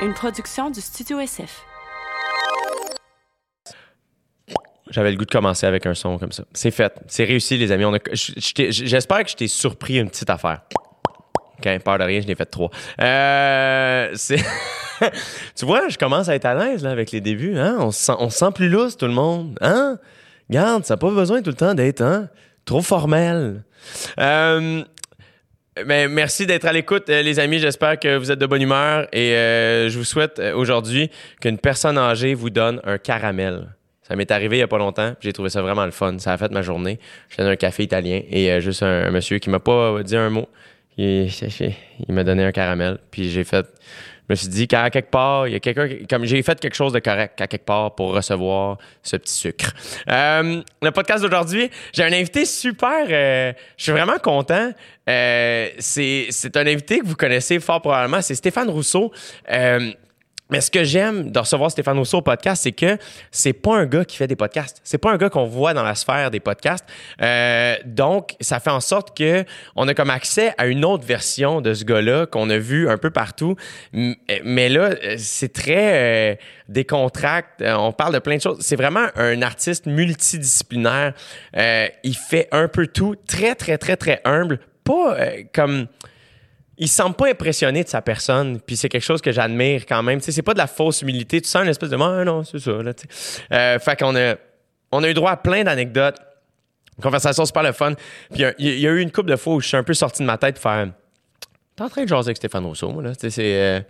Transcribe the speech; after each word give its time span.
une 0.00 0.14
production 0.14 0.70
du 0.70 0.80
Studio 0.80 1.18
SF. 1.18 1.64
J'avais 4.90 5.10
le 5.10 5.16
goût 5.16 5.24
de 5.24 5.30
commencer 5.30 5.66
avec 5.66 5.86
un 5.86 5.94
son 5.94 6.18
comme 6.18 6.32
ça. 6.32 6.44
C'est 6.54 6.70
fait. 6.70 6.94
C'est 7.08 7.24
réussi, 7.24 7.58
les 7.58 7.72
amis. 7.72 7.84
J'espère 8.12 9.24
que 9.24 9.30
je 9.30 9.36
t'ai 9.36 9.48
surpris 9.48 9.98
une 9.98 10.08
petite 10.08 10.30
affaire. 10.30 10.62
OK, 11.58 11.78
peur 11.82 11.98
de 11.98 12.04
rien, 12.04 12.20
je 12.20 12.26
l'ai 12.26 12.36
fait 12.36 12.46
trois. 12.46 12.70
Euh, 13.00 14.14
tu 15.56 15.66
vois, 15.66 15.88
je 15.88 15.98
commence 15.98 16.28
à 16.28 16.36
être 16.36 16.46
à 16.46 16.54
l'aise 16.54 16.86
avec 16.86 17.10
les 17.10 17.20
débuts. 17.20 17.58
Hein? 17.58 17.76
On, 17.80 17.90
se 17.90 18.00
sent, 18.00 18.14
on 18.18 18.30
se 18.30 18.38
sent 18.38 18.52
plus 18.54 18.68
lousse, 18.68 18.96
tout 18.96 19.06
le 19.06 19.12
monde. 19.12 19.58
Hein? 19.60 19.98
Garde, 20.48 20.84
ça 20.84 20.94
n'a 20.94 20.98
pas 20.98 21.10
besoin 21.10 21.42
tout 21.42 21.50
le 21.50 21.56
temps 21.56 21.74
d'être 21.74 22.00
hein? 22.00 22.28
trop 22.64 22.80
formel. 22.80 23.64
Euh, 24.18 24.84
ben, 25.84 26.10
merci 26.10 26.46
d'être 26.46 26.64
à 26.64 26.72
l'écoute, 26.72 27.08
euh, 27.10 27.22
les 27.22 27.38
amis. 27.38 27.58
J'espère 27.58 27.98
que 27.98 28.16
vous 28.16 28.30
êtes 28.30 28.38
de 28.38 28.46
bonne 28.46 28.62
humeur 28.62 29.06
et 29.12 29.34
euh, 29.34 29.88
je 29.88 29.98
vous 29.98 30.04
souhaite 30.04 30.38
euh, 30.38 30.54
aujourd'hui 30.54 31.10
qu'une 31.40 31.58
personne 31.58 31.98
âgée 31.98 32.34
vous 32.34 32.50
donne 32.50 32.80
un 32.84 32.98
caramel. 32.98 33.68
Ça 34.02 34.16
m'est 34.16 34.30
arrivé 34.30 34.56
il 34.56 34.60
y 34.60 34.62
a 34.62 34.68
pas 34.68 34.78
longtemps. 34.78 35.14
J'ai 35.20 35.32
trouvé 35.32 35.50
ça 35.50 35.60
vraiment 35.60 35.84
le 35.84 35.90
fun. 35.90 36.18
Ça 36.18 36.32
a 36.32 36.38
fait 36.38 36.50
ma 36.50 36.62
journée. 36.62 36.98
J'étais 37.28 37.42
dans 37.42 37.50
un 37.50 37.56
café 37.56 37.82
italien 37.82 38.22
et 38.30 38.60
juste 38.60 38.82
un, 38.82 39.06
un 39.06 39.10
monsieur 39.10 39.38
qui 39.38 39.50
m'a 39.50 39.58
pas 39.58 40.02
dit 40.02 40.16
un 40.16 40.30
mot. 40.30 40.48
Il, 40.96 41.28
il 42.08 42.14
m'a 42.14 42.24
donné 42.24 42.44
un 42.44 42.52
caramel. 42.52 42.98
Puis 43.10 43.28
j'ai 43.28 43.44
fait. 43.44 43.66
Me 44.28 44.34
suis 44.34 44.48
dit 44.48 44.68
qu'à 44.68 44.90
quelque 44.90 45.10
part, 45.10 45.46
il 45.46 45.54
y 45.54 45.56
a 45.56 45.60
quelqu'un. 45.60 45.88
Comme 46.08 46.24
j'ai 46.24 46.42
fait 46.42 46.58
quelque 46.60 46.74
chose 46.74 46.92
de 46.92 46.98
correct 46.98 47.40
à 47.40 47.46
quelque 47.46 47.64
part 47.64 47.94
pour 47.94 48.14
recevoir 48.14 48.78
ce 49.02 49.16
petit 49.16 49.32
sucre. 49.32 49.72
Euh, 50.10 50.62
le 50.82 50.90
podcast 50.90 51.22
d'aujourd'hui, 51.22 51.70
j'ai 51.92 52.04
un 52.04 52.12
invité 52.12 52.44
super. 52.44 53.06
euh, 53.08 53.52
je 53.76 53.82
suis 53.82 53.92
vraiment 53.92 54.18
content. 54.18 54.70
Euh, 55.08 55.68
c'est 55.78 56.56
un 56.56 56.66
invité 56.66 56.98
que 56.98 57.06
vous 57.06 57.16
connaissez 57.16 57.58
fort 57.60 57.80
probablement. 57.80 58.20
C'est 58.20 58.34
Stéphane 58.34 58.68
Rousseau. 58.68 59.12
Mais 60.50 60.60
ce 60.62 60.70
que 60.70 60.82
j'aime 60.82 61.30
de 61.30 61.38
recevoir 61.38 61.70
Stéphane 61.70 61.98
Rousseau 61.98 62.18
au 62.18 62.22
podcast, 62.22 62.62
c'est 62.62 62.72
que 62.72 62.96
c'est 63.30 63.52
pas 63.52 63.76
un 63.76 63.84
gars 63.86 64.04
qui 64.04 64.16
fait 64.16 64.26
des 64.26 64.36
podcasts. 64.36 64.80
C'est 64.82 64.96
pas 64.98 65.10
un 65.10 65.16
gars 65.18 65.28
qu'on 65.28 65.44
voit 65.44 65.74
dans 65.74 65.82
la 65.82 65.94
sphère 65.94 66.30
des 66.30 66.40
podcasts. 66.40 66.86
Euh, 67.20 67.76
donc, 67.84 68.34
ça 68.40 68.58
fait 68.58 68.70
en 68.70 68.80
sorte 68.80 69.16
que 69.16 69.44
on 69.76 69.86
a 69.88 69.94
comme 69.94 70.08
accès 70.10 70.54
à 70.56 70.66
une 70.66 70.84
autre 70.86 71.04
version 71.04 71.60
de 71.60 71.74
ce 71.74 71.84
gars-là 71.84 72.26
qu'on 72.26 72.48
a 72.48 72.56
vu 72.58 72.88
un 72.88 72.96
peu 72.96 73.10
partout. 73.10 73.56
M- 73.92 74.14
Mais 74.42 74.68
là, 74.70 74.90
euh, 75.04 75.16
c'est 75.18 75.52
très 75.52 76.32
euh, 76.32 76.34
décontracté. 76.68 77.66
Euh, 77.66 77.76
On 77.78 77.92
parle 77.92 78.14
de 78.14 78.18
plein 78.18 78.36
de 78.36 78.40
choses. 78.42 78.58
C'est 78.60 78.76
vraiment 78.76 79.06
un 79.16 79.42
artiste 79.42 79.86
multidisciplinaire. 79.86 81.12
Euh, 81.56 81.88
il 82.04 82.16
fait 82.16 82.48
un 82.52 82.68
peu 82.68 82.86
tout. 82.86 83.16
Très, 83.26 83.54
très, 83.54 83.76
très, 83.76 83.96
très 83.96 84.20
humble. 84.24 84.60
Pas 84.84 85.14
euh, 85.18 85.42
comme 85.52 85.86
il 86.78 86.88
semble 86.88 87.16
pas 87.16 87.28
impressionné 87.28 87.82
de 87.84 87.88
sa 87.88 88.00
personne, 88.00 88.60
puis 88.60 88.76
c'est 88.76 88.88
quelque 88.88 89.02
chose 89.02 89.20
que 89.20 89.32
j'admire 89.32 89.84
quand 89.86 90.02
même. 90.02 90.20
C'est 90.20 90.42
pas 90.42 90.52
de 90.54 90.58
la 90.58 90.66
fausse 90.68 91.02
humilité. 91.02 91.40
Tu 91.40 91.48
sens 91.48 91.62
une 91.64 91.68
espèce 91.70 91.90
de 91.90 91.96
ah, 92.00 92.24
non, 92.24 92.44
c'est 92.44 92.58
ça. 92.60 92.70
Là, 92.82 92.92
euh, 93.52 93.78
fait 93.78 93.98
qu'on 93.98 94.14
a, 94.16 94.34
on 94.92 95.02
a 95.02 95.08
eu 95.08 95.14
droit 95.14 95.32
à 95.32 95.36
plein 95.36 95.64
d'anecdotes, 95.64 96.16
une 96.96 97.02
conversation 97.02 97.44
super 97.44 97.62
le 97.64 97.72
fun. 97.72 97.94
Puis 98.32 98.42
il 98.58 98.78
y, 98.80 98.86
a- 98.86 98.90
eu 98.90 99.00
une 99.00 99.10
couple 99.10 99.30
de 99.30 99.36
fois 99.36 99.54
où 99.54 99.60
je 99.60 99.68
suis 99.68 99.76
un 99.76 99.82
peu 99.82 99.94
sorti 99.94 100.22
de 100.22 100.26
ma 100.26 100.38
tête 100.38 100.54
pour 100.54 100.62
faire. 100.62 100.88
T'es 101.76 101.82
en 101.84 101.88
train 101.88 102.04
de 102.04 102.08
jaser 102.08 102.28
avec 102.28 102.36
Stéphane 102.36 102.64
Rousseau, 102.64 102.90
moi, 102.90 103.02
là. 103.02 103.12
C'est. 103.18 103.32
euh, 103.38 103.80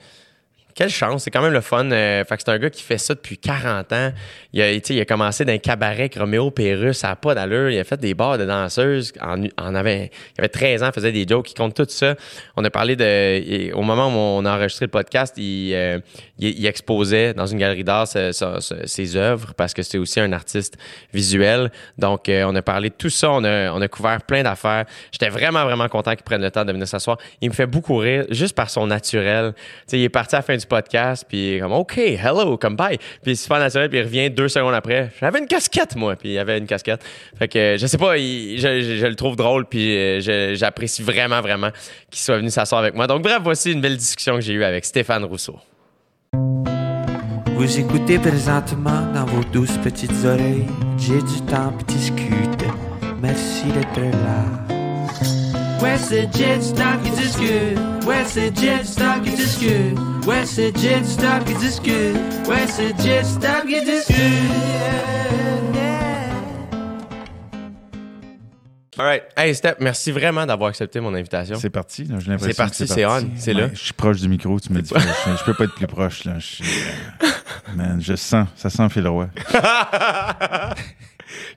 quelle 0.79 0.91
chance, 0.91 1.25
c'est 1.25 1.33
quand 1.33 1.43
même 1.43 1.53
le 1.53 1.61
fun. 1.61 1.91
Euh, 1.91 2.25
fait 2.25 2.37
c'est 2.39 2.51
un 2.51 2.59
gars 2.59 2.71
qui 2.71 2.84
fait 2.84 2.98
ça 2.98 3.12
depuis 3.12 3.37
40 3.37 3.93
ans. 3.93 4.12
Il 4.53 4.62
a, 4.62 4.71
il 4.71 5.01
a 5.01 5.05
commencé 5.05 5.45
dans 5.45 5.53
un 5.53 5.59
cabaret 5.59 6.03
avec 6.03 6.15
Roméo 6.15 6.53
Pérus, 6.53 6.98
ça 6.98 7.09
n'a 7.09 7.17
pas 7.17 7.34
d'allure. 7.34 7.71
Il 7.71 7.79
a 7.81 7.83
fait 7.83 7.98
des 7.98 8.15
bars 8.15 8.39
de 8.39 8.45
danseuses. 8.45 9.12
En, 9.21 9.75
avait, 9.75 10.12
il 10.37 10.41
avait 10.41 10.49
13 10.49 10.84
ans, 10.84 10.93
faisait 10.95 11.11
des 11.11 11.27
jokes, 11.27 11.51
il 11.51 11.55
compte 11.55 11.75
tout 11.75 11.87
ça. 11.89 12.15
On 12.56 12.65
a 12.65 12.71
parlé 12.71 12.95
de. 12.95 13.75
au 13.75 13.83
moment 13.83 14.06
où 14.06 14.39
on 14.39 14.45
a 14.45 14.55
enregistré 14.55 14.87
le 14.87 14.93
podcast, 14.93 15.34
il, 15.37 15.75
euh, 15.75 15.99
il, 16.39 16.65
exposait 16.65 17.34
dans 17.34 17.47
une 17.47 17.59
galerie 17.59 17.83
d'art 17.83 18.06
ses 18.06 19.17
œuvres 19.17 19.55
parce 19.55 19.75
que 19.75 19.83
c'est 19.83 19.99
aussi 19.99 20.21
un 20.21 20.33
artiste 20.33 20.79
visuel. 21.12 21.73
Donc, 21.99 22.28
euh, 22.28 22.45
on 22.47 22.55
a 22.55 22.62
parlé 22.62 22.91
de 22.91 22.95
tout 22.95 23.10
ça. 23.10 23.33
On 23.33 23.43
a, 23.43 23.72
on 23.72 23.81
a 23.81 23.89
couvert 23.89 24.22
plein 24.22 24.45
d'affaires. 24.45 24.84
J'étais 25.10 25.28
vraiment, 25.28 25.65
vraiment 25.65 25.89
content 25.89 26.15
qu'il 26.15 26.22
prenne 26.22 26.43
le 26.43 26.53
temps 26.53 26.65
de 26.65 26.71
venir 26.71 26.87
s'asseoir. 26.87 27.19
Il 27.41 27.49
me 27.49 27.55
fait 27.55 27.66
beaucoup 27.66 27.97
rire 27.97 28.27
juste 28.31 28.55
par 28.55 28.71
son 28.71 28.87
naturel. 28.87 29.55
Tu 29.56 29.62
sais, 29.89 29.99
il 29.99 30.05
est 30.05 30.09
parti 30.09 30.37
à 30.37 30.39
la 30.39 30.43
fin 30.43 30.56
du 30.56 30.68
podcast, 30.69 31.25
puis 31.29 31.59
comme 31.61 31.73
OK, 31.73 31.99
hello, 31.99 32.56
come 32.56 32.77
by. 32.77 32.99
Puis 33.23 33.37
super 33.37 33.59
naturel, 33.59 33.89
puis 33.89 33.99
il 33.99 34.03
revient 34.03 34.31
deux 34.31 34.49
secondes 34.49 34.75
après. 34.75 35.11
J'avais 35.21 35.39
une 35.41 35.47
casquette, 35.47 35.97
moi, 35.97 36.15
puis 36.17 36.34
il 36.34 36.39
avait 36.39 36.59
une 36.59 36.67
casquette. 36.67 37.03
Fait 37.39 37.49
que 37.49 37.77
je 37.79 37.87
sais 37.87 37.99
pas, 37.99 38.17
je, 38.17 38.56
je- 39.01 39.07
le 39.07 39.15
trouve 39.15 39.37
drôle, 39.37 39.65
puis 39.67 39.97
euh, 39.97 40.55
j'apprécie 40.55 41.03
vraiment, 41.03 41.41
vraiment 41.41 41.71
qu'il 42.11 42.21
soit 42.21 42.37
venu 42.37 42.51
s'asseoir 42.51 42.83
avec 42.83 42.95
moi. 42.95 43.07
Donc 43.07 43.23
bref, 43.23 43.39
voici 43.43 43.73
une 43.73 43.81
belle 43.81 43.97
discussion 43.97 44.34
que 44.37 44.41
j'ai 44.43 44.53
eue 44.53 44.65
avec 44.65 44.84
Stéphane 44.84 45.25
Rousseau. 45.25 45.59
Vous 47.57 47.81
écoutez 47.81 48.19
présentement 48.19 49.11
dans 49.12 49.25
vos 49.25 49.43
douces 49.53 49.77
petites 49.83 50.12
oreilles. 50.25 50.67
J'ai 50.97 51.19
du 51.19 51.41
temps 51.51 51.73
pour 51.73 51.83
discuter. 51.84 52.67
Merci 53.21 53.65
d'être 53.73 54.01
là. 54.12 54.78
Ouais, 55.83 55.97
c'est 55.99 56.28
Jet 56.37 56.61
Stop 56.61 57.03
qui 57.05 57.11
discute. 57.11 57.78
Ouais, 58.06 58.25
c'est 58.27 58.56
Jet 58.59 58.84
Stop 58.84 59.22
qui 59.25 59.31
discute. 59.31 59.99
Ouais, 60.27 60.44
c'est 60.44 60.77
Jet 60.77 61.05
Stop 61.05 61.44
qui 61.47 61.55
discute. 61.55 62.16
Ouais, 62.49 62.66
c'est 62.66 62.99
Jet 63.00 63.25
Stop 63.25 63.66
qui 63.66 63.84
discute. 63.84 64.19
All 68.99 69.05
right. 69.05 69.22
Hey, 69.37 69.55
Steph, 69.55 69.77
merci 69.78 70.11
vraiment 70.11 70.44
d'avoir 70.44 70.71
accepté 70.71 70.99
mon 70.99 71.15
invitation. 71.15 71.55
C'est 71.56 71.71
parti, 71.71 72.03
là, 72.05 72.16
j'ai 72.19 72.33
l'impression 72.33 72.50
C'est 72.50 72.56
parti, 72.56 72.83
que 72.84 72.93
c'est 72.93 73.06
on, 73.06 73.31
c'est 73.37 73.55
là. 73.55 73.69
Je 73.72 73.78
suis 73.78 73.93
proche 73.93 74.21
du 74.21 74.28
micro, 74.28 74.59
tu 74.59 74.72
me 74.72 74.83
dis. 74.83 74.93
je, 74.93 75.37
je 75.37 75.45
peux 75.45 75.55
pas 75.55 75.65
être 75.65 75.75
plus 75.77 75.87
proche, 75.87 76.25
là. 76.25 76.41
Je, 76.41 76.65
euh, 76.65 77.27
man, 77.77 78.00
je 78.03 78.16
sens, 78.16 78.49
ça 78.56 78.69
sent 78.71 78.89
Phil 78.89 79.06
Roy. 79.06 79.28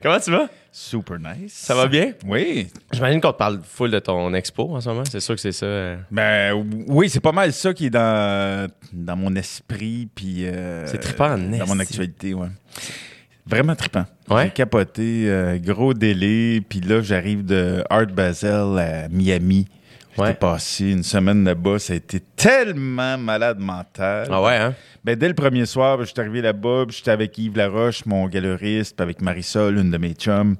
Comment 0.01 0.19
tu 0.19 0.31
vas? 0.31 0.49
Super 0.71 1.17
nice. 1.19 1.53
Ça 1.53 1.75
va 1.75 1.87
bien? 1.87 2.13
Oui. 2.25 2.67
J'imagine 2.91 3.19
qu'on 3.21 3.31
te 3.33 3.37
parle 3.37 3.59
full 3.63 3.91
de 3.91 3.99
ton 3.99 4.33
expo 4.33 4.75
en 4.75 4.81
ce 4.81 4.89
moment. 4.89 5.03
C'est 5.09 5.19
sûr 5.19 5.35
que 5.35 5.41
c'est 5.41 5.51
ça. 5.51 5.65
euh, 5.65 5.97
Ben 6.11 6.53
oui, 6.87 7.09
c'est 7.09 7.19
pas 7.19 7.31
mal 7.31 7.51
ça 7.53 7.73
qui 7.73 7.87
est 7.87 7.89
dans, 7.89 8.69
dans 8.93 9.15
mon 9.15 9.35
esprit, 9.35 10.07
puis 10.13 10.45
euh, 10.45 10.85
C'est 10.87 10.97
trippant 10.99 11.33
en 11.33 11.37
Dans 11.37 11.67
mon 11.67 11.79
esti. 11.79 11.81
actualité, 11.93 12.33
ouais. 12.33 12.47
Vraiment 13.45 13.75
trippant. 13.75 14.05
Ouais? 14.29 14.45
J'ai 14.45 14.51
capoté, 14.51 15.25
euh, 15.27 15.57
gros 15.57 15.93
délai, 15.93 16.61
puis 16.61 16.79
là, 16.79 17.01
j'arrive 17.01 17.43
de 17.45 17.83
Art 17.89 18.07
Basel 18.07 18.77
à 18.79 19.09
Miami. 19.09 19.67
J'étais 20.11 20.21
Ouais. 20.21 20.33
passé 20.33 20.91
une 20.91 21.03
semaine 21.03 21.43
là-bas, 21.45 21.79
ça 21.79 21.93
a 21.93 21.95
été 21.95 22.19
tellement 22.35 23.17
malade 23.17 23.59
mental. 23.59 24.27
Ah 24.29 24.41
ouais, 24.41 24.57
hein? 24.57 24.75
Ben, 25.03 25.15
dès 25.15 25.27
le 25.27 25.33
premier 25.33 25.65
soir, 25.65 25.97
ben, 25.97 26.03
je 26.03 26.11
suis 26.11 26.19
arrivé 26.19 26.41
là-bas, 26.41 26.85
puis 26.87 26.97
j'étais 26.97 27.11
avec 27.11 27.37
Yves 27.37 27.55
Laroche, 27.57 28.05
mon 28.05 28.27
galeriste, 28.27 28.95
puis 28.97 29.03
avec 29.03 29.21
Marisol, 29.21 29.77
une 29.77 29.89
de 29.91 29.97
mes 29.97 30.13
chums. 30.13 30.55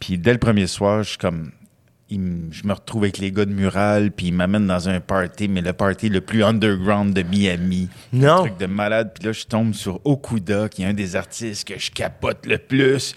Puis 0.00 0.18
dès 0.18 0.32
le 0.32 0.38
premier 0.38 0.66
soir, 0.66 1.02
je 1.02 1.10
suis 1.10 1.18
comme... 1.18 1.52
je 2.10 2.66
me 2.66 2.72
retrouve 2.72 3.04
avec 3.04 3.18
les 3.18 3.30
gars 3.30 3.44
de 3.44 3.52
Mural, 3.52 4.10
puis 4.10 4.26
ils 4.26 4.34
m'amènent 4.34 4.66
dans 4.66 4.88
un 4.88 4.98
party, 5.00 5.46
mais 5.48 5.60
le 5.60 5.72
party 5.72 6.08
le 6.08 6.20
plus 6.20 6.42
underground 6.42 7.14
de 7.14 7.22
Miami. 7.22 7.88
Non. 8.12 8.32
Un 8.32 8.38
truc 8.40 8.56
de 8.58 8.66
malade. 8.66 9.12
Puis 9.14 9.26
là, 9.26 9.32
je 9.32 9.44
tombe 9.44 9.72
sur 9.72 10.00
Okuda, 10.04 10.68
qui 10.68 10.82
est 10.82 10.86
un 10.86 10.94
des 10.94 11.14
artistes 11.16 11.68
que 11.68 11.78
je 11.78 11.90
capote 11.90 12.44
le 12.46 12.58
plus. 12.58 13.14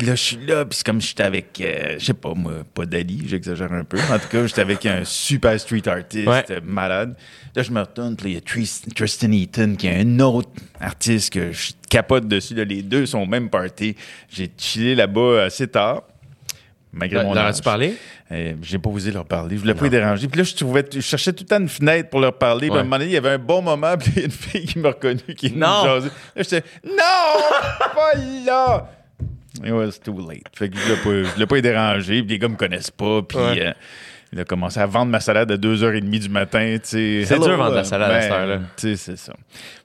Puis 0.00 0.08
là, 0.08 0.14
je 0.14 0.22
suis 0.22 0.46
là, 0.46 0.64
puis 0.64 0.78
c'est 0.78 0.86
comme 0.86 0.98
si 0.98 1.08
j'étais 1.08 1.24
avec, 1.24 1.60
euh, 1.60 1.96
je 1.98 2.04
sais 2.06 2.14
pas 2.14 2.32
moi, 2.34 2.52
pas 2.72 2.86
Dali, 2.86 3.22
j'exagère 3.26 3.70
un 3.70 3.84
peu. 3.84 3.98
En 4.10 4.18
tout 4.18 4.28
cas, 4.30 4.46
j'étais 4.46 4.62
avec 4.62 4.86
un 4.86 5.04
super 5.04 5.60
street 5.60 5.86
artist 5.86 6.26
Ouais. 6.26 6.42
euh, 6.50 6.60
malade. 6.64 7.14
Là, 7.54 7.62
je 7.62 7.70
me 7.70 7.80
retourne, 7.80 8.16
puis 8.16 8.30
il 8.30 8.34
y 8.34 8.38
a 8.38 8.40
Tris- 8.40 8.80
Tristan 8.96 9.30
Eaton, 9.30 9.74
qui 9.76 9.88
est 9.88 10.00
un 10.00 10.18
autre 10.20 10.48
artiste 10.80 11.34
que 11.34 11.52
je 11.52 11.72
capote 11.90 12.26
dessus. 12.26 12.54
Là, 12.54 12.64
les 12.64 12.80
deux 12.82 13.04
sont 13.04 13.18
au 13.18 13.26
même 13.26 13.50
party. 13.50 13.94
J'ai 14.30 14.50
chillé 14.56 14.94
là-bas 14.94 15.42
assez 15.44 15.68
tard. 15.68 16.04
Malgré 16.92 17.22
mon 17.22 17.34
Leur 17.34 17.44
as-tu 17.44 17.60
parlé? 17.62 17.94
Euh, 18.32 18.54
j'ai 18.62 18.78
pas 18.78 18.88
osé 18.90 19.12
leur 19.12 19.26
parler. 19.26 19.56
Je 19.56 19.60
voulais 19.60 19.74
pas 19.74 19.84
les 19.84 19.90
déranger. 19.90 20.26
Puis 20.28 20.38
là, 20.38 20.44
je 20.44 20.54
trouvais, 20.54 20.84
je 20.90 21.00
cherchais 21.00 21.32
tout 21.34 21.44
le 21.44 21.48
temps 21.48 21.60
une 21.60 21.68
fenêtre 21.68 22.08
pour 22.08 22.20
leur 22.20 22.36
parler. 22.38 22.68
Puis 22.68 22.76
à 22.78 22.80
un 22.80 22.84
moment 22.84 22.96
donné, 22.96 23.10
il 23.10 23.14
y 23.14 23.18
avait 23.18 23.30
un 23.30 23.38
bon 23.38 23.60
moment. 23.60 23.96
Puis 24.00 24.10
il 24.16 24.18
y 24.18 24.22
a 24.22 24.24
une 24.24 24.30
fille 24.32 24.64
qui 24.64 24.78
m'a 24.78 24.88
reconnu, 24.88 25.20
qui 25.36 25.46
est 25.48 25.54
Non. 25.56 25.84
Là, 25.84 26.00
j'étais, 26.36 26.62
non, 26.84 26.94
pas 27.94 28.14
là. 28.46 28.90
It 29.64 29.72
was 29.72 29.92
too 30.02 30.16
late. 30.28 30.42
Fait 30.54 30.68
que 30.68 30.76
je 30.76 30.82
voulais 30.82 30.96
pas, 30.96 31.28
je 31.28 31.34
voulais 31.34 31.46
pas 31.46 31.54
les 31.56 31.62
déranger. 31.62 32.20
Puis 32.22 32.30
les 32.30 32.38
gars 32.38 32.48
me 32.48 32.56
connaissent 32.56 32.90
pas. 32.90 33.22
Puis 33.22 33.38
Ouais. 33.38 33.66
euh, 33.66 33.72
il 34.32 34.40
a 34.40 34.44
commencé 34.44 34.78
à 34.80 34.86
vendre 34.86 35.10
ma 35.10 35.20
salade 35.20 35.50
à 35.50 35.56
2h30 35.56 36.18
du 36.20 36.28
matin. 36.28 36.76
tu 36.82 36.88
sais. 36.88 37.22
C'est 37.26 37.34
dur 37.38 37.48
de 37.48 37.52
vendre 37.54 37.74
la 37.74 37.80
euh, 37.80 37.84
salade 37.84 38.10
à 38.12 38.20
cette 38.22 38.30
heure-là. 38.32 38.58
Tu 38.76 38.88
sais, 38.88 38.96
c'est 38.96 39.16
ça. 39.18 39.34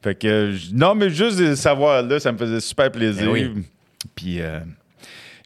Fait 0.04 0.16
que, 0.16 0.28
euh, 0.28 0.58
non, 0.74 0.94
mais 0.96 1.10
juste 1.10 1.40
de 1.40 1.56
savoir 1.56 2.04
là, 2.04 2.20
ça 2.20 2.32
me 2.32 2.38
faisait 2.38 2.60
super 2.60 2.92
plaisir. 2.92 3.26
Ben 3.26 3.32
oui. 3.32 3.52
Puis 4.16 4.40
euh, 4.42 4.60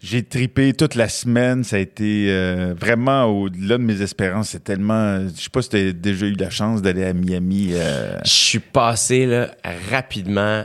j'ai 0.02 0.22
tripé 0.24 0.74
toute 0.74 0.96
la 0.96 1.08
semaine. 1.10 1.64
Ça 1.64 1.78
a 1.78 1.80
été 1.80 2.28
euh, 2.30 2.74
vraiment 2.78 3.24
au-delà 3.26 3.78
de 3.78 3.84
mes 3.84 4.02
espérances. 4.02 4.50
C'est 4.50 4.64
tellement. 4.64 5.20
Je 5.28 5.42
sais 5.44 5.50
pas 5.50 5.62
si 5.62 5.70
tu 5.70 5.78
as 5.78 5.92
déjà 5.94 6.26
eu 6.26 6.34
la 6.34 6.50
chance 6.50 6.81
d'aller 6.81 7.04
à 7.06 7.14
Miami. 7.14 7.70
euh, 7.74 8.18
Je 8.26 8.30
suis 8.30 8.60
passé 8.60 9.26
là, 9.26 9.52
rapidement, 9.92 10.64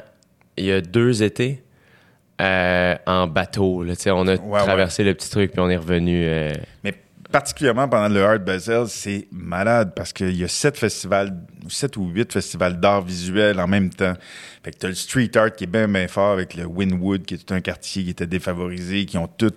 il 0.57 0.67
y 0.67 0.73
a 0.73 0.81
deux 0.81 1.23
étés, 1.23 1.63
euh, 2.41 2.97
en 3.07 3.27
bateau. 3.27 3.83
Là, 3.85 3.95
on 4.09 4.27
a 4.29 4.35
Ouais, 4.37 4.61
traversé 4.61 5.05
le 5.05 5.15
petit 5.15 5.31
truc, 5.31 5.53
puis 5.53 5.61
on 5.61 5.71
est 5.71 5.77
revenu. 5.77 6.25
euh, 6.27 6.53
mais 6.83 6.95
particulièrement 7.31 7.89
pendant 7.89 8.09
le 8.13 8.23
Art 8.25 8.39
Basel, 8.39 8.85
c'est 8.87 9.27
malade 9.33 9.93
parce 9.97 10.13
qu'il 10.13 10.37
y 10.37 10.45
a 10.45 10.49
sept 10.49 10.77
festivals, 10.79 11.35
sept 11.69 11.97
ou 11.97 12.07
huit 12.09 12.33
festivals 12.33 12.79
d'art 12.79 13.03
visuel 13.03 13.59
en 13.59 13.67
même 13.67 13.91
temps. 13.91 14.15
Fait 14.63 14.71
que 14.71 14.79
t'as 14.79 14.89
le 14.89 14.95
street 14.95 15.31
art 15.37 15.53
qui 15.53 15.65
est 15.65 15.67
bien, 15.69 15.89
bien 15.89 16.07
fort 16.09 16.33
avec 16.33 16.55
le 16.55 16.65
Winwood, 16.65 17.25
qui 17.25 17.35
est 17.35 17.39
tout 17.39 17.53
un 17.55 17.61
quartier 17.61 18.05
qui 18.05 18.11
était 18.11 18.27
défavorisé, 18.29 19.05
qui 19.05 19.19
ont 19.19 19.27
tout 19.27 19.53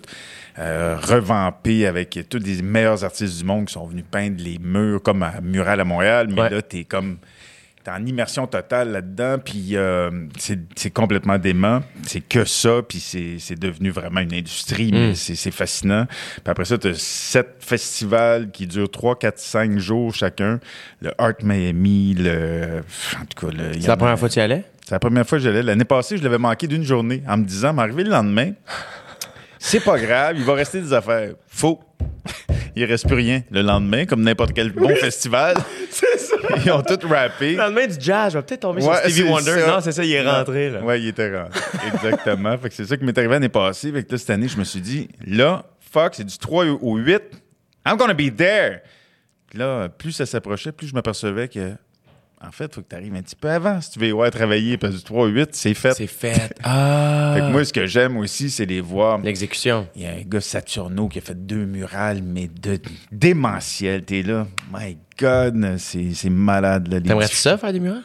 euh, 0.58 0.96
revampé 1.00 1.86
avec 1.86 2.18
tous 2.28 2.38
les 2.38 2.62
meilleurs 2.62 3.04
artistes 3.04 3.38
du 3.38 3.44
monde 3.44 3.66
qui 3.66 3.74
sont 3.74 3.86
venus 3.86 4.04
peindre 4.10 4.42
les 4.42 4.58
murs 4.58 5.00
comme 5.02 5.22
à 5.22 5.40
Mural 5.40 5.80
à 5.80 5.84
Montréal. 5.84 6.26
Mais 6.30 6.40
Ouais. 6.42 6.50
là, 6.50 6.62
t'es 6.62 6.82
comme 6.84 7.18
t'es 7.84 7.90
en 7.90 8.04
immersion 8.06 8.46
totale 8.46 8.90
là-dedans, 8.92 9.38
puis 9.42 9.70
euh, 9.76 10.10
c'est 10.76 10.90
complètement 10.90 11.38
dément. 11.38 11.80
C'est 12.04 12.20
que 12.20 12.44
ça, 12.44 12.80
puis 12.86 12.98
c'est 13.00 13.58
devenu 13.58 13.90
vraiment 13.90 14.20
une 14.20 14.34
industrie, 14.34 14.90
mais 14.92 15.14
c'est 15.14 15.34
c'est 15.34 15.50
fascinant. 15.50 16.06
Puis 16.08 16.42
après 16.50 16.64
ça, 16.64 16.76
t'as 16.78 16.94
sept 16.94 17.56
festivals 17.60 18.50
qui 18.50 18.66
durent 18.66 18.90
3, 18.90 19.18
4, 19.18 19.38
5 19.38 19.78
jours 19.78 20.14
chacun. 20.14 20.60
Le 21.00 21.12
Art 21.18 21.34
Miami, 21.42 22.14
le... 22.18 22.82
En 23.20 23.24
tout 23.24 23.46
cas, 23.46 23.52
le- 23.56 23.72
C'est 23.80 23.86
la 23.86 23.92
a- 23.92 23.96
première 23.96 24.18
fois 24.18 24.28
que 24.28 24.34
tu 24.34 24.40
y 24.40 24.42
allais? 24.42 24.64
c'est 24.84 24.94
la 24.94 24.98
première 25.00 25.26
fois 25.26 25.38
que 25.38 25.44
j'allais. 25.44 25.62
L'année 25.62 25.84
passée, 25.84 26.16
je 26.16 26.22
l'avais 26.22 26.38
manqué 26.38 26.66
d'une 26.66 26.82
journée 26.84 27.22
en 27.28 27.36
me 27.36 27.44
disant, 27.44 27.72
m'arriver 27.74 28.04
le 28.04 28.10
lendemain, 28.10 28.52
c'est 29.58 29.80
pas 29.84 29.98
grave, 29.98 30.36
il 30.38 30.44
va 30.44 30.54
rester 30.54 30.80
des 30.80 30.92
affaires. 30.92 31.32
Faux. 31.46 31.80
Il 32.76 32.84
reste 32.84 33.06
plus 33.08 33.16
rien 33.16 33.42
le 33.50 33.62
lendemain, 33.62 34.04
comme 34.06 34.22
n'importe 34.22 34.52
quel 34.52 34.70
bon 34.70 34.94
festival. 34.94 35.56
Ils 36.64 36.70
ont 36.72 36.82
tout 36.82 36.98
rappé. 37.08 37.52
Le 37.52 37.58
lendemain 37.58 37.86
du 37.86 37.96
jazz, 37.98 38.32
je 38.32 38.38
vais 38.38 38.44
peut-être 38.44 38.60
tomber 38.60 38.82
Ouais, 38.82 38.96
sur 39.02 39.10
Stevie 39.10 39.22
Wonder. 39.28 39.60
ça. 39.60 39.66
Non, 39.66 39.80
c'est 39.80 39.92
ça, 39.92 40.04
il 40.04 40.12
est 40.12 40.28
rentré. 40.28 40.70
Là. 40.70 40.80
Ouais, 40.82 41.00
il 41.00 41.08
était 41.08 41.36
rentré. 41.36 41.60
Exactement. 41.92 42.56
fait 42.58 42.68
que 42.68 42.74
c'est 42.74 42.84
ça 42.86 42.96
qui 42.96 43.04
m'est 43.04 43.16
arrivé 43.16 43.32
l'année 43.34 43.48
passée. 43.48 43.92
Fait 43.92 44.02
que 44.04 44.12
là, 44.12 44.18
cette 44.18 44.30
année, 44.30 44.48
je 44.48 44.56
me 44.58 44.64
suis 44.64 44.80
dit, 44.80 45.08
là, 45.26 45.64
fuck, 45.80 46.14
c'est 46.14 46.24
du 46.24 46.36
3 46.38 46.66
au 46.66 46.96
8. 46.96 47.22
I'm 47.86 47.96
gonna 47.96 48.14
be 48.14 48.34
there. 48.34 48.80
Puis 49.50 49.58
là, 49.58 49.88
plus 49.88 50.12
ça 50.12 50.26
s'approchait, 50.26 50.72
plus 50.72 50.88
je 50.88 50.94
m'apercevais 50.94 51.48
que, 51.48 51.72
en 52.40 52.50
fait, 52.52 52.66
il 52.66 52.74
faut 52.74 52.82
que 52.82 52.88
tu 52.90 52.94
arrives 52.96 53.14
un 53.14 53.22
petit 53.22 53.34
peu 53.34 53.48
avant 53.50 53.80
si 53.80 53.90
tu 53.92 53.98
veux 53.98 54.10
voir 54.12 54.30
travailler. 54.30 54.76
Parce 54.76 54.92
que 54.94 54.98
du 54.98 55.04
3 55.04 55.24
au 55.24 55.28
8, 55.28 55.48
c'est 55.54 55.74
fait. 55.74 55.92
C'est 55.94 56.06
fait. 56.06 56.54
Ah. 56.62 57.32
Fait 57.34 57.40
que 57.40 57.46
moi, 57.50 57.64
ce 57.64 57.72
que 57.72 57.86
j'aime 57.86 58.16
aussi, 58.18 58.50
c'est 58.50 58.64
les 58.66 58.80
voir. 58.80 59.18
L'exécution. 59.18 59.88
Il 59.96 60.02
y 60.02 60.06
a 60.06 60.10
un 60.10 60.22
gars 60.26 60.40
Saturno 60.40 61.08
qui 61.08 61.18
a 61.18 61.22
fait 61.22 61.46
deux 61.46 61.64
murales, 61.64 62.20
mais 62.22 62.48
de 62.48 62.78
démentiel. 63.12 64.02
T'es 64.04 64.22
là, 64.22 64.46
my 64.72 64.98
God, 65.18 65.76
c'est 65.78 66.30
malade. 66.30 66.88
Là, 66.92 67.00
T'aimerais-tu 67.00 67.36
ça, 67.36 67.58
faire 67.58 67.72
des 67.72 67.80
murales? 67.80 68.02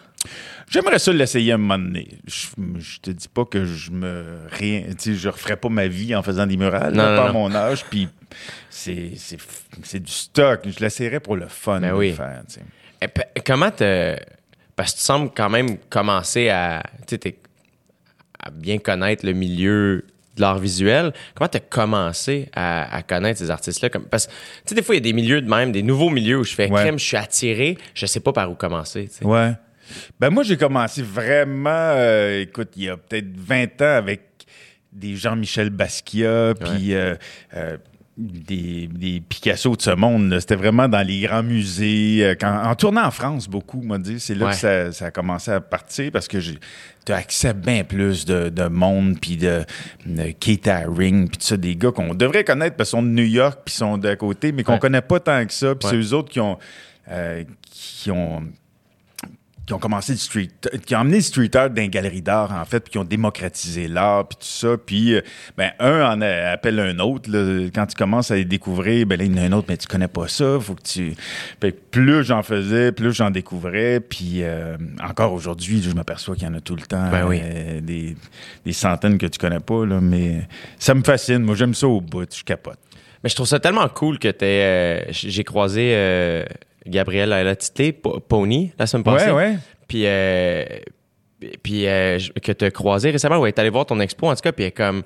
J'aimerais 0.69 0.97
ça 0.99 1.11
l'essayer 1.13 1.51
un 1.51 1.57
moment 1.57 1.77
donné. 1.77 2.07
Je, 2.25 2.47
je 2.79 2.99
te 2.99 3.11
dis 3.11 3.27
pas 3.27 3.45
que 3.45 3.65
je 3.65 3.91
me 3.91 4.37
rien, 4.49 4.85
je 5.05 5.29
referais 5.29 5.57
pas 5.57 5.69
ma 5.69 5.87
vie 5.87 6.15
en 6.15 6.23
faisant 6.23 6.47
des 6.47 6.57
murales, 6.57 6.93
Non, 6.93 7.03
là, 7.03 7.15
non, 7.15 7.21
pas 7.23 7.29
à 7.29 7.33
mon 7.33 7.53
âge. 7.53 7.85
Puis 7.85 8.07
c'est 8.69 9.09
du 9.99 10.11
stock. 10.11 10.61
Je 10.65 10.79
l'essayerais 10.79 11.19
pour 11.19 11.35
le 11.35 11.47
fun 11.47 11.79
Ben 11.81 11.91
de 11.91 11.97
oui. 11.97 12.09
le 12.09 12.15
faire. 12.15 12.41
Et 13.01 13.41
comment 13.45 13.69
te. 13.69 14.15
Parce 14.75 14.93
que 14.93 14.97
tu 14.97 15.03
sembles 15.03 15.31
quand 15.35 15.49
même 15.49 15.77
commencer 15.89 16.49
à. 16.49 16.81
Tu 16.99 17.03
sais, 17.11 17.17
t'es- 17.19 17.37
à 18.39 18.49
bien 18.49 18.77
connaître 18.79 19.25
le 19.25 19.33
milieu 19.33 20.05
de 20.35 20.41
l'art 20.41 20.57
visuel. 20.59 21.13
Comment 21.35 21.47
tu 21.47 21.57
as 21.57 21.61
commencé 21.61 22.49
à, 22.55 22.95
à 22.95 23.01
connaître 23.03 23.39
ces 23.39 23.51
artistes-là? 23.51 23.89
Comme, 23.89 24.05
parce 24.05 24.27
que, 24.27 24.31
tu 24.31 24.37
sais, 24.67 24.75
des 24.75 24.81
fois, 24.83 24.95
il 24.95 24.97
y 24.97 25.01
a 25.01 25.03
des 25.03 25.13
milieux 25.13 25.41
de 25.41 25.49
même, 25.49 25.71
des 25.71 25.83
nouveaux 25.83 26.09
milieux 26.09 26.39
où 26.39 26.43
je 26.43 26.53
fais 26.55 26.69
Ouais. 26.71 26.81
crème, 26.81 26.97
je 26.99 27.03
suis 27.05 27.17
attiré, 27.17 27.77
je 27.93 28.05
sais 28.05 28.19
pas 28.19 28.33
par 28.33 28.49
où 28.51 28.55
commencer. 28.55 29.07
tu 29.07 29.19
sais. 29.19 29.25
Ouais. 29.25 29.51
Ben 30.19 30.29
moi, 30.29 30.43
j'ai 30.43 30.57
commencé 30.57 31.01
vraiment, 31.03 31.69
euh, 31.69 32.41
écoute, 32.41 32.69
il 32.77 32.83
y 32.83 32.89
a 32.89 32.97
peut-être 32.97 33.27
20 33.35 33.81
ans 33.81 33.95
avec 33.97 34.21
des 34.91 35.15
Jean-Michel 35.15 35.69
Basquiat, 35.71 36.53
puis 36.59 36.93
euh, 36.93 37.15
euh, 37.55 37.77
des, 38.17 38.87
des 38.87 39.21
Picasso 39.27 39.75
de 39.75 39.81
ce 39.81 39.89
monde. 39.91 40.37
C'était 40.39 40.55
vraiment 40.55 40.87
dans 40.87 41.01
les 41.05 41.21
grands 41.21 41.41
musées. 41.43 42.19
euh, 42.23 42.35
quand- 42.39 42.63
en 42.69 42.75
tournant 42.75 43.05
en 43.05 43.11
France 43.11 43.47
beaucoup, 43.49 43.81
moi 43.81 43.97
dire, 43.97 44.17
c'est 44.19 44.35
là 44.35 44.45
Ouais. 44.47 44.51
que 44.51 44.57
ça, 44.57 44.91
ça 44.91 45.05
a 45.07 45.11
commencé 45.11 45.49
à 45.51 45.59
partir 45.61 46.11
parce 46.11 46.27
que 46.27 46.39
j'ai 46.39 46.59
tu 47.05 47.11
as 47.11 47.17
accès 47.17 47.49
à 47.49 47.53
bien 47.53 47.83
plus 47.83 48.23
de, 48.25 48.47
de 48.49 48.67
monde, 48.67 49.17
puis 49.19 49.35
de, 49.35 49.63
de 50.05 50.31
Kate 50.31 50.67
Haring, 50.67 51.27
puis 51.27 51.37
tout 51.37 51.45
ça, 51.45 51.57
des 51.57 51.75
gars 51.75 51.91
qu'on 51.91 52.13
devrait 52.13 52.43
connaître 52.45 52.77
parce 52.77 52.91
qu'ils 52.91 52.99
sont 52.99 53.03
de 53.03 53.09
New 53.09 53.25
York, 53.25 53.59
puis 53.65 53.73
sont 53.73 53.97
d'à 53.97 54.15
côté, 54.15 54.51
mais 54.53 54.63
qu'on 54.63 54.73
Ouais. 54.73 54.79
connaît 54.79 55.01
pas 55.01 55.19
tant 55.19 55.45
que 55.45 55.51
ça. 55.51 55.75
Puis 55.75 55.89
Ouais. 55.89 55.95
c'est 56.01 56.09
eux 56.09 56.13
autres 56.13 56.29
qui 56.29 56.39
ont, 56.39 56.57
euh, 57.11 57.43
qui 57.71 58.09
ont 58.11 58.43
qui 59.65 59.73
ont 59.73 59.79
commencé 59.79 60.11
le 60.11 60.17
street, 60.17 60.49
qui 60.85 60.93
ont 60.93 60.99
amené 60.99 61.17
le 61.17 61.21
street 61.21 61.55
art 61.55 61.69
dans 61.69 61.81
les 61.81 61.87
galeries 61.87 62.21
d'art, 62.21 62.51
en 62.51 62.65
fait, 62.65 62.81
puis 62.81 62.91
qui 62.91 62.97
ont 62.97 63.05
démocratisé 63.05 63.87
l'art, 63.87 64.27
puis 64.27 64.35
tout 64.41 64.45
ça. 64.45 64.75
Puis, 64.77 65.13
euh, 65.15 65.21
ben, 65.57 65.71
un 65.79 66.03
en 66.05 66.19
appelle 66.21 66.79
un 66.81 66.99
autre. 66.99 67.31
là. 67.31 67.69
Quand 67.73 67.85
tu 67.85 67.95
commences 67.95 68.29
à 68.29 68.35
les 68.35 68.43
découvrir, 68.43 69.05
ben 69.05 69.17
là, 69.17 69.23
il 69.23 69.33
y 69.33 69.39
en 69.39 69.43
a 69.43 69.45
un 69.45 69.51
autre, 69.53 69.67
mais 69.69 69.77
tu 69.77 69.87
connais 69.87 70.09
pas 70.09 70.27
ça. 70.27 70.59
Faut 70.59 70.75
que 70.75 70.81
tu. 70.81 71.13
Fait 71.61 71.71
que 71.71 71.77
plus 71.91 72.25
j'en 72.25 72.43
faisais, 72.43 72.91
plus 72.91 73.13
j'en 73.13 73.31
découvrais. 73.31 74.01
Puis, 74.01 74.43
euh, 74.43 74.75
encore 75.01 75.31
aujourd'hui, 75.31 75.81
je 75.81 75.91
m'aperçois 75.91 76.35
qu'il 76.35 76.43
y 76.45 76.51
en 76.51 76.55
a 76.55 76.59
tout 76.59 76.75
le 76.75 76.81
temps. 76.81 77.09
Ben 77.09 77.25
oui. 77.25 77.39
euh, 77.41 77.79
des, 77.79 78.17
des 78.65 78.73
centaines 78.73 79.17
que 79.17 79.27
tu 79.27 79.39
connais 79.39 79.61
pas, 79.61 79.85
là. 79.85 80.01
Mais 80.01 80.41
ça 80.77 80.93
me 80.93 81.03
fascine. 81.03 81.39
Moi, 81.39 81.55
j'aime 81.55 81.73
ça 81.73 81.87
au 81.87 82.01
bout. 82.01 82.27
Je 82.35 82.43
capote. 82.43 82.79
Mais 83.23 83.29
je 83.29 83.35
trouve 83.35 83.47
ça 83.47 83.61
tellement 83.61 83.87
cool 83.87 84.19
que 84.19 84.27
t'es. 84.27 84.45
euh, 84.45 85.11
j'ai 85.11 85.45
croisé 85.45 85.93
euh, 85.95 86.43
Gabriel 86.87 87.31
Alatité, 87.33 87.91
Po- 87.93 88.19
Pony, 88.19 88.71
la 88.77 88.87
semaine 88.87 89.03
passée. 89.03 89.31
Ouais, 89.31 89.51
ouais. 89.51 89.57
Puis, 89.87 90.03
euh, 90.05 90.63
puis 91.61 91.87
euh, 91.87 92.19
que 92.41 92.51
tu 92.51 92.65
as 92.65 92.71
croisé 92.71 93.11
récemment, 93.11 93.37
ou 93.37 93.45
elle 93.45 93.49
est 93.53 93.59
allée 93.59 93.69
voir 93.69 93.85
ton 93.85 93.99
expo, 93.99 94.27
en 94.27 94.35
tout 94.35 94.41
cas, 94.41 94.51
puis 94.51 94.65
elle, 94.65 94.71
comme, 94.73 95.03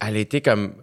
elle, 0.00 0.16
été 0.16 0.40
comme 0.40 0.74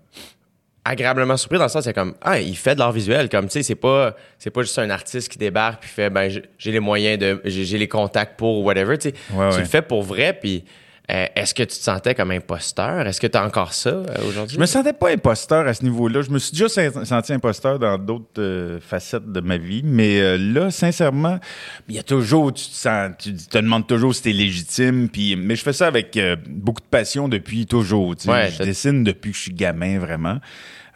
agréablement 0.86 1.38
surprise 1.38 1.60
dans 1.60 1.66
le 1.66 1.70
sens, 1.70 1.84
c'est 1.84 1.94
comme, 1.94 2.16
ah, 2.22 2.40
il 2.40 2.56
fait 2.58 2.74
de 2.74 2.80
l'art 2.80 2.92
visuel, 2.92 3.30
comme, 3.30 3.46
tu 3.46 3.52
sais, 3.54 3.64
c'est 3.64 3.76
pas, 3.76 4.16
c'est 4.38 4.50
pas 4.50 4.62
juste 4.62 4.80
un 4.80 4.90
artiste 4.90 5.30
qui 5.30 5.38
débarque 5.38 5.82
puis 5.82 5.90
fait, 5.90 6.10
ben, 6.10 6.30
j'ai- 6.58 6.72
les 6.72 6.80
moyens 6.80 7.20
de, 7.20 7.42
j'ai 7.46 7.66
j'ai 7.66 7.78
les 7.78 7.88
contacts 7.88 8.38
pour, 8.38 8.64
whatever, 8.64 8.98
tu 8.98 9.10
sais. 9.10 9.16
Ouais, 9.34 9.50
tu 9.50 9.56
ouais. 9.56 9.60
le 9.62 9.66
fais 9.66 9.82
pour 9.82 10.02
vrai, 10.04 10.34
puis 10.34 10.64
euh, 11.12 11.26
est-ce 11.36 11.54
que 11.54 11.64
tu 11.64 11.70
te 11.78 11.84
sentais 11.84 12.14
comme 12.16 12.32
imposteur? 12.32 13.08
Est-ce 13.08 13.20
que 13.20 13.28
tu 13.28 13.38
as 13.38 13.44
encore 13.46 13.74
ça 13.74 13.90
euh, 13.90 14.04
aujourd'hui? 14.28 14.56
Je 14.56 14.60
me 14.60 14.66
sentais 14.66 14.94
pas 14.94 15.10
imposteur 15.12 15.68
à 15.68 15.74
ce 15.74 15.84
niveau-là. 15.84 16.22
Je 16.22 16.30
me 16.30 16.40
suis 16.40 16.52
déjà 16.52 16.70
sen- 16.70 17.06
senti 17.06 17.34
imposteur 17.34 17.80
dans 17.80 17.98
d'autres 17.98 18.28
euh, 18.40 18.80
facettes 18.80 19.32
de 19.32 19.40
ma 19.40 19.58
vie, 19.58 19.82
mais 19.84 20.38
là, 20.38 20.70
sincèrement, 20.72 21.40
il 21.88 21.96
y 21.96 22.00
a 22.00 22.04
toujours, 22.04 22.54
tu 22.54 22.66
te 22.66 22.76
sens, 22.76 23.12
tu 23.18 23.34
te 23.34 23.58
demandes 23.58 23.88
toujours 23.88 24.14
si 24.14 24.22
t'es 24.22 24.32
légitime, 24.34 25.10
puis, 25.10 25.36
mais 25.36 25.56
je 25.56 25.64
fais 25.64 25.74
ça 25.74 25.88
avec 25.88 26.18
beaucoup 26.48 26.82
de 26.82 26.88
passion 26.90 27.28
depuis 27.28 27.66
toujours. 27.66 28.16
tu. 28.16 28.30
Ouais, 28.30 28.52
je 28.52 28.64
dessine 28.64 29.04
depuis 29.04 29.32
que 29.32 29.38
je 29.38 29.42
suis 29.44 29.54
gamin, 29.54 30.00
vraiment. 30.00 30.40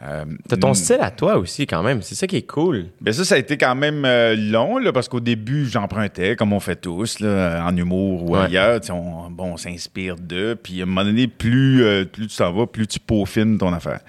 Euh, 0.04 0.24
T'as 0.48 0.56
ton 0.58 0.72
mm, 0.72 0.74
style 0.74 0.98
à 1.00 1.10
toi 1.10 1.36
aussi, 1.38 1.66
quand 1.66 1.82
même. 1.82 2.02
C'est 2.02 2.14
ça 2.14 2.26
qui 2.26 2.36
est 2.36 2.42
cool. 2.46 2.86
ben 3.00 3.12
ça, 3.12 3.24
ça 3.24 3.36
a 3.36 3.38
été 3.38 3.56
quand 3.56 3.74
même 3.74 4.04
euh, 4.04 4.36
long, 4.36 4.78
là, 4.78 4.92
parce 4.92 5.08
qu'au 5.08 5.20
début, 5.20 5.66
j'empruntais, 5.66 6.36
comme 6.36 6.52
on 6.52 6.60
fait 6.60 6.76
tous, 6.76 7.20
là, 7.20 7.64
en 7.66 7.74
humour 7.76 8.22
ou 8.24 8.34
Ouais. 8.36 8.42
ailleurs. 8.42 8.80
On, 8.90 9.30
bon, 9.30 9.52
on 9.52 9.56
s'inspire 9.56 10.16
d'eux. 10.16 10.56
Puis 10.62 10.80
à 10.80 10.82
un 10.82 10.86
moment 10.86 11.04
donné, 11.04 11.26
plus, 11.26 11.82
euh, 11.84 12.04
plus 12.04 12.26
tu 12.26 12.34
s'en 12.34 12.52
vas, 12.52 12.66
plus 12.66 12.86
tu 12.86 13.00
peaufines 13.00 13.56
ton 13.56 13.72
affaire. 13.72 14.00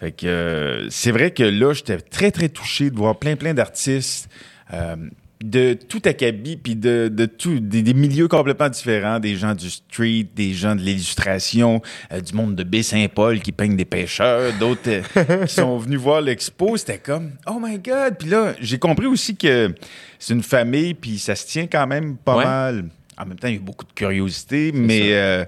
Fait 0.00 0.12
que 0.12 0.86
c'est 0.90 1.10
vrai 1.12 1.30
que 1.30 1.42
là, 1.42 1.72
j'étais 1.72 1.96
très, 1.98 2.30
très 2.30 2.48
touché 2.48 2.90
de 2.90 2.96
voir 2.96 3.18
plein, 3.18 3.34
plein 3.36 3.54
d'artistes. 3.54 4.28
De 5.42 5.74
tout 5.74 6.02
acabit, 6.04 6.56
puis 6.56 6.74
de, 6.74 7.08
de 7.12 7.26
tout, 7.26 7.60
des, 7.60 7.82
des 7.82 7.94
milieux 7.94 8.26
complètement 8.26 8.68
différents, 8.68 9.20
des 9.20 9.36
gens 9.36 9.54
du 9.54 9.70
street, 9.70 10.26
des 10.34 10.52
gens 10.52 10.74
de 10.74 10.80
l'illustration, 10.80 11.80
euh, 12.12 12.20
du 12.20 12.32
monde 12.34 12.56
de 12.56 12.64
Baie-Saint-Paul 12.64 13.38
qui 13.40 13.52
peignent 13.52 13.76
des 13.76 13.84
pêcheurs, 13.84 14.52
d'autres 14.58 14.80
euh, 15.16 15.46
qui 15.46 15.54
sont 15.54 15.78
venus 15.78 16.00
voir 16.00 16.20
l'expo. 16.22 16.76
C'était 16.76 16.98
comme, 16.98 17.30
oh 17.46 17.58
my 17.62 17.78
God! 17.78 18.16
Puis 18.18 18.28
là, 18.28 18.54
j'ai 18.60 18.78
compris 18.78 19.06
aussi 19.06 19.36
que 19.36 19.72
c'est 20.18 20.34
une 20.34 20.42
famille, 20.42 20.94
puis 20.94 21.18
ça 21.18 21.36
se 21.36 21.46
tient 21.46 21.66
quand 21.68 21.86
même 21.86 22.16
pas 22.16 22.36
Ouais. 22.36 22.44
mal. 22.44 22.84
En 23.20 23.26
même 23.26 23.36
temps, 23.36 23.48
il 23.48 23.54
y 23.54 23.56
a 23.56 23.60
eu 23.60 23.62
beaucoup 23.62 23.84
de 23.84 23.92
curiosité, 23.92 24.70
mais 24.72 25.12
euh, 25.12 25.44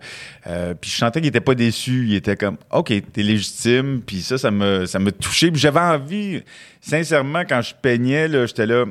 euh, 0.49 0.75
puis 0.75 0.91
je 0.91 0.97
sentais 0.97 1.21
qu'il 1.21 1.29
était 1.29 1.41
pas 1.41 1.55
déçu. 1.55 2.05
Il 2.09 2.15
était 2.17 2.35
comme, 2.37 2.57
OK, 2.73 2.93
t'es 3.13 3.23
légitime, 3.23 4.03
puis 4.05 4.23
ça, 4.23 4.39
ça 4.39 4.51
me, 4.51 4.87
ça 4.87 4.99
me 4.99 5.13
touchait. 5.13 5.53
Puis 5.53 5.61
j'avais 5.61 5.79
envie, 5.79 6.43
sincèrement, 6.81 7.43
quand 7.49 7.63
je 7.63 7.73
peignais, 7.81 8.27
là, 8.27 8.47
j'étais 8.47 8.67
là, 8.67 8.87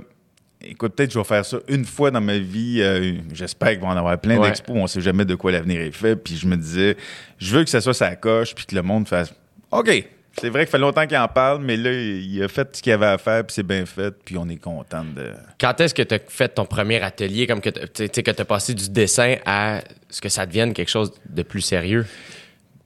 écoute, 0.61 0.93
peut-être 0.95 1.09
que 1.09 1.13
je 1.13 1.19
vais 1.19 1.25
faire 1.25 1.45
ça 1.45 1.57
une 1.67 1.85
fois 1.85 2.11
dans 2.11 2.21
ma 2.21 2.37
vie. 2.37 2.79
Euh, 2.81 3.13
J'espère 3.33 3.69
qu'il 3.71 3.79
va 3.81 3.87
en 3.87 3.97
avoir 3.97 4.17
plein 4.19 4.37
Ouais. 4.37 4.47
d'expos. 4.49 4.75
On 4.77 4.87
sait 4.87 5.01
jamais 5.01 5.25
de 5.25 5.35
quoi 5.35 5.51
l'avenir 5.51 5.81
est 5.81 5.91
fait. 5.91 6.15
Puis 6.15 6.35
je 6.37 6.47
me 6.47 6.55
disais, 6.55 6.97
je 7.37 7.55
veux 7.57 7.63
que 7.63 7.69
ça 7.69 7.81
soit 7.81 7.93
sa 7.93 8.15
coche, 8.15 8.53
puis 8.55 8.65
que 8.65 8.75
le 8.75 8.81
monde 8.81 9.07
fasse, 9.07 9.33
OK, 9.71 9.89
c'est 10.39 10.49
vrai 10.49 10.65
qu'il 10.65 10.71
fait 10.71 10.77
longtemps 10.77 11.05
qu'il 11.05 11.17
en 11.17 11.27
parle, 11.27 11.61
mais 11.63 11.75
là, 11.75 11.91
il 11.91 12.41
a 12.43 12.47
fait 12.47 12.75
ce 12.75 12.81
qu'il 12.81 12.91
avait 12.93 13.05
à 13.07 13.17
faire, 13.17 13.43
puis 13.45 13.53
c'est 13.53 13.63
bien 13.63 13.85
fait, 13.85 14.13
puis 14.23 14.37
on 14.37 14.47
est 14.47 14.57
content 14.57 15.03
de... 15.03 15.31
Quand 15.59 15.79
est-ce 15.81 15.93
que 15.93 16.01
tu 16.03 16.15
as 16.15 16.19
fait 16.27 16.47
ton 16.49 16.65
premier 16.65 17.01
atelier, 17.01 17.45
comme 17.47 17.59
que 17.61 17.69
tu 17.69 18.07
sais, 18.13 18.23
que 18.23 18.31
tu 18.31 18.41
as 18.41 18.45
passé 18.45 18.73
du 18.73 18.89
dessin 18.89 19.35
à 19.45 19.81
ce 20.09 20.21
que 20.21 20.29
ça 20.29 20.45
devienne 20.45 20.73
quelque 20.73 20.89
chose 20.89 21.11
de 21.29 21.43
plus 21.43 21.61
sérieux? 21.61 22.05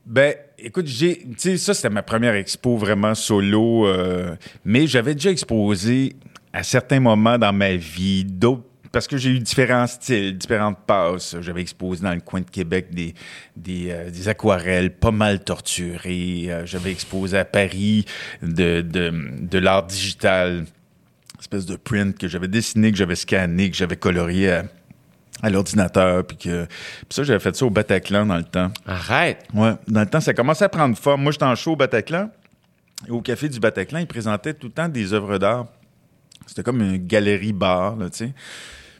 Ben, 0.05 0.33
écoute, 0.57 0.87
j'ai, 0.87 1.19
tu 1.19 1.33
sais, 1.37 1.57
ça 1.57 1.73
c'était 1.73 1.89
ma 1.89 2.01
première 2.03 2.33
expo 2.33 2.75
vraiment 2.75 3.15
solo, 3.15 3.87
euh, 3.87 4.35
mais 4.65 4.87
j'avais 4.87 5.13
déjà 5.13 5.29
exposé 5.31 6.15
à 6.53 6.63
certains 6.63 6.99
moments 6.99 7.37
dans 7.37 7.51
ma 7.53 7.75
vie 7.75 8.23
d'autres 8.23 8.63
parce 8.91 9.07
que 9.07 9.17
j'ai 9.17 9.31
eu 9.31 9.39
différents 9.39 9.87
styles, 9.87 10.37
différentes 10.37 10.77
passes. 10.85 11.35
J'avais 11.41 11.61
exposé 11.61 12.03
dans 12.03 12.13
le 12.13 12.21
coin 12.21 12.41
de 12.41 12.49
Québec 12.49 12.89
des, 12.91 13.15
des, 13.57 13.87
euh, 13.89 14.11
des 14.11 14.29
aquarelles 14.29 14.95
pas 14.95 15.09
mal 15.09 15.43
torturées. 15.43 16.45
Euh, 16.49 16.65
J'avais 16.67 16.91
exposé 16.91 17.39
à 17.39 17.43
Paris 17.43 18.05
de, 18.43 18.81
de, 18.81 19.11
de 19.41 19.57
l'art 19.57 19.87
digital, 19.87 20.65
espèce 21.39 21.65
de 21.65 21.75
print 21.75 22.15
que 22.15 22.27
j'avais 22.27 22.47
dessiné, 22.47 22.91
que 22.91 22.97
j'avais 22.99 23.15
scanné, 23.15 23.71
que 23.71 23.75
j'avais 23.75 23.97
colorié 23.97 24.51
à, 24.51 24.65
à 25.41 25.49
l'ordinateur. 25.49 26.23
Puis 26.23 26.37
que 26.37 26.65
puis 26.65 27.07
ça, 27.09 27.23
j'avais 27.23 27.39
fait 27.39 27.55
ça 27.55 27.65
au 27.65 27.71
Bataclan 27.71 28.27
dans 28.27 28.37
le 28.37 28.43
temps. 28.43 28.71
Arrête. 28.85 29.39
Ouais, 29.55 29.73
dans 29.87 30.01
le 30.01 30.05
temps, 30.05 30.21
ça 30.21 30.35
commençait 30.35 30.65
à 30.65 30.69
prendre 30.69 30.95
forme. 30.95 31.23
Moi, 31.23 31.31
j'étais 31.31 31.45
en 31.45 31.55
show 31.55 31.71
au 31.71 31.75
Bataclan. 31.75 32.29
Et 33.07 33.11
au 33.11 33.21
Café 33.21 33.49
du 33.49 33.59
Bataclan, 33.59 33.97
ils 34.01 34.07
présentaient 34.07 34.53
tout 34.53 34.67
le 34.67 34.73
temps 34.73 34.87
des 34.87 35.13
œuvres 35.13 35.39
d'art. 35.39 35.65
C'était 36.47 36.63
comme 36.63 36.81
une 36.81 36.97
galerie-bar, 36.97 37.95
là, 37.97 38.09
tu 38.09 38.17
sais. 38.25 38.33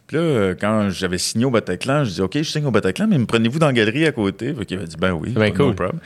Puis 0.08 0.18
là, 0.18 0.24
euh, 0.24 0.56
quand 0.60 0.90
j'avais 0.90 1.18
signé 1.18 1.46
au 1.46 1.52
Bataclan, 1.52 2.04
je 2.04 2.12
dis 2.12 2.22
OK, 2.22 2.34
je 2.38 2.44
signe 2.44 2.66
au 2.66 2.72
Bataclan, 2.72 3.08
mais 3.08 3.18
me 3.18 3.26
prenez-vous 3.26 3.60
dans 3.60 3.68
la 3.68 3.74
galerie 3.74 4.06
à 4.06 4.12
côté? 4.12 4.54
Fait 4.54 4.66
qu'il 4.66 4.78
avait 4.78 4.88
dit 4.88 4.98
Ben 4.98 5.14
oui, 5.14 5.30
Ben 5.32 5.54
cool. 5.54 5.68
no 5.68 5.74
problem. 5.74 6.00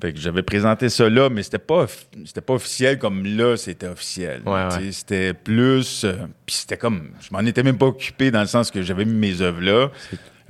Fait 0.00 0.12
que 0.14 0.18
j'avais 0.20 0.42
présenté 0.42 0.88
ça 0.88 1.10
là, 1.10 1.28
mais 1.28 1.42
c'était 1.42 1.58
pas, 1.58 1.86
c'était 2.24 2.40
pas 2.40 2.54
officiel 2.54 2.98
comme 2.98 3.22
là, 3.36 3.56
c'était 3.56 3.88
officiel. 3.88 4.40
Ouais, 4.46 4.52
ouais. 4.52 4.92
C'était 4.92 5.34
plus. 5.34 6.04
euh, 6.04 6.14
Puis 6.46 6.56
c'était 6.56 6.78
comme. 6.78 7.10
Je 7.20 7.28
m'en 7.32 7.40
étais 7.40 7.62
même 7.62 7.76
pas 7.76 7.86
occupé 7.86 8.30
dans 8.30 8.40
le 8.40 8.46
sens 8.46 8.70
que 8.70 8.82
j'avais 8.82 9.04
mis 9.04 9.12
mes 9.32 9.40
œuvres 9.42 9.60
là. 9.60 9.90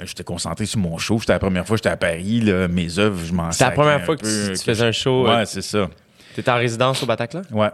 J'étais 0.04 0.22
concentré 0.24 0.64
sur 0.66 0.78
mon 0.78 0.96
show. 0.98 1.18
C'était 1.20 1.32
la 1.32 1.38
première 1.40 1.66
fois 1.66 1.76
que 1.76 1.78
j'étais 1.78 1.90
à 1.90 1.96
Paris. 1.96 2.40
Là, 2.42 2.68
mes 2.68 2.98
œuvres, 2.98 3.20
je 3.24 3.32
m'en 3.32 3.50
C'était 3.50 3.64
la 3.64 3.70
première 3.72 4.04
fois 4.04 4.16
que 4.16 4.22
tu 4.56 4.62
faisais 4.62 4.84
un 4.86 4.92
show. 4.92 5.24
Ouais, 5.26 5.30
euh, 5.30 5.44
c'est 5.46 5.62
ça. 5.62 5.90
T'étais 6.34 6.50
en 6.50 6.56
résidence 6.56 7.02
au 7.02 7.06
Bataclan? 7.06 7.42
Ouais. 7.50 7.68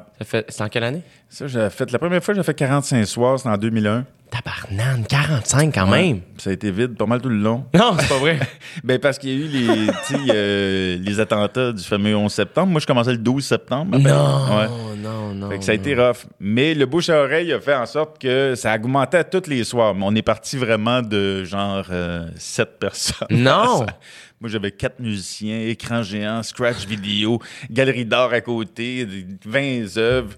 C'est 0.48 0.60
en 0.62 0.68
quelle 0.68 0.84
année? 0.84 1.02
Ça, 1.28 1.46
j'ai 1.46 1.68
fait. 1.70 1.90
La 1.92 1.98
première 1.98 2.22
fois, 2.22 2.34
j'ai 2.34 2.42
fait 2.42 2.54
45 2.54 3.04
soirs, 3.06 3.38
c'était 3.38 3.50
en 3.50 3.56
2001. 3.58 4.04
Tabarnane, 4.30 5.04
45 5.06 5.72
quand 5.72 5.86
même. 5.86 6.20
Ça 6.38 6.50
a 6.50 6.52
été 6.52 6.70
vide 6.72 6.96
pas 6.96 7.06
mal 7.06 7.20
tout 7.20 7.28
le 7.28 7.36
long. 7.36 7.64
Non, 7.72 7.94
c'est 7.98 8.08
pas 8.08 8.18
vrai. 8.18 8.38
Ben, 8.84 8.98
parce 8.98 9.18
qu'il 9.18 9.30
y 9.30 9.32
a 9.32 9.36
eu 9.36 9.48
les, 9.48 9.90
euh, 10.34 10.98
les 11.00 11.20
attentats 11.20 11.72
du 11.72 11.82
fameux 11.84 12.16
11 12.16 12.32
septembre. 12.32 12.72
Moi, 12.72 12.80
je 12.80 12.86
commençais 12.86 13.12
le 13.12 13.18
12 13.18 13.44
septembre. 13.44 13.94
à 13.94 13.98
non, 13.98 14.56
Ouais. 14.58 14.66
non, 14.98 15.32
non. 15.34 15.48
Fait 15.50 15.58
que 15.58 15.64
ça 15.64 15.72
a 15.72 15.74
été 15.76 15.94
rough. 15.94 16.26
Mais 16.40 16.74
le 16.74 16.86
bouche 16.86 17.08
à 17.08 17.20
oreille 17.22 17.52
a 17.52 17.60
fait 17.60 17.74
en 17.74 17.86
sorte 17.86 18.18
que 18.20 18.54
ça 18.56 18.74
augmentait 18.74 19.22
tous 19.24 19.48
les 19.48 19.62
soirs. 19.62 19.94
Mais 19.94 20.04
on 20.04 20.14
est 20.14 20.22
parti 20.22 20.56
vraiment 20.56 21.02
de 21.02 21.44
genre 21.44 21.84
euh, 21.90 22.26
7 22.36 22.78
personnes. 22.80 23.28
Non! 23.30 23.86
Moi, 24.40 24.50
j'avais 24.50 24.70
quatre 24.70 25.00
musiciens, 25.00 25.60
écran 25.60 26.02
géant, 26.02 26.42
scratch 26.42 26.86
vidéo, 26.86 27.40
galerie 27.70 28.04
d'art 28.04 28.32
à 28.32 28.40
côté, 28.40 29.06
des- 29.06 29.26
20 29.44 29.96
œuvres. 29.96 30.34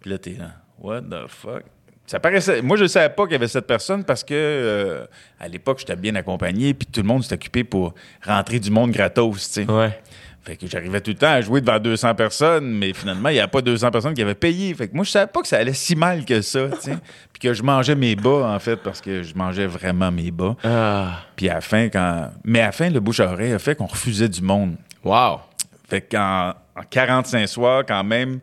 Puis 0.00 0.10
là, 0.10 0.18
t'es 0.18 0.34
là, 0.38 0.52
what 0.78 1.02
the 1.02 1.26
fuck? 1.28 1.64
Ça 2.06 2.18
paraissait. 2.18 2.60
Moi, 2.62 2.76
je 2.76 2.86
savais 2.86 3.12
pas 3.14 3.22
qu'il 3.24 3.32
y 3.32 3.36
avait 3.36 3.46
cette 3.46 3.66
personne 3.68 4.02
parce 4.04 4.24
que 4.24 4.34
euh, 4.34 5.06
à 5.38 5.46
l'époque, 5.46 5.78
j'étais 5.78 5.94
bien 5.94 6.14
accompagné, 6.16 6.74
puis 6.74 6.86
tout 6.90 7.02
le 7.02 7.06
monde 7.06 7.22
s'était 7.22 7.36
occupé 7.36 7.62
pour 7.62 7.94
rentrer 8.24 8.58
du 8.58 8.70
monde 8.70 8.90
gratos. 8.90 9.56
Ouais. 9.58 10.00
Fait 10.42 10.56
que 10.56 10.66
j'arrivais 10.66 11.00
tout 11.02 11.10
le 11.10 11.16
temps 11.16 11.32
à 11.32 11.40
jouer 11.42 11.60
devant 11.60 11.78
200 11.78 12.14
personnes, 12.14 12.72
mais 12.72 12.94
finalement, 12.94 13.28
il 13.28 13.34
n'y 13.34 13.40
avait 13.40 13.50
pas 13.50 13.60
200 13.60 13.90
personnes 13.90 14.14
qui 14.14 14.22
avaient 14.22 14.34
payé. 14.34 14.72
Fait 14.74 14.88
que 14.88 14.94
moi, 14.94 15.04
je 15.04 15.10
savais 15.10 15.26
pas 15.26 15.42
que 15.42 15.48
ça 15.48 15.58
allait 15.58 15.74
si 15.74 15.94
mal 15.94 16.24
que 16.24 16.40
ça, 16.40 16.68
tu 16.70 16.80
sais. 16.80 16.96
Puis 17.32 17.40
que 17.40 17.52
je 17.52 17.62
mangeais 17.62 17.94
mes 17.94 18.16
bas, 18.16 18.54
en 18.54 18.58
fait, 18.58 18.76
parce 18.76 19.02
que 19.02 19.22
je 19.22 19.34
mangeais 19.34 19.66
vraiment 19.66 20.10
mes 20.10 20.30
bas. 20.30 20.56
Ah. 20.64 21.24
Puis 21.36 21.48
à 21.50 21.54
la 21.54 21.60
fin, 21.60 21.88
quand... 21.90 22.30
Mais 22.44 22.60
à 22.60 22.66
la 22.66 22.72
fin, 22.72 22.88
le 22.88 23.00
bouche 23.00 23.20
à 23.20 23.30
oreille 23.30 23.52
a 23.52 23.58
fait 23.58 23.74
qu'on 23.74 23.86
refusait 23.86 24.28
du 24.30 24.40
monde. 24.40 24.76
Wow. 25.04 25.40
Fait 25.88 26.00
qu'en 26.00 26.54
en 26.74 26.82
45 26.88 27.46
soirs, 27.46 27.84
quand 27.86 28.04
même, 28.04 28.40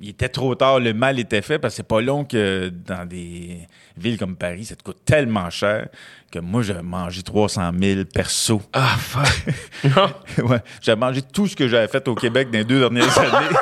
il 0.00 0.10
était 0.10 0.28
trop 0.28 0.54
tard, 0.54 0.80
le 0.80 0.92
mal 0.92 1.18
était 1.18 1.42
fait, 1.42 1.58
parce 1.58 1.74
que 1.74 1.76
c'est 1.78 1.88
pas 1.88 2.00
long 2.00 2.24
que 2.24 2.68
dans 2.68 3.06
des 3.06 3.66
villes 3.96 4.18
comme 4.18 4.36
Paris, 4.36 4.66
ça 4.66 4.76
te 4.76 4.82
coûte 4.82 5.02
tellement 5.04 5.48
cher 5.48 5.88
que 6.30 6.38
moi, 6.38 6.62
j'avais 6.62 6.82
mangé 6.82 7.22
300 7.22 7.70
000 7.80 8.04
perso. 8.12 8.60
Ah, 8.72 8.96
fuck. 8.98 9.54
ouais, 10.44 10.58
j'avais 10.82 10.98
mangé 11.00 11.22
tout 11.22 11.46
ce 11.46 11.54
que 11.56 11.68
j'avais 11.68 11.88
fait 11.88 12.06
au 12.08 12.14
Québec 12.14 12.50
dans 12.50 12.58
les 12.58 12.64
deux 12.64 12.80
dernières 12.80 13.18
années. 13.18 13.56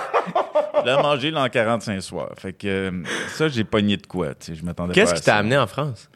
Je 0.84 0.90
l'ai 0.90 0.96
mangé 1.02 1.30
là 1.30 1.42
en 1.44 1.48
45 1.48 2.00
soirs. 2.02 2.32
Fait 2.38 2.52
que 2.52 2.66
euh, 2.66 2.90
ça, 3.28 3.48
j'ai 3.48 3.64
pogné 3.64 3.96
de 3.96 4.06
quoi, 4.06 4.34
tu 4.34 4.46
sais, 4.46 4.54
je 4.54 4.64
m'attendais 4.64 4.88
pas 4.92 4.94
Qu'est-ce 4.94 5.14
qui 5.14 5.22
t'a 5.22 5.36
amené 5.36 5.56
en 5.56 5.66
France? 5.66 6.08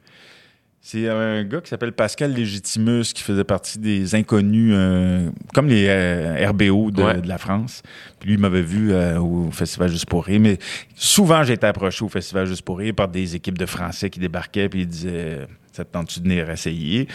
C'est 0.81 1.09
un 1.09 1.43
gars 1.45 1.61
qui 1.61 1.69
s'appelle 1.69 1.93
Pascal 1.93 2.33
Légitimus 2.33 3.12
qui 3.12 3.23
faisait 3.23 3.45
partie 3.45 3.78
des 3.78 4.14
inconnus, 4.14 4.73
euh, 4.75 5.28
comme 5.52 5.69
les 5.69 5.87
euh, 5.88 6.49
RBO 6.49 6.90
de, 6.90 7.02
Ouais. 7.02 7.21
de 7.21 7.28
la 7.28 7.37
France. 7.37 7.83
Puis 8.21 8.28
lui, 8.28 8.37
il 8.37 8.40
m'avait 8.40 8.62
vu 8.62 8.93
euh, 8.93 9.19
au 9.21 9.50
Festival 9.50 9.90
Juste 9.90 10.07
pour 10.07 10.25
rire. 10.25 10.40
Mais 10.40 10.57
souvent, 10.95 11.43
j'ai 11.43 11.55
été 11.55 11.67
approché 11.67 12.05
au 12.05 12.09
Festival 12.09 12.47
Juste 12.47 12.62
pour 12.62 12.78
rire 12.78 12.95
par 12.95 13.09
des 13.09 13.37
équipes 13.37 13.59
de 13.59 13.67
Français 13.67 14.09
qui 14.09 14.19
débarquaient 14.21 14.69
puis 14.71 14.83
ils 14.83 14.87
disaient 14.87 15.47
«Ça 15.78 15.85
te 15.85 15.92
tente-tu 15.92 16.20
de 16.20 16.25
venir 16.28 16.50
essayer?» 16.50 17.08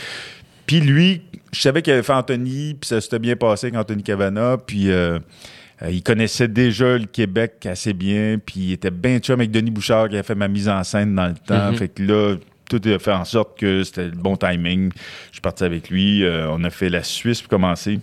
Puis 0.65 0.79
lui, 0.79 1.22
je 1.51 1.60
savais 1.60 1.82
qu'il 1.82 1.93
avait 1.93 2.03
fait 2.03 2.13
Anthony, 2.13 2.74
puis 2.79 2.88
ça 2.88 3.01
s'était 3.01 3.20
bien 3.20 3.36
passé 3.36 3.67
avec 3.67 3.77
Anthony 3.79 4.01
Cavana, 4.03 4.58
puis... 4.58 4.89
euh, 4.91 5.20
euh, 5.82 5.89
il 5.91 6.01
connaissait 6.03 6.48
déjà 6.48 6.98
le 6.98 7.05
Québec 7.05 7.65
assez 7.65 7.93
bien, 7.93 8.38
puis 8.43 8.55
il 8.62 8.72
était 8.74 8.91
bien 8.91 9.17
chum 9.20 9.39
avec 9.39 9.50
Denis 9.51 9.72
Bouchard 9.72 10.08
qui 10.08 10.15
a 10.17 10.24
fait 10.24 10.36
ma 10.36 10.48
mise 10.48 10.70
en 10.70 10.82
scène 10.84 11.15
dans 11.15 11.27
le 11.27 11.34
temps. 11.34 11.72
Mhm. 11.72 11.77
Fait 11.77 11.88
que 11.89 12.03
là, 12.03 12.36
tout 12.70 12.79
a 12.86 13.00
fait 13.00 13.12
en 13.12 13.25
sorte 13.25 13.60
que 13.60 13.84
c'était 13.84 14.05
le 14.05 14.12
bon 14.12 14.38
timing. 14.38 14.91
Je 15.29 15.34
suis 15.34 15.41
parti 15.41 15.63
avec 15.63 15.89
lui. 15.89 16.24
euh, 16.24 16.48
on 16.51 16.63
a 16.63 16.70
fait 16.70 16.89
la 16.89 17.03
Suisse 17.03 17.41
pour 17.41 17.50
commencer. 17.50 18.00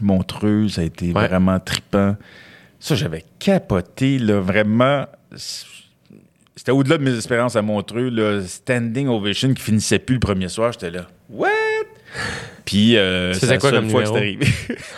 Montreux, 0.00 0.68
ça 0.68 0.82
a 0.82 0.84
été 0.84 1.06
Ouais. 1.12 1.26
vraiment 1.26 1.58
trippant. 1.58 2.16
Ça, 2.78 2.94
j'avais 2.94 3.24
capoté, 3.40 4.18
là, 4.18 4.40
vraiment. 4.40 5.06
C'était 6.56 6.72
au-delà 6.72 6.96
de 6.98 7.02
mes 7.04 7.14
espérances 7.16 7.54
à 7.54 7.62
Montreux, 7.62 8.08
là, 8.08 8.40
standing 8.42 9.08
ovation 9.08 9.52
qui 9.52 9.62
finissait 9.62 9.98
plus 9.98 10.14
le 10.14 10.20
premier 10.20 10.48
soir. 10.48 10.72
J'étais 10.72 10.90
là, 10.90 11.06
what? 11.28 11.50
Puis, 12.64 12.96
euh, 12.96 13.32
c'est 13.34 13.46
la 13.46 13.58
quoi 13.58 13.70
seule 13.70 13.80
comme 13.80 13.90
fois 13.90 14.02
que 14.02 14.08
c'est 14.08 14.14
numéro? 14.14 14.42
arrivé. 14.42 14.46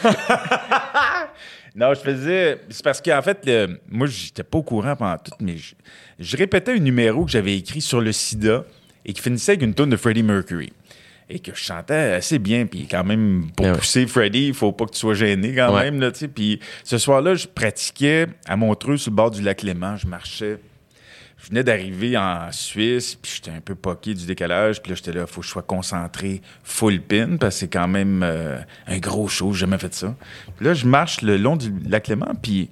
non, 1.75 1.95
je 1.95 2.01
faisais. 2.01 2.59
C'est 2.71 2.85
parce 2.85 3.01
qu'en 3.01 3.21
fait, 3.23 3.39
le- 3.45 3.79
moi, 3.91 4.07
j'étais 4.07 4.43
pas 4.45 4.59
au 4.59 4.63
courant 4.63 4.97
pendant 4.97 5.17
tout, 5.19 5.33
mais 5.41 5.57
je, 5.57 5.75
je 6.19 6.37
répétais 6.37 6.73
un 6.73 6.79
numéro 6.79 7.25
que 7.25 7.31
j'avais 7.31 7.57
écrit 7.57 7.81
sur 7.81 8.01
le 8.01 8.13
sida 8.13 8.65
et 9.05 9.13
qui 9.13 9.21
finissait 9.21 9.53
avec 9.53 9.63
une 9.63 9.75
tonne 9.75 9.91
de 9.91 9.97
Freddie 9.97 10.23
Mercury. 10.23 10.73
Et 11.31 11.41
que 11.41 11.51
je 11.55 11.61
chantais 11.63 11.95
assez 12.15 12.39
bien, 12.39 12.65
puis 12.65 12.87
quand 12.91 13.05
même, 13.05 13.49
pour 13.55 13.67
ouais. 13.67 13.73
pousser 13.73 14.07
Freddie, 14.07 14.47
il 14.49 14.55
faut 14.55 14.73
pas 14.73 14.87
que 14.87 14.93
tu 14.93 14.99
sois 14.99 15.13
gêné 15.13 15.55
quand 15.55 15.75
Ouais. 15.75 15.91
même, 15.91 16.01
là. 16.01 16.11
Puis 16.35 16.59
ce 16.85 16.97
soir-là, 16.97 17.35
je 17.35 17.47
pratiquais 17.47 18.27
à 18.47 18.57
Montreux, 18.57 18.97
sur 18.97 19.11
le 19.11 19.17
bord 19.17 19.31
du 19.31 19.43
lac 19.43 19.61
Léman, 19.63 19.97
je 19.97 20.07
marchais. 20.07 20.59
Je 21.39 21.49
venais 21.49 21.63
d'arriver 21.63 22.17
en 22.17 22.51
Suisse, 22.51 23.15
puis 23.15 23.33
j'étais 23.37 23.57
un 23.57 23.61
peu 23.61 23.75
poqué 23.75 24.13
du 24.13 24.27
décalage, 24.27 24.83
puis 24.83 24.91
là, 24.91 24.97
j'étais 24.97 25.13
là, 25.13 25.27
faut 25.27 25.41
que 25.41 25.47
je 25.47 25.53
sois 25.53 25.63
concentré 25.63 26.43
full 26.65 27.01
pin, 27.01 27.37
parce 27.39 27.55
que 27.55 27.61
c'est 27.61 27.69
quand 27.69 27.89
même 27.89 28.23
euh, 28.25 28.59
un 28.87 28.99
gros 28.99 29.29
show, 29.29 29.53
j'ai 29.53 29.61
jamais 29.61 29.79
fait 29.79 29.95
ça. 29.95 30.15
Puis 30.57 30.67
là, 30.67 30.75
je 30.75 30.85
marche 30.85 31.23
le 31.23 31.37
long 31.37 31.57
du 31.57 31.73
lac 31.89 32.09
Léman, 32.09 32.35
puis 32.43 32.71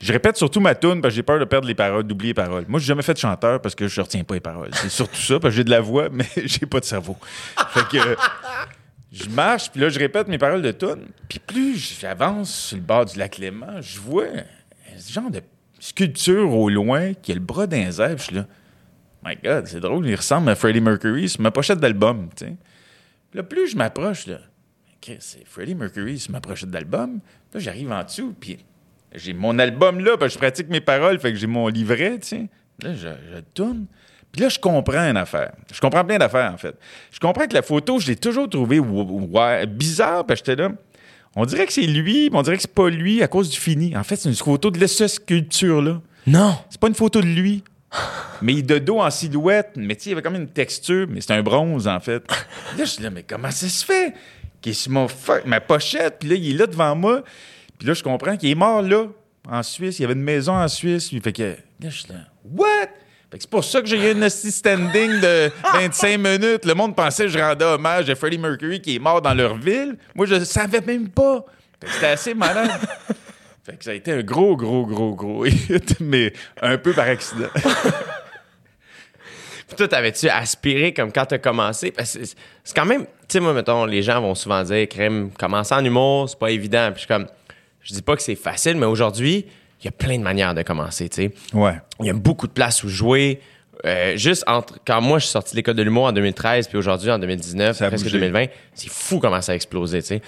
je 0.00 0.12
répète 0.12 0.36
surtout 0.36 0.60
ma 0.60 0.74
tune 0.74 1.00
parce 1.00 1.12
que 1.12 1.16
j'ai 1.16 1.22
peur 1.22 1.38
de 1.38 1.44
perdre 1.44 1.66
les 1.66 1.74
paroles, 1.74 2.04
d'oublier 2.04 2.30
les 2.30 2.34
paroles. 2.34 2.64
Moi, 2.68 2.78
j'ai 2.80 2.86
jamais 2.86 3.02
fait 3.02 3.14
de 3.14 3.18
chanteur 3.18 3.60
parce 3.60 3.74
que 3.74 3.88
je 3.88 4.00
retiens 4.00 4.22
pas 4.22 4.34
les 4.34 4.40
paroles. 4.40 4.70
C'est 4.72 4.90
surtout 4.90 5.20
ça, 5.20 5.40
parce 5.40 5.52
que 5.52 5.56
j'ai 5.56 5.64
de 5.64 5.70
la 5.70 5.80
voix, 5.80 6.08
mais 6.12 6.26
j'ai 6.36 6.66
pas 6.66 6.80
de 6.80 6.84
cerveau. 6.84 7.16
Fait 7.70 7.86
que 7.88 8.16
je 9.12 9.28
marche, 9.28 9.70
puis 9.70 9.80
là, 9.80 9.88
je 9.88 9.98
répète 9.98 10.28
mes 10.28 10.38
paroles 10.38 10.62
de 10.62 10.72
tune. 10.72 11.08
Puis 11.28 11.40
plus 11.40 11.98
j'avance 12.00 12.54
sur 12.54 12.76
le 12.76 12.82
bord 12.82 13.04
du 13.06 13.18
lac 13.18 13.38
Léman, 13.38 13.80
je 13.80 13.98
vois 13.98 14.24
un 14.24 15.12
genre 15.12 15.30
de 15.30 15.42
sculpture 15.78 16.54
au 16.54 16.68
loin 16.68 17.14
qui 17.14 17.32
a 17.32 17.34
le 17.34 17.40
bras 17.40 17.66
d'un 17.66 17.90
zèbre. 17.90 18.18
Je 18.18 18.24
suis 18.24 18.34
là, 18.34 18.46
my 19.24 19.36
God, 19.42 19.66
c'est 19.66 19.80
drôle, 19.80 20.06
il 20.06 20.14
ressemble 20.14 20.48
à 20.50 20.54
Freddie 20.54 20.80
Mercury 20.80 21.28
sur 21.28 21.40
ma 21.40 21.50
pochette 21.50 21.78
d'album, 21.80 22.28
là, 23.34 23.42
plus 23.42 23.68
je 23.68 23.76
m'approche, 23.76 24.26
là, 24.26 24.38
c'est 25.20 25.46
Freddie 25.46 25.74
Mercury 25.74 26.18
sur 26.18 26.32
ma 26.32 26.40
pochette 26.40 26.70
d'album. 26.70 27.20
Là, 27.52 27.60
j'arrive 27.60 27.90
en 27.92 28.04
dessous, 28.04 28.34
puis 28.38 28.58
j'ai 29.14 29.32
mon 29.32 29.58
album 29.58 30.00
là, 30.00 30.16
parce 30.16 30.34
je 30.34 30.38
pratique 30.38 30.68
mes 30.68 30.80
paroles, 30.80 31.18
fait 31.18 31.32
que 31.32 31.38
j'ai 31.38 31.46
mon 31.46 31.68
livret, 31.68 32.18
tu. 32.18 32.48
Là, 32.82 32.94
je, 32.94 33.08
tourne. 33.54 33.86
Puis 34.30 34.42
là, 34.42 34.48
je 34.48 34.58
comprends 34.58 35.08
une 35.08 35.16
affaire. 35.16 35.52
Je 35.72 35.80
comprends 35.80 36.04
plein 36.04 36.18
d'affaires, 36.18 36.52
en 36.52 36.58
fait. 36.58 36.76
Je 37.10 37.18
comprends 37.18 37.46
que 37.46 37.54
la 37.54 37.62
photo, 37.62 37.98
je 37.98 38.08
l'ai 38.08 38.16
toujours 38.16 38.48
trouvée 38.48 38.80
bizarre, 39.66 40.26
parce 40.26 40.42
que 40.42 40.50
j'étais 40.50 40.62
là. 40.62 40.72
On 41.40 41.46
dirait 41.46 41.66
que 41.66 41.72
c'est 41.72 41.82
lui, 41.82 42.30
mais 42.30 42.36
on 42.36 42.42
dirait 42.42 42.56
que 42.56 42.62
c'est 42.62 42.74
pas 42.74 42.90
lui 42.90 43.22
à 43.22 43.28
cause 43.28 43.48
du 43.48 43.56
fini. 43.56 43.96
En 43.96 44.02
fait, 44.02 44.16
c'est 44.16 44.28
une 44.28 44.34
photo 44.34 44.72
de 44.72 44.86
cette 44.88 45.06
sculpture-là. 45.06 46.00
Non. 46.26 46.56
C'est 46.68 46.80
pas 46.80 46.88
une 46.88 46.96
photo 46.96 47.20
de 47.20 47.28
lui. 47.28 47.62
Mais 48.42 48.54
il 48.54 48.58
est 48.58 48.62
de 48.62 48.78
dos 48.78 48.98
en 48.98 49.08
silhouette. 49.08 49.70
Mais 49.76 49.94
tu 49.94 50.02
sais, 50.02 50.10
il 50.10 50.12
avait 50.14 50.22
comme 50.22 50.34
une 50.34 50.48
texture, 50.48 51.06
mais 51.08 51.20
c'est 51.20 51.32
un 51.32 51.42
bronze, 51.42 51.86
en 51.86 52.00
fait. 52.00 52.28
Là, 52.76 52.84
je 52.84 52.84
suis 52.84 53.02
là, 53.04 53.10
mais 53.10 53.22
comment 53.22 53.52
ça 53.52 53.68
se 53.68 53.84
fait? 53.84 54.14
Qui 54.60 54.70
est 54.70 54.72
sur 54.72 55.10
fuck, 55.10 55.44
ma 55.46 55.60
pochette, 55.60 56.16
puis 56.18 56.28
là, 56.28 56.34
il 56.34 56.50
est 56.50 56.58
là 56.58 56.66
devant 56.66 56.96
moi. 56.96 57.22
Puis 57.78 57.86
là, 57.86 57.94
je 57.94 58.02
comprends 58.02 58.36
qu'il 58.36 58.50
est 58.50 58.56
mort 58.56 58.82
là, 58.82 59.06
en 59.48 59.62
Suisse. 59.62 60.00
Il 60.00 60.02
y 60.02 60.04
avait 60.04 60.14
une 60.14 60.22
maison 60.22 60.54
en 60.54 60.66
Suisse. 60.66 61.12
Lui, 61.12 61.20
fait 61.20 61.32
que 61.32 61.42
là, 61.80 61.88
je 61.88 61.98
suis 62.00 62.08
là, 62.08 62.16
what? 62.44 62.88
Fait 63.30 63.36
que 63.36 63.42
c'est 63.42 63.50
pour 63.50 63.64
ça 63.64 63.82
que 63.82 63.86
j'ai 63.86 64.10
eu 64.10 64.12
une 64.12 64.28
standing 64.28 65.20
de 65.20 65.50
25 65.74 66.18
minutes. 66.18 66.64
Le 66.64 66.74
monde 66.74 66.96
pensait 66.96 67.24
que 67.24 67.30
je 67.30 67.38
rendais 67.38 67.64
hommage 67.64 68.08
à 68.08 68.14
Freddie 68.14 68.38
Mercury 68.38 68.80
qui 68.80 68.96
est 68.96 68.98
mort 68.98 69.20
dans 69.20 69.34
leur 69.34 69.56
ville. 69.56 69.98
Moi, 70.14 70.24
je 70.26 70.42
savais 70.44 70.80
même 70.80 71.10
pas. 71.10 71.44
Fait 71.80 71.86
que 71.86 71.92
c'était 71.92 72.06
assez 72.06 72.34
malade. 72.34 72.70
Fait 73.64 73.76
que 73.76 73.84
ça 73.84 73.90
a 73.90 73.94
été 73.94 74.12
un 74.12 74.22
gros, 74.22 74.56
gros, 74.56 74.86
gros, 74.86 75.14
gros 75.14 75.44
hit, 75.44 76.00
mais 76.00 76.32
un 76.62 76.78
peu 76.78 76.94
par 76.94 77.06
accident. 77.06 77.48
toi, 79.76 79.88
t'avais-tu 79.88 80.30
aspiré 80.30 80.94
comme 80.94 81.12
quand 81.12 81.26
t'as 81.26 81.36
commencé? 81.36 81.92
C'est 82.02 82.34
quand 82.74 82.86
même, 82.86 83.04
tu 83.04 83.10
sais, 83.28 83.40
moi, 83.40 83.52
mettons, 83.52 83.84
les 83.84 84.02
gens 84.02 84.22
vont 84.22 84.34
souvent 84.34 84.62
dire, 84.62 84.88
crème, 84.88 85.30
commencer 85.30 85.74
en 85.74 85.84
humour, 85.84 86.30
c'est 86.30 86.38
pas 86.38 86.50
évident. 86.50 86.86
Puis 86.92 86.94
je 86.94 87.00
suis 87.00 87.08
comme, 87.08 87.26
je 87.82 87.92
dis 87.92 88.00
pas 88.00 88.16
que 88.16 88.22
c'est 88.22 88.36
facile, 88.36 88.78
mais 88.78 88.86
aujourd'hui, 88.86 89.44
il 89.80 89.84
y 89.84 89.88
a 89.88 89.92
plein 89.92 90.18
de 90.18 90.22
manières 90.22 90.54
de 90.54 90.62
commencer, 90.62 91.08
tu 91.08 91.22
sais. 91.22 91.32
Ouais. 91.52 91.74
Il 92.00 92.06
y 92.06 92.10
a 92.10 92.14
beaucoup 92.14 92.46
de 92.46 92.52
places 92.52 92.82
où 92.84 92.88
jouer. 92.88 93.40
Euh, 93.86 94.16
juste 94.16 94.42
entre 94.48 94.80
quand 94.84 95.00
moi 95.00 95.20
je 95.20 95.24
suis 95.26 95.30
sorti 95.32 95.52
de 95.52 95.56
l'école 95.58 95.76
de 95.76 95.84
l'humour 95.84 96.06
en 96.06 96.12
2013 96.12 96.66
puis 96.66 96.76
aujourd'hui 96.76 97.12
en 97.12 97.18
2019 97.20 97.76
Ça 97.76 97.84
a 97.84 97.88
presque 97.90 98.06
bougé. 98.06 98.18
2020 98.18 98.46
c'est 98.74 98.90
fou 98.90 99.20
comment 99.20 99.40
ça 99.40 99.52
a 99.52 99.54
explosé 99.54 100.00
tu 100.02 100.08
sais 100.08 100.22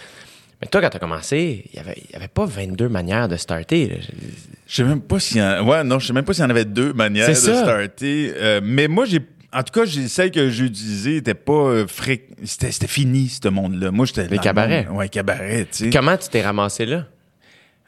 mais 0.62 0.68
toi 0.68 0.80
quand 0.80 0.90
t'as 0.90 1.00
commencé 1.00 1.64
il 1.72 1.76
y 1.76 1.80
avait 1.80 1.96
il 2.08 2.12
y 2.12 2.14
avait 2.16 2.28
pas 2.28 2.44
22 2.46 2.88
manières 2.88 3.26
de 3.26 3.34
starter 3.34 3.88
là. 3.88 3.96
Je 4.68 4.74
sais 4.76 4.84
même 4.84 5.00
pas 5.00 5.18
s'il 5.18 5.38
y 5.38 5.42
en... 5.42 5.66
Ouais, 5.66 5.82
non, 5.82 5.98
je 5.98 6.06
sais 6.06 6.12
même 6.12 6.24
pas 6.24 6.32
s'il 6.32 6.44
y 6.44 6.46
en 6.46 6.50
avait 6.50 6.64
deux 6.64 6.92
manières 6.92 7.26
de 7.28 7.34
ça. 7.34 7.60
starter. 7.62 8.32
Euh, 8.36 8.60
mais 8.62 8.86
moi, 8.86 9.04
j'ai... 9.04 9.18
En 9.52 9.64
tout 9.64 9.72
cas, 9.80 9.84
j'ai 9.84 10.06
celle 10.06 10.30
que 10.30 10.48
j'ai 10.48 10.66
utilisée 10.66 11.16
était 11.16 11.34
pas 11.34 11.52
euh, 11.52 11.86
fric... 11.88 12.22
C'était, 12.44 12.70
c'était 12.70 12.86
fini, 12.86 13.28
ce 13.28 13.48
monde-là. 13.48 13.90
Moi, 13.90 14.06
j'étais... 14.06 14.28
Les 14.28 14.38
cabarets. 14.38 14.84
monde- 14.84 14.98
Ouais, 14.98 15.08
cabaret, 15.08 15.66
tu 15.72 15.86
sais. 15.86 15.90
comment 15.90 16.16
tu 16.16 16.28
t'es 16.28 16.40
ramassé 16.42 16.86
là? 16.86 17.06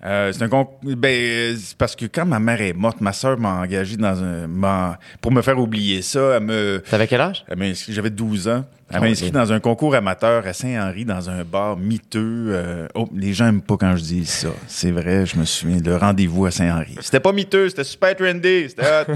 Euh, 0.05 0.33
c'est 0.33 0.43
un 0.43 0.49
con... 0.49 0.69
Ben, 0.83 1.57
parce 1.79 1.95
que 1.95 2.07
quand 2.07 2.27
ma 2.27 2.41
mère 2.41 2.61
est 2.61 2.73
morte, 2.73 3.01
ma 3.01 3.13
sœur 3.13 3.39
m'a 3.39 3.61
engagé 3.61 3.97
dans 3.97 4.21
un... 4.23 4.49
m'a- 4.49 4.99
Pour 5.21 5.31
me 5.31 5.43
faire 5.43 5.59
oublier 5.59 6.03
ça, 6.03 6.37
elle 6.37 6.43
me... 6.43 6.83
t'avais 6.91 7.07
quel 7.07 7.21
âge? 7.21 7.45
J'avais 7.89 8.11
12 8.11 8.49
ans. 8.49 8.65
Elle 8.91 8.99
Oh, 8.99 9.01
m'a 9.03 9.07
inscrit 9.07 9.31
dans 9.31 9.53
un 9.53 9.61
concours 9.61 9.95
amateur 9.95 10.47
à 10.47 10.53
Saint-Henri, 10.53 11.05
dans 11.05 11.31
un 11.31 11.45
bar 11.45 11.77
miteux. 11.77 12.47
euh, 12.51 12.89
oh, 12.95 13.09
les 13.15 13.33
gens 13.33 13.47
aiment 13.47 13.63
pas 13.63 13.77
quand 13.77 13.95
je 13.97 14.03
dis 14.03 14.27
ça. 14.27 14.49
C'est 14.67 14.91
vrai, 14.91 15.25
je 15.25 15.39
me 15.39 15.45
souviens. 15.45 15.79
Le 15.83 15.97
rendez-vous 15.97 16.47
à 16.47 16.51
Saint-Henri. 16.51 16.97
C'était 17.01 17.21
pas 17.21 17.33
miteux, 17.33 17.69
c'était 17.69 17.85
super 17.85 18.15
trendy. 18.17 18.67
C'était 18.69 18.83
hot. 18.83 19.13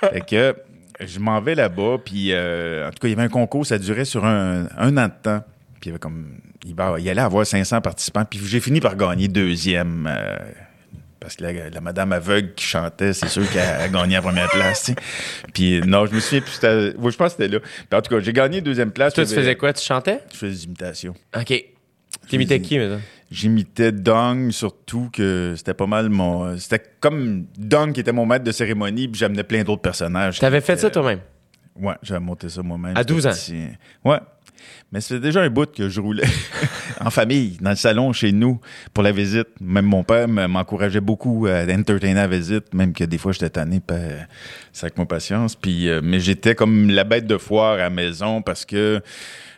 fait 0.10 0.20
que 0.26 0.56
je 1.06 1.18
m'en 1.20 1.40
vais 1.40 1.54
là-bas, 1.54 1.98
puis 2.04 2.32
euh, 2.32 2.88
en 2.88 2.90
tout 2.90 2.98
cas, 3.02 3.08
il 3.08 3.10
y 3.10 3.14
avait 3.14 3.22
un 3.24 3.28
concours, 3.28 3.64
ça 3.66 3.78
durait 3.78 4.04
sur 4.06 4.24
un, 4.24 4.66
un 4.76 4.96
an 4.96 5.06
de 5.06 5.12
temps. 5.22 5.44
Puis 5.80 5.82
il 5.84 5.86
y 5.88 5.90
avait 5.90 5.98
comme. 6.00 6.28
Il, 6.68 6.74
va, 6.74 6.96
il 7.00 7.08
allait 7.08 7.20
avoir 7.22 7.46
500 7.46 7.80
participants, 7.80 8.24
puis 8.28 8.38
j'ai 8.44 8.60
fini 8.60 8.80
par 8.80 8.94
gagner 8.94 9.26
deuxième. 9.26 10.06
euh, 10.06 10.36
parce 11.18 11.34
que 11.34 11.42
la, 11.44 11.70
la 11.70 11.80
madame 11.80 12.12
aveugle 12.12 12.54
qui 12.54 12.64
chantait, 12.64 13.12
c'est 13.12 13.28
sûr 13.28 13.48
qu'elle 13.50 13.62
a 13.62 13.88
gagné 13.88 14.14
la 14.14 14.22
première 14.22 14.48
place. 14.50 14.84
tu 14.84 14.92
sais. 14.92 14.98
Puis 15.52 15.80
non, 15.84 16.06
je 16.06 16.14
me 16.14 16.20
souviens 16.20 16.40
ouais, 16.40 17.10
je 17.10 17.16
pense 17.16 17.34
que 17.34 17.42
c'était 17.42 17.48
là. 17.48 17.60
Puis 17.60 17.98
en 17.98 18.02
tout 18.02 18.14
cas, 18.14 18.20
j'ai 18.20 18.32
gagné 18.32 18.60
deuxième 18.60 18.92
place. 18.92 19.14
toi 19.14 19.24
tu 19.24 19.34
faisais 19.34 19.56
quoi? 19.56 19.72
Tu 19.72 19.84
chantais? 19.84 20.20
Je 20.32 20.36
faisais 20.36 20.52
des 20.52 20.64
imitations. 20.64 21.14
ok 21.36 21.64
t'imitais 22.28 22.60
qui 22.60 22.78
maintenant 22.78 23.00
J'imitais 23.30 23.92
Dong, 23.92 24.50
surtout 24.52 25.10
que 25.12 25.54
c'était 25.56 25.74
pas 25.74 25.86
mal 25.86 26.08
mon. 26.08 26.56
C'était 26.58 26.82
comme 27.00 27.46
Dong 27.58 27.92
qui 27.92 28.00
était 28.00 28.12
mon 28.12 28.24
maître 28.24 28.44
de 28.44 28.52
cérémonie, 28.52 29.06
puis 29.08 29.18
j'amenais 29.18 29.44
plein 29.44 29.64
d'autres 29.64 29.82
personnages. 29.82 30.38
t'avais 30.38 30.60
fait 30.62 30.76
ça 30.78 30.88
toi-même? 30.88 31.20
Ouais, 31.76 31.94
j'avais 32.02 32.20
monté 32.20 32.48
ça 32.48 32.62
moi-même. 32.62 32.96
À 32.96 33.04
12 33.04 33.26
ans? 33.26 33.30
Petit. 33.30 33.66
Ouais. 34.04 34.18
Mais 34.92 35.00
c'était 35.00 35.20
déjà 35.20 35.40
un 35.42 35.50
bout 35.50 35.70
que 35.72 35.88
je 35.88 36.00
roulais 36.00 36.26
en 37.00 37.10
famille, 37.10 37.58
dans 37.60 37.70
le 37.70 37.76
salon, 37.76 38.12
chez 38.12 38.32
nous, 38.32 38.60
pour 38.94 39.02
la 39.04 39.12
visite. 39.12 39.48
Même 39.60 39.84
mon 39.86 40.02
père 40.04 40.28
m'encourageait 40.28 41.00
beaucoup 41.00 41.46
à 41.46 41.62
entertainer 41.72 42.14
la 42.14 42.26
visite, 42.28 42.72
même 42.74 42.92
que 42.92 43.04
des 43.04 43.18
fois 43.18 43.32
j'étais 43.32 43.50
tanné, 43.50 43.80
euh, 43.90 44.18
c'est 44.72 44.86
avec 44.86 44.96
mon 44.98 45.06
patience. 45.06 45.54
Puis, 45.56 45.88
euh, 45.88 46.00
mais 46.02 46.20
j'étais 46.20 46.54
comme 46.54 46.88
la 46.90 47.04
bête 47.04 47.26
de 47.26 47.36
foire 47.38 47.74
à 47.74 47.76
la 47.78 47.90
maison 47.90 48.42
parce 48.42 48.64
que 48.64 49.00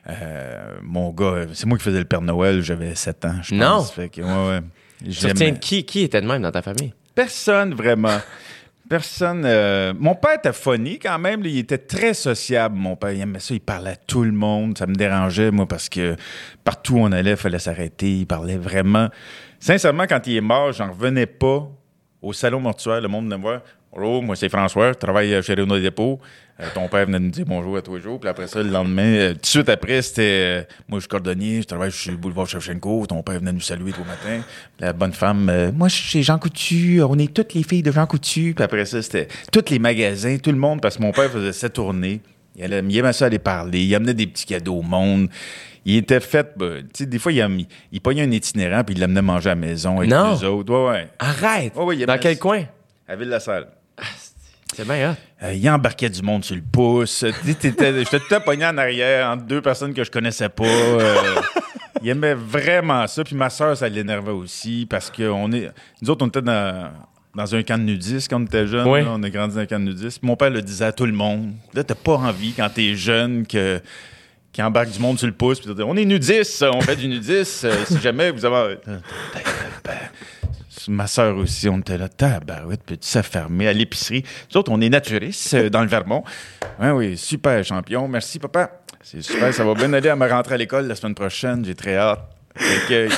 euh, 0.08 0.78
mon 0.82 1.10
gars, 1.10 1.46
c'est 1.52 1.66
moi 1.66 1.76
qui 1.78 1.84
faisais 1.84 1.98
le 1.98 2.04
Père 2.04 2.22
Noël, 2.22 2.62
j'avais 2.62 2.94
7 2.94 3.24
ans, 3.26 3.34
je 3.42 3.50
pense. 3.50 3.58
Non. 3.60 3.82
Fait 3.84 4.08
que, 4.08 4.22
ouais, 4.22 4.48
ouais. 4.48 4.60
tu 5.04 5.10
J'aimais- 5.12 5.32
retiens 5.32 5.52
qui 5.54 5.84
qui 5.84 6.00
était 6.02 6.20
de 6.20 6.26
même 6.26 6.42
dans 6.42 6.50
ta 6.50 6.62
famille? 6.62 6.92
Personne 7.14 7.74
vraiment. 7.74 8.18
Personne. 8.90 9.44
euh, 9.46 9.94
Mon 9.96 10.16
père 10.16 10.34
était 10.34 10.52
funny 10.52 10.98
quand 10.98 11.16
même. 11.20 11.42
Il 11.44 11.58
était 11.58 11.78
très 11.78 12.12
sociable, 12.12 12.76
mon 12.76 12.96
père. 12.96 13.12
Il 13.12 13.20
aimait 13.20 13.38
ça. 13.38 13.54
Il 13.54 13.60
parlait 13.60 13.92
à 13.92 13.96
tout 13.96 14.24
le 14.24 14.32
monde. 14.32 14.76
Ça 14.76 14.86
me 14.88 14.94
dérangeait, 14.94 15.52
moi, 15.52 15.66
parce 15.66 15.88
que 15.88 16.16
partout 16.64 16.94
où 16.96 16.98
on 16.98 17.12
allait, 17.12 17.30
il 17.30 17.36
fallait 17.36 17.60
s'arrêter. 17.60 18.10
Il 18.10 18.26
parlait 18.26 18.56
vraiment. 18.56 19.08
Sincèrement, 19.60 20.06
quand 20.08 20.26
il 20.26 20.36
est 20.38 20.40
mort, 20.40 20.72
j'en 20.72 20.90
revenais 20.90 21.26
pas 21.26 21.68
au 22.20 22.32
salon 22.32 22.58
mortuaire. 22.58 23.00
Le 23.00 23.06
monde 23.06 23.28
me 23.28 23.36
voir. 23.36 23.60
Bonjour, 23.92 24.22
moi, 24.22 24.36
c'est 24.36 24.48
François. 24.48 24.92
Je 24.92 24.98
travaille 24.98 25.42
chez 25.42 25.54
Renault 25.54 25.78
Dépôt. 25.80 26.20
Euh, 26.60 26.66
ton 26.74 26.86
père 26.88 27.06
venait 27.06 27.18
nous 27.18 27.30
dire 27.30 27.44
bonjour 27.46 27.76
à 27.76 27.82
tous 27.82 27.96
les 27.96 28.00
jours. 28.02 28.20
Puis 28.20 28.28
après 28.28 28.46
ça, 28.46 28.62
le 28.62 28.70
lendemain, 28.70 29.02
euh, 29.02 29.32
tout 29.32 29.40
de 29.40 29.46
suite 29.46 29.68
après, 29.68 30.00
c'était 30.02 30.22
euh, 30.22 30.62
moi, 30.88 30.98
je 30.98 31.02
suis 31.02 31.08
cordonnier. 31.08 31.62
Je 31.62 31.66
travaille 31.66 31.90
chez 31.90 32.12
le 32.12 32.16
boulevard 32.16 32.46
Shevchenko. 32.46 33.06
Ton 33.06 33.22
père 33.22 33.40
venait 33.40 33.52
nous 33.52 33.60
saluer 33.60 33.90
tout 33.92 34.02
le 34.02 34.06
matin. 34.06 34.46
La 34.78 34.92
bonne 34.92 35.12
femme, 35.12 35.48
euh, 35.48 35.72
moi, 35.72 35.88
je 35.88 35.94
suis 35.96 36.04
chez 36.04 36.22
Jean 36.22 36.38
Coutu. 36.38 37.02
On 37.02 37.18
est 37.18 37.34
toutes 37.34 37.54
les 37.54 37.64
filles 37.64 37.82
de 37.82 37.90
Jean 37.90 38.06
Coutu. 38.06 38.52
Puis 38.54 38.62
après 38.64 38.84
ça, 38.84 39.02
c'était 39.02 39.26
tous 39.50 39.64
les 39.70 39.80
magasins, 39.80 40.36
tout 40.38 40.52
le 40.52 40.58
monde, 40.58 40.80
parce 40.80 40.96
que 40.96 41.02
mon 41.02 41.10
père 41.12 41.30
faisait 41.30 41.52
cette 41.52 41.72
tournée. 41.72 42.20
Il, 42.56 42.62
allait, 42.64 42.82
il 42.88 42.96
aimait 42.96 43.12
ça 43.12 43.26
aller 43.26 43.38
parler. 43.40 43.82
Il 43.82 43.94
amenait 43.94 44.14
des 44.14 44.26
petits 44.28 44.46
cadeaux 44.46 44.76
au 44.76 44.82
monde. 44.82 45.28
Il 45.84 45.96
était 45.96 46.20
fait, 46.20 46.52
ben, 46.56 46.82
tu 46.82 46.88
sais, 46.94 47.06
des 47.06 47.18
fois, 47.18 47.32
il, 47.32 47.40
am- 47.40 47.58
il 47.90 48.00
pognait 48.00 48.22
un 48.22 48.30
itinérant 48.30 48.84
puis 48.84 48.94
il 48.94 49.00
l'amenait 49.00 49.22
manger 49.22 49.50
à 49.50 49.54
la 49.54 49.60
maison 49.60 49.98
avec 49.98 50.10
Non. 50.10 50.34
les 50.34 50.44
autres. 50.44 50.72
Ouais, 50.72 50.90
ouais. 50.92 51.08
arrête 51.18 51.74
Ouais, 51.74 51.84
ouais, 51.84 51.96
il 51.96 52.06
dans 52.06 52.18
quel 52.18 52.34
ça. 52.34 52.40
coin? 52.40 52.62
À 53.08 53.16
Ville-la-Salle. 53.16 53.66
C'est 54.74 54.86
bien 54.86 55.10
hot 55.12 55.14
Euh, 55.42 55.54
il 55.54 55.68
embarquait 55.70 56.10
du 56.10 56.22
monde 56.22 56.44
sur 56.44 56.54
le 56.56 56.62
pouce. 56.62 57.24
J'étais 57.46 57.72
tout 57.72 58.40
pogné 58.44 58.66
en 58.66 58.76
arrière 58.78 59.28
entre 59.30 59.44
deux 59.44 59.60
personnes 59.62 59.94
que 59.94 60.04
je 60.04 60.10
connaissais 60.10 60.48
pas. 60.48 60.64
Euh, 60.64 61.14
il 62.02 62.08
aimait 62.08 62.34
vraiment 62.34 63.06
ça. 63.06 63.24
Puis 63.24 63.34
ma 63.36 63.50
soeur, 63.50 63.76
ça 63.76 63.88
l'énervait 63.88 64.32
aussi 64.32 64.86
parce 64.88 65.10
que 65.10 65.28
on 65.28 65.50
est, 65.52 65.70
nous 66.02 66.10
autres, 66.10 66.24
on 66.24 66.28
était 66.28 66.42
dans, 66.42 66.90
dans 67.34 67.54
un 67.54 67.62
camp 67.62 67.78
de 67.78 67.84
nudistes 67.84 68.28
quand 68.30 68.40
on 68.40 68.44
était 68.44 68.66
jeunes. 68.66 68.86
Oui. 68.88 69.02
là. 69.02 69.12
on 69.12 69.22
a 69.22 69.30
grandi 69.30 69.54
dans 69.54 69.60
un 69.60 69.66
camp 69.66 69.80
de 69.80 69.84
nudistes. 69.90 70.18
Puis 70.20 70.26
Mon 70.26 70.36
père 70.36 70.50
le 70.50 70.62
disait 70.62 70.86
à 70.86 70.92
tout 70.92 71.06
le 71.06 71.12
monde. 71.12 71.52
Là, 71.74 71.84
t'as 71.84 71.94
pas 71.94 72.14
envie 72.14 72.52
quand 72.52 72.68
t'es 72.68 72.94
jeune 72.94 73.46
que 73.46 73.80
qui 74.52 74.62
embarque 74.62 74.90
du 74.90 74.98
monde 74.98 75.16
sur 75.16 75.28
le 75.28 75.32
pouce. 75.32 75.60
Puis 75.60 75.70
on 75.84 75.96
est 75.96 76.04
nudistes, 76.04 76.64
on 76.72 76.80
fait 76.80 76.96
du 76.96 77.06
nudisme. 77.06 77.68
euh, 77.68 77.84
si 77.86 78.00
jamais 78.00 78.30
vous 78.32 78.44
avez... 78.44 78.78
Ma 80.88 81.06
soeur 81.06 81.36
aussi, 81.36 81.68
on 81.68 81.78
était 81.78 81.98
là, 81.98 82.08
tabarouette, 82.08 82.82
peux-tu 82.84 83.06
s'affermer 83.06 83.68
à 83.68 83.72
l'épicerie? 83.72 84.22
Nous 84.52 84.58
autres, 84.58 84.70
on 84.72 84.80
est 84.80 84.88
naturistes 84.88 85.54
euh, 85.54 85.68
dans 85.70 85.82
le 85.82 85.88
Vermont. 85.88 86.22
Oui, 86.80 86.88
oui, 86.90 87.16
super 87.18 87.62
champion. 87.64 88.08
Merci, 88.08 88.38
papa. 88.38 88.70
C'est 89.02 89.22
super, 89.22 89.52
ça 89.54 89.64
va 89.64 89.74
bien 89.74 89.92
aller 89.92 90.08
à 90.08 90.16
me 90.16 90.28
rentrer 90.28 90.54
à 90.54 90.58
l'école 90.58 90.86
la 90.86 90.94
semaine 90.94 91.14
prochaine. 91.14 91.64
J'ai 91.64 91.74
très 91.74 91.96
hâte. 91.96 92.20
Fait 92.54 92.88
que, 92.88 93.14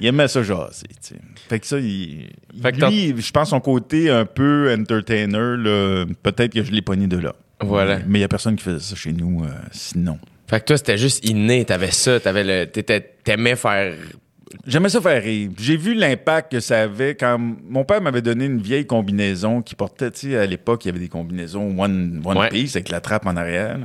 il 0.00 0.06
aimait 0.06 0.28
ça 0.28 0.42
jaser, 0.42 0.86
tu 0.88 0.94
sais. 1.00 1.16
Fait 1.48 1.60
que 1.60 1.66
ça, 1.66 1.78
il, 1.78 2.30
Fait 2.62 2.72
que 2.72 2.84
lui, 2.86 3.14
je 3.20 3.30
pense 3.30 3.50
son 3.50 3.60
côté 3.60 4.10
un 4.10 4.24
peu 4.24 4.74
entertainer, 4.76 5.56
là, 5.58 6.04
peut-être 6.22 6.52
que 6.54 6.62
je 6.62 6.72
l'ai 6.72 6.82
pogné 6.82 7.06
de 7.06 7.18
là. 7.18 7.34
Voilà. 7.60 7.98
Mais 8.06 8.18
il 8.18 8.20
n'y 8.20 8.24
a 8.24 8.28
personne 8.28 8.56
qui 8.56 8.64
faisait 8.64 8.80
ça 8.80 8.96
chez 8.96 9.12
nous, 9.12 9.44
euh, 9.44 9.48
sinon. 9.72 10.18
fait 10.48 10.60
que 10.60 10.64
toi 10.66 10.76
c'était 10.76 10.98
juste 10.98 11.24
inné 11.26 11.64
t'avais 11.64 11.90
ça 11.90 12.20
t'avais 12.20 12.44
le 12.44 12.66
t'étais- 12.70 13.14
t'aimais 13.24 13.56
faire 13.56 13.94
J'aimais 14.66 14.88
ça 14.88 15.00
faire 15.00 15.22
rire. 15.22 15.50
J'ai 15.58 15.76
vu 15.76 15.94
l'impact 15.94 16.52
que 16.52 16.60
ça 16.60 16.82
avait 16.82 17.14
quand 17.14 17.38
mon 17.38 17.84
père 17.84 18.00
m'avait 18.00 18.22
donné 18.22 18.46
une 18.46 18.60
vieille 18.60 18.86
combinaison 18.86 19.62
qui 19.62 19.74
portait, 19.74 20.10
tu 20.10 20.30
sais, 20.30 20.36
à 20.36 20.46
l'époque, 20.46 20.84
il 20.84 20.88
y 20.88 20.90
avait 20.90 21.00
des 21.00 21.08
combinaisons 21.08 21.74
One, 21.78 22.22
one 22.24 22.38
Ouais. 22.38 22.48
Piece 22.48 22.76
avec 22.76 22.88
la 22.88 23.00
trappe 23.00 23.26
en 23.26 23.36
arrière. 23.36 23.78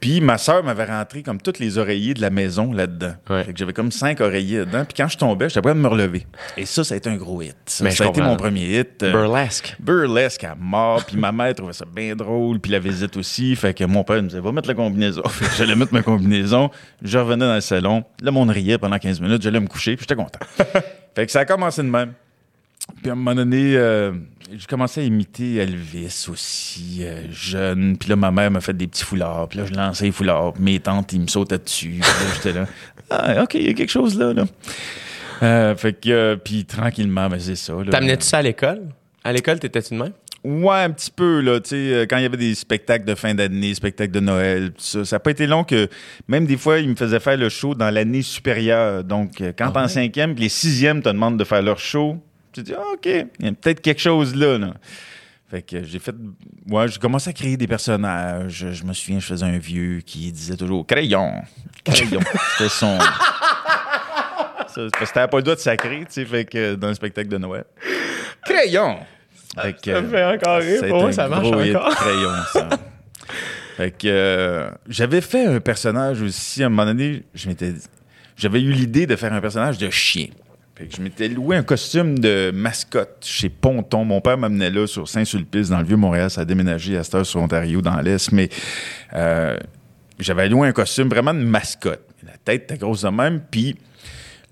Puis 0.00 0.20
ma 0.20 0.38
soeur 0.38 0.62
m'avait 0.62 0.84
rentré 0.84 1.22
comme 1.22 1.40
tous 1.40 1.58
les 1.58 1.78
oreillers 1.78 2.14
de 2.14 2.20
la 2.20 2.30
maison 2.30 2.72
là-dedans. 2.72 3.14
Ouais. 3.30 3.44
Fait 3.44 3.52
que 3.52 3.58
j'avais 3.58 3.72
comme 3.72 3.90
cinq 3.90 4.20
oreillers 4.20 4.60
dedans. 4.60 4.84
Puis 4.84 4.94
quand 4.96 5.08
je 5.08 5.18
tombais, 5.18 5.48
j'étais 5.48 5.60
prêt 5.62 5.72
à 5.72 5.74
me 5.74 5.88
relever. 5.88 6.26
Et 6.56 6.66
ça, 6.66 6.84
ça 6.84 6.94
a 6.94 6.96
été 6.96 7.10
un 7.10 7.16
gros 7.16 7.42
hit. 7.42 7.56
Ça, 7.66 7.84
Mais 7.84 7.90
ça 7.90 8.04
a 8.04 8.08
été 8.08 8.20
mon 8.20 8.36
premier 8.36 8.78
hit. 8.80 9.02
euh, 9.02 9.12
burlesque 9.12 9.76
burlesque 9.80 10.44
à 10.44 10.54
mort. 10.54 11.04
Puis 11.04 11.16
ma 11.16 11.32
mère 11.32 11.54
trouvait 11.54 11.72
ça 11.72 11.84
bien 11.84 12.14
drôle. 12.14 12.60
Puis 12.60 12.70
la 12.72 12.78
visite 12.78 13.16
aussi. 13.16 13.54
Fait 13.56 13.74
que 13.74 13.84
mon 13.84 14.04
père 14.04 14.22
me 14.22 14.28
disait, 14.28 14.40
va 14.40 14.52
mettre 14.52 14.68
la 14.68 14.74
combinaison. 14.74 15.22
Fait 15.28 15.46
que 15.46 15.54
j'allais 15.56 15.76
mettre 15.76 15.92
ma 15.92 16.02
combinaison. 16.02 16.70
Je 17.02 17.18
revenais 17.18 17.46
dans 17.46 17.54
le 17.54 17.60
salon. 17.60 18.04
Le 18.22 18.30
monde 18.30 18.50
riait 18.50 18.78
pendant 18.78 18.98
15 18.98 19.20
minutes. 19.20 19.42
J'allais 19.42 19.60
me 19.60 19.66
coucher. 19.66 19.96
Puis 19.96 20.06
j'étais 20.08 20.20
content. 20.20 20.40
fait 21.14 21.26
que 21.26 21.32
ça 21.32 21.40
a 21.40 21.44
commencé 21.44 21.82
de 21.82 21.88
même. 21.88 22.12
Puis 22.96 23.10
à 23.10 23.12
un 23.12 23.16
moment 23.16 23.34
donné, 23.34 23.76
euh, 23.76 24.12
j'ai 24.50 24.66
commencé 24.66 25.00
à 25.00 25.04
imiter 25.04 25.56
Elvis 25.56 26.26
aussi, 26.30 26.98
euh, 27.02 27.22
jeune. 27.30 27.96
Puis 27.96 28.08
là, 28.08 28.16
ma 28.16 28.30
mère 28.30 28.50
m'a 28.50 28.60
fait 28.60 28.76
des 28.76 28.86
petits 28.86 29.04
foulards. 29.04 29.48
Puis 29.48 29.58
là, 29.58 29.66
je 29.66 29.74
lançais 29.74 30.06
les 30.06 30.12
foulards. 30.12 30.54
Puis 30.54 30.62
mes 30.62 30.80
tantes, 30.80 31.12
ils 31.12 31.20
me 31.20 31.26
sautaient 31.26 31.58
dessus. 31.58 32.00
Puis 32.00 32.00
là, 32.00 32.32
j'étais 32.34 32.52
là. 32.58 32.66
Ah, 33.10 33.42
OK, 33.42 33.54
il 33.54 33.66
y 33.66 33.70
a 33.70 33.74
quelque 33.74 33.90
chose 33.90 34.18
là. 34.18 34.32
là. 34.32 34.44
Euh, 35.42 35.76
fait 35.76 35.92
que, 35.92 36.10
euh, 36.10 36.36
puis 36.36 36.64
tranquillement, 36.64 37.28
ben, 37.28 37.38
c'est 37.38 37.56
ça. 37.56 37.74
T'amenais-tu 37.90 38.26
ça 38.26 38.38
à 38.38 38.42
l'école? 38.42 38.82
À 39.22 39.32
l'école, 39.32 39.58
t'étais-tu 39.58 39.94
de 39.94 40.02
même? 40.02 40.12
Ouais, 40.44 40.82
un 40.82 40.90
petit 40.90 41.10
peu, 41.10 41.40
là, 41.40 41.60
tu 41.60 41.70
sais, 41.70 41.76
euh, 41.76 42.06
quand 42.08 42.16
il 42.16 42.22
y 42.22 42.26
avait 42.26 42.36
des 42.36 42.54
spectacles 42.54 43.04
de 43.04 43.14
fin 43.16 43.34
d'année, 43.34 43.74
spectacles 43.74 44.12
de 44.12 44.20
Noël, 44.20 44.70
tout 44.70 44.76
ça, 44.78 45.04
ça 45.04 45.16
n'a 45.16 45.20
pas 45.20 45.32
été 45.32 45.46
long 45.48 45.64
que, 45.64 45.88
même 46.28 46.46
des 46.46 46.56
fois, 46.56 46.78
ils 46.78 46.88
me 46.88 46.94
faisaient 46.94 47.18
faire 47.18 47.36
le 47.36 47.48
show 47.48 47.74
dans 47.74 47.90
l'année 47.90 48.22
supérieure. 48.22 49.02
Donc, 49.02 49.40
euh, 49.40 49.52
quand 49.56 49.72
t'es 49.72 49.78
en 49.78 49.88
cinquième, 49.88 50.34
les 50.34 50.48
sixièmes 50.48 51.02
te 51.02 51.08
demandent 51.08 51.38
de 51.38 51.44
faire 51.44 51.60
leur 51.60 51.80
show, 51.80 52.18
tu 52.58 52.64
dis, 52.64 52.74
ah, 52.76 52.92
OK, 52.94 53.06
il 53.06 53.44
y 53.44 53.48
a 53.48 53.52
peut-être 53.52 53.80
quelque 53.80 54.00
chose 54.00 54.34
là, 54.34 54.58
là. 54.58 54.74
Fait 55.50 55.62
que 55.62 55.82
j'ai 55.82 55.98
fait, 55.98 56.14
ouais, 56.68 56.88
j'ai 56.88 56.98
commencé 56.98 57.30
à 57.30 57.32
créer 57.32 57.56
des 57.56 57.66
personnages. 57.66 58.66
Je 58.72 58.84
me 58.84 58.92
souviens, 58.92 59.18
je 59.18 59.26
faisais 59.26 59.46
un 59.46 59.56
vieux 59.56 60.00
qui 60.04 60.30
disait 60.30 60.56
toujours 60.56 60.86
crayon, 60.86 61.32
crayon. 61.84 62.20
C'était 62.58 62.68
son. 62.68 62.98
Parce 62.98 64.74
que 64.74 65.14
t'avais 65.14 65.28
pas 65.28 65.36
le 65.38 65.42
droit 65.42 65.54
de 65.54 65.60
sacrer, 65.60 66.00
tu 66.00 66.06
sais, 66.10 66.24
fait 66.26 66.44
que 66.44 66.74
dans 66.74 66.88
le 66.88 66.94
spectacle 66.94 67.28
de 67.28 67.38
Noël. 67.38 67.64
Crayon! 68.44 68.98
Fait 69.60 69.72
que, 69.80 69.92
Ça 69.92 70.00
me 70.02 70.08
fait 70.08 70.24
encore 70.24 70.58
rire. 70.58 70.80
ça 70.80 70.88
Pour 70.88 71.00
moi, 71.00 71.28
marche 71.28 71.46
encore. 71.46 71.94
crayon, 71.96 72.30
ça. 72.52 72.68
Fait 73.78 73.90
que 73.90 74.06
euh, 74.08 74.70
j'avais 74.88 75.20
fait 75.20 75.46
un 75.46 75.60
personnage 75.60 76.20
aussi, 76.20 76.62
à 76.62 76.66
un 76.66 76.68
moment 76.68 76.84
donné, 76.84 77.22
je 77.34 77.48
m'étais 77.48 77.74
j'avais 78.36 78.60
eu 78.60 78.70
l'idée 78.70 79.06
de 79.06 79.16
faire 79.16 79.32
un 79.32 79.40
personnage 79.40 79.78
de 79.78 79.90
chien. 79.90 80.28
Je 80.78 81.02
m'étais 81.02 81.28
loué 81.28 81.56
un 81.56 81.62
costume 81.62 82.18
de 82.18 82.52
mascotte 82.54 83.24
chez 83.24 83.48
Ponton. 83.48 84.04
Mon 84.04 84.20
père 84.20 84.38
m'amenait 84.38 84.70
là 84.70 84.86
sur 84.86 85.08
Saint-Sulpice, 85.08 85.70
dans 85.70 85.78
le 85.78 85.84
Vieux-Montréal. 85.84 86.30
Ça 86.30 86.42
a 86.42 86.44
déménagé 86.44 86.96
à 86.96 87.02
cette 87.02 87.14
heure 87.16 87.26
sur 87.26 87.40
Ontario, 87.40 87.82
dans 87.82 88.00
l'Est. 88.00 88.30
Mais 88.30 88.48
euh, 89.14 89.58
j'avais 90.20 90.48
loué 90.48 90.68
un 90.68 90.72
costume 90.72 91.08
vraiment 91.08 91.34
de 91.34 91.40
mascotte. 91.40 92.04
La 92.24 92.36
tête 92.44 92.64
était 92.64 92.78
grosse 92.78 93.02
de 93.02 93.08
même. 93.08 93.40
Puis 93.50 93.76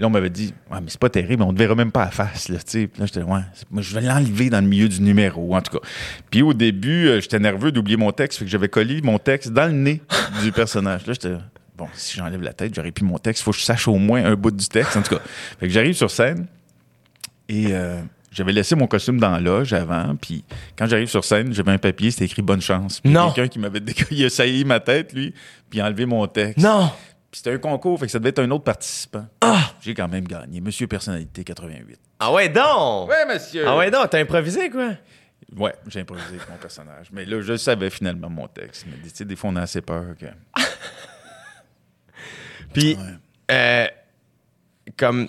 là, 0.00 0.08
on 0.08 0.10
m'avait 0.10 0.30
dit, 0.30 0.52
ouais, 0.70 0.80
mais 0.80 0.88
c'est 0.88 1.00
pas 1.00 1.10
terrible, 1.10 1.44
on 1.44 1.52
ne 1.52 1.58
verra 1.58 1.76
même 1.76 1.92
pas 1.92 2.06
la 2.06 2.10
face. 2.10 2.48
Là. 2.48 2.58
Puis 2.66 2.90
là, 2.98 3.06
j'étais, 3.06 3.22
ouais, 3.22 3.40
je 3.78 3.94
vais 3.94 4.00
l'enlever 4.00 4.50
dans 4.50 4.60
le 4.60 4.66
milieu 4.66 4.88
du 4.88 5.00
numéro, 5.00 5.54
en 5.54 5.62
tout 5.62 5.78
cas. 5.78 5.86
Puis 6.30 6.42
au 6.42 6.54
début, 6.54 7.06
euh, 7.06 7.20
j'étais 7.20 7.38
nerveux 7.38 7.70
d'oublier 7.70 7.96
mon 7.96 8.10
texte. 8.10 8.40
Fait 8.40 8.44
que 8.44 8.50
j'avais 8.50 8.68
collé 8.68 9.00
mon 9.00 9.18
texte 9.18 9.52
dans 9.52 9.66
le 9.66 9.72
nez 9.72 10.02
du 10.42 10.50
personnage. 10.50 11.06
Là, 11.06 11.12
j'étais, 11.12 11.36
bon, 11.76 11.88
si 11.94 12.16
j'enlève 12.16 12.42
la 12.42 12.52
tête, 12.52 12.74
j'aurais 12.74 12.92
plus 12.92 13.04
mon 13.04 13.18
texte. 13.18 13.42
Faut 13.42 13.50
que 13.52 13.58
je 13.58 13.62
sache 13.64 13.86
au 13.88 13.96
moins 13.96 14.24
un 14.24 14.34
bout 14.34 14.50
du 14.50 14.66
texte, 14.68 14.96
en 14.96 15.02
tout 15.02 15.14
cas. 15.16 15.22
Fait 15.60 15.66
que 15.66 15.72
j'arrive 15.72 15.94
sur 15.94 16.10
scène 16.10 16.46
et 17.48 17.66
euh, 17.70 18.00
j'avais 18.32 18.52
laissé 18.52 18.74
mon 18.74 18.86
costume 18.86 19.18
dans 19.20 19.30
la 19.30 19.40
loge 19.40 19.72
avant. 19.72 20.16
Puis 20.16 20.44
quand 20.76 20.86
j'arrive 20.86 21.08
sur 21.08 21.24
scène, 21.24 21.52
j'avais 21.52 21.72
un 21.72 21.78
papier, 21.78 22.10
c'était 22.10 22.24
écrit 22.24 22.42
bonne 22.42 22.60
chance. 22.62 23.00
Puis 23.00 23.10
Non. 23.12 23.30
quelqu'un 23.32 23.48
qui 23.48 23.58
m'avait 23.58 23.80
décollé, 23.80 24.06
il 24.10 24.24
a 24.24 24.30
sailli 24.30 24.64
ma 24.64 24.80
tête, 24.80 25.12
lui, 25.12 25.34
puis 25.70 25.80
enlevé 25.82 26.06
mon 26.06 26.26
texte. 26.26 26.58
Non! 26.64 26.90
Puis 27.30 27.40
c'était 27.44 27.52
un 27.54 27.58
concours, 27.58 27.98
fait 27.98 28.06
que 28.06 28.12
ça 28.12 28.18
devait 28.18 28.30
être 28.30 28.38
un 28.38 28.50
autre 28.50 28.64
participant. 28.64 29.26
Ah! 29.42 29.70
J'ai 29.80 29.94
quand 29.94 30.08
même 30.08 30.26
gagné. 30.26 30.60
Monsieur 30.60 30.86
Personnalité 30.86 31.44
88. 31.44 31.98
Ah 32.20 32.32
ouais, 32.32 32.48
donc! 32.48 33.08
Ouais, 33.10 33.26
monsieur! 33.26 33.64
Ah 33.66 33.76
ouais, 33.76 33.90
donc, 33.90 34.08
t'as 34.10 34.20
improvisé, 34.20 34.70
quoi? 34.70 34.90
Ouais, 35.56 35.74
j'ai 35.86 36.00
improvisé 36.00 36.28
avec 36.30 36.48
mon 36.48 36.56
personnage. 36.56 37.08
Mais 37.12 37.24
là, 37.24 37.40
je 37.40 37.56
savais 37.56 37.90
finalement 37.90 38.28
mon 38.30 38.48
texte. 38.48 38.84
Mais 38.88 38.96
tu 39.02 39.10
sais, 39.14 39.24
des 39.24 39.36
fois, 39.36 39.50
on 39.50 39.56
a 39.56 39.62
assez 39.62 39.80
peur 39.80 40.04
que. 40.18 40.26
Puis, 42.72 42.96
euh, 43.50 43.86
comme, 44.96 45.28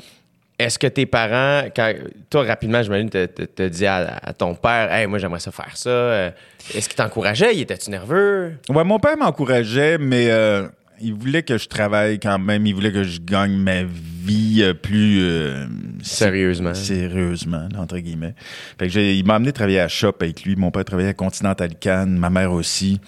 est-ce 0.59 0.79
que 0.79 0.87
tes 0.87 1.05
parents, 1.05 1.67
quand, 1.75 1.93
toi, 2.29 2.43
rapidement, 2.43 2.81
j'imagine, 2.81 3.09
te, 3.09 3.25
te, 3.25 3.43
te 3.43 3.67
dis 3.67 3.85
à, 3.85 4.17
à 4.21 4.33
ton 4.33 4.55
père, 4.55 4.91
hey, 4.91 5.05
moi, 5.07 5.19
j'aimerais 5.19 5.39
ça 5.39 5.51
faire 5.51 5.75
ça. 5.77 5.89
euh, 5.89 6.31
est-ce 6.73 6.89
qu'il 6.89 6.97
t'encourageait? 6.97 7.55
Il 7.55 7.61
était-tu 7.61 7.89
nerveux? 7.91 8.53
Ouais, 8.69 8.83
mon 8.83 8.99
père 8.99 9.15
m'encourageait, 9.17 9.97
mais 9.97 10.29
euh, 10.29 10.67
il 11.01 11.13
voulait 11.13 11.43
que 11.43 11.57
je 11.57 11.67
travaille 11.67 12.19
quand 12.19 12.39
même. 12.39 12.65
Il 12.65 12.73
voulait 12.75 12.91
que 12.91 13.03
je 13.03 13.19
gagne 13.19 13.55
ma 13.57 13.83
vie 13.83 14.61
euh, 14.61 14.73
plus 14.73 15.19
euh, 15.21 15.65
Sérieusement. 16.01 16.73
Sérieusement, 16.73 17.67
entre 17.77 17.97
guillemets. 17.99 18.33
Fait 18.79 18.87
que 18.87 18.93
j'ai- 18.93 19.15
il 19.17 19.25
m'a 19.25 19.35
amené 19.35 19.51
travailler 19.51 19.79
à 19.79 19.87
Shop 19.87 20.13
avec 20.21 20.43
lui. 20.43 20.55
Mon 20.55 20.71
père 20.71 20.85
travaillait 20.85 21.09
à 21.09 21.13
Continental 21.13 21.75
Cannes, 21.79 22.17
ma 22.17 22.29
mère 22.29 22.51
aussi. 22.51 22.99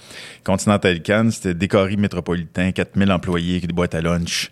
Continental 0.43 1.01
Cannes, 1.01 1.31
c'était 1.31 1.53
décoré 1.53 1.95
métropolitain, 1.97 2.71
4000 2.71 3.11
employés, 3.11 3.59
des 3.59 3.67
boîtes 3.73 3.95
à 3.95 4.01
lunch. 4.01 4.51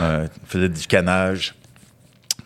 Euh, 0.00 0.26
faisait 0.46 0.68
du 0.68 0.86
canage. 0.86 1.54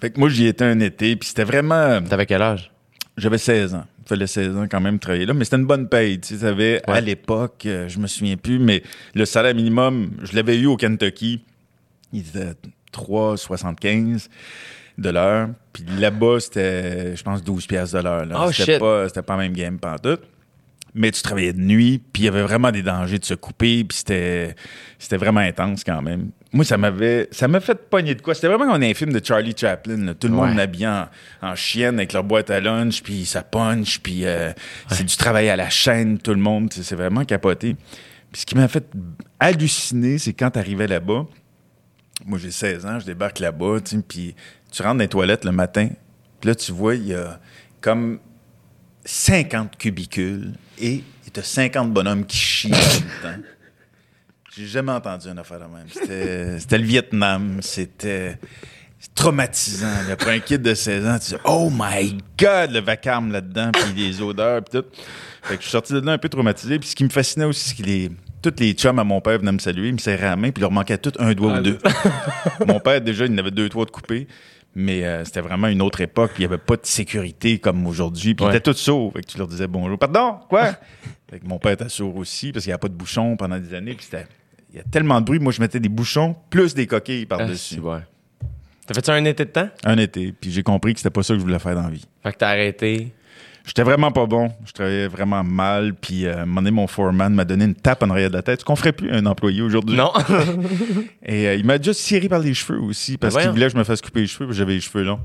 Fait 0.00 0.11
que 0.11 0.18
moi, 0.18 0.29
j'y 0.31 0.46
étais 0.46 0.64
un 0.64 0.81
été, 0.81 1.14
puis 1.16 1.29
c'était 1.29 1.44
vraiment... 1.44 2.00
T'avais 2.03 2.24
quel 2.26 2.40
âge? 2.42 2.70
J'avais 3.18 3.37
16 3.38 3.74
ans. 3.74 3.85
Fallait 4.10 4.26
16 4.26 4.56
ans 4.56 4.66
quand 4.68 4.80
même 4.80 4.98
travailler 4.98 5.24
là, 5.24 5.34
mais 5.34 5.44
c'était 5.44 5.56
une 5.56 5.66
bonne 5.66 5.88
paye. 5.88 6.18
Tu 6.20 6.34
sais, 6.34 6.40
t'avais, 6.40 6.82
à 6.86 6.92
Ouais. 6.94 7.00
l'époque, 7.00 7.62
euh, 7.66 7.88
je 7.88 7.98
me 8.00 8.06
souviens 8.08 8.36
plus, 8.36 8.58
mais 8.58 8.82
le 9.14 9.24
salaire 9.24 9.54
minimum, 9.54 10.10
je 10.22 10.34
l'avais 10.34 10.58
eu 10.58 10.66
au 10.66 10.76
Kentucky. 10.76 11.44
Il 12.12 12.20
était 12.20 12.54
3,75 12.92 14.28
de 14.98 15.10
l'heure. 15.10 15.48
Puis 15.72 15.84
là-bas, 15.98 16.40
c'était, 16.40 17.16
je 17.16 17.22
pense, 17.22 17.42
12 17.42 17.66
piastres 17.66 17.98
de 17.98 18.02
l'heure. 18.02 18.26
Oh, 18.46 18.50
c'était 18.52 18.78
pas, 18.78 19.08
c'était 19.08 19.22
pas 19.22 19.36
la 19.36 19.42
même 19.44 19.52
game 19.52 19.78
pantoute. 19.78 20.22
Mais 20.92 21.12
tu 21.12 21.22
travaillais 21.22 21.52
de 21.52 21.60
nuit, 21.60 22.02
puis 22.12 22.24
il 22.24 22.26
y 22.26 22.28
avait 22.28 22.42
vraiment 22.42 22.72
des 22.72 22.82
dangers 22.82 23.20
de 23.20 23.24
se 23.24 23.34
couper, 23.34 23.84
puis 23.84 23.98
c'était, 23.98 24.56
c'était 24.98 25.18
vraiment 25.18 25.38
intense 25.40 25.84
quand 25.84 26.02
même. 26.02 26.30
Moi, 26.52 26.64
ça 26.64 26.76
m'avait, 26.76 27.28
ça 27.30 27.46
m'a 27.46 27.60
fait 27.60 27.76
pogner 27.88 28.14
de 28.16 28.22
quoi. 28.22 28.34
C'était 28.34 28.48
vraiment 28.48 28.72
comme 28.72 28.82
un 28.82 28.94
film 28.94 29.12
de 29.12 29.24
Charlie 29.24 29.54
Chaplin. 29.56 29.96
là. 29.98 30.14
Tout 30.14 30.26
le 30.26 30.34
monde 30.34 30.58
habillé 30.58 30.88
en, 30.88 31.06
en 31.42 31.54
chienne 31.54 31.96
avec 31.96 32.12
leur 32.12 32.24
boîte 32.24 32.50
à 32.50 32.58
lunch, 32.58 33.02
puis 33.02 33.24
ça 33.24 33.42
punch, 33.42 34.00
puis 34.00 34.24
euh, 34.24 34.50
c'est 34.90 35.04
du 35.04 35.16
travail 35.16 35.48
à 35.48 35.54
la 35.56 35.70
chaîne, 35.70 36.18
tout 36.18 36.32
le 36.32 36.40
monde. 36.40 36.72
C'est 36.72 36.96
vraiment 36.96 37.24
capoté. 37.24 37.76
Puis 38.32 38.42
ce 38.42 38.46
qui 38.46 38.56
m'a 38.56 38.66
fait 38.66 38.84
halluciner, 39.38 40.18
c'est 40.18 40.32
quand 40.32 40.50
t'arrivais 40.50 40.88
là-bas. 40.88 41.26
Moi, 42.26 42.38
j'ai 42.38 42.50
16 42.50 42.84
ans, 42.84 42.98
je 42.98 43.06
débarque 43.06 43.38
là-bas, 43.38 43.78
puis 44.08 44.34
tu 44.72 44.82
rentres 44.82 44.96
dans 44.96 45.02
les 45.02 45.08
toilettes 45.08 45.44
le 45.44 45.52
matin, 45.52 45.88
puis 46.40 46.48
là, 46.48 46.54
tu 46.54 46.72
vois, 46.72 46.94
il 46.94 47.06
y 47.08 47.14
a 47.14 47.40
comme 47.80 48.18
50 49.04 49.76
cubicules 49.78 50.52
et 50.78 51.02
il 51.26 51.36
y 51.36 51.38
a 51.38 51.42
50 51.42 51.92
bonhommes 51.92 52.26
qui 52.26 52.36
chient 52.36 52.72
en 52.74 52.76
même 52.76 53.36
temps. 53.36 53.42
J'ai 54.56 54.66
jamais 54.66 54.92
entendu 54.92 55.28
une 55.28 55.38
affaire 55.38 55.58
de 55.60 55.64
même. 55.64 56.58
C'était 56.58 56.78
le 56.78 56.84
Vietnam, 56.84 57.58
c'était 57.62 58.38
traumatisant. 59.14 59.86
là. 60.08 60.16
Pour 60.16 60.28
un 60.28 60.40
kid 60.40 60.60
de 60.62 60.74
16 60.74 61.06
ans, 61.06 61.18
tu 61.18 61.30
dis 61.34 61.40
«Oh 61.44 61.70
my 61.72 62.18
God!» 62.38 62.70
Le 62.72 62.80
vacarme 62.80 63.32
là-dedans, 63.32 63.70
puis 63.72 63.92
les 63.96 64.20
odeurs, 64.20 64.62
puis 64.62 64.80
tout. 64.80 64.86
Fait 65.42 65.54
que 65.54 65.60
je 65.60 65.66
suis 65.66 65.70
sorti 65.70 65.92
de 65.94 66.00
là 66.00 66.12
un 66.12 66.18
peu 66.18 66.28
traumatisé. 66.28 66.78
Puis 66.78 66.88
ce 66.90 66.96
qui 66.96 67.04
me 67.04 67.08
fascinait 67.10 67.46
aussi, 67.46 67.70
c'est 67.70 67.76
que 67.82 67.86
les... 67.86 68.10
Tous 68.42 68.54
les 68.58 68.72
chums 68.72 68.98
à 68.98 69.04
mon 69.04 69.20
père 69.20 69.38
venaient 69.38 69.52
me 69.52 69.58
saluer, 69.58 69.88
ils 69.88 69.92
me 69.94 69.98
serraient 69.98 70.24
la 70.24 70.34
main, 70.36 70.50
puis 70.50 70.62
leur 70.62 70.70
manquait 70.70 70.96
tout 70.96 71.12
un 71.18 71.34
doigt 71.34 71.58
ou 71.58 71.62
deux. 71.62 71.78
mon 72.66 72.80
père, 72.80 73.00
déjà, 73.02 73.26
il 73.26 73.32
en 73.34 73.38
avait 73.38 73.50
deux, 73.50 73.68
trois 73.68 73.84
de 73.84 73.90
coupés. 73.90 74.26
Mais 74.74 75.04
euh, 75.04 75.24
c'était 75.26 75.42
vraiment 75.42 75.66
une 75.66 75.82
autre 75.82 76.00
époque, 76.00 76.30
puis 76.34 76.44
il 76.44 76.46
n'y 76.46 76.52
avait 76.54 76.62
pas 76.62 76.76
de 76.76 76.86
sécurité 76.86 77.58
comme 77.58 77.86
aujourd'hui. 77.86 78.34
Puis 78.34 78.46
Ouais. 78.46 78.52
ils 78.52 78.56
étaient 78.56 78.72
tous 78.72 78.78
sourds. 78.78 79.12
Fait 79.12 79.20
que 79.20 79.26
tu 79.26 79.36
leur 79.36 79.46
disais 79.46 79.66
bonjour. 79.66 79.98
Pardon, 79.98 80.38
quoi? 80.48 80.72
fait 81.28 81.40
que 81.40 81.46
mon 81.46 81.58
père 81.58 81.72
était 81.72 81.88
sourd 81.90 82.16
aussi, 82.16 82.50
parce 82.52 82.64
qu'il 82.64 82.70
n'y 82.70 82.74
avait 82.74 82.80
pas 82.80 82.88
de 82.88 82.94
bouchons 82.94 83.36
pendant 83.36 83.58
des 83.58 83.74
années. 83.74 83.94
Puis 83.94 84.06
c'était. 84.10 84.26
Il 84.72 84.76
y 84.76 84.80
a 84.80 84.85
tellement 84.85 85.20
de 85.20 85.26
bruit. 85.26 85.38
Moi, 85.38 85.52
je 85.52 85.61
mettais 85.61 85.80
des 85.80 85.88
bouchons 85.88 86.37
plus 86.48 86.74
des 86.74 86.87
coquilles 86.87 87.26
Ah, 87.30 87.37
par-dessus. 87.38 87.80
ouais. 87.80 87.98
T'as 88.87 88.94
fait 88.94 89.06
ça 89.06 89.14
un 89.14 89.24
été 89.24 89.44
de 89.44 89.50
temps? 89.50 89.68
un 89.85 89.98
été. 89.98 90.33
Puis 90.33 90.50
j'ai 90.50 90.62
compris 90.62 90.94
que 90.94 91.00
c'était 91.00 91.11
pas 91.11 91.22
ça 91.22 91.35
que 91.35 91.40
je 91.40 91.44
voulais 91.44 91.59
faire 91.59 91.74
dans 91.74 91.83
la 91.83 91.90
vie. 91.90 92.04
Fait 92.22 92.33
que 92.33 92.38
t'as 92.38 92.48
arrêté. 92.48 93.12
J'étais 93.64 93.83
vraiment 93.83 94.11
pas 94.11 94.26
bon. 94.26 94.50
Je 94.64 94.72
travaillais 94.72 95.06
vraiment 95.06 95.44
mal. 95.44 95.94
Puis 95.94 96.26
euh, 96.26 96.38
à 96.38 96.42
un 96.42 96.46
moment 96.46 96.62
donné, 96.62 96.70
mon 96.72 96.87
foreman 96.87 97.33
m'a 97.33 97.44
donné 97.44 97.66
une 97.66 97.74
tape 97.74 98.02
en 98.02 98.11
arrière 98.11 98.30
de 98.30 98.35
la 98.37 98.42
tête. 98.42 98.61
Ce 98.61 98.64
qu'on 98.64 98.74
ferait 98.74 98.92
plus 98.92 99.11
un 99.12 99.26
employé 99.26 99.62
aujourd'hui? 99.62 99.96
Non? 99.96 100.12
Et 101.24 101.46
euh, 101.48 101.54
il 101.54 101.64
m'a 101.64 101.78
déjà 101.78 101.94
tiré 101.94 102.28
par 102.28 102.40
les 102.40 102.54
cheveux 102.54 102.80
aussi 102.80 103.16
parce 103.18 103.35
Ben 103.35 103.42
qu'il 103.42 103.50
voulait 103.50 103.66
que 103.66 103.72
je 103.72 103.78
me 103.78 103.85
fasse 103.85 104.00
couper 104.00 104.20
les 104.22 104.26
cheveux 104.26 104.50
j'avais 104.52 104.74
les 104.74 104.80
cheveux 104.80 105.04
longs. 105.04 105.20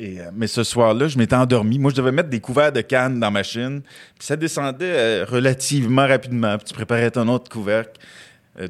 Et, 0.00 0.20
euh, 0.20 0.24
mais 0.34 0.46
ce 0.46 0.62
soir-là, 0.64 1.08
je 1.08 1.16
m'étais 1.18 1.36
endormi. 1.36 1.78
Moi, 1.78 1.90
je 1.90 1.96
devais 1.96 2.12
mettre 2.12 2.28
des 2.28 2.40
couverts 2.40 2.72
de 2.72 2.80
canne 2.82 3.14
dans 3.20 3.30
ma 3.30 3.38
machine. 3.40 3.80
Puis 4.18 4.26
ça 4.26 4.36
descendait 4.36 4.84
euh, 4.84 5.24
relativement 5.28 6.06
rapidement. 6.06 6.56
Puis 6.58 6.66
tu 6.66 6.74
préparais 6.74 7.10
ton 7.10 7.26
autre 7.28 7.50
couvercle, 7.50 7.92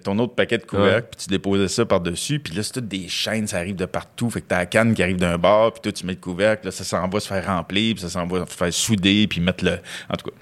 ton 0.02 0.18
autre 0.18 0.34
paquet 0.34 0.58
de 0.58 0.64
couvercles, 0.64 1.08
puis 1.10 1.24
tu 1.24 1.30
déposais 1.30 1.68
ça 1.68 1.84
par-dessus. 1.84 2.40
Puis 2.40 2.54
là, 2.54 2.62
c'est 2.62 2.72
toutes 2.72 2.88
des 2.88 3.08
chaînes, 3.08 3.46
ça 3.46 3.58
arrive 3.58 3.76
de 3.76 3.86
partout. 3.86 4.30
Fait 4.30 4.40
que 4.40 4.46
t'as 4.48 4.58
la 4.58 4.66
canne 4.66 4.94
qui 4.94 5.02
arrive 5.02 5.18
d'un 5.18 5.38
bord, 5.38 5.72
puis 5.72 5.82
toi, 5.82 5.92
tu 5.92 6.06
mets 6.06 6.14
le 6.14 6.20
couvercle. 6.20 6.66
Là, 6.66 6.72
ça 6.72 6.84
s'en 6.84 7.08
va 7.08 7.20
se 7.20 7.28
faire 7.28 7.46
remplir, 7.46 7.94
puis 7.94 8.02
ça 8.02 8.10
s'en 8.10 8.26
va 8.26 8.46
se 8.46 8.54
faire 8.54 8.72
souder, 8.72 9.26
puis 9.28 9.40
mettre 9.40 9.64
le... 9.64 9.78
En 10.08 10.16
tout 10.16 10.30
cas. 10.30 10.36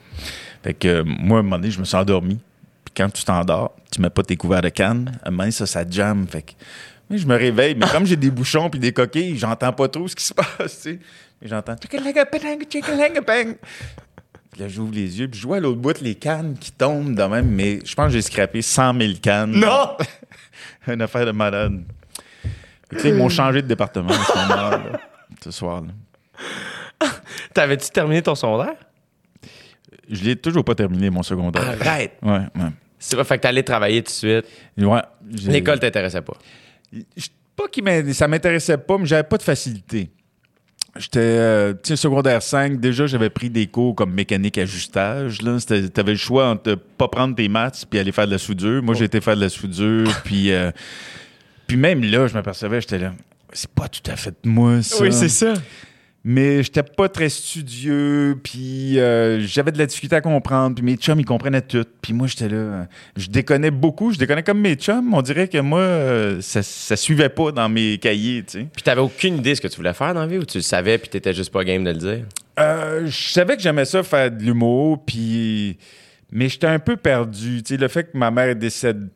Fait 0.62 0.74
que 0.74 0.88
euh, 0.88 1.04
moi, 1.04 1.38
à 1.38 1.40
un 1.40 1.42
moment 1.42 1.56
donné, 1.56 1.70
je 1.70 1.78
me 1.78 1.84
suis 1.84 1.96
endormi. 1.96 2.38
Puis 2.84 2.94
quand 2.96 3.10
tu 3.10 3.24
t'endors, 3.24 3.74
tu 3.90 4.00
mets 4.00 4.10
pas 4.10 4.22
tes 4.22 4.36
couverts 4.36 4.62
de 4.62 4.70
canne. 4.70 5.18
À 5.22 5.28
un 5.28 5.30
moment 5.30 5.42
donné, 5.42 5.52
ça, 5.52 5.66
ça 5.66 5.84
jamme. 5.88 6.26
Fait 6.26 6.42
que 6.42 6.52
mais 7.10 7.18
je 7.18 7.26
me 7.26 7.36
réveille, 7.36 7.74
mais 7.74 7.86
comme 7.86 8.06
j'ai 8.06 8.16
des 8.16 8.30
bouchons 8.30 8.70
puis 8.70 8.80
des 8.80 8.92
coquilles, 8.92 9.36
j'entends 9.36 9.72
pas 9.72 9.88
trop 9.88 10.08
ce 10.08 10.16
qui 10.16 10.24
se 10.24 10.32
passe, 10.34 10.46
tu 10.58 10.66
sais. 10.66 10.98
Mais 11.40 11.48
j'entends. 11.48 11.76
Puis 14.54 14.62
là, 14.62 14.68
j'ouvre 14.68 14.94
les 14.94 15.18
yeux, 15.18 15.26
puis 15.26 15.40
je 15.40 15.46
vois 15.48 15.56
à 15.56 15.60
l'autre 15.60 15.80
bout 15.80 16.00
les 16.00 16.14
cannes 16.14 16.56
qui 16.56 16.70
tombent 16.70 17.16
de 17.16 17.22
même, 17.24 17.48
mais 17.50 17.80
je 17.84 17.92
pense 17.96 18.06
que 18.06 18.12
j'ai 18.12 18.22
scrappé 18.22 18.62
100 18.62 18.96
000 19.00 19.12
cannes. 19.20 19.50
non! 19.50 19.96
Une 20.86 21.02
affaire 21.02 21.26
de 21.26 21.32
malade. 21.32 21.82
Que 22.88 22.94
là, 22.96 23.02
ils 23.08 23.14
m'ont 23.14 23.28
changé 23.28 23.62
de 23.62 23.66
département 23.66 24.10
à 24.10 24.24
ce 24.24 24.32
moment-là, 24.38 24.70
là, 24.92 25.00
ce 25.42 25.50
soir-là. 25.50 25.88
T'avais-tu 27.52 27.90
terminé 27.90 28.22
ton 28.22 28.36
secondaire? 28.36 28.74
Je 30.08 30.22
l'ai 30.22 30.36
toujours 30.36 30.64
pas 30.64 30.76
terminé, 30.76 31.10
mon 31.10 31.24
secondaire. 31.24 31.62
Arrête! 31.80 32.12
Ouais, 32.22 32.38
ouais. 32.54 32.70
C'est 32.96 33.16
vrai, 33.16 33.24
fait 33.24 33.38
que 33.38 33.42
t'allais 33.42 33.64
travailler 33.64 34.02
tout 34.02 34.12
de 34.12 34.42
suite. 34.42 34.44
Ouais, 34.78 35.02
L'école 35.46 35.80
t'intéressait 35.80 36.22
pas. 36.22 36.36
Je- 36.92 37.26
Pas 37.56 37.68
qui 37.68 37.82
ça 38.14 38.28
m'intéressait 38.28 38.78
pas, 38.78 38.98
mais 38.98 39.06
j'avais 39.06 39.24
pas 39.24 39.36
de 39.36 39.42
facilité. 39.42 40.10
J'étais, 40.96 41.18
euh, 41.18 41.72
tu 41.72 41.88
sais, 41.88 41.96
secondaire 41.96 42.40
5, 42.40 42.78
déjà, 42.78 43.06
j'avais 43.06 43.30
pris 43.30 43.50
des 43.50 43.66
cours 43.66 43.96
comme 43.96 44.12
mécanique 44.12 44.58
ajustage. 44.58 45.42
Là. 45.42 45.58
T'avais 45.92 46.12
le 46.12 46.18
choix 46.18 46.48
entre 46.48 46.76
pas 46.76 47.08
prendre 47.08 47.34
tes 47.34 47.48
maths 47.48 47.84
puis 47.90 47.98
aller 47.98 48.12
faire 48.12 48.26
de 48.26 48.32
la 48.32 48.38
soudure. 48.38 48.80
Moi, 48.80 48.94
j'ai 48.94 49.06
été 49.06 49.20
faire 49.20 49.34
de 49.34 49.40
la 49.40 49.48
soudure, 49.48 50.08
puis, 50.24 50.52
euh, 50.52 50.70
puis 51.66 51.76
même 51.76 52.04
là, 52.04 52.28
je 52.28 52.34
m'apercevais, 52.34 52.80
j'étais 52.80 52.98
là, 52.98 53.12
c'est 53.52 53.70
pas 53.70 53.88
tout 53.88 54.08
à 54.08 54.14
fait 54.14 54.34
moi, 54.44 54.82
ça. 54.82 55.10
ça. 55.10 55.54
Mais 56.26 56.62
j'étais 56.62 56.82
pas 56.82 57.10
très 57.10 57.28
studieux, 57.28 58.40
puis 58.42 58.98
euh, 58.98 59.40
j'avais 59.40 59.72
de 59.72 59.78
la 59.78 59.84
difficulté 59.84 60.16
à 60.16 60.22
comprendre, 60.22 60.74
puis 60.74 60.82
mes 60.82 60.96
chums, 60.96 61.20
ils 61.20 61.26
comprenaient 61.26 61.60
tout. 61.60 61.84
Puis 62.00 62.14
moi, 62.14 62.26
j'étais 62.26 62.48
là, 62.48 62.56
euh, 62.56 62.84
je 63.14 63.28
déconnais 63.28 63.70
beaucoup, 63.70 64.10
je 64.10 64.18
déconnais 64.18 64.42
comme 64.42 64.60
mes 64.60 64.74
chums. 64.74 65.12
On 65.12 65.20
dirait 65.20 65.48
que 65.48 65.58
moi, 65.58 65.80
euh, 65.80 66.40
ça, 66.40 66.62
ça 66.62 66.96
suivait 66.96 67.28
pas 67.28 67.52
dans 67.52 67.68
mes 67.68 67.98
cahiers, 67.98 68.42
tu 68.42 68.60
sais. 68.60 68.66
Puis 68.72 68.82
t'avais 68.82 69.02
aucune 69.02 69.36
idée 69.36 69.50
de 69.50 69.56
ce 69.56 69.60
que 69.60 69.68
tu 69.68 69.76
voulais 69.76 69.92
faire 69.92 70.14
dans 70.14 70.20
la 70.20 70.26
vie 70.26 70.38
ou 70.38 70.46
tu 70.46 70.58
le 70.58 70.62
savais 70.62 70.96
puis 70.96 71.10
t'étais 71.10 71.34
juste 71.34 71.52
pas 71.52 71.62
game 71.62 71.84
de 71.84 71.90
le 71.90 71.96
dire? 71.96 72.24
Euh, 72.58 73.06
je 73.06 73.28
savais 73.32 73.56
que 73.56 73.62
j'aimais 73.62 73.84
ça 73.84 74.02
faire 74.02 74.30
de 74.30 74.42
l'humour, 74.42 75.04
puis 75.04 75.76
Mais 76.32 76.48
j'étais 76.48 76.66
un 76.66 76.78
peu 76.78 76.96
perdu. 76.96 77.62
Tu 77.62 77.74
sais, 77.74 77.80
le 77.80 77.88
fait 77.88 78.04
que 78.10 78.18
ma 78.18 78.30
mère 78.30 78.56
décède 78.56 79.08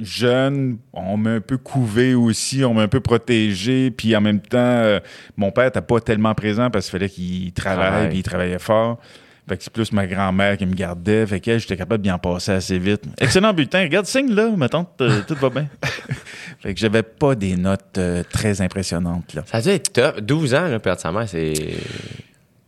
jeune, 0.00 0.78
on 0.92 1.16
m'a 1.16 1.30
un 1.34 1.40
peu 1.40 1.56
couvé 1.56 2.14
aussi, 2.14 2.64
on 2.64 2.74
m'a 2.74 2.82
un 2.82 2.88
peu 2.88 3.00
protégé. 3.00 3.90
Puis 3.90 4.14
en 4.16 4.20
même 4.20 4.40
temps, 4.40 4.58
euh, 4.58 5.00
mon 5.36 5.50
père 5.52 5.66
n'était 5.66 5.80
pas 5.82 6.00
tellement 6.00 6.34
présent 6.34 6.70
parce 6.70 6.86
qu'il 6.86 6.92
fallait 6.98 7.08
qu'il 7.10 7.52
travaille, 7.52 7.86
Travaille. 7.90 8.08
puis 8.08 8.18
il 8.18 8.22
travaillait 8.22 8.58
fort. 8.58 8.98
Fait 9.46 9.58
que 9.58 9.62
c'est 9.62 9.72
plus 9.72 9.92
ma 9.92 10.06
grand-mère 10.06 10.56
qui 10.56 10.64
me 10.64 10.72
gardait. 10.74 11.26
Fait 11.26 11.38
que 11.38 11.58
j'étais 11.58 11.76
capable 11.76 11.98
de 12.02 12.08
bien 12.08 12.16
passer 12.16 12.52
assez 12.52 12.78
vite. 12.78 13.02
Excellent 13.18 13.52
bulletin. 13.52 13.82
Regarde, 13.82 14.06
signe 14.06 14.34
là, 14.34 14.48
ma 14.56 14.70
tante, 14.70 14.88
euh, 15.02 15.20
tout 15.28 15.34
va 15.34 15.50
bien. 15.50 15.68
fait 16.60 16.72
que 16.72 16.80
j'avais 16.80 17.02
pas 17.02 17.34
des 17.34 17.54
notes 17.54 17.98
euh, 17.98 18.22
très 18.32 18.62
impressionnantes, 18.62 19.34
là. 19.34 19.42
Ça 19.46 19.58
a 19.58 19.60
dû 19.60 19.68
être 19.68 19.92
top. 19.92 20.20
12 20.20 20.54
ans, 20.54 20.68
là, 20.68 20.78
perdre 20.78 21.00
sa 21.02 21.12
mère, 21.12 21.28
c'est. 21.28 21.52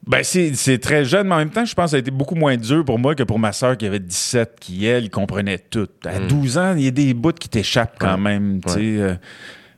Ben, 0.09 0.23
c'est 0.23 0.55
c'est 0.55 0.79
très 0.79 1.05
jeune, 1.05 1.27
mais 1.27 1.35
en 1.35 1.39
même 1.39 1.51
temps, 1.51 1.65
je 1.65 1.75
pense 1.75 1.87
que 1.87 1.91
ça 1.91 1.97
a 1.97 1.99
été 2.01 2.13
beaucoup 2.13 2.37
moins 2.37 2.57
dur 2.57 2.85
pour 2.85 2.99
moi 2.99 3.15
que 3.17 3.25
pour 3.25 3.39
ma 3.41 3.53
soeur 3.53 3.77
qui 3.77 3.87
avait 3.87 3.99
17, 3.99 4.57
qui, 4.61 4.87
elle, 4.87 5.11
comprenait 5.11 5.59
tout. 5.59 5.89
À 6.05 6.21
12 6.21 6.59
ans, 6.59 6.75
il 6.77 6.85
y 6.85 6.89
a 6.89 6.91
des 6.93 7.13
bouts 7.13 7.33
qui 7.33 7.49
t'échappent 7.49 7.97
quand 7.99 8.15
Ouais. 8.15 8.21
même, 8.21 8.61
tu 8.65 8.73
sais. 8.73 8.79
euh, 8.81 9.15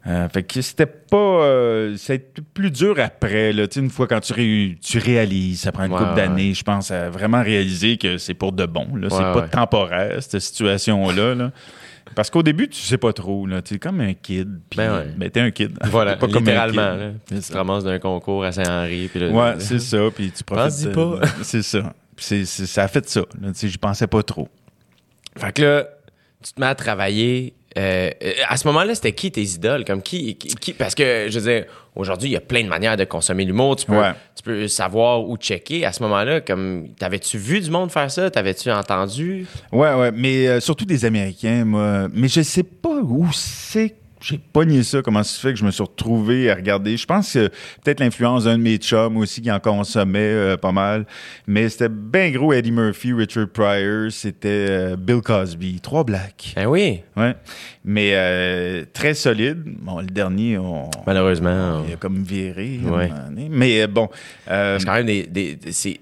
euh, 0.06 0.28
fait 0.28 0.42
que 0.42 0.60
c'était 0.62 0.86
pas... 0.86 1.16
euh, 1.16 1.96
ça 1.96 2.12
a 2.12 2.16
été 2.16 2.42
plus 2.54 2.70
dur 2.70 2.96
après, 2.98 3.52
là, 3.54 3.66
tu 3.68 3.74
sais, 3.74 3.80
une 3.84 3.90
fois 3.90 4.06
quand 4.06 4.20
tu, 4.20 4.32
ré- 4.34 4.76
tu 4.82 4.98
réalises, 4.98 5.60
ça 5.60 5.72
prend 5.72 5.84
une 5.84 5.92
Ouais, 5.92 5.98
couple 5.98 6.14
d'années, 6.14 6.52
je 6.54 6.62
pense, 6.62 6.90
à 6.90 7.08
vraiment 7.10 7.42
réaliser 7.42 7.96
que 7.96 8.16
c'est 8.18 8.34
pour 8.34 8.52
de 8.52 8.64
bon, 8.66 8.86
là. 8.96 9.08
c'est 9.10 9.18
pas 9.18 9.48
temporaire, 9.48 10.22
cette 10.22 10.40
situation-là, 10.40 11.34
là. 11.34 11.50
Parce 12.14 12.30
qu'au 12.30 12.42
début, 12.42 12.68
tu 12.68 12.80
sais 12.80 12.98
pas 12.98 13.12
trop, 13.12 13.46
là. 13.46 13.62
Tu 13.62 13.74
es 13.74 13.78
comme 13.78 14.00
un 14.00 14.14
kid. 14.14 14.60
Puis, 14.70 14.76
Ben 14.78 14.92
ouais. 14.96 15.06
ben, 15.16 15.30
t'es 15.30 15.40
un 15.40 15.50
kid. 15.50 15.78
Voilà, 15.90 16.16
pas 16.16 16.26
comme 16.28 16.36
un 16.48 16.66
littéralement. 16.66 16.92
kid. 16.92 17.34
là. 17.36 17.40
Tu 17.42 17.48
te 17.48 17.56
ramasses 17.56 17.84
d'un 17.84 17.98
concours 17.98 18.44
à 18.44 18.52
Saint-Henri. 18.52 19.08
puis 19.08 19.20
là- 19.20 19.28
Ouais, 19.30 19.54
c'est 19.58 19.78
ça. 19.78 19.98
Puis 20.14 20.30
tu 20.32 20.44
profites. 20.44 20.92
Pas. 20.92 21.20
C'est 21.42 21.62
ça. 21.62 21.94
Puis 22.16 22.24
c'est- 22.24 22.44
c'est- 22.46 22.66
ça 22.66 22.82
a 22.84 22.88
fait 22.88 23.08
ça. 23.08 23.20
là. 23.40 23.50
J'y 23.54 23.78
pensais 23.78 24.06
pas 24.08 24.22
trop. 24.24 24.48
Fait 25.36 25.52
que 25.52 25.62
là, 25.62 25.84
tu 26.42 26.52
te 26.52 26.60
mets 26.60 26.66
à 26.66 26.74
travailler. 26.74 27.54
Euh, 27.78 28.10
euh, 28.22 28.32
à 28.48 28.56
ce 28.56 28.66
moment-là, 28.66 28.94
c'était 28.94 29.12
qui 29.12 29.30
tes 29.30 29.42
idoles? 29.42 29.84
Comme 29.84 30.02
qui, 30.02 30.36
qui, 30.36 30.48
qui- 30.56 30.72
Parce 30.72 30.94
que, 30.94 31.26
je 31.30 31.38
veux 31.38 31.50
dire, 31.52 31.64
aujourd'hui, 31.94 32.28
il 32.28 32.32
y 32.32 32.36
a 32.36 32.40
plein 32.40 32.62
de 32.64 32.68
manières 32.68 32.96
de 32.96 33.04
consommer 33.04 33.44
l'humour. 33.44 33.76
Tu 33.76 33.90
Ouais. 33.90 34.12
tu 34.36 34.42
peux 34.42 34.68
savoir 34.68 35.22
où 35.28 35.36
checker. 35.36 35.84
À 35.86 35.92
ce 35.92 36.02
moment-là, 36.02 36.40
comme, 36.40 36.88
t'avais-tu 36.98 37.38
vu 37.38 37.60
du 37.60 37.70
monde 37.70 37.90
faire 37.90 38.10
ça? 38.10 38.30
T'avais-tu 38.30 38.70
entendu? 38.70 39.46
Ouais, 39.72 39.94
ouais. 39.94 40.10
Mais 40.12 40.48
euh, 40.48 40.60
surtout 40.60 40.84
des 40.84 41.04
Américains, 41.04 41.64
moi. 41.64 42.08
Mais 42.12 42.28
je 42.28 42.42
sais 42.42 42.62
pas 42.64 43.00
où 43.02 43.26
c'est. 43.32 43.94
J'ai 44.20 44.38
pogné 44.38 44.82
ça, 44.82 45.00
comment 45.02 45.22
ça 45.22 45.30
se 45.34 45.40
fait 45.40 45.52
que 45.52 45.58
je 45.58 45.64
me 45.64 45.70
suis 45.70 45.82
retrouvé 45.82 46.50
à 46.50 46.54
regarder. 46.56 46.96
Je 46.96 47.06
pense 47.06 47.32
que 47.32 47.48
peut-être 47.84 48.00
l'influence 48.00 48.44
d'un 48.44 48.58
de 48.58 48.62
mes 48.62 48.76
chums 48.78 49.16
aussi 49.16 49.40
qui 49.42 49.50
en 49.50 49.60
consommait 49.60 50.18
euh, 50.18 50.56
pas 50.56 50.72
mal. 50.72 51.06
Mais 51.46 51.68
c'était 51.68 51.88
bien 51.88 52.30
gros 52.30 52.52
Eddie 52.52 52.72
Murphy, 52.72 53.12
Richard 53.12 53.48
Pryor, 53.48 54.10
c'était 54.10 54.48
euh, 54.70 54.96
Bill 54.96 55.20
Cosby. 55.20 55.80
Trois 55.80 56.02
blacks. 56.04 56.52
Ben 56.56 56.66
oui. 56.66 57.00
Ouais. 57.16 57.34
Mais 57.84 58.10
euh, 58.14 58.84
très 58.92 59.14
solide. 59.14 59.62
Bon, 59.80 60.00
le 60.00 60.06
dernier, 60.06 60.58
on, 60.58 60.90
Malheureusement. 61.06 61.84
il 61.86 61.94
a 61.94 61.96
comme 61.96 62.22
viré. 62.22 62.80
Ouais. 62.84 63.10
Mais 63.50 63.86
bon. 63.86 64.08
C'est 64.46 64.84
quand 64.84 64.94
même 64.94 65.06
des. 65.06 65.26
des- 65.26 65.54
des- 65.56 65.72
c'est, 65.72 66.00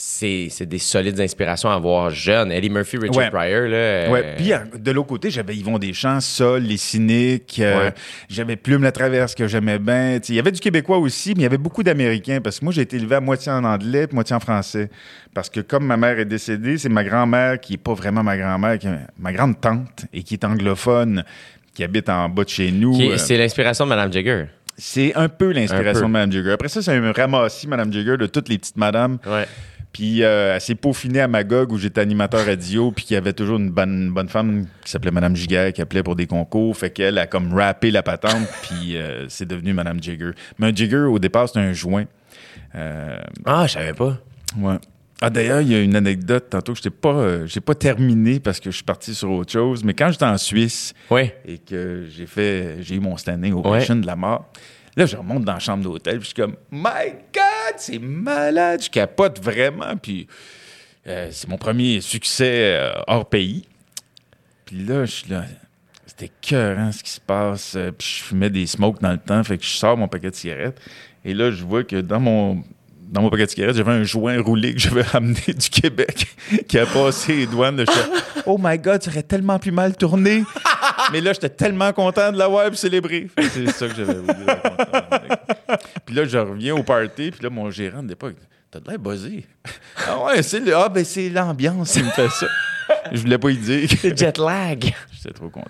c'est, 0.00 0.64
des 0.66 0.78
solides 0.78 1.20
inspirations 1.20 1.68
à 1.70 1.78
voir 1.78 2.10
jeune. 2.10 2.52
Eddie 2.52 2.70
Murphy, 2.70 2.98
Richard 2.98 3.16
Ouais. 3.16 3.30
Pryor, 3.30 3.62
là. 3.68 3.76
euh, 3.76 4.10
Ouais, 4.10 4.34
puis 4.36 4.52
euh, 4.52 4.58
de 4.78 4.92
l'autre 4.92 5.08
côté, 5.08 5.28
j'avais 5.28 5.56
Yvon 5.56 5.76
Deschamps, 5.76 6.20
Sol, 6.20 6.62
Les 6.62 6.76
Cyniques, 6.76 7.58
euh, 7.60 7.86
Ouais. 7.86 7.94
j'avais 8.28 8.54
Plume 8.54 8.84
la 8.84 8.92
Traverse 8.92 9.34
que 9.34 9.48
j'aimais 9.48 9.80
bien. 9.80 10.20
Il 10.28 10.34
y 10.36 10.38
avait 10.38 10.52
du 10.52 10.60
Québécois 10.60 10.98
aussi, 10.98 11.30
mais 11.30 11.40
il 11.40 11.42
y 11.42 11.46
avait 11.46 11.58
beaucoup 11.58 11.82
d'Américains 11.82 12.40
parce 12.40 12.60
que 12.60 12.64
moi, 12.64 12.72
j'ai 12.72 12.82
été 12.82 12.96
élevé 12.96 13.16
à 13.16 13.20
moitié 13.20 13.50
en 13.50 13.64
anglais 13.64 14.06
moitié 14.12 14.36
en 14.36 14.40
français. 14.40 14.88
Parce 15.34 15.50
que 15.50 15.60
comme 15.60 15.84
ma 15.84 15.96
mère 15.96 16.16
est 16.20 16.24
décédée, 16.24 16.78
c'est 16.78 16.88
ma 16.88 17.02
grand-mère 17.02 17.58
qui 17.58 17.74
est 17.74 17.78
pas 17.78 17.94
vraiment 17.94 18.22
ma 18.22 18.36
grand-mère, 18.36 18.78
qui 18.78 18.86
est 18.86 18.98
ma 19.18 19.32
grande 19.32 19.60
tante 19.60 20.04
et 20.12 20.22
qui 20.22 20.34
est 20.34 20.44
anglophone, 20.44 21.24
qui 21.74 21.82
habite 21.82 22.08
en 22.08 22.28
bas 22.28 22.44
de 22.44 22.48
chez 22.48 22.70
nous. 22.70 22.96
Euh, 23.00 23.16
c'est 23.16 23.36
l'inspiration 23.36 23.84
de 23.84 23.88
Madame 23.90 24.12
Jagger. 24.12 24.44
c'est 24.76 25.12
un 25.16 25.28
peu 25.28 25.50
l'inspiration 25.52 26.06
de 26.06 26.12
Mme 26.12 26.30
Jagger. 26.30 26.52
Après 26.52 26.68
ça, 26.68 26.82
c'est 26.82 26.92
un 26.96 27.12
ramassis, 27.12 27.66
Mme 27.66 27.92
Jagger, 27.92 28.16
de 28.16 28.26
toutes 28.26 28.48
les 28.48 28.58
petites 28.58 28.76
madames. 28.76 29.18
Ouais. 29.26 29.46
Puis 29.92 30.22
euh, 30.22 30.54
elle 30.54 30.60
s'est 30.60 30.74
peaufinée 30.74 31.20
à 31.20 31.28
Magog 31.28 31.72
où 31.72 31.78
j'étais 31.78 32.00
animateur 32.00 32.44
radio, 32.46 32.92
puis 32.92 33.04
qu'il 33.04 33.14
y 33.14 33.16
avait 33.16 33.32
toujours 33.32 33.58
une 33.58 33.70
bonne, 33.70 34.10
bonne 34.10 34.28
femme 34.28 34.66
qui 34.84 34.90
s'appelait 34.90 35.10
Madame 35.10 35.34
Giguère 35.34 35.72
qui 35.72 35.80
appelait 35.82 36.02
pour 36.02 36.14
des 36.14 36.26
concours. 36.26 36.76
Fait 36.76 36.90
qu'elle 36.90 37.18
a 37.18 37.26
comme 37.26 37.52
rappé 37.54 37.90
la 37.90 38.02
patente, 38.02 38.46
puis 38.62 38.96
euh, 38.96 39.26
c'est 39.28 39.46
devenu 39.48 39.72
Madame 39.72 40.00
Jigger. 40.02 40.30
Mais 40.58 40.68
un 40.68 40.74
Jigger, 40.74 41.06
au 41.10 41.18
départ, 41.18 41.48
c'était 41.48 41.60
un 41.60 41.72
joint. 41.72 42.04
Euh, 42.74 43.16
Ah, 43.44 43.66
je 43.66 43.72
savais 43.74 43.94
pas. 43.94 44.18
ouais. 44.58 44.76
Ah 45.20 45.30
d'ailleurs, 45.30 45.62
il 45.62 45.72
y 45.72 45.74
a 45.74 45.80
une 45.82 45.96
anecdote 45.96 46.46
tantôt 46.50 46.74
que 46.74 46.78
je 46.80 46.88
n'ai 46.88 46.94
pas, 46.94 47.08
euh, 47.14 47.44
j'ai 47.46 47.60
pas 47.60 47.74
terminé 47.74 48.38
parce 48.38 48.60
que 48.60 48.70
je 48.70 48.76
suis 48.76 48.84
parti 48.84 49.16
sur 49.16 49.28
autre 49.32 49.50
chose. 49.50 49.82
Mais 49.82 49.92
quand 49.92 50.12
j'étais 50.12 50.24
en 50.26 50.38
Suisse 50.38 50.94
Oui. 51.10 51.32
et 51.44 51.58
que 51.58 52.04
j'ai 52.08 52.26
fait, 52.26 52.76
j'ai 52.82 52.94
eu 52.94 53.00
mon 53.00 53.16
standing 53.16 53.52
au 53.54 53.68
Ouais. 53.68 53.84
De 53.84 54.06
la 54.06 54.14
mort. 54.14 54.48
Là, 54.98 55.06
je 55.06 55.16
remonte 55.16 55.44
dans 55.44 55.52
la 55.52 55.58
chambre 55.60 55.84
d'hôtel, 55.84 56.18
puis 56.18 56.22
je 56.22 56.34
suis 56.34 56.34
comme, 56.34 56.56
My 56.72 57.12
God, 57.32 57.76
c'est 57.76 58.00
malade, 58.00 58.82
je 58.82 58.90
capote 58.90 59.40
vraiment. 59.40 59.96
Puis 59.96 60.26
euh, 61.06 61.28
c'est 61.30 61.46
mon 61.46 61.56
premier 61.56 62.00
succès 62.00 62.74
euh, 62.74 63.00
hors 63.06 63.28
pays. 63.28 63.64
Puis 64.64 64.84
là, 64.84 65.04
je 65.04 65.12
suis 65.12 65.30
là, 65.30 65.44
c'était 66.04 66.32
cœur, 66.40 66.92
ce 66.92 67.04
qui 67.04 67.12
se 67.12 67.20
passe. 67.20 67.76
Euh, 67.76 67.92
Puis 67.92 68.16
je 68.18 68.24
fumais 68.24 68.50
des 68.50 68.66
smokes 68.66 69.00
dans 69.00 69.12
le 69.12 69.18
temps, 69.18 69.44
fait 69.44 69.56
que 69.56 69.62
je 69.62 69.70
sors 69.70 69.96
mon 69.96 70.08
paquet 70.08 70.30
de 70.30 70.34
cigarettes. 70.34 70.80
Et 71.24 71.32
là, 71.32 71.52
je 71.52 71.62
vois 71.62 71.84
que 71.84 72.00
dans 72.00 72.18
mon 72.18 72.64
dans 73.10 73.22
mon 73.22 73.30
paquet 73.30 73.46
de 73.46 73.50
cigarettes, 73.50 73.76
j'avais 73.76 73.92
un 73.92 74.04
joint 74.04 74.40
roulé 74.42 74.74
que 74.74 74.80
j'avais 74.80 75.02
ramené 75.12 75.40
du 75.48 75.70
Québec 75.70 76.26
qui 76.68 76.78
a 76.78 76.86
passé 76.86 77.34
les 77.36 77.46
douanes. 77.46 77.78
J'étais, 77.78 77.92
oh 78.46 78.58
my 78.60 78.78
God, 78.78 79.02
ça 79.02 79.10
aurait 79.10 79.22
tellement 79.22 79.58
plus 79.58 79.72
mal 79.72 79.96
tourné. 79.96 80.44
Mais 81.12 81.20
là, 81.20 81.32
j'étais 81.32 81.48
tellement 81.48 81.92
content 81.92 82.32
de 82.32 82.38
l'avoir 82.38 82.66
et 82.66 82.74
célébrer. 82.76 83.28
C'est 83.50 83.66
ça 83.70 83.88
que 83.88 83.94
j'avais 83.94 84.14
voulu 84.14 84.44
raconter. 84.46 85.34
Puis 86.06 86.14
là, 86.14 86.24
je 86.24 86.38
reviens 86.38 86.74
au 86.74 86.82
party, 86.82 87.30
puis 87.30 87.42
là, 87.42 87.50
mon 87.50 87.70
gérant 87.70 88.02
de 88.02 88.08
l'époque, 88.08 88.34
t'as 88.70 88.80
de 88.80 88.88
l'air 88.88 88.98
buzzé. 88.98 89.46
Ah 90.06 90.18
ouais, 90.24 90.42
c'est 90.42 90.60
le- 90.60 90.76
ah, 90.76 90.88
ben, 90.88 91.04
c'est 91.04 91.28
l'ambiance 91.30 91.92
qui 91.92 92.02
me 92.02 92.10
fait 92.10 92.28
ça. 92.30 92.46
Je 93.12 93.20
voulais 93.20 93.38
pas 93.38 93.50
y 93.50 93.56
dire. 93.56 93.88
Le 94.04 94.16
jet 94.16 94.36
lag. 94.38 94.92
J'étais 95.12 95.34
trop 95.34 95.48
content. 95.50 95.68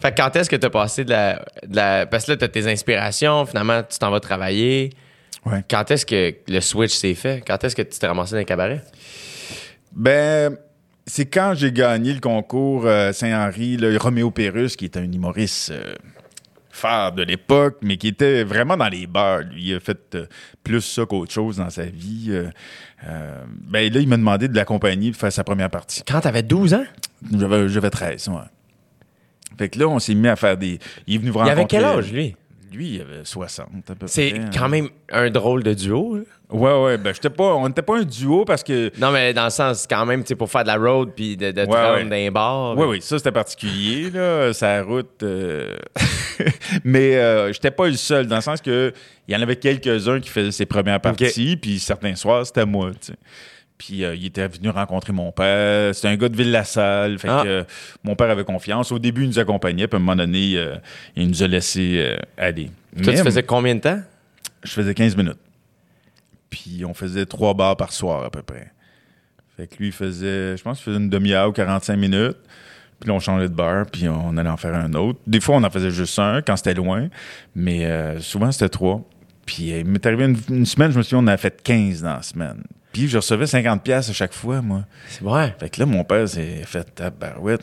Fait 0.00 0.12
que 0.12 0.16
quand 0.22 0.34
est-ce 0.36 0.48
que 0.48 0.56
tu 0.56 0.66
as 0.66 0.70
passé 0.70 1.04
de 1.04 1.10
la, 1.10 1.44
de 1.66 1.76
la- 1.76 2.06
Parce 2.06 2.24
que 2.24 2.32
là, 2.32 2.36
tu 2.36 2.44
as 2.44 2.48
tes 2.48 2.70
inspirations, 2.70 3.44
finalement, 3.46 3.82
tu 3.82 3.98
t'en 3.98 4.10
vas 4.10 4.20
travailler. 4.20 4.90
Ouais. 5.46 5.64
Quand 5.70 5.90
est-ce 5.90 6.04
que 6.06 6.34
le 6.48 6.60
switch 6.60 6.94
s'est 6.94 7.14
fait? 7.14 7.42
Quand 7.46 7.62
est-ce 7.64 7.74
que 7.74 7.82
tu 7.82 7.98
t'es 7.98 8.06
ramassé 8.06 8.32
dans 8.32 8.38
les 8.38 8.44
cabarets? 8.44 8.82
Ben, 9.92 10.56
c'est 11.06 11.26
quand 11.26 11.54
j'ai 11.56 11.72
gagné 11.72 12.12
le 12.12 12.20
concours 12.20 12.86
euh, 12.86 13.12
Saint-Henri, 13.12 13.76
le 13.76 13.96
Roméo 13.96 14.30
Pérus, 14.30 14.76
qui 14.76 14.84
était 14.84 15.00
un 15.00 15.10
humoriste 15.10 15.70
euh, 15.70 15.94
phare 16.70 17.12
de 17.12 17.22
l'époque, 17.22 17.78
mais 17.82 17.96
qui 17.96 18.08
était 18.08 18.44
vraiment 18.44 18.76
dans 18.76 18.88
les 18.88 19.06
bars. 19.06 19.40
Lui, 19.40 19.70
il 19.70 19.74
a 19.74 19.80
fait 19.80 20.14
euh, 20.14 20.26
plus 20.62 20.80
ça 20.82 21.04
qu'autre 21.06 21.32
chose 21.32 21.56
dans 21.56 21.70
sa 21.70 21.84
vie. 21.84 22.28
euh, 22.30 22.50
ben 23.48 23.92
là, 23.92 24.00
il 24.00 24.08
m'a 24.08 24.16
demandé 24.18 24.46
de 24.46 24.54
l'accompagner 24.54 25.10
pour 25.10 25.20
faire 25.20 25.32
sa 25.32 25.42
première 25.42 25.70
partie. 25.70 26.02
Quand 26.06 26.20
t'avais 26.20 26.42
12 26.42 26.74
ans? 26.74 26.84
J'avais, 27.36 27.68
j'avais 27.68 27.90
13, 27.90 28.28
ouais. 28.28 28.36
Fait 29.58 29.68
que 29.68 29.78
là, 29.78 29.88
on 29.88 29.98
s'est 29.98 30.14
mis 30.14 30.28
à 30.28 30.36
faire 30.36 30.56
des... 30.56 30.78
Il 31.06 31.16
est 31.16 31.18
venu 31.18 31.30
Il 31.30 31.32
rencontrer. 31.32 31.50
avait 31.52 31.66
quel 31.66 31.84
âge, 31.84 32.12
lui? 32.12 32.36
Lui, 32.72 32.88
il 32.96 33.00
avait 33.00 33.24
60 33.24 33.68
à 33.90 33.94
peu 33.94 34.06
C'est 34.06 34.30
près. 34.30 34.40
quand 34.56 34.68
même 34.68 34.88
un 35.10 35.28
drôle 35.30 35.62
de 35.62 35.74
duo. 35.74 36.16
là. 36.16 36.22
Ouais, 36.50 36.82
ouais. 36.84 36.98
Ben, 36.98 37.12
j'étais 37.14 37.30
pas... 37.30 37.54
on 37.54 37.68
n'était 37.68 37.82
pas 37.82 37.98
un 37.98 38.02
duo 38.02 38.44
parce 38.44 38.62
que... 38.64 38.90
Non, 38.98 39.10
mais 39.12 39.32
dans 39.34 39.44
le 39.44 39.50
sens, 39.50 39.86
quand 39.88 40.04
même, 40.06 40.22
tu 40.22 40.28
sais, 40.28 40.34
pour 40.36 40.50
faire 40.50 40.62
de 40.62 40.68
la 40.68 40.76
road 40.76 41.10
puis 41.14 41.36
de, 41.36 41.50
de 41.52 41.64
te 41.64 41.70
Ouais, 41.70 41.80
rendre 41.82 41.94
ouais. 41.98 42.04
dans 42.04 42.10
les 42.10 42.30
bars. 42.30 42.76
Oui, 42.76 42.86
oui, 42.88 43.00
ça 43.02 43.18
c'était 43.18 43.32
particulier, 43.32 44.10
là, 44.10 44.52
sa 44.52 44.82
route. 44.82 45.22
euh, 45.22 45.76
Mais 46.84 47.16
euh, 47.16 47.52
j'étais 47.52 47.70
pas 47.70 47.86
le 47.88 47.94
seul, 47.94 48.26
dans 48.26 48.36
le 48.36 48.42
sens 48.42 48.60
que 48.60 48.92
il 49.28 49.34
y 49.34 49.36
en 49.36 49.42
avait 49.42 49.56
quelques-uns 49.56 50.20
qui 50.20 50.28
faisaient 50.28 50.50
ses 50.50 50.66
premières 50.66 51.00
parties, 51.00 51.56
puis 51.56 51.78
certains 51.78 52.14
soirs, 52.16 52.46
c'était 52.46 52.66
moi, 52.66 52.90
tu 53.00 53.08
sais. 53.08 53.14
Puis 53.80 54.04
euh, 54.04 54.14
il 54.14 54.26
était 54.26 54.46
venu 54.46 54.68
rencontrer 54.68 55.14
mon 55.14 55.32
père. 55.32 55.94
C'était 55.94 56.08
un 56.08 56.16
gars 56.16 56.28
de 56.28 56.36
Ville-la-Salle. 56.36 57.18
Fait 57.18 57.28
Ah. 57.30 57.40
que 57.42 57.48
euh, 57.48 57.64
mon 58.04 58.14
père 58.14 58.28
avait 58.28 58.44
confiance. 58.44 58.92
Au 58.92 58.98
début, 58.98 59.22
il 59.22 59.28
nous 59.28 59.38
accompagnait, 59.38 59.88
puis 59.88 59.96
à 59.96 59.98
un 59.98 60.04
moment 60.04 60.16
donné, 60.16 60.52
euh, 60.58 60.76
il 61.16 61.28
nous 61.28 61.42
a 61.42 61.46
laissé 61.46 62.14
aller. 62.36 62.66
Toi, 63.02 63.12
Mais, 63.12 63.14
tu 63.16 63.22
faisais 63.24 63.42
combien 63.42 63.74
de 63.74 63.80
temps? 63.80 64.02
Je 64.64 64.70
faisais 64.70 64.92
15 64.92 65.16
minutes. 65.16 65.38
Puis 66.50 66.84
on 66.84 66.92
faisait 66.92 67.24
trois 67.24 67.54
bars 67.54 67.74
par 67.74 67.90
soir, 67.94 68.22
à 68.22 68.30
peu 68.30 68.42
près. 68.42 68.70
Fait 69.56 69.66
que 69.66 69.76
lui, 69.78 69.86
il 69.86 69.92
faisait, 69.92 70.58
je 70.58 70.62
pense 70.62 70.76
qu'il 70.76 70.84
faisait 70.84 70.98
une 71.02 71.08
demi-heure 71.08 71.48
ou 71.48 71.52
45 71.52 71.96
minutes. 71.96 72.36
Puis 73.00 73.08
là, 73.08 73.14
on 73.14 73.18
changeait 73.20 73.48
de 73.48 73.54
bar, 73.54 73.86
puis 73.90 74.10
on 74.10 74.36
allait 74.36 74.50
en 74.50 74.58
faire 74.58 74.74
un 74.74 74.92
autre. 74.92 75.18
Des 75.26 75.40
fois, 75.40 75.56
on 75.56 75.64
en 75.64 75.70
faisait 75.70 75.90
juste 75.90 76.18
un 76.18 76.42
quand 76.42 76.56
c'était 76.56 76.74
loin, 76.74 77.08
mais 77.54 77.88
souvent, 78.20 78.52
c'était 78.52 78.68
trois. 78.68 79.00
Puis 79.46 79.70
il 79.70 79.86
m'est 79.86 80.04
arrivé 80.04 80.26
une, 80.26 80.36
une 80.50 80.66
semaine, 80.66 80.92
je 80.92 80.98
me 80.98 81.02
suis 81.02 81.10
dit, 81.10 81.14
on 81.14 81.20
en 81.24 81.28
a 81.28 81.38
fait 81.38 81.62
15 81.62 82.02
dans 82.02 82.16
la 82.16 82.22
semaine. 82.22 82.62
Puis 82.92 83.08
je 83.08 83.18
recevais 83.18 83.46
50 83.46 83.82
pièces 83.82 84.10
à 84.10 84.12
chaque 84.12 84.32
fois, 84.32 84.60
moi. 84.62 84.84
C'est 85.08 85.22
vrai. 85.22 85.54
Fait 85.58 85.70
que 85.70 85.80
là, 85.80 85.86
mon 85.86 86.02
père 86.04 86.28
s'est 86.28 86.62
fait 86.66 86.84
tabarouette. 86.94 87.62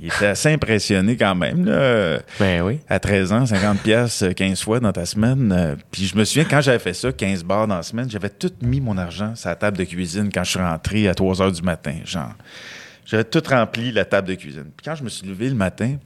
il 0.00 0.06
était 0.06 0.26
assez 0.26 0.50
impressionné 0.52 1.16
quand 1.16 1.34
même. 1.34 1.64
Là. 1.66 2.20
Ben 2.40 2.62
oui. 2.62 2.80
À 2.88 2.98
13 2.98 3.32
ans, 3.32 3.44
50 3.46 3.80
pièces 3.80 4.24
15 4.34 4.62
fois 4.62 4.80
dans 4.80 4.92
ta 4.92 5.04
semaine. 5.04 5.52
Euh, 5.52 5.76
Puis 5.90 6.06
je 6.06 6.16
me 6.16 6.24
souviens, 6.24 6.44
quand 6.48 6.60
j'avais 6.62 6.78
fait 6.78 6.94
ça, 6.94 7.12
15 7.12 7.44
bars 7.44 7.66
dans 7.66 7.76
la 7.76 7.82
semaine, 7.82 8.10
j'avais 8.10 8.30
tout 8.30 8.52
mis 8.62 8.80
mon 8.80 8.96
argent 8.96 9.34
sur 9.36 9.48
la 9.50 9.56
table 9.56 9.76
de 9.76 9.84
cuisine 9.84 10.30
quand 10.32 10.44
je 10.44 10.50
suis 10.52 10.60
rentré 10.60 11.06
à 11.08 11.14
3 11.14 11.42
heures 11.42 11.52
du 11.52 11.62
matin. 11.62 11.94
Genre, 12.04 12.32
j'avais 13.04 13.24
tout 13.24 13.42
rempli 13.48 13.92
la 13.92 14.04
table 14.06 14.28
de 14.28 14.34
cuisine. 14.34 14.70
Puis 14.76 14.84
quand 14.84 14.94
je 14.94 15.04
me 15.04 15.08
suis 15.10 15.26
levé 15.26 15.48
le 15.50 15.54
matin, 15.54 15.96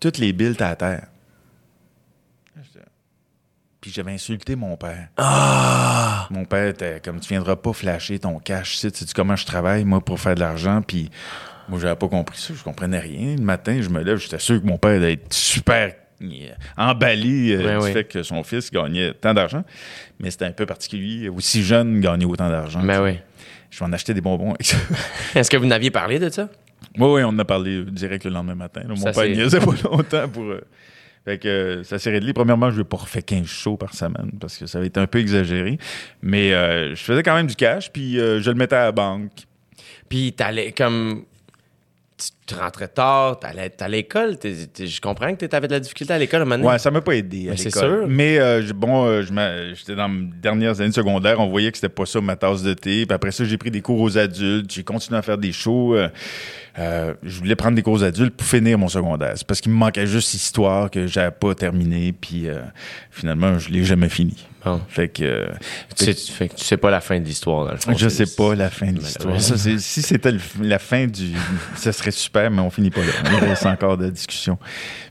toutes 0.00 0.16
les 0.18 0.32
billes 0.32 0.52
étaient 0.52 0.64
à 0.64 0.76
terre. 0.76 1.06
Puis 3.86 3.92
j'avais 3.94 4.10
insulté 4.14 4.56
mon 4.56 4.76
père. 4.76 5.06
Ah! 5.16 6.26
Mon 6.30 6.44
père 6.44 6.66
était 6.70 7.00
comme 7.04 7.20
tu 7.20 7.28
viendras 7.28 7.54
pas 7.54 7.72
flasher 7.72 8.18
ton 8.18 8.40
cash, 8.40 8.80
tu 8.80 8.90
sais 8.92 9.04
comment 9.14 9.36
je 9.36 9.46
travaille 9.46 9.84
moi 9.84 10.00
pour 10.04 10.18
faire 10.18 10.34
de 10.34 10.40
l'argent 10.40 10.82
puis 10.84 11.08
moi 11.68 11.78
j'avais 11.80 11.94
pas 11.94 12.08
compris 12.08 12.36
ça, 12.36 12.52
je 12.52 12.64
comprenais 12.64 12.98
rien. 12.98 13.36
Le 13.36 13.42
matin, 13.44 13.78
je 13.80 13.88
me 13.88 14.02
lève, 14.02 14.16
j'étais 14.18 14.40
sûr 14.40 14.60
que 14.60 14.66
mon 14.66 14.76
père 14.76 14.90
allait 14.96 15.12
être 15.12 15.32
super 15.32 15.92
euh, 16.20 16.26
emballé 16.76 17.52
euh, 17.54 17.62
Ben 17.62 17.78
du 17.78 17.84
oui. 17.84 17.92
fait 17.92 18.02
que 18.02 18.24
son 18.24 18.42
fils 18.42 18.72
gagnait 18.72 19.14
tant 19.14 19.32
d'argent, 19.34 19.62
mais 20.18 20.32
c'était 20.32 20.46
un 20.46 20.50
peu 20.50 20.66
particulier 20.66 21.28
aussi 21.28 21.62
jeune 21.62 22.00
gagner 22.00 22.24
autant 22.24 22.48
d'argent. 22.48 22.82
Ben 22.82 23.00
oui. 23.04 23.20
Je 23.70 23.84
m'en 23.84 23.92
achetais 23.92 24.14
des 24.14 24.20
bonbons. 24.20 24.54
Est-ce 25.36 25.48
que 25.48 25.56
vous 25.56 25.66
n'aviez 25.66 25.92
parlé 25.92 26.18
de 26.18 26.28
ça? 26.28 26.48
oui, 26.98 27.06
oui, 27.08 27.22
on 27.22 27.28
en 27.28 27.38
a 27.38 27.44
parlé 27.44 27.84
direct 27.84 28.24
le 28.24 28.32
lendemain 28.32 28.56
matin. 28.56 28.80
là. 28.80 28.88
Mon 28.88 28.96
Ça, 28.96 29.12
père 29.12 29.28
niaisait 29.28 29.60
pas 29.60 29.66
longtemps 29.84 30.28
pour. 30.28 30.42
euh, 30.42 30.60
Fait 31.26 31.38
que 31.38 31.82
ça 31.82 31.98
s'est 31.98 32.10
réglé. 32.10 32.32
Premièrement, 32.32 32.70
je 32.70 32.78
n'ai 32.78 32.84
pas 32.84 32.98
refait 32.98 33.20
15 33.20 33.46
shows 33.46 33.76
par 33.76 33.94
semaine 33.94 34.30
parce 34.40 34.56
que 34.56 34.66
ça 34.66 34.78
avait 34.78 34.86
été 34.86 35.00
un 35.00 35.08
peu 35.08 35.18
exagéré. 35.18 35.76
Mais 36.22 36.52
euh, 36.52 36.94
je 36.94 37.02
faisais 37.02 37.24
quand 37.24 37.34
même 37.34 37.48
du 37.48 37.56
cash, 37.56 37.90
puis 37.90 38.20
euh, 38.20 38.40
je 38.40 38.48
le 38.48 38.56
mettais 38.56 38.76
à 38.76 38.84
la 38.84 38.92
banque. 38.92 39.32
Puis 40.08 40.32
t'allais 40.32 40.70
comme. 40.70 41.24
Tu 42.46 42.54
rentrais 42.54 42.88
tard, 42.88 43.40
t'allais 43.40 43.72
à 43.80 43.88
l'école. 43.88 44.36
Je 44.42 45.00
comprends 45.00 45.34
que 45.34 45.46
t'avais 45.46 45.66
de 45.66 45.72
la 45.72 45.80
difficulté 45.80 46.12
à 46.12 46.18
l'école 46.18 46.40
à 46.40 46.42
un 46.42 46.44
moment 46.46 46.56
donné. 46.58 46.68
Ouais, 46.68 46.78
ça 46.78 46.90
m'a 46.90 47.00
pas 47.00 47.16
aidé 47.16 47.50
à 47.50 47.56
c'est 47.56 47.70
sûr. 47.70 48.06
Mais 48.08 48.38
euh, 48.38 48.62
bon, 48.74 49.04
euh, 49.06 49.22
j'étais 49.74 49.96
dans 49.96 50.08
mes 50.08 50.28
dernières 50.40 50.80
années 50.80 50.90
de 50.90 50.94
secondaire, 50.94 51.40
on 51.40 51.48
voyait 51.48 51.72
que 51.72 51.78
c'était 51.78 51.88
pas 51.88 52.06
ça 52.06 52.20
ma 52.20 52.36
tasse 52.36 52.62
de 52.62 52.74
thé. 52.74 53.04
Puis 53.04 53.14
après 53.14 53.32
ça, 53.32 53.44
j'ai 53.44 53.58
pris 53.58 53.70
des 53.70 53.80
cours 53.80 54.00
aux 54.00 54.16
adultes, 54.16 54.72
j'ai 54.72 54.84
continué 54.84 55.18
à 55.18 55.22
faire 55.22 55.38
des 55.38 55.52
shows. 55.52 55.96
euh, 55.96 57.14
je 57.22 57.38
voulais 57.38 57.56
prendre 57.56 57.74
des 57.74 57.82
cours 57.82 57.94
aux 57.94 58.04
adultes 58.04 58.36
pour 58.36 58.46
finir 58.46 58.78
mon 58.78 58.88
secondaire. 58.88 59.32
C'est 59.34 59.46
parce 59.46 59.60
qu'il 59.60 59.72
me 59.72 59.76
manquait 59.78 60.06
juste 60.06 60.32
histoire 60.34 60.90
que 60.90 61.06
j'avais 61.06 61.32
pas 61.32 61.54
terminé. 61.54 62.12
Puis 62.12 62.46
finalement, 63.10 63.58
je 63.58 63.70
l'ai 63.70 63.84
jamais 63.84 64.08
fini. 64.08 64.46
Fait 64.88 65.08
que 65.08 65.46
Tu 65.96 66.04
sais, 66.04 66.14
tu, 66.14 66.32
fait 66.32 66.48
que 66.48 66.54
tu 66.54 66.64
sais 66.64 66.76
pas 66.76 66.90
la 66.90 67.00
fin 67.00 67.20
de 67.20 67.24
l'histoire, 67.24 67.66
dans 67.66 67.72
le 67.72 67.76
fond. 67.76 67.94
je 67.96 68.08
sais 68.08 68.26
pas 68.26 68.54
la 68.54 68.70
fin 68.70 68.90
de 68.92 68.98
l'histoire. 68.98 69.40
Ça, 69.40 69.56
Si 69.56 70.02
c'était 70.02 70.32
la 70.60 70.78
fin 70.78 71.06
du, 71.06 71.32
ce 71.76 71.92
serait 71.92 72.10
super, 72.10 72.35
mais 72.50 72.60
on 72.60 72.70
finit 72.70 72.90
pas 72.90 73.00
là. 73.00 73.12
Il 73.42 73.48
reste 73.48 73.66
encore 73.66 73.96
de 73.98 74.08
discussion. 74.10 74.58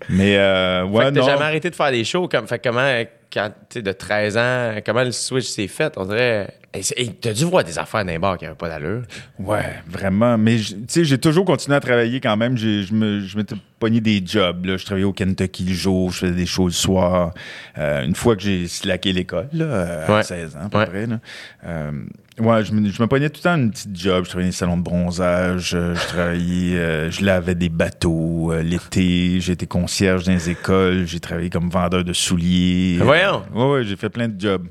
Mais 0.10 0.38
euh, 0.38 0.86
Fait 0.86 0.92
ouais, 0.92 1.06
que 1.06 1.10
t'as 1.12 1.20
non. 1.22 1.26
jamais 1.28 1.44
arrêté 1.46 1.70
de 1.70 1.76
faire 1.76 1.92
des 1.92 2.04
shows. 2.04 2.28
Comme, 2.28 2.48
fait 2.48 2.62
comment, 2.64 3.02
quand 3.34 3.50
tu 3.70 3.82
de 3.82 3.92
13 3.92 4.38
ans, 4.38 4.76
comment 4.86 5.04
le 5.04 5.12
switch 5.12 5.46
s'est 5.48 5.68
fait? 5.68 5.94
On 5.98 6.06
dirait. 6.06 6.54
Hey, 6.98 7.14
t'as 7.14 7.32
dû 7.32 7.46
voir 7.46 7.64
des 7.64 7.80
affaires 7.80 8.04
les 8.04 8.20
bars 8.20 8.38
qui 8.38 8.44
n'avaient 8.44 8.58
pas 8.58 8.68
d'allure. 8.68 9.04
Ouais, 9.40 9.76
vraiment. 9.88 10.38
Mais 10.38 10.58
tu 10.58 10.76
sais, 10.90 11.06
j'ai 11.06 11.18
toujours 11.18 11.46
continué 11.46 11.78
à 11.78 11.80
travailler 11.80 12.20
quand 12.20 12.36
même. 12.36 12.58
Je 12.58 13.38
m'étais 13.38 13.56
pogné 13.80 14.02
des 14.02 14.22
jobs. 14.26 14.66
Là. 14.66 14.76
Je 14.76 14.84
travaillais 14.84 15.06
au 15.06 15.14
Kentucky 15.14 15.64
le 15.64 15.74
jour, 15.74 16.12
je 16.12 16.18
faisais 16.20 16.34
des 16.34 16.46
shows 16.46 16.66
le 16.66 16.72
soir. 16.74 17.34
Euh, 17.78 18.04
une 18.04 18.14
fois 18.14 18.36
que 18.36 18.42
j'ai 18.42 18.68
slacké 18.68 19.14
l'école, 19.14 19.48
là, 19.54 20.04
à 20.06 20.12
Ouais. 20.18 20.24
16 20.24 20.58
ans 20.58 20.66
à 20.66 20.70
peu 20.70 20.78
Ouais. 20.80 20.86
près. 20.86 21.06
Là. 21.08 21.20
Euh, 21.66 21.92
ouais, 22.40 22.64
je 22.66 22.72
me, 22.74 22.90
je 22.90 23.02
me 23.02 23.08
pognais 23.08 23.30
tout 23.30 23.40
le 23.40 23.44
temps 23.44 23.56
une 23.56 23.72
petite 23.72 23.96
job. 23.98 24.24
Je 24.26 24.30
travaillais 24.30 24.48
dans 24.48 24.52
les 24.52 24.58
salons 24.58 24.78
de 24.78 24.84
bronzage. 24.84 25.72
euh, 25.74 25.96
Je 25.96 26.08
travaillais, 26.08 26.78
euh, 26.78 27.12
je 27.12 27.24
lavais 27.24 27.56
des 27.56 27.70
bateaux 27.70 28.52
euh, 28.52 28.62
l'été. 28.62 29.40
J'étais 29.40 29.68
concierge 29.68 30.24
dans 30.26 30.32
les 30.34 30.50
écoles. 30.50 31.06
J'ai 31.06 31.20
travaillé 31.20 31.50
comme 31.50 31.70
vendeur 31.70 32.04
de 32.04 32.14
souliers. 32.14 32.98
Voyons. 33.02 33.44
Euh, 33.56 33.60
ouais, 33.60 33.72
ouais, 33.80 33.84
j'ai 33.84 33.96
fait 33.96 34.10
plein 34.10 34.28
de 34.28 34.40
jobs. 34.40 34.68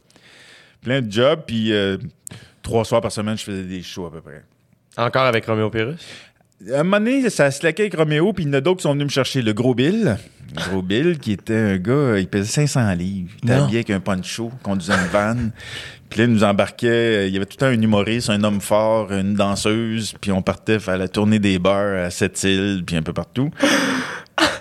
Plein 0.82 1.00
de 1.00 1.10
jobs. 1.10 1.40
Puis 1.46 1.72
trois 2.62 2.84
soirs 2.84 3.00
par 3.00 3.12
semaine, 3.12 3.36
je 3.38 3.44
faisais 3.44 3.62
des 3.64 3.82
shows 3.82 4.06
à 4.06 4.10
peu 4.12 4.20
près. 4.20 4.42
Encore 4.96 5.24
avec 5.24 5.44
Roméo 5.46 5.70
Pérus? 5.70 6.00
À 6.72 6.80
un 6.80 6.84
moment 6.84 6.98
donné, 6.98 7.28
ça 7.30 7.50
se 7.50 7.62
laquait 7.64 7.82
avec 7.82 7.96
Roméo, 7.96 8.32
puis 8.32 8.44
il 8.44 8.46
y 8.46 8.50
en 8.50 8.54
a 8.54 8.60
d'autres 8.60 8.78
qui 8.78 8.82
sont 8.84 8.92
venus 8.92 9.06
me 9.06 9.10
chercher. 9.10 9.42
Le 9.42 9.52
gros 9.52 9.74
Bill, 9.74 10.16
le 10.54 10.70
gros 10.70 10.82
Bill, 10.82 11.18
qui 11.18 11.32
était 11.32 11.56
un 11.56 11.76
gars, 11.78 12.16
il 12.18 12.28
pesait 12.28 12.44
500 12.66 12.92
livres. 12.94 13.30
Il 13.42 13.50
était 13.50 13.58
habillé 13.58 13.78
avec 13.78 13.90
un 13.90 14.00
poncho, 14.00 14.50
conduisait 14.62 14.94
une 14.94 15.08
vanne. 15.08 15.50
Puis 16.10 16.20
là, 16.20 16.26
il 16.26 16.32
nous 16.32 16.44
embarquait. 16.44 17.28
Il 17.28 17.34
y 17.34 17.36
avait 17.36 17.46
tout 17.46 17.56
le 17.56 17.60
temps 17.60 17.66
un 17.66 17.80
humoriste, 17.80 18.30
un 18.30 18.42
homme 18.44 18.60
fort, 18.60 19.12
une 19.12 19.34
danseuse. 19.34 20.14
Puis 20.20 20.30
on 20.32 20.42
partait 20.42 20.78
faire 20.78 20.96
la 20.98 21.08
tournée 21.08 21.38
des 21.38 21.58
bars 21.58 22.04
à 22.06 22.10
Sept-Îles, 22.10 22.82
puis 22.86 22.96
un 22.96 23.02
peu 23.02 23.12
partout. 23.12 23.50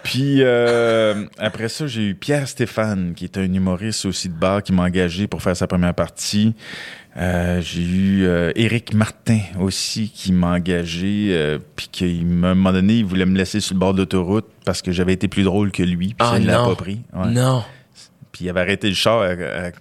Puis 0.03 0.39
euh, 0.41 1.25
après 1.39 1.69
ça, 1.69 1.87
j'ai 1.87 2.09
eu 2.09 2.15
Pierre 2.15 2.47
Stéphane, 2.47 3.13
qui 3.15 3.23
est 3.23 3.37
un 3.37 3.43
humoriste 3.51 4.05
aussi 4.05 4.29
de 4.29 4.33
bar, 4.33 4.61
qui 4.61 4.71
m'a 4.73 4.83
engagé 4.83 5.27
pour 5.27 5.41
faire 5.41 5.55
sa 5.55 5.65
première 5.65 5.93
partie. 5.93 6.53
Euh, 7.17 7.61
j'ai 7.61 7.81
eu 7.81 8.25
euh, 8.25 8.51
Éric 8.55 8.93
Martin 8.93 9.39
aussi 9.59 10.11
qui 10.13 10.31
m'a 10.33 10.51
engagé, 10.53 11.29
euh, 11.31 11.57
puis 11.75 11.87
qui 11.91 12.23
m'a- 12.25 12.49
à 12.49 12.51
un 12.51 12.55
moment 12.55 12.73
donné, 12.73 12.97
il 12.97 13.05
voulait 13.05 13.25
me 13.25 13.37
laisser 13.37 13.59
sur 13.61 13.73
le 13.75 13.79
bord 13.79 13.93
de 13.93 13.99
l'autoroute 13.99 14.45
parce 14.65 14.81
que 14.81 14.91
j'avais 14.91 15.13
été 15.13 15.27
plus 15.27 15.43
drôle 15.43 15.71
que 15.71 15.83
lui, 15.83 16.07
puis 16.07 16.15
Ah, 16.19 16.31
ça, 16.33 16.39
il 16.39 16.45
l'a 16.47 16.63
pas 16.63 16.75
pris. 16.75 17.01
Ouais. 17.13 17.29
Non. 17.31 17.63
Puis 18.31 18.45
il 18.45 18.49
avait 18.49 18.61
arrêté 18.61 18.89
le 18.89 18.95
char 18.95 19.21
à, 19.21 19.27
à 19.27 19.71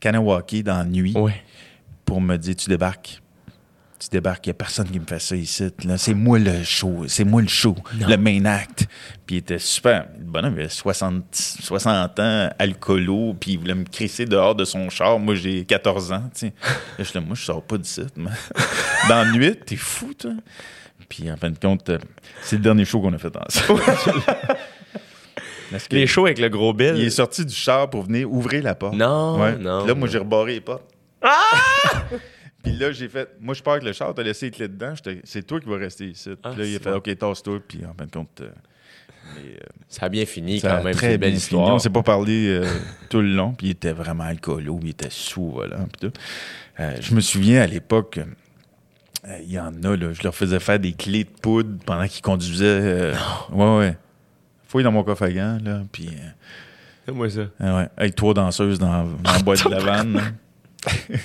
Kanawaki 0.00 0.62
dans 0.62 0.78
la 0.78 0.84
nuit 0.84 1.14
pour 2.04 2.20
me 2.20 2.36
dire 2.36 2.56
tu 2.56 2.68
débarques. 2.68 3.20
Tu 3.98 4.08
débarques, 4.10 4.46
il 4.46 4.50
n'y 4.50 4.52
a 4.52 4.54
personne 4.54 4.88
qui 4.88 5.00
me 5.00 5.06
fait 5.06 5.18
ça 5.18 5.34
ici. 5.34 5.70
C'est 5.96 6.14
moi 6.14 6.38
le 6.38 6.62
show, 6.62 7.04
c'est 7.08 7.24
moi 7.24 7.42
le 7.42 7.48
show, 7.48 7.74
le 7.98 8.16
main 8.16 8.44
act. 8.44 8.86
Puis 9.26 9.36
il 9.36 9.38
était 9.38 9.58
super. 9.58 10.06
Le 10.16 10.24
bonhomme 10.24 10.54
il 10.54 10.60
avait 10.60 10.68
60, 10.68 11.24
60 11.34 12.20
ans, 12.20 12.48
alcoolo, 12.60 13.34
puis 13.34 13.52
il 13.52 13.58
voulait 13.58 13.74
me 13.74 13.82
crisser 13.84 14.24
dehors 14.24 14.54
de 14.54 14.64
son 14.64 14.88
char. 14.88 15.18
Moi, 15.18 15.34
j'ai 15.34 15.64
14 15.64 16.12
ans, 16.12 16.22
tu 16.32 16.46
sais. 16.46 16.52
Je 17.00 17.04
suis 17.04 17.18
là, 17.18 17.24
moi, 17.26 17.34
je 17.34 17.42
sors 17.44 17.60
pas 17.60 17.76
d'ici. 17.76 18.02
Dans 19.08 19.24
la 19.24 19.32
nuit, 19.32 19.56
t'es 19.66 19.74
fou, 19.74 20.14
toi. 20.14 20.30
Puis 21.08 21.30
en 21.30 21.36
fin 21.36 21.50
de 21.50 21.58
compte, 21.58 21.88
euh, 21.88 21.98
c'est 22.42 22.56
le 22.56 22.62
dernier 22.62 22.84
show 22.84 23.00
qu'on 23.00 23.12
a 23.12 23.18
fait 23.18 23.34
ensemble. 23.36 23.80
Les 25.90 26.06
shows 26.06 26.26
avec 26.26 26.38
le 26.38 26.48
gros 26.48 26.72
Bill. 26.72 26.94
il 26.96 27.04
est 27.04 27.10
sorti 27.10 27.44
du 27.44 27.54
char 27.54 27.90
pour 27.90 28.02
venir 28.04 28.30
ouvrir 28.32 28.62
la 28.62 28.74
porte. 28.74 28.94
Non, 28.94 29.38
Ouais. 29.40 29.56
non. 29.56 29.84
Là, 29.86 29.94
moi, 29.94 30.08
j'ai 30.08 30.18
rebarré 30.18 30.54
les 30.54 30.60
portes. 30.60 30.84
Puis 32.62 32.72
là, 32.72 32.90
j'ai 32.92 33.08
fait. 33.08 33.28
Moi, 33.40 33.54
je 33.54 33.62
pars 33.62 33.74
avec 33.74 33.84
le 33.84 33.92
char, 33.92 34.12
t'as 34.14 34.22
laissé 34.22 34.46
les 34.46 34.50
clés 34.52 34.68
dedans. 34.68 34.94
C'est 35.24 35.46
toi 35.46 35.60
qui 35.60 35.68
vas 35.68 35.76
rester 35.76 36.06
ici. 36.06 36.30
Puis 36.30 36.38
Ah, 36.42 36.54
là, 36.56 36.64
il 36.64 36.76
a 36.76 36.78
fait. 36.80 36.92
OK, 36.92 37.18
tasse-toi. 37.18 37.60
Puis 37.66 37.80
en 37.84 37.94
fin 37.94 38.06
de 38.06 38.10
compte, 38.10 38.40
euh, 38.40 38.48
mais, 39.36 39.52
euh, 39.54 39.66
Ça 39.88 40.06
a 40.06 40.08
bien 40.08 40.26
fini 40.26 40.60
quand 40.60 40.82
même. 40.82 40.94
Très 40.94 41.12
une 41.14 41.18
belle 41.18 41.20
bien 41.20 41.28
fini. 41.30 41.36
histoire. 41.38 41.74
On 41.74 41.78
s'est 41.78 41.90
pas 41.90 42.02
parlé 42.02 42.48
euh, 42.48 42.66
tout 43.10 43.20
le 43.20 43.28
long. 43.32 43.52
Puis 43.52 43.68
il 43.68 43.70
était 43.70 43.92
vraiment 43.92 44.24
alcoolo. 44.24 44.80
Il 44.82 44.90
était 44.90 45.10
sous 45.10 45.50
volant. 45.50 45.86
Puis 45.92 46.08
tout. 46.08 46.12
Je 47.00 47.14
me 47.14 47.20
souviens 47.20 47.62
à 47.62 47.66
l'époque. 47.66 48.18
Il 49.42 49.52
y 49.52 49.58
en 49.58 49.72
a, 49.84 49.96
là. 49.96 50.12
Je 50.12 50.22
leur 50.22 50.34
faisais 50.34 50.58
faire 50.60 50.78
des 50.80 50.92
clés 50.92 51.24
de 51.24 51.30
poudre 51.30 51.76
pendant 51.84 52.06
qu'ils 52.08 52.22
conduisaient. 52.22 53.12
ouais, 53.52 53.76
ouais. 53.78 53.96
Fouille 54.68 54.84
dans 54.84 54.92
mon 54.92 55.02
coffre 55.02 55.24
à 55.24 55.30
gants, 55.32 55.58
là. 55.64 55.80
Puis. 55.90 56.06
euh, 56.08 56.28
Fais-moi 57.06 57.28
ça. 57.30 57.40
ah 57.58 57.76
ouais, 57.78 57.88
avec 57.96 58.14
trois 58.14 58.34
danseuses 58.34 58.78
dans, 58.78 59.04
dans 59.04 59.32
la 59.32 59.38
boîte 59.40 59.64
de 59.64 59.70
la 59.74 59.78
vanne. 59.80 60.20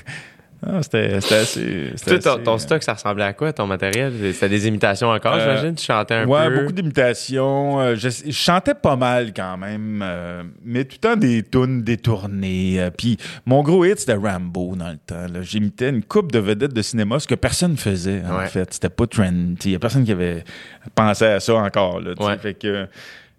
Ah, 0.66 0.82
c'était 0.82 1.16
assez. 1.16 1.92
Toi, 2.22 2.38
ton, 2.38 2.54
euh, 2.54 2.58
stock, 2.58 2.82
ça 2.84 2.94
ressemblait 2.94 3.26
à 3.26 3.34
quoi, 3.34 3.52
ton 3.52 3.68
matériel? 3.68 4.14
C'était 4.32 4.48
des 4.48 4.66
imitations 4.66 5.10
encore, 5.10 5.34
Euh, 5.34 5.40
j'imagine? 5.58 5.76
Tu 5.76 5.84
chantais 5.84 6.14
un 6.14 6.26
ouais, 6.26 6.48
peu? 6.48 6.60
beaucoup 6.62 6.72
d'imitations. 6.72 7.96
Je, 7.96 8.08
je 8.26 8.32
chantais 8.32 8.74
pas 8.74 8.96
mal 8.96 9.34
quand 9.36 9.58
même, 9.58 10.00
euh, 10.02 10.44
mais 10.64 10.86
tout 10.86 10.96
le 10.96 11.10
temps 11.10 11.16
des 11.18 11.44
tunes 11.44 11.82
détournées. 11.84 12.80
Puis 12.98 13.18
mon 13.46 13.62
gros 13.62 13.84
hit, 13.84 14.00
c'était 14.00 14.14
Rambo 14.16 14.78
dans 14.78 14.88
le 14.92 14.96
temps. 15.06 15.26
J'imitais 15.42 15.90
une 15.90 16.02
coupe 16.02 16.32
de 16.32 16.40
vedettes 16.40 16.74
de 16.74 16.82
cinéma, 16.82 17.20
ce 17.20 17.28
que 17.28 17.36
personne 17.36 17.76
faisait, 17.76 18.22
en 18.26 18.38
Ouais. 18.38 18.48
fait. 18.48 18.74
C'était 18.74 18.88
pas 18.90 19.06
trend. 19.06 19.56
Il 19.66 19.72
y 19.72 19.76
a 19.76 19.80
personne 19.80 20.06
qui 20.06 20.14
avait 20.14 20.46
pensé 20.96 21.26
à 21.26 21.42
ça 21.42 21.56
encore. 21.56 22.00
Là. 22.00 22.14
Ouais. 22.22 22.38
Fait 22.38 22.54
que. 22.54 22.88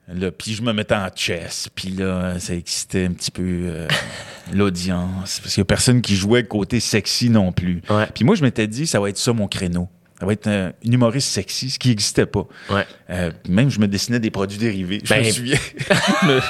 Là, 0.09 0.31
puis 0.31 0.53
je 0.55 0.61
me 0.63 0.73
mettais 0.75 0.95
en 0.95 1.09
chess, 1.15 1.69
puis 1.75 1.89
là, 1.89 2.39
ça 2.39 2.55
excitait 2.55 3.07
un 3.07 3.13
petit 3.13 3.31
peu 3.31 3.43
euh, 3.43 3.89
l'audience, 4.53 5.41
parce 5.41 5.55
qu'il 5.55 5.61
y 5.61 5.63
a 5.63 5.65
personne 5.65 6.03
qui 6.03 6.15
jouait 6.15 6.45
côté 6.45 6.79
sexy 6.81 7.31
non 7.31 7.53
plus. 7.53 7.81
Ouais. 7.89 8.07
Puis 8.15 8.25
moi, 8.25 8.35
je 8.35 8.43
m'étais 8.43 8.67
dit, 8.67 8.87
ça 8.87 9.01
va 9.01 9.09
être 9.09 9.17
ça 9.19 9.33
mon 9.33 9.49
créneau. 9.49 9.89
Ça 10.21 10.27
va 10.27 10.33
être 10.33 10.47
un, 10.47 10.73
une 10.85 10.93
humoriste 10.93 11.29
sexy, 11.29 11.71
ce 11.71 11.79
qui 11.79 11.89
n'existait 11.89 12.27
pas. 12.27 12.47
Ouais. 12.71 12.87
Euh, 13.11 13.33
même, 13.49 13.71
je 13.71 13.81
me 13.81 13.89
dessinais 13.89 14.21
des 14.21 14.31
produits 14.31 14.59
dérivés. 14.59 15.01
Je 15.03 15.09
Ben- 15.09 15.25
me 15.25 15.31
souviens. 15.31 15.59
je 16.23 16.27
me, 16.27 16.41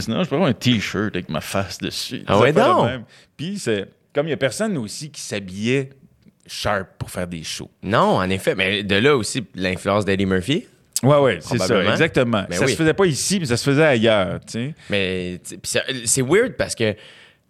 je 0.00 0.10
non, 0.10 0.22
je 0.22 0.28
peux 0.28 0.36
avoir 0.36 0.50
un 0.50 0.54
T-shirt 0.54 1.16
avec 1.16 1.28
ma 1.28 1.40
face 1.40 1.78
dessus. 1.78 2.22
Ah 2.26 2.38
ouais, 2.38 2.52
même. 2.52 3.04
Puis 3.36 3.58
c'est 3.58 3.88
comme 4.14 4.26
il 4.28 4.30
y 4.30 4.34
a 4.34 4.36
personne 4.38 4.76
aussi 4.76 5.10
qui 5.10 5.20
s'habillait 5.20 5.90
sharp 6.46 6.86
pour 6.98 7.10
faire 7.10 7.26
des 7.26 7.42
shows. 7.42 7.70
Non, 7.82 8.16
en 8.18 8.30
effet. 8.30 8.54
Mais 8.54 8.82
de 8.82 8.94
là 8.96 9.16
aussi, 9.16 9.44
l'influence 9.54 10.04
d'Eddie 10.04 10.26
Murphy? 10.26 10.66
Ouais, 11.02 11.18
ouais, 11.18 11.38
c'est 11.40 11.58
ça, 11.58 11.82
exactement. 11.92 12.44
Ben 12.48 12.56
ça 12.56 12.64
oui. 12.64 12.72
se 12.72 12.76
faisait 12.76 12.94
pas 12.94 13.06
ici, 13.06 13.38
mais 13.38 13.46
ça 13.46 13.56
se 13.56 13.70
faisait 13.70 13.84
ailleurs, 13.84 14.40
tu 14.46 14.52
sais. 14.52 14.74
Mais 14.90 15.40
c'est 16.04 16.22
weird 16.22 16.54
parce 16.56 16.74
que 16.74 16.94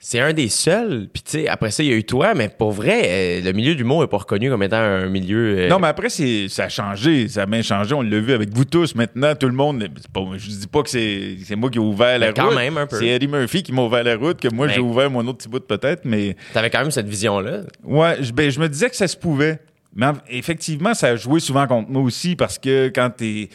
c'est 0.01 0.21
un 0.21 0.33
des 0.33 0.49
seuls. 0.49 1.09
Puis, 1.13 1.23
tu 1.25 1.31
sais, 1.33 1.49
après 1.49 1.71
ça, 1.73 1.83
il 1.83 1.89
y 1.89 1.93
a 1.93 1.97
eu 1.97 2.05
toi, 2.05 2.33
mais 2.35 2.49
pour 2.51 2.71
vrai, 2.71 3.03
euh, 3.07 3.41
le 3.43 3.53
milieu 3.53 3.75
du 3.75 3.83
mot 3.83 4.01
n'est 4.03 4.07
pas 4.07 4.19
reconnu 4.19 4.49
comme 4.49 4.63
étant 4.63 4.77
un 4.77 5.09
milieu. 5.09 5.59
euh, 5.59 5.69
Non, 5.69 5.81
mais 5.81 5.89
après, 5.89 6.09
c'est, 6.09 6.47
ça 6.49 6.65
a 6.65 6.69
changé. 6.69 7.27
Ça 7.27 7.43
a 7.43 7.47
bien 7.47 7.63
changé. 7.63 7.95
On 7.95 8.03
l'a 8.03 8.21
vu 8.21 8.33
avec 8.33 8.51
vous 8.55 8.65
tous. 8.65 8.95
Maintenant, 8.95 9.35
tout 9.35 9.49
le 9.49 9.55
monde. 9.55 9.89
Pas, 10.13 10.21
je 10.37 10.47
dis 10.51 10.67
pas 10.69 10.83
que 10.85 10.91
c'est, 10.91 11.39
c'est 11.45 11.57
moi 11.57 11.69
qui 11.69 11.79
ai 11.79 11.81
ouvert 11.81 12.17
la 12.19 12.29
Mais 12.29 12.33
quand 12.33 12.47
route. 12.49 12.55
même, 12.57 12.77
un 12.79 12.87
peu. 12.87 12.97
C'est 12.97 13.09
Eddie 13.09 13.27
Murphy 13.27 13.65
qui 13.65 13.73
m'a 13.73 13.83
ouvert 13.83 14.05
la 14.05 14.15
route, 14.17 14.39
que 14.41 14.55
moi, 14.55 14.69
Mais- 14.69 14.75
j'ai 14.75 14.81
ouvert 14.81 15.11
mon 15.11 15.27
autre 15.27 15.39
petit 15.39 15.49
bout 15.49 15.59
peut-être. 15.67 16.03
Mais 16.05 16.37
T'avais 16.53 16.71
quand 16.71 16.81
même 16.81 16.93
cette 16.93 17.09
vision-là. 17.09 17.63
ouais, 17.83 18.19
je, 18.23 18.31
ben, 18.33 18.51
je 18.51 18.61
me 18.61 18.69
disais 18.69 18.91
que 18.91 18.97
ça 18.97 19.09
se 19.09 19.17
pouvait. 19.17 19.59
Mais 19.99 20.07
en- 20.07 20.15
effectivement, 20.31 20.95
ça 20.95 21.09
a 21.09 21.17
joué 21.17 21.41
souvent 21.41 21.67
contre 21.67 21.91
moi 21.91 22.01
aussi 22.03 22.37
parce 22.37 22.57
que 22.57 22.87
quand 22.95 23.11
t'es, 23.11 23.49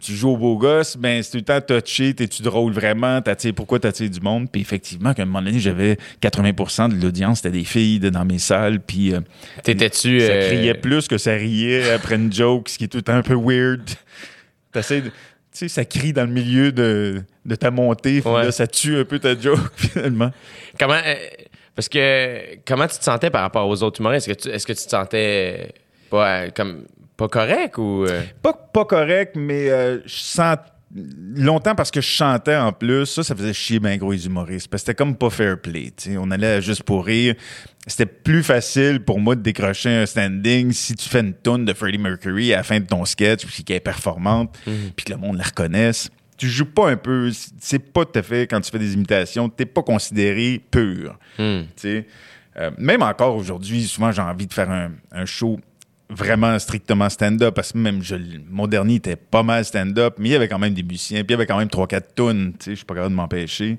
tu 0.00 0.12
joues 0.12 0.28
au 0.32 0.36
beau 0.36 0.58
gosse, 0.58 0.94
ben, 0.96 1.22
c'est 1.22 1.30
tout 1.30 1.36
le 1.38 1.42
temps 1.42 1.60
touché, 1.60 2.12
t'es-tu 2.12 2.42
drôle 2.42 2.72
vraiment, 2.72 3.22
t'attires, 3.22 3.54
pourquoi 3.54 3.78
t'attires 3.80 4.10
du 4.10 4.20
monde? 4.20 4.48
Puis 4.52 4.60
effectivement, 4.60 5.14
qu'à 5.14 5.22
un 5.22 5.24
moment 5.24 5.40
donné, 5.42 5.58
j'avais 5.58 5.96
80% 6.20 6.90
de 6.94 7.02
l'audience, 7.02 7.38
c'était 7.38 7.50
des 7.58 7.64
filles 7.64 7.98
dans 7.98 8.26
mes 8.26 8.38
salles, 8.38 8.78
puis 8.80 9.14
euh, 9.14 9.20
T'étais-tu. 9.62 10.20
ça 10.20 10.26
euh, 10.26 10.46
criait 10.48 10.74
plus 10.74 11.08
que 11.08 11.16
ça 11.16 11.32
riait 11.32 11.90
après 11.92 12.16
une 12.16 12.30
joke, 12.32 12.68
ce 12.68 12.76
qui 12.76 12.84
est 12.84 12.88
tout 12.88 12.98
le 12.98 13.02
temps 13.02 13.14
un 13.14 13.22
peu 13.22 13.34
weird. 13.34 13.80
T'essaies 14.72 15.00
de- 15.00 15.08
Tu 15.08 15.12
sais, 15.52 15.68
ça 15.68 15.86
crie 15.86 16.12
dans 16.12 16.26
le 16.26 16.32
milieu 16.32 16.72
de, 16.72 17.22
de 17.46 17.54
ta 17.54 17.70
montée, 17.70 18.20
puis 18.20 18.30
Ouais. 18.30 18.44
là, 18.44 18.52
ça 18.52 18.66
tue 18.66 18.98
un 18.98 19.04
peu 19.06 19.18
ta 19.18 19.38
joke, 19.38 19.60
finalement. 19.76 20.30
Comment. 20.78 20.92
euh, 21.06 21.14
parce 21.74 21.88
que. 21.88 22.56
Comment 22.66 22.86
tu 22.86 22.98
te 22.98 23.04
sentais 23.04 23.30
par 23.30 23.40
rapport 23.40 23.66
aux 23.66 23.82
autres 23.82 24.00
humoristes? 24.00 24.28
Est-ce 24.28 24.36
que 24.36 24.42
tu, 24.42 24.54
est-ce 24.54 24.66
que 24.66 24.72
tu 24.74 24.84
te 24.84 24.90
sentais 24.90 25.72
pas, 26.10 26.28
euh, 26.42 26.50
comme, 26.54 26.84
pas 27.16 27.28
correct 27.28 27.78
ou. 27.78 28.04
euh, 28.04 28.22
Pas, 28.42 28.52
pas 28.52 28.84
correct, 28.84 29.36
mais 29.36 29.70
euh, 29.70 30.00
je 30.06 30.14
sens 30.16 30.56
longtemps 31.34 31.74
parce 31.74 31.90
que 31.90 32.00
je 32.00 32.06
chantais 32.08 32.56
en 32.56 32.72
plus. 32.72 33.06
Ça, 33.06 33.22
ça 33.22 33.34
faisait 33.34 33.52
chier 33.52 33.80
ben 33.80 33.98
gros 33.98 34.12
les 34.12 34.24
humoristes. 34.26 34.68
Parce 34.68 34.82
que 34.82 34.86
c'était 34.86 34.96
comme 34.96 35.16
pas 35.16 35.30
fair 35.30 35.60
play. 35.60 35.92
On 36.18 36.30
allait 36.30 36.62
juste 36.62 36.84
pour 36.84 37.04
rire. 37.04 37.34
C'était 37.86 38.06
plus 38.06 38.42
facile 38.42 39.00
pour 39.00 39.20
moi 39.20 39.34
de 39.36 39.42
décrocher 39.42 39.90
un 39.90 40.06
standing 40.06 40.72
si 40.72 40.94
tu 40.94 41.08
fais 41.08 41.20
une 41.20 41.34
tourne 41.34 41.64
de 41.64 41.72
Freddie 41.72 41.98
Mercury 41.98 42.52
à 42.52 42.58
la 42.58 42.62
fin 42.62 42.80
de 42.80 42.86
ton 42.86 43.04
sketch 43.04 43.44
puis 43.46 43.62
qu'elle 43.62 43.76
est 43.76 43.80
performante 43.80 44.56
puis 44.64 45.04
que 45.04 45.12
le 45.12 45.18
monde 45.18 45.36
la 45.36 45.44
reconnaisse. 45.44 46.08
Tu 46.38 46.48
joues 46.48 46.66
pas 46.66 46.90
un 46.90 46.96
peu. 46.96 47.30
C'est 47.60 47.78
pas 47.78 48.04
tout 48.04 48.18
à 48.18 48.22
fait 48.22 48.46
quand 48.46 48.60
tu 48.60 48.70
fais 48.70 48.78
des 48.78 48.94
imitations. 48.94 49.48
T'es 49.48 49.66
pas 49.66 49.82
considéré 49.82 50.60
pur. 50.70 51.18
hmm. 51.38 51.62
Euh, 52.58 52.70
même 52.78 53.02
encore 53.02 53.36
aujourd'hui, 53.36 53.82
souvent 53.84 54.12
j'ai 54.12 54.22
envie 54.22 54.46
de 54.46 54.52
faire 54.54 54.70
un, 54.70 54.90
un 55.12 55.26
show 55.26 55.60
vraiment 56.08 56.58
strictement 56.58 57.08
stand-up 57.08 57.54
parce 57.54 57.72
que 57.72 57.78
même 57.78 58.02
je- 58.02 58.14
mon 58.48 58.66
dernier 58.66 58.94
était 58.96 59.16
pas 59.16 59.42
mal 59.42 59.64
stand-up, 59.64 60.14
mais 60.18 60.28
il 60.28 60.32
y 60.32 60.36
avait 60.36 60.48
quand 60.48 60.58
même 60.58 60.74
des 60.74 60.82
musiciens, 60.84 61.18
puis 61.18 61.28
il 61.30 61.32
y 61.32 61.34
avait 61.34 61.46
quand 61.46 61.58
même 61.58 61.68
3-4 61.68 62.14
tunes, 62.14 62.52
tu 62.58 62.64
sais, 62.64 62.70
je 62.72 62.76
suis 62.76 62.84
pas 62.84 62.94
capable 62.94 63.12
de 63.12 63.16
m'empêcher. 63.16 63.78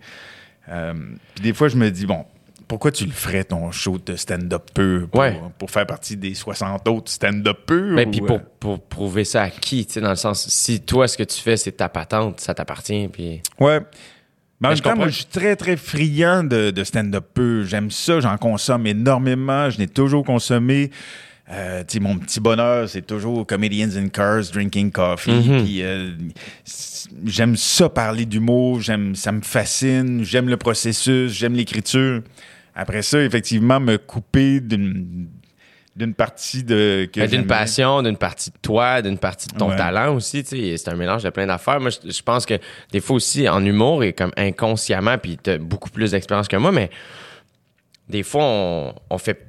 Euh, 0.69 0.93
puis 1.35 1.43
des 1.43 1.53
fois, 1.53 1.69
je 1.69 1.77
me 1.77 1.89
dis, 1.89 2.05
bon, 2.05 2.25
pourquoi 2.67 2.91
tu 2.91 3.05
le 3.05 3.11
ferais 3.11 3.45
ton 3.45 3.71
show 3.71 3.97
de 3.97 4.17
stand-up 4.17 4.63
pur 4.73 5.07
pour, 5.07 5.21
Ouais. 5.21 5.39
pour 5.57 5.71
faire 5.71 5.85
partie 5.87 6.17
des 6.17 6.33
60 6.33 6.85
autres 6.89 7.09
stand-up 7.09 7.59
purs? 7.65 7.95
Ben, 7.95 8.09
ou, 8.09 8.11
puis 8.11 8.19
euh, 8.21 8.25
pour, 8.25 8.41
pour 8.41 8.81
prouver 8.81 9.23
ça 9.23 9.43
à 9.43 9.49
qui, 9.49 9.85
tu 9.85 9.93
sais, 9.93 10.01
dans 10.01 10.09
le 10.09 10.17
sens, 10.17 10.45
si 10.49 10.81
toi, 10.81 11.07
ce 11.07 11.17
que 11.17 11.23
tu 11.23 11.39
fais, 11.41 11.55
c'est 11.55 11.71
ta 11.71 11.87
patente, 11.87 12.41
ça 12.41 12.53
t'appartient, 12.53 13.07
puis... 13.07 13.41
Ouais. 13.61 13.79
Mais 14.59 14.67
en 14.67 14.71
Mais 14.71 14.75
même 14.75 14.79
temps, 14.83 14.95
moi, 14.97 15.07
je 15.07 15.15
suis 15.17 15.25
très, 15.25 15.55
très 15.55 15.77
friand 15.77 16.43
de, 16.43 16.71
de 16.71 16.83
stand-up 16.83 17.25
pur. 17.33 17.63
J'aime 17.65 17.91
ça, 17.91 18.19
j'en 18.19 18.35
consomme 18.37 18.87
énormément. 18.87 19.69
Je 19.69 19.77
n'ai 19.77 19.87
toujours 19.87 20.25
consommé. 20.25 20.89
Euh, 21.49 21.83
mon 22.01 22.17
petit 22.17 22.41
bonheur, 22.41 22.89
c'est 22.89 23.07
toujours 23.07 23.47
comedians 23.47 23.95
in 23.95 24.09
cars, 24.09 24.43
drinking 24.51 24.91
coffee. 24.91 25.31
Puis 25.63 25.81
euh, 25.81 26.11
j'aime 27.25 27.55
ça 27.55 27.87
parler 27.87 28.25
d'humour, 28.25 28.81
j'aime, 28.81 29.15
ça 29.15 29.31
me 29.31 29.41
fascine, 29.41 30.23
j'aime 30.23 30.49
le 30.49 30.57
processus, 30.57 31.31
j'aime 31.31 31.53
l'écriture. 31.53 32.21
Après 32.75 33.01
ça, 33.01 33.21
effectivement, 33.21 33.79
me 33.79 33.97
couper 33.97 34.59
d'une 34.59 35.29
d'une 35.95 36.13
partie 36.13 36.63
de 36.63 37.09
d'une 37.11 37.47
passion, 37.47 38.03
d'une 38.03 38.17
partie 38.17 38.51
de 38.51 38.57
toi, 38.61 39.01
d'une 39.01 39.17
partie 39.17 39.47
de 39.47 39.57
ton 39.57 39.69
Ouais. 39.69 39.77
talent 39.77 40.13
aussi, 40.13 40.43
c'est 40.45 40.87
un 40.89 40.95
mélange 40.95 41.23
de 41.23 41.29
plein 41.31 41.47
d'affaires. 41.47 41.79
Moi, 41.79 41.89
je, 41.89 42.11
je 42.11 42.21
pense 42.21 42.45
que 42.45 42.59
des 42.91 42.99
fois 42.99 43.15
aussi, 43.15 43.49
en 43.49 43.65
humour, 43.65 44.03
et 44.03 44.13
comme 44.13 44.31
inconsciemment, 44.37 45.17
puis 45.17 45.39
t'as 45.41 45.57
beaucoup 45.57 45.89
plus 45.89 46.11
d'expérience 46.11 46.47
que 46.47 46.55
moi, 46.57 46.71
mais 46.71 46.91
des 48.09 48.21
fois, 48.21 48.43
on, 48.43 48.93
on 49.09 49.17
fait... 49.17 49.47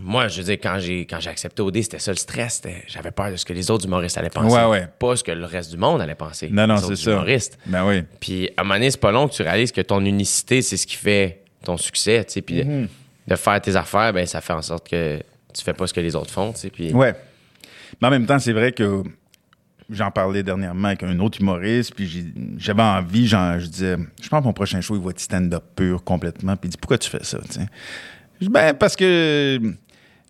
Moi, 0.00 0.28
je 0.28 0.38
veux 0.38 0.44
dire, 0.44 0.58
quand 0.62 0.78
j'ai 0.78 1.06
quand 1.06 1.18
j'ai 1.20 1.30
accepté 1.30 1.60
OD, 1.62 1.82
c'était 1.82 1.98
ça 1.98 2.10
le 2.12 2.16
stress. 2.16 2.62
J'avais 2.86 3.10
peur 3.10 3.30
de 3.30 3.36
ce 3.36 3.44
que 3.44 3.52
les 3.52 3.70
autres 3.70 3.84
humoristes 3.86 4.16
allaient 4.18 4.30
penser. 4.30 4.54
Ouais, 4.56 4.64
ouais. 4.66 4.88
Pas 4.98 5.16
ce 5.16 5.24
que 5.24 5.32
le 5.32 5.44
reste 5.44 5.70
du 5.70 5.76
monde 5.76 6.00
allait 6.00 6.14
penser. 6.14 6.48
Non, 6.50 6.66
non, 6.66 6.76
c'est 6.76 6.96
ça. 6.96 7.10
humoristes. 7.12 7.58
Ben 7.66 7.86
oui. 7.86 8.02
Puis 8.20 8.48
à 8.56 8.60
un 8.60 8.64
moment 8.64 8.74
donné, 8.74 8.90
c'est 8.90 9.00
pas 9.00 9.10
long 9.12 9.26
que 9.28 9.34
tu 9.34 9.42
réalises 9.42 9.72
que 9.72 9.80
ton 9.80 10.04
unicité, 10.04 10.62
c'est 10.62 10.76
ce 10.76 10.86
qui 10.86 10.96
fait 10.96 11.42
ton 11.64 11.76
succès, 11.76 12.24
tu 12.24 12.34
sais. 12.34 12.42
Puis 12.42 12.56
de- 12.58 12.64
Mhm. 12.64 12.88
de, 13.26 13.34
faire 13.36 13.60
tes 13.60 13.74
affaires, 13.76 14.12
ben 14.12 14.24
ça 14.26 14.40
fait 14.40 14.52
en 14.52 14.62
sorte 14.62 14.88
que 14.88 15.18
tu 15.52 15.62
fais 15.64 15.72
pas 15.74 15.86
ce 15.86 15.92
que 15.94 16.00
les 16.00 16.14
autres 16.14 16.30
font, 16.30 16.52
tu 16.52 16.60
sais. 16.60 16.70
Puis 16.70 16.92
Ouais. 16.92 17.14
Mais 18.00 18.08
en 18.08 18.10
même 18.10 18.26
temps, 18.26 18.38
c'est 18.38 18.52
vrai 18.52 18.70
que 18.72 19.02
j'en 19.90 20.10
parlais 20.10 20.42
dernièrement 20.42 20.88
avec 20.88 21.02
un 21.02 21.18
autre 21.18 21.40
humoriste, 21.40 21.94
puis 21.94 22.32
j'avais 22.58 22.82
envie, 22.82 23.26
genre, 23.26 23.58
je 23.58 23.66
disais, 23.66 23.96
je 24.22 24.28
pense 24.28 24.40
que 24.40 24.44
mon 24.46 24.52
prochain 24.52 24.80
show, 24.80 24.94
il 24.94 25.02
va 25.02 25.10
être 25.10 25.18
stand-up 25.20 25.64
pur 25.74 26.04
complètement. 26.04 26.54
Puis 26.56 26.68
il 26.68 26.70
dit, 26.70 26.76
pourquoi 26.76 26.98
tu 26.98 27.08
fais 27.10 27.24
ça, 27.24 27.38
tu 27.50 27.54
sais? 27.60 27.66
Ben, 28.48 28.72
parce 28.74 28.94
que 28.94 29.60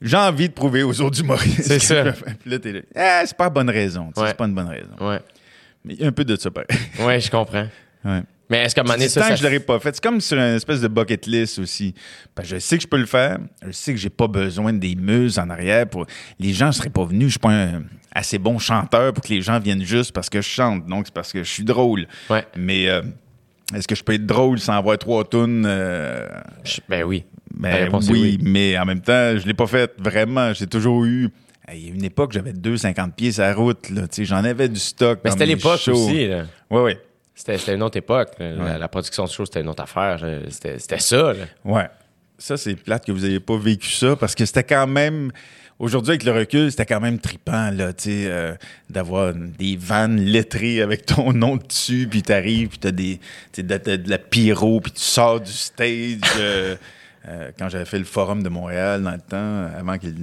j'ai 0.00 0.16
envie 0.16 0.48
de 0.48 0.54
prouver 0.54 0.82
aux 0.82 1.00
autres 1.00 1.20
humoristes. 1.20 1.62
C'est 1.62 1.78
ça. 1.78 2.04
Puis 2.12 2.50
là, 2.50 2.58
t'es 2.58 2.72
là, 2.72 2.80
ah, 2.94 3.22
c'est 3.26 3.36
pas 3.36 3.44
la 3.44 3.50
bonne 3.50 3.70
raison, 3.70 4.12
Ouais. 4.16 4.28
c'est 4.28 4.36
pas 4.36 4.46
une 4.46 4.54
bonne 4.54 4.68
raison. 4.68 4.90
ouais, 5.00 5.20
Mais 5.84 5.94
il 5.94 6.00
y 6.00 6.04
a 6.04 6.08
un 6.08 6.12
peu 6.12 6.24
de 6.24 6.36
ça, 6.36 6.50
pareil. 6.50 6.68
ouais, 7.00 7.20
je 7.20 7.30
comprends. 7.30 7.66
Ouais. 8.04 8.22
Mais 8.50 8.64
est-ce 8.64 8.74
qu'à 8.74 8.80
un 8.80 8.84
moment 8.84 8.94
donné, 8.94 9.08
ça, 9.08 9.20
tant 9.20 9.26
ça 9.26 9.32
que 9.34 9.38
je 9.40 9.42
l'aurais 9.44 9.60
pas 9.60 9.78
fait. 9.78 9.94
C'est 9.94 10.02
comme 10.02 10.20
sur 10.22 10.38
une 10.38 10.54
espèce 10.54 10.80
de 10.80 10.88
bucket 10.88 11.26
list 11.26 11.58
aussi. 11.58 11.94
Parce 12.34 12.48
que 12.48 12.54
je 12.54 12.60
sais 12.60 12.76
que 12.78 12.82
je 12.82 12.88
peux 12.88 12.96
le 12.96 13.04
faire. 13.04 13.38
Je 13.66 13.72
sais 13.72 13.92
que 13.92 13.98
j'ai 13.98 14.08
pas 14.08 14.26
besoin 14.26 14.72
des 14.72 14.94
muses 14.94 15.38
en 15.38 15.50
arrière. 15.50 15.86
Pour... 15.86 16.06
Les 16.38 16.54
gens 16.54 16.72
seraient 16.72 16.88
pas 16.88 17.04
venus. 17.04 17.26
Je 17.26 17.30
suis 17.32 17.38
pas 17.40 17.50
un 17.50 17.82
assez 18.14 18.38
bon 18.38 18.58
chanteur 18.58 19.12
pour 19.12 19.22
que 19.22 19.28
les 19.28 19.42
gens 19.42 19.60
viennent 19.60 19.84
juste 19.84 20.12
parce 20.12 20.30
que 20.30 20.40
je 20.40 20.48
chante. 20.48 20.86
Donc, 20.86 21.06
c'est 21.06 21.14
parce 21.14 21.30
que 21.30 21.42
je 21.44 21.50
suis 21.50 21.64
drôle. 21.64 22.06
Ouais. 22.30 22.46
Mais 22.56 22.88
euh, 22.88 23.02
est-ce 23.74 23.86
que 23.86 23.94
je 23.94 24.02
peux 24.02 24.14
être 24.14 24.24
drôle 24.24 24.58
sans 24.58 24.72
avoir 24.78 24.96
trois 24.96 25.24
tunes? 25.28 25.64
Euh, 25.66 26.26
ben 26.88 27.04
oui. 27.04 27.24
Est 27.64 28.10
oui, 28.10 28.38
mais 28.42 28.78
en 28.78 28.84
même 28.84 29.00
temps, 29.00 29.36
je 29.38 29.46
l'ai 29.46 29.54
pas 29.54 29.66
fait 29.66 29.92
vraiment. 29.98 30.52
J'ai 30.52 30.66
toujours 30.66 31.04
eu... 31.04 31.30
Il 31.72 31.86
y 31.86 31.90
a 31.90 31.94
une 31.94 32.04
époque, 32.04 32.32
j'avais 32.32 32.52
2,50 32.52 33.12
pieds 33.12 33.32
sur 33.32 33.42
la 33.42 33.52
route. 33.54 33.90
Là, 33.90 34.02
J'en 34.18 34.42
avais 34.42 34.68
du 34.70 34.80
stock. 34.80 35.20
Mais 35.22 35.30
c'était 35.30 35.44
l'époque 35.46 35.78
shows. 35.80 35.92
aussi. 35.92 36.26
là. 36.26 36.44
Ouais, 36.70 36.80
ouais. 36.80 37.00
C'était 37.34 37.58
c'était 37.58 37.74
une 37.74 37.82
autre 37.82 37.98
époque. 37.98 38.30
La, 38.40 38.88
production 38.88 39.24
de 39.24 39.28
show, 39.30 39.44
c'était 39.44 39.60
une 39.60 39.68
autre 39.68 39.82
affaire. 39.82 40.18
C'était 40.48 40.78
c'était 40.78 40.98
ça. 40.98 41.34
là. 41.34 41.44
Ouais. 41.64 41.86
Ça, 42.38 42.56
c'est 42.56 42.74
plate 42.74 43.04
que 43.04 43.12
vous 43.12 43.20
n'ayez 43.20 43.40
pas 43.40 43.56
vécu 43.56 43.90
ça 43.90 44.16
parce 44.16 44.34
que 44.34 44.44
c'était 44.46 44.64
quand 44.64 44.86
même. 44.86 45.30
Aujourd'hui, 45.78 46.10
avec 46.10 46.24
le 46.24 46.32
recul, 46.32 46.70
c'était 46.72 46.86
quand 46.86 47.00
même 47.00 47.20
trippant, 47.20 47.70
là, 47.70 47.92
tu 47.92 48.04
sais, 48.10 48.24
euh, 48.26 48.54
d'avoir 48.90 49.32
des 49.32 49.76
vannes 49.76 50.20
lettrées 50.20 50.82
avec 50.82 51.06
ton 51.06 51.32
nom 51.34 51.56
dessus, 51.56 52.08
puis 52.10 52.22
t'arrives, 52.22 52.70
puis 52.70 52.78
t'as 52.78 52.90
des, 52.90 53.20
de 53.56 54.10
la 54.10 54.18
pyro, 54.18 54.80
puis 54.80 54.90
tu 54.90 55.02
sors 55.02 55.40
du 55.40 55.52
stage. 55.52 56.18
euh, 56.40 56.74
euh, 57.26 57.50
quand 57.58 57.68
j'avais 57.68 57.84
fait 57.84 57.98
le 57.98 58.04
forum 58.04 58.42
de 58.42 58.48
Montréal 58.48 59.02
dans 59.02 59.10
le 59.12 59.18
temps, 59.20 59.66
avant 59.78 59.98
qu'il 59.98 60.14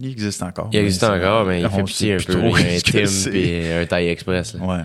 il 0.00 0.10
existe 0.10 0.42
encore. 0.42 0.68
Il 0.72 0.78
existe 0.80 1.04
encore, 1.04 1.46
mais 1.46 1.60
il 1.62 1.68
fait 1.68 1.82
pitié 1.84 2.14
un 2.14 2.16
peu. 2.18 2.32
trop 2.34 2.56
Il 2.56 2.62
y 2.66 2.70
a 2.72 2.76
un 2.76 2.80
Tim 2.80 3.30
puis 3.30 3.72
un 3.72 3.86
Taille 3.86 4.08
Express. 4.08 4.54
là. 4.54 4.64
Ouais. 4.64 4.82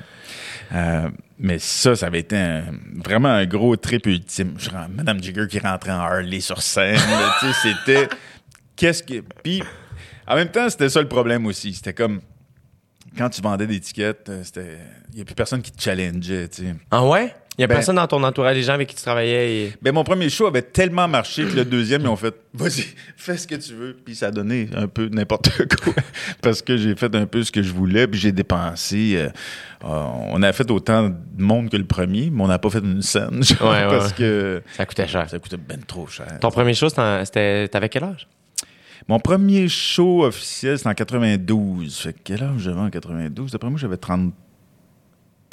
Euh, 0.73 1.09
mais 1.39 1.59
ça, 1.59 1.95
ça 1.95 2.07
avait 2.07 2.19
été 2.19 2.35
un- 2.35 2.63
vraiment 3.03 3.29
un 3.29 3.45
gros 3.45 3.75
trip 3.77 4.05
ultime. 4.05 4.55
Je, 4.57 4.69
Madame 4.89 5.21
Jigger 5.23 5.45
qui 5.49 5.59
rentrait 5.59 5.91
en 5.91 5.99
Harley 5.99 6.39
sur 6.41 6.61
scène, 6.61 6.95
là, 6.95 7.35
tu 7.39 7.45
sais, 7.53 7.53
c'était... 7.85 8.07
Qu'est-ce 8.75 9.01
que... 9.03 9.23
Puis, 9.43 9.63
en 10.27 10.35
même 10.35 10.49
temps, 10.49 10.69
c'était 10.69 10.89
ça 10.89 11.01
le 11.01 11.07
problème 11.07 11.45
aussi. 11.45 11.73
C'était 11.73 11.93
comme... 11.93 12.21
Quand 13.17 13.29
tu 13.29 13.41
vendais 13.41 13.65
des 13.65 13.79
tickets, 13.79 14.29
euh, 14.29 14.41
c'était... 14.43 14.77
Il 15.11 15.15
n'y 15.15 15.21
a 15.21 15.25
plus 15.25 15.35
personne 15.35 15.61
qui 15.61 15.71
te 15.71 15.81
challengeait, 15.81 16.47
tu 16.49 16.63
sais. 16.63 16.75
Ah 16.91 17.05
ouais? 17.07 17.33
Il 17.57 17.61
y 17.61 17.63
a 17.63 17.67
Ben- 17.67 17.73
personne 17.75 17.95
dans 17.95 18.05
ton 18.05 18.21
entourage, 18.23 18.55
les 18.55 18.61
gens 18.61 18.73
avec 18.73 18.87
qui 18.89 18.95
tu 18.95 19.01
travaillais. 19.01 19.51
et- 19.63 19.73
Ben, 19.81 19.91
mon 19.91 20.03
premier 20.03 20.29
show 20.29 20.45
avait 20.45 20.61
tellement 20.61 21.07
marché 21.07 21.43
que 21.43 21.55
le 21.55 21.65
deuxième, 21.65 22.03
ils 22.03 22.07
ont 22.07 22.15
fait 22.15 22.35
vas-y, 22.53 22.85
fais 23.15 23.35
ce 23.35 23.47
que 23.47 23.55
tu 23.55 23.73
veux. 23.73 23.97
Puis 24.05 24.15
ça 24.15 24.27
a 24.27 24.31
donné 24.31 24.69
un 24.75 24.87
peu 24.87 25.07
n'importe 25.07 25.49
quoi. 25.83 25.93
Parce 26.41 26.61
que 26.61 26.77
j'ai 26.77 26.95
fait 26.95 27.13
un 27.15 27.25
peu 27.25 27.41
ce 27.43 27.51
que 27.51 27.63
je 27.63 27.71
voulais, 27.73 28.07
puis 28.07 28.19
j'ai 28.19 28.31
dépensé. 28.31 29.13
euh, 29.15 29.29
euh, 29.85 30.03
on 30.29 30.43
a 30.43 30.53
fait 30.53 30.69
autant 30.69 31.09
de 31.09 31.15
monde 31.43 31.69
que 31.69 31.77
le 31.77 31.85
premier, 31.85 32.29
mais 32.31 32.43
on 32.43 32.47
n'a 32.47 32.59
pas 32.59 32.69
fait 32.69 32.77
une 32.79 33.01
scène. 33.01 33.41
genre, 33.43 33.71
Ouais, 33.71 33.83
ouais, 33.85 33.87
parce 33.89 34.13
que 34.13 34.61
Ça 34.75 34.85
coûtait 34.85 35.07
cher. 35.07 35.27
ça 35.27 35.39
coûtait 35.39 35.57
ben 35.57 35.79
trop 35.85 36.05
cher. 36.05 36.27
Ton 36.39 36.51
premier 36.51 36.75
show, 36.75 36.89
c'était. 36.89 37.67
T'avais 37.69 37.89
quel 37.89 38.03
âge? 38.03 38.27
Mon 39.07 39.19
premier 39.19 39.67
show 39.67 40.25
officiel, 40.25 40.77
c'était 40.77 40.89
en 40.89 40.93
92. 40.93 41.97
Fait 41.97 42.13
que 42.13 42.19
quel 42.23 42.43
âge 42.43 42.59
j'avais 42.59 42.79
en 42.81 42.89
92? 42.89 43.51
D'après 43.51 43.69
moi, 43.69 43.79
j'avais 43.79 43.97
30. 43.97 44.33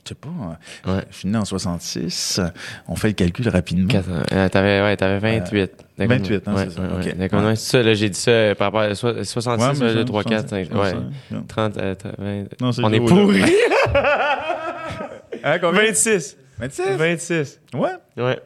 Je 0.05 0.11
sais 0.11 0.14
pas. 0.14 0.28
hein. 0.28 0.57
Ouais. 0.92 1.02
Je 1.11 1.16
suis 1.16 1.28
né 1.28 1.38
en 1.38 1.44
66. 1.44 2.40
On 2.88 2.96
fait 2.96 3.09
le 3.09 3.14
calcul 3.14 3.48
rapidement. 3.48 3.88
Euh, 4.32 4.48
t'avais, 4.48 4.82
ouais, 4.82 4.96
t'avais 4.96 5.18
28. 5.38 5.70
D'accord. 5.96 6.16
28, 6.18 6.42
hein, 6.48 6.55
Ouais, 6.55 6.64
c'est 6.64 6.70
ça. 6.74 6.80
ouais, 6.82 6.88
ouais. 6.88 7.11
Ok. 7.12 7.16
D'accord, 7.16 7.44
Ouais. 7.44 7.57
ça, 7.57 7.82
là, 7.82 7.94
j'ai 7.94 8.11
dit 8.11 8.18
ça 8.18 8.30
euh, 8.30 8.55
par 8.55 8.66
rapport 8.66 8.80
à 8.82 8.94
so- 8.94 9.24
66, 9.24 9.80
Ouais, 9.80 9.86
mais 9.86 9.92
2, 9.94 9.98
ça, 10.00 10.05
3, 10.05 10.24
4, 10.24 10.48
5. 10.48 10.66
65, 10.66 10.74
Ouais. 10.74 11.36
ouais. 11.36 11.42
30, 11.48 11.76
euh, 11.78 11.94
t- 11.94 12.09
20. 12.18 12.44
Non, 12.61 12.72
c'est 12.72 12.84
On 12.84 12.92
est. 12.92 13.00
Hein, 15.44 15.59
combien? 15.61 15.82
26. 15.82 16.36
26? 16.59 16.82
26. 16.96 17.61
Ouais. 17.74 17.90
Ouais. 18.16 18.38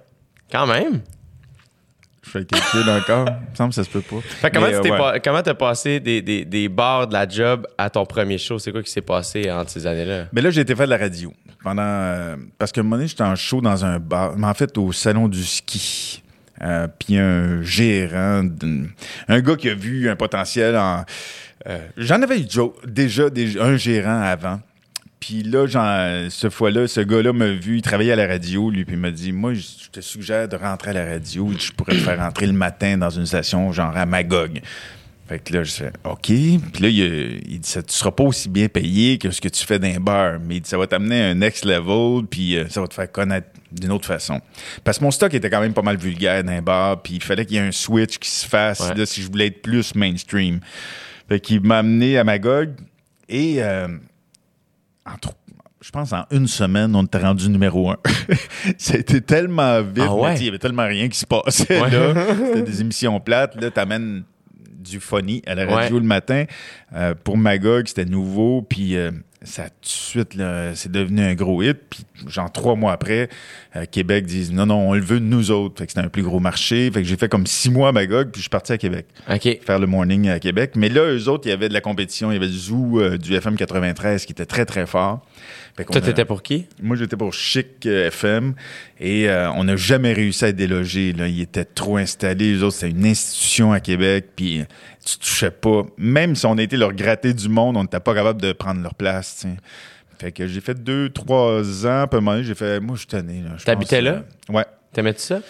Quand 0.50 0.66
même. 0.66 1.00
Je 2.29 2.33
fais 2.33 2.39
le 2.41 2.45
calcul 2.45 2.91
encore. 2.91 3.26
Il 3.26 3.51
me 3.51 3.57
semble 3.57 3.68
que 3.70 3.74
ça 3.76 3.85
se 3.85 3.89
peut 3.91 4.03
pas. 4.03 4.20
Fait 4.20 4.51
comment 4.51 4.68
tu 4.68 4.74
euh, 4.74 4.81
t'es 4.83 4.91
ouais. 4.93 4.99
pas- 4.99 5.18
comment 5.20 5.43
t'as 5.43 5.55
passé 5.55 5.99
des, 5.99 6.20
des, 6.22 6.45
des 6.45 6.68
bars 6.68 7.07
de 7.07 7.14
la 7.14 7.26
job 7.29 7.66
à 7.79 7.89
ton 7.91 8.05
premier 8.05 8.37
show? 8.39 8.59
C'est 8.59 8.70
quoi 8.70 8.83
qui 8.83 8.91
s'est 8.91 9.01
passé 9.01 9.51
entre 9.51 9.70
ces 9.70 9.87
années-là? 9.87 10.26
Mais 10.33 10.43
là, 10.43 10.51
j'ai 10.51 10.61
été 10.61 10.74
faire 10.76 10.87
de 10.87 10.91
la 10.91 10.99
radio. 10.99 11.33
Pendant. 11.64 11.83
euh, 11.83 12.37
parce 12.59 12.70
que 12.70 12.81
un 12.81 12.83
moment 12.83 12.97
donné, 12.97 13.09
j'étais 13.09 13.22
en 13.24 13.35
show 13.35 13.61
dans 13.61 13.85
un 13.85 13.99
bar. 13.99 14.35
Mais 14.37 14.47
en 14.47 14.55
fait, 14.55 14.76
au 14.79 14.93
salon 14.93 15.26
du 15.29 15.43
ski. 15.43 16.22
Euh, 16.61 16.89
Puis 16.99 17.16
un 17.16 17.62
gérant, 17.62 18.43
un 19.29 19.41
gars 19.41 19.57
qui 19.57 19.68
a 19.70 19.74
vu 19.74 20.09
un 20.11 20.16
potentiel 20.16 20.76
en. 20.76 21.05
euh, 21.68 21.79
J'en 21.97 22.20
avais 22.22 22.41
eu 22.41 22.47
jo- 22.51 22.74
déjà 22.87 23.31
des- 23.31 23.59
un 23.59 23.76
gérant 23.76 24.20
avant. 24.22 24.61
Puis 25.21 25.43
là, 25.43 25.66
j'en- 25.66 26.29
ce 26.31 26.49
fois-là, 26.49 26.87
ce 26.87 27.01
gars-là 27.01 27.33
m'a 27.33 27.49
vu, 27.49 27.77
il 27.77 27.83
travaillait 27.83 28.12
à 28.12 28.16
la 28.16 28.27
radio, 28.29 28.71
lui, 28.71 28.85
puis 28.85 28.95
il 28.95 29.01
m'a 29.01 29.11
dit 29.11 29.33
Moi, 29.33 29.55
je 29.55 29.89
te 29.91 30.01
suggère 30.01 30.49
de 30.49 30.57
rentrer 30.57 30.91
à 30.91 30.95
la 30.95 31.05
radio, 31.07 31.51
je 31.59 31.73
pourrais 31.73 31.93
te 31.95 31.99
faire 32.01 32.19
rentrer 32.19 32.47
le 32.47 32.53
matin 32.53 32.97
dans 32.97 33.11
une 33.11 33.27
station, 33.27 33.73
genre 33.73 33.97
à 33.97 34.07
Magog. 34.07 34.61
Fait 35.29 35.41
que 35.41 35.53
là, 35.53 35.62
je 35.64 35.73
fais 35.73 35.93
OK. 36.05 36.23
Puis 36.27 36.59
là, 36.81 36.89
il, 36.89 37.61
dit 37.61 37.69
ça, 37.69 37.83
Tu 37.83 37.93
seras 37.93 38.12
pas 38.12 38.25
aussi 38.25 38.49
bien 38.49 38.69
payé 38.69 39.19
que 39.19 39.31
ce 39.31 39.43
que 39.43 39.49
tu 39.49 39.62
fais 39.66 39.79
d'un 39.79 40.01
bar, 40.01 40.39
mais 40.43 40.57
il 40.57 40.61
dit, 40.62 40.71
ça 40.71 40.79
va 40.79 40.87
t'amener 40.87 41.21
à 41.21 41.27
un 41.31 41.35
next 41.35 41.66
level, 41.66 42.25
puis 42.31 42.57
euh, 42.57 42.66
ça 42.71 42.81
va 42.81 42.87
te 42.87 42.95
faire 42.95 43.12
connaître 43.12 43.49
d'une 43.71 43.93
autre 43.93 44.07
façon. 44.07 44.41
Parce 44.85 44.99
que 44.99 45.05
mon 45.05 45.11
stock 45.11 45.35
était 45.35 45.51
quand 45.51 45.61
même 45.61 45.75
pas 45.75 45.83
mal 45.83 45.99
vulgaire 45.99 46.43
d'un 46.45 46.62
bar, 46.62 47.03
puis 47.03 47.16
il 47.16 47.23
fallait 47.23 47.45
qu'il 47.45 47.57
y 47.57 47.59
ait 47.59 47.62
un 47.69 47.73
switch 47.73 48.16
qui 48.19 48.31
se 48.31 48.47
fasse 48.47 48.81
Ouais. 48.89 48.95
là, 48.95 49.05
si 49.05 49.21
je 49.21 49.27
voulais 49.31 49.49
être 49.49 49.61
plus 49.61 49.95
mainstream. 49.95 50.61
Fait 51.29 51.41
qu'il 51.41 51.61
m'a 51.61 51.79
amené 51.81 52.16
à 52.16 52.25
Magog 52.25 52.71
et. 53.29 53.57
euh, 53.59 53.89
en 55.09 55.16
je 55.80 55.90
pense 55.92 56.12
en 56.12 56.24
une 56.32 56.48
semaine, 56.48 56.94
on 56.96 57.04
était 57.04 57.18
rendu 57.18 57.48
numéro 57.48 57.90
un. 57.90 57.96
ça 58.78 58.94
a 58.94 58.98
été 58.98 59.20
tellement 59.20 59.80
vite. 59.82 60.04
Ah 60.09 60.14
ouais? 60.14 60.34
Il 60.36 60.44
y 60.44 60.48
avait 60.48 60.59
tellement 60.59 60.86
rien 60.86 61.09
qui 61.09 61.16
se 61.18 61.26
passait 61.26 61.80
Ouais. 61.80 61.90
C'était 62.46 62.62
des 62.62 62.80
émissions 62.80 63.20
plates. 63.20 63.54
Là, 63.61 63.70
t'amènes 63.70 64.24
du 64.76 64.98
funny 65.00 65.42
à 65.46 65.54
la 65.54 65.66
radio 65.66 65.96
Ouais. 65.96 66.00
le 66.02 66.06
matin. 66.06 66.44
Euh, 66.94 67.14
pour 67.22 67.36
Magog, 67.36 67.86
c'était 67.86 68.04
nouveau. 68.06 68.62
Puis 68.62 68.96
euh, 68.96 69.12
ça, 69.43 69.64
tout 69.64 69.70
de 69.82 69.86
suite, 69.86 70.34
c'est 70.74 70.91
devenu 70.91 71.22
un 71.22 71.34
gros 71.34 71.62
hit. 71.62 71.78
Puis 71.89 72.05
genre 72.26 72.51
trois 72.51 72.74
mois 72.74 72.93
après, 72.93 73.28
euh, 73.76 73.84
Québec 73.91 74.26
disent 74.26 74.53
non, 74.53 74.66
non, 74.66 74.91
on 74.91 74.95
le 74.95 75.01
veut 75.01 75.20
de 75.20 75.24
nous 75.24 75.51
autres. 75.51 75.78
Fait 75.78 75.86
que 75.86 75.93
c'était 75.93 76.05
un 76.05 76.09
plus 76.09 76.22
gros 76.22 76.41
marché. 76.41 76.91
Fait 76.93 77.03
que 77.03 77.09
j'ai 77.09 77.16
fait 77.16 77.28
comme 77.28 77.47
six 77.47 77.70
mois 77.70 77.91
à 77.91 77.93
Magog, 77.93 78.30
puis 78.30 78.41
je 78.41 78.43
suis 78.43 78.51
parti 78.51 78.72
à 78.72 78.78
Québec 78.78 79.07
OK. 79.30 79.61
faire 79.64 79.78
le 79.78 79.86
morning 79.86 80.28
à 80.28 80.41
Québec. 80.41 80.72
Mais 80.74 80.89
là, 80.89 81.03
eux 81.12 81.28
autres, 81.28 81.47
il 81.47 81.51
y 81.51 81.53
avait 81.53 81.68
de 81.68 81.74
la 81.74 81.80
compétition. 81.80 82.30
Il 82.30 82.34
y 82.34 82.36
avait 82.36 82.49
du 82.49 82.59
Zoo, 82.59 83.01
euh, 83.01 83.16
du 83.16 83.34
FM 83.34 83.57
93 83.57 84.26
qui 84.26 84.32
était 84.32 84.47
très, 84.47 84.64
très 84.64 84.86
fort. 84.86 85.20
Toi, 85.85 86.01
t'étais 86.01 86.24
pour 86.24 86.43
qui? 86.43 86.66
Moi, 86.83 86.97
j'étais 86.97 87.16
pour 87.16 87.33
Chic 87.33 87.87
euh, 87.87 88.09
FM 88.09 88.55
et 89.01 89.29
euh, 89.29 89.51
on 89.53 89.64
n'a 89.64 89.76
jamais 89.76 90.12
réussi 90.12 90.45
à 90.45 90.49
être 90.49 90.57
délogé. 90.57 91.12
Là. 91.12 91.29
Ils 91.29 91.41
étaient 91.41 91.64
trop 91.64 91.97
installés. 91.97 92.53
Les 92.55 92.62
autres, 92.62 92.76
c'était 92.76 92.91
une 92.91 93.07
institution 93.07 93.72
à 93.72 93.81
Québec. 93.81 94.26
Puis 94.37 94.61
euh, 94.61 94.64
tu 95.05 95.18
touchais 95.18 95.51
pas. 95.51 95.85
Même 95.97 96.35
si 96.35 96.47
on 96.47 96.59
a 96.59 96.62
été 96.62 96.76
leur 96.76 96.93
gratter 96.93 97.33
du 97.33 97.49
monde, 97.49 97.76
on 97.76 97.83
n'était 97.83 98.01
pas 98.01 98.14
capable 98.14 98.41
de 98.41 98.53
prendre 98.53 98.83
leur 98.83 98.95
place. 98.95 99.47
Fait 100.18 100.33
que 100.33 100.47
j'ai 100.47 100.61
fait 100.61 100.83
deux, 100.83 101.11
trois 101.11 101.87
ans. 101.87 102.07
Puis 102.09 102.16
à 102.16 102.18
un 102.18 102.20
moment 102.20 102.33
donné, 102.33 102.45
j'ai 102.45 102.55
fait, 102.55 102.81
moi, 102.81 102.95
je 102.97 103.01
suis 103.01 103.09
tanné. 103.09 103.43
T'habitais 103.64 104.03
là? 104.03 104.24
ouais. 104.49 104.64
T'aimais-tu 104.93 105.20
ça? 105.20 105.41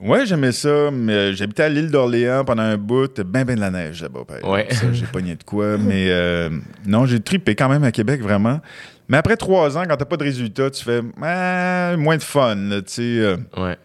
Ouais, 0.00 0.26
j'aimais 0.26 0.52
ça, 0.52 0.90
mais 0.92 1.12
euh, 1.12 1.32
j'habitais 1.34 1.64
à 1.64 1.68
l'île 1.68 1.90
d'Orléans 1.90 2.44
pendant 2.44 2.62
un 2.62 2.76
bout, 2.76 3.20
ben 3.22 3.44
ben 3.44 3.56
de 3.56 3.60
la 3.60 3.70
neige 3.70 4.02
là-bas. 4.02 4.20
Ouais. 4.44 4.66
Ça, 4.70 4.92
j'ai 4.92 5.06
pogné 5.06 5.34
de 5.34 5.42
quoi, 5.42 5.76
mais 5.76 6.06
euh, 6.10 6.50
non, 6.86 7.04
j'ai 7.06 7.18
trippé 7.20 7.54
quand 7.56 7.68
même 7.68 7.82
à 7.84 7.90
Québec, 7.92 8.20
vraiment. 8.22 8.60
Mais 9.08 9.16
après 9.16 9.36
trois 9.36 9.76
ans, 9.76 9.82
quand 9.88 9.96
t'as 9.96 10.04
pas 10.04 10.16
de 10.16 10.24
résultat, 10.24 10.70
tu 10.70 10.84
fais 10.84 11.00
Ah, 11.20 11.94
moins 11.98 12.16
de 12.16 12.22
fun, 12.22 12.56
tu 12.56 12.82
sais. 12.86 13.02
euh. 13.02 13.36
Ouais. 13.56 13.76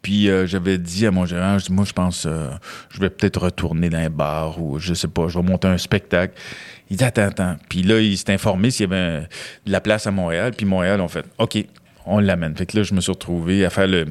Puis 0.00 0.28
euh, 0.30 0.46
j'avais 0.46 0.78
dit 0.78 1.06
à 1.06 1.10
mon 1.10 1.26
gérant, 1.26 1.58
je 1.58 1.66
dis, 1.66 1.72
moi, 1.72 1.84
je 1.84 1.92
pense, 1.92 2.24
euh, 2.26 2.48
je 2.90 3.00
vais 3.00 3.10
peut-être 3.10 3.40
retourner 3.42 3.88
dans 3.90 3.98
un 3.98 4.10
bar 4.10 4.60
ou 4.62 4.78
je 4.78 4.94
sais 4.94 5.08
pas, 5.08 5.28
je 5.28 5.38
vais 5.38 5.44
monter 5.44 5.68
un 5.68 5.78
spectacle. 5.78 6.34
Il 6.90 6.96
dit, 6.96 7.04
attends, 7.04 7.22
attends. 7.22 7.56
Puis 7.68 7.82
là, 7.82 7.98
il 8.00 8.16
s'est 8.16 8.32
informé 8.32 8.70
s'il 8.70 8.88
y 8.90 8.92
avait 8.94 9.22
de 9.66 9.72
la 9.72 9.80
place 9.80 10.06
à 10.06 10.10
Montréal. 10.10 10.52
Puis 10.56 10.66
Montréal, 10.66 11.00
on 11.00 11.08
fait, 11.08 11.24
OK, 11.38 11.58
on 12.06 12.18
l'amène. 12.20 12.56
Fait 12.56 12.66
que 12.66 12.76
là, 12.76 12.82
je 12.84 12.94
me 12.94 13.00
suis 13.00 13.12
retrouvé 13.12 13.64
à 13.64 13.70
faire 13.70 13.86
le. 13.88 14.06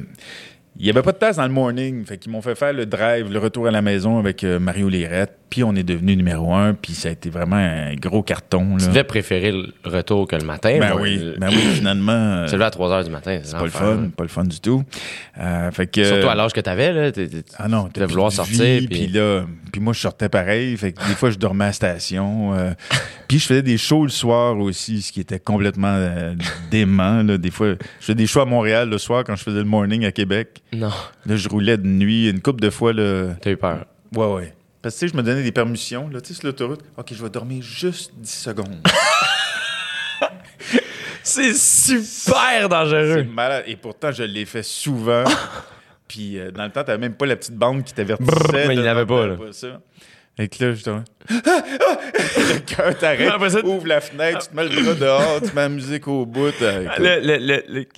Il 0.76 0.84
n'y 0.84 0.90
avait 0.90 1.02
pas 1.02 1.12
de 1.12 1.18
place 1.18 1.36
dans 1.36 1.46
le 1.46 1.52
morning. 1.52 2.04
Fait 2.04 2.18
qu'ils 2.18 2.32
m'ont 2.32 2.42
fait 2.42 2.54
faire 2.54 2.72
le 2.72 2.86
drive, 2.86 3.30
le 3.30 3.38
retour 3.38 3.66
à 3.66 3.70
la 3.70 3.82
maison 3.82 4.18
avec 4.18 4.42
euh, 4.44 4.58
Mario 4.58 4.88
Lérette. 4.88 5.38
Puis 5.52 5.62
on 5.64 5.74
est 5.74 5.82
devenu 5.82 6.16
numéro 6.16 6.54
un. 6.54 6.72
Puis 6.72 6.94
ça 6.94 7.10
a 7.10 7.12
été 7.12 7.28
vraiment 7.28 7.56
un 7.56 7.94
gros 7.96 8.22
carton. 8.22 8.78
Tu 8.78 8.86
devais 8.86 9.04
préférer 9.04 9.52
le 9.52 9.66
retour 9.84 10.26
que 10.26 10.34
le 10.34 10.46
matin. 10.46 10.78
Ben 10.80 10.92
moi. 10.92 11.02
oui, 11.02 11.18
Le- 11.18 11.36
ben 11.38 11.48
oui, 11.50 11.58
finalement. 11.74 12.12
euh, 12.12 12.46
Se 12.46 12.54
lever 12.54 12.64
à 12.64 12.70
3 12.70 12.88
h 13.02 13.04
du 13.04 13.10
matin, 13.10 13.38
c'est 13.42 13.50
c'est 13.50 13.56
pas 13.58 13.64
le 13.64 13.70
fun, 13.70 14.08
pas 14.16 14.22
le 14.24 14.28
fun 14.30 14.44
du 14.44 14.60
tout. 14.60 14.82
Euh, 15.38 15.70
fait 15.70 15.86
que, 15.88 16.02
Surtout 16.04 16.28
à 16.28 16.34
l'âge 16.34 16.54
que 16.54 16.60
t'avais, 16.62 16.90
là. 16.94 17.10
Ah 17.58 17.68
non, 17.68 17.84
tu 17.92 18.00
devais 18.00 18.06
vouloir 18.06 18.32
sortir. 18.32 18.54
vie, 18.80 18.86
puis- 18.86 18.98
Puis 19.04 19.06
là, 19.08 19.44
puis 19.70 19.80
moi, 19.82 19.92
je 19.92 20.00
sortais 20.00 20.30
pareil. 20.30 20.74
Fait 20.78 20.92
que 20.92 21.06
des 21.06 21.14
fois, 21.14 21.28
je 21.30 21.36
dormais 21.36 21.64
à 21.64 21.66
la 21.66 21.72
station. 21.74 22.54
euh, 22.54 22.70
puis 23.28 23.38
je 23.38 23.46
faisais 23.46 23.62
des 23.62 23.76
shows 23.76 24.04
le 24.04 24.08
soir 24.10 24.56
aussi, 24.58 25.02
ce 25.02 25.12
qui 25.12 25.20
était 25.20 25.38
complètement 25.38 25.94
euh, 25.94 26.32
dément. 26.70 27.22
Là. 27.22 27.36
Des 27.36 27.50
fois, 27.50 27.72
je 27.72 27.76
faisais 28.00 28.14
des 28.14 28.26
shows 28.26 28.40
à 28.40 28.46
Montréal 28.46 28.88
le 28.88 28.96
soir 28.96 29.22
quand 29.24 29.36
je 29.36 29.42
faisais 29.42 29.58
le 29.58 29.64
morning 29.64 30.06
à 30.06 30.12
Québec. 30.12 30.62
Non, 30.72 30.88
Là, 31.26 31.36
je 31.36 31.46
roulais 31.50 31.76
de 31.76 31.86
nuit 31.86 32.30
une 32.30 32.40
couple 32.40 32.62
de 32.62 32.70
fois. 32.70 32.94
T'as 32.94 33.50
eu 33.50 33.56
peur. 33.58 33.84
Ouais, 34.16 34.26
ouais. 34.32 34.54
Parce 34.82 34.96
que 34.96 35.00
tu 35.00 35.06
sais, 35.08 35.12
je 35.12 35.16
me 35.16 35.22
donnais 35.22 35.42
des 35.44 35.52
permissions. 35.52 36.08
Là, 36.08 36.20
tu 36.20 36.28
sais, 36.28 36.34
sur 36.40 36.46
l'autoroute. 36.48 36.80
OK, 36.96 37.12
je 37.14 37.22
vais 37.22 37.30
dormir 37.30 37.62
juste 37.62 38.12
10 38.16 38.28
secondes. 38.30 38.80
C'est 41.24 41.54
super 41.54 42.62
C'est 42.62 42.68
dangereux. 42.68 43.22
malade. 43.24 43.64
Et 43.68 43.76
pourtant, 43.76 44.10
je 44.10 44.24
l'ai 44.24 44.44
fait 44.44 44.62
souvent. 44.64 45.22
Puis 46.08 46.38
euh, 46.38 46.50
dans 46.50 46.64
le 46.64 46.70
temps, 46.70 46.82
t'avais 46.84 46.98
même 46.98 47.14
pas 47.14 47.26
la 47.26 47.36
petite 47.36 47.54
bande 47.54 47.84
qui 47.84 47.94
Brrr, 47.94 48.16
t'avertissait. 48.16 48.66
mais 48.68 48.74
il 48.74 48.80
là, 48.80 48.92
l'avait 48.94 49.06
pas, 49.06 49.26
là. 49.28 49.36
ça. 49.52 49.80
Et 50.38 50.48
que 50.48 50.64
là, 50.64 50.74
t'en- 50.82 51.04
Le 51.28 52.58
cœur 52.60 52.98
t'arrête, 52.98 53.28
ouvre 53.64 53.86
la 53.86 54.00
fenêtre, 54.00 54.38
tu 54.40 54.48
te 54.48 54.56
mets 54.56 54.64
le 54.66 54.82
bras 54.82 54.94
dehors, 54.94 55.40
tu 55.40 55.48
mets 55.54 55.62
la 55.62 55.68
musique 55.68 56.08
au 56.08 56.24
bout. 56.26 56.52
euh, 56.62 56.86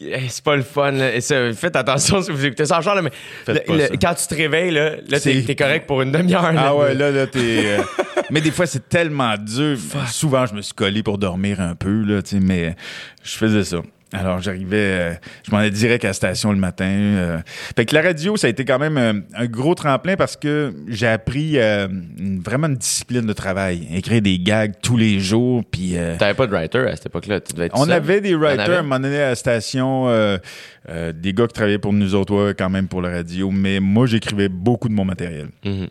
hey, 0.00 0.28
c'est 0.28 0.42
pas 0.44 0.56
le 0.56 0.62
fun. 0.62 0.90
là. 0.90 1.10
Faites 1.54 1.76
attention 1.76 2.20
si 2.22 2.30
vous 2.32 2.44
écoutez 2.44 2.64
ça 2.66 2.78
en 2.78 2.82
char, 2.82 2.94
là, 2.96 3.02
mais 3.02 3.10
le- 3.54 3.60
le- 3.78 3.96
quand 4.00 4.14
tu 4.14 4.26
te 4.26 4.34
réveilles, 4.34 4.72
là, 4.72 4.96
là 5.08 5.20
t'es, 5.20 5.54
correct 5.54 5.86
pour 5.86 6.02
une 6.02 6.10
demi-heure. 6.12 6.44
Ah 6.56 6.74
ouais, 6.76 6.94
là, 6.94 7.10
là, 7.10 7.26
t'es. 7.26 7.38
euh, 7.40 7.78
Mais 8.30 8.40
des 8.40 8.50
fois, 8.50 8.66
c'est 8.66 8.88
tellement 8.88 9.34
dur. 9.38 9.76
Souvent, 10.10 10.44
je 10.46 10.54
me 10.54 10.62
suis 10.62 10.74
collé 10.74 11.02
pour 11.02 11.18
dormir 11.18 11.60
un 11.60 11.74
peu, 11.74 12.02
là, 12.02 12.20
mais 12.40 12.74
je 13.22 13.36
faisais 13.36 13.64
ça. 13.64 13.78
Alors, 14.14 14.40
j'arrivais, 14.40 14.76
euh, 14.76 15.14
je 15.46 15.50
m'en 15.50 15.58
allais 15.58 15.70
direct 15.70 16.04
à 16.04 16.08
la 16.08 16.12
station 16.14 16.52
le 16.52 16.58
matin. 16.58 16.84
euh. 16.86 17.38
Fait 17.76 17.84
que 17.84 17.94
la 17.94 18.02
radio, 18.02 18.36
ça 18.36 18.46
a 18.46 18.50
été 18.50 18.64
quand 18.64 18.78
même 18.78 18.96
euh, 18.96 19.12
un 19.34 19.46
gros 19.46 19.74
tremplin 19.74 20.16
parce 20.16 20.36
que 20.36 20.72
j'ai 20.88 21.06
appris 21.06 21.58
une- 21.58 22.40
vraiment 22.44 22.68
une 22.68 22.76
discipline 22.76 23.26
de 23.26 23.32
travail. 23.32 23.86
Écrire 23.92 24.22
des 24.22 24.38
gags 24.38 24.72
tous 24.82 24.96
les 24.96 25.20
jours, 25.20 25.62
puis... 25.70 25.94
T'avais 26.18 26.34
pas 26.34 26.46
de 26.46 26.52
writer 26.52 26.78
à 26.78 26.96
cette 26.96 27.06
époque-là. 27.06 27.40
Tu 27.40 27.52
devais 27.54 27.66
être 27.66 27.76
on 27.78 27.84
seul. 27.84 27.92
avait 27.92 28.20
des 28.20 28.34
writers 28.34 28.60
avait? 28.64 28.76
à 28.76 28.78
un 28.78 28.82
moment 28.82 29.00
donné 29.00 29.18
à 29.20 29.30
la 29.30 29.34
station, 29.34 30.06
des 30.88 31.32
gars 31.32 31.46
qui 31.46 31.52
travaillaient 31.54 31.78
pour 31.78 31.92
nous 31.92 32.14
autres, 32.14 32.34
ouais, 32.34 32.54
quand 32.54 32.70
même 32.70 32.88
pour 32.88 33.02
la 33.02 33.10
radio, 33.10 33.50
mais 33.50 33.80
moi, 33.80 34.06
j'écrivais 34.06 34.48
beaucoup 34.48 34.88
de 34.88 34.94
mon 34.94 35.04
matériel. 35.04 35.48
Mhm. 35.64 35.88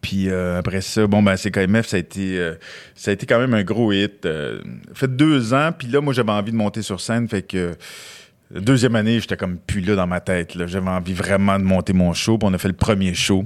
Puis 0.00 0.28
euh, 0.28 0.58
après 0.58 0.80
ça, 0.82 1.06
bon, 1.06 1.22
ben, 1.22 1.36
CKMF, 1.36 1.86
ça 1.86 1.96
a 1.96 2.00
été, 2.00 2.38
euh, 2.38 2.54
ça 2.94 3.10
a 3.10 3.14
été 3.14 3.26
quand 3.26 3.38
même 3.38 3.54
un 3.54 3.62
gros 3.64 3.92
hit. 3.92 4.24
Euh, 4.24 4.60
fait 4.94 5.14
deux 5.14 5.52
ans, 5.54 5.70
puis 5.76 5.88
là, 5.88 6.00
moi, 6.00 6.12
j'avais 6.12 6.30
envie 6.32 6.52
de 6.52 6.56
monter 6.56 6.82
sur 6.82 7.00
scène, 7.00 7.28
fait 7.28 7.42
que. 7.42 7.72
la 8.52 8.60
Deuxième 8.60 8.94
année, 8.94 9.18
j'étais 9.20 9.36
comme 9.36 9.56
plus 9.58 9.80
là 9.80 9.96
dans 9.96 10.06
ma 10.06 10.20
tête. 10.20 10.54
là. 10.54 10.66
J'avais 10.66 10.90
envie 10.90 11.14
vraiment 11.14 11.58
de 11.58 11.64
monter 11.64 11.92
mon 11.92 12.12
show. 12.12 12.38
Puis 12.38 12.48
on 12.48 12.54
a 12.54 12.58
fait 12.58 12.68
le 12.68 12.74
premier 12.74 13.14
show. 13.14 13.44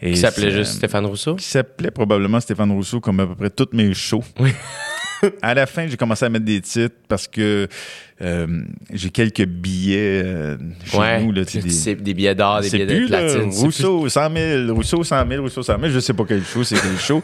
Et 0.00 0.12
Qui 0.12 0.16
s'appelait 0.16 0.50
juste 0.50 0.72
Stéphane 0.72 1.06
Rousseau? 1.06 1.36
Qui 1.36 1.44
s'appelait 1.44 1.92
probablement 1.92 2.40
Stéphane 2.40 2.72
Rousseau, 2.72 3.00
comme 3.00 3.20
à 3.20 3.26
peu 3.26 3.36
près 3.36 3.50
tous 3.50 3.68
mes 3.72 3.94
shows. 3.94 4.24
Oui. 4.40 4.50
à 5.42 5.54
la 5.54 5.66
fin, 5.66 5.86
j'ai 5.86 5.96
commencé 5.96 6.24
à 6.24 6.28
mettre 6.28 6.44
des 6.44 6.60
titres 6.60 6.94
parce 7.08 7.28
que 7.28 7.68
euh, 8.20 8.46
j'ai 8.92 9.10
quelques 9.10 9.44
billets 9.44 10.22
euh, 10.24 10.56
chez 10.84 10.96
Ouais. 10.96 11.20
nous. 11.22 11.32
Là, 11.32 11.42
des- 11.44 11.94
des 11.96 12.14
billets 12.14 12.34
d'or, 12.36 12.60
des 12.60 12.68
c'est 12.68 12.76
billets 12.78 12.86
plus, 12.86 13.06
de 13.10 13.16
platine. 13.16 13.50
Rousseau, 13.50 14.08
100 14.08 14.30
000, 14.36 14.74
Rousseau, 14.74 15.02
100 15.02 15.28
000, 15.28 15.42
Rousseau, 15.42 15.62
100 15.62 15.78
000. 15.80 15.92
Je 15.92 15.98
sais 16.00 16.12
pas 16.12 16.24
quel 16.28 16.44
show, 16.44 16.62
c'est 16.62 16.76
quel 16.80 16.96
show. 16.98 17.20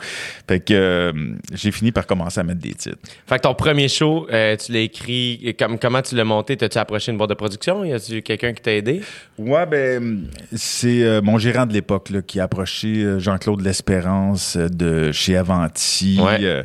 Fait 0.49 0.59
que 0.59 0.75
euh, 0.75 1.13
j'ai 1.53 1.71
fini 1.71 1.93
par 1.93 2.05
commencer 2.07 2.41
à 2.41 2.43
mettre 2.43 2.61
des 2.61 2.75
titres. 2.75 2.97
plus- 3.01 3.13
Fait 3.29 3.37
que 3.37 3.43
ton 3.43 3.55
premier 3.55 3.87
show, 3.89 4.27
euh, 4.33 4.57
tu 4.57 4.73
l'as 4.73 4.81
écrit. 4.81 5.55
comme, 5.59 5.79
comment 5.79 6.03
tu 6.03 6.17
l'as 6.17 6.25
monté? 6.25 6.57
T'as-tu 6.57 6.79
approché 6.79 7.13
une 7.13 7.19
boîte 7.19 7.31
de 7.31 7.35
production? 7.35 7.85
Y 7.85 7.93
a-tu 7.93 8.23
quelqu'un 8.23 8.53
qui 8.53 8.63
t'a 8.63 8.73
aidé? 8.75 9.01
Ouais, 9.39 9.67
ben, 9.67 10.25
c'est 10.53 11.21
mon 11.23 11.39
gérant 11.39 11.67
de 11.67 11.73
l'époque 11.75 12.11
là, 12.11 12.23
qui 12.23 12.41
a 12.41 12.45
approché 12.45 13.07
Jean-Claude 13.19 13.61
L'Espérance 13.61 14.57
de 14.57 15.13
chez 15.13 15.37
Avanti. 15.37 16.19
Ouais. 16.21 16.65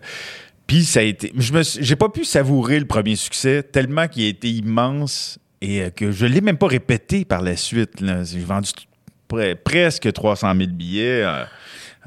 Puis 0.68 0.86
ça 0.86 1.00
a 1.02 1.04
été. 1.04 1.32
Je 1.38 1.54
me 1.54 1.62
j'ai 1.64 1.96
pas 1.96 2.10
pu 2.10 2.24
savourer 2.26 2.80
le 2.80 2.86
premier 2.86 3.16
succès 3.16 3.64
tellement 3.64 4.08
qu'il 4.08 4.24
a 4.26 4.28
été 4.30 4.50
immense 4.50 5.38
et 5.62 5.82
euh, 5.84 5.90
que 5.90 6.12
je 6.12 6.26
l'ai 6.26 6.42
même 6.42 6.58
pas 6.58 6.68
répété 6.68 7.26
par 7.26 7.42
la 7.42 7.56
suite. 7.58 8.02
là. 8.02 8.24
J'ai 8.24 8.40
vendu 8.40 8.72
presque 9.64 10.12
300 10.12 10.54
000 10.56 10.70
billets 10.72 11.24
euh, 11.24 11.44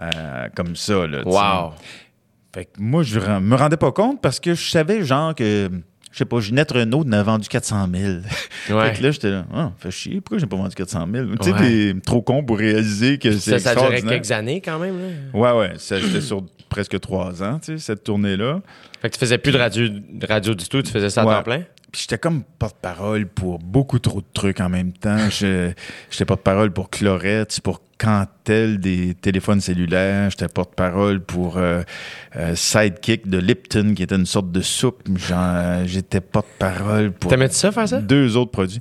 euh, 0.01 0.47
comme 0.55 0.77
ça. 0.77 1.07
Là. 1.07 1.23
Wow! 1.25 1.73
Fait 2.55 2.65
que 2.67 2.71
moi, 2.79 3.03
je 3.03 3.19
me 3.19 3.55
rendais 3.57 3.77
pas 3.77 3.93
compte 3.93 4.21
parce 4.23 4.41
que 4.41 4.55
je 4.55 4.71
savais, 4.71 5.05
genre, 5.05 5.35
que 5.35 5.69
je 6.13 6.19
sais 6.19 6.25
pas, 6.25 6.41
Ginette 6.41 6.73
Renault 6.73 7.05
en 7.05 7.13
a 7.13 7.23
vendu 7.23 7.49
400 7.49 7.89
000. 7.93 8.13
Ouais. 8.69 8.91
Fait 8.91 8.99
que 8.99 9.03
là, 9.05 9.11
j'étais 9.13 9.31
là, 9.31 9.45
ah, 9.55 9.71
fait 9.79 9.93
chier, 9.93 10.21
pourquoi 10.21 10.39
j'ai 10.39 10.47
pas 10.47 10.57
vendu 10.57 10.75
400 10.75 11.07
000? 11.13 11.27
Tu 11.37 11.45
sais, 11.45 11.53
Ouais. 11.53 11.93
t'es 11.93 12.01
trop 12.05 12.21
con 12.21 12.43
pour 12.43 12.59
réaliser 12.59 13.17
que 13.19 13.31
c'est 13.31 13.51
Ça, 13.53 13.59
ça 13.61 13.71
extraordinaire. 13.73 14.13
quelques 14.15 14.33
années 14.33 14.61
quand 14.61 14.81
même. 14.81 14.97
Là. 15.01 15.09
Ouais, 15.39 15.53
ouais, 15.61 15.73
ça, 15.79 16.01
j'étais 16.01 16.21
sur 16.21 16.43
presque 16.69 16.99
trois 17.01 17.43
ans, 17.43 17.59
tu 17.59 17.73
sais, 17.73 17.79
cette 17.79 18.05
tournée-là. 18.05 18.61
Fait 19.01 19.09
que 19.11 19.15
tu 19.15 19.21
faisais 19.21 19.39
plus 19.39 19.53
de 19.53 19.59
radio, 19.59 19.89
de 19.89 20.27
radio 20.27 20.55
du 20.55 20.69
tout, 20.69 20.83
tu 20.83 20.91
faisais 20.91 21.11
ça 21.11 21.23
à 21.23 21.27
Ouais. 21.27 21.35
temps 21.35 21.43
plein? 21.43 21.63
Puis 21.93 22.03
j'étais 22.03 22.19
comme 22.19 22.43
porte-parole 22.59 23.27
pour 23.27 23.59
beaucoup 23.59 23.99
trop 23.99 24.21
de 24.21 24.27
trucs 24.35 24.61
en 24.61 24.69
même 24.69 24.93
temps. 24.93 25.31
J'étais 25.31 26.25
porte-parole 26.27 26.71
pour 26.73 26.91
Clorette, 26.91 27.59
pour 27.63 27.81
Cantel 27.97 28.79
des 28.81 29.15
téléphones 29.15 29.61
cellulaires. 29.63 30.29
J'étais 30.31 30.49
porte-parole 30.49 31.21
pour 31.21 31.57
euh, 31.57 31.83
euh, 32.35 32.55
Sidekick 32.55 33.29
de 33.29 33.39
Lipton, 33.39 33.95
qui 33.95 34.03
était 34.03 34.17
une 34.17 34.27
sorte 34.27 34.51
de 34.53 34.61
soupe. 34.61 35.05
J'en- 35.17 35.85
J'étais 35.87 36.21
porte-parole 36.21 37.13
pour 37.13 37.31
T'aimais-tu 37.31 37.55
ça, 37.55 37.73
faire 37.73 37.89
ça? 37.89 38.01
deux 38.01 38.37
autres 38.37 38.51
produits. 38.51 38.81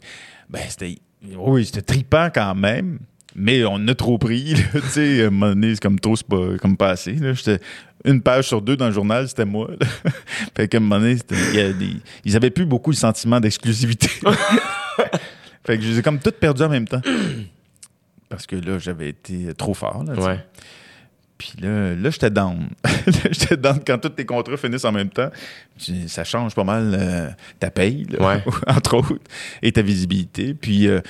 Ben, 0.49 0.61
c'était... 0.67 0.97
Oui, 1.37 1.65
c'était 1.65 1.81
tripant 1.83 2.29
quand 2.33 2.55
même. 2.55 2.99
Mais 3.35 3.65
on 3.65 3.85
a 3.89 3.95
trop 3.95 4.17
pris, 4.17 4.53
tu 4.71 4.81
sais, 4.89 5.23
à 5.23 5.27
un 5.27 5.29
moment 5.29 5.49
donné, 5.49 5.73
c'est 5.75 5.81
comme 5.81 5.99
trop, 5.99 6.15
c'est 6.15 6.25
pas, 6.27 6.57
comme 6.61 6.77
pas 6.77 6.89
assez, 6.91 7.13
là. 7.13 7.33
Une 8.05 8.21
page 8.21 8.47
sur 8.47 8.61
deux 8.61 8.77
dans 8.77 8.85
le 8.87 8.93
journal, 8.93 9.27
c'était 9.27 9.45
moi, 9.45 9.69
là. 9.79 9.87
Fait 10.55 10.67
qu'à 10.67 10.77
un 10.77 10.79
moment 10.81 10.99
donné, 10.99 11.17
c'était- 11.17 11.35
il 11.53 11.55
y 11.55 11.59
a 11.59 11.73
des- 11.73 11.97
ils 12.23 12.35
avaient 12.35 12.51
plus 12.51 12.65
beaucoup 12.65 12.91
le 12.91 12.95
sentiment 12.95 13.39
d'exclusivité. 13.39 14.07
fait 15.65 15.77
que 15.77 15.83
je 15.83 15.89
les 15.89 15.99
ai 15.99 16.01
comme 16.01 16.19
toutes 16.19 16.37
perdues 16.39 16.63
en 16.63 16.69
même 16.69 16.87
temps. 16.87 17.01
Parce 18.29 18.45
que 18.47 18.55
là, 18.55 18.79
j'avais 18.79 19.09
été 19.09 19.53
trop 19.55 19.73
fort, 19.73 20.03
là. 20.03 20.13
Ouais. 20.13 20.39
Puis 21.37 21.53
là, 21.61 21.93
là 21.95 22.09
j'étais 22.09 22.29
down. 22.29 22.69
J'étais 23.31 23.57
down 23.57 23.79
quand 23.85 23.97
tous 23.97 24.09
tes 24.09 24.25
contrats 24.25 24.55
finissent 24.57 24.85
en 24.85 24.91
même 24.91 25.09
temps. 25.09 25.29
Ça 26.07 26.23
change 26.23 26.55
pas 26.55 26.63
mal 26.63 26.95
euh, 26.97 27.29
ta 27.59 27.69
paye, 27.69 28.05
là, 28.09 28.25
Ouais. 28.27 28.43
entre 28.67 28.97
autres, 28.97 29.17
et 29.61 29.71
ta 29.71 29.81
visibilité. 29.81 30.53
Puis, 30.53 30.87
euh, 30.87 31.01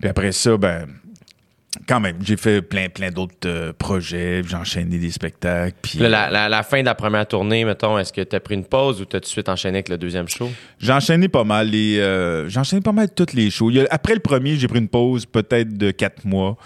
puis 0.00 0.08
après 0.08 0.32
ça, 0.32 0.56
ben, 0.56 0.86
quand 1.86 2.00
même, 2.00 2.16
j'ai 2.22 2.36
fait 2.36 2.62
plein, 2.62 2.88
plein 2.88 3.10
d'autres 3.10 3.34
euh, 3.46 3.72
projets. 3.72 4.42
J'ai 4.46 4.56
enchaîné 4.56 4.98
des 4.98 5.10
spectacles. 5.10 5.76
Puis, 5.82 5.98
Là, 5.98 6.08
la, 6.08 6.30
la- 6.30 6.48
la 6.48 6.62
fin 6.62 6.80
de 6.80 6.86
la 6.86 6.94
première 6.94 7.26
tournée, 7.26 7.64
mettons, 7.64 7.98
est-ce 7.98 8.12
que 8.12 8.20
t'as 8.22 8.40
pris 8.40 8.54
une 8.54 8.64
pause 8.64 9.00
ou 9.00 9.04
t'as 9.04 9.18
tout 9.18 9.24
de 9.24 9.26
suite 9.26 9.48
enchaîné 9.48 9.76
avec 9.78 9.88
le 9.88 9.98
deuxième 9.98 10.28
show? 10.28 10.50
J'ai 10.80 10.92
enchaîné 10.92 11.28
pas 11.28 11.44
mal 11.44 11.68
les. 11.68 11.98
euh, 11.98 12.48
j'ai 12.48 12.58
enchaîné 12.60 12.82
pas 12.82 12.92
mal 12.92 13.08
toutes 13.14 13.32
les 13.34 13.50
shows. 13.50 13.70
A- 13.78 13.86
après 13.90 14.14
le 14.14 14.20
premier, 14.20 14.56
j'ai 14.56 14.68
pris 14.68 14.78
une 14.78 14.88
pause 14.88 15.26
peut-être 15.26 15.76
de 15.76 15.90
quatre 15.90 16.24
mois. 16.24 16.56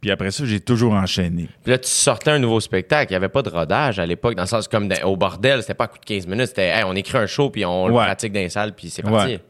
Puis 0.00 0.10
après 0.10 0.30
ça, 0.30 0.44
j'ai 0.44 0.60
toujours 0.60 0.92
enchaîné. 0.92 1.48
Puis 1.62 1.70
là, 1.72 1.78
tu 1.78 1.88
sortais 1.88 2.30
un 2.32 2.38
nouveau 2.38 2.60
spectacle. 2.60 3.10
Il 3.10 3.14
n'y 3.14 3.16
avait 3.16 3.30
pas 3.30 3.40
de 3.40 3.48
rodage 3.48 3.98
à 3.98 4.04
l'époque, 4.04 4.34
dans 4.34 4.42
le 4.42 4.48
sens 4.48 4.68
comme 4.68 4.88
au 5.02 5.16
bordel, 5.16 5.62
c'était 5.62 5.72
pas 5.72 5.84
à 5.84 5.88
coup 5.88 5.98
de 5.98 6.04
15 6.04 6.26
minutes. 6.26 6.48
C'était, 6.48 6.68
hey, 6.68 6.84
on 6.84 6.94
écrit 6.94 7.16
un 7.16 7.26
show, 7.26 7.48
puis 7.48 7.64
on 7.64 7.88
le 7.88 7.94
pratique 7.94 8.32
dans 8.34 8.40
les 8.40 8.50
salles, 8.50 8.74
puis 8.76 8.90
c'est 8.90 9.02
parti. 9.02 9.32
Ouais. 9.32 9.40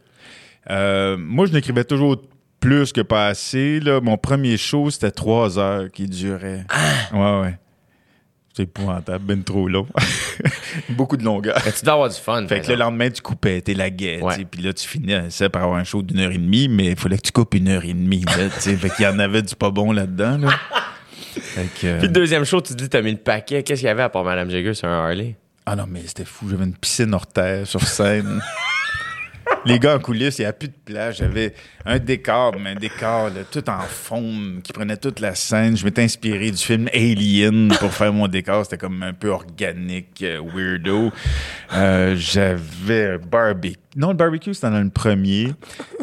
Euh, 0.71 1.17
moi, 1.19 1.47
je 1.47 1.53
n'écrivais 1.53 1.83
toujours 1.85 2.23
plus 2.65 2.93
que 2.93 3.01
pas 3.01 3.27
assez. 3.27 3.81
Là. 3.81 4.01
Mon 4.01 4.17
premier 4.17 4.57
show, 4.57 4.91
c'était 4.91 5.11
trois 5.11 5.59
heures 5.59 5.91
qui 5.91 6.07
durait. 6.07 6.65
Ouais, 7.13 7.41
ouais. 7.41 7.59
C'est 8.57 8.63
épouvantable, 8.63 9.25
ben 9.25 9.43
trop 9.43 9.69
long. 9.69 9.87
Beaucoup 10.91 11.17
de 11.17 11.25
longueur. 11.25 11.61
Mais 11.65 11.73
tu 11.73 11.85
dois 11.85 11.95
avoir 11.95 12.09
du 12.09 12.15
fun. 12.15 12.47
Fait 12.47 12.61
que 12.61 12.69
le 12.69 12.77
lendemain, 12.77 13.11
tu 13.11 13.21
coupais, 13.21 13.61
t'es 13.61 13.75
la 13.75 13.91
guette. 13.91 14.23
Puis 14.51 14.63
là, 14.63 14.73
tu 14.73 14.87
finissais 14.87 15.49
par 15.49 15.65
avoir 15.65 15.79
un 15.79 15.85
show 15.85 16.03
d'une 16.03 16.21
heure 16.21 16.31
et 16.31 16.39
demie, 16.39 16.69
mais 16.69 16.87
il 16.93 16.97
fallait 16.97 17.17
que 17.17 17.23
tu 17.23 17.33
coupes 17.33 17.53
une 17.55 17.69
heure 17.69 17.85
et 17.85 17.93
demie. 17.93 18.25
Là, 18.25 18.49
fait 18.51 18.91
qu'il 18.91 19.05
y 19.05 19.09
en 19.09 19.19
avait 19.19 19.43
du 19.43 19.57
pas 19.57 19.71
bon 19.71 19.93
là-dedans. 19.93 20.39
Là. 20.39 20.51
Euh, 21.59 21.99
Puis 21.99 22.07
le 22.07 22.09
deuxième 22.09 22.45
show, 22.45 22.61
tu 22.61 22.75
te 22.75 22.79
dis, 22.79 22.89
t'as 22.89 23.03
mis 23.03 23.11
le 23.11 23.19
paquet. 23.19 23.65
Qu'est-ce 23.65 23.81
qu'il 23.81 23.89
y 23.89 23.91
avait 23.91 24.05
à 24.05 24.09
part 24.09 24.23
Madame 24.23 24.51
Jagger 24.51 24.73
sur 24.73 24.87
un 24.87 25.05
Harley? 25.05 25.37
Ah 25.67 25.75
non, 25.75 25.85
mais 25.89 26.03
c'était 26.07 26.25
fou. 26.25 26.49
J'avais 26.49 26.65
une 26.65 26.77
piscine 26.77 27.13
hors 27.13 27.27
terre 27.27 27.67
sur 27.67 27.83
scène. 27.83 28.41
Les 29.67 29.79
gars 29.79 29.97
en 29.97 29.99
coulisses, 29.99 30.39
il 30.39 30.43
n'y 30.43 30.47
a 30.47 30.53
plus 30.53 30.69
de 30.69 30.75
place. 30.85 31.17
J'avais 31.17 31.55
un 31.87 31.99
décor, 31.99 32.55
mais 32.61 32.71
un 32.71 32.75
décor 32.75 33.31
tout 33.51 33.69
en 33.71 33.81
forme 33.81 34.61
qui 34.63 34.73
prenait 34.75 34.97
toute 34.99 35.21
la 35.21 35.35
scène. 35.35 35.75
Je 35.77 35.85
m'étais 35.85 36.03
inspiré 36.03 36.51
du 36.51 36.57
film 36.59 36.89
Alien 36.93 37.69
pour 37.81 37.93
faire 37.93 38.13
mon 38.13 38.29
décor. 38.29 38.65
C'était 38.65 38.77
comme 38.77 39.03
un 39.03 39.15
peu 39.15 39.29
organique, 39.29 40.23
euh, 40.23 40.41
weirdo. 40.55 41.11
Euh, 41.73 42.15
j'avais 42.17 43.13
un 43.13 43.19
barbecue. 43.19 43.79
Non, 43.97 44.09
le 44.09 44.15
barbecue, 44.15 44.53
c'était 44.53 44.71
dans 44.71 44.83
le 44.83 44.91
premier. 44.91 45.55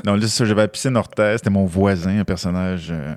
Non, 0.05 0.15
là, 0.15 0.27
ça, 0.27 0.43
j'avais 0.45 0.61
la 0.63 0.67
piscine. 0.67 0.99
C'était 1.15 1.49
mon 1.51 1.65
voisin, 1.65 2.19
un 2.19 2.23
personnage. 2.23 2.87
euh, 2.89 3.13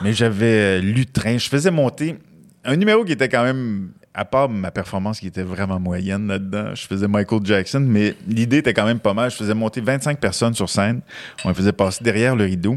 mais 0.00 0.14
j'avais 0.14 0.80
Lutrin. 0.80 1.36
Je 1.36 1.48
faisais 1.50 1.70
monter 1.70 2.16
un 2.64 2.76
numéro 2.76 3.04
qui 3.04 3.12
était 3.12 3.28
quand 3.28 3.44
même, 3.44 3.90
à 4.14 4.24
part 4.26 4.48
ma 4.48 4.70
performance 4.70 5.20
qui 5.20 5.26
était 5.26 5.42
vraiment 5.42 5.80
moyenne 5.80 6.28
là-dedans, 6.28 6.74
je 6.74 6.86
faisais 6.86 7.08
Michael 7.08 7.40
Jackson, 7.44 7.80
mais 7.80 8.14
l'idée 8.28 8.58
était 8.58 8.74
quand 8.74 8.84
même 8.84 8.98
pas 8.98 9.14
mal. 9.14 9.30
Je 9.30 9.36
faisais 9.36 9.54
monter 9.54 9.80
25 9.80 10.18
personnes 10.18 10.54
sur 10.54 10.68
scène. 10.68 11.00
On 11.44 11.48
les 11.48 11.54
faisait 11.54 11.72
passer 11.72 12.04
derrière 12.04 12.36
le 12.36 12.44
rideau. 12.44 12.76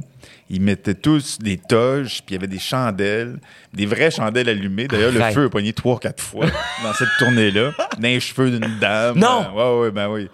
Ils 0.49 0.61
mettaient 0.61 0.93
tous 0.93 1.39
des 1.39 1.57
toges, 1.57 2.21
puis 2.25 2.29
il 2.29 2.33
y 2.33 2.37
avait 2.37 2.47
des 2.47 2.59
chandelles, 2.59 3.39
des 3.73 3.85
vraies 3.85 4.11
chandelles 4.11 4.47
allumées. 4.47 4.87
D'ailleurs, 4.87 5.11
le 5.11 5.19
feu 5.33 5.45
a 5.45 5.49
pogné 5.49 5.73
trois, 5.73 5.99
quatre 5.99 6.21
fois 6.21 6.45
dans 6.83 6.93
cette 6.93 7.09
tournée-là, 7.19 7.71
dans 7.99 8.07
les 8.07 8.19
cheveux 8.19 8.51
d'une 8.51 8.79
dame. 8.79 9.17
Non! 9.17 9.45
Euh, 9.57 9.79
ouais, 9.79 9.81
ouais, 9.81 9.91
ben 9.91 10.07
oui. 10.07 10.29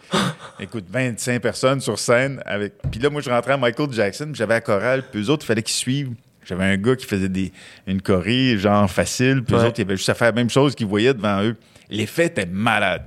Écoute, 0.60 0.86
25 0.89 1.41
personnes 1.41 1.80
sur 1.80 1.97
scène 1.97 2.41
avec. 2.45 2.74
Puis 2.91 2.99
là, 2.99 3.10
moi, 3.10 3.22
je 3.22 3.30
rentrais 3.30 3.54
à 3.54 3.58
Michael 3.58 3.91
Jackson, 3.91 4.26
puis 4.26 4.36
j'avais 4.36 4.56
la 4.56 4.62
chorale, 4.62 5.04
puis 5.10 5.22
eux 5.22 5.30
autres, 5.30 5.45
il 5.45 5.47
fallait 5.47 5.64
qu'ils 5.64 5.76
suivent. 5.76 6.14
J'avais 6.52 6.66
un 6.66 6.78
gars 6.78 6.95
qui 6.97 7.06
faisait 7.06 7.30
des, 7.30 7.52
une 7.88 8.02
choré, 8.02 8.58
genre 8.58 8.89
facile, 8.91 9.41
puis 9.43 9.56
Ouais. 9.56 9.62
eux 9.62 9.68
autres, 9.68 9.80
ils 9.80 9.84
avaient 9.84 9.95
juste 9.95 10.10
à 10.10 10.14
faire 10.14 10.28
la 10.28 10.34
même 10.34 10.49
chose 10.49 10.76
qu'ils 10.76 10.86
voyaient 10.88 11.14
devant 11.14 11.41
eux. 11.43 11.56
L'effet 11.89 12.26
était 12.26 12.45
malade. 12.45 13.04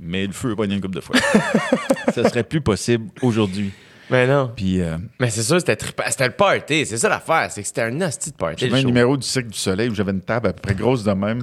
Mais 0.00 0.26
le 0.26 0.32
feu 0.32 0.52
a 0.52 0.56
pogné 0.56 0.74
une 0.76 0.80
couple 0.80 0.94
de 0.96 1.00
fois. 1.00 1.16
Ça 2.14 2.28
serait 2.28 2.44
plus 2.44 2.60
possible 2.60 3.10
aujourd'hui. 3.20 3.72
Mais 4.10 4.26
non. 4.26 4.50
Puis, 4.56 4.80
euh, 4.80 4.96
Mais 5.20 5.28
c'est 5.28 5.42
sûr, 5.42 5.58
c'était. 5.60 5.76
C'était 6.08 6.26
le 6.28 6.32
party. 6.32 6.86
C'est 6.86 6.96
ça 6.96 7.10
l'affaire. 7.10 7.48
C'est 7.50 7.60
que 7.60 7.66
c'était 7.66 7.82
un 7.82 8.00
hostie 8.00 8.30
de 8.30 8.36
party. 8.36 8.66
j'avais 8.66 8.80
un 8.80 8.84
numéro 8.86 9.16
du 9.18 9.26
Cirque 9.26 9.48
du 9.48 9.58
Soleil 9.58 9.90
où 9.90 9.94
j'avais 9.94 10.12
une 10.12 10.22
table 10.22 10.48
à 10.48 10.52
peu 10.54 10.62
près 10.62 10.74
grosse 10.74 11.04
de 11.04 11.12
même. 11.12 11.42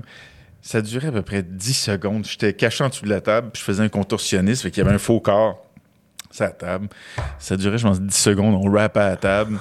Ça 0.63 0.81
durait 0.81 1.09
à 1.09 1.11
peu 1.11 1.21
près 1.21 1.43
10 1.43 1.73
secondes. 1.73 2.25
J'étais 2.25 2.53
caché 2.53 2.83
en 2.83 2.89
dessous 2.89 3.05
de 3.05 3.09
la 3.11 3.21
table, 3.21 3.51
puis 3.53 3.59
je 3.59 3.65
faisais 3.65 3.83
un 3.83 3.89
contorsionniste, 3.89 4.63
fait 4.63 4.71
qu'il 4.71 4.83
y 4.83 4.85
avait 4.85 4.95
un 4.95 4.99
faux 4.99 5.19
corps 5.19 5.61
la 6.39 6.49
table. 6.49 6.87
Ça 7.39 7.55
durait, 7.55 7.77
je 7.77 7.87
pense, 7.87 8.01
10 8.01 8.13
secondes. 8.15 8.55
On 8.61 8.71
rappait 8.71 8.99
à 8.99 9.09
la 9.09 9.15
table. 9.17 9.59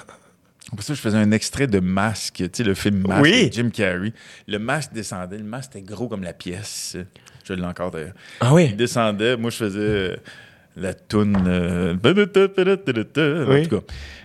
Après 0.72 0.82
ça, 0.82 0.94
je 0.94 1.00
faisais 1.00 1.16
un 1.18 1.30
extrait 1.30 1.66
de 1.66 1.78
Masque, 1.78 2.36
tu 2.36 2.48
sais, 2.52 2.64
le 2.64 2.74
film 2.74 3.06
Masque 3.06 3.22
Oui. 3.22 3.32
avec 3.34 3.52
Jim 3.52 3.70
Carrey. 3.70 4.12
Le 4.48 4.58
masque 4.58 4.92
descendait. 4.92 5.38
Le 5.38 5.44
masque 5.44 5.76
était 5.76 5.82
gros 5.82 6.08
comme 6.08 6.22
la 6.22 6.32
pièce. 6.32 6.96
Je 7.44 7.52
l'ai 7.52 7.62
encore 7.64 7.90
d'ailleurs. 7.90 8.14
Ah 8.40 8.48
Il 8.50 8.54
oui. 8.54 8.72
descendait. 8.72 9.36
Moi, 9.36 9.50
je 9.50 9.56
faisais 9.56 9.78
euh, 9.78 10.16
la 10.76 10.94
toune. 10.94 11.36
euh, 11.46 11.94
En 11.94 13.52
Oui. 13.52 13.68
tout 13.68 13.78
cas, 13.80 13.84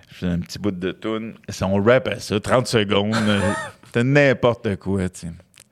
je 0.09 0.15
faisais 0.15 0.31
un 0.31 0.39
petit 0.39 0.57
bout 0.59 0.71
de 0.71 0.91
toune. 0.93 1.33
On 1.61 1.83
rappait 1.83 2.19
ça, 2.19 2.39
30 2.39 2.67
secondes. 2.67 3.13
euh, 3.15 3.39
C'était 3.85 4.03
n'importe 4.03 4.75
quoi, 4.77 5.09
tu 5.09 5.21
sais. 5.21 5.27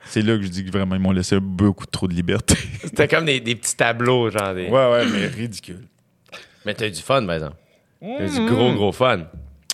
C'est 0.09 0.21
là 0.21 0.35
que 0.37 0.43
je 0.43 0.47
dis 0.47 0.65
que 0.65 0.71
vraiment, 0.71 0.95
ils 0.95 1.01
m'ont 1.01 1.11
laissé 1.11 1.39
beaucoup 1.39 1.85
trop 1.85 2.07
de 2.07 2.13
liberté. 2.13 2.55
C'était 2.83 3.07
comme 3.07 3.25
des, 3.25 3.39
des 3.39 3.55
petits 3.55 3.75
tableaux, 3.75 4.29
genre 4.29 4.53
des. 4.53 4.67
ouais, 4.67 4.91
ouais, 4.91 5.05
mais 5.11 5.27
ridicule. 5.27 5.85
Mais 6.65 6.73
t'as 6.73 6.87
eu 6.87 6.91
du 6.91 7.01
fun, 7.01 7.25
par 7.25 7.35
exemple. 7.35 7.55
T'as 8.01 8.25
eu 8.25 8.29
du 8.29 8.45
gros, 8.53 8.73
gros 8.73 8.91
fun. 8.91 9.25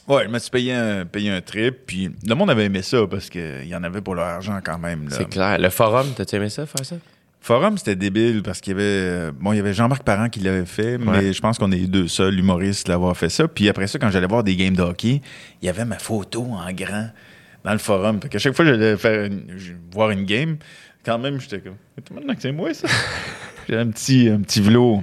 Ouais, 0.08 0.24
je 0.26 0.30
me 0.30 0.38
suis 0.40 0.50
payé 0.52 0.74
un, 0.74 1.06
payé 1.06 1.30
un 1.32 1.40
trip, 1.42 1.86
puis 1.86 2.10
le 2.28 2.36
monde 2.36 2.50
avait 2.50 2.66
aimé 2.66 2.82
ça 2.82 2.98
parce 3.10 3.30
qu'il 3.30 3.66
y 3.66 3.76
en 3.76 3.84
avait 3.84 4.02
pour 4.02 4.16
leur 4.16 4.26
argent 4.26 4.60
quand 4.64 4.78
même. 4.78 5.08
là. 5.10 5.16
C'est 5.18 5.30
clair. 5.30 5.58
Le 5.58 5.70
forum, 5.70 6.08
t'as-tu 6.16 6.36
aimé 6.36 6.50
ça, 6.50 6.66
faire 6.66 6.86
ça? 6.86 6.96
Forum, 7.40 7.78
c'était 7.78 7.96
débile 7.96 8.42
parce 8.44 8.60
qu'il 8.62 8.72
y 8.72 8.76
avait. 8.76 8.84
euh, 8.84 9.32
Bon, 9.38 9.52
il 9.54 9.58
y 9.58 9.60
avait 9.60 9.74
Jean-Marc 9.74 10.04
Parent 10.04 10.30
qui 10.30 10.40
l'avait 10.42 10.66
fait, 10.66 10.98
mais 10.98 11.08
Ouais. 11.12 11.34
je 11.34 11.42
pense 11.42 11.58
qu'on 11.58 11.72
est 11.72 11.78
les 11.78 11.88
deux 11.88 12.08
seuls 12.08 12.38
humoristes 12.40 12.88
à 12.90 12.94
l'avoir 12.94 13.16
fait 13.18 13.30
ça. 13.30 13.48
Puis 13.48 13.68
après 13.70 13.88
ça, 13.88 14.00
quand 14.00 14.10
j'allais 14.12 14.28
voir 14.28 14.44
des 14.44 14.56
games 14.56 14.76
de 14.76 14.82
hockey, 14.82 15.22
il 15.62 15.66
y 15.66 15.70
avait 15.70 15.84
ma 15.86 16.00
photo 16.00 16.44
en 16.52 16.72
grand 16.74 17.10
dans 17.66 17.72
le 17.74 17.80
forum. 17.80 18.22
Fait 18.22 18.30
qu'à 18.30 18.40
chaque 18.40 18.56
fois 18.56 18.64
que 18.66 18.72
j'allais 18.72 18.96
faire 18.98 19.26
une- 19.26 19.46
voir 19.92 20.12
une 20.12 20.24
game, 20.26 20.58
quand 21.06 21.18
même, 21.20 21.40
j'étais 21.42 21.60
comme. 21.60 21.76
Tout 22.06 22.14
maintenant 22.14 22.34
que 22.36 22.42
c'est 22.42 22.52
moi, 22.54 22.74
ça? 22.74 22.88
J'ai 23.70 23.78
un 23.78 23.88
petit, 23.88 24.30
un 24.30 24.40
petit 24.42 24.62
vlog. 24.62 25.02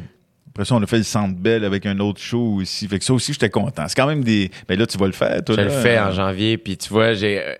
Après 0.53 0.65
ça, 0.65 0.75
on 0.75 0.83
a 0.83 0.87
fait 0.87 0.99
le 0.99 1.03
Centre 1.05 1.37
Bell 1.37 1.65
avec 1.65 1.87
un 1.87 1.99
autre 2.01 2.21
show 2.21 2.57
aussi. 2.61 2.87
Fait 2.89 2.99
que 2.99 3.05
ça 3.05 3.13
aussi, 3.15 3.33
j'étais 3.33 3.51
content. 3.51 3.87
C'est 3.89 3.95
quand 3.95 4.07
même 4.07 4.25
des. 4.25 4.51
Ben 4.69 4.79
là, 4.79 4.87
tu 4.87 4.99
vas 4.99 5.07
le 5.07 5.13
faire, 5.13 5.43
toi. 5.45 5.55
Je 5.57 5.61
le 5.63 5.71
fais 5.71 5.99
en 5.99 6.11
janvier, 6.13 6.59
puis 6.59 6.77
tu 6.77 6.89
vois, 6.89 7.15
j'ai. 7.15 7.39
euh, 7.41 7.55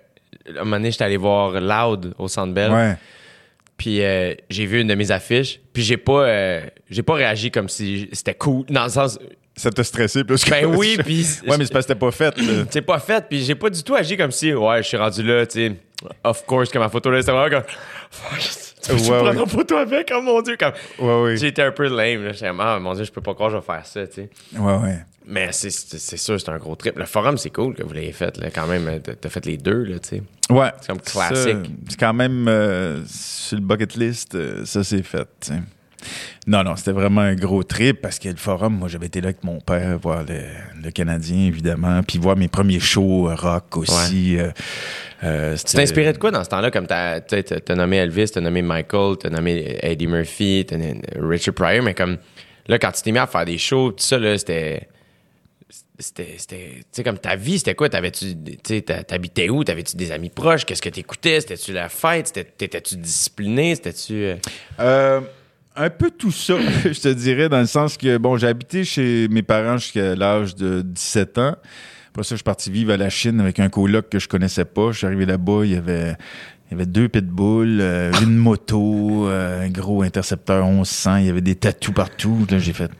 À 0.57 0.61
un 0.61 0.63
moment 0.65 0.77
donné, 0.77 0.91
j'étais 0.91 1.03
allé 1.05 1.17
voir 1.17 1.51
Loud 1.59 2.13
au 2.17 2.27
Centre 2.27 2.53
Bell. 2.53 2.71
Ouais. 2.71 2.95
Puis 3.77 4.03
euh, 4.03 4.33
j'ai 4.49 4.65
vu 4.65 4.81
une 4.81 4.87
de 4.87 4.95
mes 4.95 5.09
affiches, 5.09 5.59
puis 5.73 5.81
j'ai 5.83 5.97
pas, 5.97 6.23
euh, 6.27 6.61
j'ai 6.89 7.01
pas 7.01 7.15
réagi 7.15 7.49
comme 7.49 7.67
si 7.69 8.07
c'était 8.11 8.35
cool. 8.35 8.65
Dans 8.69 8.83
le 8.83 8.89
sens. 8.89 9.17
Ça 9.55 9.69
t'a 9.71 9.83
stressé 9.83 10.23
plus 10.23 10.43
que 10.43 10.49
Ben 10.49 10.65
oui, 10.65 10.97
puis. 11.03 11.25
Ouais, 11.47 11.57
mais 11.57 11.65
c'est 11.65 11.73
parce 11.73 11.85
que 11.85 11.93
c'était 11.93 11.99
pas 11.99 12.11
fait. 12.11 12.33
C'est 12.69 12.81
pas 12.81 12.99
fait, 12.99 13.25
puis 13.27 13.43
j'ai 13.43 13.55
pas 13.55 13.69
du 13.69 13.81
tout 13.83 13.95
agi 13.95 14.15
comme 14.17 14.31
si, 14.31 14.53
ouais, 14.53 14.83
je 14.83 14.87
suis 14.87 14.97
rendu 14.97 15.23
là, 15.23 15.45
tu 15.45 15.53
sais. 15.67 15.75
Of 16.23 16.45
course, 16.45 16.69
que 16.69 16.79
ma 16.79 16.89
photo 16.89 17.09
là, 17.11 17.21
c'était 17.21 17.31
vraiment 17.31 17.61
comme. 17.61 17.73
Tu 18.83 18.91
veux 18.93 18.97
Ouais, 19.01 19.07
prendre 19.19 19.35
ouais. 19.35 19.41
une 19.43 19.47
photo 19.49 19.75
avec? 19.77 20.11
Oh 20.15 20.21
mon 20.21 20.41
dieu, 20.41 20.57
comme. 20.57 20.73
Ouais. 21.23 21.37
J'étais 21.37 21.63
un 21.63 21.71
peu 21.71 21.83
lame, 21.87 22.23
là. 22.25 22.33
J'étais 22.33 22.47
comme, 22.47 22.59
ah 22.61 22.79
mon 22.79 22.93
dieu, 22.93 23.03
je 23.03 23.11
peux 23.11 23.21
pas 23.21 23.33
croire 23.33 23.49
que 23.49 23.55
je 23.55 23.59
vais 23.61 23.65
faire 23.65 23.85
ça, 23.85 24.07
tu 24.07 24.13
sais. 24.13 24.29
Ouais, 24.57 24.75
ouais. 24.77 24.97
Mais 25.27 25.49
c'est- 25.51 25.69
sûr, 26.17 26.39
c'est 26.41 26.49
un 26.49 26.57
gros 26.57 26.75
trip. 26.75 26.97
Le 26.97 27.05
forum, 27.05 27.37
c'est 27.37 27.51
cool 27.51 27.75
que 27.75 27.83
vous 27.83 27.93
l'ayez 27.93 28.11
fait, 28.11 28.37
là, 28.37 28.49
quand 28.49 28.65
même. 28.65 28.99
T'as 29.01 29.29
fait 29.29 29.45
les 29.45 29.57
deux, 29.57 29.83
là, 29.83 29.99
tu 29.99 30.09
sais. 30.17 30.23
Ouais. 30.49 30.71
C'est 30.81 30.87
comme 30.87 30.99
classique. 30.99 31.57
C'est 31.89 31.99
quand 31.99 32.13
même 32.13 32.47
euh, 32.47 33.01
sur 33.05 33.57
le 33.59 33.63
bucket 33.63 33.95
list, 33.95 34.33
euh, 34.35 34.65
ça 34.65 34.83
c'est 34.83 35.03
fait. 35.03 35.27
tu 35.39 35.53
sais. 35.53 35.59
Non, 36.47 36.63
non, 36.63 36.75
c'était 36.75 36.91
vraiment 36.93 37.21
un 37.21 37.35
gros 37.35 37.61
trip 37.61 38.01
parce 38.01 38.17
que 38.17 38.27
le 38.29 38.35
forum, 38.35 38.75
moi, 38.79 38.87
j'avais 38.87 39.05
été 39.05 39.21
là 39.21 39.27
avec 39.27 39.43
mon 39.43 39.59
père 39.61 39.99
voir 39.99 40.23
le, 40.27 40.41
le 40.83 40.89
Canadien, 40.89 41.45
évidemment, 41.45 42.01
puis 42.01 42.17
voir 42.17 42.35
mes 42.35 42.47
premiers 42.47 42.79
shows 42.79 43.29
euh, 43.29 43.35
rock 43.35 43.77
aussi. 43.77 44.39
euh, 44.39 44.49
euh, 45.23 45.55
Tu 45.57 45.63
t'es 45.75 45.81
inspiré 45.83 46.13
de 46.13 46.17
quoi 46.17 46.31
dans 46.31 46.43
ce 46.43 46.49
temps-là? 46.49 46.71
Comme 46.71 46.87
t'as, 46.87 47.19
t'as 47.21 47.75
nommé 47.75 47.97
Elvis, 47.97 48.31
t'as 48.31 48.41
nommé 48.41 48.61
Michael, 48.61 49.17
t'as 49.19 49.29
nommé 49.29 49.77
Eddie 49.81 50.07
Murphy, 50.07 50.65
t'as 50.67 50.77
nommé 50.77 51.01
Richard 51.15 51.53
Pryor, 51.55 51.83
mais 51.83 51.93
comme 51.93 52.17
là, 52.67 52.79
quand 52.79 52.91
tu 52.91 53.01
t'es 53.03 53.11
mis 53.11 53.19
à 53.19 53.27
faire 53.27 53.45
des 53.45 53.57
shows, 53.57 53.91
tout 53.91 54.03
ça, 54.03 54.17
là, 54.17 54.37
c'était. 54.37 54.87
C'était. 55.99 56.35
c'était- 56.37 56.71
Tu 56.77 56.83
sais, 56.91 57.03
comme 57.03 57.19
ta 57.19 57.35
vie, 57.35 57.59
c'était 57.59 57.75
quoi? 57.75 57.87
T'avais-tu. 57.87 58.33
T'habitais 59.07 59.49
où? 59.49 59.63
T'avais-tu 59.63 59.95
des 59.95 60.11
amis 60.11 60.29
proches? 60.31 60.65
Qu'est-ce 60.65 60.81
que 60.81 60.89
t'écoutais? 60.89 61.39
C'était-tu 61.41 61.73
la 61.73 61.89
fête? 61.89 62.33
T'étais-tu 62.57 62.95
discipliné? 62.97 63.75
C'était-tu. 63.75 64.13
euh, 64.23 64.35
Euh, 64.79 65.21
un 65.75 65.89
peu 65.91 66.09
tout 66.09 66.31
ça, 66.31 66.55
je 66.85 66.99
te 66.99 67.07
dirais, 67.09 67.47
dans 67.49 67.59
le 67.61 67.67
sens 67.67 67.97
que, 67.97 68.17
bon, 68.17 68.35
j'ai 68.37 68.47
habité 68.47 68.83
chez 68.83 69.27
mes 69.29 69.43
parents 69.43 69.77
jusqu'à 69.77 70.15
l'âge 70.15 70.55
de 70.55 70.81
17 70.81 71.37
ans. 71.37 71.55
Après 72.11 72.23
ça, 72.23 72.31
je 72.31 72.37
suis 72.37 72.43
parti 72.43 72.69
vivre 72.69 72.91
à 72.91 72.97
la 72.97 73.09
Chine 73.09 73.39
avec 73.39 73.59
un 73.59 73.69
coloc 73.69 74.09
que 74.09 74.19
je 74.19 74.27
connaissais 74.27 74.65
pas. 74.65 74.91
Je 74.91 74.97
suis 74.97 75.07
arrivé 75.07 75.25
là-bas, 75.25 75.61
il 75.63 75.71
y 75.71 75.75
avait, 75.77 76.17
il 76.67 76.71
y 76.71 76.73
avait 76.73 76.85
deux 76.85 77.07
pitbulls, 77.07 77.79
euh, 77.79 78.11
une 78.21 78.35
moto, 78.35 79.29
euh, 79.29 79.65
un 79.65 79.69
gros 79.69 80.01
intercepteur 80.03 80.65
1100, 80.67 81.17
il 81.17 81.25
y 81.27 81.29
avait 81.29 81.39
des 81.39 81.55
tatous 81.55 81.93
partout. 81.93 82.45
Là, 82.49 82.59
j'ai 82.59 82.73
fait... 82.73 82.91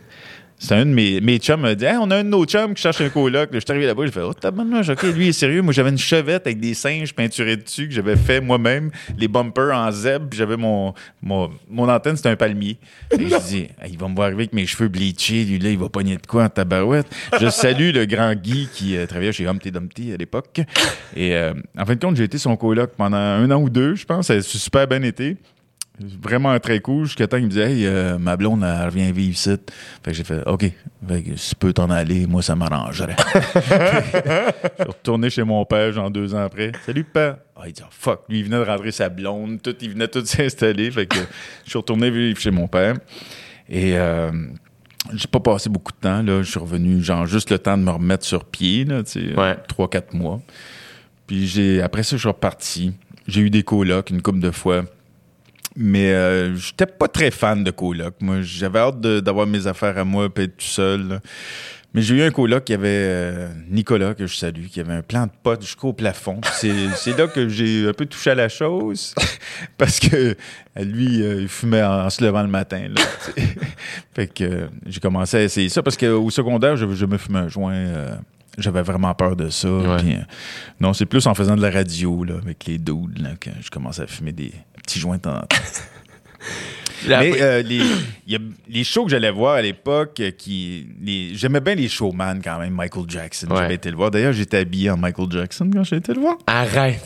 C'est 0.63 0.75
un 0.75 0.85
de 0.85 0.91
mes, 0.91 1.19
mes 1.21 1.39
chums 1.39 1.59
m'a 1.61 1.73
dit 1.73 1.85
Hey, 1.85 1.97
on 1.99 2.11
a 2.11 2.17
un 2.17 2.23
de 2.23 2.29
nos 2.29 2.45
chums 2.45 2.75
qui 2.75 2.83
cherche 2.83 3.01
un 3.01 3.09
coloc. 3.09 3.49
Je 3.51 3.57
suis 3.57 3.71
arrivé 3.71 3.87
là-bas, 3.87 4.05
j'ai 4.05 4.11
fait 4.11 4.21
Oh, 4.21 4.31
tabarnak, 4.31 4.87
OK, 4.89 5.01
lui 5.15 5.25
il 5.25 5.29
est 5.29 5.33
sérieux. 5.33 5.63
Moi, 5.63 5.73
j'avais 5.73 5.89
une 5.89 5.97
chevette 5.97 6.45
avec 6.45 6.59
des 6.59 6.75
singes 6.75 7.15
peinturés 7.15 7.57
dessus 7.57 7.87
que 7.87 7.93
j'avais 7.95 8.15
fait 8.15 8.39
moi-même, 8.39 8.91
les 9.17 9.27
bumpers 9.27 9.75
en 9.75 9.89
zèbre, 9.91 10.27
puis 10.29 10.37
j'avais 10.37 10.57
mon, 10.57 10.93
mon, 11.23 11.49
mon 11.67 11.89
antenne, 11.89 12.15
c'était 12.15 12.29
un 12.29 12.35
palmier. 12.35 12.77
Et 13.09 13.27
je 13.27 13.37
dis 13.47 13.67
Hey, 13.81 13.93
Il 13.93 13.97
va 13.97 14.07
me 14.07 14.13
voir 14.13 14.27
arriver 14.27 14.43
avec 14.43 14.53
mes 14.53 14.67
cheveux 14.67 14.87
bleachés, 14.87 15.45
lui 15.45 15.57
là, 15.57 15.71
il 15.71 15.79
va 15.79 15.89
pogner 15.89 16.17
de 16.17 16.27
quoi 16.27 16.43
en 16.43 16.49
tabarouette? 16.49 17.07
Je 17.39 17.49
salue 17.49 17.91
le 17.91 18.05
grand 18.05 18.35
Guy 18.35 18.69
qui 18.71 18.95
euh, 18.95 19.07
travaillait 19.07 19.33
chez 19.33 19.47
Humpty 19.47 19.71
Dumpty 19.71 20.13
à 20.13 20.17
l'époque. 20.17 20.61
Et 21.15 21.35
euh, 21.35 21.53
en 21.75 21.85
fin 21.87 21.95
de 21.95 21.99
compte, 21.99 22.17
j'ai 22.17 22.25
été 22.25 22.37
son 22.37 22.55
coloc 22.55 22.91
pendant 22.95 23.17
un 23.17 23.49
an 23.49 23.59
ou 23.59 23.69
deux, 23.71 23.95
je 23.95 24.05
pense. 24.05 24.27
Ça 24.27 24.33
a 24.33 24.41
super 24.41 24.87
bien 24.87 25.01
été. 25.01 25.37
Vraiment 25.99 26.57
très 26.59 26.79
cool, 26.79 27.05
jusqu'à 27.05 27.27
temps 27.27 27.37
qu'il 27.37 27.45
me 27.45 27.49
disait 27.51 27.71
Hey, 27.71 27.85
euh, 27.85 28.17
ma 28.17 28.35
blonde, 28.37 28.63
elle 28.63 28.85
revient 28.85 29.11
vivre 29.11 29.33
ici. 29.33 29.49
Fait 30.03 30.11
que 30.11 30.13
j'ai 30.13 30.23
fait 30.23 30.41
OK, 30.47 30.61
fait 31.07 31.23
que 31.23 31.35
si 31.35 31.49
tu 31.49 31.55
peux 31.55 31.73
t'en 31.73 31.89
aller, 31.89 32.25
moi, 32.25 32.41
ça 32.41 32.55
m'arrangerait. 32.55 33.15
je 33.35 33.59
suis 33.59 34.87
retourné 34.87 35.29
chez 35.29 35.43
mon 35.43 35.63
père, 35.65 35.91
genre 35.91 36.09
deux 36.09 36.33
ans 36.33 36.43
après. 36.43 36.71
Salut, 36.85 37.03
père. 37.03 37.37
Ah, 37.55 37.63
il 37.67 37.73
dit, 37.73 37.81
Ah, 37.83 37.89
fuck. 37.91 38.21
Lui, 38.29 38.39
il 38.39 38.45
venait 38.45 38.57
de 38.57 38.63
rentrer 38.63 38.91
sa 38.91 39.09
blonde. 39.09 39.61
Tout, 39.61 39.75
il 39.81 39.91
venait 39.91 40.07
tout 40.07 40.21
s'installer. 40.25 40.89
Fait 40.89 41.05
que 41.05 41.17
je 41.65 41.69
suis 41.69 41.77
retourné 41.77 42.09
vivre 42.09 42.39
chez 42.39 42.51
mon 42.51 42.67
père. 42.67 42.95
Et 43.69 43.97
euh, 43.97 44.31
j'ai 45.13 45.27
pas 45.27 45.39
passé 45.39 45.69
beaucoup 45.69 45.91
de 45.91 45.99
temps. 45.99 46.23
Là. 46.23 46.41
Je 46.41 46.49
suis 46.49 46.59
revenu, 46.59 47.03
genre, 47.03 47.27
juste 47.27 47.51
le 47.51 47.59
temps 47.59 47.77
de 47.77 47.83
me 47.83 47.91
remettre 47.91 48.25
sur 48.25 48.45
pied, 48.45 48.85
là, 48.85 49.03
tu 49.03 49.33
sais, 49.35 49.57
trois, 49.67 49.89
quatre 49.89 50.13
mois. 50.13 50.41
Puis 51.27 51.47
j'ai, 51.47 51.81
après 51.81 52.03
ça, 52.03 52.15
je 52.15 52.21
suis 52.21 52.27
reparti. 52.27 52.93
J'ai 53.27 53.41
eu 53.41 53.49
des 53.49 53.63
colocs 53.63 54.09
une 54.09 54.21
couple 54.21 54.39
de 54.39 54.51
fois. 54.51 54.83
Mais 55.75 56.11
euh, 56.11 56.55
j'étais 56.55 56.85
pas 56.85 57.07
très 57.07 57.31
fan 57.31 57.63
de 57.63 57.71
coloc. 57.71 58.15
Moi, 58.19 58.41
j'avais 58.41 58.79
hâte 58.79 58.99
d'avoir 58.99 59.47
mes 59.47 59.67
affaires 59.67 59.97
à 59.97 60.03
moi 60.03 60.27
et 60.35 60.41
être 60.41 60.57
tout 60.57 60.65
seul. 60.65 61.07
là. 61.07 61.19
Mais 61.93 62.01
j'ai 62.01 62.15
eu 62.15 62.21
un 62.21 62.31
coloc 62.31 62.63
qui 62.63 62.73
avait 62.73 62.87
euh, 62.87 63.49
Nicolas, 63.69 64.13
que 64.13 64.25
je 64.25 64.35
salue, 64.35 64.67
qui 64.67 64.79
avait 64.79 64.93
un 64.93 65.01
plan 65.01 65.25
de 65.25 65.31
potes 65.43 65.61
jusqu'au 65.61 65.91
plafond. 65.91 66.39
C'est, 66.53 67.17
là 67.17 67.27
que 67.27 67.49
j'ai 67.49 67.87
un 67.87 67.93
peu 67.93 68.05
touché 68.05 68.31
à 68.31 68.35
la 68.35 68.47
chose. 68.47 69.13
parce 69.77 69.99
que 69.99 70.15
euh, 70.15 70.83
lui, 70.83 71.21
euh, 71.21 71.41
il 71.41 71.49
fumait 71.49 71.83
en, 71.83 72.05
en 72.05 72.09
se 72.09 72.23
levant 72.23 72.43
le 72.43 72.47
matin. 72.47 72.87
Là, 72.87 73.01
fait 74.13 74.27
que 74.27 74.43
euh, 74.43 74.67
j'ai 74.85 75.01
commencé 75.01 75.37
à 75.37 75.43
essayer 75.43 75.67
ça 75.67 75.83
parce 75.83 75.97
qu'au 75.97 76.29
secondaire, 76.29 76.77
je, 76.77 76.89
je 76.93 77.05
me 77.05 77.17
fumais 77.17 77.39
un 77.39 77.49
joint. 77.49 78.19
J'avais 78.57 78.81
vraiment 78.81 79.13
peur 79.13 79.35
de 79.35 79.49
ça. 79.49 79.69
Ouais. 79.69 79.87
Euh, 80.05 80.17
non, 80.79 80.93
c'est 80.93 81.05
plus 81.05 81.25
en 81.27 81.33
faisant 81.33 81.55
de 81.55 81.61
la 81.61 81.69
radio 81.71 82.23
là, 82.23 82.35
avec 82.41 82.65
les 82.65 82.77
dudes 82.77 83.19
là, 83.21 83.29
que 83.39 83.49
je 83.61 83.69
commençais 83.69 84.01
à 84.03 84.07
fumer 84.07 84.31
des 84.33 84.51
petits 84.83 84.99
joints 84.99 85.17
de 85.17 85.21
temps 85.21 85.35
en 85.37 85.41
temps. 85.41 85.47
Mais 87.07 87.41
euh, 87.41 87.63
les, 87.63 87.77
il 88.27 88.33
y 88.33 88.35
a- 88.35 88.39
les 88.69 88.83
shows 88.83 89.05
que 89.05 89.09
j'allais 89.11 89.31
voir 89.31 89.55
à 89.55 89.61
l'époque, 89.63 90.19
euh, 90.19 90.29
qui 90.29 90.87
j'aimais 91.33 91.59
bien 91.59 91.73
les 91.73 91.87
showman 91.89 92.41
quand 92.43 92.59
même, 92.59 92.73
Michael 92.75 93.05
Jackson. 93.07 93.47
Ouais. 93.49 93.57
J'avais 93.57 93.73
été 93.75 93.89
le 93.89 93.97
voir. 93.97 94.11
D'ailleurs, 94.11 94.33
j'étais 94.33 94.57
habillé 94.57 94.91
en 94.91 94.97
Michael 94.97 95.25
Jackson 95.31 95.67
quand 95.73 95.83
j'ai 95.83 95.95
été 95.95 96.13
le 96.13 96.19
voir. 96.21 96.37
Arrête! 96.45 97.01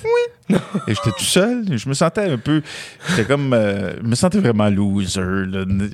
Et 0.50 0.94
j'étais 0.94 1.12
tout 1.12 1.24
seul. 1.24 1.66
Je 1.78 1.90
me 1.90 1.94
sentais 1.96 2.30
un 2.32 2.38
peu. 2.38 2.62
J'étais 3.10 3.26
comme. 3.26 3.52
euh, 3.54 3.94
je 4.02 4.08
me 4.08 4.14
sentais 4.16 4.40
vraiment 4.40 4.70
loser. 4.70 5.22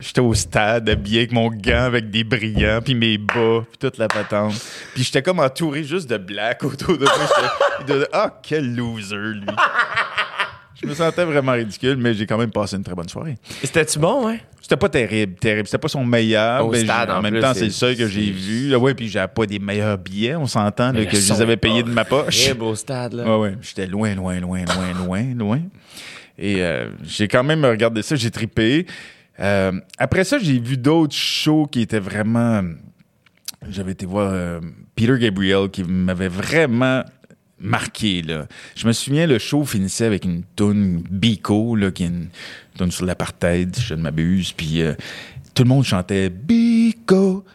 J'étais 0.01 0.19
au 0.21 0.33
stade, 0.33 0.89
habillé 0.89 1.19
avec 1.19 1.31
mon 1.31 1.47
gant 1.49 1.83
avec 1.85 2.09
des 2.09 2.23
brillants, 2.25 2.81
puis 2.83 2.93
mes 2.95 3.17
bas, 3.17 3.61
puis 3.69 3.77
toute 3.79 3.97
la 3.97 4.07
patente. 4.09 4.53
Puis 4.93 5.03
j'étais 5.03 5.21
comme 5.21 5.39
entouré 5.39 5.83
juste 5.85 6.09
de 6.09 6.17
black 6.17 6.63
autour 6.65 6.97
de 6.97 7.05
moi. 7.05 7.85
De- 7.87 8.07
Ah, 8.11 8.39
quel 8.43 8.75
loser, 8.75 9.15
lui. 9.15 9.45
Je 10.81 10.87
me 10.87 10.93
sentais 10.95 11.23
vraiment 11.25 11.51
ridicule, 11.51 11.97
mais 11.97 12.13
j'ai 12.13 12.25
quand 12.25 12.37
même 12.37 12.51
passé 12.51 12.75
une 12.75 12.83
très 12.83 12.95
bonne 12.95 13.07
soirée. 13.09 13.37
C'était-tu 13.63 13.99
bon, 13.99 14.25
ouais? 14.27 14.39
C'était 14.61 14.77
pas 14.77 14.89
terrible, 14.89 15.35
terrible. 15.35 15.67
C'était 15.67 15.77
pas 15.77 15.87
son 15.87 16.03
meilleur. 16.05 16.65
Au 16.65 16.71
mais 16.71 16.83
stade, 16.83 17.09
en, 17.11 17.17
en 17.17 17.21
même 17.21 17.33
plus, 17.33 17.41
temps, 17.41 17.53
c'est- 17.53 17.65
le 17.65 17.69
seul 17.71 17.95
que 17.97 18.07
j'ai 18.07 18.31
vu. 18.31 18.69
Là, 18.69 18.79
ouais, 18.79 18.93
puis 18.93 19.07
j'avais 19.07 19.27
pas 19.27 19.45
des 19.45 19.59
meilleurs 19.59 19.97
billets, 19.97 20.35
on 20.35 20.47
s'entend, 20.47 20.91
que 20.93 21.01
je 21.03 21.33
les 21.33 21.41
avais 21.41 21.57
payés 21.57 21.83
de 21.83 21.89
ma 21.89 22.05
poche. 22.05 22.45
Très 22.45 22.53
beau 22.53 22.73
stade, 22.75 23.13
là. 23.13 23.25
Ouais, 23.25 23.49
ouais. 23.49 23.57
J'étais 23.61 23.85
loin, 23.87 24.15
loin, 24.15 24.39
loin, 24.39 24.63
loin, 24.65 24.93
loin, 25.05 25.23
loin. 25.35 25.59
Et 26.39 26.63
euh, 26.63 26.89
j'ai 27.03 27.27
quand 27.27 27.43
même 27.43 27.63
regardé 27.65 28.01
ça, 28.01 28.15
j'ai 28.15 28.31
tripé. 28.31 28.87
Euh, 29.39 29.71
après 29.97 30.23
ça, 30.23 30.39
j'ai 30.39 30.59
vu 30.59 30.77
d'autres 30.77 31.15
shows 31.15 31.67
qui 31.67 31.81
étaient 31.81 31.99
vraiment. 31.99 32.61
J'avais 33.69 33.91
été 33.91 34.05
voir 34.07 34.31
euh, 34.33 34.59
Peter 34.95 35.17
Gabriel 35.19 35.69
qui 35.69 35.83
m'avait 35.83 36.27
vraiment 36.29 37.03
marqué. 37.61 38.21
Là. 38.21 38.47
Je 38.75 38.87
me 38.87 38.93
souviens, 38.93 39.27
le 39.27 39.39
show 39.39 39.63
finissait 39.65 40.05
avec 40.05 40.25
une 40.25 40.43
tune 40.55 41.03
Bico, 41.09 41.75
là, 41.75 41.91
qui 41.91 42.03
est 42.03 42.07
une 42.07 42.27
tune 42.77 42.91
sur 42.91 43.05
l'apartheid, 43.05 43.75
si 43.75 43.81
je 43.81 43.93
ne 43.93 44.01
m'abuse. 44.01 44.51
Puis 44.53 44.81
euh, 44.81 44.93
tout 45.53 45.63
le 45.63 45.69
monde 45.69 45.83
chantait 45.83 46.29
Bico, 46.29 47.45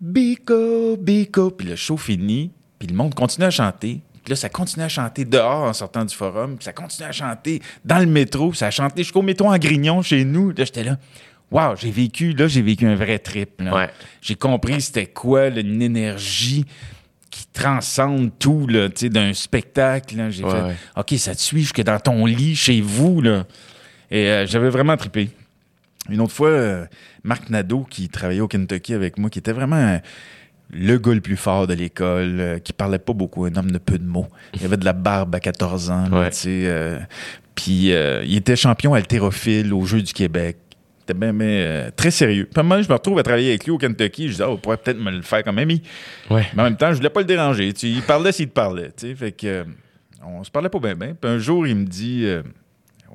Bico, 0.00 0.96
Bico. 0.96 1.50
Puis 1.50 1.68
le 1.68 1.76
show 1.76 1.96
finit, 1.96 2.50
puis 2.78 2.88
le 2.88 2.94
monde 2.94 3.14
continue 3.14 3.46
à 3.46 3.50
chanter. 3.50 4.00
Puis 4.24 4.30
là, 4.30 4.36
ça 4.36 4.48
continue 4.48 4.84
à 4.84 4.88
chanter 4.88 5.24
dehors 5.24 5.64
en 5.64 5.72
sortant 5.72 6.04
du 6.04 6.14
forum. 6.14 6.56
Puis 6.56 6.64
ça 6.64 6.72
continue 6.72 7.08
à 7.08 7.12
chanter 7.12 7.60
dans 7.84 7.98
le 7.98 8.06
métro. 8.06 8.50
Puis 8.50 8.58
ça 8.58 8.68
a 8.68 8.70
chanté 8.70 9.02
jusqu'au 9.02 9.22
métro 9.22 9.48
en 9.48 9.58
Grignon 9.58 10.02
chez 10.02 10.24
nous. 10.24 10.50
Là, 10.50 10.64
j'étais 10.64 10.84
là. 10.84 10.96
Wow, 11.50 11.76
j'ai 11.76 11.90
vécu, 11.90 12.32
là, 12.32 12.46
j'ai 12.48 12.62
vécu 12.62 12.86
un 12.86 12.94
vrai 12.94 13.18
trip. 13.18 13.60
là. 13.60 13.74
Ouais. 13.74 13.90
J'ai 14.22 14.36
compris 14.36 14.80
c'était 14.80 15.06
quoi, 15.06 15.50
là, 15.50 15.60
une 15.60 15.82
énergie 15.82 16.64
qui 17.32 17.46
transcende 17.50 18.30
tout, 18.38 18.66
là, 18.66 18.90
tu 18.90 18.94
sais, 18.96 19.08
d'un 19.08 19.32
spectacle. 19.32 20.14
J'ai 20.28 20.44
Ouais, 20.44 20.50
fait, 20.50 20.62
ouais. 20.62 20.76
OK, 20.98 21.14
ça 21.16 21.34
te 21.34 21.40
suit 21.40 21.60
jusque 21.62 21.80
dans 21.82 21.98
ton 21.98 22.26
lit, 22.26 22.54
chez 22.54 22.82
vous, 22.82 23.22
là. 23.22 23.44
Et 24.10 24.28
euh, 24.28 24.46
j'avais 24.46 24.68
vraiment 24.68 24.98
trippé. 24.98 25.30
Une 26.10 26.20
autre 26.20 26.34
fois, 26.34 26.48
euh, 26.48 26.84
Marc 27.24 27.48
Nadeau, 27.48 27.86
qui 27.88 28.10
travaillait 28.10 28.42
au 28.42 28.48
Kentucky 28.48 28.92
avec 28.92 29.16
moi, 29.18 29.30
qui 29.30 29.38
était 29.38 29.52
vraiment 29.52 29.76
euh, 29.76 29.96
le 30.70 30.98
gars 30.98 31.14
le 31.14 31.22
plus 31.22 31.38
fort 31.38 31.66
de 31.66 31.72
l'école, 31.72 32.60
qui 32.62 32.74
parlait 32.74 32.98
pas 32.98 33.14
beaucoup, 33.14 33.46
un 33.46 33.56
homme 33.56 33.70
de 33.70 33.78
peu 33.78 33.98
de 33.98 34.04
mots. 34.06 34.28
Il 34.54 34.66
avait 34.66 34.76
de 34.76 34.84
la 34.84 34.92
barbe 34.92 35.34
à 35.34 35.40
14 35.40 35.90
ans, 35.90 36.10
Ouais. 36.12 36.28
tu 36.30 36.36
sais. 36.36 36.98
puis 37.54 37.92
il 37.92 38.36
était 38.36 38.56
champion 38.56 38.92
haltérophile 38.92 39.72
aux 39.72 39.84
Jeux 39.86 40.02
du 40.02 40.12
Québec. 40.12 40.58
Bien, 41.14 41.38
euh, 41.40 41.90
très 41.94 42.10
sérieux. 42.10 42.44
Puis 42.44 42.58
à 42.58 42.60
un 42.60 42.62
moment 42.62 42.82
je 42.82 42.88
me 42.88 42.94
retrouve 42.94 43.18
à 43.18 43.22
travailler 43.22 43.50
avec 43.50 43.64
lui 43.64 43.72
au 43.72 43.78
Kentucky. 43.78 44.26
Je 44.26 44.32
disais, 44.32 44.44
oh, 44.44 44.52
on 44.52 44.56
pourrait 44.56 44.76
peut-être 44.76 44.98
me 44.98 45.10
le 45.10 45.22
faire 45.22 45.42
comme 45.42 45.58
ami. 45.58 45.82
Ouais. 46.30 46.46
Mais 46.54 46.62
en 46.62 46.64
même 46.64 46.76
temps, 46.76 46.90
je 46.90 46.96
voulais 46.96 47.10
pas 47.10 47.20
le 47.20 47.26
déranger. 47.26 47.72
Tu 47.72 47.88
il 47.88 48.02
parlait 48.02 48.32
s'il 48.32 48.48
te 48.48 48.52
parlait. 48.52 48.90
Tu 48.96 49.08
sais, 49.08 49.14
fait 49.14 49.32
que, 49.32 49.46
euh, 49.46 49.64
on 50.24 50.44
se 50.44 50.50
parlait 50.50 50.68
pas 50.68 50.78
bien, 50.78 50.94
bien. 50.94 51.14
Puis 51.20 51.30
un 51.30 51.38
jour, 51.38 51.66
il 51.66 51.76
me 51.76 51.84
dit, 51.84 52.22
euh, 52.24 52.42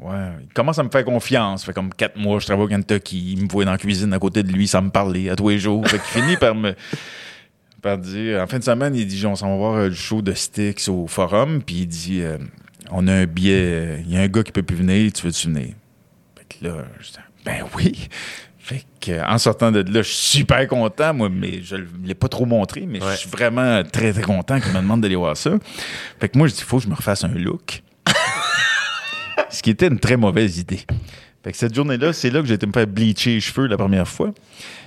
ouais, 0.01 0.29
il 0.41 0.53
commence 0.53 0.79
à 0.79 0.83
me 0.83 0.89
faire 0.89 1.05
confiance. 1.05 1.65
Fait 1.65 1.73
comme 1.73 1.93
quatre 1.93 2.17
mois, 2.17 2.39
je 2.39 2.45
travaille 2.45 2.65
au 2.65 2.69
Kentucky. 2.69 3.33
Il 3.33 3.43
me 3.43 3.49
voit 3.49 3.65
dans 3.65 3.71
la 3.71 3.77
cuisine 3.77 4.13
à 4.13 4.19
côté 4.19 4.43
de 4.43 4.51
lui, 4.51 4.67
sans 4.67 4.81
me 4.81 4.89
parler 4.89 5.29
à 5.29 5.35
tous 5.35 5.49
les 5.49 5.59
jours. 5.59 5.87
Fait 5.87 5.99
qu'il 5.99 6.21
finit 6.21 6.37
par 6.37 6.55
me 6.55 6.75
par 7.81 7.97
dire, 7.97 8.41
en 8.41 8.47
fin 8.47 8.59
de 8.59 8.63
semaine, 8.63 8.95
il 8.95 9.05
dit, 9.05 9.25
on 9.25 9.35
s'en 9.35 9.49
va 9.51 9.55
voir 9.55 9.77
le 9.77 9.93
show 9.93 10.21
de 10.21 10.33
Styx 10.33 10.89
au 10.89 11.07
forum. 11.07 11.61
Puis 11.61 11.81
il 11.81 11.87
dit, 11.87 12.23
on 12.91 13.07
a 13.07 13.13
un 13.13 13.25
billet, 13.25 14.01
il 14.05 14.13
y 14.13 14.17
a 14.17 14.21
un 14.21 14.27
gars 14.27 14.43
qui 14.43 14.51
peut 14.51 14.63
plus 14.63 14.75
venir, 14.75 15.11
tu 15.13 15.25
veux-tu 15.25 15.47
venir? 15.47 15.73
Fait 16.35 16.59
que 16.59 16.65
là, 16.65 16.85
je 16.99 17.11
dis, 17.11 17.17
ben 17.47 17.65
oui. 17.75 18.07
Fait 18.59 18.83
que, 18.99 19.25
en 19.25 19.37
sortant 19.37 19.71
de 19.71 19.79
là, 19.79 20.01
je 20.01 20.09
suis 20.09 20.39
super 20.39 20.67
content, 20.67 21.13
moi, 21.13 21.29
mais 21.29 21.61
je 21.63 21.77
ne 21.77 21.85
l'ai 22.05 22.15
pas 22.15 22.27
trop 22.27 22.45
montré, 22.45 22.85
mais 22.85 23.01
Ouais. 23.01 23.11
je 23.13 23.19
suis 23.19 23.29
vraiment 23.29 23.81
très, 23.83 24.11
très 24.11 24.21
content 24.23 24.59
qu'il 24.59 24.71
me 24.73 24.77
demande 24.81 24.99
d'aller 25.01 25.15
voir 25.15 25.37
ça. 25.37 25.51
Fait 26.19 26.27
que 26.27 26.37
moi, 26.37 26.47
je 26.47 26.53
dis, 26.53 26.59
il 26.59 26.65
faut 26.65 26.77
que 26.77 26.83
je 26.83 26.89
me 26.89 26.95
refasse 26.95 27.23
un 27.23 27.29
look. 27.29 27.81
Ce 29.49 29.61
qui 29.61 29.69
était 29.69 29.87
une 29.87 29.99
très 29.99 30.17
mauvaise 30.17 30.57
idée. 30.57 30.81
Fait 31.43 31.51
que 31.53 31.57
cette 31.57 31.73
journée-là, 31.73 32.11
c'est 32.11 32.29
là 32.29 32.41
que 32.41 32.47
j'ai 32.47 32.55
été 32.55 32.67
me 32.67 32.73
faire 32.73 32.87
bleacher 32.87 33.35
les 33.35 33.39
cheveux 33.39 33.67
la 33.67 33.77
première 33.77 34.07
fois. 34.07 34.33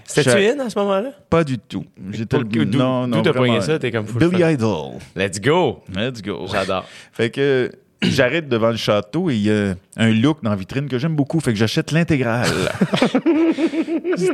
C'était-tu 0.05 0.45
in 0.47 0.59
à 0.61 0.69
ce 0.69 0.79
moment-là? 0.79 1.13
Pas 1.31 1.45
du 1.45 1.59
tout. 1.59 1.87
J'étais 2.11 2.37
le 2.39 2.65
Non, 2.65 3.07
non. 3.07 3.19
D'où 3.19 3.23
t'as 3.23 3.33
pogné 3.33 3.61
ça? 3.63 3.79
T'es 3.79 3.91
comme 3.91 4.07
fou. 4.07 4.19
Billy 4.19 4.43
Idol. 4.43 4.99
Let's 5.17 5.41
go! 5.41 5.83
Let's 5.95 6.21
go. 6.21 6.47
J'adore. 6.53 6.85
Fait 7.13 7.31
que 7.31 7.71
j'arrête 8.03 8.49
devant 8.49 8.71
le 8.71 8.77
château 8.77 9.31
et 9.31 9.37
il 9.37 9.43
y 9.43 9.51
a 9.51 9.75
un 9.97 10.11
look 10.11 10.43
dans 10.43 10.51
la 10.51 10.57
vitrine 10.57 10.89
que 10.89 10.99
j'aime 10.99 11.17
beaucoup, 11.17 11.41
fait 11.41 11.53
que 11.53 11.59
j'achète 11.59 11.93
l'intégrale. 11.93 12.49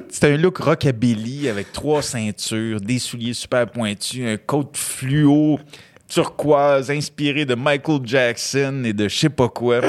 C'est 0.09 0.33
un 0.33 0.37
look 0.37 0.59
rockabilly 0.59 1.49
avec 1.49 1.73
trois 1.73 2.03
ceintures, 2.03 2.81
des 2.81 2.99
souliers 2.99 3.35
super 3.35 3.67
pointus, 3.67 4.27
un 4.27 4.37
coat 4.37 4.71
fluo 4.75 5.59
turquoise 6.09 6.91
inspiré 6.91 7.45
de 7.45 7.55
Michael 7.55 8.01
Jackson 8.05 8.83
et 8.85 8.93
de 8.93 9.09
je 9.09 9.17
sais 9.17 9.29
pas 9.29 9.49
quoi. 9.49 9.81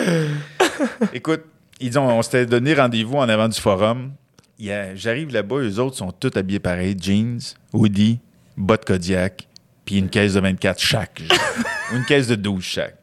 Écoute, 1.14 1.44
ils 1.80 1.98
ont, 2.00 2.08
on 2.08 2.22
s'était 2.22 2.46
donné 2.46 2.74
rendez-vous 2.74 3.18
en 3.18 3.30
avant 3.30 3.48
du 3.48 3.60
forum. 3.60 4.12
J'arrive 4.60 5.32
là-bas, 5.32 5.58
eux 5.58 5.80
autres 5.80 5.98
sont 5.98 6.12
tous 6.12 6.36
habillés 6.36 6.60
pareil, 6.60 6.96
jeans, 7.00 7.40
hoodie, 7.74 8.20
bottes 8.56 8.86
Kodiak, 8.86 9.48
puis 9.86 10.00
une 10.00 10.10
caisse 10.10 10.34
de 10.34 10.40
24 10.40 10.80
chaque. 10.80 11.22
une 11.94 12.04
caisse 12.06 12.28
de 12.28 12.36
12 12.36 12.64
chaque. 12.64 12.97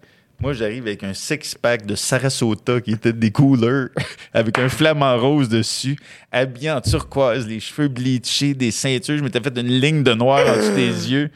Moi, 0.44 0.52
j'arrive 0.52 0.82
avec 0.86 1.02
un 1.02 1.14
six-pack 1.14 1.86
de 1.86 1.94
Sarasota 1.94 2.78
qui 2.82 2.90
était 2.90 3.14
des 3.14 3.30
coolers, 3.30 3.86
avec 4.34 4.58
un 4.58 4.68
flamant 4.68 5.16
rose 5.16 5.48
dessus, 5.48 5.96
habillé 6.30 6.70
en 6.70 6.82
turquoise, 6.82 7.46
les 7.48 7.60
cheveux 7.60 7.88
bleachés, 7.88 8.52
des 8.52 8.70
ceintures. 8.70 9.16
Je 9.16 9.22
m'étais 9.22 9.40
fait 9.40 9.58
une 9.58 9.68
ligne 9.68 10.02
de 10.02 10.12
noir 10.12 10.46
en 10.46 10.54
dessous 10.58 10.74
des 10.74 11.10
yeux. 11.10 11.30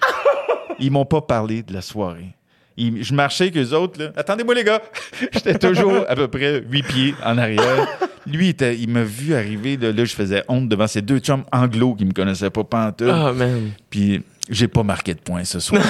Ils 0.78 0.90
m'ont 0.90 1.06
pas 1.06 1.22
parlé 1.22 1.62
de 1.62 1.72
la 1.72 1.80
soirée. 1.80 2.34
Ils- 2.76 3.02
je 3.02 3.14
marchais 3.14 3.44
avec 3.44 3.56
eux 3.56 3.72
autres, 3.74 3.98
là. 3.98 4.10
Attendez-moi, 4.14 4.54
les 4.54 4.62
gars! 4.64 4.82
J'étais 5.32 5.58
toujours 5.58 6.04
à 6.06 6.14
peu 6.14 6.28
près 6.28 6.60
huit 6.68 6.82
pieds 6.82 7.14
en 7.24 7.38
arrière. 7.38 7.88
Lui, 8.26 8.48
il, 8.48 8.50
était- 8.50 8.76
il 8.76 8.90
m'a 8.90 9.04
vu 9.04 9.32
arriver, 9.32 9.78
là, 9.78 9.90
là, 9.90 10.04
je 10.04 10.14
faisais 10.14 10.44
honte 10.48 10.68
devant 10.68 10.86
ces 10.86 11.00
deux 11.00 11.20
chums 11.20 11.44
anglo 11.50 11.94
qui 11.94 12.04
me 12.04 12.12
connaissaient 12.12 12.50
pas 12.50 12.62
pantoute. 12.62 13.08
Oh, 13.10 13.32
man. 13.32 13.70
Puis 13.88 14.20
j'ai 14.50 14.68
pas 14.68 14.82
marqué 14.82 15.14
de 15.14 15.20
points 15.20 15.44
ce 15.44 15.60
soir. 15.60 15.80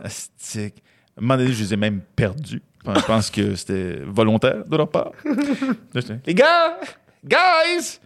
Astique. 0.02 0.82
Un 1.18 1.20
moment 1.20 1.36
donné, 1.36 1.52
je 1.52 1.62
les 1.62 1.74
ai 1.74 1.76
même 1.76 2.00
perdus. 2.14 2.62
Enfin, 2.84 3.00
Je 3.00 3.06
pense 3.06 3.30
que 3.30 3.54
c'était 3.56 3.98
volontaire 4.06 4.64
de 4.64 4.76
leur 4.76 4.88
part. 4.88 5.12
Les 6.26 6.34
gars! 6.34 6.78
Guys! 7.24 7.98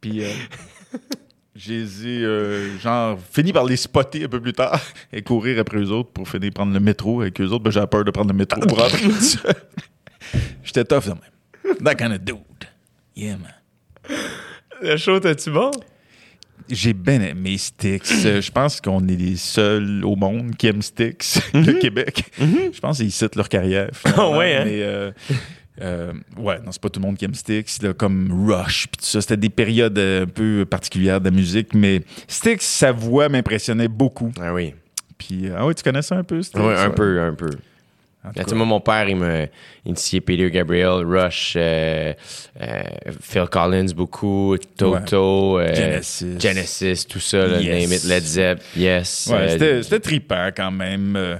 Puis 0.00 0.24
euh, 0.24 0.30
je 1.54 1.72
les 1.72 2.06
ai, 2.06 2.24
euh, 2.24 2.78
genre, 2.78 3.18
fini 3.30 3.52
par 3.52 3.64
les 3.64 3.76
spotter 3.76 4.24
un 4.24 4.28
peu 4.28 4.40
plus 4.40 4.52
tard 4.52 4.80
et 5.12 5.22
courir 5.22 5.58
après 5.60 5.78
eux 5.78 5.90
autres 5.90 6.10
pour 6.10 6.28
finir 6.28 6.52
prendre 6.52 6.72
le 6.72 6.80
métro 6.80 7.20
avec 7.20 7.40
eux 7.40 7.46
autres. 7.46 7.62
Ben, 7.64 7.70
j'avais 7.70 7.86
peur 7.86 8.04
de 8.04 8.10
prendre 8.10 8.32
le 8.32 8.36
métro 8.36 8.60
pour 8.60 8.78
rentrer. 8.78 9.04
J'étais 10.64 10.84
tough, 10.84 11.04
quand 11.04 11.18
même. 11.20 11.76
That 11.84 11.94
kind 11.94 12.12
of 12.12 12.20
dude. 12.20 12.38
Yeah, 13.14 13.36
man. 13.36 14.18
Le 14.82 14.96
show, 14.96 15.20
t'as-tu 15.20 15.50
bon? 15.50 15.70
J'ai 16.70 16.92
bien 16.94 17.20
aimé 17.20 17.58
Styx. 17.58 18.22
Je 18.40 18.50
pense 18.50 18.80
qu'on 18.80 19.06
est 19.08 19.16
les 19.16 19.36
seuls 19.36 20.04
au 20.04 20.16
monde 20.16 20.56
qui 20.56 20.66
aiment 20.66 20.82
Styx, 20.82 21.40
le 21.54 21.72
Québec. 21.78 22.24
Je 22.38 22.80
pense 22.80 22.98
qu'ils 22.98 23.12
citent 23.12 23.36
leur 23.36 23.48
carrière. 23.48 23.90
Ah 24.16 24.30
ouais, 24.30 24.54
hein? 24.56 24.62
Mais, 24.64 24.82
euh, 24.82 25.10
euh, 25.82 26.12
ouais, 26.38 26.58
non, 26.64 26.70
c'est 26.72 26.80
pas 26.80 26.88
tout 26.88 27.00
le 27.00 27.06
monde 27.06 27.16
qui 27.16 27.24
aime 27.24 27.34
Styx, 27.34 27.82
là, 27.82 27.92
comme 27.92 28.46
Rush, 28.48 28.86
puis 28.88 28.98
tout 29.00 29.04
ça. 29.06 29.20
C'était 29.20 29.36
des 29.36 29.50
périodes 29.50 29.98
euh, 29.98 30.22
un 30.22 30.26
peu 30.26 30.64
particulières 30.64 31.20
de 31.20 31.26
la 31.26 31.30
musique, 31.36 31.74
mais 31.74 32.02
Styx, 32.28 32.64
sa 32.64 32.92
voix 32.92 33.28
m'impressionnait 33.28 33.88
beaucoup. 33.88 34.32
Ah 34.40 34.54
oui. 34.54 34.72
Puis, 35.18 35.48
ah 35.56 35.66
oui, 35.66 35.74
tu 35.74 35.82
connais 35.82 36.02
ça 36.02 36.16
un 36.16 36.22
peu, 36.24 36.40
Styx? 36.42 36.58
Oui, 36.62 36.72
un 36.72 36.88
Ouais. 36.88 36.94
peu, 36.94 37.20
un 37.20 37.34
peu. 37.34 37.50
En 38.24 38.30
tout 38.30 38.38
Là, 38.38 38.44
tu 38.44 38.50
sais, 38.50 38.50
cas, 38.52 38.56
moi, 38.56 38.66
mon 38.66 38.80
père, 38.80 39.06
il 39.08 39.16
m'a 39.16 39.46
initié 39.84 40.20
Peter 40.22 40.50
Gabriel, 40.50 41.04
Rush, 41.04 41.54
euh, 41.56 42.14
euh, 42.60 42.82
Phil 43.20 43.44
Collins 43.50 43.92
beaucoup, 43.94 44.56
Toto, 44.76 45.58
euh, 45.58 45.74
Genesis. 45.74 46.40
Genesis, 46.40 47.06
tout 47.06 47.20
ça, 47.20 47.46
là, 47.46 47.60
Yes. 47.60 47.82
name 47.82 47.92
it, 47.92 48.04
Led 48.04 48.24
Zepp, 48.24 48.62
yes. 48.76 49.28
Ouais, 49.30 49.82
c'était, 49.82 50.00
trippant 50.00 50.48
quand 50.56 50.70
même. 50.70 51.38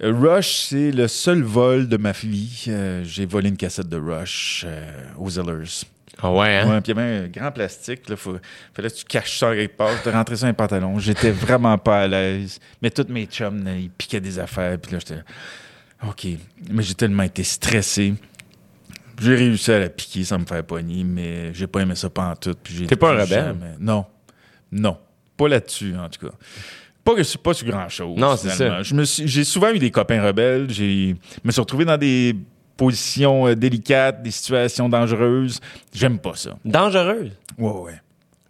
Rush, 0.00 0.68
c'est 0.68 0.92
le 0.92 1.08
seul 1.08 1.42
vol 1.42 1.88
de 1.88 1.96
ma 1.96 2.12
vie. 2.12 2.70
J'ai 3.02 3.26
volé 3.26 3.48
une 3.48 3.56
cassette 3.56 3.88
de 3.88 3.98
Rush 3.98 4.64
aux 5.18 5.28
Zellers. 5.28 5.84
Ah 6.24 6.30
ouais, 6.30 6.56
hein? 6.58 6.70
Ouais, 6.70 6.80
puis 6.80 6.92
il 6.92 6.96
y 6.96 7.00
avait 7.00 7.24
un 7.24 7.28
grand 7.28 7.50
plastique. 7.50 8.08
Là, 8.08 8.16
faut, 8.16 8.36
fallait 8.72 8.90
que 8.90 8.94
tu 8.94 9.04
caches 9.04 9.38
ça 9.38 9.54
quelque 9.54 9.76
part, 9.76 9.90
tu 10.02 10.08
rentrais 10.08 10.36
ça 10.36 10.42
dans 10.42 10.48
les 10.48 10.52
pantalons. 10.52 10.98
J'étais 11.00 11.32
vraiment 11.32 11.76
pas 11.78 12.02
à 12.02 12.06
l'aise. 12.06 12.60
Mais 12.80 12.90
tous 12.90 13.06
mes 13.08 13.26
chums, 13.26 13.64
là, 13.64 13.72
ils 13.74 13.90
piquaient 13.90 14.20
des 14.20 14.38
affaires. 14.38 14.78
Puis 14.78 14.92
là, 14.92 14.98
j'étais. 15.00 15.20
OK. 16.06 16.26
Mais 16.70 16.82
j'ai 16.82 16.94
tellement 16.94 17.22
été 17.22 17.42
stressé. 17.44 18.14
J'ai 19.20 19.34
réussi 19.36 19.70
à 19.70 19.78
la 19.78 19.88
piquer 19.88 20.24
sans 20.24 20.38
me 20.38 20.44
faire 20.46 20.64
pogner, 20.64 21.04
mais 21.04 21.54
j'ai 21.54 21.66
pas 21.66 21.80
aimé 21.80 21.94
ça 21.94 22.08
puis 22.10 22.74
j'ai 22.74 22.86
T'es 22.86 22.96
pas 22.96 23.10
un 23.10 23.22
rebelle? 23.22 23.28
jamais- 23.28 23.76
Non. 23.78 24.04
Non. 24.72 24.98
Pas 25.36 25.48
là-dessus, 25.48 25.94
en 25.96 26.08
tout 26.08 26.26
cas. 26.26 26.32
Pas 27.04 27.12
que 27.12 27.18
je 27.18 27.28
suis 27.28 27.38
pas 27.38 27.52
sur 27.54 27.66
grand-chose. 27.66 28.16
Non, 28.18 28.36
c'est 28.36 28.50
ça. 28.50 28.80
J'ai 28.82 29.44
souvent 29.44 29.70
eu 29.70 29.78
des 29.78 29.90
copains 29.90 30.22
rebelles. 30.22 30.68
Je 30.70 31.14
me 31.44 31.50
suis 31.50 31.60
retrouvé 31.60 31.84
dans 31.84 31.98
des 31.98 32.34
positions 32.76 33.46
euh, 33.48 33.54
délicates, 33.54 34.22
des 34.22 34.30
situations 34.30 34.88
dangereuses. 34.88 35.60
J'aime 35.92 36.18
pas 36.18 36.34
ça. 36.34 36.56
Dangereuse? 36.64 37.32
Ouais, 37.58 37.70
ouais. 37.70 38.00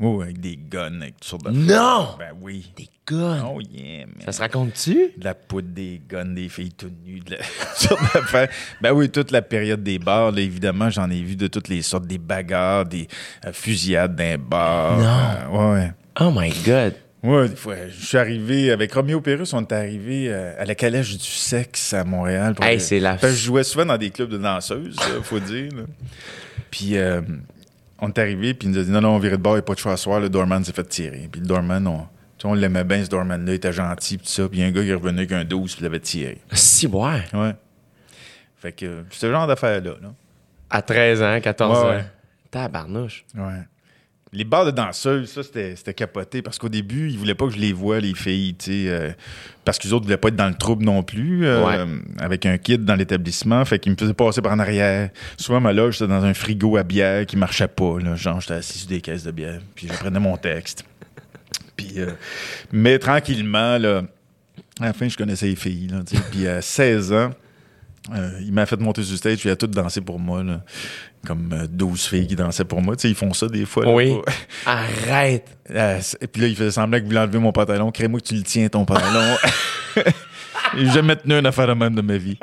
Ouais, 0.02 0.08
ouais, 0.16 0.24
avec 0.24 0.40
des 0.40 0.56
guns, 0.56 1.00
avec 1.00 1.14
toutes 1.20 1.24
sortes 1.24 1.44
de 1.46 1.50
Non! 1.52 2.08
Ben 2.18 2.32
oui. 2.40 2.72
Des 2.76 2.88
guns? 3.06 3.44
Oh 3.54 3.60
yeah, 3.60 4.06
man. 4.06 4.16
Ça 4.24 4.32
se 4.32 4.40
raconte-tu? 4.40 5.12
De 5.16 5.24
la 5.24 5.34
poudre, 5.34 5.68
des 5.68 6.00
guns, 6.08 6.24
des 6.34 6.48
filles 6.48 6.72
toutes 6.72 7.02
nues, 7.04 7.20
de 7.20 7.36
la... 7.36 8.46
Ben 8.80 8.92
oui, 8.92 9.10
toute 9.10 9.30
la 9.30 9.42
période 9.42 9.82
des 9.82 9.98
bars, 9.98 10.32
là, 10.32 10.40
évidemment, 10.40 10.90
j'en 10.90 11.08
ai 11.10 11.22
vu 11.22 11.36
de 11.36 11.46
toutes 11.46 11.68
les 11.68 11.82
sortes, 11.82 12.06
des 12.06 12.18
bagarres, 12.18 12.84
des 12.86 13.06
euh, 13.46 13.52
fusillades 13.52 14.16
d'un 14.16 14.38
bar. 14.38 14.98
Non. 14.98 15.56
Euh, 15.56 15.74
ouais, 15.74 15.92
Oh 16.20 16.30
my 16.34 16.50
God. 16.64 16.94
ouais. 17.22 17.30
Ouais, 17.30 17.48
des 17.48 17.54
fois, 17.56 17.76
je 17.88 18.04
suis 18.04 18.18
arrivé, 18.18 18.72
avec 18.72 18.92
Romeo 18.94 19.20
Pérus, 19.20 19.52
on 19.54 19.60
est 19.60 19.72
arrivé 19.72 20.26
euh, 20.28 20.60
à 20.60 20.64
la 20.64 20.74
calèche 20.74 21.12
du 21.16 21.24
sexe 21.24 21.92
à 21.94 22.02
Montréal. 22.02 22.56
Hey, 22.60 22.80
c'est 22.80 22.98
la- 22.98 23.10
Parce 23.12 23.32
que 23.34 23.38
je 23.38 23.44
jouais 23.44 23.62
souvent 23.62 23.86
dans 23.86 23.96
des 23.96 24.10
clubs 24.10 24.28
de 24.30 24.38
danseuses, 24.38 24.96
là, 24.96 25.22
faut 25.22 25.38
dire. 25.38 25.70
là. 25.72 25.82
Puis 26.72 26.96
euh, 26.96 27.20
on 28.02 28.08
est 28.08 28.18
arrivé, 28.18 28.52
puis 28.52 28.68
il 28.68 28.72
nous 28.72 28.78
a 28.78 28.82
dit 28.82 28.90
non, 28.90 29.00
non, 29.00 29.10
on 29.14 29.18
virait 29.18 29.38
de 29.38 29.42
bord, 29.42 29.52
il 29.54 29.56
n'y 29.56 29.60
a 29.60 29.62
pas 29.62 29.72
de 29.74 29.78
choix 29.78 29.92
à 29.92 29.96
soir, 29.96 30.20
le 30.20 30.28
doorman 30.28 30.62
s'est 30.62 30.72
fait 30.72 30.84
tirer. 30.84 31.28
Puis 31.32 31.40
le 31.40 31.46
doorman, 31.46 31.86
on, 31.86 32.06
on 32.44 32.52
l'aimait 32.54 32.84
bien, 32.84 33.02
ce 33.04 33.08
doorman-là, 33.08 33.52
il 33.52 33.54
était 33.54 33.72
gentil, 33.72 34.18
puis 34.18 34.26
tout 34.26 34.32
ça. 34.32 34.48
Puis 34.48 34.58
il 34.58 34.62
y 34.62 34.64
a 34.64 34.66
un 34.66 34.72
gars 34.72 34.82
qui 34.82 34.90
est 34.90 34.94
revenu 34.94 35.18
avec 35.20 35.32
un 35.32 35.44
12, 35.44 35.72
puis 35.72 35.80
il 35.80 35.84
l'avait 35.84 36.00
tiré. 36.00 36.38
Si, 36.52 36.86
ouais. 36.88 37.22
Ouais. 37.32 37.54
Fait 38.56 38.72
que 38.72 39.04
ce 39.10 39.30
genre 39.30 39.46
d'affaires-là. 39.46 39.92
Là. 40.02 40.12
À 40.70 40.82
13 40.82 41.22
ans, 41.22 41.40
14 41.40 41.78
Ouais, 41.78 41.84
ans. 41.84 41.90
ouais. 41.96 42.04
Tabarnouche. 42.50 43.24
Ouais. 43.34 43.62
Les 44.34 44.44
bars 44.44 44.64
de 44.64 44.70
danseuses, 44.70 45.28
ça, 45.30 45.42
c'était 45.42 45.76
c'était 45.76 45.92
capoté 45.92 46.40
parce 46.40 46.58
qu'au 46.58 46.70
début, 46.70 47.10
ils 47.10 47.18
voulaient 47.18 47.34
pas 47.34 47.46
que 47.46 47.52
je 47.52 47.58
les 47.58 47.74
voie, 47.74 48.00
les 48.00 48.14
filles, 48.14 48.54
tu 48.54 48.64
sais, 48.64 48.84
euh, 48.88 49.10
parce 49.64 49.78
qu'ils 49.78 49.92
autres 49.92 50.04
voulaient 50.06 50.16
pas 50.16 50.28
être 50.28 50.36
dans 50.36 50.48
le 50.48 50.54
trouble 50.54 50.84
non 50.84 51.02
plus, 51.02 51.44
euh, 51.44 51.62
Ouais. 51.66 51.92
avec 52.18 52.46
un 52.46 52.56
kid 52.56 52.84
dans 52.86 52.94
l'établissement. 52.94 53.62
Fait 53.66 53.78
qu'ils 53.78 53.92
me 53.92 53.96
faisaient 53.98 54.14
passer 54.14 54.40
par 54.40 54.52
en 54.52 54.58
arrière. 54.58 55.10
Souvent, 55.36 55.60
ma 55.60 55.74
loge, 55.74 55.98
c'était 55.98 56.10
dans 56.10 56.24
un 56.24 56.32
frigo 56.32 56.78
à 56.78 56.82
bière 56.82 57.26
qui 57.26 57.36
marchait 57.36 57.68
pas. 57.68 57.98
Là. 58.00 58.14
Genre, 58.16 58.40
j'étais 58.40 58.54
assis 58.54 58.78
sur 58.78 58.88
des 58.88 59.02
caisses 59.02 59.24
de 59.24 59.32
bière, 59.32 59.60
puis 59.74 59.86
je 59.88 59.92
prenais 59.92 60.18
mon 60.20 60.38
texte. 60.38 60.84
Puis, 61.76 61.94
euh, 61.98 62.12
mais 62.72 62.98
tranquillement, 62.98 63.76
là, 63.76 64.02
à 64.80 64.86
la 64.86 64.92
fin, 64.94 65.08
je 65.08 65.16
connaissais 65.16 65.46
les 65.46 65.56
filles. 65.56 65.88
Là, 65.88 65.98
tu 66.08 66.16
sais. 66.16 66.22
puis 66.30 66.46
à 66.48 66.62
16 66.62 67.12
ans, 67.12 67.30
euh, 68.14 68.30
il 68.40 68.52
m'a 68.52 68.66
fait 68.66 68.78
monter 68.80 69.02
sur 69.02 69.12
le 69.12 69.16
stage, 69.18 69.38
puis 69.38 69.48
il 69.48 69.52
a 69.52 69.56
tout 69.56 69.66
dansé 69.68 70.00
pour 70.00 70.18
moi. 70.18 70.42
Là. 70.42 70.62
Comme 71.26 71.52
euh, 71.52 71.66
12 71.70 72.04
filles 72.06 72.26
qui 72.26 72.34
dansaient 72.34 72.64
pour 72.64 72.82
moi. 72.82 72.96
Tu 72.96 73.02
sais, 73.02 73.08
ils 73.10 73.14
font 73.14 73.32
ça 73.32 73.46
des 73.46 73.64
fois. 73.64 73.84
là, 73.84 73.92
Oui. 73.92 74.14
Arrête. 74.66 75.56
euh, 75.70 76.00
puis 76.32 76.42
là, 76.42 76.48
il 76.48 76.56
faisait 76.56 76.72
semblant 76.72 76.98
qu'il 76.98 77.06
voulait 77.06 77.20
enlever 77.20 77.38
mon 77.38 77.52
pantalon. 77.52 77.92
Crée-moi 77.92 78.20
que 78.20 78.26
tu 78.26 78.34
le 78.34 78.42
tiens, 78.42 78.68
ton 78.68 78.84
pantalon. 78.84 79.36
J'ai 80.76 80.86
jamais 80.90 81.16
tenu 81.16 81.34
une 81.34 81.46
affaire 81.46 81.66
de 81.68 81.74
même 81.74 81.94
de 81.94 82.00
ma 82.00 82.16
vie. 82.16 82.38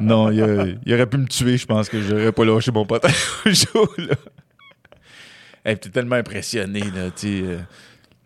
Non, 0.00 0.30
il, 0.30 0.42
a- 0.42 0.66
il 0.84 0.94
aurait 0.94 1.06
pu 1.06 1.16
me 1.16 1.26
tuer, 1.26 1.56
je 1.56 1.64
pense 1.66 1.88
que 1.88 2.00
j'aurais 2.02 2.32
pas 2.32 2.44
lâché 2.44 2.70
mon 2.70 2.84
pantalon 2.84 3.14
là. 3.98 4.14
Hey, 5.64 5.76
t'es 5.78 5.88
tellement 5.90 6.16
impressionné, 6.16 6.80
là, 6.80 7.10
tu 7.14 7.40
sais. 7.40 7.42
euh, 7.44 7.58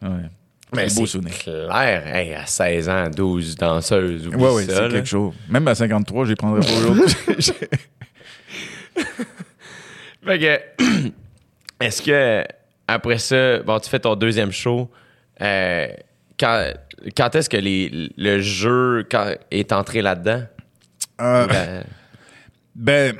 ouais. 0.02 0.28
Mais 0.74 0.88
C'est 0.88 1.00
beau 1.00 1.06
c'est 1.06 1.12
souvenir. 1.12 1.38
clair. 1.38 2.06
Hey, 2.14 2.34
à 2.34 2.46
16 2.46 2.88
ans, 2.88 3.08
12 3.10 3.56
danseuses, 3.56 4.26
oublie 4.26 4.36
Ouais, 4.42 4.52
ouais, 4.54 4.64
ça. 4.64 4.84
c'est 4.88 4.92
quelque 4.94 5.08
chose. 5.08 5.32
Même 5.48 5.66
à 5.68 5.74
53, 5.74 6.24
je 6.24 6.30
les 6.30 6.36
prendrais 6.36 6.60
pas 6.60 6.72
aujourd'hui. 6.72 7.04
Fait 10.24 10.38
que, 10.38 10.60
est-ce 11.80 12.02
que, 12.02 12.44
après 12.88 13.18
ça, 13.18 13.58
bon, 13.60 13.78
tu 13.78 13.90
fais 13.90 13.98
ton 14.00 14.14
deuxième 14.14 14.52
show, 14.52 14.90
euh, 15.42 15.88
quand, 16.38 16.72
quand 17.16 17.34
est-ce 17.34 17.50
que 17.50 17.56
les, 17.58 18.10
le 18.16 18.40
jeu 18.40 19.06
quand- 19.10 19.34
est 19.50 19.72
entré 19.72 20.00
là-dedans? 20.02 20.42
Euh, 21.20 21.46
Ben, 21.46 21.84
Ben, 22.74 23.16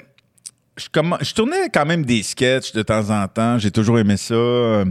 je, 0.77 1.33
tournais 1.35 1.68
quand 1.72 1.87
même 1.87 2.05
des 2.05 2.22
sketchs 2.22 2.72
de 2.72 2.83
temps 2.83 3.11
en 3.11 3.27
temps. 3.29 3.59
J'ai 3.59 3.70
toujours 3.70 3.99
aimé 3.99 4.16
ça. 4.16 4.35
Euh, 4.35 4.85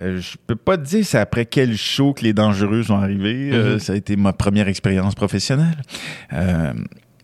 je 0.00 0.36
peux 0.46 0.56
pas 0.56 0.76
te 0.76 0.82
dire 0.82 1.04
c'est 1.04 1.18
après 1.18 1.46
quel 1.46 1.76
show 1.76 2.12
que 2.12 2.22
les 2.24 2.32
dangereux 2.32 2.82
sont 2.82 2.96
arrivés. 2.96 3.50
Euh, 3.52 3.78
ça 3.78 3.92
a 3.92 3.96
été 3.96 4.16
ma 4.16 4.32
première 4.32 4.68
expérience 4.68 5.14
professionnelle. 5.14 5.82
Euh, 6.32 6.72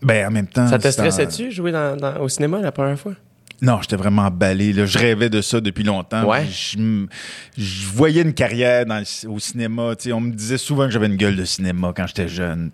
ben, 0.01 0.27
en 0.27 0.31
même 0.31 0.47
temps. 0.47 0.67
ça 0.67 0.77
te 0.79 0.89
stressait-tu, 0.89 1.51
jouer 1.51 1.71
dans, 1.71 1.97
dans- 1.97 2.19
au 2.21 2.29
cinéma 2.29 2.61
la 2.61 2.71
première 2.71 2.99
fois? 2.99 3.13
Non, 3.61 3.79
j'étais 3.81 3.95
vraiment 3.95 4.21
emballé. 4.23 4.71
là. 4.71 4.85
Je 4.85 4.99
rêvais 4.99 5.29
de 5.29 5.41
ça 5.41 5.59
depuis 5.59 5.83
longtemps. 5.83 6.23
Ouais. 6.29 6.45
Je, 6.45 7.87
voyais 7.91 8.21
une 8.21 8.33
carrière 8.33 8.85
dans 8.85 8.99
le 8.99 9.05
ci- 9.05 9.25
au 9.25 9.39
cinéma. 9.39 9.93
On 10.13 10.21
me 10.21 10.31
disait 10.31 10.59
souvent 10.59 10.85
que 10.85 10.91
j'avais 10.91 11.07
une 11.07 11.15
gueule 11.15 11.35
de 11.35 11.45
cinéma 11.45 11.91
quand 11.95 12.05
j'étais 12.05 12.27
jeune. 12.27 12.69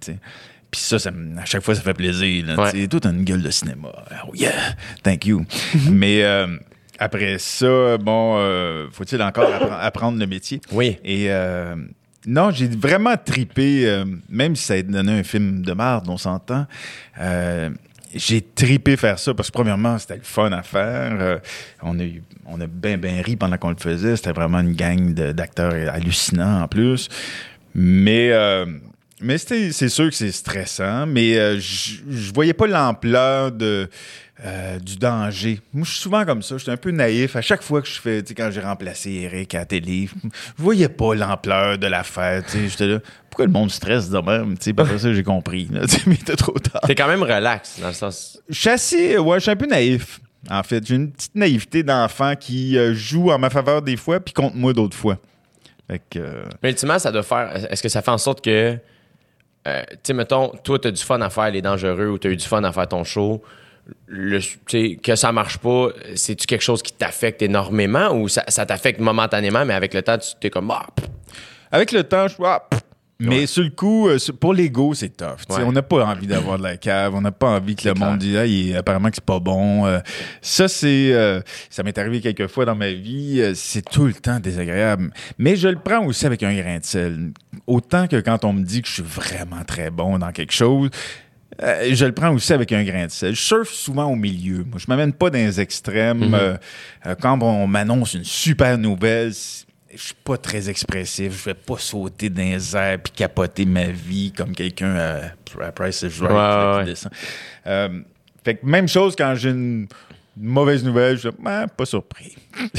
Puis 0.73 0.81
ça, 0.81 0.97
ça 0.99 1.11
à 1.39 1.45
chaque 1.45 1.61
fois, 1.63 1.75
ça 1.75 1.81
fait 1.81 1.93
plaisir. 1.93 2.45
là. 2.47 2.55
Ouais. 2.71 2.87
Tout 2.87 3.05
une 3.07 3.23
gueule 3.23 3.41
de 3.43 3.49
cinéma. 3.51 3.89
Oh 4.27 4.31
yeah, 4.33 4.51
thank 5.03 5.25
you. 5.25 5.45
Mais 5.91 6.23
euh, 6.23 6.47
après 6.97 7.37
ça, 7.37 7.97
bon, 7.99 8.37
euh, 8.39 8.87
faut-il 8.91 9.21
encore 9.21 9.49
appre- 9.49 9.79
apprendre 9.79 10.17
le 10.19 10.25
métier? 10.25 10.59
Oui. 10.71 10.97
Et 11.05 11.27
euh, 11.29 11.75
non, 12.25 12.49
j'ai 12.51 12.67
vraiment 12.67 13.15
tripé, 13.23 14.03
même 14.29 14.55
si 14.55 14.63
ça 14.65 14.73
a 14.73 14.81
donné 14.81 15.19
un 15.19 15.23
film 15.23 15.61
de 15.61 15.73
marde, 15.73 16.09
on 16.09 16.17
s'entend. 16.17 16.65
j'ai 18.15 18.41
tripé 18.41 18.95
faire 18.97 19.19
ça 19.19 19.33
parce 19.33 19.49
que, 19.49 19.53
premièrement, 19.53 19.97
c'était 19.99 20.15
le 20.17 20.21
fun 20.23 20.51
à 20.51 20.63
faire. 20.63 21.39
On 21.81 21.99
a, 21.99 22.03
eu- 22.03 22.23
on 22.45 22.59
a 22.61 22.67
bien, 22.67 22.97
bien 22.97 23.21
ri 23.21 23.35
pendant 23.35 23.57
qu'on 23.57 23.69
le 23.71 23.75
faisait. 23.79 24.15
C'était 24.15 24.31
vraiment 24.31 24.59
une 24.59 24.73
gang 24.73 25.13
de- 25.13 25.31
d'acteurs 25.33 25.73
hallucinants 25.93 26.61
en 26.63 26.67
plus. 26.67 27.09
Mais, 27.75 28.31
mais 29.21 29.37
c'est 29.37 29.89
sûr 29.89 30.09
que 30.09 30.15
c'est 30.15 30.31
stressant, 30.31 31.05
mais 31.05 31.37
euh, 31.37 31.59
je 31.59 32.33
voyais 32.33 32.53
pas 32.53 32.67
l'ampleur 32.67 33.51
de, 33.51 33.89
euh, 34.45 34.79
du 34.79 34.97
danger. 34.97 35.61
Moi, 35.73 35.85
je 35.85 35.91
suis 35.91 36.01
souvent 36.01 36.25
comme 36.25 36.41
ça. 36.41 36.57
Je 36.57 36.63
suis 36.63 36.71
un 36.71 36.77
peu 36.77 36.91
naïf. 36.91 37.35
À 37.35 37.41
chaque 37.41 37.61
fois 37.61 37.81
que 37.81 37.87
je 37.87 38.01
fais, 38.01 38.21
tu 38.23 38.29
sais, 38.29 38.33
quand 38.35 38.49
j'ai 38.51 38.59
remplacé 38.61 39.11
Eric 39.11 39.55
à 39.55 39.59
la 39.59 39.65
télé, 39.65 40.09
je 40.57 40.63
voyais 40.63 40.89
pas 40.89 41.13
l'ampleur 41.15 41.77
de 41.77 41.87
l'affaire. 41.87 42.43
tu 42.43 42.51
sais. 42.51 42.67
J'étais 42.67 42.87
là, 42.87 42.99
pourquoi 43.29 43.45
le 43.45 43.51
monde 43.51 43.71
stresse 43.71 44.09
de 44.09 44.17
même? 44.17 44.57
Tu 44.57 44.65
sais, 44.65 44.73
après 44.77 44.97
ça, 44.97 45.13
j'ai 45.13 45.23
compris. 45.23 45.69
là, 45.71 45.81
tu 45.87 45.95
sais, 45.95 46.01
mais 46.07 46.15
c'était 46.15 46.35
trop 46.35 46.57
tard. 46.59 46.81
T'es 46.85 46.95
quand 46.95 47.07
même 47.07 47.23
relax, 47.23 47.79
dans 47.79 47.87
le 47.87 47.93
sens. 47.93 48.39
Je 48.49 48.59
suis 48.59 48.69
assez, 48.69 49.17
ouais, 49.17 49.37
je 49.37 49.43
suis 49.43 49.51
un 49.51 49.55
peu 49.55 49.67
naïf. 49.67 50.19
En 50.49 50.63
fait, 50.63 50.85
j'ai 50.85 50.95
une 50.95 51.11
petite 51.11 51.35
naïveté 51.35 51.83
d'enfant 51.83 52.35
qui 52.35 52.77
euh, 52.77 52.93
joue 52.93 53.31
en 53.31 53.39
ma 53.39 53.49
faveur 53.49 53.81
des 53.81 53.95
fois, 53.95 54.19
puis 54.19 54.33
contre 54.33 54.55
moi 54.55 54.73
d'autres 54.73 54.97
fois. 54.97 55.17
Fait 55.89 56.01
que, 56.09 56.19
euh, 56.19 56.43
Mais 56.61 56.71
ultimement, 56.71 56.99
ça 56.99 57.11
doit 57.11 57.23
faire. 57.23 57.71
Est-ce 57.71 57.81
que 57.81 57.89
ça 57.89 58.01
fait 58.01 58.11
en 58.11 58.17
sorte 58.17 58.43
que. 58.43 58.77
Euh, 59.67 59.83
tu 59.91 59.97
sais, 60.03 60.13
mettons, 60.13 60.49
toi, 60.63 60.79
t'as 60.79 60.91
du 60.91 61.01
fun 61.01 61.21
à 61.21 61.29
faire 61.29 61.49
Les 61.51 61.61
Dangereux 61.61 62.09
ou 62.09 62.17
t'as 62.17 62.29
eu 62.29 62.35
du 62.35 62.45
fun 62.45 62.63
à 62.63 62.71
faire 62.71 62.87
ton 62.87 63.03
show. 63.03 63.41
Le, 64.07 64.39
que 64.95 65.15
ça 65.15 65.31
marche 65.31 65.57
pas, 65.57 65.89
c'est-tu 66.15 66.47
quelque 66.47 66.61
chose 66.61 66.81
qui 66.81 66.93
t'affecte 66.93 67.41
énormément 67.41 68.11
ou 68.11 68.29
ça, 68.29 68.43
ça 68.47 68.65
t'affecte 68.65 68.99
momentanément, 68.99 69.65
mais 69.65 69.73
avec 69.73 69.93
le 69.93 70.01
temps, 70.01 70.17
tu 70.17 70.29
t'es 70.39 70.49
comme. 70.49 70.71
Ah. 70.71 70.85
Avec 71.71 71.91
le 71.91 72.03
temps, 72.03 72.27
je 72.27 72.35
ah, 72.43 72.65
pff. 72.69 72.81
Mais 73.19 73.39
Ouais. 73.41 73.45
sur 73.47 73.63
le 73.63 73.69
coup, 73.69 74.09
euh, 74.09 74.17
pour 74.39 74.53
l'ego, 74.53 74.93
c'est 74.93 75.15
tough. 75.15 75.37
Ouais. 75.49 75.63
On 75.63 75.71
n'a 75.71 75.81
pas 75.83 76.03
envie 76.05 76.27
d'avoir 76.27 76.57
de 76.57 76.63
la 76.63 76.75
cave. 76.77 77.13
On 77.15 77.21
n'a 77.21 77.31
pas 77.31 77.47
envie 77.57 77.75
que 77.75 77.87
le 77.87 77.93
clair. 77.93 78.09
monde 78.09 78.19
dise 78.19 78.35
ah, 78.35 78.45
il 78.45 78.75
apparemment 78.75 79.09
que 79.09 79.15
c'est 79.15 79.23
pas 79.23 79.39
bon. 79.39 79.85
Euh, 79.85 79.99
ça, 80.41 80.67
c'est. 80.67 81.13
euh, 81.13 81.39
ça 81.69 81.83
m'est 81.83 81.97
arrivé 81.97 82.19
quelques 82.21 82.47
fois 82.47 82.65
dans 82.65 82.75
ma 82.75 82.91
vie. 82.91 83.39
Euh, 83.39 83.53
c'est 83.55 83.83
tout 83.87 84.05
le 84.07 84.13
temps 84.13 84.39
désagréable. 84.39 85.11
Mais 85.37 85.55
je 85.55 85.67
le 85.69 85.77
prends 85.77 86.03
aussi 86.05 86.25
avec 86.25 86.43
un 86.43 86.53
grain 86.53 86.79
de 86.79 86.83
sel. 86.83 87.31
Autant 87.67 88.07
que 88.07 88.19
quand 88.19 88.43
on 88.45 88.51
me 88.53 88.63
dit 88.63 88.81
que 88.81 88.87
je 88.89 88.93
suis 88.95 89.03
vraiment 89.03 89.63
très 89.65 89.89
bon 89.91 90.17
dans 90.17 90.31
quelque 90.31 90.51
chose. 90.53 90.89
euh, 91.61 91.89
je 91.93 92.05
le 92.05 92.11
prends 92.13 92.33
aussi 92.33 92.51
avec 92.51 92.71
un 92.71 92.83
grain 92.83 93.05
de 93.05 93.11
sel. 93.11 93.35
Je 93.35 93.41
surfe 93.41 93.69
souvent 93.71 94.05
au 94.11 94.15
milieu. 94.15 94.65
Moi, 94.65 94.79
je 94.79 94.85
m'amène 94.89 95.13
pas 95.13 95.29
dans 95.29 95.37
les 95.37 95.61
extrêmes. 95.61 96.33
Euh, 96.33 96.57
quand 97.21 97.39
on 97.43 97.67
m'annonce 97.67 98.15
une 98.15 98.23
super 98.23 98.77
nouvelle, 98.77 99.31
je 99.95 100.01
suis 100.01 100.15
pas 100.23 100.37
très 100.37 100.69
expressif. 100.69 101.39
Je 101.39 101.45
vais 101.45 101.53
pas 101.53 101.77
sauter 101.77 102.29
dans 102.29 102.41
les 102.41 102.75
airs 102.75 102.99
puis 103.01 103.13
capoter 103.13 103.65
ma 103.65 103.85
vie 103.85 104.31
comme 104.31 104.53
quelqu'un 104.55 104.95
euh, 104.95 105.27
à 105.61 105.71
Price 105.71 106.01
is 106.01 106.19
Right 106.19 106.31
Ouais, 106.31 106.37
là, 106.37 106.73
qui 106.73 106.79
ouais. 106.79 106.85
descend. 106.85 107.11
Euh, 107.67 108.01
fait 108.43 108.55
que 108.55 108.65
même 108.65 108.87
chose 108.87 109.15
quand 109.15 109.35
j'ai 109.35 109.49
une 109.51 109.87
mauvaise 110.37 110.83
nouvelle, 110.83 111.17
je 111.17 111.29
dis 111.29 111.35
Ouais, 111.43 111.65
pas 111.75 111.85
surpris. 111.85 112.35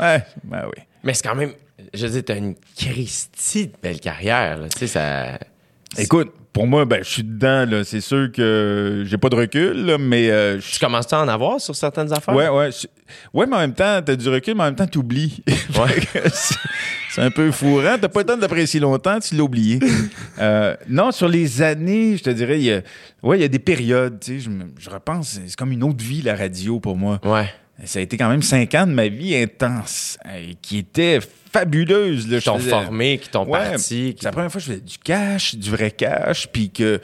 Ouais, 0.00 0.22
ben 0.42 0.64
oui. 0.66 0.82
Mais 1.04 1.14
c'est 1.14 1.22
quand 1.22 1.34
même. 1.36 1.52
Je 1.92 2.06
veux 2.06 2.12
dire, 2.12 2.22
t'as 2.26 2.36
une 2.36 2.54
Christie 2.76 3.68
de 3.68 3.74
belle 3.80 4.00
carrière, 4.00 4.58
là. 4.58 4.68
Tu 4.68 4.78
sais, 4.80 4.86
ça. 4.88 5.38
Écoute, 5.96 6.32
pour 6.54 6.66
moi, 6.66 6.86
ben, 6.86 7.00
je 7.04 7.10
suis 7.10 7.22
dedans. 7.24 7.66
là. 7.68 7.84
C'est 7.84 8.00
sûr 8.00 8.32
que 8.32 9.02
j'ai 9.06 9.18
pas 9.18 9.28
de 9.28 9.34
recul, 9.36 9.84
là, 9.84 9.98
mais 9.98 10.30
euh, 10.30 10.58
je 10.60 10.70
Tu 10.72 10.78
commences 10.78 11.12
à 11.12 11.20
en 11.22 11.28
avoir 11.28 11.60
sur 11.60 11.74
certaines 11.76 12.10
affaires? 12.12 12.34
Ouais, 12.34 12.48
ouais. 12.48 12.70
je- 12.72 12.86
Ouais, 13.34 13.44
mais 13.46 13.56
en 13.56 13.58
même 13.60 13.74
temps, 13.74 14.00
t'as 14.02 14.16
du 14.16 14.28
recul, 14.30 14.54
mais 14.54 14.62
en 14.62 14.66
même 14.66 14.76
temps, 14.76 14.86
t'oublies. 14.86 15.42
Que 16.12 16.18
c'est- 16.32 17.20
un 17.20 17.30
peu 17.30 17.50
fourrant. 17.52 17.96
T'as 18.00 18.08
pas 18.08 18.20
le 18.20 18.26
temps 18.26 18.36
de 18.36 18.40
l'apprécier 18.40 18.80
longtemps, 18.80 19.18
tu 19.20 19.34
l'as 19.36 19.42
oublié. 19.44 19.78
Euh, 20.40 20.74
non, 20.88 21.12
sur 21.12 21.28
les 21.28 21.62
années, 21.62 22.16
je 22.16 22.22
te 22.24 22.30
dirais, 22.30 22.58
il 22.58 22.64
y 22.64 22.72
a, 22.72 22.80
ouais, 23.22 23.38
il 23.38 23.42
y 23.42 23.44
a 23.44 23.48
des 23.48 23.60
périodes. 23.60 24.18
Tu 24.20 24.38
sais, 24.38 24.40
je, 24.40 24.50
me- 24.50 24.72
je 24.78 24.90
repense, 24.90 25.28
c'est 25.28 25.42
c'est 25.48 25.56
comme 25.56 25.70
une 25.70 25.84
autre 25.84 26.02
vie, 26.04 26.22
la 26.22 26.34
radio, 26.34 26.80
pour 26.80 26.96
moi. 26.96 27.20
Ouais. 27.24 27.48
Ça 27.84 28.00
a 28.00 28.02
été 28.02 28.16
quand 28.16 28.28
même 28.28 28.42
cinq 28.42 28.74
ans 28.74 28.86
de 28.86 28.92
ma 28.92 29.06
vie 29.06 29.36
intense, 29.36 30.18
euh, 30.26 30.52
qui 30.60 30.78
était 30.78 31.20
fabuleuse. 31.58 32.28
Là, 32.28 32.38
Qui 32.38 32.44
t'ont 32.46 32.58
formé, 32.58 33.18
qui 33.18 33.28
t'ont 33.28 33.46
Ouais, 33.46 33.70
parti. 33.70 34.14
qui- 34.18 34.24
la 34.24 34.32
première 34.32 34.50
fois 34.50 34.60
je 34.60 34.66
faisais 34.66 34.80
du 34.80 34.98
cash, 34.98 35.54
du 35.54 35.70
vrai 35.70 35.90
cash, 35.90 36.48
puis 36.52 36.70
que 36.70 37.00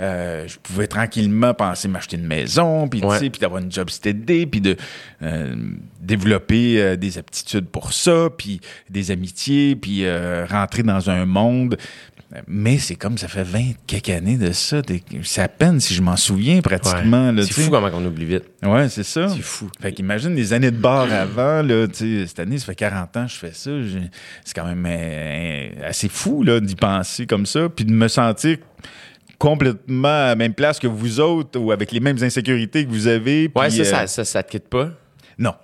euh, 0.00 0.46
je 0.48 0.56
pouvais 0.58 0.86
tranquillement 0.88 1.54
penser 1.54 1.86
m'acheter 1.88 2.16
une 2.16 2.26
maison, 2.26 2.88
puis 2.88 3.00
tu 3.00 3.06
Ouais. 3.06 3.18
sais, 3.18 3.30
puis 3.30 3.40
d'avoir 3.40 3.62
une 3.62 3.70
job 3.72 3.88
steady, 3.90 4.44
puis 4.46 4.60
de 4.60 4.76
euh, 5.22 5.54
développer 6.00 6.80
euh, 6.82 6.96
des 6.96 7.16
aptitudes 7.16 7.66
pour 7.66 7.92
ça, 7.92 8.28
puis 8.36 8.60
des 8.90 9.10
amitiés, 9.10 9.76
puis 9.76 10.04
rentrer 10.50 10.82
dans 10.82 11.08
un 11.10 11.24
monde. 11.26 11.76
Mais 12.46 12.78
c'est 12.78 12.96
comme 12.96 13.16
ça 13.16 13.28
fait 13.28 13.44
20 13.44 13.60
quelques 13.86 14.10
années 14.10 14.36
de 14.36 14.52
ça. 14.52 14.82
C'est 15.22 15.42
à 15.42 15.48
peine 15.48 15.78
si 15.80 15.94
je 15.94 16.02
m'en 16.02 16.16
souviens 16.16 16.60
pratiquement. 16.60 17.32
C'est 17.42 17.52
fou 17.52 17.70
comment 17.70 17.90
on 17.92 18.04
oublie 18.04 18.24
vite. 18.24 18.44
Ouais, 18.62 18.88
c'est 18.88 19.04
ça. 19.04 19.28
C'est 19.28 19.42
fou. 19.42 19.68
Fait 19.80 19.92
qu'imagine 19.92 20.34
les 20.34 20.52
années 20.52 20.70
de 20.70 20.76
bar 20.76 21.12
avant, 21.12 21.62
là, 21.62 21.86
cette 21.92 22.40
année, 22.40 22.58
ça 22.58 22.66
fait 22.66 22.74
40 22.74 23.16
ans 23.16 23.26
que 23.26 23.32
je 23.32 23.36
fais 23.36 23.52
ça. 23.52 23.70
C'est 24.44 24.54
quand 24.54 24.66
même 24.66 24.84
euh, 24.88 25.88
assez 25.88 26.08
fou, 26.08 26.44
d'y 26.44 26.74
penser 26.74 27.26
comme 27.26 27.46
ça, 27.46 27.68
puis 27.68 27.84
de 27.84 27.92
me 27.92 28.08
sentir 28.08 28.58
complètement 29.38 30.08
à 30.08 30.28
la 30.28 30.36
même 30.36 30.54
place 30.54 30.78
que 30.78 30.86
vous 30.86 31.20
autres 31.20 31.58
ou 31.58 31.72
avec 31.72 31.92
les 31.92 32.00
mêmes 32.00 32.22
insécurités 32.22 32.84
que 32.84 32.90
vous 32.90 33.06
avez. 33.06 33.50
Ouais, 33.54 33.68
puis, 33.68 33.76
ça, 33.76 33.80
euh, 33.82 33.84
ça, 33.84 34.06
ça, 34.06 34.24
ça 34.24 34.42
te 34.42 34.50
quitte 34.50 34.68
pas? 34.68 34.90
Non. 35.38 35.54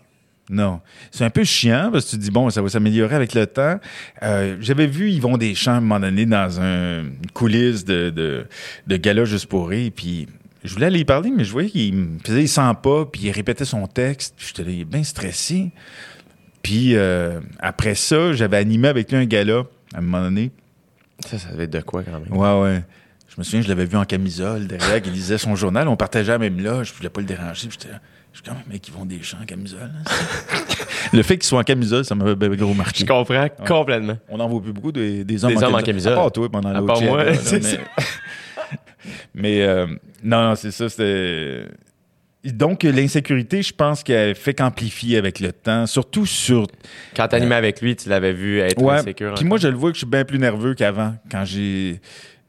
Non. 0.50 0.80
C'est 1.10 1.24
un 1.24 1.30
peu 1.30 1.44
chiant 1.44 1.90
parce 1.92 2.06
que 2.06 2.10
tu 2.10 2.16
te 2.18 2.22
dis, 2.22 2.30
bon, 2.30 2.50
ça 2.50 2.60
va 2.60 2.68
s'améliorer 2.68 3.14
avec 3.14 3.34
le 3.34 3.46
temps. 3.46 3.78
Euh, 4.22 4.56
J'avais 4.60 4.86
vu 4.88 5.10
Yvon 5.10 5.36
Deschamps 5.38 5.72
à 5.72 5.76
un 5.76 5.80
moment 5.80 6.00
donné 6.00 6.26
dans 6.26 6.60
un, 6.60 7.00
une 7.04 7.30
coulisse 7.32 7.84
de, 7.84 8.10
de, 8.10 8.46
de 8.86 8.96
gala 8.96 9.24
juste 9.24 9.46
pour 9.46 9.68
rire, 9.68 9.92
puis 9.94 10.26
je 10.64 10.74
voulais 10.74 10.86
aller 10.86 10.98
y 11.00 11.04
parler, 11.04 11.30
mais 11.34 11.44
je 11.44 11.52
voyais 11.52 11.70
qu'il 11.70 11.94
me 11.94 12.18
faisait 12.18 12.40
les 12.40 12.46
100 12.46 12.74
pas, 12.74 13.06
puis 13.06 13.22
il 13.24 13.30
répétait 13.30 13.64
son 13.64 13.86
texte. 13.86 14.34
Puis 14.36 14.52
J'étais 14.54 14.84
bien 14.84 15.02
stressé. 15.04 15.70
Puis 16.62 16.94
euh, 16.96 17.40
après 17.60 17.94
ça, 17.94 18.32
j'avais 18.34 18.58
animé 18.58 18.88
avec 18.88 19.10
lui 19.10 19.16
un 19.18 19.24
gala 19.24 19.62
à 19.94 19.98
un 19.98 20.00
moment 20.02 20.22
donné. 20.22 20.50
Ça, 21.26 21.38
ça 21.38 21.50
devait 21.52 21.64
être 21.64 21.72
de 21.72 21.80
quoi 21.80 22.02
quand 22.02 22.12
même? 22.20 22.36
Ouais, 22.36 22.60
ouais. 22.60 22.82
Je 23.28 23.36
me 23.38 23.44
souviens, 23.44 23.62
je 23.62 23.68
l'avais 23.68 23.86
vu 23.86 23.96
en 23.96 24.04
camisole 24.04 24.66
derrière, 24.66 25.00
il 25.04 25.12
lisait 25.12 25.38
son 25.38 25.54
journal. 25.54 25.86
On 25.88 25.96
partageait 25.96 26.32
la 26.32 26.38
même 26.38 26.60
loge, 26.60 26.88
je 26.88 26.94
voulais 26.94 27.08
pas 27.08 27.20
le 27.20 27.26
déranger. 27.26 27.68
J'étais 27.70 27.88
là, 27.88 28.00
je 28.32 28.38
suis 28.38 28.44
même 28.54 28.62
mec 28.68 28.80
qui 28.82 28.90
vont 28.90 29.04
des 29.04 29.22
champs 29.22 29.38
en 29.42 29.44
camisole. 29.46 29.90
hein? 29.94 30.58
le 31.12 31.22
fait 31.22 31.36
qu'il 31.38 31.44
soit 31.46 31.58
en 31.60 31.64
camisole, 31.64 32.04
ça 32.04 32.14
bien 32.36 32.48
gros 32.56 32.74
marqué. 32.74 33.00
Je 33.00 33.06
comprends 33.06 33.48
complètement. 33.66 34.16
On 34.28 34.38
n'en 34.38 34.48
voit 34.48 34.62
plus 34.62 34.72
beaucoup 34.72 34.92
des, 34.92 35.24
des 35.24 35.44
hommes, 35.44 35.52
Des 35.54 35.58
en, 35.64 35.68
hommes 35.68 35.74
en 35.74 35.78
camisole. 35.78 35.86
camisole. 35.86 36.12
À 36.12 36.16
part 36.16 36.32
toi 36.32 36.48
pendant 36.48 36.72
jet, 36.96 37.06
moi, 37.08 37.24
là, 37.24 37.30
là, 37.32 37.36
c'est 37.42 37.60
mais 37.62 37.78
mais, 39.34 39.62
euh, 39.62 39.86
non, 40.22 40.42
non, 40.42 40.54
c'est 40.54 40.70
ça. 40.70 40.88
C'était. 40.88 41.64
Donc, 42.44 42.84
l'insécurité, 42.84 43.62
je 43.62 43.72
pense 43.74 44.02
qu'elle 44.02 44.34
fait 44.34 44.54
qu'amplifier 44.54 45.18
avec 45.18 45.40
le 45.40 45.52
temps, 45.52 45.86
surtout 45.86 46.24
sur 46.24 46.66
Quand 47.14 47.28
t'animais 47.28 47.54
avec 47.54 47.82
lui, 47.82 47.94
tu 47.96 48.08
l'avais 48.08 48.32
vu 48.32 48.60
être 48.60 48.80
Ouais. 48.80 48.94
insécure. 48.94 49.34
Puis 49.34 49.44
moi, 49.44 49.58
je 49.58 49.68
le 49.68 49.74
vois 49.76 49.90
que 49.90 49.96
je 49.96 50.00
suis 50.00 50.06
bien 50.06 50.24
plus 50.24 50.38
nerveux 50.38 50.74
qu'avant. 50.74 51.14
Quand 51.30 51.44
j'ai. 51.44 52.00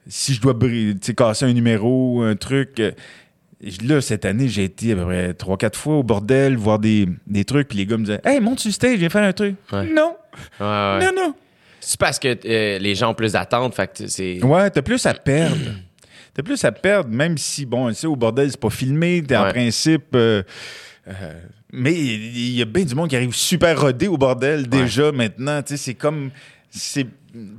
Si 0.07 0.33
je 0.33 0.41
dois 0.41 0.53
bri- 0.53 0.93
tu 0.93 0.99
sais, 1.07 1.13
casser 1.13 1.45
un 1.45 1.53
numéro, 1.53 2.21
un 2.21 2.35
truc. 2.35 2.81
Là, 3.83 4.01
cette 4.01 4.25
année, 4.25 4.47
j'ai 4.47 4.63
été 4.63 4.93
à 4.93 4.95
peu 4.95 5.03
près 5.05 5.31
3-4 5.33 5.75
fois 5.75 5.95
au 5.97 6.03
bordel, 6.03 6.57
voir 6.57 6.79
des, 6.79 7.07
des 7.27 7.45
trucs, 7.45 7.67
puis 7.67 7.77
les 7.77 7.85
gars 7.85 7.97
me 7.97 8.03
disaient 8.05 8.21
Hey, 8.25 8.39
monte 8.39 8.59
sur 8.59 8.69
le 8.69 8.73
stage, 8.73 8.97
viens 8.97 9.09
faire 9.09 9.23
un 9.23 9.33
truc. 9.33 9.55
Ouais. 9.71 9.85
Non, 9.85 10.15
Ouais, 10.59 10.65
ouais. 10.65 10.99
non, 11.05 11.11
non. 11.15 11.35
C'est 11.79 11.99
parce 11.99 12.17
que 12.19 12.37
euh, 12.45 12.79
les 12.79 12.95
gens 12.95 13.11
ont 13.11 13.13
plus 13.13 13.33
d'attentes, 13.33 13.75
fait 13.75 13.87
que 13.95 14.07
c'est. 14.07 14.43
Ouais, 14.43 14.69
t'as 14.69 14.81
plus 14.81 15.05
à 15.05 15.13
perdre. 15.13 15.55
T'as 16.33 16.43
plus 16.43 16.63
à 16.63 16.71
perdre, 16.71 17.09
même 17.09 17.37
si, 17.37 17.65
bon, 17.65 17.89
tu 17.89 17.95
sais, 17.95 18.07
au 18.07 18.15
bordel, 18.15 18.49
c'est 18.49 18.57
pas 18.59 18.69
filmé, 18.69 19.21
t'es 19.21 19.35
en 19.35 19.49
principe. 19.49 20.15
euh, 20.15 20.41
euh, 21.09 21.13
mais 21.73 21.93
il 21.93 22.51
y 22.55 22.61
a 22.61 22.65
bien 22.65 22.85
du 22.85 22.95
monde 22.95 23.09
qui 23.09 23.17
arrive 23.17 23.35
super 23.35 23.77
rodé 23.81 24.07
au 24.07 24.17
bordel 24.17 24.69
déjà 24.69 25.11
maintenant. 25.11 25.61
Tu 25.61 25.73
sais, 25.75 25.77
c'est 25.77 25.93
comme. 25.93 26.31
C'est 26.69 27.05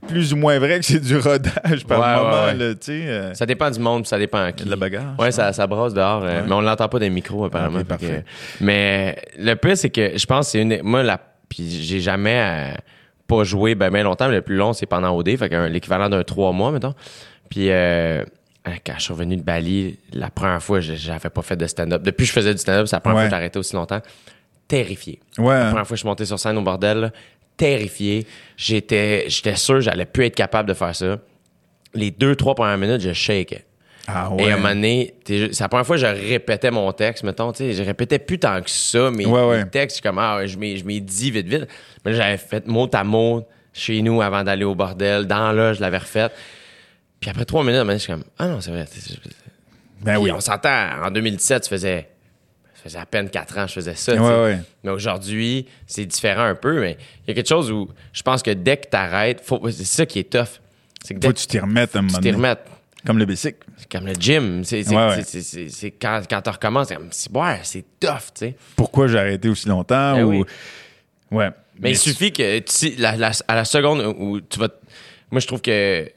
plus 0.07 0.33
ou 0.33 0.37
moins 0.37 0.59
vrai 0.59 0.79
que 0.81 0.85
c'est 0.85 1.01
du 1.01 1.17
rodage 1.17 1.87
par 1.87 2.01
Ouais, 2.01 2.23
moment, 2.25 2.45
ouais. 2.47 2.55
là, 2.55 2.75
tu 2.75 2.79
sais. 2.83 3.09
euh, 3.09 3.35
Ça 3.35 3.47
dépend 3.47 3.71
du 3.71 3.81
monde, 3.81 4.07
ça 4.07 4.19
dépend 4.19 4.43
à 4.45 4.53
qui. 4.53 4.65
de 4.65 4.71
la 4.71 4.77
bagarre. 4.77 5.15
Ouais, 5.19 5.31
ça, 5.31 5.53
ça 5.53 5.67
brasse 5.67 5.95
dehors, 5.95 6.23
euh, 6.25 6.43
mais 6.47 6.53
on 6.53 6.61
l'entend 6.61 6.89
pas 6.89 6.99
des 6.99 7.09
micros 7.11 7.45
apparemment. 7.47 7.83
Que- 7.83 8.23
mais 8.61 9.17
le 9.39 9.55
plus 9.55 9.77
c'est 9.77 9.91
que 9.91 10.17
je 10.19 10.27
pense 10.27 10.47
que 10.47 10.53
c'est 10.53 10.61
une 10.63 10.81
moi 10.83 11.03
la 11.03 11.19
puis 11.49 11.69
j'ai 11.71 12.01
jamais 12.01 12.73
euh, 12.75 12.75
pas 13.27 13.45
joué 13.45 13.75
ben, 13.75 13.91
ben 13.91 14.03
longtemps, 14.03 14.29
mais 14.29 14.35
le 14.37 14.43
plus 14.43 14.57
long 14.57 14.73
c'est 14.73 14.87
pendant 14.87 15.17
OD, 15.17 15.37
fait 15.37 15.49
que 15.49 15.67
l'équivalent 15.69 16.09
d'un 16.09 16.23
trois 16.23 16.53
mois 16.53 16.71
mettons. 16.71 16.95
Puis 17.49 17.71
euh, 17.71 18.25
quand 18.87 18.95
je 18.97 19.03
suis 19.03 19.13
revenu 19.13 19.37
de 19.37 19.43
Bali, 19.43 19.99
la 20.13 20.31
première 20.31 20.63
fois, 20.63 20.81
je- 20.81 20.95
j'avais 20.95 21.31
pas 21.31 21.43
fait 21.43 21.57
de 21.57 21.67
stand-up. 21.67 22.03
Depuis 22.03 22.23
que 22.25 22.29
je 22.29 22.33
faisais 22.33 22.53
du 22.53 22.59
stand-up, 22.59 22.87
c'est 22.87 22.97
la 22.97 23.01
première 23.01 23.19
fois 23.21 23.25
que 23.25 23.31
j'ai 23.31 23.37
arrêté 23.37 23.59
aussi 23.59 23.75
longtemps. 23.75 24.01
Terrifié. 24.69 25.21
Ouais. 25.37 25.49
La 25.49 25.67
hein. 25.67 25.69
première 25.71 25.87
fois 25.87 25.95
que 25.95 25.97
je 25.97 26.01
suis 26.01 26.09
monté 26.09 26.25
sur 26.25 26.39
scène 26.39 26.57
au 26.57 26.63
bordel, 26.63 27.13
terrifié. 27.57 28.27
J'étais, 28.57 29.25
j'étais 29.29 29.57
sûr 29.57 29.75
que 29.77 29.81
j'allais 29.81 30.07
plus 30.07 30.27
être 30.27 30.35
capable 30.35 30.69
de 30.69 30.75
faire 30.75 30.95
ça. 30.95 31.19
les 31.95 32.11
deux, 32.11 32.35
trois 32.37 32.55
premières 32.55 32.79
minutes, 32.79 33.01
je 33.03 33.13
shake. 33.13 33.65
Ah 34.09 34.31
Et 34.39 34.43
ouais. 34.45 34.51
à 34.51 34.55
un 34.55 34.57
moment 34.57 34.71
donné, 34.75 35.15
c'est 35.27 35.61
la 35.61 35.69
première 35.69 35.87
fois 35.87 35.97
que 35.97 36.03
je 36.03 36.07
répétais 36.07 36.71
mon 36.73 36.91
texte, 36.93 37.23
mettons, 37.23 37.53
tu 37.53 37.59
sais, 37.59 37.73
je 37.73 37.83
répétais 37.85 38.19
plus 38.19 38.39
tant 38.39 38.61
que 38.61 38.69
ça, 38.71 39.11
mais 39.13 39.25
Ouais, 39.27 39.45
ouais. 39.47 39.65
textes, 39.67 40.01
comme, 40.01 40.19
ah, 40.19 40.45
je 40.47 40.57
m'ai 40.59 41.01
dit 41.01 41.31
vite, 41.31 41.47
vite. 41.47 41.69
Mais 42.05 42.15
j'avais 42.15 42.37
fait 42.39 42.67
mot 42.67 42.89
à 42.93 43.05
mot 43.05 43.47
chez 43.73 44.03
nous 44.03 44.21
avant 44.21 44.43
d'aller 44.43 44.65
au 44.65 44.75
bordel. 44.75 45.27
Dans 45.27 45.53
là, 45.53 45.73
je 45.73 45.81
l'avais 45.81 45.99
refait. 45.99 46.29
Puis 47.21 47.31
après 47.31 47.45
trois 47.45 47.63
minutes, 47.63 47.77
à 47.77 47.81
un 47.83 47.85
moment 47.85 47.93
donné, 47.93 47.99
je 48.01 48.03
suis 48.05 48.13
comme, 48.13 48.25
ah 48.39 48.49
non, 48.49 48.61
c'est 48.61 48.71
vrai. 48.73 48.87
Ben 50.01 50.15
Puis 50.15 50.23
oui. 50.25 50.33
on 50.33 50.41
s'entend, 50.41 50.89
en 51.05 51.11
2017, 51.13 51.63
tu 51.63 51.69
faisais, 51.69 52.09
faisait 52.83 52.99
à 52.99 53.07
peine 53.07 53.31
quatre 53.31 53.57
ans 53.59 53.63
que 53.65 53.69
je 53.69 53.75
faisais 53.75 53.95
ça. 53.95 54.15
tu 54.15 54.21
Ouais, 54.21 54.29
ouais. 54.43 54.59
Mais 54.85 54.91
aujourd'hui, 54.91 55.67
c'est 55.87 56.05
différent 56.07 56.45
un 56.45 56.55
peu, 56.55 56.81
mais 56.81 56.97
il 57.25 57.29
y 57.29 57.31
a 57.31 57.35
quelque 57.35 57.49
chose 57.49 57.71
où 57.71 57.89
je 58.13 58.23
pense 58.23 58.43
que 58.43 58.51
dès 58.51 58.77
que 58.77 58.87
t'arrêtes, 58.89 59.41
faut, 59.45 59.61
c'est 59.71 59.85
ça 59.85 60.07
qui 60.07 60.19
est 60.19 60.31
tough. 60.31 60.61
C'est 61.05 61.15
que 61.15 61.19
dès 61.21 61.29
Faut 61.29 61.35
que 61.35 61.39
tu 61.39 61.47
t'y 61.47 61.59
remettes 61.59 61.95
un 61.97 62.03
moment 62.03 62.15
tu 62.15 62.21
t'y 62.21 62.31
donné. 62.31 62.37
remettes, 62.37 62.67
Comme 63.07 63.19
le 63.19 63.25
bicycle. 63.25 63.59
comme 63.91 64.07
le 64.07 64.15
gym. 64.15 64.63
C'est, 64.65 64.87
Ouais, 64.89 65.23
quand, 66.01 66.23
quand 66.29 66.43
tu 66.43 66.51
recommences, 66.51 66.89
c'est 66.89 66.97
comme, 66.97 67.09
ouais, 67.43 67.59
c'est 67.63 67.85
tough, 68.01 68.11
tu 68.35 68.47
sais. 68.47 68.55
Pourquoi 68.77 69.09
j'ai 69.09 69.19
arrêté 69.19 69.49
aussi 69.49 69.69
longtemps? 69.69 70.15
Ben 70.17 70.25
ou... 70.25 70.31
oui. 70.41 70.45
Ouais. 71.31 71.51
Mais, 71.81 71.91
il 71.93 71.99
tu- 71.99 72.11
suffit 72.11 72.33
que 72.33 72.59
tu 72.61 72.65
sais, 72.73 72.95
la- 72.99 73.17
la- 73.17 73.33
à 73.49 73.55
la 73.57 73.65
seconde 73.65 74.15
où 74.19 74.41
tu 74.41 74.59
vas. 74.59 74.69
Moi, 75.31 75.41
je 75.41 75.47
trouve 75.47 75.61
que. 75.63 76.09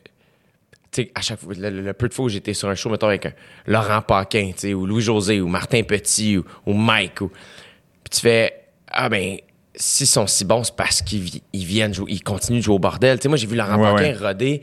Sais, 0.95 1.11
à 1.15 1.21
chaque 1.21 1.39
fois, 1.39 1.53
le, 1.57 1.69
le 1.69 1.93
peu 1.93 2.07
de 2.07 2.13
fois 2.13 2.25
où 2.25 2.29
j'étais 2.29 2.53
sur 2.53 2.69
un 2.69 2.75
show, 2.75 2.89
mettons, 2.89 3.07
avec 3.07 3.25
un 3.25 3.33
Laurent 3.67 4.01
Paquin, 4.01 4.51
tu 4.53 4.59
sais, 4.59 4.73
ou 4.73 4.85
Louis-José, 4.85 5.41
ou 5.41 5.47
Martin 5.47 5.83
Petit, 5.83 6.37
ou, 6.37 6.45
ou 6.65 6.73
Mike, 6.73 7.21
ou. 7.21 7.27
Puis 7.29 8.09
tu 8.11 8.21
fais. 8.21 8.53
Ah, 8.87 9.09
ben, 9.09 9.37
s'ils 9.75 10.07
sont 10.07 10.25
si 10.27 10.45
bons, 10.45 10.63
c'est 10.63 10.75
parce 10.75 11.01
qu'ils 11.01 11.19
vi- 11.21 11.43
ils 11.51 11.65
viennent 11.65 11.93
jouer, 11.93 12.11
ils 12.11 12.23
continuent 12.23 12.59
de 12.59 12.63
jouer 12.63 12.75
au 12.75 12.79
bordel. 12.79 13.17
Tu 13.19 13.23
sais, 13.23 13.27
moi, 13.29 13.37
j'ai 13.37 13.47
vu 13.47 13.55
Laurent 13.55 13.77
Ouais, 13.77 13.91
Paquin 13.95 14.19
ouais. 14.21 14.27
roder 14.27 14.61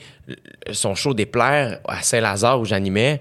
son 0.72 0.94
show 0.94 1.12
des 1.12 1.26
plaires 1.26 1.80
à 1.86 2.00
Saint-Lazare 2.02 2.58
où 2.60 2.64
j'animais. 2.64 3.20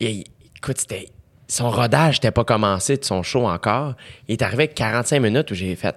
Et 0.00 0.24
écoute, 0.56 0.78
c'était. 0.78 1.08
Son 1.46 1.68
rodage 1.70 2.16
n'était 2.16 2.30
pas 2.30 2.44
commencé 2.44 2.96
de 2.96 3.04
son 3.04 3.22
show 3.24 3.46
encore. 3.48 3.94
Il 4.28 4.32
est 4.34 4.42
arrivé 4.42 4.64
avec 4.64 4.74
45 4.76 5.18
minutes 5.20 5.50
où 5.50 5.54
j'ai 5.54 5.74
fait. 5.76 5.96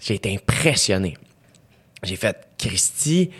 J'ai 0.00 0.14
été 0.14 0.34
impressionné. 0.34 1.16
J'ai 2.02 2.16
fait 2.16 2.36
Christy. 2.58 3.30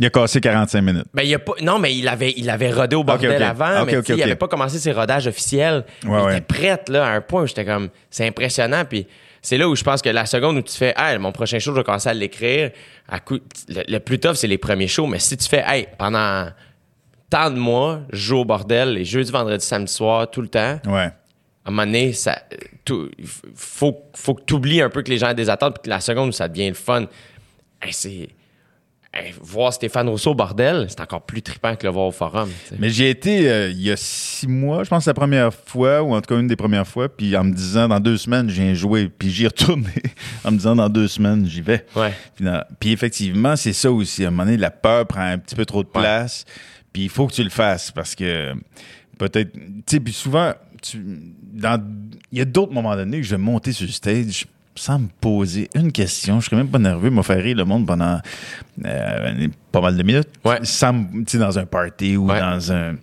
Il 0.00 0.06
a 0.06 0.10
cassé 0.10 0.40
45 0.40 0.80
minutes. 0.80 1.04
Ben, 1.12 1.22
il 1.22 1.34
a 1.34 1.38
pas, 1.38 1.52
non, 1.60 1.78
mais 1.78 1.94
il 1.94 2.08
avait, 2.08 2.32
il 2.36 2.48
avait 2.48 2.72
rodé 2.72 2.96
au 2.96 3.04
bordel 3.04 3.42
avant, 3.42 3.84
mais 3.84 3.92
il 3.92 3.98
ok. 3.98 4.10
avait 4.10 4.34
pas 4.34 4.48
commencé 4.48 4.78
ses 4.78 4.92
rodages 4.92 5.26
officiels. 5.26 5.84
Ouais, 6.04 6.18
il 6.20 6.24
ouais. 6.24 6.32
était 6.38 6.40
prêt 6.40 6.80
là, 6.88 7.06
à 7.06 7.10
un 7.10 7.20
point 7.20 7.42
où 7.42 7.46
j'étais 7.46 7.66
comme, 7.66 7.90
c'est 8.10 8.26
impressionnant. 8.26 8.84
Puis 8.86 9.06
c'est 9.42 9.58
là 9.58 9.68
où 9.68 9.76
je 9.76 9.84
pense 9.84 10.00
que 10.00 10.08
la 10.08 10.24
seconde 10.24 10.56
où 10.56 10.62
tu 10.62 10.74
fais, 10.74 10.94
hey, 10.96 11.18
mon 11.18 11.32
prochain 11.32 11.58
show, 11.58 11.72
je 11.72 11.76
vais 11.76 11.84
commencer 11.84 12.08
à 12.08 12.14
l'écrire. 12.14 12.70
À 13.08 13.20
coup, 13.20 13.38
le, 13.68 13.82
le 13.86 13.98
plus 14.00 14.18
tough, 14.18 14.34
c'est 14.34 14.46
les 14.46 14.56
premiers 14.58 14.88
shows. 14.88 15.06
Mais 15.06 15.18
si 15.18 15.36
tu 15.36 15.46
fais, 15.46 15.62
hey, 15.66 15.86
pendant 15.98 16.48
tant 17.28 17.50
de 17.50 17.58
mois, 17.58 18.00
je 18.10 18.18
joue 18.28 18.38
au 18.38 18.44
bordel, 18.46 18.94
les 18.94 19.04
jeudis, 19.04 19.30
vendredis, 19.30 19.64
samedi 19.64 19.92
soir, 19.92 20.30
tout 20.30 20.40
le 20.40 20.48
temps. 20.48 20.80
Ouais. 20.86 20.98
à 21.02 21.12
un 21.66 21.70
moment 21.70 21.84
donné, 21.84 22.14
ça, 22.14 22.42
tout- 22.86 23.10
faut, 23.54 23.96
faut 24.14 24.34
que 24.34 24.42
tu 24.46 24.54
oublies 24.54 24.80
un 24.80 24.88
peu 24.88 25.02
que 25.02 25.10
les 25.10 25.18
gens 25.18 25.30
ont 25.30 25.34
des 25.34 25.50
attentes, 25.50 25.74
puis 25.74 25.82
que 25.84 25.90
la 25.90 26.00
seconde 26.00 26.30
où 26.30 26.32
ça 26.32 26.48
devient 26.48 26.68
le 26.68 26.74
fun, 26.74 27.02
hey, 27.82 27.92
c'est. 27.92 28.30
Hey, 29.12 29.34
voir 29.40 29.72
Stéphane 29.72 30.08
Rousseau 30.08 30.30
au 30.30 30.34
bordel, 30.34 30.86
c'est 30.88 31.00
encore 31.00 31.22
plus 31.22 31.42
trippant 31.42 31.74
que 31.76 31.86
le 31.86 31.92
voir 31.92 32.06
au 32.06 32.10
forum. 32.12 32.48
Mais 32.78 32.90
j'ai 32.90 33.10
été 33.10 33.50
euh, 33.50 33.70
il 33.70 33.80
y 33.82 33.90
a 33.90 33.96
six 33.96 34.46
mois, 34.46 34.84
je 34.84 34.88
pense 34.90 35.04
que 35.04 35.10
la 35.10 35.14
première 35.14 35.52
fois, 35.52 36.02
ou 36.02 36.14
en 36.14 36.20
tout 36.20 36.34
cas 36.34 36.40
une 36.40 36.46
des 36.46 36.56
premières 36.56 36.86
fois, 36.86 37.08
puis 37.08 37.36
en 37.36 37.44
me 37.44 37.52
disant 37.52 37.88
dans 37.88 38.00
deux 38.00 38.16
semaines, 38.16 38.48
je 38.48 38.60
viens 38.60 38.74
jouer, 38.74 39.08
puis 39.08 39.30
j'y 39.30 39.46
retourné 39.46 39.90
en 40.44 40.50
me 40.52 40.56
disant 40.56 40.76
dans 40.76 40.88
deux 40.88 41.08
semaines, 41.08 41.46
j'y 41.46 41.60
vais. 41.60 41.84
Ouais. 41.96 42.12
Puis, 42.36 42.44
dans- 42.44 42.64
puis 42.78 42.92
effectivement, 42.92 43.56
c'est 43.56 43.72
ça 43.72 43.90
aussi. 43.90 44.24
À 44.24 44.28
un 44.28 44.30
moment 44.30 44.44
donné, 44.44 44.56
la 44.56 44.70
peur 44.70 45.06
prend 45.06 45.22
un 45.22 45.38
petit 45.38 45.54
peu 45.56 45.64
trop 45.64 45.82
de 45.82 45.88
place, 45.88 46.44
puis 46.92 47.02
il 47.04 47.08
faut 47.08 47.26
que 47.26 47.32
tu 47.34 47.42
le 47.44 47.50
fasses 47.50 47.90
parce 47.90 48.14
que 48.14 48.52
peut-être. 49.18 49.52
Tu 49.52 49.60
sais, 49.86 50.00
puis 50.00 50.12
souvent, 50.12 50.52
tu- 50.82 51.04
dans- 51.52 51.82
il 52.32 52.38
y 52.38 52.40
a 52.40 52.44
d'autres 52.44 52.72
moments 52.72 52.94
donnés 52.96 53.18
que 53.18 53.26
je 53.26 53.30
vais 53.32 53.38
monter 53.42 53.72
sur 53.72 53.86
le 53.86 53.92
stage 53.92 54.46
sans 54.74 54.98
me 55.00 55.08
poser 55.20 55.68
une 55.74 55.92
question. 55.92 56.40
Je 56.40 56.46
serais 56.46 56.56
même 56.56 56.68
pas 56.68 56.78
nerveux, 56.78 57.10
m'a 57.10 57.22
fait 57.22 57.34
rire 57.40 57.56
le 57.56 57.64
monde 57.64 57.86
pendant 57.86 58.20
euh, 58.84 59.48
pas 59.72 59.80
mal 59.80 59.96
de 59.96 60.02
minutes. 60.02 60.28
Ouais. 60.44 60.58
Sans, 60.62 60.92
me- 60.92 61.24
tu 61.24 61.32
sais, 61.32 61.38
dans 61.38 61.58
un 61.58 61.66
party 61.66 62.16
ou 62.16 62.28
Ouais. 62.30 62.40
dans 62.40 62.72
un. 62.72 62.94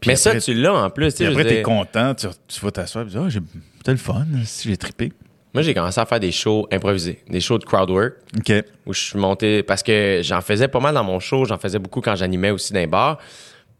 Puis 0.00 0.08
Mais 0.08 0.16
ça, 0.16 0.38
tu 0.40 0.54
l'as 0.54 0.72
en 0.74 0.90
plus. 0.90 1.14
puis 1.14 1.26
après, 1.26 1.44
t'es 1.44 1.54
dire. 1.56 1.62
content, 1.62 2.14
tu, 2.14 2.26
tu 2.48 2.60
vas 2.60 2.70
t'asseoir, 2.70 3.04
tu 3.04 3.10
dis, 3.12 3.16
ah, 3.18 3.28
j'ai- 3.28 3.40
le 3.86 3.96
fun, 3.96 4.24
si 4.44 4.68
j'ai 4.68 4.76
trippé. 4.76 5.12
Moi, 5.52 5.62
j'ai 5.62 5.74
commencé 5.74 6.00
à 6.00 6.06
faire 6.06 6.20
des 6.20 6.30
shows 6.32 6.68
improvisés, 6.70 7.22
des 7.28 7.40
shows 7.40 7.58
de 7.58 7.64
crowd 7.64 7.90
work, 7.90 8.12
OK. 8.38 8.52
où 8.86 8.92
je 8.94 9.00
suis 9.00 9.18
monté. 9.18 9.62
Parce 9.64 9.82
que 9.82 10.20
j'en 10.22 10.40
faisais 10.40 10.68
pas 10.68 10.78
mal 10.80 10.94
dans 10.94 11.02
mon 11.04 11.18
show, 11.18 11.44
j'en 11.44 11.58
faisais 11.58 11.78
beaucoup 11.80 12.00
quand 12.00 12.14
j'animais 12.14 12.50
aussi 12.50 12.72
dans 12.72 12.78
les 12.78 12.86
bars. 12.86 13.18
Puis 13.18 13.26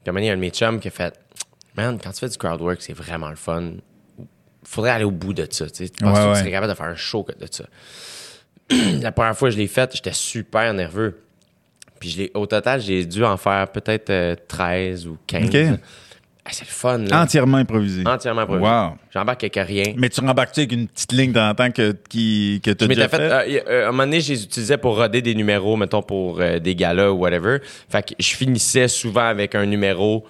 à 0.07 0.11
un 0.11 0.13
moment 0.13 0.17
donné, 0.17 0.27
il 0.27 0.29
y 0.29 0.31
a 0.31 0.33
un 0.33 0.37
de 0.37 0.41
mes 0.41 0.51
chums 0.51 0.81
qui 0.81 0.89
a 0.89 0.91
fait 0.91 1.15
Man, 1.77 1.99
quand 2.03 2.11
tu 2.11 2.19
fais 2.19 2.29
du 2.29 2.37
crowd 2.37 2.61
work, 2.61 2.83
c'est 2.83 2.93
vraiment 2.93 3.31
le 3.31 3.37
fun. 3.37 3.75
Faudrait 4.73 4.91
aller 4.93 5.05
au 5.05 5.11
bout 5.11 5.33
de 5.33 5.45
ça. 5.51 5.66
Tu 5.68 5.89
penses 5.99 6.16
Ouais, 6.16 6.23
que 6.25 6.29
ouais. 6.29 6.33
tu 6.35 6.39
serais 6.41 6.51
capable 6.53 6.73
de 6.73 6.77
faire 6.77 6.87
un 6.87 6.95
show 6.95 7.27
de 7.41 7.47
ça. 7.51 7.64
La 9.03 9.11
première 9.11 9.37
fois 9.37 9.49
que 9.49 9.55
je 9.55 9.59
l'ai 9.59 9.66
fait, 9.66 9.91
j'étais 9.97 10.12
super 10.12 10.73
nerveux. 10.73 11.23
Puis 11.99 12.11
je 12.11 12.18
l'ai- 12.18 12.31
au 12.35 12.47
total, 12.47 12.81
j'ai 12.81 13.05
dû 13.05 13.25
en 13.25 13.37
faire 13.37 13.66
peut-être 13.73 14.11
euh, 14.11 14.37
13 14.47 15.09
ou 15.09 15.18
15. 15.27 15.47
OK. 15.47 15.53
là. 15.55 15.77
Ah, 16.45 16.49
c'est 16.53 16.64
le 16.64 16.71
fun. 16.71 16.99
Là. 16.99 17.23
Entièrement 17.23 17.59
improvisé. 17.59 18.03
Entièrement 18.07 18.43
improvisé. 18.43 18.64
Wow. 18.71 18.93
J'embarque 19.12 19.43
avec 19.45 19.57
rien. 19.68 19.93
Mais 19.97 20.09
tu 20.09 20.21
rembarques-tu 20.21 20.61
avec 20.61 20.73
une 20.73 20.87
petite 20.89 21.12
ligne 21.12 21.33
dans 21.33 21.49
le 21.49 21.55
temps 21.55 21.71
que, 21.73 21.91
qui, 22.09 22.61
que 22.64 22.71
tu 22.71 22.85
as 22.85 22.87
déjà 22.87 23.09
fait, 23.09 23.16
fait? 23.16 23.23
euh, 23.31 23.61
euh, 23.68 23.85
à 23.85 23.89
un 23.89 23.91
moment 23.91 24.05
donné, 24.05 24.21
je 24.21 24.33
les 24.33 24.45
utilisais 24.45 24.79
pour 24.79 24.97
roder 24.97 25.21
des 25.21 25.35
numéros, 25.35 25.77
mettons, 25.77 26.01
pour 26.03 26.41
euh, 26.41 26.59
des 26.61 26.75
galas 26.77 27.11
ou 27.11 27.16
whatever. 27.18 27.59
Fait 27.89 28.03
que 28.09 28.14
je 28.18 28.35
finissais 28.37 28.87
souvent 28.89 29.27
avec 29.27 29.55
un 29.57 29.66
numéro 29.66 30.25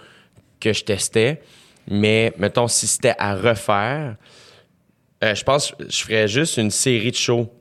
que 0.59 0.73
je 0.73 0.83
testais. 0.83 1.43
Mais, 1.89 2.33
mettons, 2.39 2.69
si 2.69 2.87
c'était 2.87 3.15
à 3.19 3.35
refaire, 3.35 4.17
euh, 5.25 5.35
je 5.35 5.43
pense 5.45 5.73
que 5.73 5.85
je 5.89 6.03
ferais 6.03 6.29
juste 6.29 6.57
une 6.57 6.71
série 6.71 7.11
de 7.11 7.17
shows 7.17 7.53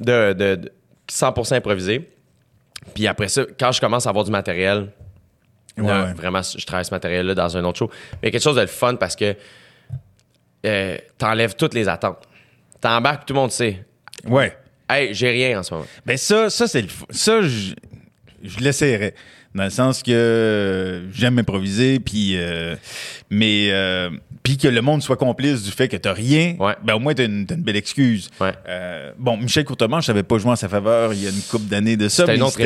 de, 0.00 0.32
de, 0.32 0.54
de 0.56 0.72
100% 1.10 1.54
improvisés. 1.56 2.08
Puis 2.94 3.06
après 3.06 3.28
ça, 3.28 3.42
quand 3.58 3.72
je 3.72 3.80
commence 3.80 4.06
à 4.06 4.10
avoir 4.10 4.24
du 4.24 4.30
matériel, 4.30 4.90
Ouais, 5.76 5.86
là, 5.86 6.04
ouais. 6.06 6.12
vraiment, 6.14 6.40
je 6.42 6.64
travaille 6.66 6.84
ce 6.84 6.90
matériel-là 6.90 7.34
dans 7.36 7.56
un 7.56 7.62
autre 7.64 7.78
show. 7.78 7.90
Mais 8.22 8.32
quelque 8.32 8.42
chose 8.42 8.56
de 8.56 8.66
fun 8.66 8.96
parce 8.96 9.14
que 9.14 9.36
euh, 10.66 10.98
t'enlèves 11.18 11.54
toutes 11.54 11.74
les 11.74 11.88
attentes. 11.88 12.26
T'embarques, 12.80 13.26
tout 13.26 13.34
le 13.34 13.38
monde 13.40 13.52
sait. 13.52 13.84
Ouais. 14.26 14.56
Hey, 14.90 15.14
j'ai 15.14 15.30
rien 15.30 15.60
en 15.60 15.62
ce 15.62 15.74
moment. 15.74 15.86
Ben 16.04 16.16
ça, 16.16 16.50
ça 16.50 16.66
c'est 16.66 16.82
le 16.82 16.88
f- 16.88 17.04
ça 17.10 17.42
je, 17.42 17.74
je 18.42 18.58
l'essayerais 18.58 19.14
dans 19.54 19.64
le 19.64 19.70
sens 19.70 20.02
que 20.02 20.10
euh, 20.12 21.10
j'aime 21.12 21.38
improviser 21.38 21.98
puis 22.00 22.32
euh, 22.36 22.76
mais 23.30 23.68
euh, 23.70 24.10
puis 24.42 24.56
que 24.56 24.68
le 24.68 24.80
monde 24.82 25.02
soit 25.02 25.16
complice 25.16 25.62
du 25.64 25.70
fait 25.70 25.88
que 25.88 25.96
t'as 25.96 26.12
rien. 26.12 26.54
Ouais. 26.58 26.74
Ben 26.84 26.94
au 26.94 26.98
moins 26.98 27.14
t'as 27.14 27.24
une, 27.24 27.46
une 27.50 27.62
belle 27.62 27.76
excuse. 27.76 28.28
Ouais. 28.40 28.52
Euh, 28.68 29.12
bon, 29.18 29.36
Michel 29.36 29.64
Courtemanche 29.64 30.06
savait 30.06 30.22
pas 30.22 30.38
joué 30.38 30.50
en 30.52 30.56
sa 30.56 30.68
faveur 30.68 31.12
il 31.12 31.22
y 31.22 31.26
a 31.26 31.30
une 31.30 31.40
couple 31.50 31.66
d'années 31.66 31.96
de 31.96 32.08
ça, 32.08 32.22
C'était 32.22 32.32
mais 32.32 32.36
une 32.36 32.42
autre 32.42 32.56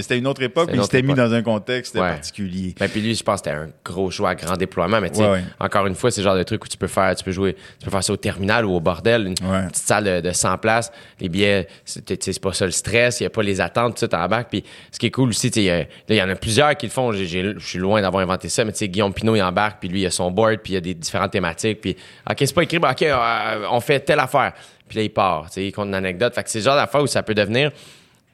c'était 0.00 0.18
une 0.18 0.26
autre 0.26 0.42
époque, 0.42 0.68
mais 0.72 0.78
il 0.78 0.82
s'était 0.82 1.02
mis 1.02 1.14
dans 1.14 1.32
un 1.32 1.42
contexte 1.42 1.94
Ouais. 1.94 2.00
particulier. 2.00 2.74
Ben, 2.78 2.88
puis 2.88 3.00
lui, 3.00 3.14
je 3.14 3.22
pense 3.22 3.40
que 3.42 3.48
c'était 3.50 3.56
un 3.58 3.68
gros 3.84 4.10
show 4.10 4.26
à 4.26 4.34
grand 4.34 4.56
déploiement. 4.56 5.00
Mais 5.00 5.10
tu 5.10 5.18
sais, 5.18 5.42
encore 5.58 5.86
une 5.86 5.94
fois, 5.94 6.10
c'est 6.10 6.20
le 6.20 6.24
genre 6.26 6.36
de 6.36 6.42
truc 6.42 6.64
où 6.64 6.68
tu 6.68 6.76
peux 6.76 6.86
faire, 6.86 7.14
tu 7.14 7.24
peux 7.24 7.32
jouer, 7.32 7.54
tu 7.78 7.84
peux 7.84 7.90
faire 7.90 8.02
ça 8.04 8.12
au 8.12 8.16
terminal 8.16 8.64
ou 8.64 8.72
au 8.74 8.80
bordel, 8.80 9.26
une 9.26 9.34
petite 9.34 9.76
salle 9.76 10.04
de, 10.04 10.20
de 10.28 10.32
100 10.32 10.58
places. 10.58 10.90
Les 11.20 11.28
billets, 11.28 11.68
c'est 11.84 12.04
tu 12.04 12.32
sais, 12.32 12.40
pas 12.40 12.52
ça 12.52 12.64
le 12.66 12.70
stress, 12.72 13.20
il 13.20 13.24
y 13.24 13.26
a 13.26 13.30
pas 13.30 13.42
les 13.42 13.60
attentes, 13.60 13.94
tout 13.94 14.00
ça, 14.00 14.08
t'embarques. 14.08 14.50
Puis 14.50 14.64
ce 14.90 14.98
qui 14.98 15.06
est 15.06 15.10
cool 15.10 15.30
aussi, 15.30 15.50
tu 15.50 15.62
sais, 15.66 15.88
il 16.08 16.16
y 16.16 16.22
en 16.22 16.28
a 16.28 16.34
plusieurs 16.40 16.76
qui 16.76 16.86
le 16.86 16.92
font. 16.92 17.12
Je 17.12 17.58
suis 17.58 17.78
loin 17.78 18.00
d'avoir 18.00 18.22
inventé 18.22 18.48
ça, 18.48 18.64
mais 18.64 18.72
tu 18.72 18.78
sais, 18.78 18.88
Guillaume 18.88 19.12
Pinot, 19.12 19.36
il 19.36 19.42
embarque, 19.42 19.80
puis 19.80 19.88
lui, 19.88 20.02
il 20.02 20.06
a 20.06 20.10
son 20.10 20.30
board, 20.30 20.58
puis 20.58 20.72
il 20.72 20.74
y 20.74 20.78
a 20.78 20.80
des 20.80 20.94
différentes 20.94 21.30
thématiques. 21.30 21.80
Puis, 21.80 21.96
OK, 22.28 22.36
c'est 22.38 22.54
pas 22.54 22.62
écrit, 22.62 22.78
ben, 22.78 22.90
OK, 22.90 23.02
euh, 23.02 23.66
on 23.70 23.80
fait 23.80 24.00
telle 24.00 24.20
affaire. 24.20 24.52
Puis 24.88 24.98
là, 24.98 25.04
il 25.04 25.10
part, 25.10 25.46
tu 25.46 25.54
sais, 25.54 25.66
il 25.66 25.72
compte 25.72 25.88
une 25.88 25.94
anecdote. 25.94 26.34
Fait 26.34 26.42
que 26.42 26.50
c'est 26.50 26.58
le 26.58 26.64
genre 26.64 26.76
d'affaire 26.76 27.02
où 27.02 27.06
ça 27.06 27.22
peut 27.22 27.34
devenir. 27.34 27.70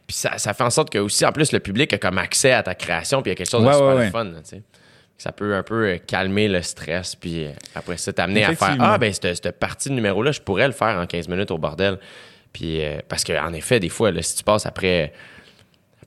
Puis 0.07 0.17
ça, 0.17 0.39
ça 0.39 0.55
fait 0.55 0.65
en 0.65 0.71
sorte 0.71 0.91
que 0.91 0.99
aussi, 0.99 1.27
en 1.27 1.33
plus, 1.33 1.53
le 1.53 1.61
public 1.61 1.93
a 1.93 1.99
comme 1.99 2.19
accès 2.19 2.53
à 2.53 2.63
ta 2.63 2.75
création, 2.75 3.23
puis 3.23 3.31
il 3.31 3.33
y 3.33 3.35
a 3.35 3.37
quelque 3.37 3.51
chose 3.51 3.63
de 3.63 3.67
Ouais, 3.67 3.75
super 3.75 3.97
ouais, 3.97 4.11
fun, 4.11 4.25
là, 4.25 4.39
tu 4.43 4.51
sais. 4.57 4.63
Ça 5.19 5.33
peut 5.33 5.55
un 5.55 5.63
peu 5.63 5.87
euh, 5.87 5.99
calmer 6.07 6.47
le 6.47 6.61
stress, 6.61 7.17
puis 7.17 7.47
euh, 7.47 7.51
après 7.75 7.97
ça, 7.97 8.13
t'amener 8.13 8.45
à 8.45 8.55
faire. 8.55 8.77
Ah, 8.79 8.99
ben, 8.99 9.13
cette, 9.13 9.43
cette 9.43 9.59
partie 9.59 9.89
de 9.89 9.95
numéro-là, 9.95 10.31
je 10.31 10.41
pourrais 10.41 10.67
le 10.67 10.75
faire 10.75 10.99
en 10.99 11.07
15 11.07 11.29
minutes 11.29 11.51
au 11.51 11.59
bordel. 11.59 11.99
Puis, 12.53 12.85
euh, 12.85 12.99
parce 13.09 13.25
qu'en 13.25 13.53
effet, 13.53 13.81
des 13.81 13.89
fois, 13.89 14.11
là, 14.11 14.23
si 14.23 14.37
tu 14.37 14.45
passes 14.45 14.67
après, 14.67 15.13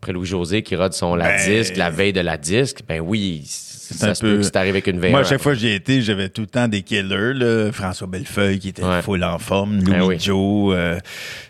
après 0.02 0.14
Louis-José 0.14 0.64
qui 0.64 0.76
rode 0.76 0.94
son 0.94 1.16
la 1.16 1.30
Ben, 1.30 1.46
disque, 1.46 1.76
la 1.76 1.90
veille 1.90 2.14
de 2.14 2.22
la 2.22 2.38
disque, 2.38 2.80
ben 2.88 3.02
oui, 3.02 3.44
ça 3.46 4.12
un 4.12 4.14
se 4.16 4.22
peut 4.22 4.32
peu- 4.32 4.38
que 4.38 4.44
si 4.44 4.52
t'arrives 4.52 4.70
avec 4.76 4.88
une 4.88 5.00
veille. 5.00 5.12
Moi, 5.12 5.20
à 5.22 5.24
chaque 5.26 5.42
fois 5.42 5.54
que 5.54 5.60
j'y 5.60 5.70
étais, 5.72 6.02
j'avais 6.02 6.30
tout 6.30 6.42
le 6.42 6.48
temps 6.48 6.68
des 6.70 6.84
killers. 6.84 7.34
Là. 7.34 7.72
François 7.74 8.08
Bellefeuille 8.08 8.60
qui 8.60 8.70
était 8.70 8.84
Ouais. 8.84 9.02
full 9.02 9.24
en 9.24 9.38
forme, 9.40 9.78
Louis 9.82 9.92
Ben 9.92 10.02
oui. 10.04 10.18
Joe. 10.20 10.74
euh, 10.76 11.00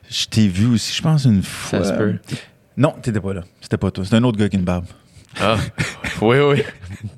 je 0.10 0.26
t'ai 0.26 0.48
vu 0.48 0.66
aussi, 0.74 0.96
je 0.96 1.02
pense, 1.04 1.26
une 1.26 1.44
fois. 1.44 1.84
se 1.84 1.94
peut. 1.94 2.16
Non, 2.76 2.92
t'étais 3.02 3.20
pas 3.20 3.34
là. 3.34 3.42
C'était 3.62 3.78
pas 3.78 3.92
toi. 3.92 4.04
C'était 4.04 4.16
un 4.18 4.24
autre 4.24 4.38
gars 4.40 4.50
qui 4.50 4.56
une 4.56 4.64
barbe. 4.64 4.86
Ah, 5.40 5.58
oui, 6.22 6.38
oui. 6.40 6.64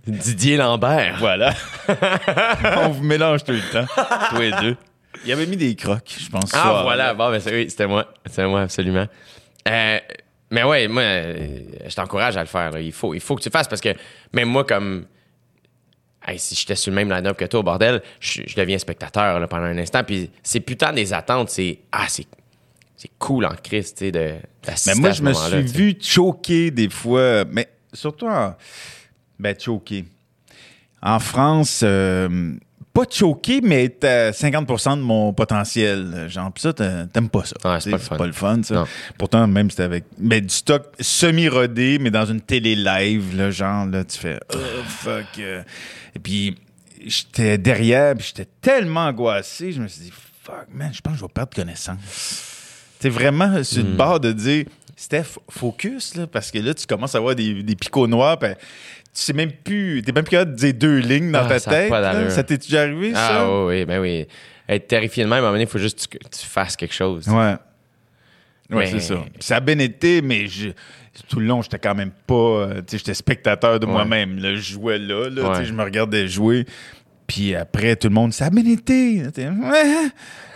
Didier 0.06 0.58
Lambert. 0.58 1.16
Voilà. 1.20 1.53
On 2.84 2.90
vous 2.90 3.03
mélange 3.03 3.44
tout 3.45 3.53
le 3.53 3.72
temps, 3.72 3.86
tous 4.32 4.41
les 4.41 4.52
deux. 4.62 4.76
Il 5.26 5.32
avait 5.32 5.45
mis 5.45 5.56
des 5.56 5.76
crocs, 5.76 6.14
je 6.20 6.30
pense. 6.30 6.52
Ah, 6.53 6.82
voilà. 6.84 7.14
Bon, 7.14 7.30
ben, 7.32 7.40
c'est- 7.40 7.53
oui, 7.53 7.70
c'était 7.70 7.88
moi. 7.88 8.08
C'était 8.26 8.48
moi, 8.48 8.62
absolument. 8.64 9.06
Euh, 9.70 9.98
Mais 10.52 10.64
ouais, 10.64 10.88
moi, 10.88 11.02
euh, 11.02 11.60
je 11.88 11.95
t'encourage 11.95 12.36
à 12.38 12.41
le 12.41 12.48
faire. 12.48 12.72
là. 12.72 12.80
Il, 12.82 12.91
faut, 12.91 13.14
il 13.14 13.19
faut 13.22 13.36
que 13.36 13.41
tu 13.41 13.49
le 13.49 13.53
fasses 13.53 13.68
parce 13.68 13.82
que 13.82 13.90
même 14.34 14.49
moi, 14.49 14.64
comme. 14.65 15.06
Hey, 16.28 16.38
si 16.38 16.53
j'étais 16.53 16.76
sur 16.76 16.91
le 16.91 16.95
même 16.98 17.10
line-up 17.10 17.36
que 17.36 17.45
toi 17.45 17.61
au 17.61 17.64
bordel, 17.64 18.02
je, 18.19 18.44
je 18.45 18.56
deviens 18.56 18.78
spectateur 18.78 19.40
là, 19.40 19.48
pendant 19.48 19.64
un 19.64 19.78
instant. 19.80 20.03
Puis 20.03 20.30
c'est 20.44 20.60
putain 20.60 20.94
des 20.94 21.14
attentes. 21.14 21.49
C'est. 21.49 21.80
Ah, 21.91 22.06
c'est. 22.07 22.28
C'est 22.95 23.10
cool 23.18 23.45
en 23.45 23.56
Christ, 23.64 23.98
tu 23.98 24.06
sais, 24.06 24.11
de- 24.11 24.36
Mais 24.86 24.94
moi, 24.95 25.11
je 25.11 25.23
me 25.23 25.34
suis 25.34 25.61
vu 25.64 25.95
choquer 25.99 26.69
des 26.69 26.88
fois, 26.90 27.45
mais 27.49 27.68
surtout 27.94 28.28
en. 28.28 28.56
Ben, 29.40 29.56
choquer. 29.60 30.06
En 31.02 31.18
France, 31.19 31.82
euh, 31.84 32.53
pas 32.93 33.03
choquer, 33.09 33.61
mais 33.61 33.85
à 34.03 34.31
50% 34.31 34.97
de 34.97 35.01
mon 35.01 35.31
potentiel. 35.34 36.26
Genre, 36.30 36.51
pis 36.51 36.61
ça, 36.61 36.73
t'a- 36.73 37.05
t'aimes 37.05 37.30
pas 37.30 37.43
ça. 37.45 37.55
Ouais, 37.73 37.80
c'est 37.80 37.91
pas 38.18 38.26
le 38.27 38.34
fun. 38.34 38.61
ça. 38.63 38.76
Non. 38.76 38.85
Pourtant, 39.18 39.47
même 39.47 39.69
c'était 39.69 39.84
avec 39.84 40.03
ben, 40.18 40.41
du 40.41 40.53
stock 40.53 40.84
semi-rodé, 40.99 41.99
mais 41.99 42.11
dans 42.11 42.26
une 42.26 42.41
télé 42.41 42.76
live, 42.76 43.35
là, 43.38 43.51
genre, 43.51 43.85
là, 43.85 44.03
tu 44.03 44.18
fais 44.18 44.39
Oh, 44.53 44.57
fuck. 44.88 45.26
euh. 45.39 45.63
Et 46.15 46.19
puis, 46.19 46.55
j'étais 47.05 47.57
derrière, 47.57 48.15
puis 48.15 48.27
j'étais 48.27 48.49
tellement 48.61 49.05
angoissé, 49.07 49.72
je 49.72 49.81
me 49.81 49.88
suis 49.88 50.01
dit, 50.03 50.13
fuck, 50.43 50.68
man, 50.73 50.91
je 50.93 51.01
pense 51.01 51.13
que 51.13 51.19
je 51.19 51.23
vais 51.26 51.31
perdre 51.34 51.53
connaissance. 51.55 52.47
C'est 52.99 53.09
vraiment 53.09 53.63
sur 53.63 53.84
Hmm. 53.84 53.88
le 53.88 53.93
bord 53.95 54.19
de 54.19 54.31
dire, 54.31 54.65
Steph, 54.97 55.39
focus, 55.49 56.13
là, 56.15 56.27
parce 56.27 56.51
que 56.51 56.59
là, 56.59 56.76
tu 56.76 56.85
commences 56.85 57.15
à 57.15 57.18
avoir 57.18 57.34
des, 57.34 57.63
des 57.63 57.76
picots 57.76 58.05
noirs, 58.05 58.38
sais 59.14 59.34
même 59.34 59.52
plus, 59.52 60.02
t'es 60.04 60.12
même 60.12 60.24
plus 60.24 60.32
capable 60.32 60.52
de 60.52 60.58
dire 60.58 60.74
deux 60.74 60.98
lignes 60.98 61.32
dans 61.32 61.46
Ah, 61.46 61.50
ta 61.50 61.60
ça 61.60 61.72
tête. 61.72 61.90
pas. 61.90 62.30
Ça 62.30 62.44
t'est 62.44 62.58
déjà 62.58 62.82
arrivé, 62.82 63.12
Ah 63.16 63.28
ça? 63.30 63.50
oui, 63.50 63.66
oui, 63.80 63.86
ben 63.86 64.00
oui. 64.00 64.28
Être 64.70 64.88
terrifié 64.88 65.24
de 65.24 65.30
même, 65.30 65.36
à 65.36 65.38
un 65.38 65.42
moment 65.42 65.52
donné, 65.54 65.64
il 65.64 65.70
faut 65.70 65.78
juste 65.80 66.08
que 66.08 66.18
tu, 66.18 66.46
fasses 66.48 66.76
quelque 66.78 66.94
chose. 66.94 67.28
Ouais. 67.28 67.36
Ouais, 67.36 67.58
Mais- 68.70 68.88
c'est 68.88 69.00
ça. 69.02 69.16
Ça 69.40 69.58
a 69.58 69.60
bien 69.60 69.78
été, 69.80 70.22
mais 70.22 70.48
je- 70.48 70.70
tout 71.28 71.40
le 71.42 71.46
long, 71.46 71.62
j'étais 71.62 71.78
quand 71.80 71.94
même 71.96 72.12
pas. 72.26 72.34
euh, 72.36 72.76
tu 72.76 72.84
sais, 72.92 72.98
j'étais 73.00 73.14
spectateur 73.14 73.80
de 73.82 73.86
Ouais. 73.86 73.92
moi-même. 73.92 74.40
Je 74.40 74.56
jouais 74.56 74.98
là, 74.98 75.30
là, 75.30 75.42
tu 75.42 75.42
sais, 75.42 75.60
Ouais. 75.60 75.66
je 75.66 75.74
me 75.74 75.84
regardais 75.84 76.28
jouer. 76.30 76.66
Puis 77.28 77.54
après, 77.54 77.98
tout 77.98 78.08
le 78.08 78.14
monde, 78.14 78.32
ça 78.34 78.46
a 78.46 78.50
bien 78.50 78.66
été. 78.66 79.24
Ouais, 79.38 80.10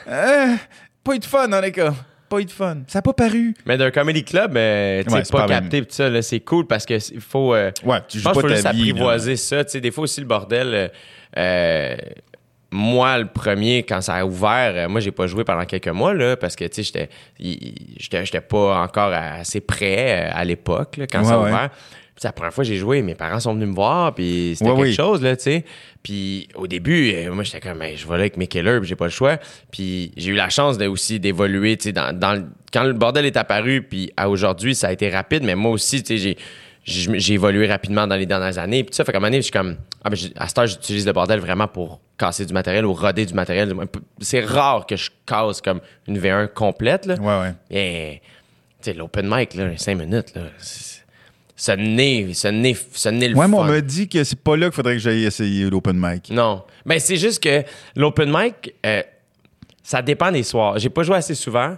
euh, 0.08 0.56
pas 1.04 1.16
eu 1.16 1.20
de 1.20 1.26
fun, 1.26 1.48
dans 1.50 1.60
les 1.60 1.72
cas. 1.74 1.94
Pas 2.30 2.40
eu 2.40 2.46
de 2.46 2.52
fun. 2.52 2.78
Ça 2.88 3.00
a 3.00 3.02
pas 3.02 3.14
paru. 3.14 3.54
Mais 3.66 3.78
d'un 3.78 3.92
comedy 3.92 4.24
club, 4.24 4.58
euh, 4.58 5.04
tu 5.04 5.10
sais, 5.10 5.16
Ouais, 5.16 5.24
c'est 5.26 5.32
pas 5.32 5.46
capté 5.48 5.82
pis 5.84 5.94
ça, 5.94 6.10
là, 6.10 6.22
c'est 6.22 6.40
cool 6.40 6.66
parce 6.68 6.86
que 6.86 6.96
il 7.14 7.22
faut. 7.22 7.54
euh, 7.54 7.72
Ouais, 7.84 8.00
tu 8.08 8.18
joues 8.20 8.24
pas 8.26 8.32
qu'il 8.34 8.42
faut 8.42 8.50
ta 8.50 8.56
juste 8.56 8.68
vie. 8.72 8.90
apprivoiser 8.92 9.36
ça. 9.36 9.64
Tu 9.64 9.72
sais, 9.72 9.82
des 9.82 9.92
fois 9.92 10.06
aussi, 10.06 10.22
le 10.22 10.28
bordel. 10.28 10.68
euh, 10.74 10.88
euh, 11.38 11.96
moi, 12.72 13.18
le 13.20 13.28
premier, 13.28 13.84
quand 13.84 14.02
ça 14.02 14.16
a 14.16 14.26
ouvert, 14.26 14.74
euh, 14.76 14.90
moi, 14.90 15.00
j'ai 15.00 15.12
pas 15.12 15.28
joué 15.28 15.44
pendant 15.46 15.64
quelques 15.66 15.88
mois, 15.88 16.14
là, 16.14 16.36
parce 16.36 16.56
que, 16.58 16.66
tu 16.66 16.76
sais, 16.76 16.84
j'étais, 16.84 17.10
il- 17.40 17.96
j'étais, 17.98 18.26
j'étais 18.26 18.42
pas 18.42 18.82
encore 18.82 19.14
assez 19.14 19.62
prêt 19.62 20.28
euh, 20.28 20.32
à 20.34 20.44
l'époque, 20.44 21.00
quand 21.12 21.24
ça 21.24 21.36
a 21.36 21.38
ouvert. 21.50 21.70
Puis 22.16 22.22
la 22.24 22.32
première 22.32 22.54
fois 22.54 22.64
que 22.64 22.70
j'ai 22.70 22.78
joué, 22.78 23.02
mes 23.02 23.14
parents 23.16 23.42
sont 23.42 23.54
venus 23.54 23.68
me 23.68 23.74
voir, 23.76 24.16
puis 24.16 24.54
c'était 24.58 24.70
quelque 24.72 24.82
oui. 24.82 24.94
chose, 24.94 25.22
là, 25.22 25.36
tu 25.36 25.44
sais. 25.44 25.66
Puis 26.02 26.48
au 26.56 26.66
début, 26.66 27.12
euh, 27.14 27.34
moi, 27.34 27.44
j'étais 27.44 27.60
comme, 27.60 27.78
Ben, 27.80 27.96
je 27.98 28.06
vais 28.08 28.14
là 28.14 28.20
avec 28.22 28.38
mes 28.38 28.48
killers, 28.48 28.80
puis 28.80 28.88
j'ai 28.88 28.96
pas 28.96 29.06
le 29.06 29.12
choix. 29.12 29.38
Puis 29.72 30.14
j'ai 30.16 30.32
eu 30.32 30.36
la 30.36 30.50
chance 30.50 30.78
de, 30.78 30.88
aussi 30.88 31.20
d'évoluer, 31.20 31.76
tu 31.76 31.84
sais, 31.86 31.92
dans, 31.92 32.18
dans 32.18 32.34
le- 32.34 32.46
quand 32.72 32.84
le 32.84 32.94
bordel 32.94 33.26
est 33.26 33.36
apparu, 33.36 33.82
puis 33.82 34.14
à 34.16 34.30
aujourd'hui, 34.30 34.76
ça 34.76 34.88
a 34.88 34.92
été 34.94 35.10
rapide, 35.10 35.44
mais 35.44 35.56
moi 35.56 35.72
aussi, 35.72 36.04
tu 36.04 36.18
sais, 36.18 36.18
j'ai 36.18 36.38
j'ai 36.88 37.34
évolué 37.34 37.66
rapidement 37.68 38.06
dans 38.06 38.16
les 38.16 38.28
dernières 38.28 38.60
années. 38.60 38.84
Puis 38.84 38.94
ça, 38.94 39.04
fait 39.04 39.12
qu'à 39.12 39.18
un 39.18 39.20
moment 39.22 39.30
donné, 39.30 39.38
je 39.38 39.46
suis 39.46 39.52
comme, 39.52 39.76
ah 40.04 40.10
ben, 40.12 40.18
à 40.38 40.48
cette 40.48 40.58
heure, 40.60 40.68
j'utilise 40.68 41.04
le 41.08 41.14
bordel 41.14 41.40
vraiment 41.40 41.68
pour 41.68 42.00
casser 42.16 42.46
du 42.46 42.54
matériel 42.54 42.86
ou 42.86 42.94
roder 42.94 43.26
du 43.26 43.34
matériel. 43.34 43.74
C'est 44.20 44.42
rare 44.46 44.86
que 44.86 44.96
je 44.96 45.10
casse 45.26 45.62
comme 45.62 45.80
une 46.08 46.20
V1 46.20 46.48
complète, 46.54 47.08
là. 47.08 47.16
Ouais, 47.16 47.42
ouais. 47.48 47.54
Mais, 47.72 48.22
tu 48.84 48.92
sais, 48.92 48.94
l'open 48.94 49.28
mic, 49.28 49.56
là, 49.56 49.76
5 49.76 49.96
minutes, 49.98 50.36
là, 50.36 50.44
ça 51.56 51.76
n'est, 51.76 52.34
ça 52.34 52.52
n'est, 52.52 52.76
ça 52.94 53.12
n'est 53.12 53.30
le 53.30 53.36
Ouais, 53.36 53.48
mais 53.48 53.58
on 53.58 53.64
m'a 53.64 53.82
dit 53.82 54.08
que 54.10 54.24
c'est 54.24 54.40
pas 54.40 54.58
là 54.58 54.68
qu'il 54.68 54.76
faudrait 54.76 54.94
que 54.94 55.00
j'aille 55.00 55.24
essayer 55.26 55.70
l'open 55.70 55.96
mic. 55.98 56.30
Non. 56.32 56.64
Ben, 56.86 57.00
c'est 57.00 57.16
juste 57.18 57.42
que 57.42 57.64
l'open 57.96 58.30
mic, 58.32 58.74
euh, 58.86 59.02
ça 59.84 60.02
dépend 60.02 60.32
des 60.32 60.44
soirs. 60.44 60.78
J'ai 60.80 60.90
pas 60.90 61.04
joué 61.04 61.16
assez 61.16 61.36
souvent. 61.36 61.78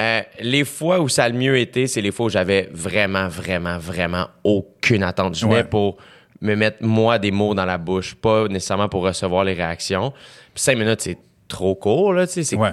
Euh, 0.00 0.20
les 0.40 0.64
fois 0.64 0.98
où 1.00 1.08
ça 1.08 1.24
a 1.24 1.28
le 1.28 1.36
mieux 1.38 1.56
été, 1.56 1.86
c'est 1.86 2.00
les 2.00 2.10
fois 2.10 2.26
où 2.26 2.28
j'avais 2.28 2.68
vraiment, 2.72 3.28
vraiment, 3.28 3.78
vraiment 3.78 4.26
aucune 4.42 5.02
attente. 5.04 5.36
Je 5.36 5.44
venais 5.46 5.56
Ouais. 5.58 5.64
pour 5.64 5.96
me 6.40 6.56
mettre, 6.56 6.78
moi, 6.82 7.18
des 7.18 7.30
mots 7.30 7.54
dans 7.54 7.64
la 7.64 7.78
bouche, 7.78 8.14
pas 8.16 8.48
nécessairement 8.48 8.88
pour 8.88 9.02
recevoir 9.04 9.44
les 9.44 9.52
réactions. 9.54 10.10
Puis 10.52 10.62
cinq 10.64 10.76
minutes, 10.76 11.00
c'est 11.00 11.16
trop 11.48 11.74
court, 11.76 12.12
là, 12.12 12.26
tu 12.26 12.32
sais. 12.34 12.42
c'est- 12.44 12.56
Ouais. 12.56 12.72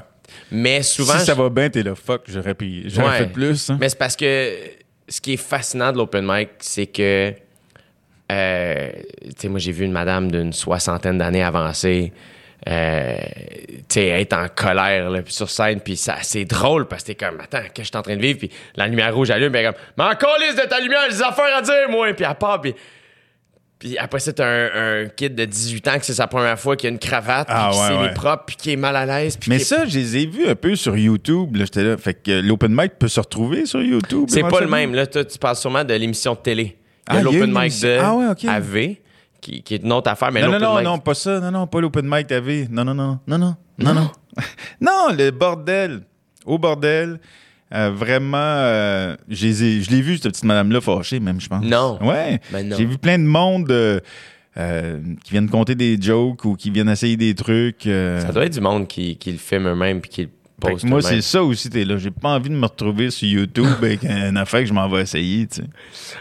Mais 0.52 0.82
souvent... 0.82 1.14
si 1.20 1.26
ça 1.26 1.34
je- 1.36 1.42
va 1.42 1.50
bien, 1.50 1.70
t'es 1.70 1.84
là, 1.84 1.94
fuck, 1.94 2.24
j'aurais, 2.28 2.56
pu- 2.56 2.84
j'aurais 2.88 3.08
Ouais. 3.10 3.18
fait 3.20 3.28
plus. 3.32 3.70
hein. 3.70 3.78
Mais 3.80 3.88
c'est 3.90 3.98
parce 4.00 4.16
que 4.16 4.54
ce 5.12 5.20
qui 5.20 5.34
est 5.34 5.38
fascinant 5.38 5.92
de 5.92 5.98
l'open 5.98 6.26
mic, 6.26 6.50
c'est 6.60 6.88
que, 6.88 7.34
euh, 8.32 8.90
tu 9.24 9.32
sais, 9.38 9.50
moi, 9.50 9.60
j'ai 9.60 9.74
vu 9.74 9.84
une 9.84 9.92
madame 9.92 10.32
d'une 10.32 10.54
soixantaine 10.54 11.18
d'années 11.18 11.44
avancée, 11.44 12.14
euh, 12.70 13.16
tu 13.90 13.96
sais, 13.96 14.08
être 14.08 14.34
en 14.34 14.48
colère 14.48 15.12
sur 15.28 15.50
scène, 15.50 15.82
puis 15.82 15.98
ça, 15.98 16.16
c'est 16.22 16.46
drôle 16.46 16.88
parce 16.88 17.04
que 17.04 17.08
t'es 17.08 17.16
comme, 17.16 17.42
attends, 17.42 17.60
qu'est-ce 17.60 17.74
que 17.74 17.84
je 17.84 17.88
suis 17.88 17.98
en 17.98 18.04
train 18.04 18.16
de 18.16 18.22
vivre? 18.22 18.40
Puis 18.40 18.52
la 18.76 18.88
lumière 18.88 19.14
rouge 19.14 19.32
allume, 19.32 19.52
puis 19.52 19.60
elle 19.60 19.68
est 19.68 19.74
comme, 19.74 19.82
mais 19.98 20.06
encore 20.06 20.38
liste 20.40 20.64
de 20.64 20.70
ta 20.70 20.80
lumière, 20.80 21.02
j'ai 21.10 21.18
des 21.18 21.24
affaires 21.24 21.58
à 21.58 21.62
dire, 21.62 21.90
moi! 21.90 22.14
Puis 22.14 22.26
elle 22.26 22.36
part. 22.36 22.62
Puis 23.82 23.98
après 23.98 24.20
t'as 24.20 24.46
un, 24.46 25.06
un 25.06 25.08
kid 25.08 25.34
de 25.34 25.44
18 25.44 25.88
ans 25.88 25.98
que 25.98 26.06
c'est 26.06 26.14
sa 26.14 26.28
première 26.28 26.60
fois 26.60 26.76
qui 26.76 26.86
a 26.86 26.90
une 26.92 27.00
cravate, 27.00 27.48
puis 27.48 27.58
Ah, 27.58 27.72
qui 27.74 27.80
ouais, 27.80 27.88
s'est 27.88 27.98
mis 27.98 28.04
ouais. 28.04 28.14
propre, 28.14 28.44
puis 28.46 28.56
qui 28.56 28.72
est 28.74 28.76
mal 28.76 28.96
à 28.96 29.08
l'aise. 29.08 29.38
puis 29.38 29.50
Mais 29.50 29.58
ça, 29.58 29.88
je 29.88 29.98
les 29.98 30.18
ai 30.18 30.26
vus 30.28 30.48
un 30.48 30.54
peu 30.54 30.76
sur 30.76 30.96
YouTube. 30.96 31.56
Là, 31.56 31.66
j'étais 31.66 31.84
là. 31.84 31.98
Fait 31.98 32.14
que 32.14 32.42
l'open 32.42 32.72
mic 32.76 33.00
peut 33.00 33.08
se 33.08 33.20
retrouver 33.20 33.66
sur 33.66 33.82
YouTube. 33.82 34.26
C'est 34.30 34.44
pas 34.44 34.62
le 34.62 34.68
même. 34.68 34.94
Là, 34.94 35.08
toi, 35.08 35.26
tu 35.26 35.36
parles 35.40 35.56
sûrement 35.56 35.84
de 35.84 35.96
l'émission 35.96 36.34
de 36.34 36.38
télé. 36.40 36.78
Ah, 37.08 37.24
l'open 37.24 37.52
mic 37.52 37.82
de 37.82 37.98
Ah 38.00 38.14
ouais, 38.16 38.28
ok. 38.28 38.46
AV, 38.46 38.96
qui, 39.42 39.64
qui 39.64 39.74
est 39.74 39.84
une 39.84 39.92
autre 39.92 40.12
affaire, 40.12 40.32
mais 40.32 40.42
Non, 40.44 40.52
non, 40.52 40.60
non, 40.60 40.76
mic... 40.76 40.84
non, 40.86 41.00
pas 41.00 41.16
ça. 41.16 41.40
Non, 41.40 41.50
non, 41.50 41.66
pas 41.66 41.82
l'open 41.82 42.06
mic 42.08 42.28
t'avais. 42.28 42.68
Non, 42.70 42.86
non, 42.86 42.94
non, 42.94 43.20
non, 43.26 43.40
non, 43.40 43.56
non, 43.80 43.94
non? 43.96 44.12
non, 44.80 45.08
le 45.18 45.32
bordel. 45.32 46.02
Au 46.46 46.60
bordel. 46.60 47.20
Euh, 47.74 47.90
vraiment, 47.92 48.38
euh, 48.38 49.16
je 49.30 49.90
l'ai 49.90 50.02
vu, 50.02 50.18
cette 50.18 50.32
petite 50.32 50.44
madame-là, 50.44 50.82
fâchée, 50.82 51.20
même, 51.20 51.40
je 51.40 51.48
pense. 51.48 51.64
Non. 51.64 51.98
Ouais. 52.02 52.40
Ben. 52.52 52.74
J'ai 52.78 52.86
vu 52.86 52.98
plein 52.98 53.18
de 53.18 53.24
monde 53.24 53.72
euh, 53.72 54.00
euh, 54.58 55.00
qui 55.24 55.32
viennent 55.32 55.50
compter 55.50 55.76
des 55.76 55.98
jokes 56.02 56.44
ou 56.44 56.56
qui 56.56 56.70
viennent 56.70 56.90
essayer 56.90 57.16
des 57.16 57.34
trucs. 57.34 57.88
euh. 57.88 58.20
Ça 58.20 58.32
doit 58.34 58.46
être 58.46 58.54
du 58.54 58.62
monde 58.62 58.88
qui, 58.88 59.16
qui 59.16 59.32
le 59.32 59.38
filme 59.38 59.68
eux-mêmes 59.70 60.02
puis 60.02 60.10
qui 60.10 60.22
le 60.24 60.30
poste 60.70 60.84
moi, 60.86 61.02
c'est 61.02 61.22
ça 61.22 61.44
aussi, 61.44 61.70
t'es 61.70 61.84
là. 61.84 61.98
J'ai 61.98 62.12
pas 62.12 62.30
envie 62.30 62.50
de 62.50 62.56
me 62.56 62.66
retrouver 62.66 63.10
sur 63.10 63.28
YouTube 63.28 63.66
avec 63.82 64.04
une 64.04 64.38
affaire 64.38 64.62
que 64.62 64.66
je 64.68 64.74
m'en 64.74 64.88
vais 64.88 65.02
essayer, 65.02 65.48
tu 65.48 65.62
sais. 65.62 65.68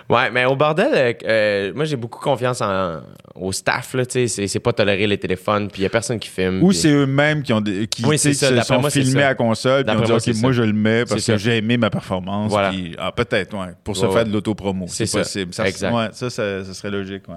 Ouais, 0.09 0.31
mais 0.31 0.45
au 0.47 0.57
bordel, 0.57 0.89
euh, 0.93 1.13
euh, 1.25 1.73
moi, 1.75 1.85
j'ai 1.85 1.97
beaucoup 1.97 2.19
confiance 2.19 2.61
en, 2.61 3.01
au 3.35 3.53
staff, 3.53 3.95
là, 3.95 4.05
tu 4.07 4.27
sais. 4.29 4.47
C'est, 4.49 4.59
pas 4.61 4.73
tolérer 4.73 5.07
les 5.07 5.19
téléphones, 5.19 5.69
puis 5.69 5.81
il 5.81 5.85
y 5.85 5.87
a 5.87 5.91
personne 5.91 6.19
qui 6.19 6.29
filme. 6.29 6.63
Ou 6.63 6.73
c'est 6.73 6.91
eux-mêmes 6.91 7.43
qui 7.43 7.53
ont 7.53 7.61
des- 7.61 7.87
qui 7.87 8.05
Oui, 8.05 8.19
se 8.19 8.33
sont 8.33 8.81
moi, 8.81 8.91
filmés 8.91 9.21
ça. 9.23 9.29
à 9.29 9.35
console 9.35 9.85
puis 9.85 9.95
D'après 9.95 10.13
ont 10.13 10.17
dit 10.17 10.31
moi, 10.31 10.37
OK, 10.37 10.43
moi 10.43 10.53
je 10.53 10.63
le 10.63 10.73
mets 10.73 11.05
parce 11.05 11.25
que 11.25 11.37
j'ai 11.37 11.57
aimé 11.59 11.77
ma 11.77 11.91
performance 11.91 12.51
Voilà. 12.51 12.73
ah 12.99 13.13
peut-être 13.13 13.57
ouais, 13.57 13.73
pour 13.85 13.97
se 13.97 14.07
Ouais, 14.07 14.13
faire 14.13 14.25
de 14.25 14.33
l'autopromo, 14.33 14.87
c'est 14.89 15.11
possible. 15.11 15.53
Ça, 15.55 15.67
Exact. 15.69 15.93
ouais, 15.95 16.09
ça, 16.13 16.31
ça 16.31 16.65
ça 16.65 16.75
serait 16.75 16.91
logique, 16.91 17.29
ouais. 17.29 17.37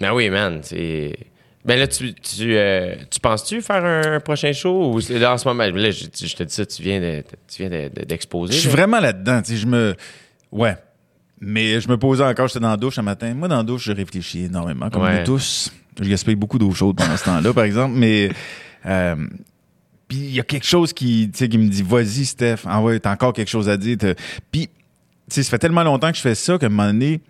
Ben 0.00 0.12
oui, 0.12 0.28
man, 0.30 0.60
c'est... 0.62 1.14
Ben 1.66 1.78
là, 1.78 1.88
tu, 1.88 2.14
tu, 2.14 2.56
euh, 2.56 2.94
tu 3.10 3.18
penses-tu 3.20 3.60
faire 3.60 3.84
un 3.84 4.20
prochain 4.20 4.52
show? 4.52 4.92
Ou 4.94 5.00
là, 5.18 5.32
en 5.34 5.38
ce 5.38 5.48
moment, 5.48 5.64
là, 5.64 5.90
je, 5.90 6.04
je 6.04 6.34
te 6.36 6.42
dis 6.44 6.54
ça, 6.54 6.64
tu 6.64 6.80
viens, 6.82 7.00
de, 7.00 7.24
tu 7.52 7.66
viens 7.66 7.70
de- 7.70 7.90
de- 7.94 8.04
d'exposer. 8.04 8.52
Je 8.52 8.58
suis 8.60 8.68
là. 8.68 8.74
vraiment 8.76 9.00
là-dedans, 9.00 9.42
tu 9.42 9.52
sais, 9.52 9.56
je 9.58 9.66
me 9.66 9.94
ouais. 10.52 10.76
Mais 11.40 11.80
je 11.80 11.88
me 11.88 11.98
posais 11.98 12.24
encore, 12.24 12.46
j'étais 12.48 12.60
dans 12.60 12.70
la 12.70 12.76
douche 12.76 12.98
un 12.98 13.02
matin. 13.02 13.34
Moi, 13.34 13.48
dans 13.48 13.58
la 13.58 13.62
douche, 13.62 13.84
je 13.84 13.92
réfléchis 13.92 14.44
énormément, 14.44 14.88
comme 14.90 15.02
Ouais. 15.02 15.18
nous 15.18 15.24
tous. 15.26 15.70
Je 16.00 16.08
gaspille 16.08 16.34
beaucoup 16.36 16.58
d'eau 16.58 16.72
chaude 16.72 16.96
pendant 16.96 17.16
ce 17.16 17.24
temps-là, 17.24 17.52
par 17.52 17.64
exemple. 17.64 17.94
Mais 17.94 18.30
euh, 18.86 19.16
puis 20.08 20.18
il 20.18 20.34
y 20.34 20.40
a 20.40 20.44
quelque 20.44 20.66
chose 20.66 20.92
qui, 20.92 21.28
tu 21.32 21.38
sais, 21.38 21.48
qui 21.48 21.58
me 21.58 21.68
dit, 21.68 21.82
vas-y, 21.82 22.24
Steph, 22.26 22.58
ah 22.64 22.80
ouais, 22.80 23.00
t'as 23.00 23.12
encore 23.12 23.32
quelque 23.32 23.48
chose 23.50 23.68
à 23.68 23.76
dire. 23.76 23.96
Puis, 24.52 24.68
tu 24.68 24.72
sais, 25.28 25.42
ça 25.42 25.50
fait 25.50 25.58
tellement 25.58 25.82
longtemps 25.82 26.10
que 26.10 26.16
je 26.16 26.22
fais 26.22 26.34
ça 26.36 26.56
qu'à 26.58 26.66
un 26.66 26.68
moment 26.68 26.86
donné, 26.86 27.20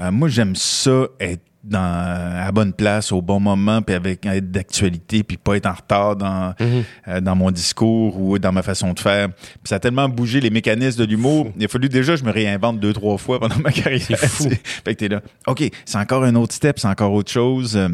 euh, 0.00 0.10
moi, 0.10 0.28
j'aime 0.28 0.56
ça 0.56 1.06
être 1.20 1.42
dans, 1.64 1.78
à 1.78 2.44
la 2.44 2.52
bonne 2.52 2.72
place, 2.72 3.10
au 3.10 3.22
bon 3.22 3.40
moment, 3.40 3.80
puis 3.82 3.94
avec 3.94 4.26
être 4.26 4.50
d'actualité, 4.50 5.22
puis 5.22 5.36
pas 5.36 5.56
être 5.56 5.66
en 5.66 5.72
retard 5.72 6.16
dans, 6.16 6.54
euh, 6.60 7.20
dans 7.20 7.34
mon 7.34 7.50
discours 7.50 8.20
ou 8.20 8.38
dans 8.38 8.52
ma 8.52 8.62
façon 8.62 8.92
de 8.92 9.00
faire. 9.00 9.28
Puis 9.32 9.64
ça 9.64 9.76
a 9.76 9.78
tellement 9.78 10.08
bougé 10.08 10.40
les 10.40 10.50
mécanismes 10.50 11.00
de 11.00 11.04
l'humour. 11.06 11.50
Il 11.56 11.64
a 11.64 11.68
fallu 11.68 11.88
déjà 11.88 12.12
que 12.12 12.20
je 12.20 12.24
me 12.24 12.32
réinvente 12.32 12.80
deux, 12.80 12.92
trois 12.92 13.16
fois 13.16 13.40
pendant 13.40 13.58
ma 13.58 13.72
carrière. 13.72 14.00
C'est 14.02 14.16
fou. 14.16 14.50
fait 14.84 14.94
que 14.94 14.98
t'es 14.98 15.08
là. 15.08 15.22
OK, 15.46 15.64
c'est 15.84 15.98
encore 15.98 16.24
un 16.24 16.34
autre 16.34 16.54
step, 16.54 16.78
c'est 16.78 16.88
encore 16.88 17.12
autre 17.12 17.32
chose. 17.32 17.76
Euh, 17.76 17.88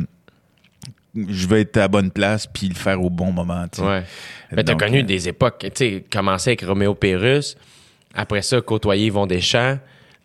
je 1.14 1.46
vais 1.46 1.62
être 1.62 1.76
à 1.76 1.80
la 1.80 1.88
bonne 1.88 2.10
place, 2.10 2.46
puis 2.46 2.68
le 2.68 2.74
faire 2.74 3.02
au 3.02 3.10
bon 3.10 3.32
moment. 3.32 3.66
tu 3.72 3.80
sais. 3.80 3.86
Ouais. 3.86 4.02
Mais 4.52 4.64
t'as 4.64 4.74
connu 4.74 5.00
euh, 5.00 5.04
des 5.04 5.28
époques, 5.28 5.58
tu 5.60 5.70
sais, 5.74 6.04
commencer 6.10 6.50
avec 6.50 6.62
Roméo 6.62 6.94
Pérus, 6.94 7.56
après 8.14 8.42
ça, 8.42 8.60
côtoyer 8.60 9.06
Yvon 9.06 9.26
Deschamps, 9.26 9.78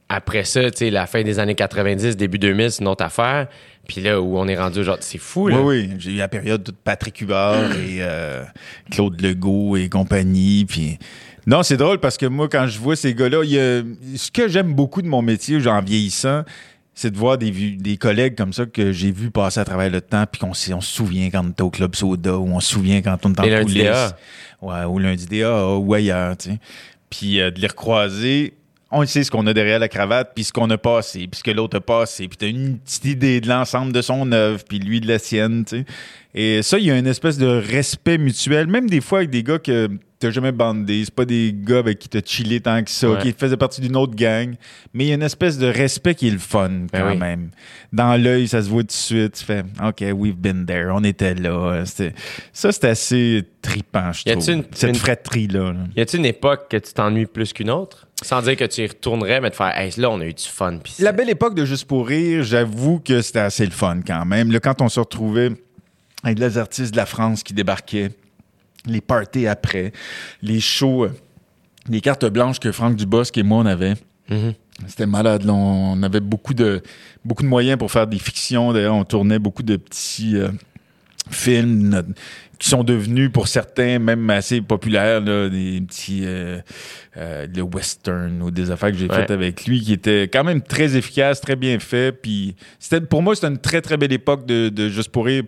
après 0.10 0.44
ça, 0.44 0.70
tu 0.72 0.78
sais, 0.78 0.90
la 0.92 1.08
fin 1.08 1.24
des 1.24 1.40
années 1.40 1.56
90, 1.56 2.16
début 2.18 2.38
2000, 2.40 2.72
c'est 2.72 2.82
une 2.82 2.88
autre 2.88 3.04
affaire, 3.04 3.48
puis 3.88 4.02
là, 4.02 4.22
où 4.22 4.38
on 4.38 4.48
est 4.48 4.58
rendu 4.58 4.80
aujourd'hui, 4.80 5.06
c'est 5.08 5.18
fou, 5.18 5.48
là. 5.48 5.60
Oui, 5.62 5.88
oui. 5.90 5.96
J'ai 6.00 6.12
eu 6.12 6.16
la 6.18 6.28
période 6.28 6.64
de 6.64 6.72
Patrick 6.72 7.20
Hubert 7.22 7.72
et 7.78 7.98
euh, 8.02 8.44
Claude 8.92 9.20
Legault 9.22 9.78
et 9.78 9.90
compagnie. 9.90 10.66
Puis, 10.66 10.98
Non, 11.48 11.62
c'est 11.64 11.78
drôle 11.78 12.00
parce 12.00 12.18
que 12.18 12.26
moi, 12.26 12.48
quand 12.50 12.68
je 12.68 12.80
vois 12.80 12.96
ces 12.96 13.14
gars-là, 13.14 13.40
a- 13.42 13.84
ce 14.18 14.32
que 14.32 14.48
j'aime 14.48 14.74
beaucoup 14.74 15.02
de 15.02 15.08
mon 15.08 15.22
métier, 15.22 15.60
genre, 15.60 15.76
en 15.76 15.82
vieillissant, 15.84 16.44
c'est 16.94 17.12
de 17.12 17.18
voir 17.18 17.38
des, 17.38 17.52
des 17.52 17.98
collègues 17.98 18.36
comme 18.36 18.54
ça 18.54 18.66
que 18.66 18.92
j'ai 18.92 19.12
vu 19.12 19.30
passer 19.30 19.60
à 19.60 19.66
travers 19.66 19.90
le 19.90 20.02
temps, 20.02 20.24
puis 20.32 20.40
qu'on 20.40 20.52
on 20.52 20.54
se 20.54 20.72
souvient 20.82 21.30
quand 21.30 21.44
on 21.46 21.50
était 21.50 21.62
au 21.64 21.70
Club 21.70 21.94
Soda, 21.96 22.38
ou 22.38 22.48
on 22.48 22.60
se 22.60 22.72
souvient 22.74 23.02
quand 23.02 23.18
on 23.26 23.32
était 23.32 23.42
en. 23.42 23.66
DA. 23.84 24.18
Ouais, 24.62 24.84
ou 24.86 24.98
lundi 25.00 25.26
DA, 25.26 25.68
ou 25.76 25.94
ailleurs, 25.94 26.38
tu 26.38 26.52
sais. 26.52 26.60
Puis 27.10 27.40
euh, 27.42 27.52
de 27.52 27.60
les 27.60 27.68
recroiser, 27.68 28.54
on 28.98 29.06
sait 29.06 29.24
ce 29.24 29.32
qu'on 29.32 29.46
a 29.48 29.54
derrière 29.54 29.80
la 29.80 29.88
cravate, 29.90 30.32
puis 30.34 30.44
ce 30.44 30.54
qu'on 30.54 30.70
a 30.70 30.78
passé, 30.78 31.28
puis 31.30 31.40
ce 31.40 31.44
que 31.44 31.52
l'autre 31.52 31.78
a 31.78 31.82
passé, 31.82 32.28
puis 32.28 32.38
t'as 32.38 32.48
une 32.48 32.80
petite 32.80 33.06
idée 33.06 33.42
de 33.42 33.48
l'ensemble 33.48 33.92
de 33.92 34.02
son 34.02 34.32
œuvre, 34.32 34.64
puis 34.68 34.80
lui 34.80 35.02
de 35.02 35.08
la 35.08 35.20
sienne, 35.20 35.66
tu 35.66 35.78
sais. 35.80 35.86
Et 36.38 36.62
ça, 36.64 36.78
il 36.78 36.86
y 36.86 36.92
a 36.92 36.98
une 36.98 37.08
espèce 37.08 37.38
de 37.38 37.46
respect 37.48 38.18
mutuel, 38.18 38.68
même 38.68 38.90
des 38.90 39.00
fois 39.00 39.20
avec 39.20 39.30
des 39.30 39.42
gars 39.42 39.58
que 39.58 39.90
t'as 40.20 40.32
jamais 40.32 40.52
bandé, 40.52 41.04
c'est 41.06 41.14
pas 41.14 41.24
des 41.24 41.54
gars 41.56 41.80
avec 41.80 41.98
qui 42.00 42.10
t'as 42.10 42.20
chillé 42.26 42.60
tant 42.60 42.84
que 42.84 42.90
ça, 42.90 43.10
Ouais. 43.10 43.22
qui 43.22 43.32
faisaient 43.38 43.56
partie 43.56 43.80
d'une 43.80 43.96
autre 43.96 44.16
gang, 44.16 44.54
mais 44.94 45.06
il 45.06 45.08
y 45.08 45.12
a 45.12 45.16
une 45.16 45.22
espèce 45.22 45.58
de 45.58 45.68
respect 45.68 46.14
qui 46.16 46.28
est 46.28 46.32
le 46.32 46.38
fun, 46.40 46.70
quand 46.92 47.00
Ben 47.06 47.12
oui. 47.12 47.18
même. 47.18 47.52
Dans 47.94 48.22
l'œil, 48.22 48.50
ça 48.50 48.62
se 48.62 48.68
voit 48.70 48.82
tout 48.84 48.88
de 48.88 48.92
suite, 48.92 49.34
tu 49.40 49.46
fais 49.46 49.64
«OK, 49.84 50.04
we've 50.14 50.36
been 50.36 50.66
there, 50.66 50.88
on 50.92 51.04
était 51.06 51.36
là». 51.36 51.84
Ça, 52.54 52.72
c'est 52.74 52.86
assez 52.86 53.44
tripant, 53.62 54.12
je 54.12 54.24
Y 54.30 54.32
trouve, 54.34 54.50
une- 54.50 54.64
cette 54.74 54.90
une- 54.90 54.96
fratrie-là. 54.96 55.72
là. 55.72 55.80
Y 55.96 56.02
a-t-il 56.02 56.20
une 56.20 56.26
époque 56.26 56.68
que 56.70 56.78
tu 56.78 56.92
t'ennuies 56.94 57.28
plus 57.28 57.54
qu'une 57.54 57.70
autre? 57.70 58.05
Sans 58.22 58.42
dire 58.42 58.56
que 58.56 58.64
tu 58.66 58.82
y 58.82 58.88
retournerais, 58.88 59.42
mais 59.42 59.50
de 59.50 59.56
faire, 59.56 59.78
hey, 59.78 59.92
là, 59.98 60.10
on 60.10 60.20
a 60.22 60.26
eu 60.26 60.34
du 60.34 60.44
fun. 60.44 60.78
Pis 60.78 60.96
La 61.02 61.12
belle 61.12 61.30
époque 61.30 61.54
de 61.54 61.66
Juste 61.66 61.86
pour 61.86 62.08
rire, 62.08 62.44
j'avoue 62.44 63.00
que 63.00 63.22
c'était 63.22 63.40
assez 63.40 63.66
le 63.66 63.72
fun 63.72 64.00
quand 64.06 64.26
même. 64.26 64.52
Là, 64.52 64.60
quand 64.60 64.82
on 64.82 64.90
se 64.90 65.00
retrouvait 65.00 65.52
avec 66.24 66.40
les 66.40 66.58
artistes 66.58 66.92
de 66.92 66.98
la 66.98 67.06
France 67.06 67.44
qui 67.44 67.54
débarquaient, 67.54 68.12
les 68.88 69.02
parties 69.02 69.48
après, 69.48 69.92
les 70.42 70.60
shows, 70.62 71.06
euh, 71.06 71.12
les 71.90 72.02
cartes 72.02 72.26
blanches 72.26 72.60
que 72.60 72.72
Franck 72.72 72.96
Dubosc 72.96 73.38
et 73.38 73.44
moi 73.44 73.60
on 73.60 73.66
avait. 73.66 73.94
Mhm. 74.30 74.54
C'était 74.88 75.06
malade. 75.08 75.44
là. 75.44 75.54
On 75.54 76.02
avait 76.04 76.20
beaucoup 76.20 76.54
de, 76.54 76.82
beaucoup 77.24 77.44
de 77.44 77.48
moyens 77.48 77.78
pour 77.78 77.92
faire 77.92 78.08
des 78.08 78.20
fictions. 78.20 78.74
D'ailleurs, 78.74 78.96
on 78.96 79.04
tournait 79.06 79.40
beaucoup 79.40 79.64
de 79.64 79.76
petits 79.78 80.36
euh, 80.38 80.50
films 81.30 81.90
notre- 81.90 82.10
qui 82.60 82.70
sont 82.70 82.84
devenus, 82.84 83.32
pour 83.32 83.48
certains, 83.48 84.00
même 84.00 84.30
assez 84.30 84.62
populaires, 84.62 85.20
là, 85.22 85.50
des 85.50 85.82
petits 85.82 86.22
euh, 86.26 86.60
euh, 87.18 87.48
le 87.54 87.62
western 87.62 88.42
ou 88.42 88.52
des 88.52 88.72
affaires 88.72 88.92
que 88.92 88.98
j'ai 88.98 89.08
Ouais. 89.10 89.16
faites 89.16 89.32
avec 89.32 89.66
lui 89.66 89.82
qui 89.82 89.94
étaient 89.94 90.30
quand 90.32 90.44
même 90.44 90.62
très 90.62 90.96
efficaces, 90.96 91.42
très 91.42 91.56
bien 91.56 91.78
faits. 91.80 92.22
Puis 92.22 92.56
c'était, 92.80 93.02
pour 93.02 93.22
moi, 93.22 93.36
c'était 93.36 93.48
une 93.48 93.58
très, 93.60 93.82
très 93.82 93.98
belle 93.98 94.14
époque 94.14 94.46
de, 94.46 94.70
de 94.70 94.90
Juste 94.90 95.10
pour 95.10 95.26
rire, 95.26 95.44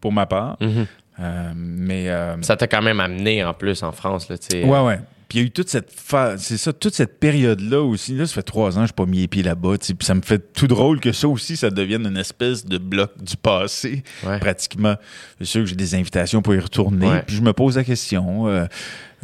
pour 0.00 0.12
ma 0.12 0.26
part. 0.26 0.56
Mhm. 0.60 0.86
Euh, 1.20 1.52
mais... 1.56 2.08
euh, 2.08 2.40
Ça 2.42 2.56
t'a 2.56 2.66
quand 2.66 2.82
même 2.82 3.00
amené 3.00 3.44
en 3.44 3.54
plus 3.54 3.82
en 3.82 3.92
France, 3.92 4.28
là, 4.28 4.36
tu 4.38 4.46
sais. 4.50 4.64
Ouais, 4.64 4.80
ouais. 4.80 4.98
Puis 5.32 5.38
il 5.38 5.42
y 5.44 5.44
a 5.44 5.46
eu 5.46 5.50
toute 5.50 5.70
cette 5.70 5.90
phase, 5.90 6.42
c'est 6.42 6.58
ça, 6.58 6.74
toute 6.74 6.94
cette 6.94 7.18
période-là 7.18 7.80
aussi. 7.80 8.14
Là, 8.14 8.26
ça 8.26 8.34
fait 8.34 8.42
trois 8.42 8.76
ans 8.76 8.82
que 8.82 8.88
je 8.88 8.92
n'ai 8.92 8.96
pas 8.96 9.06
mis 9.06 9.16
les 9.20 9.28
pieds 9.28 9.42
là-bas. 9.42 9.76
Puis 9.78 9.96
ça 10.02 10.14
me 10.14 10.20
fait 10.20 10.52
tout 10.52 10.66
drôle 10.66 11.00
que 11.00 11.10
ça 11.10 11.26
aussi, 11.26 11.56
ça 11.56 11.70
devienne 11.70 12.04
une 12.06 12.18
espèce 12.18 12.66
de 12.66 12.76
bloc 12.76 13.12
du 13.18 13.38
passé, 13.38 14.02
Ouais. 14.26 14.38
pratiquement. 14.40 14.96
C'est 15.38 15.46
sûr 15.46 15.60
que 15.62 15.66
j'ai 15.68 15.74
des 15.74 15.94
invitations 15.94 16.42
pour 16.42 16.54
y 16.54 16.58
retourner. 16.58 17.06
Ouais. 17.08 17.22
Puis 17.26 17.36
je 17.36 17.40
me 17.40 17.54
pose 17.54 17.76
la 17.76 17.84
question. 17.84 18.46
euh, 18.46 18.66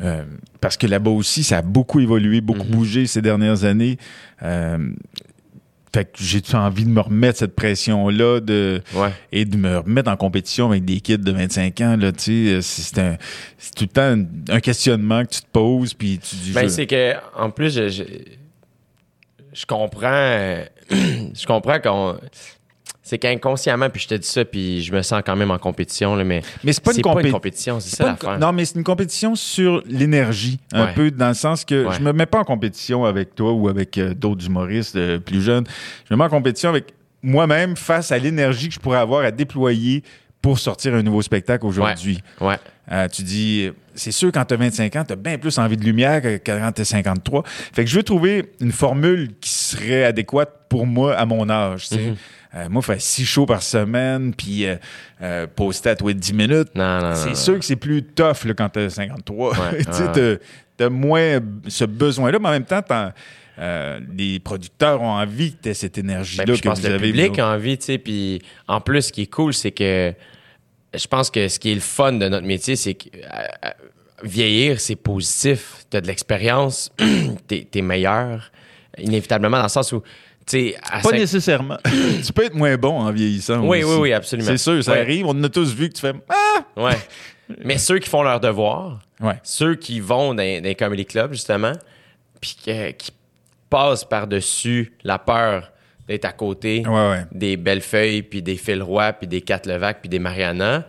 euh, 0.01 0.25
parce 0.63 0.79
que 0.79 0.87
là-bas 0.87 1.11
aussi, 1.11 1.43
ça 1.45 1.59
a 1.59 1.63
beaucoup 1.63 2.01
évolué, 2.01 2.41
beaucoup 2.41 2.65
Mhm. 2.65 2.71
bougé 2.71 3.07
ces 3.07 3.21
dernières 3.21 3.65
années. 3.65 3.99
Euh, 4.43 4.79
fait 5.95 6.05
que 6.05 6.19
j'ai 6.23 6.41
envie 6.55 6.85
de 6.85 6.91
me 6.91 7.01
remettre 7.01 7.39
cette 7.39 7.55
pression-là 7.57 8.41
de, 8.41 8.83
Ouais. 8.95 9.11
et 9.33 9.45
de 9.45 9.57
me 9.57 9.79
remettre 9.79 10.11
en 10.11 10.17
compétition 10.17 10.71
avec 10.71 10.85
des 10.85 11.01
kids 11.01 11.19
de 11.19 11.33
25 11.33 11.81
ans, 11.81 11.97
là, 11.97 12.13
tu 12.13 12.61
sais, 12.61 12.63
c'est 12.63 12.99
un, 12.99 13.17
c'est 13.59 13.75
tout 13.75 13.85
le 13.85 13.89
temps 13.89 14.03
un, 14.03 14.55
un 14.57 14.61
questionnement 14.61 15.25
que 15.25 15.31
tu 15.31 15.41
te 15.41 15.47
poses, 15.53 15.95
puis 15.95 16.19
tu 16.19 16.37
dis... 16.37 16.53
Ben, 16.53 16.69
c'est 16.69 16.87
que, 16.87 17.15
en 17.37 17.51
plus, 17.51 17.75
je, 17.75 17.89
je, 17.89 18.03
je 19.53 19.67
comprends, 19.67 20.09
euh, 20.13 20.65
je 20.91 21.47
comprends 21.47 21.79
qu'on. 21.81 22.17
C'est 23.09 23.17
qu'inconsciemment, 23.17 23.89
puis 23.89 24.03
je 24.03 24.09
te 24.09 24.15
dis 24.17 24.27
ça, 24.29 24.45
puis 24.45 24.83
je 24.83 24.93
me 24.93 25.01
sens 25.01 25.23
quand 25.25 25.35
même 25.35 25.51
en 25.51 25.57
compétition, 25.57 26.15
là, 26.15 26.25
mais 26.25 26.43
mais 26.63 26.75
c'est 26.75 26.85
pas 26.85 26.93
une, 26.95 27.01
pas 27.01 27.31
compétition, 27.31 27.81
c'est 27.81 27.97
ça 27.97 28.05
l'affaire. 28.05 28.39
Non, 28.39 28.53
mais 28.53 28.67
c'est 28.67 28.75
une 28.77 28.85
compétition 28.85 29.35
sur 29.35 29.83
l'énergie, 29.87 30.59
un 30.75 30.85
Ouais. 30.85 30.93
peu, 30.95 31.11
dans 31.11 31.29
le 31.29 31.35
sens 31.35 31.65
que 31.65 31.87
Ouais. 31.87 31.95
je 31.97 32.03
me 32.03 32.13
mets 32.13 32.27
pas 32.27 32.41
en 32.41 32.45
compétition 32.45 33.07
avec 33.07 33.35
toi 33.35 33.53
ou 33.53 33.67
avec 33.71 33.97
euh, 33.97 34.13
d'autres 34.13 34.45
humoristes 34.45 34.97
euh, 34.97 35.19
plus 35.19 35.41
jeunes. 35.41 35.65
Je 36.07 36.13
me 36.13 36.19
mets 36.19 36.25
en 36.25 36.29
compétition 36.29 36.69
avec 36.69 36.93
moi-même 37.23 37.77
face 37.79 38.13
à 38.13 38.19
l'énergie 38.19 38.69
que 38.69 38.75
je 38.75 38.79
pourrais 38.79 38.99
avoir 38.99 39.25
à 39.25 39.31
déployer 39.31 40.03
pour 40.43 40.59
sortir 40.59 40.95
un 40.95 41.03
nouveau 41.03 41.23
spectacle 41.23 41.65
aujourd'hui. 41.65 42.21
Ouais. 42.43 42.57
Euh, 42.93 43.09
tu 43.09 43.23
dis, 43.23 43.71
c'est 43.95 44.13
sûr, 44.13 44.31
quand 44.33 44.45
tu 44.45 44.53
as 44.53 44.57
25 44.59 44.97
ans, 44.97 45.05
tu 45.07 45.15
as 45.15 45.17
bien 45.17 45.39
plus 45.39 45.59
envie 45.59 45.77
de 45.79 45.85
lumière 45.85 46.21
que 46.23 46.37
quand 46.45 46.73
tu 46.77 46.85
53. 46.85 47.43
Fait 47.47 47.85
que 47.85 47.91
je 47.91 47.97
veux 47.97 48.03
trouver 48.03 48.53
une 48.61 48.73
formule 48.73 49.31
qui 49.41 49.51
serait 49.51 50.05
adéquate 50.05 50.51
pour 50.69 50.87
moi 50.87 51.15
à 51.17 51.25
mon 51.25 51.49
âge. 51.49 51.87
sais. 51.89 52.13
Euh, 52.55 52.69
moi, 52.71 52.81
faire 52.83 53.01
six 53.01 53.27
shows 53.27 53.45
par 53.47 53.63
semaine, 53.63 54.33
puis 54.35 54.67
euh, 54.67 54.77
euh, 55.21 55.47
poster 55.47 55.91
à 55.91 55.97
toi 55.97 56.13
10 56.15 56.33
minutes, 56.33 56.69
Non, 56.75 57.01
non, 57.01 57.09
non. 57.11 57.15
c'est 57.15 57.35
sûr 57.37 57.59
que 57.59 57.65
c'est 57.65 57.77
plus 57.77 58.03
tough 58.03 58.45
là, 58.47 58.55
quand 58.57 58.71
tu 58.71 58.79
as 58.79 58.91
53. 58.91 59.51
Ouais, 59.53 59.79
tu 59.79 59.85
t'as- 59.85 60.37
t'as 60.77 60.89
moins 60.89 61.41
ce 61.67 61.85
besoin-là, 61.85 62.39
mais 62.39 62.49
en 62.49 62.53
même 62.53 62.65
temps, 62.65 62.81
euh, 63.59 64.01
les 64.17 64.39
producteurs 64.41 65.03
ont 65.03 65.11
envie 65.11 65.53
que 65.57 65.63
tu 65.65 65.69
aies 65.69 65.75
cette 65.75 65.99
énergie-là 65.99 66.45
Ben, 66.47 66.57
que 66.57 66.63
pense 66.69 66.79
vous 66.79 66.85
que 66.85 66.89
le 66.89 66.95
avez. 66.95 67.07
public 67.09 67.35
vous 67.35 67.41
a 67.43 67.55
envie, 67.55 67.77
tu 67.77 67.85
sais. 67.85 67.99
Puis 67.99 68.41
en 68.67 68.81
plus, 68.81 69.03
ce 69.03 69.13
qui 69.13 69.23
est 69.23 69.27
cool, 69.31 69.53
c'est 69.53 69.73
que 69.73 70.15
je 70.95 71.07
pense 71.07 71.31
que 71.31 71.49
ce 71.49 71.59
qui 71.59 71.73
est 71.73 71.75
le 71.75 71.81
fun 71.83 72.13
de 72.13 72.29
notre 72.29 72.47
métier, 72.47 72.77
c'est 72.77 72.95
que 72.95 73.09
euh, 73.15 73.71
vieillir, 74.23 74.81
c'est 74.81 74.97
positif. 74.97 75.85
Tu 75.91 75.97
as 75.97 76.01
de 76.01 76.07
l'expérience, 76.07 76.91
t'es 77.47 77.67
es 77.75 77.83
meilleur, 77.83 78.51
inévitablement, 78.97 79.59
dans 79.59 79.63
le 79.65 79.69
sens 79.69 79.93
où, 79.93 80.01
tu 80.01 80.07
Pas 80.51 81.01
cinq- 81.03 81.13
nécessairement. 81.13 81.79
tu 82.25 82.33
peux 82.33 82.45
être 82.45 82.55
moins 82.55 82.77
bon 82.77 82.99
en 83.01 83.11
vieillissant. 83.13 83.61
Oui, 83.67 83.83
aussi. 83.83 83.93
oui, 83.95 84.01
oui, 84.01 84.13
absolument. 84.13 84.49
C'est 84.49 84.59
sûr, 84.59 84.83
ça 84.83 84.93
Ouais. 84.93 85.01
arrive. 85.01 85.27
On 85.27 85.43
a 85.45 85.49
tous 85.49 85.75
vu 85.75 85.89
que 85.89 85.95
tu 85.95 86.01
fais 86.01 86.13
Ah! 86.29 86.65
Ouais. 86.77 86.97
Mais 87.65 87.79
ceux 87.79 87.99
qui 87.99 88.09
font 88.09 88.23
leur 88.23 88.41
devoir, 88.41 89.01
Ouais. 89.21 89.39
ceux 89.43 89.75
qui 89.75 90.01
vont 90.01 90.35
dans, 90.35 90.37
dans 90.37 90.65
les 90.65 90.75
comedy 90.75 91.07
clubs, 91.07 91.33
justement, 91.33 91.73
puis 92.41 92.57
que- 92.65 92.91
qui 92.93 93.11
passent 93.71 94.05
par-dessus 94.05 94.93
la 95.05 95.19
peur 95.19 95.71
d'être 96.07 96.25
à 96.25 96.33
côté 96.33 96.83
Ouais, 96.87 96.93
ouais. 97.11 97.25
des 97.33 97.57
Bellefeuilles, 97.57 98.23
puis 98.23 98.41
des 98.43 98.57
Phil 98.57 98.83
Roy, 98.83 99.13
puis 99.13 99.27
des 99.27 99.43
Cat 99.43 99.63
Levac, 99.67 100.01
puis 100.01 100.09
des 100.09 100.19
Mariana, 100.19 100.87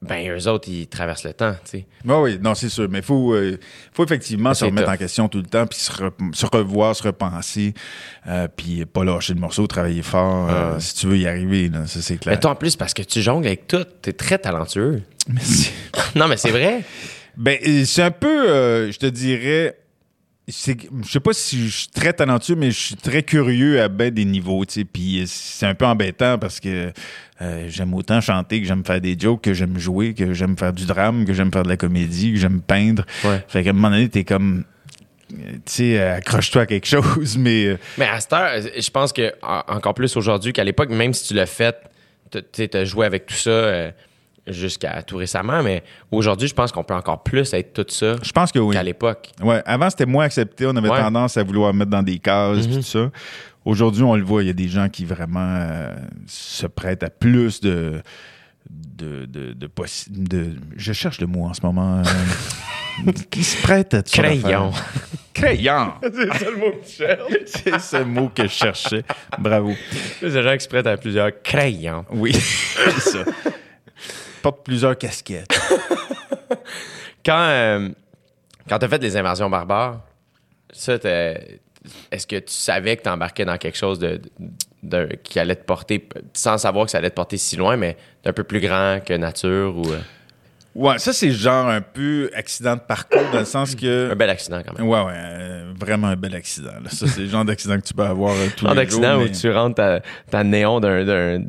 ben 0.00 0.30
eux 0.30 0.46
autres, 0.48 0.68
ils 0.68 0.86
traversent 0.86 1.24
le 1.24 1.32
temps, 1.32 1.54
tu 1.64 1.70
sais. 1.78 1.86
Oui, 2.04 2.14
oui, 2.16 2.38
non, 2.40 2.54
c'est 2.54 2.68
sûr. 2.68 2.88
Mais 2.88 2.98
il 2.98 3.04
faut, 3.04 3.34
euh, 3.34 3.58
faut 3.92 4.04
effectivement 4.04 4.54
se 4.54 4.64
remettre 4.64 4.86
tough. 4.86 4.94
en 4.94 4.98
question 4.98 5.28
tout 5.28 5.38
le 5.38 5.44
temps, 5.46 5.66
puis 5.66 5.78
se, 5.78 5.90
re- 5.90 6.12
se 6.34 6.46
revoir, 6.46 6.94
se 6.94 7.02
repenser, 7.02 7.74
euh, 8.28 8.46
puis 8.54 8.84
pas 8.86 9.02
lâcher 9.04 9.34
le 9.34 9.40
morceau, 9.40 9.66
travailler 9.66 10.02
fort 10.02 10.48
euh, 10.50 10.78
si 10.78 10.94
tu 10.94 11.06
veux 11.08 11.18
y 11.18 11.26
arriver. 11.26 11.68
là, 11.68 11.86
ça, 11.86 12.00
c'est 12.00 12.18
clair. 12.18 12.34
Mais 12.36 12.40
toi, 12.40 12.52
en 12.52 12.54
plus, 12.54 12.76
parce 12.76 12.94
que 12.94 13.02
tu 13.02 13.20
jongles 13.22 13.46
avec 13.48 13.66
tout, 13.66 13.84
t'es 14.00 14.12
très 14.12 14.38
talentueux. 14.38 15.02
Merci. 15.28 15.72
non, 16.14 16.28
mais 16.28 16.36
c'est 16.36 16.50
vrai. 16.52 16.84
Ben, 17.36 17.58
euh, 17.66 17.84
c'est 17.84 18.02
un 18.02 18.10
peu, 18.12 18.48
euh, 18.48 18.92
je 18.92 18.98
te 18.98 19.06
dirais, 19.06 19.76
je 20.48 21.08
sais 21.10 21.20
pas 21.20 21.32
si 21.34 21.68
je 21.68 21.76
suis 21.76 21.88
très 21.88 22.12
talentueux, 22.12 22.54
mais 22.56 22.70
je 22.70 22.78
suis 22.78 22.94
très 22.96 23.22
curieux 23.22 23.82
à 23.82 23.88
ben 23.88 24.10
des 24.10 24.24
niveaux, 24.24 24.64
tu 24.64 24.72
sais. 24.80 24.84
Puis 24.84 25.20
euh, 25.20 25.24
c'est 25.26 25.66
un 25.66 25.74
peu 25.74 25.84
embêtant 25.84 26.38
parce 26.38 26.58
que 26.58 26.90
euh, 27.42 27.66
j'aime 27.68 27.92
autant 27.94 28.20
chanter 28.20 28.60
que 28.60 28.66
j'aime 28.66 28.84
faire 28.84 29.00
des 29.00 29.14
jokes, 29.18 29.42
que 29.42 29.52
j'aime 29.52 29.78
jouer, 29.78 30.14
que 30.14 30.32
j'aime 30.32 30.56
faire 30.56 30.72
du 30.72 30.86
drame, 30.86 31.24
que 31.26 31.34
j'aime 31.34 31.52
faire 31.52 31.64
de 31.64 31.68
la 31.68 31.76
comédie, 31.76 32.32
que 32.32 32.38
j'aime 32.38 32.60
peindre. 32.62 33.04
Ouais. 33.24 33.44
Fait 33.46 33.62
qu'à 33.62 33.70
un 33.70 33.72
moment 33.74 33.90
donné, 33.90 34.08
t'es 34.08 34.24
comme, 34.24 34.64
tu 35.28 35.36
sais, 35.66 35.98
euh, 36.00 36.16
accroche-toi 36.16 36.62
à 36.62 36.66
quelque 36.66 36.86
chose, 36.86 37.36
mais 37.38 37.76
Mais 37.98 38.06
à 38.08 38.18
cette 38.18 38.32
heure, 38.32 38.50
je 38.78 38.90
pense 38.90 39.12
que 39.12 39.32
en- 39.42 39.62
encore 39.68 39.92
plus 39.94 40.16
aujourd'hui 40.16 40.52
qu'à 40.54 40.64
l'époque, 40.64 40.88
même 40.90 41.12
si 41.12 41.28
tu 41.28 41.34
l'as 41.34 41.46
fait, 41.46 41.76
tu 42.52 42.68
t'as 42.68 42.84
joué 42.84 43.04
avec 43.06 43.26
tout 43.26 43.34
ça 43.34 43.50
euh, 43.50 43.90
jusqu'à 44.48 45.02
tout 45.02 45.16
récemment, 45.16 45.62
mais 45.62 45.82
aujourd'hui, 46.10 46.48
je 46.48 46.54
pense 46.54 46.72
qu'on 46.72 46.84
peut 46.84 46.94
encore 46.94 47.22
plus 47.22 47.52
être 47.54 47.72
tout 47.72 47.86
ça 47.92 48.16
je 48.22 48.32
pense 48.32 48.50
que 48.52 48.58
oui. 48.58 48.74
qu'à 48.74 48.82
l'époque. 48.82 49.30
Ouais, 49.42 49.62
avant, 49.66 49.88
c'était 49.90 50.06
moins 50.06 50.24
accepté. 50.24 50.66
On 50.66 50.76
avait 50.76 50.88
Ouais. 50.88 50.98
tendance 51.00 51.36
à 51.36 51.42
vouloir 51.42 51.72
mettre 51.74 51.90
dans 51.90 52.02
des 52.02 52.18
cases 52.18 52.58
Mhm. 52.66 52.68
pis 52.68 52.76
tout 52.76 52.82
ça. 52.82 53.10
Aujourd'hui, 53.64 54.02
on 54.02 54.16
le 54.16 54.22
voit, 54.22 54.42
il 54.42 54.46
y 54.46 54.50
a 54.50 54.54
des 54.54 54.68
gens 54.68 54.88
qui 54.88 55.04
vraiment 55.04 55.56
euh, 55.60 55.94
se 56.26 56.66
prêtent 56.66 57.02
à 57.02 57.10
plus 57.10 57.60
de. 57.60 58.00
De, 58.70 59.24
de, 59.26 59.54
de, 59.54 60.56
Je 60.76 60.92
cherche 60.92 61.20
le 61.20 61.26
mot 61.26 61.44
en 61.46 61.54
ce 61.54 61.60
moment. 61.64 62.02
euh, 63.06 63.12
qui 63.30 63.42
se 63.44 63.62
prête 63.62 63.94
à 63.94 63.98
sortes 63.98 64.10
Crayon. 64.12 64.72
Crayon! 65.34 65.92
C'est 66.02 66.34
ça 66.38 66.50
le 66.50 66.56
mot 66.56 66.70
que 66.72 66.82
je 66.84 66.90
cherche. 66.96 67.20
C'est 67.46 67.78
ce 67.80 68.02
mot 68.02 68.28
que 68.34 68.42
je 68.42 68.48
cherchais. 68.48 69.04
Bravo. 69.38 69.72
Plus 70.18 70.34
de 70.34 70.42
gens 70.42 70.52
qui 70.56 70.64
se 70.64 70.68
prêtent 70.68 70.86
à 70.86 70.96
plusieurs 70.96 71.30
crayons. 71.42 72.04
Oui, 72.10 72.32
c'est 72.34 73.00
ça. 73.00 73.18
Porte 74.42 74.64
plusieurs 74.64 74.96
casquettes. 74.96 75.48
Quand, 77.24 77.38
euh, 77.48 77.88
quand 78.68 78.78
t'as 78.78 78.88
fait 78.88 79.02
les 79.02 79.16
invasions 79.16 79.50
barbares, 79.50 80.00
ça, 80.70 80.94
est-ce 80.94 82.26
que 82.26 82.36
tu 82.36 82.54
savais 82.54 82.96
que 82.96 83.02
t'embarquais 83.02 83.44
dans 83.44 83.58
quelque 83.58 83.76
chose 83.76 83.98
de, 83.98 84.20
de- 84.82 85.08
qui 85.22 85.38
allait 85.38 85.56
te 85.56 85.64
porter, 85.64 86.08
sans 86.32 86.56
savoir 86.56 86.86
que 86.86 86.90
ça 86.90 86.98
allait 86.98 87.10
te 87.10 87.14
porter 87.16 87.36
si 87.36 87.56
loin, 87.56 87.76
mais 87.76 87.96
d'un 88.24 88.32
peu 88.32 88.44
plus 88.44 88.60
grand 88.60 89.00
que 89.04 89.12
nature 89.14 89.76
ou. 89.76 89.92
euh, 89.92 89.98
Ouais, 90.80 90.96
ça, 91.00 91.12
c'est 91.12 91.32
genre 91.32 91.66
un 91.68 91.80
peu 91.80 92.30
accident 92.36 92.76
de 92.76 92.80
parcours, 92.80 93.20
dans 93.32 93.40
le 93.40 93.44
sens 93.44 93.74
que. 93.74 94.12
Un 94.12 94.14
bel 94.14 94.30
accident 94.30 94.60
quand 94.64 94.78
même. 94.78 94.86
Ouais, 94.88 95.00
ouais, 95.00 95.12
euh, 95.12 95.72
vraiment 95.76 96.06
un 96.06 96.14
bel 96.14 96.36
accident. 96.36 96.70
là. 96.84 96.88
Ça, 96.88 97.08
c'est 97.08 97.22
le 97.22 97.26
genre 97.28 97.44
d'accident 97.44 97.76
que 97.78 97.84
tu 97.84 97.94
peux 97.94 98.04
avoir 98.04 98.32
euh, 98.32 98.46
tous 98.56 98.64
Genre 98.64 98.74
les 98.74 98.82
d'accident 98.84 99.14
jours. 99.14 99.22
où 99.22 99.24
mais- 99.24 99.32
tu 99.32 99.50
rentres 99.50 99.74
ta, 99.74 100.00
ta 100.30 100.44
néon 100.44 100.78
d'un, 100.78 101.04
d'un, 101.04 101.40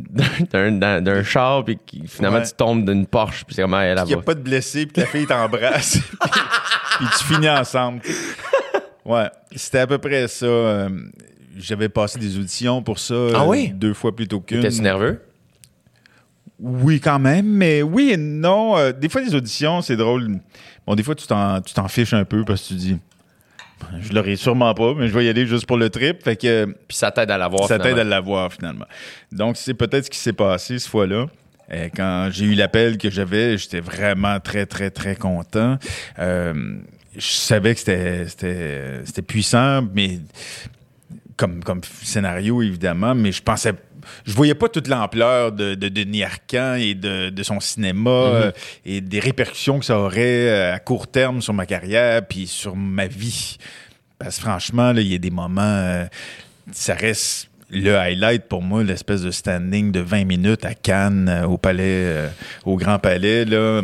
d'un, 0.51 0.71
d'un, 0.71 1.01
d'un 1.01 1.23
char, 1.23 1.63
puis 1.63 1.77
qui- 1.85 2.07
finalement 2.07 2.39
Ouais. 2.39 2.45
tu 2.45 2.53
tombes 2.53 2.83
d'une 2.89 3.05
Porsche, 3.05 3.45
puis 3.45 3.53
c'est 3.53 3.61
comme, 3.61 3.75
elle, 3.75 3.97
qu'il 3.99 4.07
n'y 4.07 4.13
a 4.15 4.21
pas 4.23 4.33
de 4.33 4.41
blessé, 4.41 4.87
puis 4.87 4.93
que 4.95 5.01
la 5.01 5.05
fille 5.05 5.27
t'embrasse, 5.27 5.99
puis, 6.21 6.29
puis 6.97 7.07
tu 7.19 7.23
finis 7.25 7.49
ensemble. 7.49 8.01
tu 8.01 8.11
sais. 8.11 8.35
Ouais, 9.05 9.29
c'était 9.55 9.79
à 9.79 9.87
peu 9.87 9.99
près 9.99 10.27
ça. 10.27 10.45
euh, 10.47 10.89
J'avais 11.55 11.89
passé 11.89 12.17
des 12.17 12.35
auditions 12.37 12.81
pour 12.81 12.97
ça 12.97 13.13
Ah 13.35 13.41
euh, 13.43 13.45
oui? 13.47 13.69
deux 13.75 13.93
fois 13.93 14.15
plutôt 14.15 14.39
qu'une. 14.39 14.61
T'es-tu 14.61 14.81
nerveux? 14.81 15.21
Oui, 16.59 16.99
quand 16.99 17.19
même, 17.19 17.45
mais 17.45 17.81
oui 17.81 18.11
et 18.11 18.17
non. 18.17 18.77
Euh, 18.77 18.91
des 18.91 19.09
fois, 19.09 19.21
les 19.21 19.33
auditions, 19.33 19.81
c'est 19.81 19.95
drôle. 19.95 20.39
Bon, 20.85 20.95
des 20.95 21.03
fois, 21.03 21.15
tu 21.15 21.25
t'en, 21.25 21.61
tu 21.61 21.73
t'en 21.73 21.87
fiches 21.87 22.13
un 22.13 22.25
peu 22.25 22.43
parce 22.43 22.61
que 22.63 22.67
tu 22.69 22.73
dis, 22.75 22.97
je 24.01 24.13
l'aurai 24.13 24.35
sûrement 24.35 24.73
pas, 24.73 24.93
mais 24.93 25.07
je 25.07 25.13
vais 25.13 25.25
y 25.25 25.29
aller 25.29 25.45
juste 25.45 25.65
pour 25.65 25.77
le 25.77 25.89
trip. 25.89 26.23
Fait 26.23 26.35
que 26.35 26.65
Puis 26.87 26.97
ça 26.97 27.11
t'aide 27.11 27.31
à 27.31 27.37
l'avoir. 27.37 27.67
ça 27.67 27.79
t'aide 27.79 27.97
à 27.97 28.03
l'avoir 28.03 28.51
finalement. 28.51 28.85
Donc, 29.31 29.57
c'est 29.57 29.73
peut-être 29.73 30.05
ce 30.05 30.09
qui 30.09 30.17
s'est 30.19 30.33
passé 30.33 30.79
cette 30.79 30.89
fois-là. 30.89 31.27
Euh, 31.71 31.87
quand 31.95 32.29
j'ai 32.31 32.45
eu 32.45 32.55
l'appel 32.55 32.97
que 32.97 33.09
j'avais, 33.09 33.57
j'étais 33.57 33.79
vraiment 33.79 34.39
très, 34.39 34.65
très, 34.65 34.89
très 34.89 35.15
content. 35.15 35.77
Euh, 36.17 36.77
je 37.15 37.27
savais 37.27 37.73
que 37.73 37.79
c'était, 37.79 38.27
c'était, 38.27 39.01
c'était 39.05 39.21
puissant, 39.21 39.83
mais 39.93 40.19
comme, 41.37 41.63
comme 41.63 41.81
scénario, 41.83 42.61
évidemment, 42.61 43.15
mais 43.15 43.31
je 43.31 43.41
pensais. 43.41 43.73
Je 44.25 44.33
voyais 44.33 44.55
pas 44.55 44.69
toute 44.69 44.87
l'ampleur 44.87 45.51
de, 45.51 45.75
de 45.75 45.89
Denis 45.89 46.23
Arcand 46.23 46.75
et 46.75 46.93
de, 46.95 47.29
de 47.29 47.43
son 47.43 47.59
cinéma 47.59 48.09
euh, 48.09 48.51
et 48.85 49.01
des 49.01 49.19
répercussions 49.19 49.79
que 49.79 49.85
ça 49.85 49.97
aurait 49.99 50.49
euh, 50.49 50.73
à 50.73 50.79
court 50.79 51.07
terme 51.07 51.41
sur 51.41 51.53
ma 51.53 51.65
carrière 51.65 52.25
puis 52.25 52.47
sur 52.47 52.75
ma 52.75 53.07
vie. 53.07 53.57
Parce 54.17 54.35
que 54.37 54.41
franchement, 54.41 54.91
là, 54.91 55.01
il 55.01 55.07
y 55.07 55.15
a 55.15 55.19
des 55.19 55.31
moments. 55.31 55.61
euh, 55.61 56.05
ça 56.71 56.93
reste 56.93 57.49
le 57.71 57.95
highlight 57.95 58.43
pour 58.47 58.61
moi, 58.61 58.83
l'espèce 58.83 59.21
de 59.21 59.31
standing 59.31 59.91
de 59.91 59.99
20 59.99 60.25
minutes 60.25 60.65
à 60.65 60.73
Cannes, 60.73 61.43
au 61.47 61.57
palais, 61.57 61.83
euh, 61.85 62.27
au 62.65 62.77
Grand 62.77 62.99
Palais. 62.99 63.45
Là. 63.45 63.81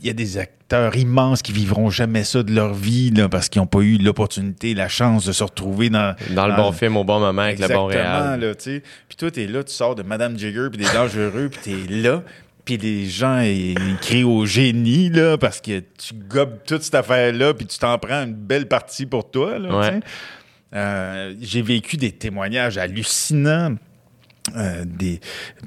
Il 0.00 0.06
y 0.06 0.10
a 0.10 0.12
des 0.12 0.38
acteurs 0.38 0.96
immenses 0.96 1.42
qui 1.42 1.52
vivront 1.52 1.90
jamais 1.90 2.24
ça 2.24 2.42
de 2.42 2.52
leur 2.52 2.74
vie 2.74 3.10
là, 3.10 3.28
parce 3.28 3.48
qu'ils 3.48 3.60
n'ont 3.60 3.66
pas 3.66 3.80
eu 3.80 3.98
l'opportunité, 3.98 4.74
la 4.74 4.88
chance 4.88 5.24
de 5.26 5.32
se 5.32 5.42
retrouver 5.42 5.90
dans, 5.90 6.14
Dans 6.30 6.46
le 6.46 6.54
bon 6.54 6.72
film, 6.72 6.96
au 6.96 7.04
bon 7.04 7.18
moment, 7.20 7.42
avec 7.42 7.58
le 7.58 7.68
bon 7.68 7.86
réal. 7.86 8.40
là, 8.40 8.54
tu. 8.54 8.82
Puis 9.08 9.16
toi, 9.16 9.30
t'es 9.30 9.46
là, 9.46 9.64
tu 9.64 9.72
sors 9.72 9.94
de 9.94 10.02
Madame 10.02 10.38
Jigger 10.38 10.68
puis 10.70 10.78
des 10.84 10.92
Dangereux, 10.92 11.48
puis 11.50 11.60
t'es 11.62 11.92
là, 11.94 12.22
puis 12.64 12.76
les 12.76 13.06
gens, 13.06 13.40
ils, 13.40 13.74
crient 14.02 14.24
au 14.24 14.44
génie, 14.44 15.08
là, 15.08 15.38
parce 15.38 15.60
que 15.60 15.80
tu 15.80 16.14
gobes 16.28 16.58
toute 16.66 16.82
cette 16.82 16.94
affaire-là, 16.96 17.54
puis 17.54 17.66
tu 17.66 17.78
t'en 17.78 17.96
prends 17.98 18.24
une 18.24 18.34
belle 18.34 18.68
partie 18.68 19.06
pour 19.06 19.30
toi, 19.30 19.58
là, 19.58 19.74
Ouais. 19.78 19.88
tu 19.90 19.96
sais. 19.96 20.02
Euh, 20.74 21.34
J'ai 21.40 21.62
vécu 21.62 21.96
des 21.96 22.12
témoignages 22.12 22.76
hallucinants. 22.76 23.76
Euh, 24.56 24.84
des, 24.86 25.20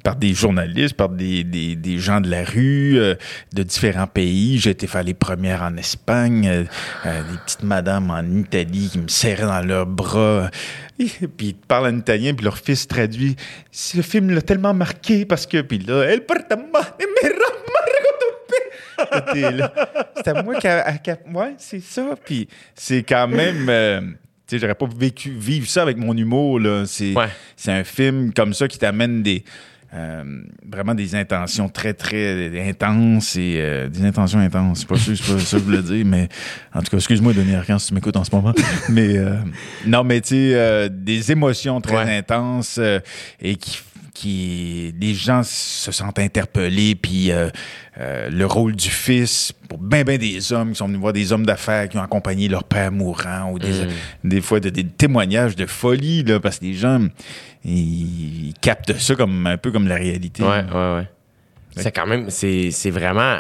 par 0.03 0.15
des 0.15 0.33
journalistes, 0.33 0.95
par 0.95 1.09
des, 1.09 1.43
des, 1.43 1.75
des 1.75 1.97
gens 1.99 2.21
de 2.21 2.29
la 2.29 2.43
rue, 2.43 2.97
euh, 2.99 3.15
de 3.53 3.63
différents 3.63 4.07
pays. 4.07 4.59
J'ai 4.59 4.71
été 4.71 4.87
faire 4.87 5.03
les 5.03 5.13
premières 5.13 5.61
en 5.63 5.75
Espagne, 5.77 6.47
euh, 6.47 6.63
euh, 7.05 7.21
des 7.31 7.37
petites 7.45 7.63
madames 7.63 8.09
en 8.11 8.23
Italie 8.37 8.89
qui 8.91 8.99
me 8.99 9.07
serraient 9.07 9.43
dans 9.43 9.61
leurs 9.65 9.85
bras. 9.85 10.49
Et, 10.99 11.05
puis 11.27 11.47
ils 11.47 11.55
parlent 11.55 11.87
en 11.93 11.97
italien, 11.97 12.33
puis 12.33 12.43
leur 12.45 12.57
fils 12.57 12.87
traduit. 12.87 13.35
Si 13.71 13.97
le 13.97 14.03
film 14.03 14.29
l'a 14.31 14.41
tellement 14.41 14.73
marqué 14.73 15.25
parce 15.25 15.45
que... 15.47 15.61
Puis 15.61 15.79
là. 15.79 16.03
C'est 20.15 20.27
à 20.27 20.43
moi 20.43 20.55
qu'à... 20.59 20.81
à- 20.83 20.97
qu'à- 20.97 21.17
Ouais, 21.33 21.55
c'est 21.57 21.81
ça. 21.81 22.15
Puis 22.23 22.47
c'est 22.75 23.03
quand 23.03 23.27
même... 23.27 24.15
sais, 24.51 24.59
j'aurais 24.59 24.75
pas 24.75 24.87
vécu 24.97 25.31
vivre 25.31 25.67
ça 25.67 25.81
avec 25.81 25.97
mon 25.97 26.15
humour, 26.15 26.59
là. 26.59 26.83
C'est 26.85 27.13
Ouais. 27.15 27.27
c'est 27.55 27.71
un 27.71 27.83
film 27.83 28.31
comme 28.33 28.53
ça 28.53 28.67
qui 28.67 28.77
t'amène 28.77 29.21
des... 29.23 29.43
euh, 29.93 30.23
vraiment 30.71 30.95
des 30.95 31.15
intentions 31.15 31.67
très, 31.67 31.93
très 31.93 32.49
intenses 32.69 33.35
et 33.35 33.55
euh, 33.59 33.89
des 33.89 34.05
intentions 34.05 34.39
intenses. 34.39 34.79
C'est 34.79 34.87
pas 34.87 34.95
sûr, 34.97 35.17
c'est 35.17 35.33
pas 35.33 35.39
ça 35.39 35.57
que 35.57 35.63
je 35.63 35.65
voulais 35.65 35.81
dire, 35.81 36.05
mais 36.05 36.29
en 36.73 36.79
tout 36.81 36.91
cas, 36.91 36.97
excuse-moi, 36.97 37.33
Denis 37.33 37.55
Arcand, 37.55 37.77
si 37.77 37.89
tu 37.89 37.93
m'écoutes 37.95 38.15
en 38.15 38.23
ce 38.23 38.33
moment. 38.33 38.53
mais 38.89 39.17
euh, 39.17 39.35
non, 39.85 40.03
mais 40.05 40.21
tu 40.21 40.29
sais, 40.29 40.51
euh, 40.55 40.87
des 40.89 41.31
émotions 41.33 41.81
très 41.81 41.97
Ouais. 42.05 42.17
intenses 42.19 42.79
et 43.41 43.55
qui 43.57 43.79
qui 44.13 44.93
les 44.99 45.13
gens 45.13 45.41
se 45.43 45.91
sentent 45.91 46.19
interpellés 46.19 46.95
puis 46.95 47.31
euh, 47.31 47.49
euh, 47.97 48.29
le 48.29 48.45
rôle 48.45 48.75
du 48.75 48.89
fils 48.89 49.53
pour 49.69 49.77
ben 49.77 50.03
ben 50.03 50.17
des 50.17 50.51
hommes 50.51 50.71
qui 50.71 50.75
sont 50.77 50.88
venus 50.88 50.99
voir 50.99 51.13
des 51.13 51.31
hommes 51.31 51.45
d'affaires 51.45 51.88
qui 51.88 51.97
ont 51.97 52.01
accompagné 52.03 52.47
leur 52.49 52.63
père 52.65 52.91
mourant 52.91 53.51
ou 53.51 53.59
des, 53.59 53.71
des 54.23 54.41
fois 54.41 54.59
de- 54.59 54.69
des 54.69 54.85
témoignages 54.85 55.55
de 55.55 55.65
folie 55.65 56.23
là 56.23 56.39
parce 56.39 56.59
que 56.59 56.65
les 56.65 56.73
gens 56.73 57.07
ils, 57.63 58.47
ils 58.49 58.53
captent 58.61 58.97
ça 58.97 59.15
comme 59.15 59.47
un 59.47 59.57
peu 59.57 59.71
comme 59.71 59.88
la 59.88 59.95
réalité 59.95 60.43
Ouais, 60.43 60.49
ouais, 60.73 60.95
ouais. 60.95 61.07
C'est 61.77 61.91
quand 61.93 62.05
même, 62.05 62.29
c'est 62.29 62.69
vraiment, 62.89 63.38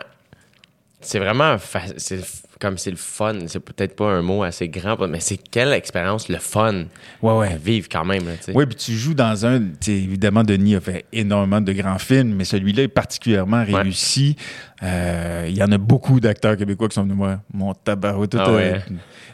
c'est 1.01 1.19
vraiment, 1.19 1.57
c'est 1.97 2.21
comme 2.61 2.77
c'est 2.77 2.91
le 2.91 2.95
fun. 2.97 3.39
C'est 3.47 3.59
peut-être 3.59 3.95
pas 3.95 4.05
un 4.11 4.21
mot 4.21 4.43
assez 4.43 4.69
grand, 4.69 4.97
mais 5.07 5.19
c'est 5.19 5.35
quelle 5.37 5.73
expérience 5.73 6.29
le 6.29 6.37
fun 6.37 6.85
ouais 7.21 7.47
à 7.53 7.57
vivre 7.57 7.87
quand 7.91 8.05
même. 8.05 8.23
Oui, 8.53 8.65
puis 8.67 8.75
tu 8.75 8.93
joues 8.93 9.13
dans 9.15 9.45
un. 9.45 9.61
Évidemment, 9.87 10.43
Denis 10.43 10.75
a 10.75 10.79
fait 10.79 11.05
énormément 11.11 11.59
de 11.59 11.73
grands 11.73 11.97
films, 11.97 12.35
mais 12.35 12.45
celui-là 12.45 12.83
est 12.83 12.87
particulièrement 12.87 13.63
Ouais. 13.65 13.81
réussi. 13.81 14.35
Euh, 14.83 15.45
Il 15.49 15.57
y 15.57 15.63
en 15.63 15.71
a 15.71 15.77
beaucoup 15.77 16.19
d'acteurs 16.19 16.55
québécois 16.55 16.87
qui 16.87 16.95
sont 16.95 17.03
venus 17.03 17.17
voir. 17.17 17.39
Mon 17.53 17.73
tabac, 17.73 18.13
tout, 18.29 18.37
Ah 18.39 18.49
euh. 18.49 18.79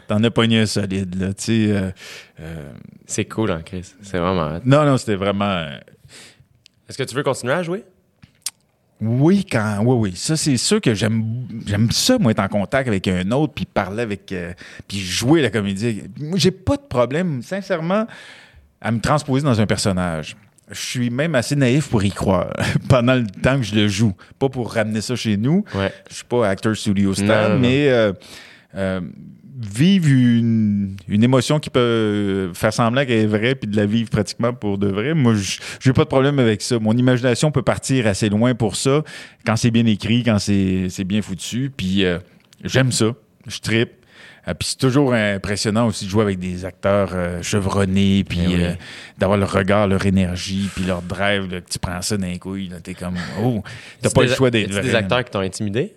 T'en 0.08 0.24
as 0.24 0.32
pogné 0.32 0.60
un 0.62 0.66
solide, 0.66 1.16
là. 1.20 1.34
Tu 1.34 1.44
sais. 1.44 1.68
euh, 1.72 1.92
euh, 2.40 2.72
C'est 3.06 3.26
cool, 3.26 3.52
hein, 3.52 3.62
Chris. 3.66 3.94
C'est 4.02 4.18
vraiment. 4.20 4.60
non, 4.66 4.86
non, 4.86 4.98
c'était 4.98 5.16
vraiment. 5.16 5.68
Est-ce 6.88 6.98
que 6.98 7.04
tu 7.04 7.14
veux 7.16 7.24
continuer 7.24 7.54
à 7.54 7.64
jouer? 7.64 7.84
Oui, 9.00 9.46
quand. 9.46 9.80
Oui, 9.84 10.10
oui. 10.10 10.14
Ça, 10.16 10.36
c'est 10.36 10.58
sûr 10.58 10.82
que 10.82 10.94
j'aime 10.94 11.46
j'aime 11.66 11.92
ça, 11.92 12.18
moi, 12.18 12.32
être 12.32 12.40
en 12.40 12.48
contact 12.48 12.88
avec 12.88 13.08
un 13.08 13.30
autre, 13.32 13.54
puis 13.54 13.66
parler 13.66 14.02
avec. 14.02 14.32
euh, 14.32 14.54
puis 14.88 15.00
jouer 15.00 15.42
la 15.42 15.50
comédie. 15.50 16.04
Moi, 16.20 16.38
j'ai 16.38 16.52
pas 16.52 16.78
de 16.78 16.82
problème, 16.82 17.42
sincèrement, 17.44 18.08
à 18.82 18.92
me 18.92 19.00
transposer 19.00 19.44
dans 19.44 19.60
un 19.62 19.66
personnage. 19.68 20.36
Je 20.70 20.80
suis 20.80 21.10
même 21.10 21.36
assez 21.36 21.56
naïf 21.56 21.90
pour 21.90 22.04
y 22.04 22.12
croire 22.12 22.52
pendant 22.90 23.16
le 23.16 23.26
temps 23.26 23.58
que 23.58 23.64
je 23.64 23.76
le 23.76 23.88
joue. 23.88 24.14
Pas 24.38 24.50
pour 24.50 24.74
ramener 24.74 25.02
ça 25.02 25.16
chez 25.16 25.38
nous. 25.38 25.64
Ouais. 25.74 25.94
Je 26.10 26.16
suis 26.16 26.26
pas 26.26 26.50
acteur 26.50 26.76
studio 26.76 27.14
star, 27.14 27.58
mais 27.58 27.88
euh, 27.90 28.12
euh, 28.76 29.00
vivre 29.60 30.08
une, 30.10 30.96
une 31.08 31.24
émotion 31.24 31.60
qui 31.60 31.70
peut 31.70 32.52
faire 32.54 32.72
semblant 32.74 33.06
qu'elle 33.06 33.20
est 33.24 33.26
vraie, 33.26 33.56
puis 33.56 33.68
de 33.70 33.76
la 33.76 33.86
vivre 33.86 34.10
pratiquement 34.10 34.54
pour 34.54 34.78
de 34.78 34.88
vrai, 34.88 35.14
moi, 35.16 35.34
je- 35.36 35.58
j'ai 35.80 35.94
pas 35.94 36.04
de 36.04 36.10
problème 36.10 36.38
avec 36.40 36.62
ça. 36.62 36.78
Mon 36.80 36.96
imagination 36.96 37.52
peut 37.52 37.64
partir 37.64 38.06
assez 38.08 38.30
loin 38.30 38.54
pour 38.54 38.76
ça, 38.76 39.04
quand 39.46 39.56
c'est 39.56 39.72
bien 39.72 39.86
écrit, 39.86 40.24
quand 40.24 40.38
c'est 40.40 40.88
c'est 40.90 41.04
bien 41.06 41.22
foutu, 41.22 41.72
puis 41.76 42.06
euh, 42.06 42.20
j'aime 42.64 42.92
ça. 42.92 43.14
Je 43.48 43.60
tripe. 43.60 43.92
Euh, 44.48 44.54
puis 44.54 44.70
c'est 44.70 44.78
toujours 44.78 45.14
impressionnant 45.14 45.88
aussi 45.88 46.06
de 46.06 46.10
jouer 46.10 46.22
avec 46.22 46.40
des 46.40 46.64
acteurs 46.64 47.10
euh, 47.14 47.42
chevronnés, 47.42 48.24
puis 48.24 48.40
Eh 48.44 48.48
oui. 48.48 48.56
euh, 48.64 48.74
d'avoir 49.18 49.38
leur 49.38 49.52
regard, 49.52 49.88
leur 49.88 50.06
énergie, 50.06 50.70
puis 50.76 50.86
leur 50.86 51.02
drive, 51.02 51.52
là, 51.52 51.62
que 51.62 51.70
tu 51.70 51.80
prends 51.80 52.02
ça 52.02 52.16
d'un 52.18 52.28
là, 52.32 52.80
t'es 52.82 52.94
comme, 52.94 53.16
oh, 53.42 53.62
t'as 54.02 54.10
pas 54.10 54.22
le 54.24 54.30
choix 54.30 54.52
d'être 54.52 54.70
des 54.82 54.96
acteurs 54.96 55.24
qui 55.26 55.32
t'ont 55.32 55.40
intimidé? 55.40 55.96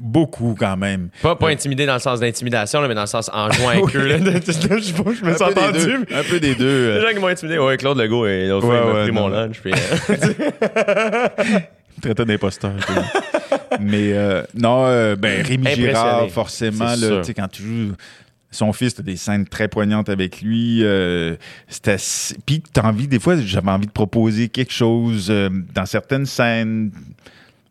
Beaucoup 0.00 0.56
quand 0.58 0.76
même. 0.76 1.10
Pas, 1.22 1.36
pas 1.36 1.46
Ouais. 1.46 1.52
intimidé 1.52 1.84
dans 1.86 1.94
le 1.94 2.00
sens 2.00 2.18
d'intimidation, 2.20 2.80
mais 2.88 2.94
dans 2.94 3.02
le 3.02 3.06
sens 3.06 3.30
en 3.32 3.50
jouant 3.50 3.68
avec 3.68 3.94
eux. 3.94 4.08
Je 4.08 5.24
me 5.24 5.30
Un 5.30 5.36
sens 5.36 5.48
peu 5.48 5.54
des 5.54 5.60
entendu. 5.60 5.84
deux. 5.84 6.16
Un 6.16 6.22
peu 6.22 6.40
des 6.40 6.54
deux. 6.54 6.64
Les 6.92 6.98
euh, 6.98 7.02
gens 7.08 7.14
qui 7.14 7.20
m'ont 7.20 7.26
intimidé, 7.28 7.58
ouais, 7.58 7.76
Claude 7.76 7.98
Legault, 7.98 8.26
et 8.26 8.48
l'autre 8.48 8.66
fois, 8.66 8.80
il 8.84 8.92
m'a 8.92 9.02
pris 9.02 9.12
mon 9.12 9.28
lunch. 9.28 9.60
Puis, 9.60 9.72
euh, 9.72 11.28
traitait 12.02 12.24
d'imposteur. 12.24 12.72
Mais 13.80 14.12
euh, 14.14 14.42
non, 14.54 14.84
euh, 14.86 15.14
ben 15.16 15.44
Rémi. 15.44 15.68
Girard, 15.74 16.28
forcément, 16.30 16.84
là, 16.86 16.96
sûr. 16.96 17.18
tu 17.20 17.24
sais, 17.26 17.34
quand 17.34 17.48
tu 17.48 17.62
joues 17.62 17.92
son 18.50 18.72
fils, 18.72 18.94
t'as 18.94 19.02
des 19.02 19.16
scènes 19.16 19.46
très 19.46 19.68
poignantes 19.68 20.08
avec 20.08 20.42
lui. 20.42 20.80
euh, 20.82 21.36
c'était 21.68 21.96
Puis 22.44 22.62
t'as 22.72 22.82
envie, 22.82 23.08
des 23.08 23.18
fois, 23.18 23.36
j'avais 23.36 23.70
envie 23.70 23.86
de 23.86 23.92
proposer 23.92 24.48
quelque 24.48 24.72
chose 24.72 25.28
euh, 25.30 25.48
dans 25.74 25.86
certaines 25.86 26.26
scènes, 26.26 26.90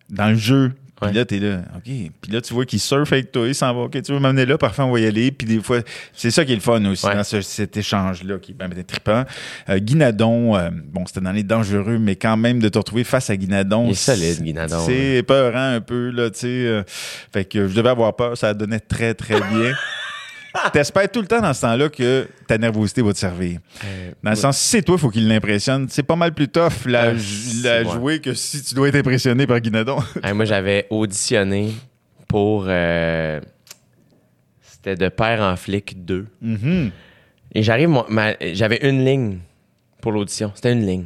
dans 0.10 0.30
le 0.30 0.36
jeu. 0.38 0.72
Puis 1.02 1.10
Ouais. 1.10 1.16
là, 1.16 1.26
t'es 1.26 1.40
là, 1.40 1.62
OK. 1.76 1.84
Puis 2.22 2.32
là, 2.32 2.42
tu 2.42 2.54
vois 2.54 2.66
qu'il 2.66 2.80
surfe 2.80 3.12
avec 3.12 3.32
toi, 3.32 3.48
il 3.48 3.56
s'en 3.56 3.74
va, 3.74 3.82
OK, 3.86 4.02
tu 4.02 4.12
veux 4.14 4.20
m'amener 4.20 4.46
là, 4.46 4.58
parfait, 4.58 4.84
on 4.84 4.92
va 4.92 5.00
y 5.00 5.06
aller. 5.08 5.32
Puis 5.32 5.48
des 5.48 5.60
fois, 5.60 5.80
c'est 6.14 6.30
ça 6.30 6.46
qui 6.46 6.52
est 6.52 6.56
le 6.56 6.62
fun 6.62 6.84
aussi, 6.86 7.06
Ouais. 7.08 7.16
dans 7.16 7.24
ce- 7.24 7.42
cet 7.42 7.76
échange-là, 7.76 8.38
qui 8.38 8.52
est 8.52 8.56
bien 8.56 8.70
trippant. 8.84 9.24
Euh, 9.70 9.80
Guinadon, 9.80 10.56
euh, 10.56 10.70
bon, 10.72 11.06
c'était 11.08 11.22
dans 11.22 11.32
les 11.32 11.44
dangereux, 11.44 11.98
mais 12.00 12.16
quand 12.16 12.38
même, 12.38 12.60
de 12.60 12.70
te 12.70 12.78
retrouver 12.78 13.04
face 13.04 13.30
à 13.32 13.36
Guinadon. 13.36 13.86
Il 13.88 13.92
est 13.92 13.96
solide, 13.96 14.44
Guinadon, 14.44 14.84
C'est 14.86 15.24
peurant 15.28 15.74
un 15.74 15.82
peu, 15.82 16.10
là, 16.12 16.30
tu 16.30 16.40
sais. 16.40 16.48
euh, 16.48 16.84
fait 17.34 17.46
que 17.46 17.68
je 17.68 17.74
devais 17.76 17.90
avoir 17.90 18.16
peur, 18.16 18.38
ça 18.38 18.54
donnait 18.54 18.80
très, 18.80 19.14
très 19.16 19.40
bien. 19.40 19.74
t'espères 20.74 21.10
tout 21.12 21.22
le 21.22 21.28
temps 21.28 21.42
dans 21.42 21.54
ce 21.54 21.62
temps-là 21.62 21.90
que 21.90 22.28
ta 22.48 22.58
nervosité 22.58 23.02
va 23.02 23.14
te 23.14 23.18
servir. 23.18 23.60
Euh, 23.86 24.12
Dans 24.24 24.32
le 24.32 24.36
sens, 24.36 24.58
si 24.58 24.70
c'est 24.70 24.82
toi, 24.82 24.96
il 24.98 25.02
faut 25.02 25.10
qu'il 25.10 25.28
l'impressionne. 25.28 25.88
C'est 25.90 26.04
pas 26.04 26.16
mal 26.16 26.34
plus 26.34 26.48
tough 26.48 26.86
la, 26.86 27.12
ouais. 27.14 27.84
jouer 27.92 28.20
que 28.20 28.34
si 28.34 28.62
tu 28.64 28.74
dois 28.76 28.90
être 28.90 28.96
impressionné 28.96 29.48
par 29.48 29.60
Guinadon. 29.60 29.98
Hey, 30.24 30.34
moi, 30.34 30.46
j'avais 30.46 30.88
auditionné 30.90 31.72
pour. 32.28 32.66
euh, 32.68 33.40
C'était 34.62 34.96
de 34.96 35.10
Père 35.10 35.42
en 35.42 35.56
flic 35.56 36.04
2. 36.06 36.26
Mhm. 36.42 36.92
Et 37.54 37.64
j'arrive, 37.64 37.90
j'avais 38.54 38.80
une 38.88 39.04
ligne 39.06 39.40
pour 40.02 40.12
l'audition. 40.12 40.52
C'était 40.56 40.74
une 40.74 40.86
ligne. 40.86 41.06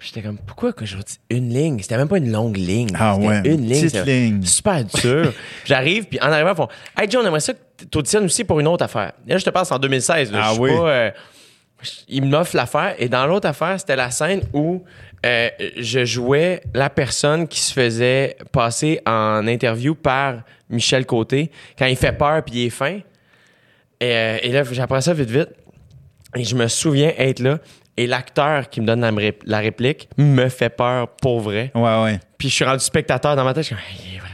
J'étais 0.00 0.22
comme, 0.22 0.38
pourquoi 0.38 0.72
que 0.72 0.86
j'audis 0.86 1.18
une 1.28 1.50
ligne? 1.52 1.78
C'était 1.80 1.98
même 1.98 2.08
pas 2.08 2.16
une 2.16 2.32
longue 2.32 2.56
ligne. 2.56 2.88
Ah 2.94 3.14
C'était 3.16 3.28
ouais, 3.28 3.42
Une 3.44 3.66
ligne. 3.68 3.82
petite 3.90 4.06
ligne. 4.06 4.42
Super 4.46 4.82
dur. 4.84 5.32
J'arrive, 5.66 6.04
puis 6.06 6.18
en 6.22 6.32
arrivant, 6.32 6.52
ils 6.52 6.56
font, 6.56 6.68
Hey 6.98 7.06
John, 7.10 7.22
on 7.22 7.26
aimerait 7.28 7.40
ça 7.40 7.52
que 7.52 7.58
t'auditionnes 7.90 8.24
aussi 8.24 8.44
pour 8.44 8.60
une 8.60 8.68
autre 8.68 8.84
affaire. 8.84 9.12
Là, 9.26 9.38
je 9.38 9.44
te 9.44 9.50
passe 9.50 9.70
en 9.72 9.78
2016. 9.78 10.32
là. 10.32 10.40
Ah 10.44 10.52
Je 10.54 10.60
oui. 10.60 10.70
pas, 10.76 10.88
euh, 10.88 11.10
il 12.08 12.24
m'offre 12.24 12.56
l'affaire. 12.56 12.94
Et 12.98 13.08
dans 13.08 13.26
l'autre 13.26 13.48
affaire, 13.48 13.78
c'était 13.80 13.96
la 13.96 14.10
scène 14.10 14.42
où 14.52 14.82
euh, 15.24 15.48
je 15.76 16.04
jouais 16.04 16.62
la 16.74 16.90
personne 16.90 17.46
qui 17.48 17.60
se 17.60 17.72
faisait 17.72 18.36
passer 18.52 19.00
en 19.06 19.46
interview 19.46 19.94
par 19.94 20.42
Michel 20.68 21.06
Côté 21.06 21.50
quand 21.78 21.86
il 21.86 21.96
fait 21.96 22.12
peur 22.12 22.42
puis 22.44 22.54
il 22.56 22.66
est 22.66 22.70
fin. 22.70 23.00
Et, 24.00 24.14
euh, 24.16 24.38
et 24.42 24.50
là, 24.52 24.62
j'apprends 24.70 25.00
ça 25.00 25.12
vite, 25.14 25.30
vite. 25.30 25.48
Et 26.36 26.44
je 26.44 26.54
me 26.54 26.68
souviens 26.68 27.12
être 27.18 27.40
là. 27.40 27.58
Et 27.96 28.06
l'acteur 28.06 28.70
qui 28.70 28.80
me 28.80 28.86
donne 28.86 29.00
la, 29.02 29.10
ré- 29.10 29.38
la 29.44 29.58
réplique 29.58 30.08
me 30.16 30.48
fait 30.48 30.70
peur 30.70 31.08
pour 31.20 31.40
vrai. 31.40 31.70
Ouais, 31.74 32.02
ouais. 32.02 32.20
Puis 32.38 32.48
je 32.48 32.54
suis 32.54 32.64
rendu 32.64 32.82
spectateur 32.82 33.36
dans 33.36 33.44
ma 33.44 33.52
tête. 33.52 33.64
Je 33.64 33.74
suis 33.74 33.76
comme, 33.76 33.84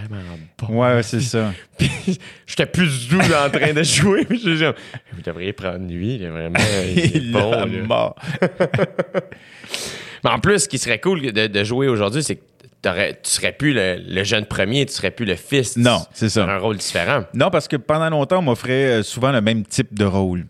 vraiment 0.09 0.39
bon. 0.59 0.81
Ouais, 0.83 1.03
c'est 1.03 1.21
ça. 1.21 1.53
Puis 1.79 2.19
j'étais 2.47 2.67
plus 2.67 3.09
doux 3.09 3.19
en 3.21 3.51
train 3.51 3.73
de 3.73 3.83
jouer. 3.83 4.25
Puis 4.25 4.39
je 4.45 4.51
suis 4.57 4.61
comme, 4.65 4.75
vous 5.15 5.23
devriez 5.23 5.53
prendre 5.53 5.87
lui. 5.89 6.15
Il 6.17 6.23
est 6.25 6.29
vraiment 6.31 6.59
il 6.95 6.99
est 6.99 7.11
Il 7.17 7.33
bon. 7.33 7.53
a 7.53 7.67
mort. 7.67 8.17
Mais 10.25 10.31
en 10.31 10.39
plus, 10.41 10.61
ce 10.61 10.69
qui 10.69 10.79
serait 10.79 11.01
cool 11.01 11.33
de, 11.33 11.47
de 11.47 11.65
jouer 11.65 11.89
aujourd'hui, 11.89 12.23
c'est 12.23 12.37
que 12.37 12.43
tu 12.83 13.31
serais 13.31 13.53
plus 13.53 13.73
le, 13.73 13.97
le 14.07 14.25
jeune 14.25 14.47
premier, 14.47 14.87
tu 14.87 14.93
serais 14.93 15.11
plus 15.11 15.25
le 15.27 15.35
fils. 15.35 15.77
Non, 15.77 16.05
c'est 16.13 16.29
ça. 16.29 16.45
Un 16.45 16.59
rôle 16.59 16.77
différent. 16.77 17.25
Non, 17.35 17.51
parce 17.51 17.69
que 17.69 17.77
pendant 17.77 18.09
longtemps, 18.11 18.39
on 18.39 18.43
m'offrait 18.43 18.87
euh, 18.87 19.03
souvent 19.03 19.33
le 19.33 19.41
même 19.41 19.65
type 19.65 19.93
de 19.95 20.05
rôle. 20.05 20.47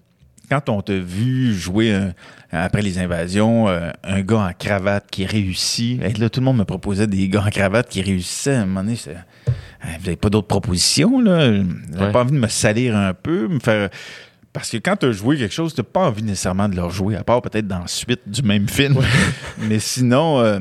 Quand 0.49 0.69
on 0.69 0.81
t'a 0.83 0.97
vu 0.99 1.55
jouer 1.55 1.93
euh, 1.93 2.11
après 2.53 2.83
les 2.83 2.99
invasions, 2.99 3.69
euh, 3.69 3.91
un 4.05 4.21
gars 4.23 4.49
en 4.49 4.53
cravate 4.53 5.07
qui 5.11 5.27
réussit, 5.27 6.01
et 6.03 6.13
là, 6.13 6.31
tout 6.31 6.41
le 6.41 6.45
monde 6.45 6.59
me 6.59 6.65
proposait 6.65 7.07
des 7.07 7.29
gars 7.29 7.45
en 7.47 7.51
cravate 7.51 7.89
qui 7.89 8.01
réussissaient. 8.03 8.55
À 8.55 8.63
un 8.63 8.67
moment 8.67 8.85
donné, 8.85 8.97
Hein, 9.83 9.89
vous 9.99 10.05
n'avez 10.05 10.17
pas 10.17 10.31
d'autres 10.31 10.47
propositions, 10.47 11.21
là? 11.21 11.51
Ouais. 11.51 12.13
pas 12.13 12.23
envie 12.23 12.33
de 12.33 12.39
me 12.39 12.49
salir 12.49 12.97
un 12.97 13.15
peu, 13.15 13.49
me 13.49 13.59
faire. 13.61 13.91
Parce 14.53 14.71
que 14.71 14.79
quand 14.79 14.97
tu 14.97 15.07
as 15.07 15.13
joué 15.13 15.37
quelque 15.37 15.53
chose, 15.53 15.75
tu 15.75 15.81
n'as 15.81 15.85
pas 15.85 16.09
envie 16.09 16.23
nécessairement 16.23 16.69
de 16.69 16.77
le 16.77 16.83
rejouer, 16.85 17.17
à 17.17 17.25
part 17.25 17.43
peut-être 17.43 17.69
dans 17.69 17.81
la 17.81 17.87
suite 17.87 18.23
du 18.27 18.43
même 18.43 18.69
film. 18.69 18.97
Mais 19.69 19.79
sinon, 19.79 20.41
euh, 20.41 20.61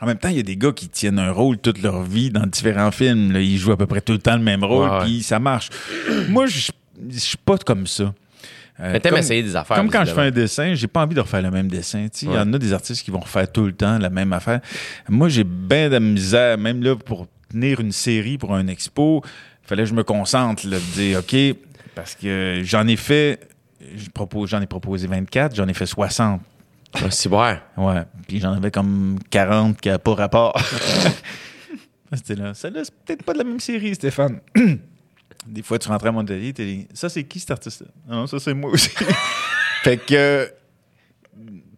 en 0.00 0.06
même 0.06 0.18
temps, 0.18 0.28
il 0.28 0.36
y 0.36 0.40
a 0.40 0.44
des 0.44 0.56
gars 0.56 0.70
qui 0.72 0.88
tiennent 0.88 1.18
un 1.18 1.32
rôle 1.32 1.58
toute 1.58 1.82
leur 1.82 2.02
vie 2.02 2.30
dans 2.30 2.46
différents 2.46 2.92
films. 2.92 3.32
là. 3.32 3.40
Ils 3.40 3.58
jouent 3.58 3.72
à 3.72 3.76
peu 3.76 3.86
près 3.86 4.00
tout 4.00 4.12
le 4.12 4.20
temps 4.20 4.36
le 4.36 4.42
même 4.42 4.62
rôle, 4.62 4.88
puis 5.02 5.22
ça 5.22 5.40
marche. 5.40 5.70
Moi, 6.28 6.46
je 6.46 6.70
je 7.10 7.18
suis 7.18 7.36
pas 7.36 7.56
comme 7.58 7.86
ça. 7.86 8.12
Euh, 8.80 8.92
Mais 8.92 9.00
t'aimes 9.00 9.16
essayer 9.16 9.42
des 9.42 9.56
affaires. 9.56 9.76
comme 9.76 9.90
quand 9.90 10.04
je 10.04 10.12
fais 10.12 10.20
un 10.20 10.30
dessin, 10.30 10.74
j'ai 10.74 10.86
pas 10.86 11.02
envie 11.02 11.14
de 11.14 11.20
refaire 11.20 11.42
le 11.42 11.50
même 11.50 11.68
dessin. 11.68 12.06
Il 12.22 12.28
y 12.28 12.38
en 12.38 12.52
a 12.52 12.58
des 12.58 12.72
artistes 12.72 13.04
qui 13.04 13.10
vont 13.10 13.20
refaire 13.20 13.50
tout 13.50 13.66
le 13.66 13.72
temps 13.72 13.98
la 13.98 14.10
même 14.10 14.32
affaire. 14.32 14.60
Moi, 15.08 15.28
j'ai 15.28 15.44
bien 15.44 15.90
de 15.90 15.98
misère, 15.98 16.58
même 16.58 16.82
là, 16.82 16.94
pour 16.94 17.26
tenir 17.50 17.80
une 17.80 17.92
série 17.92 18.38
pour 18.38 18.54
un 18.54 18.68
expo, 18.68 19.22
fallait 19.64 19.82
que 19.82 19.88
je 19.88 19.94
me 19.94 20.04
concentre, 20.04 20.66
là, 20.68 20.76
de 20.76 20.94
dire, 20.94 21.18
OK, 21.18 21.56
parce 21.94 22.14
que 22.14 22.60
j'en 22.62 22.86
ai 22.86 22.96
fait, 22.96 23.40
j'en 24.46 24.60
ai 24.60 24.66
proposé 24.66 25.08
24, 25.08 25.56
j'en 25.56 25.66
ai 25.66 25.74
fait 25.74 25.86
60. 25.86 26.40
Un 27.02 27.10
ciboire. 27.10 27.58
Ouais. 27.76 28.02
Puis 28.26 28.40
j'en 28.40 28.52
avais 28.52 28.70
comme 28.70 29.18
40 29.30 29.80
qui 29.80 29.88
n'avaient 29.88 29.98
pas 29.98 30.14
rapport. 30.14 30.58
C'était 32.12 32.36
là. 32.36 32.54
Celle-là, 32.54 32.84
c'est 32.84 32.94
peut-être 33.04 33.22
pas 33.22 33.34
de 33.34 33.38
la 33.38 33.44
même 33.44 33.60
série, 33.60 33.94
Stéphane. 33.94 34.40
Des 35.48 35.62
fois, 35.62 35.78
tu 35.78 35.88
rentrais 35.88 36.08
à 36.08 36.12
mon 36.12 36.20
atelier, 36.20 36.52
t'es 36.52 36.86
ça, 36.94 37.08
c'est 37.08 37.24
qui 37.24 37.40
cet 37.40 37.50
artiste-là? 37.52 37.88
Non, 38.08 38.26
ça, 38.26 38.38
c'est 38.38 38.54
moi 38.54 38.70
aussi. 38.70 38.90
fait 39.82 39.96
que. 39.96 40.50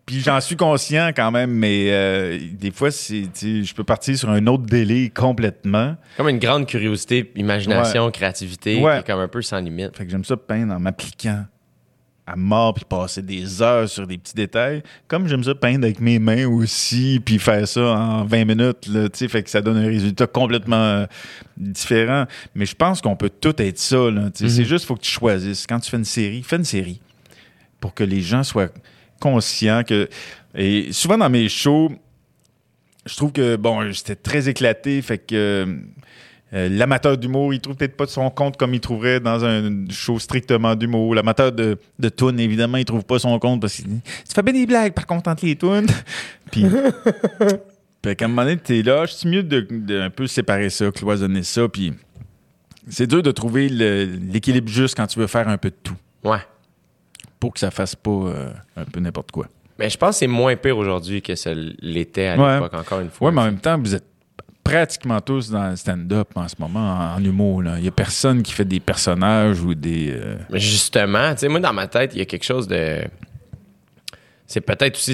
Puis 0.06 0.20
j'en 0.20 0.40
suis 0.40 0.56
conscient 0.56 1.10
quand 1.14 1.30
même, 1.30 1.52
mais 1.52 1.86
euh, 1.92 2.38
des 2.54 2.72
fois, 2.72 2.90
je 2.90 3.74
peux 3.74 3.84
partir 3.84 4.18
sur 4.18 4.28
un 4.28 4.44
autre 4.48 4.64
délai 4.64 5.08
complètement. 5.08 5.96
Comme 6.16 6.28
une 6.28 6.40
grande 6.40 6.66
curiosité, 6.66 7.30
imagination, 7.36 8.10
créativité, 8.10 8.80
Ouais. 8.80 8.94
qui 8.94 8.98
est 8.98 9.12
comme 9.12 9.20
un 9.20 9.28
peu 9.28 9.40
sans 9.40 9.60
limite. 9.60 9.96
Fait 9.96 10.04
que 10.04 10.10
j'aime 10.10 10.24
ça 10.24 10.36
peindre 10.36 10.74
en 10.74 10.80
m'appliquant 10.80 11.44
à 12.30 12.36
mort 12.36 12.74
puis 12.74 12.84
passer 12.84 13.22
des 13.22 13.62
heures 13.62 13.88
sur 13.88 14.06
des 14.06 14.18
petits 14.18 14.34
détails. 14.34 14.82
Comme 15.08 15.26
j'aime 15.26 15.42
ça 15.42 15.54
peindre 15.54 15.84
avec 15.84 16.00
mes 16.00 16.18
mains 16.18 16.46
aussi 16.46 17.20
puis 17.24 17.38
faire 17.38 17.66
ça 17.66 17.80
en 17.80 18.24
20 18.24 18.44
minutes, 18.44 18.86
là, 18.86 19.08
fait 19.12 19.42
que 19.42 19.50
ça 19.50 19.60
donne 19.60 19.76
un 19.76 19.86
résultat 19.86 20.26
complètement 20.26 20.76
euh, 20.76 21.06
différent. 21.56 22.26
Mais 22.54 22.66
je 22.66 22.74
pense 22.74 23.00
qu'on 23.00 23.16
peut 23.16 23.30
tout 23.30 23.60
être 23.60 23.78
ça, 23.78 24.10
là, 24.10 24.30
sais. 24.34 24.48
C'est 24.48 24.64
juste, 24.64 24.84
faut 24.84 24.94
que 24.94 25.02
tu 25.02 25.10
choisisses. 25.10 25.66
Quand 25.66 25.80
tu 25.80 25.90
fais 25.90 25.96
une 25.96 26.04
série, 26.04 26.42
fais 26.42 26.56
une 26.56 26.64
série 26.64 27.00
pour 27.80 27.94
que 27.94 28.04
les 28.04 28.20
gens 28.20 28.42
soient 28.42 28.68
conscients 29.20 29.82
que... 29.84 30.08
Et 30.54 30.92
souvent 30.92 31.18
dans 31.18 31.30
mes 31.30 31.48
shows, 31.48 31.92
je 33.06 33.16
trouve 33.16 33.32
que, 33.32 33.56
bon, 33.56 33.90
j'étais 33.90 34.16
très 34.16 34.48
éclaté, 34.48 35.02
fait 35.02 35.18
que... 35.18 35.34
euh, 35.34 35.76
L'amateur 36.52 37.16
d'humour, 37.16 37.54
il 37.54 37.60
trouve 37.60 37.76
peut-être 37.76 37.96
pas 37.96 38.06
de 38.06 38.10
son 38.10 38.28
compte 38.28 38.56
comme 38.56 38.74
il 38.74 38.80
trouverait 38.80 39.20
dans 39.20 39.44
un 39.44 39.84
show 39.88 40.18
strictement 40.18 40.74
d'humour. 40.74 41.14
L'amateur 41.14 41.52
de, 41.52 41.78
de 41.98 42.08
tunes, 42.08 42.40
évidemment, 42.40 42.76
il 42.78 42.84
trouve 42.84 43.04
pas 43.04 43.20
son 43.20 43.38
compte 43.38 43.60
parce 43.60 43.76
qu'il 43.76 43.86
dit 43.86 44.00
Tu 44.02 44.34
fais 44.34 44.42
bien 44.42 44.52
des 44.52 44.66
blagues, 44.66 44.92
par 44.92 45.06
contre, 45.06 45.30
entre 45.30 45.44
les 45.46 45.54
tunes. 45.54 45.86
Puis, 46.50 46.64
fait 48.04 48.16
qu'à 48.16 48.24
un 48.24 48.28
moment 48.28 48.42
donné, 48.42 48.56
t'es 48.56 48.82
là, 48.82 49.06
je 49.06 49.12
suis 49.12 49.28
mieux 49.28 49.42
de, 49.44 49.60
de 49.70 50.00
un 50.00 50.10
peu 50.10 50.26
séparer 50.26 50.70
ça, 50.70 50.90
cloisonner 50.90 51.42
ça. 51.44 51.68
Puis, 51.68 51.92
c'est 52.88 53.06
dur 53.06 53.22
de 53.22 53.30
trouver 53.30 53.68
l'équilibre 53.68 54.68
juste 54.68 54.96
quand 54.96 55.06
tu 55.06 55.20
veux 55.20 55.26
faire 55.28 55.48
un 55.48 55.56
peu 55.58 55.70
de 55.70 55.76
tout 55.82 55.96
Ouais. 56.24 56.38
pour 57.38 57.52
que 57.54 57.60
ça 57.60 57.70
fasse 57.70 57.94
pas 57.94 58.10
euh, 58.10 58.50
un 58.76 58.84
peu 58.84 58.98
n'importe 59.00 59.30
quoi. 59.30 59.46
Mais 59.78 59.88
je 59.88 59.96
pense 59.96 60.16
que 60.16 60.18
c'est 60.18 60.26
moins 60.26 60.56
pire 60.56 60.76
aujourd'hui 60.76 61.22
que 61.22 61.34
ça 61.36 61.52
l'était 61.54 62.26
à 62.26 62.36
Ouais. 62.36 62.54
l'époque, 62.54 62.74
encore 62.74 63.00
une 63.00 63.08
fois. 63.10 63.28
Oui, 63.28 63.34
mais 63.34 63.40
en 63.42 63.44
même 63.46 63.60
temps, 63.60 63.78
vous 63.78 63.94
êtes 63.94 64.04
pratiquement 64.64 65.20
tous 65.20 65.50
dans 65.50 65.70
le 65.70 65.76
stand-up 65.76 66.28
en 66.34 66.46
ce 66.48 66.54
moment, 66.58 66.80
en, 66.80 67.16
en 67.20 67.24
humour. 67.24 67.62
Il 67.78 67.84
y 67.84 67.88
a 67.88 67.92
personne 67.92 68.42
qui 68.42 68.52
fait 68.52 68.64
des 68.64 68.80
personnages 68.80 69.60
ou 69.60 69.74
des. 69.74 70.12
euh, 70.14 70.36
Mais 70.50 70.60
justement, 70.60 71.32
tu 71.32 71.40
sais, 71.40 71.48
moi, 71.48 71.60
dans 71.60 71.72
ma 71.72 71.86
tête, 71.86 72.12
il 72.14 72.18
y 72.18 72.22
a 72.22 72.26
quelque 72.26 72.44
chose 72.44 72.68
de. 72.68 72.98
C'est 74.46 74.60
peut-être 74.62 74.96
aussi. 74.96 75.12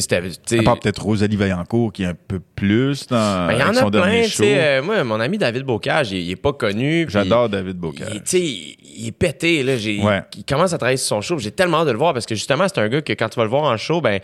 À 0.59 0.62
part 0.62 0.81
peut-être 0.81 1.02
Rosalie 1.02 1.36
Vaillancourt 1.36 1.93
qui 1.93 2.05
est 2.05 2.06
un 2.06 2.14
peu 2.14 2.40
plus 2.40 3.06
dans 3.06 3.47
ben, 3.48 3.52
Il 3.52 3.60
y 3.60 3.62
en 3.62 3.77
a 3.77 3.90
plein, 3.90 4.23
euh, 4.40 4.82
moi, 4.82 5.05
mon 5.05 5.20
ami 5.20 5.36
David 5.36 5.62
Bocage, 5.64 6.12
il, 6.12 6.20
il 6.20 6.31
est 6.31 6.36
pas 6.36 6.55
connu. 6.55 7.05
J'adore 7.06 7.51
David 7.51 7.77
il- 7.77 7.81
Bocage. 7.81 8.12
Tu 8.14 8.20
sais, 8.24 8.40
il, 8.40 8.77
il 8.98 9.06
est 9.09 9.12
pété, 9.12 9.62
là. 9.62 9.74
Ouais. 9.74 10.23
Il 10.39 10.44
commence 10.44 10.73
à 10.73 10.78
travailler 10.78 10.97
sur 10.97 11.09
son 11.09 11.20
show. 11.20 11.39
J'ai 11.39 11.51
tellement 11.51 11.81
hâte 11.81 11.86
de 11.89 11.93
le 11.93 11.98
voir 11.98 12.14
parce 12.14 12.24
que 12.24 12.35
justement, 12.35 12.64
c'est 12.66 12.78
un 12.81 12.89
gars 12.89 13.02
que 13.02 13.12
quand 13.12 13.28
tu 13.28 13.36
vas 13.36 13.44
le 13.44 13.51
voir 13.51 13.64
en 13.64 13.77
show, 13.77 14.01
ben, 14.01 14.20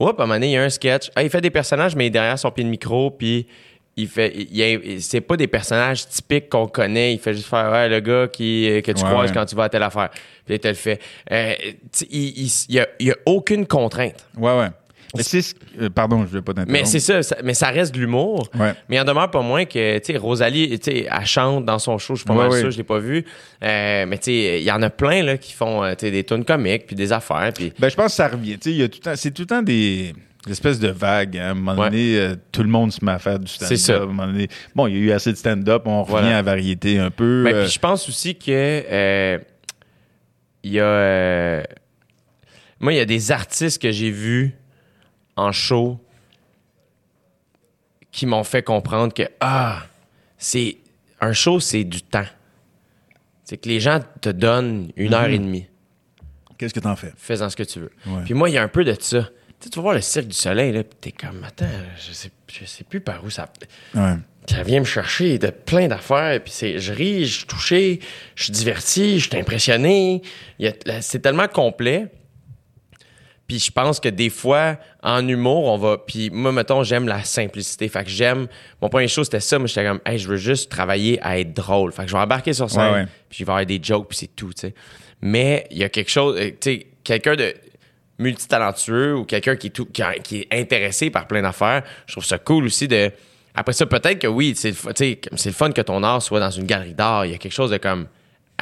hop, 0.00 0.18
à 0.18 0.24
un 0.24 0.26
moment 0.26 0.34
donné, 0.34 0.48
il 0.48 0.52
y 0.54 0.56
a 0.56 0.64
un 0.64 0.68
sketch. 0.68 1.12
Ah, 1.14 1.22
il 1.22 1.30
fait 1.30 1.40
des 1.40 1.50
personnages, 1.50 1.94
mais 1.94 2.10
derrière 2.10 2.36
son 2.36 2.50
pied 2.50 2.64
de 2.64 2.68
micro, 2.68 3.12
puis 3.12 3.46
il 3.96 4.08
fait. 4.08 4.32
il- 4.36 5.00
c'est 5.02 5.20
pas 5.20 5.36
des 5.36 5.46
personnages 5.46 6.06
typiques 6.08 6.48
qu'on 6.50 6.66
connaît. 6.66 7.14
Il 7.14 7.18
fait 7.18 7.34
juste 7.34 7.48
faire, 7.48 7.70
ouais, 7.72 7.88
le 7.88 8.00
gars 8.00 8.28
qui, 8.28 8.68
que 8.84 8.92
tu 8.92 9.02
Ouais, 9.02 9.10
croises 9.10 9.30
ouais. 9.30 9.34
quand 9.34 9.46
tu 9.46 9.54
vas 9.56 9.64
à 9.64 9.68
telle 9.68 9.82
affaire. 9.82 10.10
Puis 10.44 10.58
là, 10.62 10.70
le. 10.72 10.98
Euh, 11.32 11.54
tu 11.96 12.04
il, 12.10 12.44
il, 12.44 12.52
il 12.68 12.74
y 12.74 12.80
a, 12.80 12.88
il 13.00 13.06
y 13.08 13.10
a 13.10 13.16
aucune 13.26 13.66
contrainte. 13.66 14.26
Ouais, 14.36 14.56
ouais. 14.58 14.68
Mais 15.16 15.22
c'est 15.22 15.40
ce- 15.40 15.54
euh, 15.80 15.88
pardon, 15.88 16.18
je 16.26 16.32
ne 16.32 16.38
vais 16.38 16.42
pas 16.42 16.52
t'interrompre. 16.52 16.72
Mais 16.72 16.84
c'est 16.84 16.98
ça, 17.00 17.22
ça- 17.22 17.36
mais 17.42 17.54
ça 17.54 17.68
reste 17.68 17.94
de 17.94 18.00
l'humour. 18.00 18.48
Ouais. 18.58 18.74
Mais 18.88 18.96
il 18.96 19.00
en 19.00 19.04
demeure 19.04 19.30
pas 19.30 19.40
moins 19.40 19.64
que, 19.64 19.98
tu 19.98 20.12
sais, 20.12 20.18
Rosalie, 20.18 20.78
tu 20.80 20.90
sais, 20.90 21.06
elle 21.10 21.26
chante 21.26 21.64
dans 21.64 21.78
son 21.78 21.96
show, 21.96 22.16
je 22.16 22.20
suis 22.20 22.26
pas 22.26 22.34
mal 22.34 22.52
sûr, 22.52 22.70
je 22.70 22.76
l'ai 22.76 22.82
pas 22.84 22.98
vu. 22.98 23.24
Euh, 23.62 24.04
mais 24.06 24.18
tu 24.18 24.24
sais, 24.24 24.58
il 24.60 24.64
y 24.64 24.70
en 24.72 24.82
a 24.82 24.90
plein, 24.90 25.22
là, 25.22 25.38
qui 25.38 25.52
font, 25.52 25.82
euh, 25.84 25.94
des 25.94 26.24
tunes 26.24 26.44
comiques, 26.44 26.86
puis 26.88 26.96
des 26.96 27.12
affaires, 27.12 27.52
puis... 27.54 27.72
Ben, 27.78 27.88
je 27.88 27.94
pense 27.94 28.06
que 28.08 28.12
ça 28.12 28.28
revient. 28.28 28.58
Tu 28.58 28.76
sais, 28.78 28.90
c'est 29.16 29.30
tout 29.30 29.42
le 29.42 29.46
temps 29.46 29.62
des 29.62 30.12
espèces 30.52 30.78
de 30.78 30.88
vagues. 30.88 31.36
hein. 31.38 31.48
À 31.48 31.50
un 31.50 31.54
moment 31.54 31.80
Ouais. 31.82 31.90
donné, 31.90 32.18
euh, 32.18 32.34
tout 32.52 32.62
le 32.62 32.68
monde 32.68 32.92
se 32.92 33.04
met 33.04 33.12
à 33.12 33.18
faire 33.18 33.38
du 33.38 33.46
stand-up. 33.48 33.68
C'est 33.68 33.76
ça. 33.82 33.96
À 33.96 34.02
un 34.02 34.06
moment 34.06 34.26
donné- 34.26 34.48
bon, 34.74 34.86
il 34.86 34.94
y 34.94 34.96
a 34.96 35.00
eu 35.00 35.10
assez 35.12 35.32
de 35.32 35.36
stand-up. 35.36 35.82
On 35.86 36.02
revient 36.02 36.10
Voilà. 36.10 36.28
à 36.28 36.32
la 36.32 36.42
variété 36.42 36.98
un 36.98 37.10
peu. 37.10 37.42
Ben, 37.44 37.54
euh, 37.54 37.62
puis 37.64 37.72
je 37.72 37.78
pense 37.78 38.08
aussi 38.08 38.34
que 38.36 38.50
euh, 38.50 39.38
il 40.62 40.72
y 40.72 40.80
a... 40.80 41.62
moi, 42.80 42.92
il 42.92 42.96
y 42.96 43.00
a 43.00 43.04
des 43.04 43.32
artistes 43.32 43.80
que 43.80 43.90
j'ai 43.90 44.10
vus 44.10 44.54
en 45.36 45.52
show 45.52 46.00
qui 48.10 48.26
m'ont 48.26 48.44
fait 48.44 48.62
comprendre 48.62 49.12
que, 49.12 49.24
ah, 49.40 49.82
c'est... 50.38 50.78
Un 51.20 51.32
show, 51.32 51.60
c'est 51.60 51.84
du 51.84 52.02
temps. 52.02 52.26
C'est 53.44 53.56
que 53.56 53.68
les 53.70 53.80
gens 53.80 54.00
te 54.20 54.28
donnent 54.28 54.90
une 54.96 55.14
heure 55.14 55.26
et 55.28 55.38
demie. 55.38 55.66
Qu'est-ce 56.58 56.74
que 56.74 56.80
t'en 56.80 56.94
fais? 56.96 57.12
fais-en 57.16 57.48
ce 57.48 57.56
que 57.56 57.62
tu 57.62 57.80
veux. 57.80 57.90
Ouais. 58.06 58.22
Puis 58.24 58.34
moi, 58.34 58.50
il 58.50 58.52
y 58.54 58.58
a 58.58 58.62
un 58.62 58.68
peu 58.68 58.84
de 58.84 58.94
ça. 59.00 59.28
Sais, 59.60 59.70
tu 59.70 59.76
vas 59.76 59.82
voir 59.82 59.94
le 59.94 60.00
Cirque 60.00 60.26
du 60.28 60.36
Soleil, 60.36 60.72
là, 60.72 60.82
puis 60.84 60.96
t'es 61.00 61.12
comme, 61.12 61.42
attends, 61.44 61.66
je 62.06 62.12
sais, 62.12 62.30
je 62.52 62.64
sais 62.64 62.84
plus 62.84 63.00
par 63.00 63.24
où 63.24 63.30
ça. 63.30 63.48
Ouais. 63.94 64.14
Ça 64.48 64.62
vient 64.62 64.80
me 64.80 64.84
chercher 64.84 65.38
de 65.38 65.48
plein 65.48 65.88
d'affaires, 65.88 66.40
puis 66.42 66.52
c'est, 66.54 66.78
je 66.78 66.92
ris, 66.92 67.26
je 67.26 67.38
suis 67.38 67.46
touché, 67.46 68.00
je 68.36 68.44
suis 68.44 68.52
diverti, 68.52 69.18
je 69.18 69.28
suis 69.28 69.38
impressionné. 69.38 70.22
C'est 71.00 71.20
tellement 71.20 71.48
complet. 71.48 72.06
Puis 73.48 73.60
je 73.60 73.70
pense 73.70 74.00
que 74.00 74.08
des 74.08 74.28
fois, 74.30 74.76
en 75.04 75.26
humour, 75.26 75.64
on 75.66 75.78
va. 75.78 75.98
Puis 75.98 76.30
moi, 76.30 76.50
mettons, 76.50 76.82
j'aime 76.82 77.06
la 77.06 77.22
simplicité. 77.22 77.88
Fait 77.88 78.02
que 78.02 78.10
j'aime. 78.10 78.48
Mon 78.82 78.88
premier 78.88 79.06
show, 79.06 79.22
c'était 79.22 79.38
ça. 79.38 79.56
Moi, 79.60 79.68
j'étais 79.68 79.84
comme, 79.84 80.00
hey, 80.04 80.18
je 80.18 80.26
veux 80.26 80.36
juste 80.36 80.68
travailler 80.68 81.20
à 81.22 81.38
être 81.38 81.52
drôle. 81.54 81.92
Fait 81.92 82.02
que 82.02 82.08
je 82.08 82.12
vais 82.16 82.22
embarquer 82.22 82.52
sur 82.52 82.68
scène, 82.68 82.82
Ouais, 82.82 82.90
ouais. 83.02 83.06
puis 83.28 83.38
il 83.40 83.46
va 83.46 83.52
y 83.52 83.54
avoir 83.54 83.66
des 83.66 83.80
jokes, 83.80 84.08
puis 84.08 84.18
c'est 84.18 84.34
tout, 84.34 84.52
tu 84.52 84.62
sais. 84.62 84.74
Mais 85.20 85.66
il 85.70 85.78
y 85.78 85.84
a 85.84 85.88
quelque 85.88 86.10
chose. 86.10 86.36
euh, 86.40 86.50
Tu 86.60 86.70
sais, 86.72 86.86
quelqu'un 87.04 87.36
de 87.36 87.54
multitalentueux 88.18 89.14
ou 89.16 89.24
quelqu'un 89.24 89.56
qui, 89.56 89.68
est 89.68 89.70
tout- 89.70 89.86
qui, 89.86 90.02
a- 90.02 90.14
qui 90.18 90.40
est 90.40 90.48
intéressé 90.60 91.10
par 91.10 91.26
plein 91.26 91.42
d'affaires, 91.42 91.82
je 92.06 92.12
trouve 92.12 92.24
ça 92.24 92.38
cool 92.38 92.64
aussi 92.66 92.88
de. 92.88 93.10
Après 93.54 93.72
ça, 93.72 93.86
peut-être 93.86 94.18
que 94.18 94.26
oui, 94.26 94.54
c'est 94.54 94.70
le, 94.70 95.52
fun 95.52 95.72
que 95.72 95.80
ton 95.80 96.02
art 96.02 96.20
soit 96.22 96.40
dans 96.40 96.50
une 96.50 96.66
galerie 96.66 96.94
d'art. 96.94 97.24
Il 97.24 97.32
y 97.32 97.34
a 97.34 97.38
quelque 97.38 97.52
chose 97.54 97.70
de 97.70 97.78
comme. 97.78 98.06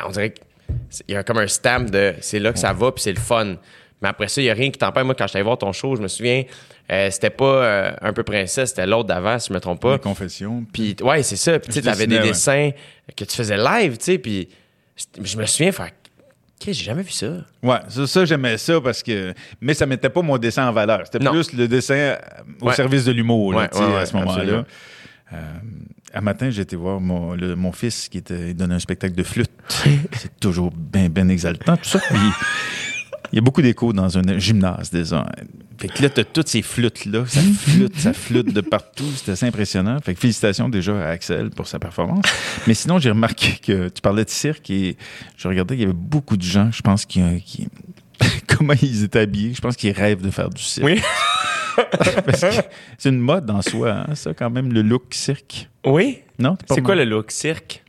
On 0.05 0.11
dirait 0.11 0.33
qu'il 0.33 1.15
y 1.15 1.17
a 1.17 1.23
comme 1.25 1.39
un 1.39 1.49
stamp 1.49 1.91
de 1.91 2.15
c'est 2.21 2.39
là 2.39 2.53
que 2.53 2.59
ça 2.59 2.73
va, 2.73 2.93
puis 2.93 3.03
c'est 3.03 3.13
le 3.13 3.21
fun. 3.21 3.57
Mais 4.03 4.09
après 4.09 4.29
ça, 4.29 4.41
il 4.41 4.45
n'y 4.45 4.51
a 4.51 4.55
rien 4.55 4.71
qui 4.71 4.79
t'empêche. 4.79 5.05
Moi, 5.05 5.15
quand 5.15 5.27
j'étais 5.27 5.43
voir 5.43 5.57
ton 5.59 5.73
show, 5.73 5.97
je 5.97 6.03
me 6.03 6.09
souviens, 6.09 6.45
euh, 6.93 7.11
c'était 7.11 7.31
pas 7.31 7.45
euh, 7.45 7.93
un 8.03 8.13
peu 8.13 8.23
princesse, 8.23 8.71
c'était 8.71 8.87
l'autre 8.87 9.09
d'avant, 9.09 9.39
si 9.39 9.49
je 9.49 9.55
me 9.55 9.61
trompe 9.61 9.81
pas. 9.81 9.95
Les 9.95 9.99
confessions. 10.01 10.65
Puis, 10.73 10.95
ouais, 11.01 11.23
c'est 11.23 11.37
ça. 11.37 11.59
Puis, 11.59 11.73
tu 11.73 11.81
t'avais 11.81 12.07
des 12.07 12.17
dessins 12.29 12.71
que 13.17 13.25
tu 13.25 13.35
faisais 13.35 13.57
live, 13.57 13.97
tu 13.97 14.05
sais. 14.05 14.19
Puis, 14.19 14.49
je 15.23 15.37
me 15.39 15.47
souviens 15.47 15.73
faire. 15.73 15.91
J'ai 16.73 16.85
jamais 16.85 17.03
vu 17.03 17.11
ça. 17.11 17.27
Ouais, 17.63 17.79
ça, 17.89 18.07
ça, 18.07 18.25
j'aimais 18.25 18.57
ça 18.59 18.81
parce 18.81 19.03
que. 19.03 19.35
Mais 19.61 19.75
ça 19.75 19.87
mettait 19.87 20.09
pas 20.11 20.23
mon 20.23 20.39
dessin 20.39 20.69
en 20.69 20.73
valeur. 20.73 21.03
C'était 21.11 21.19
plus 21.29 21.53
le 21.53 21.69
dessin 21.69 21.95
euh, 21.95 22.17
au 22.61 22.69
Ouais. 22.69 22.75
service 22.75 23.05
de 23.05 23.13
l'humour, 23.13 23.53
là, 23.53 23.59
Ouais, 23.73 23.97
à 23.97 24.07
ce 24.07 24.15
moment-là. 24.17 24.33
absolument. 24.41 24.65
Euh, 25.33 25.37
un 26.17 26.21
matin, 26.21 26.49
j'ai 26.51 26.63
été 26.63 26.77
voir 26.77 27.01
mon, 27.01 27.35
le- 27.35 27.57
mon 27.57 27.73
fils 27.73 28.09
qui 28.09 28.19
était, 28.19 28.51
il 28.51 28.55
donnait 28.57 28.75
un 28.77 28.79
spectacle 28.79 29.15
de 29.15 29.23
flûte. 29.25 29.51
C'est 29.69 30.39
toujours 30.41 30.71
bien, 30.71 31.09
bien 31.09 31.29
exaltant, 31.29 31.77
tout 31.77 31.85
ça. 31.89 31.99
Puis, 31.99 32.19
il 33.35 33.39
y 33.39 33.39
a 33.39 33.43
beaucoup 33.43 33.63
d'écho 33.63 33.93
dans 33.93 34.17
un 34.17 34.39
gymnase, 34.39 34.93
déjà. 34.93 35.27
Fait 35.77 35.89
que 35.89 36.01
là, 36.05 36.09
t'as 36.09 36.23
toutes 36.23 36.47
ces 36.47 36.63
flûtes-là. 36.63 37.25
Ça 37.27 37.41
flûte, 37.41 37.99
ça 37.99 38.13
flûte 38.13 38.53
de 38.55 38.61
partout. 38.61 39.11
C'était 39.17 39.33
assez 39.33 39.47
impressionnant. 39.47 39.99
Fait 40.01 40.15
que 40.15 40.21
félicitations 40.21 40.69
déjà 40.69 40.97
à 41.05 41.09
Axel 41.11 41.51
pour 41.51 41.67
sa 41.67 41.81
performance. 41.81 42.25
Mais 42.69 42.75
sinon, 42.75 43.01
j'ai 43.01 43.11
remarqué 43.11 43.57
que 43.61 43.89
tu 43.89 44.01
parlais 44.01 44.25
de 44.25 44.31
cirque 44.31 44.71
et 44.71 44.97
je 45.37 45.49
regardais 45.49 45.75
qu'il 45.75 45.83
y 45.83 45.85
avait 45.87 45.93
beaucoup 45.99 46.37
de 46.37 46.45
gens, 46.45 46.71
je 46.71 46.81
pense, 46.81 47.05
qui, 47.07 47.21
qui- 47.45 47.67
comment 48.47 48.75
ils 48.81 49.03
étaient 49.03 49.19
habillés. 49.19 49.53
Je 49.53 49.61
pense 49.61 49.75
qu'ils 49.75 49.91
rêvent 49.91 50.23
de 50.23 50.31
faire 50.31 50.49
du 50.49 50.63
cirque. 50.63 50.87
Oui. 50.87 51.01
Parce 52.25 52.41
que 52.41 52.63
c'est 52.99 53.09
une 53.09 53.19
mode 53.19 53.51
en 53.51 53.61
soi, 53.61 54.05
hein, 54.09 54.15
ça, 54.15 54.33
quand 54.33 54.49
même, 54.49 54.73
le 54.73 54.83
look 54.83 55.13
cirque. 55.13 55.69
Oui? 55.85 56.19
Non? 56.39 56.57
C'est 56.73 56.83
quoi 56.83 56.95
le 56.95 57.05
look 57.05 57.33
cirque? 57.33 57.83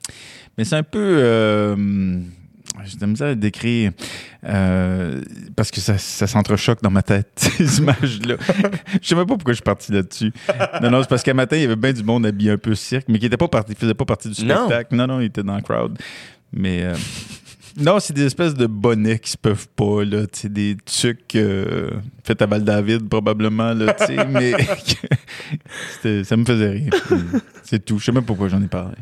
Mais 0.57 0.63
c'est 0.65 0.75
un 0.75 0.81
peu. 0.81 1.19
Euh, 1.21 1.75
j'ai 2.85 2.95
de 2.95 3.01
la 3.01 3.07
misère 3.07 3.27
à 3.29 3.35
décrire 3.35 3.91
euh, 4.45 5.21
parce 5.55 5.71
que 5.71 5.81
ça, 5.81 5.97
ça 5.97 6.27
s'entrechoque 6.27 6.81
dans 6.81 6.91
ma 6.91 7.01
tête, 7.01 7.29
ces 7.35 7.79
images-là. 7.79 8.35
Je 9.01 9.07
sais 9.07 9.15
même 9.15 9.25
pas 9.25 9.35
pourquoi 9.35 9.53
je 9.53 9.57
suis 9.57 9.63
parti 9.63 9.91
là-dessus. 9.91 10.31
Non, 10.81 10.91
non, 10.91 11.01
c'est 11.01 11.09
parce 11.09 11.23
qu'un 11.23 11.33
matin, 11.33 11.55
il 11.57 11.63
y 11.63 11.65
avait 11.65 11.75
bien 11.75 11.93
du 11.93 12.03
monde 12.03 12.25
habillé 12.25 12.51
un 12.51 12.57
peu 12.57 12.75
cirque, 12.75 13.05
mais 13.09 13.19
qui 13.19 13.25
était 13.25 13.37
pas 13.37 13.47
parti, 13.47 13.75
faisait 13.75 13.93
pas 13.93 14.05
partie 14.05 14.29
du 14.29 14.35
spectacle. 14.35 14.95
Non, 14.95 15.07
non, 15.07 15.19
il 15.19 15.25
était 15.25 15.43
dans 15.43 15.55
le 15.55 15.61
crowd. 15.61 15.97
Mais. 16.53 16.83
euh, 16.83 16.95
non, 17.77 17.99
c'est 17.99 18.13
des 18.13 18.23
espèces 18.25 18.53
de 18.53 18.67
bonnets 18.67 19.19
qui 19.19 19.31
se 19.31 19.37
peuvent 19.37 19.67
pas, 19.75 20.05
là. 20.05 20.23
Sais, 20.31 20.47
des 20.47 20.77
trucs 20.85 21.35
euh, 21.35 21.89
faits 22.23 22.41
à 22.41 22.45
Val-David, 22.45 23.09
probablement, 23.09 23.73
là, 23.73 23.93
tu 23.93 24.05
sais, 24.05 24.25
mais 24.25 24.53
ça 26.23 26.37
me 26.37 26.45
faisait 26.45 26.69
rire. 26.69 26.93
C'est 27.63 27.83
tout. 27.83 27.99
Je 27.99 28.05
sais 28.05 28.11
même 28.13 28.23
pas 28.23 28.27
pourquoi 28.27 28.47
j'en 28.47 28.61
ai 28.61 28.67
parlé. 28.67 28.95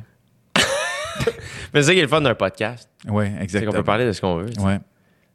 Mais 1.74 1.82
c'est 1.82 1.88
ça 1.88 1.94
qui 1.94 2.00
est 2.00 2.04
le 2.04 2.08
fun 2.08 2.22
d'un 2.22 2.36
podcast. 2.36 2.90
Ouais, 3.08 3.26
C'est 3.26 3.32
qu'on 3.38 3.42
exactement. 3.44 3.72
peut 3.74 3.84
parler 3.84 4.06
de 4.06 4.12
ce 4.12 4.22
qu'on 4.22 4.36
veut. 4.38 4.50
tu 4.50 4.60
sais. 4.60 4.66
Ouais. 4.66 4.80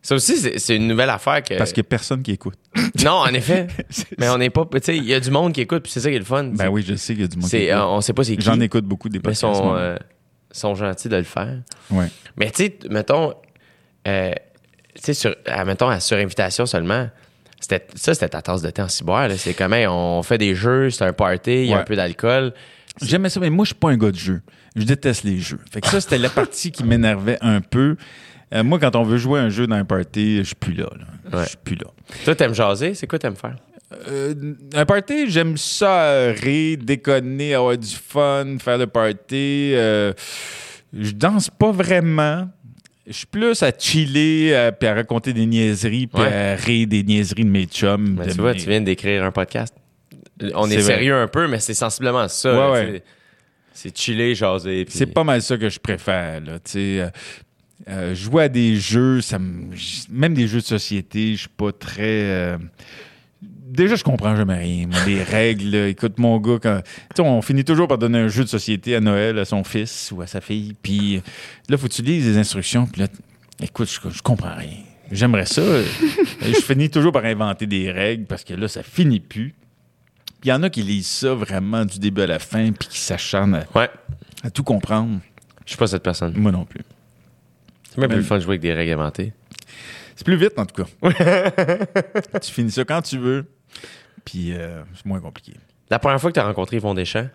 Ça 0.00 0.14
aussi, 0.14 0.36
c'est 0.58 0.76
une 0.76 0.86
nouvelle 0.86 1.10
affaire 1.10 1.42
que. 1.42 1.54
Parce 1.58 1.72
qu'il 1.72 1.82
n'y 1.82 1.86
a 1.86 1.90
personne 1.90 2.22
qui 2.22 2.30
écoute. 2.32 2.58
Non, 3.04 3.12
en 3.12 3.26
effet. 3.28 3.66
mais 4.18 4.28
on 4.28 4.38
n'est 4.38 4.50
pas. 4.50 4.64
Tu 4.72 4.78
sais, 4.82 4.96
il 4.96 5.04
y 5.04 5.12
a 5.14 5.20
du 5.20 5.30
monde 5.30 5.52
qui 5.52 5.60
écoute, 5.60 5.82
puis 5.82 5.90
c'est 5.92 6.00
ça 6.00 6.08
qui 6.08 6.14
est 6.16 6.20
le 6.20 6.24
fun. 6.24 6.44
Ben 6.44 6.68
oui, 6.68 6.84
je 6.86 6.94
sais 6.94 7.14
qu'il 7.14 7.22
y 7.22 7.24
a 7.24 7.28
du 7.28 7.36
monde 7.36 7.50
qui 7.50 7.56
écoute. 7.56 7.72
euh, 7.76 7.84
on 7.84 8.00
sait 8.00 8.12
pas 8.12 8.22
c'est 8.24 8.36
qui. 8.36 8.42
J'en 8.44 8.60
écoute 8.60 8.84
beaucoup 8.84 9.08
des 9.08 9.18
mais 9.18 9.22
podcasts. 9.22 9.40
sont, 9.40 9.64
moi. 9.64 9.76
euh, 9.76 9.96
sont 10.52 10.74
gentils 10.76 11.08
de 11.08 11.16
le 11.16 11.22
faire. 11.24 11.58
Ouais. 11.90 12.06
Mais 12.36 12.50
tu 12.50 12.64
sais, 12.64 12.78
mettons, 12.90 13.34
euh, 14.06 14.30
tu 14.94 15.02
sais, 15.02 15.14
sur, 15.14 15.34
à, 15.46 15.64
mettons, 15.64 15.88
à 15.88 15.98
surinvitation 16.00 16.64
seulement, 16.66 17.08
c'était, 17.60 17.84
ça, 17.96 18.14
c'était 18.14 18.28
ta 18.28 18.40
tasse 18.42 18.62
de 18.62 18.70
thé 18.70 18.82
en 18.82 18.86
là. 19.26 19.36
C'est 19.36 19.54
comme, 19.54 19.72
hey, 19.74 19.86
on 19.88 20.22
fait 20.22 20.38
des 20.38 20.54
jeux, 20.54 20.90
c'est 20.90 21.04
un 21.04 21.12
party, 21.12 21.50
il 21.50 21.64
y 21.66 21.72
a 21.72 21.76
Ouais. 21.76 21.82
un 21.82 21.84
peu 21.84 21.96
d'alcool. 21.96 22.54
J'aimais 23.02 23.28
ça, 23.30 23.40
mais 23.40 23.50
moi, 23.50 23.64
je 23.64 23.68
suis 23.68 23.74
pas 23.78 23.90
un 23.90 23.96
gars 23.96 24.10
de 24.10 24.16
jeu. 24.18 24.40
Je 24.76 24.82
déteste 24.84 25.24
les 25.24 25.38
jeux. 25.38 25.58
Fait 25.72 25.80
que 25.80 25.88
ça, 25.88 26.00
c'était 26.00 26.18
la 26.18 26.28
partie 26.30 26.70
qui 26.70 26.84
m'énervait 26.84 27.38
un 27.40 27.60
peu. 27.60 27.96
Euh, 28.54 28.64
moi, 28.64 28.78
quand 28.78 28.96
on 28.96 29.02
veut 29.02 29.18
jouer 29.18 29.40
un 29.40 29.48
jeu 29.50 29.66
dans 29.66 29.76
un 29.76 29.84
party, 29.84 30.38
je 30.38 30.42
suis 30.44 30.54
plus 30.54 30.72
là. 30.74 30.88
là. 30.98 31.38
Ouais. 31.38 31.44
Je 31.44 31.48
suis 31.50 31.58
plus 31.62 31.76
là. 31.76 31.86
Toi, 32.24 32.34
t'aimes 32.34 32.54
jaser? 32.54 32.94
C'est 32.94 33.06
quoi 33.06 33.18
t'aimes 33.18 33.36
faire? 33.36 33.56
Euh, 34.08 34.34
un 34.74 34.84
party, 34.86 35.30
j'aime 35.30 35.56
ça 35.56 36.30
rire, 36.32 36.78
déconner, 36.82 37.54
avoir 37.54 37.76
du 37.76 37.88
fun, 37.94 38.56
faire 38.58 38.78
le 38.78 38.86
party. 38.86 39.72
Euh, 39.74 40.12
je 40.98 41.10
danse 41.12 41.50
pas 41.50 41.70
vraiment. 41.72 42.48
Je 43.06 43.12
suis 43.14 43.26
plus 43.26 43.62
à 43.62 43.70
chiller, 43.76 44.70
puis 44.78 44.86
à 44.88 44.94
raconter 44.94 45.32
des 45.32 45.46
niaiseries, 45.46 46.06
puis 46.06 46.22
Ouais. 46.22 46.32
à 46.32 46.54
rire 46.56 46.86
des 46.86 47.02
niaiseries 47.02 47.44
de 47.44 47.50
mes 47.50 47.64
chums. 47.64 48.16
Mais 48.18 48.26
tu 48.32 48.38
vois, 48.40 48.52
tu 48.54 48.68
viens 48.68 48.82
d'écrire 48.82 49.24
un 49.24 49.30
podcast. 49.30 49.74
On 50.54 50.70
est, 50.70 50.80
sérieux 50.80 51.14
un 51.14 51.28
peu, 51.28 51.48
mais 51.48 51.58
c'est 51.58 51.74
sensiblement 51.74 52.28
ça. 52.28 52.70
Ouais, 52.70 52.72
ouais. 52.72 53.02
C'est 53.72 53.96
chiller, 53.96 54.34
jaser. 54.34 54.86
C'est 54.88 55.06
pas 55.06 55.24
mal 55.24 55.40
ça 55.40 55.56
que 55.56 55.68
je 55.68 55.78
préfère. 55.78 56.40
Là, 56.40 56.58
tu 56.58 56.72
sais. 56.72 57.00
Euh, 57.00 57.08
euh, 57.88 58.14
jouer 58.14 58.44
à 58.44 58.48
des 58.48 58.74
jeux, 58.74 59.20
ça 59.20 59.38
même 60.10 60.34
des 60.34 60.48
jeux 60.48 60.58
de 60.58 60.64
société, 60.66 61.34
je 61.34 61.40
suis 61.42 61.48
pas 61.48 61.70
très. 61.70 62.02
euh, 62.02 62.58
Déjà, 63.40 63.94
je 63.94 64.02
comprends 64.02 64.34
jamais 64.34 64.56
rien. 64.56 64.88
les 65.06 65.22
règles, 65.22 65.74
écoute, 65.74 66.18
mon 66.18 66.38
gars, 66.38 66.58
quand... 66.60 66.82
on 67.22 67.40
finit 67.40 67.64
toujours 67.64 67.86
par 67.86 67.98
donner 67.98 68.18
un 68.18 68.28
jeu 68.28 68.42
de 68.42 68.48
société 68.48 68.96
à 68.96 69.00
Noël 69.00 69.38
à 69.38 69.44
son 69.44 69.62
fils 69.62 70.10
ou 70.10 70.22
à 70.22 70.26
sa 70.26 70.40
fille. 70.40 70.74
Puis 70.82 71.22
là, 71.68 71.76
faut 71.76 71.86
que 71.86 71.92
tu 71.92 72.02
lises 72.02 72.26
les 72.26 72.36
instructions. 72.36 72.86
Puis 72.86 73.02
là, 73.02 73.08
écoute, 73.62 73.88
je, 73.88 74.10
je 74.10 74.22
comprends 74.22 74.56
rien. 74.56 74.78
J'aimerais 75.12 75.46
ça. 75.46 75.62
je 76.42 76.60
finis 76.60 76.90
toujours 76.90 77.12
par 77.12 77.24
inventer 77.24 77.66
des 77.66 77.92
règles 77.92 78.24
parce 78.24 78.42
que 78.42 78.54
là, 78.54 78.66
ça 78.66 78.82
finit 78.82 79.20
plus. 79.20 79.54
Il 80.44 80.48
y 80.48 80.52
en 80.52 80.62
a 80.62 80.70
qui 80.70 80.82
lisent 80.82 81.06
ça 81.08 81.34
vraiment 81.34 81.84
du 81.84 81.98
début 81.98 82.22
à 82.22 82.26
la 82.26 82.38
fin, 82.38 82.70
puis 82.72 82.88
qui 82.88 82.98
s'acharnent 82.98 83.54
à, 83.56 83.64
Ouais, 83.74 83.90
à 84.44 84.50
tout 84.50 84.62
comprendre. 84.62 85.18
je 85.64 85.70
suis 85.70 85.76
pas 85.78 85.86
cette 85.88 86.02
personne. 86.02 86.34
Moi 86.36 86.52
non 86.52 86.64
plus. 86.64 86.80
C'est 87.90 87.98
même 87.98 88.08
plus 88.10 88.18
le 88.18 88.22
fun 88.22 88.36
de 88.36 88.42
jouer 88.42 88.52
avec 88.52 88.60
des 88.60 88.72
règles 88.72 88.92
inventées. 88.92 89.32
C'est 90.14 90.24
plus 90.24 90.36
vite, 90.36 90.58
en 90.58 90.66
tout 90.66 90.84
cas. 90.84 91.10
tu 92.40 92.52
finis 92.52 92.70
ça 92.70 92.84
quand 92.84 93.02
tu 93.02 93.18
veux. 93.18 93.46
Puis 94.24 94.52
euh, 94.52 94.82
c'est 94.94 95.06
moins 95.06 95.20
compliqué. 95.20 95.54
La 95.90 95.98
première 95.98 96.20
fois 96.20 96.30
que 96.30 96.34
tu 96.34 96.40
as 96.40 96.44
rencontré 96.46 96.76
Yvon 96.76 96.94
Deschamps, 96.94 97.28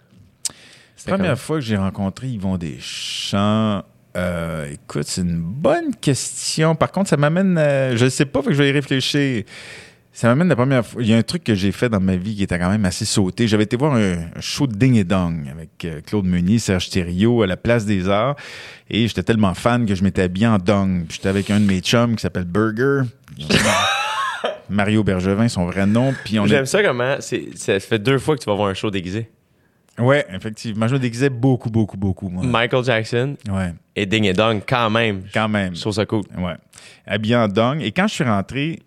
c'était 0.95 1.11
Première 1.11 1.39
fois 1.39 1.57
que 1.57 1.61
j'ai 1.65 1.75
rencontré 1.77 2.27
Yvon 2.27 2.57
Deschamps, 2.57 3.83
euh, 4.15 4.69
écoute, 4.71 5.07
c'est 5.07 5.21
une 5.21 5.39
bonne 5.41 5.95
question. 5.95 6.75
Par 6.75 6.91
contre, 6.91 7.09
ça 7.09 7.17
m'amène. 7.17 7.57
euh, 7.57 7.97
je 7.97 8.05
ne 8.05 8.09
sais 8.09 8.25
pas, 8.25 8.41
faut 8.41 8.49
que 8.49 8.53
je 8.53 8.61
vais 8.61 8.69
y 8.69 8.73
réfléchir. 8.73 9.43
Ça 10.15 10.27
m'amène 10.27 10.47
la 10.47 10.55
première 10.55 10.85
fois. 10.85 11.01
Il 11.01 11.09
y 11.09 11.13
a 11.13 11.17
un 11.17 11.23
truc 11.23 11.43
que 11.43 11.55
j'ai 11.55 11.71
fait 11.71 11.89
dans 11.89 11.99
ma 11.99 12.15
vie 12.15 12.35
qui 12.35 12.43
était 12.43 12.59
quand 12.59 12.69
même 12.69 12.85
assez 12.85 13.03
sauté. 13.03 13.47
J'avais 13.47 13.63
été 13.63 13.75
voir 13.75 13.95
un, 13.95 14.17
show 14.39 14.67
de 14.67 14.75
Ding 14.75 14.95
et 14.95 15.03
Dong 15.03 15.49
avec 15.51 15.83
euh, 15.85 16.01
Claude 16.01 16.25
Meunier, 16.25 16.59
Serge 16.59 16.91
Thériault 16.91 17.41
à 17.41 17.47
la 17.47 17.57
Place 17.57 17.83
des 17.85 18.07
Arts. 18.07 18.35
Et 18.91 19.07
j'étais 19.07 19.23
tellement 19.23 19.55
fan 19.55 19.87
que 19.87 19.95
je 19.95 20.03
m'étais 20.03 20.21
habillé 20.21 20.45
en 20.45 20.59
dong. 20.59 21.05
Puis 21.07 21.15
J'étais 21.15 21.29
avec 21.29 21.49
un 21.49 21.59
de 21.59 21.65
mes 21.65 21.79
chums 21.79 22.15
qui 22.15 22.21
s'appelle 22.21 22.43
Burger. 22.43 23.09
Mario 24.69 25.03
Bergevin, 25.03 25.47
son 25.47 25.65
vrai 25.65 25.87
nom. 25.87 26.13
Puis 26.23 26.39
on 26.39 26.45
J'aime 26.45 26.63
est... 26.63 26.67
ça 26.67 26.83
comment 26.83 27.17
ça 27.19 27.79
fait 27.79 27.99
deux 27.99 28.19
fois 28.19 28.35
que 28.35 28.43
tu 28.43 28.45
vas 28.49 28.55
voir 28.55 28.69
un 28.69 28.75
show 28.75 28.91
déguisé. 28.91 29.31
Ouais, 29.97 30.25
effectivement. 30.31 30.87
Je 30.87 30.93
me 30.93 30.99
déguisais 30.99 31.29
beaucoup, 31.31 31.71
beaucoup, 31.71 31.97
beaucoup. 31.97 32.29
Moi. 32.29 32.43
Michael 32.45 32.83
Jackson 32.83 33.35
Ouais, 33.49 33.73
et 33.95 34.05
Ding 34.05 34.25
et 34.25 34.33
Dong 34.33 34.61
quand 34.67 34.91
même. 34.91 35.23
quand 35.33 35.49
même. 35.49 35.75
Je 35.75 35.81
trouve 35.81 35.93
ça 35.93 36.05
cool. 36.05 36.23
Ouais. 36.37 36.55
Habillé 37.07 37.35
en 37.35 37.47
dong. 37.47 37.81
Et 37.81 37.91
quand 37.91 38.07
je 38.07 38.13
suis 38.13 38.23
rentré, 38.23 38.79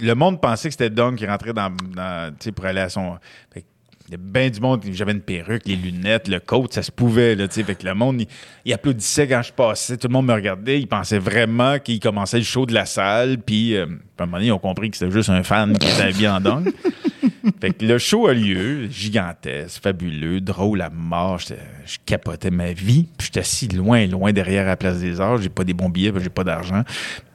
le 0.00 0.14
monde 0.14 0.40
pensait 0.40 0.68
que 0.68 0.72
c'était 0.74 0.90
Dong 0.90 1.16
qui 1.16 1.26
rentrait 1.26 1.52
dans, 1.52 1.70
dans- 1.70 2.30
tu 2.32 2.44
sais, 2.44 2.52
pour 2.52 2.64
aller 2.66 2.80
à 2.80 2.88
son. 2.88 3.16
Fait 3.52 3.62
que 3.62 3.66
il 4.08 4.12
y 4.12 4.14
a 4.14 4.18
bien 4.18 4.48
du 4.48 4.58
monde. 4.60 4.82
J'avais 4.90 5.12
une 5.12 5.20
perruque, 5.20 5.66
les 5.66 5.76
lunettes, 5.76 6.28
le 6.28 6.40
coat, 6.40 6.68
ça 6.70 6.82
se 6.82 6.90
pouvait. 6.90 7.34
Là, 7.34 7.46
tu 7.46 7.56
sais. 7.56 7.62
fait 7.62 7.74
que 7.74 7.86
le 7.86 7.92
monde, 7.92 8.22
il, 8.22 8.26
il 8.64 8.72
applaudissait 8.72 9.28
quand 9.28 9.42
je 9.42 9.52
passais. 9.52 9.98
Tout 9.98 10.08
le 10.08 10.14
monde 10.14 10.26
me 10.26 10.32
regardait. 10.32 10.80
Il 10.80 10.86
pensait 10.86 11.18
vraiment 11.18 11.78
qu'il 11.78 12.00
commençait 12.00 12.38
le 12.38 12.44
show 12.44 12.64
de 12.64 12.72
la 12.72 12.86
salle. 12.86 13.36
Puis, 13.36 13.76
euh, 13.76 13.84
à 14.18 14.22
un 14.22 14.26
moment 14.26 14.38
donné, 14.38 14.46
ils 14.46 14.52
ont 14.52 14.58
compris 14.58 14.90
que 14.90 14.96
c'était 14.96 15.12
juste 15.12 15.28
un 15.28 15.42
fan 15.42 15.76
qui 15.76 15.86
était 15.86 16.04
habillé 16.04 16.28
en 16.28 16.40
dong. 16.40 16.72
fait 17.60 17.72
que 17.74 17.84
le 17.84 17.98
show 17.98 18.28
a 18.28 18.32
lieu, 18.32 18.88
gigantesque, 18.88 19.82
fabuleux, 19.82 20.40
drôle 20.40 20.80
à 20.80 20.88
mort. 20.88 21.38
Je 21.40 21.96
capotais 22.06 22.50
ma 22.50 22.72
vie. 22.72 23.08
Puis 23.18 23.26
j'étais 23.26 23.40
assis 23.40 23.68
loin, 23.68 24.06
loin 24.06 24.32
derrière 24.32 24.62
à 24.62 24.68
la 24.68 24.76
place 24.78 25.00
des 25.00 25.20
arts. 25.20 25.36
J'ai 25.36 25.50
pas 25.50 25.64
des 25.64 25.74
bons 25.74 25.90
billets, 25.90 26.12
j'ai 26.18 26.30
pas 26.30 26.44
d'argent. 26.44 26.82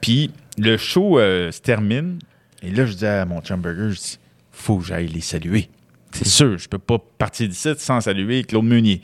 Puis 0.00 0.32
le 0.58 0.76
show 0.76 1.20
euh, 1.20 1.52
se 1.52 1.60
termine. 1.60 2.18
Et 2.64 2.70
là, 2.70 2.86
je 2.86 2.94
dis 2.94 3.06
à 3.06 3.24
mon 3.24 3.40
chum 3.40 3.60
burger, 3.60 3.90
je 3.90 3.98
dis, 4.00 4.18
faut 4.52 4.78
que 4.78 4.84
j'aille 4.84 5.08
les 5.08 5.20
saluer. 5.20 5.68
C'est 6.12 6.26
sûr, 6.26 6.56
je 6.58 6.68
peux 6.68 6.78
pas 6.78 6.98
partir 7.18 7.48
d'ici 7.48 7.68
sans 7.76 8.00
saluer 8.00 8.44
Claude 8.44 8.64
Meunier. 8.64 9.02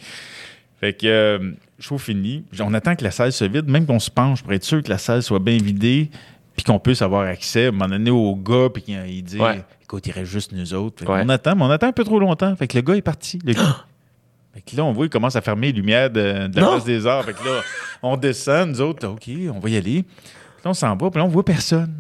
Fait 0.81 0.95
que, 0.95 1.07
euh, 1.07 1.53
show 1.79 1.99
fini. 1.99 2.45
On 2.61 2.73
attend 2.73 2.95
que 2.97 3.05
la 3.05 3.11
salle 3.11 3.33
se 3.33 3.45
vide, 3.45 3.69
même 3.69 3.85
qu'on 3.85 3.99
se 3.99 4.11
penche 4.11 4.43
pour 4.43 4.53
être 4.53 4.65
sûr 4.65 4.83
que 4.83 4.89
la 4.89 4.99
salle 4.99 5.23
soit 5.23 5.41
bien 5.41 5.59
vidée, 5.59 6.11
puis 6.57 6.65
qu'on 6.65 6.79
puisse 6.79 7.03
avoir 7.03 7.27
accès, 7.27 7.67
à 7.67 7.69
un 7.69 7.73
moment 7.73 7.89
donné, 7.89 8.11
au 8.11 8.35
gars, 8.37 8.69
puis 8.73 8.83
qu'il 8.83 9.07
il 9.09 9.23
dit 9.23 9.39
Ouais. 9.39 9.63
Écoute, 9.83 10.07
il 10.07 10.13
reste 10.13 10.31
juste 10.31 10.53
nous 10.53 10.73
autres. 10.73 11.05
Ouais. 11.05 11.23
On 11.25 11.29
attend, 11.29 11.57
mais 11.57 11.65
on 11.65 11.71
attend 11.71 11.89
un 11.89 11.93
peu 11.93 12.05
trop 12.05 12.21
longtemps. 12.21 12.55
Fait 12.55 12.69
que 12.69 12.77
le 12.77 12.83
gars 12.83 12.95
est 12.95 13.03
parti. 13.03 13.41
Le 13.45 13.55
gars. 13.55 13.85
Fait 14.53 14.63
que 14.63 14.77
là, 14.77 14.85
on 14.85 14.93
voit, 14.93 15.07
il 15.07 15.11
commence 15.11 15.37
à 15.37 15.43
fermer 15.43 15.69
les 15.69 15.75
lumières 15.75 16.11
de, 16.11 16.49
de 16.49 16.61
la 16.61 16.67
place 16.67 16.85
des 16.85 17.07
arts. 17.07 17.25
Fait 17.25 17.35
que 17.35 17.45
là, 17.45 17.61
on 18.03 18.17
descend, 18.17 18.71
nous 18.71 18.81
autres, 18.81 19.07
OK, 19.07 19.31
on 19.55 19.61
va 19.61 19.71
y 19.71 19.77
aller. 19.77 20.03
Puis 20.03 20.65
là, 20.65 20.71
on 20.71 20.75
s'en 20.75 20.97
va, 20.97 21.09
puis 21.09 21.21
là, 21.21 21.25
on 21.25 21.29
voit 21.29 21.45
personne. 21.45 21.95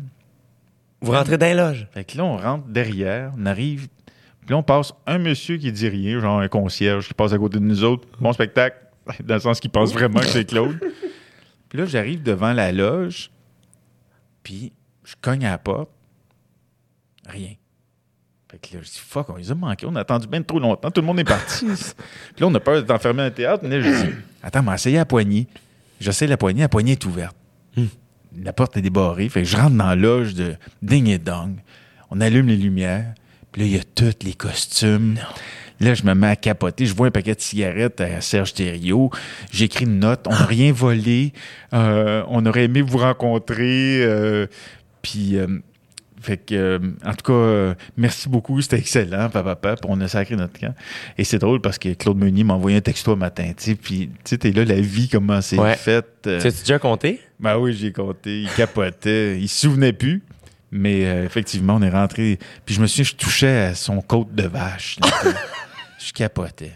Vous 1.00 1.12
rentrez 1.12 1.38
dans 1.38 1.46
les 1.46 1.54
loges. 1.54 1.88
Fait 1.92 2.04
que 2.04 2.16
là, 2.18 2.24
on 2.24 2.36
rentre 2.36 2.66
derrière, 2.68 3.32
on 3.38 3.46
arrive, 3.46 3.88
puis 4.40 4.50
là, 4.50 4.56
on 4.56 4.62
passe 4.62 4.92
un 5.06 5.18
monsieur 5.18 5.56
qui 5.56 5.70
dit 5.70 5.88
rien, 5.88 6.20
genre 6.20 6.40
un 6.40 6.48
concierge 6.48 7.08
qui 7.08 7.14
passe 7.14 7.32
à 7.32 7.38
côté 7.38 7.58
de 7.58 7.64
nous 7.64 7.84
autres. 7.84 8.06
Bon 8.20 8.32
spectacle, 8.32 8.76
dans 9.24 9.34
le 9.34 9.40
sens 9.40 9.60
qu'il 9.60 9.70
pense 9.70 9.92
vraiment 9.92 10.20
que 10.20 10.26
c'est 10.26 10.44
Claude. 10.44 10.78
Puis 11.68 11.78
là, 11.78 11.84
j'arrive 11.84 12.22
devant 12.24 12.52
la 12.52 12.72
loge, 12.72 13.30
puis 14.42 14.72
je 15.04 15.14
cogne 15.20 15.46
à 15.46 15.52
la 15.52 15.58
porte. 15.58 15.88
Rien. 17.28 17.54
Fait 18.50 18.58
que 18.58 18.74
là, 18.74 18.82
je 18.82 18.90
dis, 18.90 18.98
fuck, 18.98 19.30
on 19.30 19.36
les 19.36 19.52
a 19.52 19.54
manqués, 19.54 19.86
on 19.86 19.94
a 19.94 20.00
attendu 20.00 20.26
bien 20.26 20.42
trop 20.42 20.58
longtemps, 20.58 20.90
tout 20.90 21.00
le 21.00 21.06
monde 21.06 21.20
est 21.20 21.24
parti. 21.24 21.66
puis 22.34 22.40
là, 22.40 22.48
on 22.48 22.54
a 22.56 22.58
peur 22.58 22.74
d'être 22.74 22.90
enfermé 22.90 23.18
dans 23.18 23.26
le 23.26 23.32
théâtre, 23.32 23.62
mais 23.62 23.78
là, 23.78 23.82
je 23.82 24.04
dis, 24.04 24.12
attends, 24.42 24.64
mais 24.64 24.74
essayez 24.74 24.96
la 24.96 25.04
poignée. 25.04 25.46
J'essaie 26.00 26.26
la 26.26 26.36
poignée, 26.36 26.62
la 26.62 26.68
poignée 26.68 26.92
est 26.92 27.04
ouverte. 27.04 27.36
La 28.42 28.52
porte 28.52 28.76
est 28.76 28.82
débarrée, 28.82 29.28
fait 29.28 29.42
que 29.42 29.48
je 29.48 29.56
rentre 29.56 29.76
dans 29.76 29.86
la 29.88 29.96
loge 29.96 30.34
de 30.34 30.54
ding 30.82 31.08
et 31.08 31.18
dong. 31.18 31.56
On 32.10 32.20
allume 32.20 32.48
les 32.48 32.56
lumières, 32.56 33.14
puis 33.52 33.62
là, 33.62 33.68
il 33.68 33.74
y 33.74 33.78
a 33.78 33.84
tous 33.94 34.24
les 34.24 34.34
costumes. 34.34 35.16
Là, 35.80 35.94
je 35.94 36.04
me 36.04 36.14
mets 36.14 36.26
à 36.28 36.36
capoter. 36.36 36.84
Je 36.84 36.94
vois 36.94 37.06
un 37.06 37.10
paquet 37.10 37.34
de 37.34 37.40
cigarettes 37.40 38.00
à 38.02 38.20
Serge 38.20 38.52
Thériault. 38.52 39.10
J'écris 39.50 39.86
une 39.86 39.98
note. 39.98 40.26
On 40.26 40.30
n'a 40.30 40.44
rien 40.44 40.72
volé. 40.72 41.32
Euh, 41.72 42.22
on 42.28 42.44
aurait 42.44 42.64
aimé 42.64 42.82
vous 42.82 42.98
rencontrer. 42.98 44.02
euh, 44.02 44.46
puis, 45.00 45.36
euh, 45.36 45.46
fait 46.20 46.36
que, 46.36 46.54
euh, 46.54 46.78
en 47.04 47.10
tout 47.14 47.22
cas, 47.24 47.32
euh, 47.32 47.74
merci 47.96 48.28
beaucoup. 48.28 48.60
C'était 48.60 48.78
excellent, 48.78 49.28
papa, 49.30 49.56
papa. 49.56 49.76
On 49.88 50.00
a 50.00 50.08
sacré 50.08 50.36
notre 50.36 50.58
camp. 50.58 50.74
Et 51.18 51.24
c'est 51.24 51.38
drôle 51.38 51.60
parce 51.60 51.78
que 51.78 51.92
Claude 51.94 52.18
Meunier 52.18 52.44
m'a 52.44 52.54
envoyé 52.54 52.76
un 52.76 52.80
texto 52.82 53.12
un 53.12 53.16
matin. 53.16 53.52
Tu 53.56 53.64
sais, 53.70 53.74
puis, 53.74 54.08
tu 54.08 54.14
sais, 54.24 54.38
t'es 54.38 54.52
là, 54.52 54.64
la 54.64 54.80
vie, 54.80 55.08
comment 55.08 55.40
c'est 55.40 55.58
Ouais. 55.58 55.76
faite. 55.76 56.06
euh, 56.26 56.40
Tu 56.40 56.46
as 56.48 56.50
déjà 56.60 56.78
compté? 56.78 57.20
ben 57.38 57.56
oui, 57.56 57.72
j'ai 57.72 57.92
compté. 57.92 58.42
Il 58.42 58.48
capotait. 58.50 59.38
Il 59.40 59.48
se 59.48 59.60
souvenait 59.62 59.92
plus. 59.94 60.22
Mais 60.72 61.04
euh, 61.06 61.24
effectivement, 61.24 61.76
on 61.76 61.82
est 61.82 61.90
rentré. 61.90 62.38
Puis 62.64 62.74
je 62.76 62.80
me 62.80 62.86
souviens, 62.86 63.04
je 63.04 63.14
touchais 63.14 63.58
à 63.66 63.74
son 63.74 64.00
côte 64.02 64.32
de 64.34 64.46
vache. 64.46 64.98
je 65.98 66.12
capotais. 66.12 66.72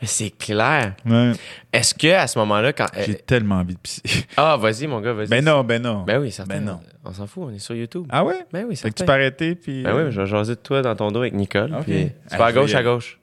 Mais 0.00 0.06
C'est 0.06 0.30
clair. 0.30 0.94
Ouais. 1.06 1.32
Est-ce 1.72 1.94
que 1.94 2.12
à 2.12 2.26
ce 2.26 2.38
moment-là, 2.38 2.72
quand. 2.72 2.86
J'ai 3.04 3.14
tellement 3.14 3.56
envie 3.56 3.74
de 3.74 3.78
pisser. 3.80 4.02
Ah, 4.36 4.56
vas-y, 4.58 4.86
mon 4.86 5.00
gars, 5.00 5.12
vas-y. 5.14 5.28
ben 5.28 5.44
non, 5.44 5.64
ben 5.64 5.80
non. 5.82 6.02
Ben 6.04 6.20
oui, 6.20 6.30
certain. 6.30 6.54
Ben 6.56 6.64
non. 6.64 6.80
On 7.08 7.12
s'en 7.12 7.26
fout, 7.28 7.44
on 7.46 7.50
est 7.50 7.58
sur 7.60 7.74
YouTube. 7.76 8.06
Ah 8.10 8.24
ouais? 8.24 8.44
Ben 8.52 8.64
oui, 8.68 8.74
Fait 8.76 8.90
que 8.90 8.94
tu 8.96 9.04
peux 9.04 9.12
arrêter, 9.12 9.54
puis... 9.54 9.82
Ben 9.84 9.94
oui, 9.96 10.10
je 10.12 10.20
vais 10.20 10.26
jaser 10.26 10.54
de 10.56 10.60
toi 10.60 10.82
dans 10.82 10.96
ton 10.96 11.10
dos 11.12 11.20
avec 11.20 11.34
Nicole. 11.34 11.72
Ok. 11.72 11.84
Puis 11.84 12.06
tu 12.06 12.12
Ah, 12.32 12.36
vas 12.38 12.46
à 12.46 12.52
gauche, 12.52 12.74
à 12.74 12.82
gauche. 12.82 13.18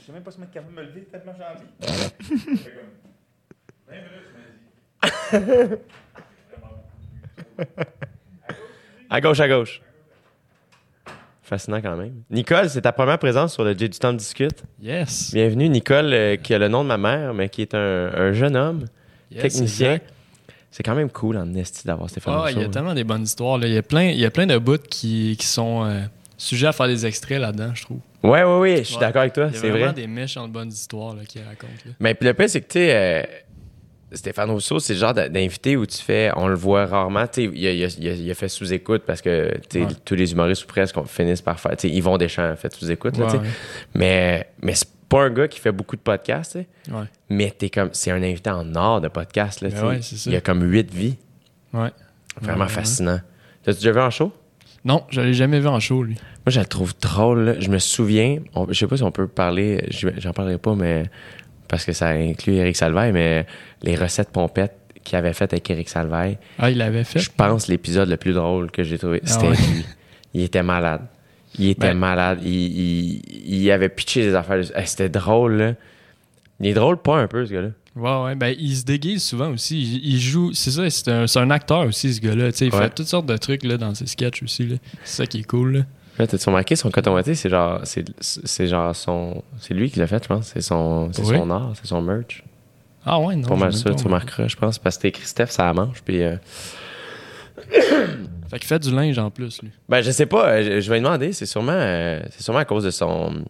Je 0.00 0.06
sais 0.06 0.12
même 0.12 0.22
pas 0.22 0.30
si 0.32 0.40
mettre 0.40 0.52
capable 0.52 0.74
de 0.74 0.80
me 0.80 0.86
lever 0.86 1.02
tellement 1.02 1.32
j'ai 1.38 1.44
envie. 1.44 2.58
À 9.08 9.20
gauche, 9.20 9.40
à 9.40 9.48
gauche. 9.48 9.80
Fascinant 11.42 11.80
quand 11.80 11.96
même. 11.96 12.22
Nicole, 12.30 12.70
c'est 12.70 12.82
ta 12.82 12.92
première 12.92 13.18
présence 13.18 13.54
sur 13.54 13.64
le 13.64 13.72
J 13.76 13.88
du 13.88 13.98
temps 13.98 14.12
discute. 14.12 14.62
Yes. 14.80 15.32
Bienvenue, 15.34 15.68
Nicole, 15.68 16.12
euh, 16.12 16.36
qui 16.36 16.54
a 16.54 16.58
le 16.58 16.68
nom 16.68 16.84
de 16.84 16.88
ma 16.88 16.96
mère, 16.98 17.34
mais 17.34 17.48
qui 17.48 17.62
est 17.62 17.74
un, 17.74 17.78
un 18.14 18.32
jeune 18.32 18.56
homme, 18.56 18.84
Yes, 19.32 19.42
technicien. 19.42 19.94
exact. 19.94 20.12
C'est 20.70 20.82
quand 20.84 20.94
même 20.94 21.10
cool 21.10 21.36
en 21.36 21.52
esti 21.54 21.84
d'avoir 21.86 22.08
Stéphane 22.08 22.34
Ah, 22.36 22.44
il 22.48 22.52
y 22.52 22.54
Rousseau, 22.56 22.68
a 22.68 22.72
tellement 22.72 22.94
des 22.94 23.04
bonnes 23.04 23.22
histoires. 23.24 23.58
là. 23.58 23.66
Il 23.66 23.72
y 23.74 23.78
a 23.78 23.82
plein, 23.82 24.04
il 24.04 24.18
y 24.20 24.24
a 24.24 24.30
plein 24.30 24.46
de 24.46 24.56
bouts 24.58 24.78
qui, 24.88 25.36
qui 25.38 25.46
sont 25.46 25.84
euh, 25.84 26.00
sujets 26.36 26.68
à 26.68 26.72
faire 26.72 26.86
des 26.86 27.04
extraits 27.06 27.40
là-dedans, 27.40 27.72
je 27.74 27.82
trouve. 27.82 27.98
Ouais, 28.22 28.44
ouais, 28.44 28.58
ouais, 28.58 28.76
je 28.78 28.82
suis 28.84 28.94
Ouais. 28.94 29.00
d'accord 29.00 29.22
avec 29.22 29.32
toi, 29.32 29.46
Il 29.48 29.54
y 29.54 29.56
a 29.56 29.60
c'est 29.60 29.70
vraiment 29.70 29.86
vrai. 29.86 29.94
des 29.94 30.06
méchantes 30.06 30.52
bonnes 30.52 30.68
histoires 30.68 31.16
qu'il 31.28 31.42
raconte. 31.42 31.70
là. 31.86 31.92
Mais 31.98 32.14
puis 32.14 32.26
le 32.28 32.34
pire, 32.34 32.48
c'est 32.50 32.60
que, 32.60 32.66
tu 32.72 32.78
sais, 32.78 32.94
euh, 32.94 33.22
Stéphane 34.12 34.50
Rousseau, 34.50 34.78
c'est 34.80 34.92
le 34.94 34.98
genre 34.98 35.14
d'invité 35.14 35.76
où 35.76 35.86
tu 35.86 35.98
fais, 35.98 36.30
on 36.36 36.46
le 36.48 36.54
voit 36.56 36.86
rarement. 36.86 37.26
Tu 37.28 37.44
sais, 37.46 37.50
il 37.54 37.66
a, 37.66 37.72
il 37.72 37.84
a- 37.84 37.96
il 37.98 38.08
a- 38.08 38.12
il 38.12 38.30
a 38.30 38.34
fait 38.34 38.48
sous-écoute 38.48 39.02
parce 39.06 39.22
que, 39.22 39.52
tu 39.68 39.80
sais, 39.80 39.84
Ouais. 39.86 39.90
tous 40.04 40.14
les 40.16 40.32
humoristes 40.32 40.64
ou 40.64 40.66
presque 40.66 40.96
finissent 41.06 41.42
par 41.42 41.58
faire. 41.60 41.76
Tu 41.76 41.88
sais, 41.88 41.94
Yvon 41.94 42.16
Deschamps 42.18 42.42
a 42.50 42.56
fait 42.56 42.72
sous-écoute, 42.74 43.16
ouais. 43.18 43.40
Mais, 43.94 44.48
mais 44.62 44.74
c'est 44.74 44.88
pas 45.10 45.24
un 45.24 45.30
gars 45.30 45.46
qui 45.48 45.60
fait 45.60 45.72
beaucoup 45.72 45.96
de 45.96 46.00
podcasts. 46.00 46.56
Ouais. 46.90 47.04
Mais 47.28 47.50
t'es 47.50 47.68
comme, 47.68 47.90
c'est 47.92 48.10
un 48.10 48.22
invité 48.22 48.48
en 48.48 48.74
or 48.74 49.02
de 49.02 49.08
podcast, 49.08 49.60
là, 49.60 49.68
Ben 49.68 49.86
ouais. 49.88 50.00
Il 50.26 50.34
a 50.36 50.40
comme 50.40 50.62
huit 50.62 50.90
vies. 50.94 51.18
Ouais. 51.74 51.90
Vraiment 52.40 52.66
fascinant. 52.68 53.20
T'as-tu 53.62 53.80
déjà 53.80 53.92
vu 53.92 54.00
en 54.00 54.10
show? 54.10 54.32
Non, 54.84 55.04
je 55.10 55.20
l'ai 55.20 55.34
jamais 55.34 55.60
vu 55.60 55.66
en 55.68 55.78
show, 55.78 56.02
lui. 56.02 56.14
Moi, 56.14 56.46
je 56.46 56.60
le 56.60 56.64
trouve 56.66 56.94
drôle. 57.02 57.40
là. 57.40 57.60
Je 57.60 57.68
me 57.68 57.78
souviens, 57.78 58.38
on- 58.54 58.66
je 58.68 58.72
sais 58.72 58.86
pas 58.86 58.96
si 58.96 59.02
on 59.02 59.10
peut 59.10 59.26
parler, 59.28 59.84
je- 59.90 60.08
j'en 60.16 60.32
parlerai 60.32 60.56
pas, 60.56 60.74
mais 60.74 61.10
parce 61.68 61.84
que 61.84 61.92
ça 61.92 62.08
inclut 62.08 62.54
Eric 62.54 62.76
Salvaille, 62.76 63.12
mais 63.12 63.44
les 63.82 63.94
recettes 63.94 64.30
pompettes 64.30 64.76
qu'il 65.04 65.18
avait 65.18 65.32
faites 65.34 65.52
avec 65.52 65.68
Eric 65.70 65.88
Salvaille, 65.88 66.38
Ah, 66.58 66.70
il 66.70 66.78
l'avait 66.78 67.04
fait. 67.04 67.18
je 67.18 67.30
pense 67.36 67.68
l'épisode 67.68 68.08
le 68.08 68.16
plus 68.16 68.32
drôle 68.32 68.70
que 68.70 68.82
j'ai 68.82 68.96
trouvé, 68.96 69.20
Ah 69.24 69.28
c'était 69.28 69.48
lui. 69.50 69.84
Il 70.34 70.42
était 70.42 70.62
malade. 70.62 71.02
Il 71.58 71.68
était 71.68 71.88
Ben- 71.88 71.98
malade. 71.98 72.40
Il, 72.42 72.50
il, 72.50 73.22
il 73.62 73.70
avait 73.70 73.88
pitché 73.88 74.22
des 74.22 74.34
affaires. 74.34 74.58
Hey, 74.76 74.86
c'était 74.86 75.08
drôle, 75.08 75.56
là. 75.56 75.74
Il 76.60 76.66
est 76.66 76.74
drôle 76.74 76.98
pas 76.98 77.16
un 77.18 77.26
peu, 77.26 77.44
ce 77.46 77.52
gars-là. 77.52 77.68
Ouais, 77.96 78.24
ouais. 78.24 78.34
Ben, 78.36 78.54
il 78.58 78.76
se 78.76 78.84
déguise 78.84 79.22
souvent 79.24 79.50
aussi. 79.50 79.80
Il, 79.80 80.14
il 80.14 80.20
joue. 80.20 80.52
C'est 80.52 80.70
ça, 80.70 80.88
c'est 80.90 81.08
un, 81.08 81.24
un 81.34 81.50
acteur 81.50 81.86
aussi, 81.86 82.14
ce 82.14 82.20
gars-là. 82.20 82.50
Il 82.60 82.64
Ouais. 82.66 82.70
fait 82.82 82.90
toutes 82.94 83.06
sortes 83.08 83.26
de 83.26 83.36
trucs 83.36 83.64
là, 83.64 83.76
dans 83.76 83.94
ses 83.94 84.06
sketchs 84.06 84.42
aussi. 84.42 84.78
C'est 85.04 85.16
ça 85.22 85.26
qui 85.26 85.40
est 85.40 85.44
cool. 85.44 85.72
Là. 85.78 85.82
Là, 86.18 86.26
t'as-tu 86.26 86.44
remarqué 86.50 86.76
son 86.76 86.90
coton 86.90 87.18
c'est 87.24 87.48
genre, 87.48 87.80
c'est, 87.84 88.66
genre 88.66 88.94
son, 88.94 89.42
c'est 89.58 89.72
lui 89.72 89.90
qui 89.90 89.98
l'a 89.98 90.06
fait, 90.06 90.22
je 90.22 90.28
pense. 90.28 90.48
C'est 90.52 90.60
son, 90.60 91.08
c'est 91.12 91.22
Oui. 91.24 91.36
son 91.36 91.50
art, 91.50 91.72
c'est 91.80 91.86
son 91.88 92.02
merch. 92.02 92.44
Ah 93.06 93.18
ouais, 93.18 93.34
non. 93.36 93.48
pas 93.48 93.56
mal 93.56 93.72
ça, 93.72 93.94
tu 93.94 94.04
remarqueras, 94.04 94.46
je 94.48 94.56
pense, 94.56 94.78
parce 94.78 94.96
que 94.98 95.02
t'as 95.02 95.08
écrit 95.08 95.24
Steph, 95.24 95.46
ça 95.46 95.64
la 95.64 95.72
manche, 95.72 96.02
puis... 96.04 96.22
euh, 96.22 96.36
Fait 98.50 98.58
qu'il 98.58 98.66
fait 98.68 98.78
du 98.80 98.90
linge 98.94 99.18
en 99.18 99.30
plus, 99.30 99.62
lui. 99.62 99.70
Ben, 99.88 100.00
je 100.02 100.10
sais 100.10 100.26
pas, 100.26 100.48
euh, 100.48 100.62
je, 100.62 100.80
je 100.80 100.90
vais 100.90 100.96
lui 100.98 101.04
demander, 101.04 101.32
c'est 101.32 101.46
sûrement, 101.46 101.72
euh, 101.74 102.20
c'est 102.30 102.42
sûrement 102.42 102.58
à 102.60 102.64
cause 102.64 102.84
de 102.84 102.90
son, 102.90 103.44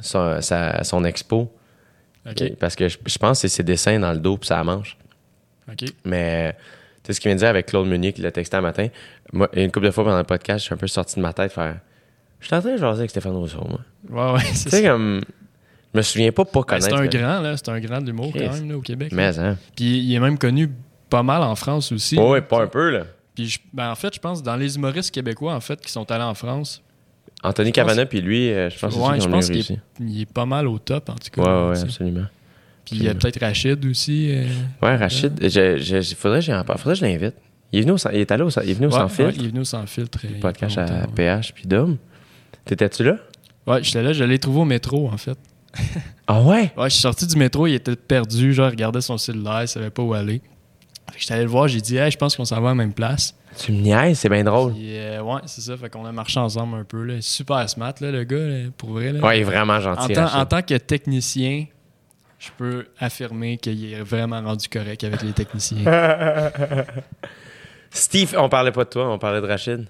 son, 0.00 0.40
sa- 0.40 0.82
son 0.82 1.04
expo, 1.04 1.52
OK. 2.28 2.54
parce 2.58 2.74
que 2.74 2.88
je, 2.88 2.98
je 3.06 3.18
pense 3.18 3.38
que 3.38 3.48
c'est 3.48 3.54
ses 3.56 3.62
dessins 3.62 3.98
dans 4.00 4.12
le 4.12 4.18
dos, 4.18 4.36
puis 4.36 4.48
ça 4.48 4.62
manche. 4.64 4.96
OK. 5.70 5.88
Mais, 6.04 6.54
tu 6.54 6.58
sais, 7.08 7.12
ce 7.14 7.20
qu'il 7.20 7.28
vient 7.28 7.36
de 7.36 7.40
dire 7.40 7.48
avec 7.48 7.66
Claude 7.66 7.86
Meunier, 7.86 8.12
qui 8.12 8.20
l'a 8.22 8.32
texté 8.32 8.56
un 8.56 8.60
matin, 8.62 8.88
moi, 9.32 9.48
une 9.54 9.70
couple 9.70 9.86
de 9.86 9.90
fois 9.92 10.02
pendant 10.04 10.18
le 10.18 10.24
podcast, 10.24 10.58
je 10.60 10.64
suis 10.64 10.74
un 10.74 10.78
peu 10.78 10.88
sorti 10.88 11.16
de 11.16 11.20
ma 11.20 11.32
tête, 11.32 11.52
faire... 11.52 11.76
Je 12.40 12.46
suis 12.46 12.56
en 12.56 12.60
train 12.60 12.72
de 12.72 12.78
jaser 12.78 12.98
avec 12.98 13.10
Stéphane 13.10 13.36
Rousseau, 13.36 13.64
moi. 13.68 13.80
Ouais, 14.10 14.34
ouais, 14.34 14.44
c'est 14.54 14.70
Tu 14.70 14.76
sais, 14.76 14.82
ça. 14.82 14.88
comme... 14.88 15.20
Je 15.94 15.98
me 15.98 16.02
souviens 16.02 16.32
pas 16.32 16.44
pas 16.44 16.60
Ben, 16.60 16.64
connaître... 16.64 16.86
c'est 16.88 16.94
un 16.94 17.06
grand, 17.06 17.40
là. 17.40 17.56
C'est 17.56 17.68
un 17.68 17.78
grand 17.78 18.00
de 18.00 18.06
l'humour 18.06 18.32
quand 18.32 18.40
même, 18.40 18.68
là, 18.70 18.76
au 18.76 18.80
Québec. 18.80 19.12
là. 19.12 19.16
Mais, 19.16 19.38
hein. 19.38 19.56
Puis 19.76 19.98
il 19.98 20.12
est 20.14 20.18
même 20.18 20.38
connu 20.38 20.68
pas 21.10 21.22
mal 21.22 21.42
en 21.42 21.54
France 21.54 21.92
aussi. 21.92 22.18
Ouais, 22.18 22.40
pas 22.40 22.62
un 22.62 22.66
peu, 22.66 22.90
là. 22.90 23.02
Puis 23.34 23.48
je- 23.48 23.58
ben, 23.72 23.90
en 23.90 23.94
fait, 23.94 24.14
je 24.14 24.20
pense 24.20 24.42
dans 24.42 24.56
les 24.56 24.76
humoristes 24.76 25.10
québécois 25.10 25.54
en 25.54 25.60
fait 25.60 25.80
qui 25.80 25.90
sont 25.90 26.10
allés 26.10 26.24
en 26.24 26.34
France, 26.34 26.82
Anthony 27.42 27.72
Cavana, 27.72 28.06
puis 28.06 28.20
lui, 28.20 28.50
euh, 28.50 28.70
je 28.70 28.78
pense 28.78 28.94
Ouais, 28.94 29.20
je 29.20 29.28
pense 29.28 29.48
qu'il 29.50 29.80
il 30.00 30.20
est 30.22 30.32
pas 30.32 30.46
mal 30.46 30.68
au 30.68 30.78
top 30.78 31.08
en 31.08 31.14
tout 31.14 31.30
cas. 31.32 31.42
Ouais, 31.42 31.70
ouais, 31.70 31.80
absolument. 31.80 32.26
Puis 32.84 32.96
il 32.96 33.04
y 33.04 33.08
a 33.08 33.14
peut-être 33.14 33.40
Rachid 33.40 33.84
aussi. 33.86 34.30
euh, 34.32 34.44
Ouais, 34.82 34.96
Rachid, 34.96 35.32
je, 35.42 35.76
je, 35.78 36.00
je- 36.00 36.14
faudrait 36.14 36.40
que 36.40 36.44
j'en 36.46 36.62
parle. 36.64 36.78
Faudrait 36.78 36.94
que 36.94 37.00
je 37.00 37.04
l'invite. 37.06 37.34
Il 37.72 37.78
est 37.78 37.82
venu 37.82 37.92
au, 37.92 37.96
il 38.12 38.18
est 38.18 38.30
allé 38.30 38.42
au, 38.42 38.50
il 38.50 38.70
est 38.70 38.74
venu 38.74 38.86
au 38.86 38.90
ouais, 38.90 38.96
Sans 38.96 39.04
ouais, 39.04 39.08
Filtre, 39.08 39.34
il 39.38 39.44
est 39.44 39.48
venu 39.48 39.60
au 39.60 39.64
sans 39.64 39.86
filtre. 39.86 40.18
il 40.24 40.32
y 40.32 40.34
a 40.36 40.40
podcast 40.40 40.78
à 40.78 40.84
ouais. 40.84 41.06
PH 41.14 41.54
puis 41.54 41.64
Dom. 41.66 41.96
T'étais-tu 42.64 43.02
là? 43.04 43.16
Ouais, 43.66 43.82
j'étais 43.82 44.02
là, 44.02 44.12
je 44.12 44.24
l'ai 44.24 44.38
trouvé 44.38 44.60
au 44.60 44.64
métro 44.64 45.08
en 45.08 45.16
fait. 45.16 45.38
Ah 46.26 46.42
ouais? 46.42 46.72
Ouais, 46.76 46.84
je 46.90 46.94
suis 46.94 47.00
sorti 47.02 47.26
du 47.26 47.36
métro, 47.36 47.66
il 47.66 47.74
était 47.74 47.96
perdu, 47.96 48.52
genre 48.52 48.66
il 48.68 48.72
regardait 48.72 49.00
son 49.00 49.16
cellulaire, 49.16 49.62
il 49.62 49.68
savait 49.68 49.90
pas 49.90 50.02
où 50.02 50.12
aller. 50.12 50.42
Fait 51.10 51.16
que 51.16 51.20
j'étais 51.20 51.34
allé 51.34 51.42
le 51.44 51.48
voir, 51.50 51.68
j'ai 51.68 51.80
dit 51.80 51.96
hey, 51.96 52.10
je 52.10 52.16
pense 52.16 52.36
qu'on 52.36 52.44
s'en 52.44 52.60
va 52.60 52.68
à 52.68 52.70
la 52.70 52.74
même 52.76 52.92
place. 52.94 53.34
Tu 53.58 53.72
me 53.72 53.80
niaises, 53.82 54.18
c'est 54.18 54.28
bien 54.30 54.44
drôle. 54.44 54.72
Puis, 54.72 54.96
euh, 54.96 55.20
ouais, 55.22 55.40
c'est 55.46 55.60
ça, 55.60 55.76
fait 55.76 55.90
qu'on 55.90 56.06
a 56.06 56.12
marché 56.12 56.40
ensemble 56.40 56.78
un 56.78 56.84
peu 56.84 57.02
là. 57.04 57.20
Super 57.20 57.68
smart 57.68 57.92
là, 58.00 58.10
le 58.10 58.24
gars, 58.24 58.36
là, 58.38 58.58
pour 58.78 58.90
vrai 58.92 59.12
là. 59.12 59.20
Ouais, 59.20 59.38
il 59.38 59.40
est 59.42 59.44
vraiment 59.44 59.74
En, 59.74 59.80
gentil. 59.80 60.18
en 60.18 60.46
tant 60.46 60.62
que 60.62 60.74
technicien, 60.78 61.66
je 62.38 62.48
peux 62.56 62.86
affirmer 62.98 63.58
qu'il 63.58 63.92
est 63.92 64.00
vraiment 64.00 64.40
rendu 64.40 64.68
correct 64.68 65.04
avec 65.04 65.22
les 65.22 65.32
techniciens. 65.32 65.84
Steve, 67.90 68.34
on 68.38 68.48
parlait 68.48 68.72
pas 68.72 68.84
de 68.84 68.88
toi, 68.88 69.10
on 69.12 69.18
parlait 69.18 69.40
de 69.42 69.46
Rachid. 69.46 69.86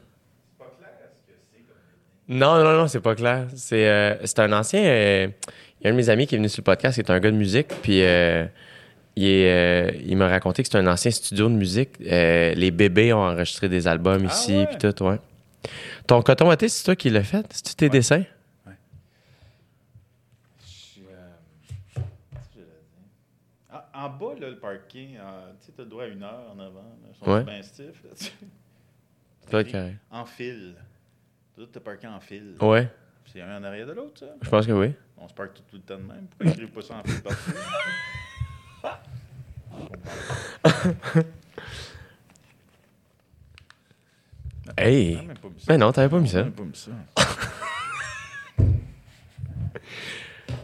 Non, 2.28 2.62
non, 2.62 2.76
non, 2.76 2.89
c'est 2.89 3.01
pas 3.01 3.14
clair. 3.14 3.47
C'est 3.55 3.86
euh, 3.89 4.14
c'est 4.24 4.39
un 4.39 4.52
ancien. 4.52 4.82
euh, 4.82 5.28
Il 5.80 5.84
y 5.84 5.86
a 5.86 5.90
un 5.90 5.93
de 5.93 5.97
mes 5.97 6.09
amis 6.09 6.26
qui 6.26 6.34
est 6.34 6.39
venu 6.39 6.48
sur 6.48 6.60
le 6.60 6.64
podcast, 6.64 6.94
qui 6.94 7.01
est 7.01 7.10
un 7.10 7.20
gars 7.20 7.30
de 7.30 7.36
musique, 7.36 7.68
puis 7.82 8.02
euh, 8.02 8.47
il, 9.16 9.24
euh, 9.26 9.90
il 10.05 10.16
m'a 10.16 10.28
raconté 10.28 10.62
que 10.62 10.68
c'est 10.70 10.78
un 10.78 10.86
ancien 10.86 11.10
studio 11.10 11.48
de 11.48 11.55
musique. 11.55 11.90
Euh, 12.01 12.55
les 12.55 12.70
bébés 12.70 13.12
ont 13.12 13.18
enregistré 13.22 13.68
des 13.68 13.86
albums 13.86 14.26
Ah 14.28 14.32
ici, 14.32 14.64
puis 14.70 14.78
tout, 14.78 15.05
ouais. 15.05 15.18
Ton 16.06 16.22
coton 16.22 16.48
watté, 16.48 16.68
c'est 16.68 16.84
toi 16.84 16.97
qui 16.97 17.10
l'as 17.10 17.22
fait? 17.22 17.47
C'est-tu 17.52 17.74
tes 17.74 17.89
dessins? 17.89 18.24
Ah, 23.70 23.89
en 23.94 24.09
bas, 24.10 24.34
là, 24.39 24.51
le 24.51 24.59
parking, 24.59 25.16
euh, 25.16 25.51
tu 25.60 25.66
sais, 25.66 25.72
t'as 25.74 25.82
le 25.84 25.89
droit 25.89 26.05
à 26.05 26.06
une 26.09 26.22
heure 26.22 26.44
en 26.55 26.59
avant. 26.59 26.80
Là, 26.82 27.09
Ils 27.10 27.16
sont 27.24 27.30
Ouais. 27.32 27.43
bien 27.44 27.62
stiff. 27.62 28.02
Là, 29.51 29.64
carré. 29.64 29.97
En 30.10 30.24
fil. 30.26 30.74
Tout 31.56 31.66
t'as 31.66 31.80
parké 31.80 32.06
en 32.06 32.20
fil. 32.20 32.55
Ouais, 32.60 32.89
C'est 33.32 33.40
un 33.40 33.59
en 33.59 33.64
arrière 33.64 33.86
de 33.86 33.93
l'autre, 33.93 34.20
ça? 34.20 34.26
je 34.43 34.48
pense 34.48 34.66
que 34.66 34.72
oui. 34.72 34.93
On 35.18 35.28
se 35.28 35.34
parque 35.34 35.55
tout, 35.55 35.62
tout 35.70 35.76
le 35.76 35.82
temps 35.82 35.97
de 35.98 36.02
même. 36.02 36.26
Pourquoi 36.39 36.55
ils 36.59 36.68
pas 36.68 36.82
ça 36.82 36.94
en 36.97 37.02
fil 37.05 37.22
partout? 37.22 37.51
Hey! 44.76 45.18
Mais 45.68 45.76
non, 45.76 45.92
t'avais 45.92 46.09
pas 46.09 46.18
mis 46.18 46.28
a 46.30 46.32
ça. 46.32 46.46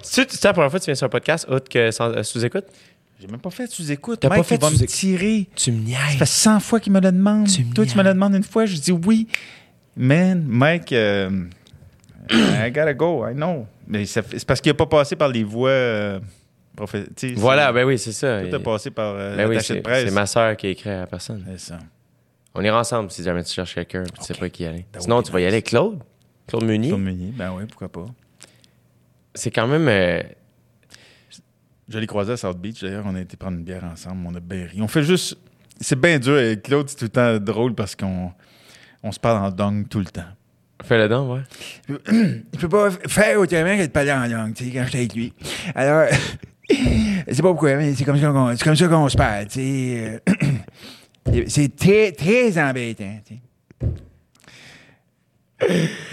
Tu 0.00 0.24
sais, 0.24 0.48
la 0.48 0.52
première 0.54 0.70
fois 0.70 0.78
que 0.80 0.84
tu 0.84 0.88
viens 0.90 0.94
sur 0.94 1.06
un 1.06 1.10
podcast, 1.10 1.46
autre 1.48 1.68
que 1.68 1.90
sans- 1.90 2.10
euh, 2.10 2.22
sous-écoute? 2.22 2.64
J'ai 3.20 3.26
même 3.26 3.40
pas 3.40 3.50
fait 3.50 3.66
sous-écoute. 3.66 4.18
T'as 4.20 4.28
pas 4.28 4.36
Mike, 4.36 4.46
fait 4.46 4.60
va 4.60 4.70
me 4.70 4.76
tirer. 4.86 5.48
Tu 5.54 5.70
me 5.70 5.86
Ça 5.86 5.96
fait 6.08 6.18
niaises. 6.18 6.28
100 6.28 6.60
fois 6.60 6.80
qu'il 6.80 6.92
me 6.92 7.00
le 7.00 7.12
demande. 7.12 7.46
Tu 7.46 7.64
Toi, 7.66 7.84
tu 7.84 7.96
me 7.96 8.02
le 8.02 8.14
demandes 8.14 8.34
une 8.34 8.42
fois, 8.42 8.64
je 8.64 8.76
dis 8.76 8.90
oui. 8.92 9.28
Man, 9.96 10.42
Mike, 10.46 10.92
euh, 10.92 11.44
I 12.30 12.70
gotta 12.70 12.94
go, 12.94 13.28
I 13.28 13.34
know. 13.34 13.66
Mais 13.86 14.06
c'est 14.06 14.44
parce 14.46 14.60
qu'il 14.62 14.70
n'a 14.70 14.76
pas 14.76 14.86
passé 14.86 15.14
par 15.14 15.28
les 15.28 15.44
voies. 15.44 15.68
euh, 15.70 16.20
Voilà, 17.36 17.72
ben 17.72 17.84
oui, 17.86 17.98
c'est 17.98 18.12
ça. 18.12 18.42
Tout 18.42 18.54
a 18.56 18.60
passé 18.60 18.90
par 18.90 19.14
euh, 19.16 19.36
Ben 19.36 19.48
oui, 19.48 19.56
de 19.56 19.80
presse. 19.80 20.04
c'est 20.08 20.14
ma 20.14 20.26
soeur 20.26 20.56
qui 20.56 20.66
a 20.66 20.70
écrit 20.70 20.90
à 20.90 21.00
la 21.00 21.06
personne. 21.06 21.44
C'est 21.52 21.58
ça. 21.72 21.78
On 22.54 22.62
ira 22.62 22.80
ensemble 22.80 23.10
si 23.10 23.22
jamais 23.22 23.42
tu 23.44 23.52
cherches 23.52 23.74
quelqu'un 23.74 24.02
et 24.04 24.10
tu 24.10 24.22
sais 24.22 24.34
pas 24.34 24.48
qui 24.48 24.62
y 24.62 24.66
aller. 24.66 24.86
That 24.92 25.00
Sinon, 25.00 25.22
tu 25.22 25.30
vas 25.32 25.40
y 25.40 25.44
aller 25.44 25.54
avec 25.54 25.66
Claude? 25.66 25.98
Claude 26.46 26.64
Meunier? 26.64 26.88
Claude 26.88 27.00
Meunier, 27.02 27.32
ben 27.36 27.52
oui, 27.56 27.64
pourquoi 27.68 27.88
pas. 27.88 28.06
C'est 29.34 29.50
quand 29.50 29.66
même. 29.66 29.86
euh, 29.88 30.22
Je 31.88 31.98
l'ai 31.98 32.06
croisé 32.06 32.32
à 32.32 32.36
South 32.36 32.58
Beach, 32.58 32.82
d'ailleurs, 32.82 33.04
on 33.06 33.14
a 33.14 33.20
été 33.20 33.36
prendre 33.36 33.56
une 33.58 33.64
bière 33.64 33.84
ensemble, 33.84 34.26
on 34.26 34.34
a 34.34 34.40
bien 34.40 34.66
ri. 34.66 34.80
On 34.82 34.88
fait 34.88 35.02
juste... 35.02 35.36
C'est 35.80 35.98
bien 35.98 36.18
dur 36.18 36.34
avec 36.34 36.62
Claude, 36.62 36.88
c'est 36.88 36.96
tout 36.96 37.04
le 37.04 37.08
temps 37.10 37.36
drôle 37.38 37.74
parce 37.74 37.94
qu'on 37.94 38.32
on 39.02 39.12
se 39.12 39.20
parle 39.20 39.44
en 39.44 39.50
dong 39.50 39.86
tout 39.88 40.00
le 40.00 40.06
temps. 40.06 40.24
Fais-le 40.82 41.08
donc, 41.08 41.36
ouais. 41.36 41.94
Je 42.54 42.58
peux 42.58 42.68
pas 42.68 42.90
faire 42.90 43.38
autrement 43.38 43.76
que 43.76 43.82
de 43.82 43.90
parler 43.90 44.12
en 44.12 44.26
langue, 44.26 44.54
tu 44.54 44.64
sais, 44.64 44.70
quand 44.72 44.84
j'étais 44.86 44.98
avec 44.98 45.14
lui. 45.14 45.32
Alors, 45.74 46.08
je 47.28 47.32
sais 47.34 47.42
pas 47.42 47.48
pourquoi, 47.48 47.76
mais 47.76 47.94
c'est 47.94 48.04
comme 48.04 48.18
ça 48.20 48.28
qu'on, 48.28 48.56
c'est 48.56 48.64
comme 48.64 48.76
ça 48.76 48.88
qu'on 48.88 49.08
se 49.08 49.16
parle, 49.16 49.46
tu 49.46 49.52
sais. 49.60 50.20
euh, 51.30 51.42
C'est 51.48 51.76
très, 51.76 52.12
très 52.12 52.58
embêtant, 52.62 53.20
tu 53.26 53.34
sais. 53.34 53.40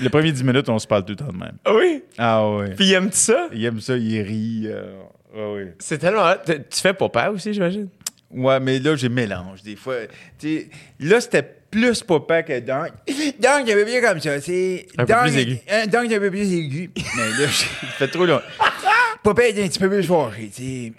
Le 0.01 0.09
premier 0.09 0.31
10 0.31 0.43
minutes, 0.43 0.67
on 0.69 0.79
se 0.79 0.87
parle 0.87 1.05
tout 1.05 1.11
le 1.11 1.15
temps 1.17 1.31
de 1.31 1.37
même. 1.37 1.57
Ah 1.63 1.73
oui? 1.75 2.03
Ah 2.17 2.49
ouais. 2.49 2.73
Puis 2.75 2.91
aime 2.93 3.11
ça? 3.11 3.47
Il 3.53 3.63
aime 3.63 3.79
ça, 3.79 3.95
il 3.95 4.21
rit. 4.21 4.63
euh, 4.65 5.01
ouais, 5.35 5.53
ouais. 5.53 5.73
C'est 5.79 5.99
tellement. 5.99 6.33
Tu 6.45 6.53
tu 6.69 6.81
fais 6.81 6.93
papa 6.93 7.29
aussi, 7.29 7.53
j'imagine? 7.53 7.87
Ouais, 8.31 8.59
mais 8.59 8.79
là, 8.79 8.95
j'ai 8.95 9.07
mélange 9.07 9.61
des 9.61 9.75
fois. 9.75 9.95
Tu 10.39 10.47
sais, 10.57 10.69
là, 10.99 11.21
c'était 11.21 11.43
plus 11.69 12.01
papa 12.03 12.41
que 12.43 12.59
Dunk. 12.59 12.91
Dunk, 13.39 13.63
il 13.67 13.71
avait 13.71 13.85
bien 13.85 14.01
comme 14.01 14.19
ça. 14.19 14.41
C'est 14.41 14.87
Un 14.97 15.05
peu 15.05 15.13
Dunk, 15.13 15.21
plus 15.27 15.37
aigu. 15.37 15.57
Dunk, 15.89 16.07
il 16.09 16.19
peu 16.19 16.31
plus 16.31 16.53
aigu. 16.53 16.89
mais 17.15 17.29
là, 17.29 17.47
j'ai 17.47 17.65
fait 17.97 18.07
trop 18.07 18.25
long. 18.25 18.41
Papa 19.25 19.43
est 19.43 19.61
un 19.63 19.67
petit 19.67 19.79
peu 19.79 19.89
plus 19.89 20.03
fâché, 20.03 20.49
tu 20.55 20.63
sais. 20.63 20.93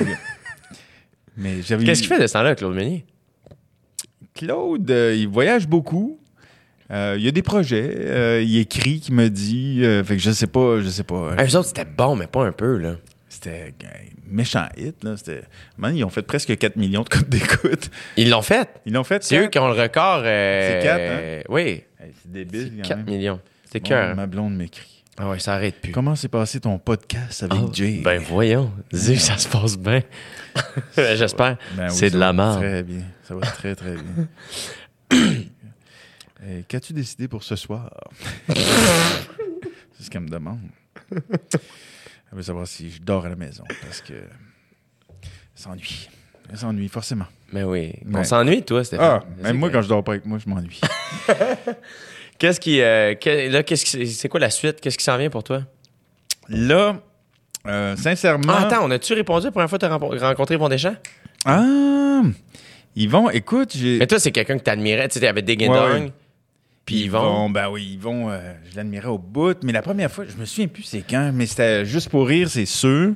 Mais 1.36 1.62
j'avais 1.62 1.84
Qu'est-ce 1.84 2.00
qu'il 2.00 2.08
fait 2.08 2.18
de 2.20 2.26
ce 2.26 2.32
temps-là, 2.34 2.54
Claude 2.54 2.74
Meunier? 2.74 3.04
Claude, 4.34 4.90
euh, 4.90 5.14
il 5.16 5.28
voyage 5.28 5.66
beaucoup. 5.68 6.18
Euh, 6.90 7.14
il 7.18 7.24
y 7.24 7.28
a 7.28 7.30
des 7.30 7.42
projets. 7.42 7.90
Euh, 7.96 8.42
il 8.44 8.58
écrit, 8.58 9.00
qui 9.00 9.12
me 9.12 9.28
dit. 9.28 9.80
euh, 9.82 10.04
fait 10.04 10.16
que 10.16 10.22
je 10.22 10.30
sais 10.30 10.46
pas, 10.46 10.80
je 10.80 10.88
sais 10.88 11.04
pas. 11.04 11.34
Eux 11.38 11.56
autres, 11.56 11.68
c'était 11.68 11.84
bon, 11.86 12.16
mais 12.16 12.26
pas 12.26 12.44
un 12.44 12.52
peu, 12.52 12.76
là. 12.76 12.96
C'était 13.28 13.72
un 13.84 14.30
méchant 14.30 14.66
hit. 14.76 15.02
Là. 15.04 15.16
C'était, 15.16 15.42
man, 15.78 15.96
ils 15.96 16.04
ont 16.04 16.10
fait 16.10 16.22
presque 16.22 16.56
4 16.56 16.76
millions 16.76 17.02
de 17.02 17.08
codes 17.08 17.28
d'écoute. 17.30 17.90
Ils 18.18 18.28
l'ont 18.28 18.42
fait? 18.42 18.68
Ils 18.84 18.92
l'ont 18.92 19.04
fait. 19.04 19.22
C'est 19.24 19.38
eux 19.38 19.46
qui 19.48 19.58
ont 19.58 19.68
le 19.68 19.80
record. 19.80 20.22
euh, 20.24 20.80
C'est 20.80 20.86
quatre, 20.86 21.00
hein? 21.00 21.42
Oui. 21.48 21.62
Hey, 21.62 22.12
c'est 22.22 22.30
débile. 22.32 22.72
quand 22.82 22.88
4 22.88 22.96
même. 22.98 23.06
millions. 23.06 23.40
C'était 23.64 23.80
Bon, 23.80 23.88
cœur. 23.88 24.16
ma 24.16 24.26
blonde 24.26 24.54
m'écrit. 24.54 24.91
Ah 25.18 25.28
ouais, 25.28 25.38
ça 25.38 25.54
arrête 25.54 25.80
plus. 25.80 25.92
Comment 25.92 26.16
s'est 26.16 26.28
passé 26.28 26.58
ton 26.58 26.78
podcast 26.78 27.42
avec 27.42 27.58
Ah, 27.62 27.68
Jay? 27.72 28.00
Ben 28.02 28.18
voyons. 28.22 28.72
Dis 28.92 29.14
que 29.14 29.20
ça 29.20 29.36
se 29.36 29.46
passe 29.48 29.76
bien. 29.78 30.02
J'espère. 30.96 31.58
Ben 31.76 31.88
oui, 31.90 31.94
c'est 31.94 32.10
de 32.10 32.18
la 32.18 32.32
merde. 32.32 32.60
Très 32.60 32.82
bien. 32.82 33.02
Ça 33.22 33.34
va 33.34 33.42
très, 33.46 33.74
très 33.74 33.94
bien. 33.94 34.28
Euh, 36.44 36.62
Qu'as-tu 36.66 36.92
décidé 36.92 37.28
pour 37.28 37.44
ce 37.44 37.54
soir? 37.54 37.88
c'est 38.48 40.02
ce 40.02 40.10
qu'elle 40.10 40.22
me 40.22 40.28
demande. 40.28 40.58
Elle 41.12 41.20
veut 42.32 42.42
savoir 42.42 42.66
si 42.66 42.90
je 42.90 43.00
dors 43.00 43.24
à 43.24 43.28
la 43.28 43.36
maison 43.36 43.62
parce 43.80 44.00
que 44.00 44.14
s'ennuie. 45.54 46.08
Elle 46.50 46.58
s'ennuie, 46.58 46.88
forcément. 46.88 47.26
Mais 47.52 47.62
oui. 47.62 47.94
On 48.10 48.14
Ouais. 48.16 48.24
s'ennuie, 48.24 48.64
toi, 48.64 48.82
Stéphane. 48.82 49.20
Ah, 49.22 49.24
même 49.40 49.56
moi, 49.56 49.70
quand 49.70 49.82
je 49.82 49.88
dors 49.88 50.02
pas 50.02 50.14
avec 50.14 50.26
moi, 50.26 50.38
je 50.44 50.48
m'ennuie. 50.50 50.80
Qu'est-ce 52.42 52.58
qui. 52.58 52.80
euh, 52.80 53.14
que- 53.14 53.48
là, 53.52 53.62
qu'est-ce 53.62 53.84
qui. 53.84 54.04
C'est 54.08 54.28
quoi 54.28 54.40
la 54.40 54.50
suite? 54.50 54.80
Qu'est-ce 54.80 54.98
qui 54.98 55.04
s'en 55.04 55.16
vient 55.16 55.30
pour 55.30 55.44
toi? 55.44 55.62
Là, 56.48 56.96
euh, 57.68 57.94
sincèrement. 57.94 58.52
Ah, 58.52 58.66
attends, 58.66 58.84
on 58.84 58.90
a-tu 58.90 59.12
répondu 59.14 59.44
la 59.44 59.52
première 59.52 59.68
fois 59.70 59.78
que 59.78 59.86
tu 59.86 60.22
as 60.24 60.28
rencontré 60.28 60.56
Yvon 60.56 60.68
Deschamps? 60.68 60.96
Ah! 61.44 62.22
Yvon, 62.96 63.30
écoute, 63.30 63.76
j'ai. 63.76 63.98
Mais 64.00 64.08
toi, 64.08 64.18
c'est 64.18 64.32
quelqu'un 64.32 64.58
que 64.58 64.64
t'admirais. 64.64 65.06
Tu 65.06 65.20
sais, 65.20 65.20
Ouais, 65.68 65.76
Dong, 65.76 66.02
ouais. 66.02 66.12
Puis 66.84 67.04
Yvon. 67.04 67.48
ben 67.50 67.68
oui, 67.70 67.92
Yvon, 67.94 68.28
euh, 68.30 68.54
je 68.70 68.76
l'admirais 68.76 69.06
au 69.08 69.18
bout. 69.18 69.56
Mais 69.62 69.70
la 69.72 69.82
première 69.82 70.10
fois, 70.10 70.24
je 70.28 70.36
me 70.36 70.44
souviens 70.44 70.66
plus 70.68 70.82
c'est 70.82 71.04
quand, 71.08 71.30
mais 71.32 71.46
c'était 71.46 71.86
juste 71.86 72.08
pour 72.08 72.26
rire, 72.26 72.48
c'est 72.50 72.66
sûr, 72.66 73.12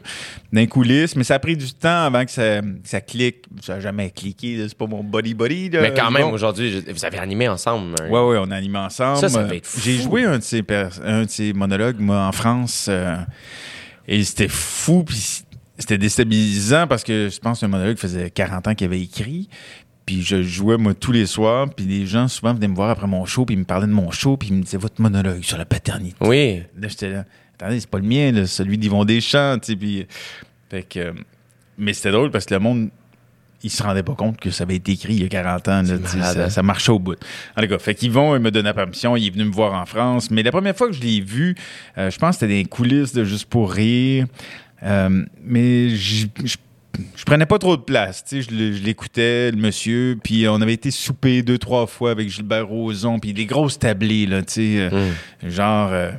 d'un 0.53 0.67
coulisses. 0.67 1.17
Mais 1.17 1.25
ça 1.25 1.35
a 1.35 1.39
pris 1.41 1.57
du 1.57 1.73
temps 1.75 2.05
avant 2.05 2.25
que 2.25 2.31
ça, 2.31 2.61
que 2.61 2.67
ça 2.85 3.01
clique. 3.01 3.45
Ça 3.63 3.75
n'a 3.75 3.81
jamais 3.81 4.11
cliqué, 4.11 4.65
c'est 4.69 4.77
pas 4.79 4.87
mon 4.87 5.03
body-body. 5.03 5.71
Mais 5.73 5.93
quand 5.95 6.11
même, 6.13 6.23
Yvon. 6.27 6.33
aujourd'hui, 6.33 6.85
vous 6.89 7.05
avez 7.05 7.19
animé 7.19 7.49
ensemble. 7.49 7.95
un- 8.01 8.09
Ouais, 8.09 8.21
ouais, 8.21 8.39
on 8.41 8.51
a 8.51 8.57
animé 8.57 8.79
ensemble. 8.79 9.19
Ça, 9.19 9.29
ça 9.29 9.43
devait 9.43 9.57
être 9.59 9.69
J'ai 9.83 9.97
fou. 9.99 10.03
joué 10.05 10.25
un 10.25 10.39
de 10.39 10.61
pers- 10.63 11.01
un 11.05 11.25
de 11.25 11.31
ses 11.31 11.53
monologues, 11.53 11.99
moi, 11.99 12.25
en 12.27 12.33
France. 12.33 12.87
euh, 12.89 13.17
et 14.07 14.23
c'était 14.23 14.49
fou, 14.49 15.03
puis 15.03 15.17
c'était 15.79 15.99
déstabilisant 15.99 16.87
parce 16.87 17.03
que 17.03 17.29
je 17.29 17.39
pense 17.41 17.61
que 17.61 17.67
un 17.67 17.69
monologue 17.69 17.99
faisait 17.99 18.31
40 18.31 18.69
ans 18.69 18.75
qu'il 18.75 18.87
avait 18.87 19.01
écrit. 19.03 19.49
Puis 20.07 20.23
je 20.23 20.43
jouais, 20.43 20.77
moi, 20.79 20.95
tous 20.95 21.13
les 21.13 21.27
soirs. 21.27 21.69
Puis 21.75 21.85
les 21.85 22.07
gens, 22.07 22.29
souvent, 22.29 22.55
venaient 22.55 22.69
me 22.69 22.77
voir 22.77 22.91
après 22.91 23.09
mon 23.09 23.27
show, 23.27 23.45
puis 23.45 23.57
ils 23.57 23.59
me 23.59 23.65
parlaient 23.65 23.89
de 23.89 23.93
mon 23.93 24.13
show, 24.13 24.37
puis 24.37 24.49
ils 24.49 24.55
me 24.55 24.63
disaient 24.63 24.79
votre 24.79 25.03
monologue 25.03 25.43
sur 25.43 25.59
la 25.59 25.65
paternité. 25.65 26.17
Oui. 26.21 26.63
Là, 26.81 26.89
j'étais 26.89 27.11
là. 27.11 27.25
Attendez, 27.59 27.81
c'est 27.81 27.91
pas 27.91 27.99
le 27.99 28.07
mien, 28.07 28.33
là, 28.33 28.47
celui 28.47 28.79
d'Yvon 28.79 29.05
Deschamps, 29.05 29.59
tu 29.59 29.73
sais. 29.73 29.77
Puis. 29.77 30.07
Fait 30.71 30.83
que. 30.83 31.01
euh, 31.01 31.13
mais 31.79 31.93
c'était 31.93 32.11
drôle 32.11 32.31
parce 32.31 32.47
que 32.47 32.55
le 32.55 32.61
monde, 32.61 32.89
il 33.63 33.71
se 33.71 33.83
rendait 33.83 34.03
pas 34.03 34.15
compte 34.15 34.39
que 34.39 34.51
ça 34.51 34.65
avait 34.65 34.77
été 34.77 34.93
écrit 34.93 35.15
il 35.15 35.23
y 35.23 35.25
a 35.25 35.29
40 35.29 35.69
ans. 35.69 35.83
là, 35.83 35.83
malade, 35.83 36.03
ça, 36.13 36.45
hein? 36.45 36.51
ça 36.51 36.63
marchait 36.63 36.93
au 36.93 36.99
bout. 36.99 37.19
En 37.57 37.63
tout 37.63 37.69
cas, 37.69 37.79
fait 37.79 37.95
qu'Yvon, 37.95 38.37
il 38.37 38.43
me 38.43 38.51
donnait 38.51 38.69
la 38.69 38.75
permission, 38.75 39.17
il 39.17 39.27
est 39.27 39.31
venu 39.31 39.45
me 39.45 39.53
voir 39.53 39.75
en 39.75 39.87
France. 39.87 40.31
Mais 40.31 40.43
la 40.43 40.53
première 40.53 40.77
fois 40.77 40.87
que 40.87 40.95
je 40.95 41.03
l'ai 41.03 41.21
vu, 41.21 41.55
euh, 41.99 42.11
je 42.11 42.19
pense 42.19 42.37
que 42.37 42.41
c'était 42.41 42.63
des 42.63 42.65
coulisses 42.65 43.13
de 43.13 43.25
Juste 43.25 43.47
pour 43.47 43.73
rire. 43.73 44.27
Euh, 44.83 45.25
mais 45.43 45.91
je, 45.91 46.27
je, 47.17 47.25
prenais 47.25 47.47
pas 47.47 47.59
trop 47.59 47.77
de 47.77 47.83
place. 47.83 48.25
Tu 48.25 48.43
sais, 48.43 48.49
je, 48.51 48.83
l'écoutais, 48.85 49.51
le 49.51 49.57
monsieur. 49.57 50.19
Puis 50.23 50.47
on 50.49 50.61
avait 50.61 50.75
été 50.75 50.91
souper 50.91 51.43
deux, 51.43 51.59
trois 51.59 51.87
fois 51.87 52.11
avec 52.11 52.29
Gilbert 52.29 52.67
Rozon. 52.69 53.19
Puis 53.19 53.33
des 53.33 53.47
grosses 53.47 53.79
tablées, 53.79 54.27
là, 54.27 54.43
tu 54.43 54.53
sais. 54.55 54.89
euh, 54.93 55.11
Genre. 55.43 55.91
euh, 55.93 56.11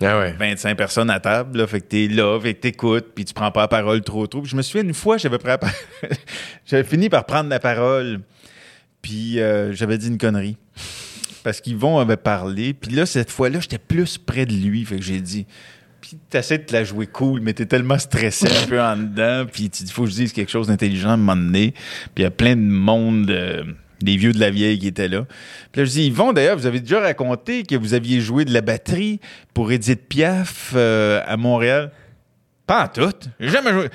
Ah 0.00 0.18
ouais. 0.18 0.32
25 0.38 0.76
personnes 0.76 1.10
à 1.10 1.20
table, 1.20 1.58
là, 1.58 1.66
fait 1.66 1.80
que 1.80 1.86
t'es 1.86 2.08
là, 2.08 2.38
fait 2.40 2.54
que 2.54 2.60
t'écoutes, 2.60 3.06
puis 3.14 3.24
tu 3.24 3.34
prends 3.34 3.50
pas 3.52 3.62
la 3.62 3.68
parole 3.68 4.02
trop 4.02 4.26
trop. 4.26 4.40
Puis 4.42 4.50
je 4.50 4.56
me 4.56 4.62
souviens 4.62 4.82
une 4.82 4.94
fois, 4.94 5.16
par- 5.18 5.70
j'avais 6.66 6.84
fini 6.84 7.08
par 7.08 7.24
prendre 7.24 7.48
la 7.50 7.60
parole, 7.60 8.20
puis 9.00 9.38
euh, 9.40 9.72
j'avais 9.72 9.98
dit 9.98 10.08
une 10.08 10.18
connerie. 10.18 10.56
Parce 11.44 11.60
qu'Yvon 11.60 11.98
avait 11.98 12.16
parlé, 12.16 12.72
puis 12.72 12.92
là, 12.92 13.04
cette 13.06 13.30
fois-là, 13.30 13.58
j'étais 13.60 13.78
plus 13.78 14.16
près 14.18 14.46
de 14.46 14.52
lui, 14.54 14.84
fait 14.84 14.96
que 14.96 15.02
j'ai 15.02 15.20
dit... 15.20 15.46
Puis 16.02 16.18
t'essaies 16.28 16.58
de 16.58 16.64
te 16.64 16.72
la 16.74 16.84
jouer 16.84 17.06
cool, 17.06 17.40
mais 17.40 17.54
t'es 17.54 17.64
tellement 17.64 17.98
stressé 17.98 18.46
un 18.46 18.66
peu 18.66 18.80
en 18.82 18.96
dedans, 18.96 19.46
puis 19.50 19.70
tu 19.70 19.84
dis, 19.84 19.90
faut 19.92 20.02
que 20.02 20.10
je 20.10 20.16
dise 20.16 20.32
quelque 20.34 20.50
chose 20.50 20.66
d'intelligent 20.66 21.10
à 21.10 21.12
un 21.12 21.16
moment 21.16 21.36
donné. 21.36 21.70
Puis 21.72 22.12
il 22.18 22.22
y 22.22 22.26
a 22.26 22.30
plein 22.30 22.56
de 22.56 22.60
monde... 22.60 23.30
euh, 23.30 23.62
des 24.02 24.16
vieux 24.16 24.32
de 24.32 24.40
la 24.40 24.50
vieille 24.50 24.78
qui 24.78 24.88
étaient 24.88 25.08
là. 25.08 25.24
Puis 25.70 25.80
là, 25.80 25.84
je 25.84 25.90
dis, 25.90 26.06
Yvon, 26.06 26.32
d'ailleurs, 26.32 26.56
vous 26.56 26.66
avez 26.66 26.80
déjà 26.80 27.00
raconté 27.00 27.62
que 27.62 27.76
vous 27.76 27.94
aviez 27.94 28.20
joué 28.20 28.44
de 28.44 28.52
la 28.52 28.60
batterie 28.60 29.20
pour 29.54 29.70
Edith 29.72 30.08
Piaf 30.08 30.72
euh, 30.74 31.22
à 31.24 31.36
Montréal. 31.36 31.92
Pas 32.66 32.84
en 32.84 32.88
tout. 32.88 33.28
J'ai 33.40 33.48
jamais 33.48 33.72
joué. 33.72 33.88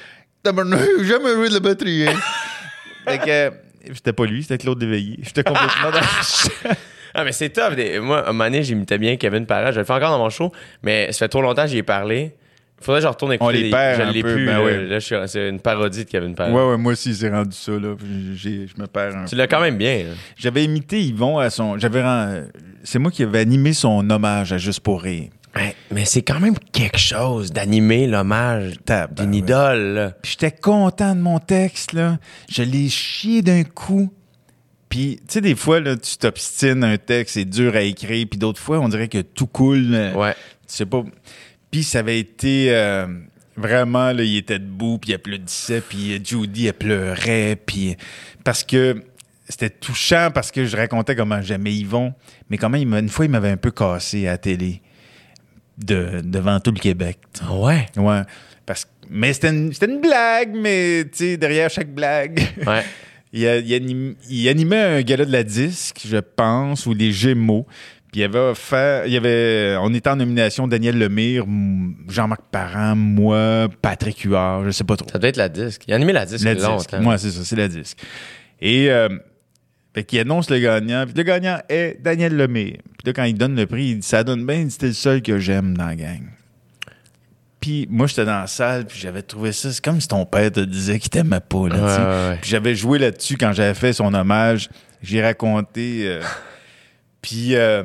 Jamais 0.46 1.34
joué 1.36 1.50
de 1.50 1.54
la 1.54 1.60
batterie. 1.60 2.08
Hein. 2.08 2.16
fait 3.08 3.18
que, 3.18 3.30
euh, 3.30 3.52
c'était 3.94 4.14
pas 4.14 4.26
lui, 4.26 4.44
c'était 4.44 4.58
Claude 4.58 4.82
Léveillé. 4.82 5.20
J'étais 5.24 5.44
complètement 5.44 5.92
dans 5.92 6.70
Ah, 7.18 7.24
mais 7.24 7.32
c'est 7.32 7.50
tough. 7.50 7.76
Des- 7.76 8.00
Moi, 8.00 8.20
à 8.20 8.30
un 8.30 8.32
moment 8.34 8.44
donné, 8.46 8.64
j'imitais 8.64 8.98
bien 8.98 9.18
Kevin 9.18 9.46
Parra. 9.46 9.72
Je 9.72 9.80
le 9.80 9.86
fais 9.86 9.94
encore 9.94 10.12
dans 10.12 10.20
mon 10.20 10.30
show, 10.30 10.52
mais 10.84 11.12
ça 11.12 11.20
fait 11.26 11.28
trop 11.30 11.42
longtemps 11.42 11.64
que 11.64 11.70
j'y 11.70 11.80
ai 11.80 11.84
parlé. 11.84 12.36
Faudrait 12.80 13.00
que 13.02 13.06
je 13.06 13.08
retourne 13.10 13.34
écouter. 13.34 13.58
On 13.58 13.64
les 13.64 13.72
perd 13.72 14.08
Je 14.08 14.14
l'ai 14.14 14.22
plus. 14.22 14.46
ben 14.46 14.58
là. 14.60 14.64
ouais. 14.64 14.86
Là, 14.86 15.00
je 15.00 15.06
suis- 15.06 15.16
c'est 15.26 15.50
une 15.50 15.60
parodie 15.60 16.06
de 16.06 16.10
Kevin 16.10 16.36
Parent. 16.36 16.54
Ouais, 16.54 16.70
ouais, 16.72 16.78
moi 16.78 16.92
aussi, 16.94 17.16
c'est 17.16 17.30
rendu 17.30 17.56
ça, 17.58 17.72
là. 17.72 17.96
j'ai- 18.36 18.68
Je 18.68 18.80
me 18.80 18.86
perds 18.86 19.16
un 19.18 19.26
Tu 19.26 19.36
l'as 19.36 19.48
quand 19.48 19.60
même 19.62 19.78
bien. 19.78 20.06
J'avais 20.38 20.64
imité 20.64 21.02
Yvon 21.02 21.40
à 21.40 21.50
son. 21.50 21.80
J'avais. 21.80 22.04
C'est 22.84 23.00
moi 23.00 23.10
qui 23.10 23.24
avais 23.24 23.40
animé 23.40 23.74
son 23.74 24.08
hommage 24.10 24.54
à 24.54 24.60
Juste 24.60 24.82
pour 24.82 25.02
rire. 25.02 25.30
Ouais, 25.56 25.74
mais 25.92 26.06
c'est 26.06 26.22
quand 26.22 26.40
même 26.40 26.54
quelque 26.72 27.00
chose 27.00 27.52
d'animer 27.52 28.06
l'hommage 28.06 28.74
d'une 29.16 29.34
idole. 29.34 30.14
j'étais 30.24 30.52
content 30.52 31.16
de 31.16 31.20
mon 31.22 31.40
texte, 31.40 31.94
là. 31.94 32.20
Je 32.48 32.62
l'ai 32.62 32.90
chié 32.90 33.42
d'un 33.42 33.64
coup. 33.64 34.14
Puis, 34.90 35.18
tu 35.28 35.34
sais, 35.34 35.42
des 35.42 35.56
fois, 35.56 35.80
là, 35.80 35.98
tu 35.98 36.18
t'obstines, 36.18 36.84
un 36.84 36.98
texte, 36.98 37.34
c'est 37.34 37.46
dur 37.46 37.76
à 37.76 37.82
écrire. 37.82 38.26
Puis 38.30 38.40
d'autres 38.40 38.62
fois, 38.62 38.80
on 38.80 38.88
dirait 38.88 39.10
que 39.10 39.22
tout 39.22 39.48
coule. 39.48 39.92
Ouais. 40.16 40.34
Tu 40.34 40.76
sais 40.76 40.86
pas. 40.86 41.04
Puis 41.72 41.84
ça 41.84 42.00
avait 42.00 42.20
été 42.20 42.68
euh, 42.70 43.08
vraiment, 43.58 44.14
là, 44.14 44.24
il 44.24 44.38
était 44.38 44.60
debout, 44.60 45.00
puis 45.00 45.12
il 45.12 45.16
applaudissait, 45.16 45.82
puis 45.82 46.22
Judy, 46.24 46.68
elle 46.68 46.74
pleurait, 46.74 47.58
puis 47.66 47.98
parce 48.44 48.64
que 48.64 49.04
c'était 49.50 49.70
touchant, 49.70 50.30
parce 50.34 50.52
que 50.52 50.66
je 50.66 50.78
racontais 50.78 51.16
comment 51.16 51.42
j'aimais 51.42 51.74
Yvon, 51.74 52.14
mais 52.50 52.58
comment 52.58 52.78
il 52.78 52.94
une 52.94 53.10
fois, 53.10 53.26
il 53.26 53.32
m'avait 53.32 53.50
un 53.50 53.58
peu 53.58 53.72
cassé 53.72 54.28
à 54.28 54.32
la 54.32 54.38
télé, 54.38 54.82
de, 55.78 56.22
devant 56.24 56.60
tout 56.60 56.72
le 56.72 56.80
Québec. 56.80 57.20
Ouais. 57.52 57.88
Ouais. 57.98 58.22
Parce, 58.66 58.88
mais 59.10 59.34
c'était 59.34 59.50
une, 59.50 59.74
c'était 59.74 59.92
une 59.92 60.02
blague, 60.02 60.54
mais 60.56 61.06
tu 61.06 61.18
sais, 61.18 61.38
derrière 61.38 61.70
chaque 61.70 61.94
blague, 61.94 62.40
Ouais. 62.66 62.84
il, 63.34 64.48
animait 64.48 64.82
un 64.82 65.02
gala 65.02 65.26
de 65.26 65.32
la 65.32 65.44
disque, 65.44 66.02
je 66.06 66.18
pense, 66.18 66.86
ou 66.86 66.94
des 66.94 67.12
Gémeaux. 67.12 67.66
Puis 68.12 68.22
il 68.22 68.24
avait 68.24 68.54
il 69.06 69.12
y 69.12 69.18
avait, 69.18 69.76
on 69.82 69.94
était 69.94 70.10
en 70.10 70.16
nomination 70.16 70.68
Daniel 70.68 70.98
Lemire, 70.98 71.46
Jean-Marc 72.08 72.42
Parent, 72.52 72.96
moi, 72.96 73.68
Patrick 73.82 74.20
Huard, 74.22 74.66
je 74.66 74.72
sais 74.72 74.86
pas 74.86 74.96
trop. 74.96 75.10
Ça 75.12 75.20
doit 75.20 75.30
être 75.30 75.38
la 75.38 75.50
disque. 75.50 75.84
Il 75.88 75.94
a 75.94 75.98
animé 75.98 76.14
la 76.14 76.26
disque 76.26 76.46
La 76.46 76.54
longtemps. 76.54 77.02
Moi, 77.02 77.18
c'est 77.18 77.32
ça, 77.32 77.44
c'est 77.44 77.58
la 77.58 77.68
disque. 77.68 77.98
Et 78.62 78.90
euh, 78.90 79.10
fait 79.94 80.04
qu'il 80.04 80.20
annonce 80.20 80.50
le 80.50 80.60
gagnant. 80.60 81.06
Puis 81.06 81.16
le 81.18 81.24
gagnant 81.24 81.60
est 81.70 82.02
Daniel 82.02 82.36
Lemire. 82.36 82.78
Puis 82.84 83.08
là, 83.08 83.14
quand 83.14 83.24
il 83.24 83.36
donne 83.36 83.56
le 83.56 83.66
prix, 83.66 83.88
il 83.88 84.00
dit 84.00 84.08
Ça 84.08 84.24
donne 84.24 84.46
bien, 84.46 84.70
c'était 84.70 84.88
le 84.88 84.94
seul 84.94 85.22
que 85.22 85.38
j'aime 85.38 85.76
dans 85.76 85.88
la 85.88 85.96
gang. 85.96 86.22
Puis 87.68 87.86
moi, 87.90 88.08
j'étais 88.08 88.24
dans 88.24 88.40
la 88.40 88.48
salle, 88.48 88.86
puis 88.86 88.98
j'avais 88.98 89.22
trouvé 89.22 89.52
ça. 89.52 89.70
C'est 89.74 89.84
comme 89.84 90.00
si 90.00 90.08
ton 90.08 90.26
père 90.26 90.50
te 90.54 90.62
disait 90.62 91.00
qu'il 91.00 91.10
t'aimait 91.10 91.42
pas. 91.42 91.68
Là, 91.68 91.76
Ouais, 91.76 92.30
ouais. 92.30 92.38
Puis 92.42 92.50
j'avais 92.50 92.76
joué 92.76 92.98
là-dessus 92.98 93.36
quand 93.36 93.52
j'avais 93.52 93.74
fait 93.74 93.92
son 93.92 94.14
hommage. 94.14 94.70
J'ai 95.02 95.22
raconté. 95.22 96.04
euh, 96.06 96.22
puis 97.22 97.58
euh, 97.58 97.84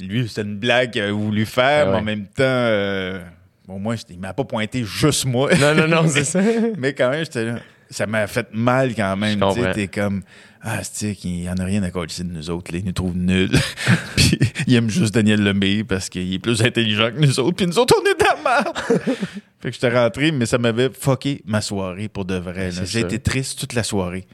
lui, 0.00 0.28
c'était 0.28 0.42
une 0.42 0.58
blague 0.58 0.92
qu'il 0.92 1.02
avait 1.02 1.10
voulu 1.10 1.44
faire, 1.44 1.86
ouais. 1.86 1.92
mais 1.94 1.98
en 1.98 2.02
même 2.04 2.26
temps, 2.26 2.44
euh, 2.44 3.20
bon, 3.66 3.80
moi, 3.80 3.96
il 4.08 4.20
m'a 4.20 4.32
pas 4.32 4.44
pointé 4.44 4.84
juste 4.84 5.24
moi. 5.24 5.50
Non, 5.56 5.74
non, 5.74 5.88
non, 5.88 6.08
c'est 6.08 6.22
ça. 6.24 6.40
Mais 6.78 6.94
quand 6.94 7.10
même, 7.10 7.24
j'étais 7.24 7.46
là. 7.46 7.58
Ça 7.90 8.06
m'a 8.06 8.26
fait 8.28 8.48
mal 8.52 8.94
quand 8.94 9.16
même. 9.16 9.40
Tu 9.54 9.60
t'es 9.72 9.88
comme. 9.88 10.22
Ah, 10.60 10.80
c'est 10.82 11.16
il 11.22 11.44
y 11.44 11.48
en 11.48 11.54
a 11.58 11.64
rien 11.64 11.82
à 11.84 11.90
coller 11.90 12.12
de 12.18 12.24
nous 12.24 12.50
autres. 12.50 12.72
Là, 12.72 12.78
ils 12.78 12.84
nous 12.84 12.90
trouvent 12.90 13.16
nuls. 13.16 13.56
puis 14.16 14.36
il 14.66 14.74
aime 14.74 14.90
juste 14.90 15.14
Daniel 15.14 15.40
Lemay 15.44 15.84
parce 15.84 16.08
qu'il 16.08 16.34
est 16.34 16.40
plus 16.40 16.62
intelligent 16.62 17.12
que 17.12 17.20
nous 17.24 17.38
autres. 17.38 17.56
Puis 17.56 17.66
nous 17.68 17.78
autres, 17.78 17.94
on 18.02 18.04
est 18.04 18.16
merde. 18.46 18.76
fait 19.60 19.68
que 19.70 19.74
j'étais 19.74 19.90
rentré, 19.90 20.32
mais 20.32 20.46
ça 20.46 20.58
m'avait 20.58 20.90
fucké 20.90 21.42
ma 21.44 21.60
soirée 21.60 22.08
pour 22.08 22.24
de 22.24 22.36
vrai. 22.36 22.70
J'ai 22.84 23.00
été 23.00 23.18
triste 23.18 23.58
toute 23.60 23.72
la 23.74 23.82
soirée. 23.82 24.26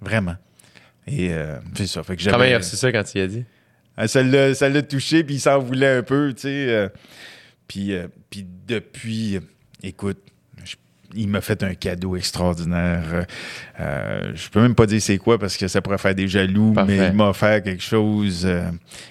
Vraiment. 0.00 0.36
Et 1.06 1.28
euh, 1.32 1.56
c'est 1.74 1.86
ça. 1.86 2.02
Fait 2.02 2.16
que 2.16 2.30
Comment 2.30 2.44
il 2.44 2.52
a 2.54 2.58
reçu 2.58 2.76
ça 2.76 2.90
quand 2.92 3.14
il 3.14 3.20
a 3.20 3.26
dit? 3.26 3.44
ah, 3.96 4.08
ça 4.08 4.22
l'a 4.22 4.82
touché, 4.82 5.24
puis 5.24 5.36
il 5.36 5.40
s'en 5.40 5.58
voulait 5.58 5.98
un 5.98 6.02
peu, 6.02 6.32
tu 6.34 6.42
sais. 6.42 6.48
euh, 6.68 6.88
puis, 7.68 7.94
euh, 7.94 8.08
puis 8.28 8.44
depuis, 8.66 9.38
écoute, 9.82 10.18
je- 10.64 10.76
il 11.14 11.28
m'a 11.28 11.40
fait 11.40 11.62
un 11.62 11.74
cadeau 11.74 12.14
extraordinaire. 12.16 13.24
Euh, 13.80 14.32
je 14.34 14.48
peux 14.50 14.60
même 14.60 14.74
pas 14.74 14.86
dire 14.86 15.00
c'est 15.00 15.16
quoi 15.18 15.38
parce 15.38 15.56
que 15.56 15.66
ça 15.68 15.80
pourrait 15.80 15.96
faire 15.98 16.14
des 16.14 16.28
jaloux, 16.28 16.72
Parfait. 16.72 16.96
mais 16.98 17.06
il 17.08 17.12
m'a 17.14 17.28
offert 17.30 17.62
quelque 17.62 17.82
chose 17.82 18.46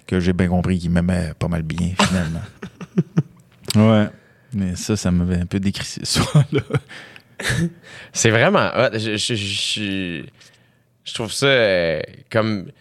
que 0.06 0.20
j'ai 0.20 0.34
bien 0.34 0.48
compris 0.49 0.78
qu'il 0.78 0.91
m'aimait 0.91 1.32
pas 1.40 1.48
mal 1.48 1.64
bien, 1.64 1.91
finalement. 1.99 2.41
ouais. 3.94 4.07
Mais 4.56 4.76
ça, 4.76 4.95
ça 4.95 5.11
m'avait 5.11 5.41
un 5.41 5.45
peu 5.45 5.60
décrissé 5.60 6.02
ce 6.03 6.22
soir-là. 6.22 6.61
C'est 8.14 8.30
vraiment 8.32 8.69
hot. 8.76 8.90
Je, 8.98 9.18
je- 9.18 9.36
je- 9.36 10.23
je 11.03 11.14
trouve 11.14 11.32
ça 11.32 11.45
euh, 11.45 12.02
comme. 12.32 12.72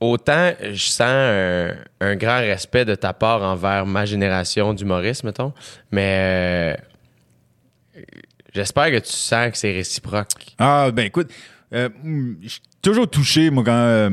Autant 0.00 0.52
je 0.60 0.74
sens 0.84 1.00
un, 1.08 1.74
un 2.00 2.16
grand 2.16 2.40
respect 2.40 2.84
de 2.84 2.94
ta 2.94 3.14
part 3.14 3.42
envers 3.42 3.86
ma 3.86 4.04
génération 4.04 4.74
d'humoristes, 4.74 5.24
mettons, 5.24 5.54
mais 5.90 6.76
euh, 7.96 8.02
j'espère 8.54 8.90
que 8.90 8.98
tu 8.98 9.12
sens 9.12 9.50
que 9.52 9.56
c'est 9.56 9.72
réciproque. 9.72 10.28
Ah, 10.58 10.90
ben 10.92 11.06
écoute, 11.06 11.30
euh, 11.72 11.88
je 12.42 12.48
suis 12.48 12.60
toujours 12.82 13.08
touché, 13.08 13.48
moi, 13.48 13.64
quand 13.64 13.72
euh, 13.72 14.10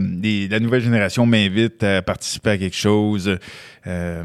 la 0.50 0.60
nouvelle 0.62 0.82
génération 0.84 1.26
m'invite 1.26 1.84
à 1.84 2.02
participer 2.02 2.52
à 2.52 2.58
quelque 2.58 2.78
chose. 2.78 3.38
Euh, 3.86 4.24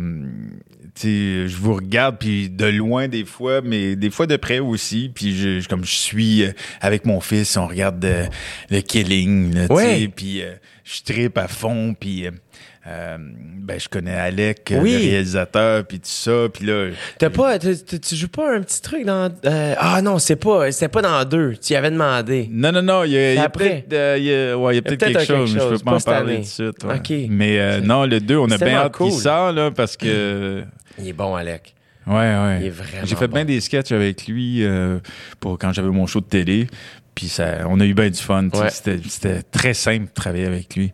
je 1.04 1.56
vous 1.56 1.74
regarde, 1.74 2.16
puis 2.18 2.48
de 2.48 2.66
loin 2.66 3.08
des 3.08 3.24
fois, 3.24 3.60
mais 3.62 3.96
des 3.96 4.10
fois 4.10 4.26
de 4.26 4.36
près 4.36 4.58
aussi. 4.58 5.10
Puis 5.14 5.36
je, 5.36 5.60
je- 5.60 5.68
comme 5.68 5.84
je 5.84 5.94
suis 5.94 6.42
euh, 6.44 6.52
avec 6.80 7.04
mon 7.04 7.20
fils, 7.20 7.56
on 7.56 7.66
regarde 7.66 8.04
euh, 8.04 8.26
le 8.70 8.80
Killing, 8.80 9.54
là, 9.54 9.68
tu 9.68 9.74
Ouais. 9.74 9.98
sais, 10.00 10.08
puis 10.14 10.42
euh, 10.42 10.52
je 10.84 11.02
tripe 11.02 11.38
à 11.38 11.48
fond, 11.48 11.94
puis... 11.98 12.26
euh, 12.86 13.16
ben, 13.18 13.80
je 13.80 13.88
connais 13.88 14.14
Alec, 14.14 14.70
euh, 14.70 14.78
Oui. 14.80 14.92
le 14.92 14.98
réalisateur, 14.98 15.84
puis 15.84 15.98
tout 15.98 16.04
ça, 16.08 16.46
puis 16.52 16.64
là... 16.66 16.90
T'as 17.18 17.30
pas, 17.30 17.58
tu 17.58 18.14
joues 18.14 18.28
pas 18.28 18.54
un 18.56 18.60
petit 18.62 18.80
truc 18.80 19.04
dans. 19.04 19.28
euh, 19.44 19.74
ah 19.78 20.00
non, 20.02 20.18
c'est 20.20 20.36
pas, 20.36 20.70
c'était 20.70 20.88
pas 20.88 21.02
dans 21.02 21.24
deux. 21.24 21.54
Tu 21.56 21.72
y 21.72 21.76
avais 21.76 21.90
demandé. 21.90 22.48
Non, 22.50 22.70
non, 22.70 22.82
non, 22.82 23.02
il 23.04 23.12
y 23.12 23.38
a, 23.38 23.48
peut-être 23.48 23.92
euh, 23.92 24.14
il 24.18 24.24
y 24.24 24.32
a- 24.34 24.56
ouais, 24.56 24.74
il 24.74 24.76
y 24.76 24.78
a 24.78 24.82
peut-être 24.82 25.04
quelque, 25.04 25.24
chose, 25.24 25.52
mais 25.54 25.60
je 25.60 25.68
peux 25.68 25.78
pas 25.78 25.90
pas 25.92 25.96
en 25.96 26.00
parler 26.00 26.34
année. 26.36 26.42
tout 26.44 26.62
de 26.62 26.72
suite. 26.72 26.84
ouais. 26.84 26.96
OK. 27.24 27.28
Mais 27.30 27.80
non, 27.80 28.04
le 28.06 28.20
2, 28.20 28.36
on 28.36 28.50
a 28.50 28.56
bien 28.58 28.76
hâte 28.76 28.96
qu'il 28.96 29.06
cool. 29.10 29.20
sort, 29.20 29.52
là, 29.52 29.70
parce 29.72 29.96
que... 29.96 30.62
Il 30.98 31.08
est 31.08 31.12
bon, 31.12 31.34
Alec. 31.34 31.74
Ouais, 32.06 32.14
ouais. 32.14 32.58
Il 32.60 32.66
est 32.66 32.70
vraiment 32.70 33.04
J'ai 33.04 33.16
fait 33.16 33.26
bon. 33.26 33.34
bien 33.34 33.44
des 33.44 33.60
sketchs 33.60 33.90
avec 33.90 34.28
lui 34.28 34.64
pour 35.40 35.58
quand 35.58 35.72
j'avais 35.72 35.88
mon 35.88 36.06
show 36.06 36.20
de 36.20 36.26
télé, 36.26 36.68
puis 37.16 37.26
ça, 37.28 37.66
on 37.68 37.80
a 37.80 37.84
eu 37.84 37.94
bien 37.94 38.10
du 38.10 38.20
fun. 38.22 38.48
Ouais. 38.54 38.68
C'était 38.70 39.42
très 39.50 39.74
simple 39.74 40.04
de 40.04 40.10
travailler 40.14 40.46
avec 40.46 40.76
lui. 40.76 40.92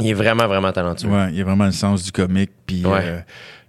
Il 0.00 0.08
est 0.08 0.12
vraiment, 0.14 0.46
vraiment 0.46 0.72
talentueux. 0.72 1.08
Ouais, 1.08 1.32
il 1.32 1.40
a 1.40 1.44
vraiment 1.44 1.66
le 1.66 1.72
sens 1.72 2.02
du 2.04 2.12
comique, 2.12 2.50
puis... 2.66 2.84
Ouais. 2.84 3.00
euh, 3.02 3.20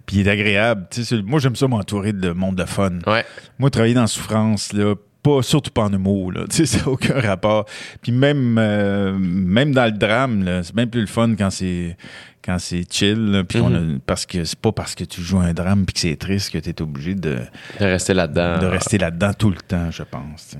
puis 0.04 0.18
il 0.18 0.28
est 0.28 0.30
agréable. 0.30 0.86
Moi, 1.24 1.40
j'aime 1.40 1.56
ça 1.56 1.66
m'entourer 1.66 2.12
de 2.12 2.30
monde 2.30 2.54
de 2.56 2.64
fun. 2.64 2.92
Ouais. 3.08 3.24
Moi, 3.58 3.70
travailler 3.70 3.94
dans 3.94 4.06
Souffrance, 4.06 4.72
là, 4.72 4.94
pas, 5.22 5.42
surtout 5.42 5.72
pas 5.72 5.82
en 5.82 5.92
humour, 5.92 6.30
là. 6.30 6.44
Ça 6.50 6.78
n'a 6.78 6.88
aucun 6.88 7.20
rapport. 7.20 7.64
Puis 8.02 8.12
même, 8.12 8.56
euh, 8.56 9.12
même 9.18 9.72
dans 9.72 9.84
le 9.86 9.90
drame, 9.90 10.48
c'est 10.62 10.74
bien 10.76 10.86
plus 10.86 11.00
le 11.00 11.06
fun 11.08 11.34
quand 11.36 11.50
c'est, 11.50 11.96
quand 12.44 12.56
c'est 12.60 12.84
chill, 12.88 13.32
là, 13.32 13.42
puis 13.42 13.58
qu'on 13.60 13.70
Mhm. 13.70 13.96
a- 13.96 13.98
parce 14.06 14.26
que 14.26 14.44
c'est 14.44 14.58
pas 14.60 14.70
parce 14.70 14.94
que 14.94 15.02
tu 15.02 15.20
joues 15.22 15.40
un 15.40 15.52
drame 15.52 15.84
puis 15.84 15.94
que 15.94 15.98
c'est 16.00 16.14
triste 16.16 16.52
que 16.52 16.58
tu 16.58 16.70
es 16.70 16.80
obligé 16.82 17.16
de, 17.16 17.38
De 17.80 17.84
rester 17.86 18.14
là-dedans. 18.14 18.58
de 18.60 18.66
rester 18.66 18.98
là-dedans 18.98 19.32
tout 19.36 19.50
le 19.50 19.56
temps, 19.56 19.90
je 19.90 20.04
pense. 20.04 20.54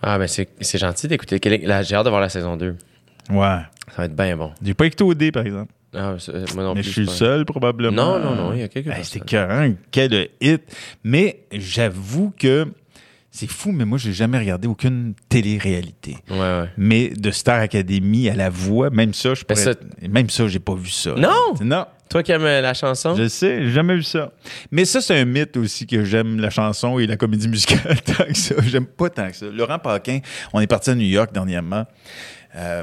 Ah, 0.00 0.16
mais 0.18 0.28
c'est 0.28 0.48
c'est 0.60 0.78
gentil 0.78 1.08
d'écouter. 1.08 1.40
J'ai 1.42 1.94
hâte 1.96 2.04
de 2.04 2.08
voir 2.10 2.20
la 2.20 2.28
saison 2.28 2.56
2. 2.56 2.76
Ouais. 3.30 3.58
Ça 3.88 3.96
va 3.98 4.04
être 4.06 4.16
bien 4.16 4.36
bon. 4.36 4.52
J'ai 4.62 4.74
pas 4.74 4.86
écouté 4.86 5.04
au 5.04 5.14
dé, 5.14 5.30
par 5.32 5.44
exemple. 5.44 5.72
Ah, 5.94 6.14
c'est- 6.18 6.54
moi 6.54 6.64
non 6.64 6.74
mais 6.74 6.80
plus. 6.80 6.88
je 6.88 6.92
suis 6.92 7.00
le 7.02 7.08
seul, 7.08 7.44
probablement. 7.44 7.94
Non, 7.94 8.18
non, 8.18 8.34
non, 8.34 8.52
il 8.54 8.60
y 8.60 8.62
a 8.62 8.68
quelques 8.68 8.86
Hey. 8.86 9.04
C'était 9.04 9.18
écœurant, 9.18 9.72
quel 9.90 10.28
hit. 10.40 10.62
Mais 11.04 11.44
j'avoue 11.52 12.32
que 12.38 12.66
c'est 13.30 13.46
fou, 13.50 13.72
mais 13.72 13.84
moi, 13.84 13.98
j'ai 13.98 14.12
jamais 14.14 14.38
regardé 14.38 14.68
aucune 14.68 15.12
télé-réalité. 15.28 16.16
Ouais, 16.30 16.38
ouais. 16.38 16.68
Mais 16.78 17.08
de 17.10 17.30
Star 17.30 17.60
Academy 17.60 18.28
à 18.30 18.34
la 18.34 18.48
voix, 18.48 18.88
même 18.90 19.12
ça, 19.12 19.34
je 19.34 19.44
pourrais... 19.44 19.74
Même 20.08 20.30
ça, 20.30 20.48
j'ai 20.48 20.58
pas 20.60 20.74
vu 20.74 20.88
ça. 20.88 21.14
Non? 21.16 21.54
Non, 21.62 21.84
Toi 22.08 22.22
qui 22.22 22.32
aimes 22.32 22.42
euh, 22.44 22.60
la 22.62 22.72
chanson? 22.74 23.14
je 23.14 23.28
sais, 23.28 23.62
j'ai 23.62 23.70
jamais 23.70 23.96
vu 23.96 24.02
ça. 24.02 24.32
Mais 24.70 24.84
ça, 24.86 25.00
c'est 25.02 25.18
un 25.18 25.24
mythe 25.26 25.56
aussi 25.58 25.86
que 25.86 26.04
j'aime 26.04 26.40
la 26.40 26.50
chanson 26.50 26.98
et 26.98 27.06
la 27.06 27.16
comédie 27.16 27.48
musicale 27.48 28.00
tant 28.04 28.24
que 28.24 28.36
ça. 28.36 28.54
J'aime 28.66 28.86
pas 28.86 29.10
tant 29.10 29.28
que 29.28 29.36
ça. 29.36 29.46
Laurent 29.46 29.78
Paquin, 29.78 30.20
on 30.54 30.60
est 30.60 30.66
parti 30.66 30.88
à 30.90 30.94
New 30.94 31.06
York 31.06 31.32
dernièrement, 31.32 31.86
euh, 32.56 32.82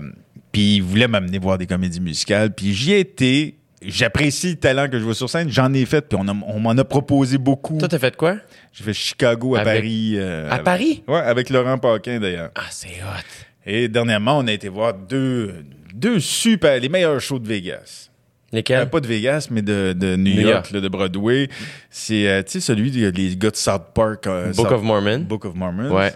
puis 0.52 0.76
il 0.78 0.84
voulait 0.84 1.08
m'amener 1.08 1.38
voir 1.40 1.58
des 1.58 1.68
comédies 1.68 2.02
musicales, 2.02 2.54
puis 2.54 2.74
j'y 2.74 2.94
ai 2.94 3.00
été. 3.00 3.56
J'apprécie 3.82 4.50
le 4.50 4.56
talent 4.58 4.90
que 4.90 5.00
je 5.00 5.04
vois 5.06 5.16
sur 5.16 5.30
scène. 5.30 5.50
J'en 5.50 5.74
ai 5.74 5.86
fait, 5.86 6.02
puis 6.02 6.18
on, 6.22 6.28
a- 6.28 6.36
on 6.48 6.60
m'en 6.60 6.72
a 6.72 6.84
proposé 6.84 7.38
beaucoup. 7.38 7.78
Toi, 7.78 7.88
t'as 7.88 7.98
fait 7.98 8.14
quoi? 8.16 8.36
J'ai 8.74 8.84
fait 8.84 8.94
Chicago 8.94 9.56
à 9.56 9.62
Avec- 9.62 9.76
Paris. 9.82 10.14
euh, 10.18 10.50
À 10.50 10.54
avec- 10.56 10.66
Paris? 10.66 11.04
Ouais, 11.08 11.20
avec 11.20 11.50
Laurent 11.50 11.78
Paquin 11.78 12.20
d'ailleurs. 12.20 12.52
Ah, 12.56 12.64
c'est 12.72 12.88
hot. 12.88 13.24
Et 13.66 13.88
dernièrement, 13.88 14.38
on 14.40 14.48
a 14.48 14.52
été 14.52 14.68
voir 14.68 14.94
deux, 14.94 15.64
deux 15.94 16.20
super, 16.20 16.78
les 16.78 16.90
meilleurs 16.90 17.22
shows 17.22 17.40
de 17.40 17.48
Vegas. 17.48 18.10
Euh, 18.52 18.58
Lesquels? 18.58 18.90
pas 18.90 19.00
de 19.00 19.08
Vegas, 19.08 19.48
mais 19.50 19.62
de, 19.62 19.94
de 19.94 20.16
New, 20.18 20.34
New 20.34 20.42
York, 20.42 20.52
York. 20.54 20.72
là, 20.72 20.82
de 20.82 20.88
Broadway. 20.90 21.48
C'est, 21.90 22.28
euh, 22.28 22.42
tu 22.44 22.54
sais, 22.54 22.60
celui 22.60 22.92
des 22.92 23.10
les 23.12 23.38
gars 23.38 23.52
de 23.52 23.56
South 23.56 23.94
Park. 23.94 24.28
euh, 24.28 24.48
Book 24.48 24.56
South- 24.68 24.74
of 24.76 24.84
Mormon. 24.84 25.20
Book 25.20 25.46
of 25.46 25.56
Mormon. 25.56 25.90
Ouais. 25.96 26.12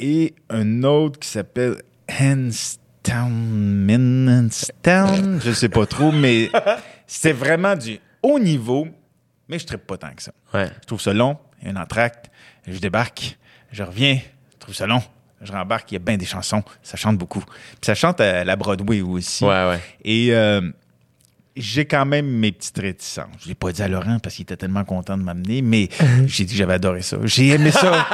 Et 0.00 0.34
un 0.50 0.82
autre 0.82 1.20
qui 1.20 1.28
s'appelle 1.28 1.76
Hanstown, 3.06 3.30
Minstown, 3.84 5.40
je 5.44 5.52
sais 5.52 5.68
pas 5.68 5.84
trop, 5.84 6.10
mais 6.10 6.50
c'était 7.06 7.32
vraiment 7.32 7.76
du 7.76 7.98
haut 8.22 8.38
niveau, 8.38 8.88
mais 9.48 9.58
je 9.58 9.66
ne 9.70 9.76
pas 9.76 9.98
tant 9.98 10.14
que 10.14 10.22
ça. 10.22 10.32
Ouais. 10.54 10.70
Je 10.82 10.86
trouve 10.86 11.00
ça 11.00 11.12
long, 11.12 11.36
il 11.60 11.68
y 11.68 11.70
a 11.70 11.78
un 11.78 11.82
entracte, 11.82 12.30
je 12.66 12.78
débarque, 12.78 13.38
je 13.72 13.82
reviens, 13.82 14.18
je 14.52 14.58
trouve 14.58 14.74
ça 14.74 14.86
long, 14.86 15.02
je 15.42 15.52
rembarque, 15.52 15.92
il 15.92 15.94
y 15.94 15.96
a 15.96 16.00
bien 16.00 16.16
des 16.16 16.24
chansons, 16.24 16.62
ça 16.82 16.96
chante 16.96 17.18
beaucoup. 17.18 17.40
Puis 17.40 17.80
ça 17.82 17.94
chante 17.94 18.20
à 18.20 18.44
la 18.44 18.56
Broadway 18.56 19.02
aussi. 19.02 19.44
Ouais, 19.44 19.68
ouais. 19.68 19.80
Et 20.02 20.34
euh, 20.34 20.62
j'ai 21.56 21.84
quand 21.84 22.06
même 22.06 22.26
mes 22.26 22.52
petites 22.52 22.78
réticences. 22.78 23.26
Je 23.42 23.48
l'ai 23.48 23.54
pas 23.54 23.70
dit 23.72 23.82
à 23.82 23.88
Laurent 23.88 24.18
parce 24.18 24.36
qu'il 24.36 24.44
était 24.44 24.56
tellement 24.56 24.84
content 24.84 25.18
de 25.18 25.22
m'amener, 25.22 25.60
mais 25.60 25.90
j'ai 26.26 26.44
dit 26.44 26.54
que 26.54 26.58
j'avais 26.58 26.74
adoré 26.74 27.02
ça. 27.02 27.18
J'ai 27.24 27.48
aimé 27.48 27.70
ça. 27.70 28.06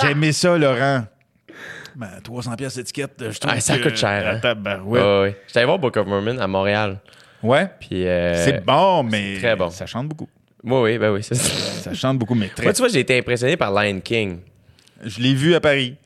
j'ai 0.00 0.12
aimé 0.12 0.30
ça, 0.32 0.56
Laurent. 0.56 1.04
Ben, 1.96 2.08
300 2.22 2.54
pièces 2.56 2.76
d'étiquette, 2.76 3.12
je 3.30 3.38
trouve 3.38 3.52
Ah, 3.56 3.60
ça 3.60 3.78
que- 3.78 3.82
coûte 3.84 3.96
cher, 3.96 4.40
hein? 4.42 4.54
Ben. 4.54 4.80
J'étais 5.46 5.58
allé 5.58 5.66
voir 5.66 5.78
Book 5.78 5.96
of 5.96 6.06
Mormon 6.06 6.38
à 6.38 6.46
Montréal. 6.46 6.98
Ouais. 7.42 7.68
Puis. 7.80 8.06
euh, 8.06 8.44
C'est 8.44 8.64
bon, 8.64 9.02
mais 9.02 9.36
très 9.38 9.56
bon. 9.56 9.70
ça 9.70 9.86
chante 9.86 10.08
beaucoup. 10.08 10.28
Oui, 10.62 10.78
oui, 10.82 10.98
ben 10.98 11.10
oui, 11.12 11.22
ça. 11.22 11.34
Ça 11.80 11.94
chante 11.94 12.18
beaucoup, 12.18 12.34
mais 12.34 12.48
très. 12.48 12.64
Moi, 12.64 12.72
tu 12.74 12.80
vois, 12.82 12.88
j'ai 12.88 13.00
été 13.00 13.16
impressionné 13.18 13.56
par 13.56 13.72
Lion 13.72 13.98
King. 14.00 14.40
Je 15.02 15.18
l'ai 15.20 15.32
vu 15.32 15.54
à 15.54 15.60
Paris. 15.60 15.96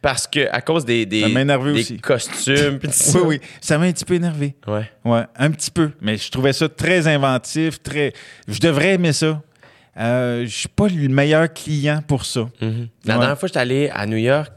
Parce 0.00 0.26
que, 0.28 0.48
à 0.52 0.60
cause 0.62 0.84
des, 0.84 1.04
des, 1.04 1.22
Ça 1.22 1.28
des 1.28 1.70
aussi. 1.80 1.98
costumes. 1.98 2.78
pis 2.82 2.88
ça. 2.92 3.18
Oui, 3.18 3.24
oui. 3.26 3.40
Ça 3.60 3.76
m'a 3.78 3.84
un 3.86 3.92
petit 3.92 4.04
peu 4.04 4.14
énervé. 4.14 4.54
Ouais. 4.66 4.88
Ouais, 5.04 5.22
un 5.36 5.50
petit 5.50 5.70
peu. 5.72 5.90
Mais 6.00 6.16
je 6.16 6.30
trouvais 6.30 6.52
ça 6.52 6.68
très 6.68 7.06
inventif, 7.08 7.82
très. 7.82 8.12
Je 8.46 8.60
devrais 8.60 8.94
aimer 8.94 9.12
ça. 9.12 9.42
Euh, 9.98 10.44
je 10.44 10.56
suis 10.56 10.68
pas 10.68 10.86
le 10.86 11.08
meilleur 11.08 11.52
client 11.52 12.00
pour 12.06 12.24
ça. 12.24 12.48
Mhm. 12.62 12.88
La 13.04 13.14
Ouais. 13.14 13.20
dernière 13.20 13.38
fois, 13.38 13.48
j'étais 13.48 13.58
allé 13.58 13.90
à 13.92 14.06
New 14.06 14.16
York. 14.16 14.52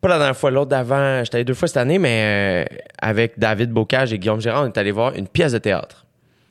Pas 0.00 0.08
la 0.08 0.18
dernière 0.18 0.36
fois, 0.36 0.50
l'autre 0.50 0.70
d'avant. 0.70 1.24
J'étais 1.24 1.36
allé 1.36 1.44
deux 1.44 1.54
fois 1.54 1.66
cette 1.68 1.76
année, 1.78 1.98
mais 1.98 2.64
euh, 2.70 2.76
avec 3.00 3.38
David 3.38 3.70
Bocage 3.70 4.12
et 4.12 4.18
Guillaume 4.18 4.40
Gérard, 4.40 4.64
on 4.64 4.66
est 4.66 4.78
allé 4.78 4.92
voir 4.92 5.14
une 5.14 5.26
pièce 5.28 5.52
de 5.52 5.58
théâtre. 5.58 6.04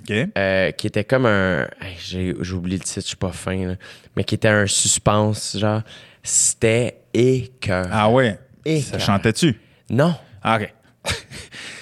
OK? 0.09 0.15
euh, 0.37 0.71
qui 0.71 0.87
était 0.87 1.03
comme 1.03 1.25
un. 1.25 1.61
hey, 1.81 1.95
J'ai 1.99 2.33
oublié 2.53 2.77
le 2.77 2.83
titre, 2.83 3.01
je 3.01 3.07
suis 3.07 3.15
pas 3.15 3.31
fin, 3.31 3.67
là. 3.67 3.75
mais 4.15 4.23
qui 4.23 4.35
était 4.35 4.47
un 4.47 4.67
suspense, 4.67 5.57
genre. 5.57 5.81
C'était 6.23 6.97
écœur. 7.13 7.87
Ah 7.91 8.09
ouais? 8.09 8.37
Et 8.65 8.81
ça 8.81 8.99
chantait-tu? 8.99 9.59
Non. 9.89 10.13
Ah, 10.43 10.57
OK. 10.57 10.73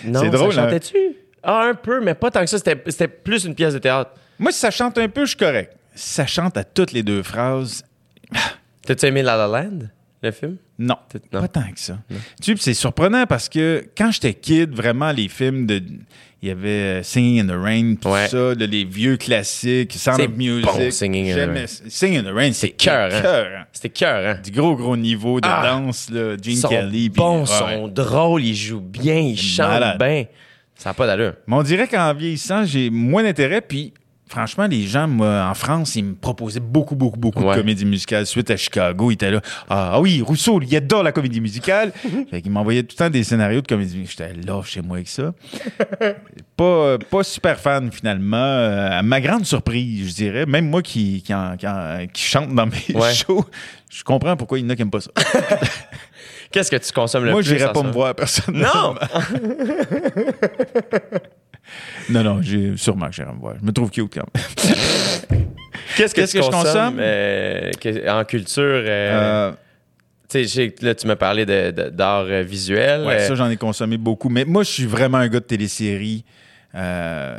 Non, 0.05 0.19
C'est 0.21 0.29
drôle, 0.29 0.53
ça 0.53 0.61
hein? 0.61 0.65
chantait-tu? 0.65 0.97
Ah, 1.41 1.63
un 1.63 1.73
peu, 1.73 1.99
mais 1.99 2.13
pas 2.13 2.29
tant 2.29 2.41
que 2.41 2.45
ça. 2.47 2.57
C'était 2.59 2.79
c'était 2.91 3.07
plus 3.07 3.45
une 3.45 3.55
pièce 3.55 3.73
de 3.73 3.79
théâtre. 3.79 4.11
Moi, 4.37 4.51
si 4.51 4.59
ça 4.59 4.69
chante 4.69 4.97
un 4.99 5.07
peu, 5.09 5.21
je 5.21 5.29
suis 5.29 5.37
correct. 5.37 5.75
Si 5.95 6.09
ça 6.13 6.27
chante 6.27 6.57
à 6.57 6.63
toutes 6.63 6.91
les 6.91 7.01
deux 7.01 7.23
phrases, 7.23 7.83
T'as-tu 8.85 9.05
aimé 9.07 9.23
La 9.23 9.35
La 9.35 9.47
Land, 9.47 9.87
le 10.26 10.31
film? 10.31 10.57
non. 10.80 10.95
Non. 11.34 11.41
Pas 11.41 11.47
tant 11.47 11.61
que 11.73 11.80
ça. 11.80 11.97
Tu 12.41 12.52
sais, 12.56 12.61
c'est 12.61 12.73
surprenant 12.73 13.26
parce 13.26 13.47
que 13.49 13.85
quand 13.97 14.11
j'étais 14.11 14.34
kid, 14.34 14.73
vraiment, 14.73 15.11
les 15.11 15.27
films 15.27 15.65
de. 15.65 15.81
Il 16.41 16.49
y 16.49 16.52
avait 16.52 16.69
euh, 16.69 17.03
Singing 17.03 17.41
in 17.41 17.47
the 17.47 17.60
Rain, 17.60 17.95
tout 17.99 18.10
Ouais. 18.10 18.27
ça, 18.27 18.53
les 18.53 18.84
vieux 18.85 19.18
classiques, 19.18 19.93
Sound 19.93 20.19
of 20.22 20.35
Music. 20.38 20.65
bon, 20.65 20.91
Singing 20.91 21.31
in 21.31 21.34
the 21.34 21.49
Rain. 21.49 21.65
Singing 21.88 22.19
in 22.19 22.23
the 22.23 22.35
Rain, 22.35 22.52
c'est 22.53 22.69
cœur, 22.72 23.10
hein? 23.11 23.65
C'était 23.72 23.89
cœur, 23.89 24.27
hein? 24.35 24.39
Du 24.43 24.52
gros, 24.52 24.76
gros 24.76 24.95
niveau 24.95 25.41
de 25.41 25.47
Ah! 25.49 25.64
danse, 25.65 26.10
là. 26.11 26.34
Gene 26.35 26.52
Ils 26.53 26.57
sont 26.57 26.68
Kelly. 26.69 27.10
bons, 27.10 27.41
ouais. 27.41 27.45
sont 27.47 27.88
drôles, 27.88 28.43
ils 28.43 28.56
jouent 28.56 28.80
bien, 28.80 29.15
ils 29.15 29.39
chantent 29.39 29.97
bien. 29.97 30.26
Ça 30.76 30.89
n'a 30.89 30.93
pas 30.93 31.07
d'allure. 31.07 31.34
Mais 31.47 31.56
on 31.56 31.64
dirait 31.64 31.88
qu'en 31.88 32.14
vieillissant, 32.14 32.64
j'ai 32.65 32.89
moins 32.91 33.23
d'intérêt. 33.23 33.61
Puis, 33.61 33.93
franchement, 34.27 34.68
les 34.68 34.84
gens, 34.88 35.07
moi, 35.07 35.47
en 35.49 35.53
France, 35.53 35.95
ils 35.95 36.03
me 36.06 36.15
proposaient 36.15 36.60
beaucoup, 36.60 36.95
beaucoup, 36.95 37.19
beaucoup 37.19 37.43
Ouais. 37.43 37.56
de 37.56 37.61
comédies 37.61 37.85
musicales. 37.85 38.26
Suite 38.26 38.49
à 38.52 38.57
Chicago, 38.57 39.11
ils 39.11 39.15
étaient 39.15 39.31
là. 39.31 39.41
Ah, 39.69 39.91
ah 39.93 40.02
oui, 40.02 40.22
Rousseau, 40.22 40.60
il 40.61 40.76
adore 40.76 41.03
la 41.03 41.11
comédie 41.11 41.41
musicale. 41.41 41.91
fait 42.31 42.41
qu'il 42.41 42.52
m'envoyait 42.52 42.84
tout 42.84 42.95
le 42.97 43.06
temps 43.06 43.10
des 43.10 43.23
scénarios 43.23 43.61
de 43.61 43.68
comédie 43.68 43.97
musicale. 43.97 44.34
J'étais 44.35 44.47
là 44.47 44.61
chez 44.64 44.81
moi 44.81 44.97
avec 44.97 45.07
ça. 45.07 45.34
pas, 46.57 46.97
pas 46.97 47.23
super 47.23 47.60
fan, 47.60 47.91
finalement. 47.91 48.38
Euh, 48.38 48.99
à 48.99 49.02
ma 49.03 49.22
grande 49.22 49.45
surprise, 49.45 50.10
je 50.10 50.14
dirais. 50.15 50.45
Même 50.45 50.69
moi 50.69 50.81
qui, 50.81 51.22
qui, 51.22 51.34
en- 51.34 51.56
qui 51.57 51.68
en- 51.68 52.06
qui 52.11 52.23
chante 52.23 52.53
dans 52.53 52.65
mes 52.65 52.95
Ouais. 52.95 53.14
shows, 53.14 53.45
je 53.91 54.03
comprends 54.03 54.35
pourquoi 54.35 54.60
il 54.60 54.64
y 54.64 54.65
en 54.65 54.69
a 54.69 54.76
qui 54.76 54.81
n'aiment 54.81 54.91
pas 54.91 55.02
ça. 55.02 55.11
Qu'est-ce 56.52 56.72
que 56.72 56.77
tu 56.77 56.91
consommes 56.93 57.26
le 57.26 57.31
moi, 57.31 57.41
plus? 57.41 57.49
je 57.49 57.56
n'irais 57.56 57.69
en 57.69 57.73
pas 57.73 57.84
me 57.84 57.91
voir 57.91 58.15
personne. 58.15 58.56
Non! 58.57 58.95
Non, 62.09 62.23
non, 62.23 62.41
j'ai, 62.41 62.75
sûrement 62.77 63.07
que 63.07 63.13
j'irai 63.15 63.31
me 63.33 63.39
voir. 63.39 63.55
Je 63.59 63.65
me 63.65 63.71
trouve 63.71 63.89
cute 63.91 64.13
quand 64.13 64.25
même. 64.33 64.75
Qu'est-ce 65.97 66.13
que 66.13 66.21
Qu'est-ce 66.21 66.31
tu 66.33 66.37
que 66.39 66.43
je 66.45 66.49
consommes 66.49 66.63
consomme? 66.73 66.97
euh, 66.99 67.71
que- 67.79 68.09
en 68.09 68.23
culture? 68.25 68.63
euh, 68.63 69.51
Euh, 69.51 69.51
tu 70.29 70.47
sais, 70.47 70.73
là, 70.81 70.95
tu 70.95 71.07
m'as 71.07 71.15
parlé 71.15 71.45
de- 71.45 71.71
de- 71.71 71.89
d'art 71.89 72.25
visuel. 72.43 73.05
Ouais, 73.05 73.19
ça, 73.19 73.35
j'en 73.35 73.49
ai 73.49 73.57
consommé 73.57 73.97
beaucoup. 73.97 74.27
Mais 74.29 74.43
moi, 74.45 74.63
je 74.63 74.71
suis 74.71 74.85
vraiment 74.85 75.17
un 75.19 75.27
gars 75.27 75.39
de 75.39 75.45
téléséries. 75.45 76.23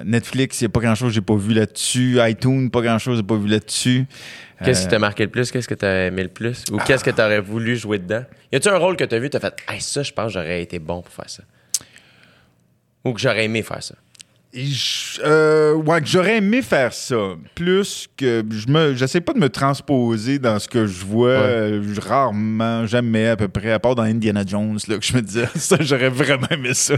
Netflix, 0.05 0.61
il 0.61 0.65
n'y 0.65 0.67
a 0.67 0.71
pas 0.71 0.81
grand-chose 0.81 1.09
que 1.09 1.15
j'ai 1.15 1.21
pas 1.21 1.37
vu 1.37 1.53
là-dessus. 1.53 2.19
iTunes, 2.21 2.71
pas 2.71 2.81
grand-chose 2.81 3.15
que 3.15 3.23
j'ai 3.23 3.27
pas 3.27 3.37
vu 3.37 3.49
là-dessus. 3.49 4.07
Qu'est-ce 4.65 4.83
qui 4.85 4.89
t'a 4.89 4.99
marqué 4.99 5.25
le 5.25 5.31
plus? 5.31 5.51
Qu'est-ce 5.51 5.69
que 5.69 5.75
t'as 5.75 6.07
aimé 6.07 6.23
le 6.23 6.31
plus? 6.31 6.65
Ou 6.73 6.79
qu'est-ce 6.79 7.05
que 7.05 7.11
t'aurais 7.11 7.41
voulu 7.41 7.77
jouer 7.77 7.99
dedans? 7.99 8.25
Y 8.51 8.57
a-tu 8.57 8.69
un 8.69 8.79
rôle 8.79 8.97
que 8.97 9.05
t'as 9.05 9.19
vu, 9.19 9.29
t'as 9.29 9.41
fait, 9.41 9.55
hey, 9.69 9.81
ça, 9.83 10.03
je 10.03 10.13
pense 10.13 10.33
j'aurais 10.33 10.63
été 10.63 10.79
bon 10.79 11.03
pour 11.03 11.13
faire 11.13 11.29
ça? 11.29 11.43
Ou 13.05 13.13
que 13.13 13.21
j'aurais 13.21 13.45
aimé 13.45 13.63
faire 13.63 13.83
ça? 13.83 13.95
Euh, 15.25 15.75
ouais, 15.75 16.01
j'aurais 16.05 16.39
aimé 16.39 16.63
faire 16.63 16.93
ça. 16.93 17.35
Plus 17.55 18.09
que 18.17 18.43
je 18.51 18.69
me, 18.69 18.95
j'essaie 18.95 19.21
pas 19.21 19.33
de 19.33 19.39
me 19.39 19.49
transposer 19.49 20.39
dans 20.39 20.59
ce 20.59 20.69
que 20.69 20.87
je 20.87 21.05
vois. 21.05 21.35
Ouais. 21.39 21.45
euh, 21.45 21.95
rarement, 22.01 22.87
jamais 22.87 23.29
à 23.29 23.37
peu 23.37 23.49
près, 23.49 23.73
à 23.73 23.79
part 23.79 23.95
dans 23.95 24.03
Indiana 24.05 24.43
Jones, 24.47 24.79
là, 24.89 24.99
que 24.99 25.05
je 25.05 25.15
me 25.15 25.21
disais, 25.23 25.47
ça, 25.57 25.77
j'aurais 25.81 26.09
vraiment 26.11 26.49
aimé 26.51 26.75
ça. 26.75 26.95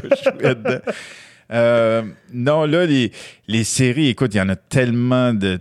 Euh, 1.50 2.02
non, 2.32 2.64
là, 2.66 2.84
les, 2.84 3.10
les 3.46 3.64
séries, 3.64 4.08
écoute, 4.08 4.34
il 4.34 4.38
y 4.38 4.40
en 4.40 4.48
a 4.50 4.56
tellement 4.56 5.32
de. 5.32 5.58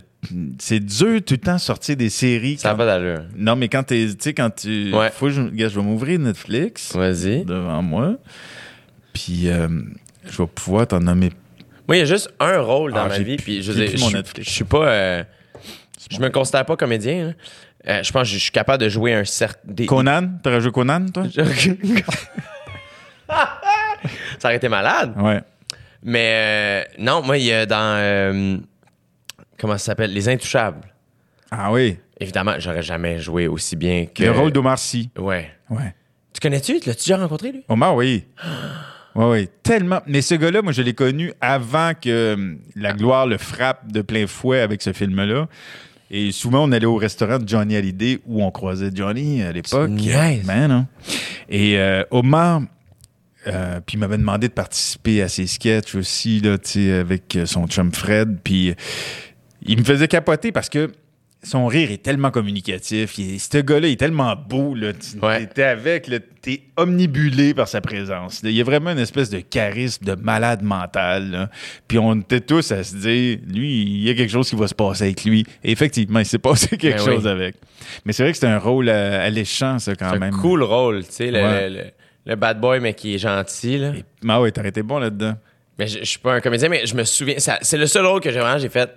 C'est 0.58 0.80
dur 0.80 1.20
tout 1.24 1.34
le 1.34 1.38
temps 1.38 1.54
de 1.54 1.60
sortir 1.60 1.96
des 1.96 2.10
séries. 2.10 2.58
Ça 2.58 2.70
quand- 2.70 2.76
pas 2.78 2.86
d'allure. 2.86 3.22
Non, 3.36 3.56
mais 3.56 3.68
quand 3.68 3.84
t'es, 3.84 4.06
tu 4.08 4.16
sais, 4.18 4.34
quand 4.34 4.50
tu, 4.50 4.92
Ouais. 4.92 5.10
faut 5.10 5.26
que 5.26 5.32
je, 5.32 5.42
je 5.56 5.66
vais 5.78 5.82
m'ouvrir 5.82 6.18
Netflix 6.18 6.94
Vas-y. 6.94 7.44
devant 7.44 7.80
moi, 7.82 8.16
puis 9.14 9.48
euh, 9.48 9.68
je 10.28 10.42
vais 10.42 10.48
pouvoir 10.48 10.86
t'en 10.88 11.00
nommer. 11.00 11.30
Moi, 11.88 11.96
il 11.96 12.00
y 12.00 12.02
a 12.02 12.04
juste 12.04 12.30
un 12.38 12.60
rôle 12.60 12.92
dans 12.92 13.04
Ah, 13.04 13.08
ma 13.08 13.18
vie, 13.18 13.36
puis 13.38 13.62
je 13.62 13.72
je-. 13.72 14.42
Je 14.42 14.50
suis 14.50 14.64
pas. 14.64 14.86
euh, 14.88 15.24
je 16.10 16.18
me 16.20 16.28
considère 16.28 16.64
pas 16.66 16.76
comédien. 16.76 17.28
là. 17.28 17.32
Euh, 17.88 18.02
je 18.02 18.12
pense 18.12 18.28
que 18.28 18.34
je 18.34 18.38
suis 18.38 18.50
capable 18.50 18.82
de 18.82 18.88
jouer 18.90 19.14
un 19.14 19.24
certain. 19.24 19.60
des- 19.64 19.86
Conan, 19.86 20.28
t'aurais 20.42 20.60
joué 20.60 20.70
Conan, 20.72 21.06
toi? 21.12 21.24
Ça 24.38 24.48
aurait 24.48 24.56
été 24.56 24.68
malade. 24.68 25.14
Ouais. 25.16 25.40
Mais 26.02 26.32
euh, 26.34 26.84
non, 26.98 27.22
moi, 27.22 27.38
il 27.38 27.44
y 27.44 27.52
a 27.52 27.66
dans. 27.66 27.96
euh, 27.98 28.56
comment 29.58 29.74
ça 29.74 29.86
s'appelle? 29.86 30.12
Les 30.12 30.28
Intouchables. 30.28 30.86
Ah 31.50 31.72
oui, 31.72 31.98
Évidemment, 32.20 32.54
j'aurais 32.58 32.82
jamais 32.82 33.18
joué 33.20 33.46
aussi 33.48 33.74
bien 33.76 34.06
que. 34.06 34.22
le 34.24 34.30
rôle 34.32 34.52
d'Omar 34.52 34.78
Sy. 34.78 35.10
Ouais. 35.18 35.50
Ouais. 35.70 35.94
Tu 36.34 36.40
connais-tu? 36.40 36.74
L'as-tu 36.84 37.04
déjà 37.04 37.16
rencontré, 37.16 37.52
lui? 37.52 37.64
Omar, 37.68 37.94
oui. 37.96 38.24
Oui, 39.14 39.24
oui, 39.26 39.48
tellement. 39.62 40.00
Mais 40.06 40.22
ce 40.22 40.34
gars-là, 40.34 40.62
moi, 40.62 40.72
je 40.72 40.82
l'ai 40.82 40.94
connu 40.94 41.32
avant 41.40 41.92
que 42.00 42.34
hum, 42.34 42.58
la 42.76 42.92
gloire 42.92 43.26
le 43.26 43.38
frappe 43.38 43.90
de 43.90 44.02
plein 44.02 44.26
fouet 44.26 44.60
avec 44.60 44.82
ce 44.82 44.92
film-là. 44.92 45.48
Et 46.10 46.32
souvent, 46.32 46.64
on 46.66 46.72
allait 46.72 46.86
au 46.86 46.96
restaurant 46.96 47.38
de 47.38 47.46
Johnny 47.46 47.76
Hallyday 47.76 48.20
où 48.26 48.42
on 48.42 48.50
croisait 48.50 48.90
Johnny 48.94 49.42
à 49.42 49.52
l'époque. 49.52 49.90
Niaises. 49.90 50.46
Ben 50.46 50.68
non. 50.68 50.86
Et 51.50 51.78
euh, 51.78 52.02
Omar, 52.10 52.62
euh, 53.46 53.80
puis 53.84 53.96
il 53.96 54.00
m'avait 54.00 54.18
demandé 54.18 54.48
de 54.48 54.52
participer 54.52 55.22
à 55.22 55.28
ses 55.28 55.46
sketchs 55.46 55.94
aussi, 55.94 56.40
là, 56.40 56.56
avec 57.00 57.36
euh, 57.36 57.46
son 57.46 57.66
chum 57.66 57.92
Fred. 57.92 58.38
Puis 58.42 58.70
euh, 58.70 58.74
il 59.64 59.78
me 59.78 59.84
faisait 59.84 60.08
capoter 60.08 60.52
parce 60.52 60.68
que 60.68 60.90
son 61.42 61.66
rire 61.66 61.90
est 61.92 62.02
tellement 62.02 62.30
communicatif. 62.32 63.16
Il 63.18 63.38
ce 63.38 63.58
gars-là 63.58 63.86
il 63.88 63.92
est 63.92 63.96
tellement 63.96 64.34
beau. 64.34 64.74
Là, 64.74 64.92
tu 64.92 65.18
Ouais. 65.24 65.46
t'es 65.46 65.62
avec, 65.62 66.10
t'es 66.42 66.62
omnibulé 66.76 67.54
par 67.54 67.68
sa 67.68 67.80
présence. 67.80 68.42
là. 68.42 68.50
Il 68.50 68.56
y 68.56 68.60
a 68.60 68.64
vraiment 68.64 68.90
une 68.90 68.98
espèce 68.98 69.30
de 69.30 69.38
charisme 69.40 70.04
de 70.04 70.14
malade 70.14 70.62
mental. 70.62 71.30
là. 71.30 71.50
Puis 71.86 71.98
on 71.98 72.16
était 72.20 72.40
tous 72.40 72.72
à 72.72 72.82
se 72.82 72.96
dire, 72.96 73.38
lui, 73.48 73.82
il 73.82 74.02
y 74.02 74.10
a 74.10 74.14
quelque 74.14 74.30
chose 74.32 74.48
qui 74.50 74.56
va 74.56 74.66
se 74.66 74.74
passer 74.74 75.04
avec 75.04 75.24
lui. 75.24 75.44
Et 75.62 75.70
effectivement, 75.70 76.18
il 76.18 76.26
s'est 76.26 76.38
passé 76.38 76.76
quelque 76.76 76.98
Ben 76.98 77.04
chose 77.04 77.24
oui. 77.24 77.30
avec. 77.30 77.54
Mais 78.04 78.12
c'est 78.12 78.24
vrai 78.24 78.32
que 78.32 78.38
c'est 78.38 78.46
un 78.46 78.58
rôle 78.58 78.88
euh, 78.88 79.24
alléchant, 79.26 79.78
ça, 79.78 79.94
quand 79.94 80.10
C'est 80.12 80.18
même. 80.18 80.34
un 80.34 80.38
cool 80.38 80.62
rôle, 80.64 81.04
tu 81.04 81.12
sais, 81.12 81.30
le, 81.30 81.40
Ouais. 81.40 81.70
le- 81.70 81.84
le 82.26 82.34
bad 82.36 82.60
boy, 82.60 82.80
mais 82.80 82.94
qui 82.94 83.14
est 83.14 83.18
gentil. 83.18 83.78
Là. 83.78 83.92
Et- 83.96 84.04
Ah 84.28 84.40
ouais, 84.40 84.50
t'aurais 84.50 84.68
été 84.70 84.82
bon 84.82 84.98
là-dedans. 84.98 85.34
Mais 85.78 85.86
je, 85.86 86.00
je 86.00 86.04
suis 86.04 86.18
pas 86.18 86.34
un 86.34 86.40
comédien, 86.40 86.68
mais 86.68 86.84
je 86.84 86.94
me 86.96 87.04
souviens. 87.04 87.36
C'est 87.38 87.78
le 87.78 87.86
seul 87.86 88.04
rôle 88.04 88.20
que 88.20 88.30
j'ai 88.32 88.40
vraiment 88.40 88.58
j'ai 88.58 88.68
fait. 88.68 88.90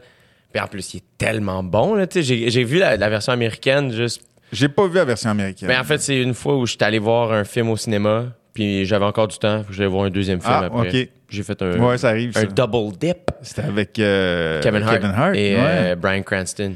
Puis 0.54 0.62
en 0.62 0.68
plus, 0.68 0.94
il 0.94 0.98
est 0.98 1.04
tellement 1.18 1.64
bon. 1.64 1.96
là, 1.96 2.06
J'ai 2.14 2.50
j'ai 2.50 2.64
vu 2.64 2.78
la, 2.80 2.98
la 2.98 3.10
version 3.10 3.32
américaine 3.34 3.92
juste. 3.94 4.22
J'ai 4.52 4.68
pas 4.68 4.86
vu 4.88 4.96
la 4.96 5.06
version 5.06 5.30
américaine. 5.30 5.68
Mais 5.70 5.78
en 5.78 5.84
fait, 5.86 6.00
c'est 6.00 6.20
une 6.22 6.34
fois 6.34 6.58
où 6.58 6.66
j'étais 6.66 6.84
allé 6.86 7.00
voir 7.00 7.32
un 7.32 7.44
film 7.46 7.70
au 7.70 7.78
cinéma. 7.78 8.26
Puis 8.54 8.86
j'avais 8.86 9.06
encore 9.06 9.30
du 9.30 9.38
temps. 9.38 9.64
Puis 9.66 9.76
j'allais 9.76 9.88
voir 9.90 10.04
un 10.06 10.10
deuxième 10.10 10.42
film 10.42 10.54
Ah, 10.54 10.66
après. 10.66 11.10
J'ai 11.30 11.44
fait 11.44 11.62
un, 11.62 11.80
ouais, 11.80 11.98
ça 11.98 12.10
arrive. 12.10 12.32
un 12.36 12.42
ça. 12.42 12.46
double 12.48 12.98
dip. 12.98 13.32
C'était 13.42 13.62
avec 13.62 13.98
euh, 13.98 14.62
Kevin 14.62 14.84
Hart, 14.84 15.34
et 15.36 15.56
ouais. 15.56 15.60
euh, 15.62 15.96
Brian 15.96 16.22
Cranston. 16.24 16.74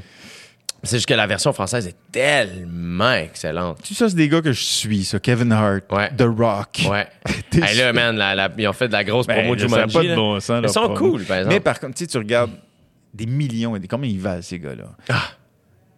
C'est 0.83 0.97
juste 0.97 1.09
que 1.09 1.13
la 1.15 1.27
version 1.27 1.51
française 1.51 1.85
est 1.87 1.95
tellement 2.11 3.11
excellente. 3.13 3.79
Tu 3.83 3.93
sais, 3.93 3.99
ça, 4.05 4.09
c'est 4.09 4.15
des 4.15 4.29
gars 4.29 4.41
que 4.41 4.51
je 4.53 4.61
suis, 4.63 5.03
ça. 5.03 5.19
Kevin 5.19 5.51
Hart, 5.51 5.91
Ouais. 5.91 6.09
The 6.15 6.23
Rock. 6.23 6.83
Ouais. 6.89 7.07
Hey, 7.55 7.77
là, 7.77 7.91
man, 7.93 8.15
la- 8.17 8.35
la- 8.35 8.49
ils 8.57 8.67
ont 8.67 8.73
fait 8.73 8.87
de 8.89 8.93
la 8.93 9.03
grosse 9.05 9.27
Ben, 9.27 9.35
promo 9.39 9.55
de 9.55 9.61
Jumanji. 9.61 9.93
pas 9.93 10.03
de 10.03 10.07
là. 10.09 10.15
bon 10.15 10.39
sens, 10.41 10.59
Ils 10.63 10.69
sont 10.69 10.81
promo. 10.89 10.95
cool, 11.11 11.23
par 11.23 11.37
exemple. 11.37 11.53
Mais 11.55 11.59
par 11.61 11.79
contre, 11.79 11.97
sais, 11.97 12.05
tu 12.07 12.17
regardes 12.17 12.51
des 13.15 13.25
millions 13.25 13.75
et 13.75 13.79
des 13.79 13.87
combien 13.87 14.09
ils 14.09 14.19
valent, 14.19 14.41
ces 14.41 14.59
gars-là? 14.59 14.95
Ah. 15.09 15.23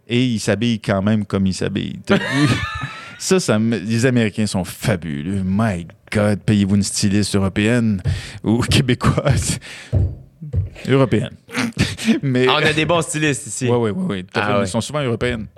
et 0.07 0.23
ils 0.26 0.39
s'habillent 0.39 0.80
quand 0.80 1.02
même 1.02 1.26
comme 1.26 1.45
ils 1.48 1.53
s'habillent. 1.53 1.99
Ça, 3.19 3.39
ça 3.39 3.57
me- 3.57 3.80
les 3.80 4.06
Américains 4.06 4.45
sont 4.45 4.64
fabuleux. 4.64 5.41
My 5.44 5.88
God, 6.14 6.39
payez-vous 6.45 6.76
une 6.76 6.84
styliste 6.84 7.35
européenne 7.35 7.99
ou 8.44 8.60
québécoise? 8.60 9.57
Européenne. 10.88 11.32
Mais. 12.22 12.46
Ah, 12.48 12.60
on 12.62 12.66
a 12.66 12.74
des 12.74 12.86
bons 12.86 13.02
stylistes 13.02 13.48
ici. 13.48 13.68
Ouais. 13.68 13.92
Ah, 13.92 13.94
fait, 13.94 13.94
mais 14.52 14.56
ouais. 14.60 14.64
Ils 14.64 14.68
sont 14.68 14.80
souvent 14.82 15.02
européennes. 15.04 15.48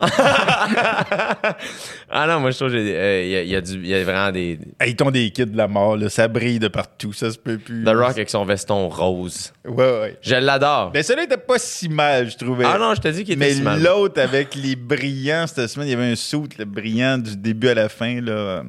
ah 2.10 2.26
non, 2.28 2.40
moi 2.40 2.52
je 2.52 2.58
trouve 2.58 2.70
qu'il 2.72 2.88
y, 2.88 2.96
a- 2.96 3.22
il 3.24 3.30
y 3.30 3.36
a- 3.36 3.42
il 3.44 3.50
y 3.50 3.56
a 3.56 3.62
du- 3.62 3.78
il 3.80 3.88
y 3.88 3.94
a 3.96 4.04
vraiment 4.04 4.32
des. 4.32 4.60
Hey, 4.80 4.96
ils 4.98 5.04
ont 5.04 5.12
des 5.12 5.30
kits 5.32 5.46
de 5.46 5.56
la 5.58 5.68
mort, 5.68 5.96
là. 5.98 6.10
Ça 6.10 6.28
brille 6.28 6.60
de 6.60 6.68
partout. 6.68 7.14
Ça 7.14 7.30
se 7.32 7.38
peut 7.38 7.58
plus. 7.58 7.84
The 7.84 7.90
Rock 7.90 8.12
avec 8.12 8.30
son 8.30 8.46
veston 8.46 8.90
rose. 8.90 9.54
Ouais, 9.66 9.76
ouais. 10.02 10.18
Je 10.22 10.36
l'adore. 10.36 10.92
Mais 10.94 11.04
celui-là 11.04 11.26
était 11.26 11.38
pas 11.38 11.60
si 11.60 11.90
mal, 11.90 12.30
je 12.30 12.38
trouvais. 12.38 12.66
Ah 12.66 12.78
non, 12.80 12.94
je 12.96 13.02
te 13.02 13.08
dis 13.10 13.24
qu'il 13.24 13.36
était 13.36 13.46
Mais 13.46 13.54
si 13.54 13.62
mal. 13.62 13.82
l'autre 13.84 14.20
avec 14.22 14.56
les 14.56 14.76
brillants 14.76 15.46
cette 15.48 15.68
semaine, 15.68 15.88
il 15.88 15.92
y 15.92 15.94
avait 15.96 16.12
un 16.12 16.16
saut 16.16 16.46
le 16.58 16.66
brillant 16.66 17.18
du 17.18 17.36
début 17.38 17.68
à 17.70 17.74
la 17.76 17.90
fin 17.90 18.22
là. 18.22 18.32
euh, 18.32 18.64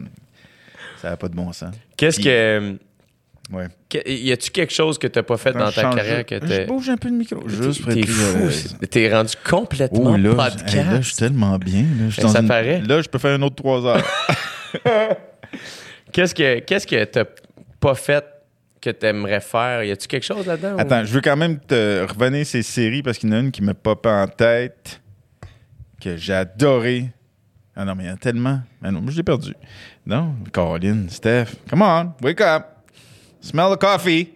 Ça 1.01 1.11
n'a 1.11 1.17
pas 1.17 1.29
de 1.29 1.35
bon 1.35 1.53
sens. 1.53 1.75
Qu'est-ce 1.97 2.17
Puis- 2.17 2.25
que. 2.27 2.77
Ouais. 3.53 3.67
Y 4.07 4.31
a-tu 4.33 4.51
quelque 4.51 4.73
chose 4.73 4.97
que 4.99 5.07
t'as 5.09 5.23
pas 5.25 5.37
fait 5.37 5.53
dans 5.53 5.71
ta 5.73 5.83
carrière 5.83 6.25
que 6.25 6.37
Je 6.37 6.41
t'es. 6.47 6.65
bouge 6.67 6.89
un 6.89 6.97
peu 6.97 7.09
le 7.09 7.15
micro, 7.17 7.49
juste 7.49 7.83
pour 7.83 7.93
T'es 7.93 8.07
fou. 8.07 8.77
T'es 8.89 9.13
rendu 9.13 9.33
complètement 9.49 10.13
Oh 10.13 10.17
là, 10.17 10.35
podcast. 10.35 10.69
je- 10.69 10.77
hey, 10.79 10.85
là, 10.85 11.01
je 11.01 11.07
suis 11.09 11.17
tellement 11.17 11.59
bien. 11.59 11.83
Là, 11.83 12.09
Je 12.11 12.21
Ben, 12.21 12.29
ça 12.29 12.41
une- 12.41 12.49
paraît. 12.49 12.81
Là, 12.83 13.03
je 13.03 13.09
peux 13.09 13.19
faire 13.19 13.35
un 13.37 13.43
autre 13.43 13.57
trois 13.57 13.85
heures. 13.85 14.05
Qu'est-ce 16.13 16.35
que 16.35 16.59
qu'est-ce 16.61 16.87
que 16.87 17.05
t'as 17.05 17.25
pas 17.81 17.95
fait 17.95 18.25
que 18.81 18.91
t'aimerais 18.91 19.41
faire? 19.41 19.85
Y 19.85 19.91
a-tu 19.93 20.07
quelque 20.09 20.25
chose 20.25 20.47
là-dedans? 20.47 20.77
ou- 20.77 20.81
Attends, 20.81 21.05
je 21.05 21.13
veux 21.13 21.21
quand 21.21 21.37
même 21.37 21.59
te 21.61 22.07
revenir 22.09 22.45
ces 22.47 22.63
séries 22.63 23.03
parce 23.03 23.19
qu'il 23.19 23.29
y 23.31 23.33
en 23.33 23.37
a 23.37 23.41
une 23.41 23.51
qui 23.51 23.63
me 23.63 23.75
pop 23.75 24.05
en 24.07 24.27
tête 24.27 25.01
que 26.01 26.17
j'ai 26.17 26.33
adoré. 26.35 27.11
Ah 27.77 27.85
non, 27.85 27.95
mais 27.95 28.05
il 28.05 28.07
y 28.09 28.11
en 28.11 28.15
a 28.15 28.19
tellement. 28.19 28.61
Ah 28.83 28.91
non, 28.91 29.01
moi, 29.01 29.13
je 29.13 29.17
l'ai 29.17 29.23
perdu. 29.23 29.55
Non, 30.07 30.35
Caroline, 30.53 31.09
Steph, 31.09 31.47
come 31.69 31.83
on, 31.83 32.13
wake 32.23 32.41
up. 32.41 32.65
Smell 33.41 33.75
the 33.77 33.81
coffee. 33.81 34.29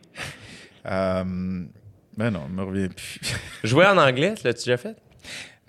Euh, 0.87 1.25
ben 2.17 2.31
non, 2.31 2.43
je 2.49 2.55
me 2.55 2.63
reviens 2.63 2.89
plus. 2.89 3.21
Jouer 3.65 3.87
en 3.87 3.97
anglais, 3.99 4.35
l'as-tu 4.45 4.65
déjà 4.65 4.77
fait? 4.77 4.97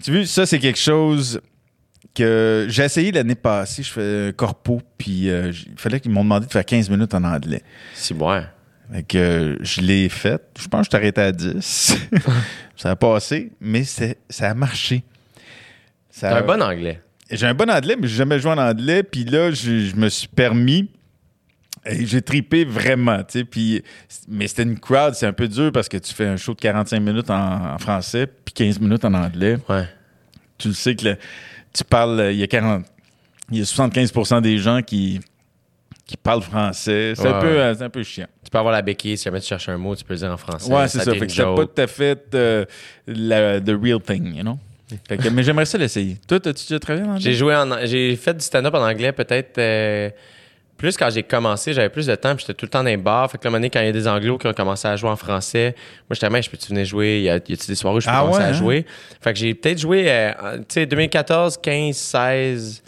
tu 0.03 0.11
vois, 0.11 0.25
ça, 0.25 0.45
c'est 0.45 0.59
quelque 0.59 0.79
chose 0.79 1.41
que 2.13 2.65
j'ai 2.69 2.83
essayé 2.83 3.11
l'année 3.11 3.35
passée. 3.35 3.83
Je 3.83 3.91
fais 3.91 4.27
un 4.27 4.31
corpo, 4.31 4.81
puis 4.97 5.29
euh, 5.29 5.51
il 5.51 5.77
fallait 5.79 5.99
qu'ils 5.99 6.11
m'ont 6.11 6.23
demandé 6.23 6.45
de 6.47 6.51
faire 6.51 6.65
15 6.65 6.89
minutes 6.89 7.13
en 7.13 7.23
anglais. 7.23 7.61
Si, 7.93 8.13
ouais. 8.13 8.41
Fait 8.93 9.03
que 9.03 9.17
euh, 9.17 9.57
je 9.61 9.81
l'ai 9.81 10.07
fait. 10.09 10.41
Je 10.59 10.67
pense 10.67 10.81
que 10.81 10.85
je 10.85 10.97
suis 10.97 11.03
arrêté 11.03 11.21
à 11.21 11.31
10. 11.31 11.97
ça 12.75 12.91
a 12.91 12.95
passé, 12.95 13.51
mais 13.59 13.83
c'est- 13.83 14.17
ça 14.29 14.51
a 14.51 14.53
marché. 14.53 15.03
Ça 16.09 16.29
T'as 16.29 16.35
a- 16.37 16.39
un 16.39 16.45
bon 16.45 16.61
anglais. 16.61 17.01
J'ai 17.31 17.47
un 17.47 17.55
bon 17.55 17.69
anglais, 17.71 17.95
mais 17.99 18.07
j'ai 18.07 18.17
jamais 18.17 18.37
joué 18.39 18.51
en 18.51 18.57
anglais. 18.59 19.01
Puis 19.01 19.23
là, 19.25 19.49
je, 19.51 19.79
je 19.87 19.95
me 19.95 20.07
suis 20.09 20.27
permis. 20.27 20.91
J'ai 21.87 22.21
tripé 22.21 22.65
vraiment, 22.65 23.19
tu 23.19 23.39
sais. 23.39 23.43
Puis, 23.45 23.83
mais 24.27 24.47
c'était 24.47 24.63
une 24.63 24.79
crowd, 24.79 25.13
c'est 25.13 25.27
un 25.27 25.33
peu 25.33 25.47
dur 25.47 25.71
parce 25.71 25.87
que 25.89 25.97
tu 25.97 26.13
fais 26.13 26.25
un 26.25 26.37
show 26.37 26.53
de 26.53 26.59
45 26.59 26.99
minutes 26.99 27.29
en, 27.29 27.73
en 27.75 27.77
français, 27.77 28.27
puis 28.27 28.53
15 28.53 28.79
minutes 28.79 29.05
en 29.05 29.13
anglais. 29.13 29.57
Ouais. 29.69 29.83
Tu 30.57 30.69
le 30.69 30.73
sais 30.73 30.95
que 30.95 31.05
le- 31.05 31.17
tu 31.73 31.83
parles, 31.83 32.29
il 32.31 32.37
y 32.37 32.43
a 32.43 32.47
40, 32.47 32.85
il 33.51 33.59
y 33.59 33.61
a 33.61 33.65
75% 33.65 34.41
des 34.41 34.57
gens 34.57 34.81
qui, 34.81 35.19
qui 36.07 36.17
parlent 36.17 36.41
français. 36.41 37.13
C'est 37.15 37.27
un, 37.27 37.39
peu, 37.39 37.55
ouais. 37.57 37.81
un 37.83 37.89
peu 37.89 38.03
chiant. 38.03 38.27
Tu 38.43 38.49
peux 38.49 38.57
avoir 38.57 38.73
la 38.73 38.81
béquille, 38.81 39.17
si 39.17 39.25
jamais 39.25 39.39
tu 39.41 39.47
cherches 39.47 39.69
un 39.69 39.77
mot, 39.77 39.95
tu 39.95 40.03
peux 40.03 40.13
le 40.13 40.19
dire 40.19 40.31
en 40.31 40.37
français. 40.37 40.71
Ouais, 40.71 40.87
c'est 40.87 40.99
ça. 40.99 41.05
devient 41.05 41.19
Fait 41.19 41.27
que 41.27 41.55
pas 41.55 41.65
tout 41.65 41.81
à 41.81 41.87
fait 41.87 42.35
euh, 42.35 42.65
la, 43.07 43.59
the 43.59 43.71
real 43.81 43.99
thing, 44.01 44.35
you 44.35 44.41
know? 44.43 44.57
Fait 45.09 45.17
que- 45.17 45.29
mais 45.29 45.43
j'aimerais 45.43 45.65
ça 45.65 45.77
l'essayer. 45.77 46.17
Toi, 46.27 46.37
as-tu 46.37 46.63
déjà 46.67 46.79
travaillé 46.79 47.05
en 47.05 47.09
anglais? 47.11 47.21
J'ai 47.21 47.33
joué 47.33 47.55
en 47.55 47.85
j'ai 47.85 48.15
fait 48.15 48.33
du 48.35 48.43
stand-up 48.45 48.73
en 48.75 48.87
anglais 48.87 49.11
peut-être 49.11 49.57
euh, 49.57 50.09
plus 50.77 50.97
quand 50.97 51.09
j'ai 51.09 51.23
commencé, 51.23 51.71
j'avais 51.73 51.89
plus 51.89 52.05
de 52.07 52.15
temps, 52.15 52.35
puis 52.35 52.41
j'étais 52.45 52.53
tout 52.53 52.65
le 52.65 52.69
temps 52.69 52.79
dans 52.83 52.89
les 52.89 52.97
bars. 52.97 53.31
Fait 53.31 53.37
que 53.37 53.43
là, 53.45 53.49
moment 53.49 53.57
donné, 53.59 53.69
quand 53.69 53.79
il 53.79 53.85
y 53.85 53.89
a 53.89 53.91
des 53.93 54.07
anglos 54.07 54.37
qui 54.37 54.47
ont 54.47 54.53
commencé 54.53 54.87
à 54.87 54.95
jouer 54.97 55.09
en 55.09 55.15
français, 55.15 55.73
moi 56.09 56.13
j'étais 56.15 56.29
même, 56.29 56.43
je 56.43 56.49
peux-tu 56.49 56.67
venir 56.69 56.85
jouer? 56.85 57.21
Y 57.21 57.29
a- 57.29 57.35
y 57.35 57.37
a-tu 57.53 57.67
des 57.67 57.75
soirées 57.75 57.97
où 57.97 57.99
je 58.01 58.05
peux 58.07 58.11
Ah 58.13 58.21
commencer 58.21 58.39
ouais, 58.39 58.43
à 58.45 58.47
hein? 58.49 58.53
jouer? 58.53 58.85
Fait 59.21 59.31
que 59.33 59.39
j'ai 59.39 59.53
peut-être 59.53 59.79
joué, 59.79 60.05
euh, 60.11 60.31
tu 60.59 60.63
sais, 60.69 60.85
2014, 60.85 61.57
15, 61.61 61.95
16. 61.95 62.83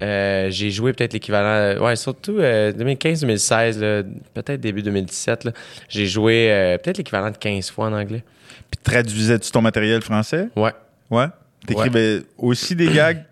euh, 0.00 0.48
j'ai 0.50 0.70
joué 0.70 0.92
peut-être 0.92 1.12
l'équivalent, 1.12 1.48
euh, 1.48 1.78
ouais, 1.80 1.96
surtout 1.96 2.38
2015-2016, 2.38 3.80
là, 3.80 4.02
peut-être 4.34 4.60
début 4.60 4.82
2017. 4.82 5.44
là. 5.44 5.52
J'ai 5.88 6.06
joué 6.06 6.52
euh, 6.52 6.78
peut-être 6.78 6.98
l'équivalent 6.98 7.30
de 7.30 7.36
15 7.36 7.70
fois 7.70 7.86
en 7.86 7.92
anglais. 7.92 8.22
Puis 8.70 8.80
traduisais-tu 8.82 9.50
ton 9.50 9.60
matériel 9.60 10.00
français? 10.02 10.48
Ouais. 10.54 10.70
Ouais? 11.10 11.26
T'écrivais 11.66 12.22
aussi 12.36 12.76
des 12.76 12.88
gags? 12.88 13.24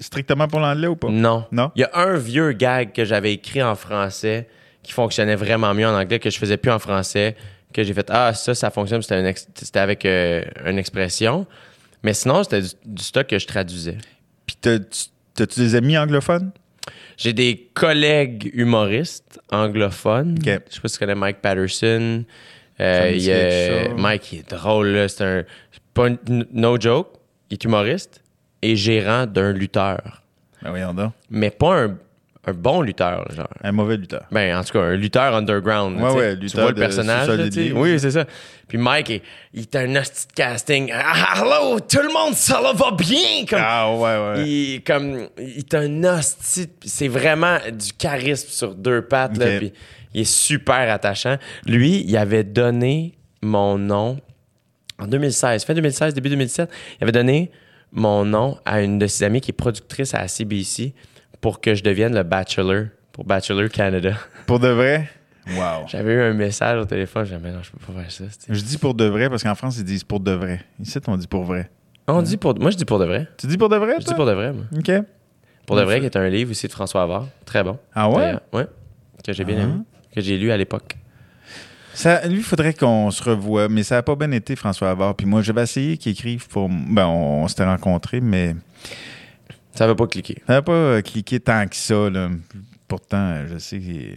Strictement 0.00 0.48
pour 0.48 0.60
l'anglais 0.60 0.86
ou 0.88 0.96
pas? 0.96 1.08
Non. 1.10 1.44
Non? 1.52 1.70
Il 1.76 1.80
y 1.80 1.84
a 1.84 1.90
un 1.94 2.16
vieux 2.16 2.52
gag 2.52 2.92
que 2.92 3.04
j'avais 3.04 3.32
écrit 3.32 3.62
en 3.62 3.74
français 3.74 4.48
qui 4.82 4.92
fonctionnait 4.92 5.36
vraiment 5.36 5.74
mieux 5.74 5.86
en 5.86 5.94
anglais, 5.98 6.18
que 6.18 6.30
je 6.30 6.38
faisais 6.38 6.56
plus 6.56 6.70
en 6.70 6.78
français, 6.78 7.36
que 7.74 7.82
j'ai 7.82 7.92
fait 7.92 8.06
Ah, 8.10 8.32
ça, 8.34 8.54
ça 8.54 8.70
fonctionne, 8.70 9.02
c'était, 9.02 9.16
un 9.16 9.24
ex- 9.26 9.48
c'était 9.54 9.80
avec 9.80 10.04
euh, 10.06 10.42
une 10.66 10.78
expression. 10.78 11.46
Mais 12.02 12.14
sinon, 12.14 12.42
c'était 12.44 12.62
du, 12.62 12.68
du 12.84 13.02
stock 13.02 13.26
que 13.26 13.38
je 13.38 13.46
traduisais. 13.46 13.98
Puis 14.46 14.56
t'as- 14.60 14.78
tu- 14.78 15.06
t'as-tu 15.34 15.60
des 15.60 15.74
amis 15.74 15.98
anglophones? 15.98 16.50
J'ai 17.18 17.32
des 17.32 17.68
collègues 17.74 18.50
humoristes 18.54 19.40
anglophones. 19.50 20.38
Je 20.44 20.50
sais 20.50 20.80
pas 20.80 20.88
si 20.88 20.94
tu 20.94 20.98
connais 21.00 21.16
Mike 21.16 21.38
Patterson. 21.42 22.24
Euh, 22.80 23.10
il. 23.12 23.94
Mike, 24.00 24.32
il 24.32 24.38
est 24.38 24.50
drôle, 24.50 24.88
là. 24.88 25.08
C'est 25.08 25.24
un. 25.24 25.44
c'est 25.72 25.82
Pas 25.92 26.08
un- 26.10 26.16
no 26.52 26.80
joke. 26.80 27.08
Il 27.50 27.54
est 27.54 27.64
humoriste 27.64 28.22
et 28.62 28.76
gérant 28.76 29.26
d'un 29.26 29.52
lutteur. 29.52 30.22
Ben 30.62 30.70
voyons 30.70 30.94
donc. 30.94 31.12
Mais 31.30 31.50
pas 31.50 31.82
un, 31.84 31.96
un 32.46 32.52
bon 32.52 32.80
lutteur, 32.82 33.30
genre. 33.34 33.48
Un 33.62 33.72
mauvais 33.72 33.96
lutteur. 33.96 34.24
Ben, 34.32 34.56
en 34.56 34.64
tout 34.64 34.72
cas, 34.72 34.80
un 34.80 34.96
lutteur 34.96 35.34
underground. 35.34 36.00
Ouais, 36.00 36.10
tu 36.10 36.16
ouais, 36.16 36.34
Tu 36.36 36.42
lutteur 36.42 36.60
vois 36.62 36.70
le 36.70 36.76
personnage, 36.76 37.28
là, 37.28 37.48
tu. 37.48 37.72
Oui, 37.72 38.00
c'est 38.00 38.10
ça. 38.10 38.24
Puis 38.66 38.78
Mike, 38.78 39.08
il, 39.10 39.22
il 39.54 39.60
est 39.62 39.76
un 39.76 39.94
hostie 39.96 40.26
de 40.26 40.32
casting. 40.32 40.90
Ah, 40.92 41.34
hello, 41.36 41.78
tout 41.80 42.00
le 42.02 42.12
monde, 42.12 42.34
ça 42.34 42.60
va 42.60 42.90
bien! 42.92 43.44
Comme, 43.48 43.60
Ah 43.62 43.94
ouais, 43.94 44.00
ouais. 44.40 44.48
il, 44.48 44.82
comme, 44.84 45.28
il 45.38 45.58
est 45.58 45.74
un 45.74 46.04
hostie. 46.04 46.68
C'est 46.84 47.08
vraiment 47.08 47.58
du 47.72 47.92
charisme 47.92 48.48
sur 48.48 48.74
deux 48.74 49.02
pattes. 49.02 49.36
Là, 49.38 49.58
puis 49.58 49.72
il 50.14 50.22
est 50.22 50.24
super 50.30 50.90
attachant. 50.92 51.36
Lui, 51.66 52.04
il 52.06 52.16
avait 52.16 52.44
donné 52.44 53.14
mon 53.40 53.78
nom 53.78 54.18
en 54.98 55.06
2016, 55.06 55.64
fin 55.64 55.74
2016, 55.74 56.14
début 56.14 56.28
2017. 56.30 56.70
Il 57.00 57.04
avait 57.04 57.12
donné 57.12 57.50
mon 57.92 58.24
nom 58.24 58.58
à 58.64 58.82
une 58.82 58.98
de 58.98 59.06
ses 59.06 59.24
amies 59.24 59.40
qui 59.40 59.50
est 59.50 59.54
productrice 59.54 60.14
à 60.14 60.20
la 60.20 60.28
CBC 60.28 60.94
pour 61.40 61.60
que 61.60 61.74
je 61.74 61.82
devienne 61.82 62.14
le 62.14 62.22
Bachelor 62.22 62.86
pour 63.12 63.24
Bachelor 63.24 63.68
Canada. 63.70 64.14
Pour 64.46 64.60
de 64.60 64.68
vrai? 64.68 65.08
Wow. 65.50 65.86
J'avais 65.88 66.12
eu 66.14 66.20
un 66.20 66.34
message 66.34 66.80
au 66.80 66.84
téléphone, 66.84 67.24
j'ai 67.26 67.36
dit, 67.36 67.40
mais 67.42 67.52
non, 67.52 67.62
je 67.62 67.70
peux 67.70 67.92
pas 67.92 68.02
faire 68.02 68.10
ça. 68.12 68.24
Je 68.48 68.60
dis 68.62 68.76
pour 68.78 68.94
de 68.94 69.04
vrai 69.06 69.28
parce 69.30 69.42
qu'en 69.42 69.54
France, 69.54 69.76
ils 69.78 69.84
disent 69.84 70.04
pour 70.04 70.20
de 70.20 70.30
vrai. 70.32 70.60
Ici, 70.80 70.98
on 71.06 71.16
dit 71.16 71.26
pour 71.26 71.44
vrai. 71.44 71.70
On 72.06 72.22
dit 72.22 72.36
pour. 72.36 72.58
Moi, 72.58 72.70
je 72.70 72.76
dis 72.76 72.84
pour 72.84 72.98
de 72.98 73.04
vrai. 73.06 73.28
Tu 73.38 73.46
dis 73.46 73.56
pour 73.58 73.68
de 73.68 73.76
vrai, 73.76 73.94
Je 73.98 74.04
toi? 74.04 74.12
dis 74.12 74.14
pour 74.14 74.26
de 74.26 74.32
vrai, 74.32 74.52
moi. 74.52 74.64
OK. 74.76 74.90
Pour 75.66 75.76
de 75.76 75.82
vrai, 75.82 76.00
qui 76.00 76.06
est 76.06 76.16
un 76.16 76.28
livre 76.28 76.50
aussi 76.50 76.66
de 76.66 76.72
François 76.72 77.02
Havard. 77.02 77.26
Très 77.44 77.62
bon. 77.62 77.78
Ah 77.94 78.08
ouais? 78.10 78.34
Ouais. 78.52 78.66
Que 79.24 79.32
j'ai 79.32 79.44
bien 79.44 79.56
Ah. 79.58 79.62
aimé. 79.62 79.72
Que 80.14 80.20
j'ai 80.20 80.38
lu 80.38 80.50
à 80.50 80.56
l'époque. 80.56 80.96
Ça, 81.98 82.26
lui, 82.28 82.36
il 82.38 82.42
faudrait 82.44 82.74
qu'on 82.74 83.10
se 83.10 83.22
revoie, 83.24 83.68
mais 83.68 83.82
ça 83.82 83.96
n'a 83.96 84.02
pas 84.04 84.14
bien 84.14 84.30
été, 84.30 84.54
François 84.54 84.90
Havard. 84.90 85.16
Puis 85.16 85.26
moi, 85.26 85.42
j'avais 85.42 85.62
essayé 85.64 85.96
qu'il 85.96 86.12
écrive 86.12 86.46
pour... 86.46 86.68
Ben, 86.68 87.06
on, 87.06 87.42
on 87.42 87.48
s'était 87.48 87.64
rencontrés, 87.64 88.20
mais 88.20 88.54
Ça 89.74 89.86
va 89.86 89.94
pas 89.96 90.06
cliquer. 90.06 90.36
ça 90.46 90.52
n'a 90.54 90.62
pas 90.62 90.72
euh, 90.72 91.02
cliqué 91.02 91.40
tant 91.40 91.66
que 91.66 91.74
ça. 91.74 92.08
Là. 92.08 92.28
Pourtant, 92.86 93.42
je 93.50 93.58
sais 93.58 93.78
mais 93.80 94.16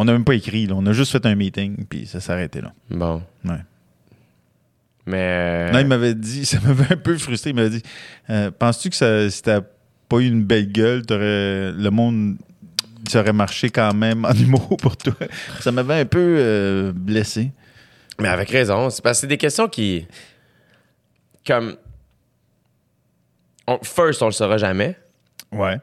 on 0.00 0.04
n'a 0.06 0.12
même 0.12 0.24
pas 0.24 0.34
écrit. 0.34 0.66
là. 0.66 0.74
On 0.76 0.84
a 0.86 0.92
juste 0.92 1.12
fait 1.12 1.24
un 1.24 1.36
meeting, 1.36 1.84
puis 1.88 2.04
ça 2.06 2.18
s'est 2.18 2.32
arrêté 2.32 2.60
là. 2.60 2.72
Bon. 2.90 3.22
Ouais. 3.44 3.58
Mais. 5.06 5.68
euh, 5.68 5.72
Non, 5.72 5.78
il 5.78 5.86
m'avait 5.86 6.14
dit, 6.16 6.44
ça 6.46 6.58
m'avait 6.60 6.94
un 6.94 6.96
peu 6.96 7.16
frustré. 7.16 7.50
Il 7.50 7.56
m'avait 7.56 7.70
dit 7.70 7.82
euh, 8.30 8.50
Penses-tu 8.50 8.90
que 8.90 8.96
ça, 8.96 9.30
si 9.30 9.40
t'as 9.42 9.60
pas 10.08 10.18
eu 10.18 10.26
une 10.26 10.42
belle 10.42 10.70
gueule, 10.72 11.06
t'aurais- 11.06 11.70
le 11.72 11.88
monde 11.90 12.36
serait 13.08 13.32
marché 13.32 13.70
quand 13.70 13.94
même 13.94 14.24
en 14.24 14.32
humour 14.32 14.76
pour 14.82 14.96
toi 14.96 15.14
Ça 15.60 15.72
m'avait 15.72 16.00
un 16.00 16.04
peu 16.06 16.36
euh, 16.38 16.92
blessé. 16.94 17.50
Mais 18.20 18.28
avec 18.28 18.50
raison. 18.50 18.90
C'est 18.90 19.02
parce 19.02 19.18
que 19.18 19.20
c'est 19.22 19.26
des 19.26 19.38
questions 19.38 19.68
qui. 19.68 20.06
Comme. 21.46 21.76
on- 23.66 23.78
first, 23.82 24.22
on 24.22 24.26
le 24.26 24.32
saura 24.32 24.56
jamais. 24.58 24.96
Ouais. 25.52 25.78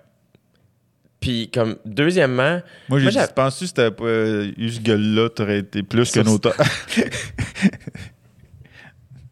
Puis, 1.20 1.52
comme, 1.52 1.76
deuxièmement, 1.86 2.62
Moi, 2.90 3.00
j'ai 3.00 3.12
Penses-tu 3.36 3.66
que 3.66 3.68
si 3.68 3.74
t'avais 3.76 3.92
pas 3.92 4.06
euh, 4.06 4.52
eu 4.58 4.70
ce 4.72 4.80
gueule-là, 4.80 5.30
t'aurais 5.30 5.60
été 5.60 5.84
plus 5.84 6.06
Ça, 6.06 6.24
qu'un 6.24 6.30
auteur 6.32 6.56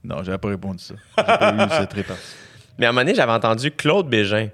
Non, 0.03 0.23
j'avais 0.23 0.37
pas 0.37 0.49
répondu 0.49 0.83
ça. 0.83 0.93
J'ai 1.17 1.23
pas 1.23 1.65
eu 1.65 1.69
cette 1.81 1.93
réponse. 1.93 2.35
mais 2.77 2.85
à 2.85 2.89
un 2.89 2.91
moment 2.91 3.01
donné, 3.01 3.15
j'avais 3.15 3.31
entendu 3.31 3.71
Claude 3.71 4.07
Bégin 4.07 4.49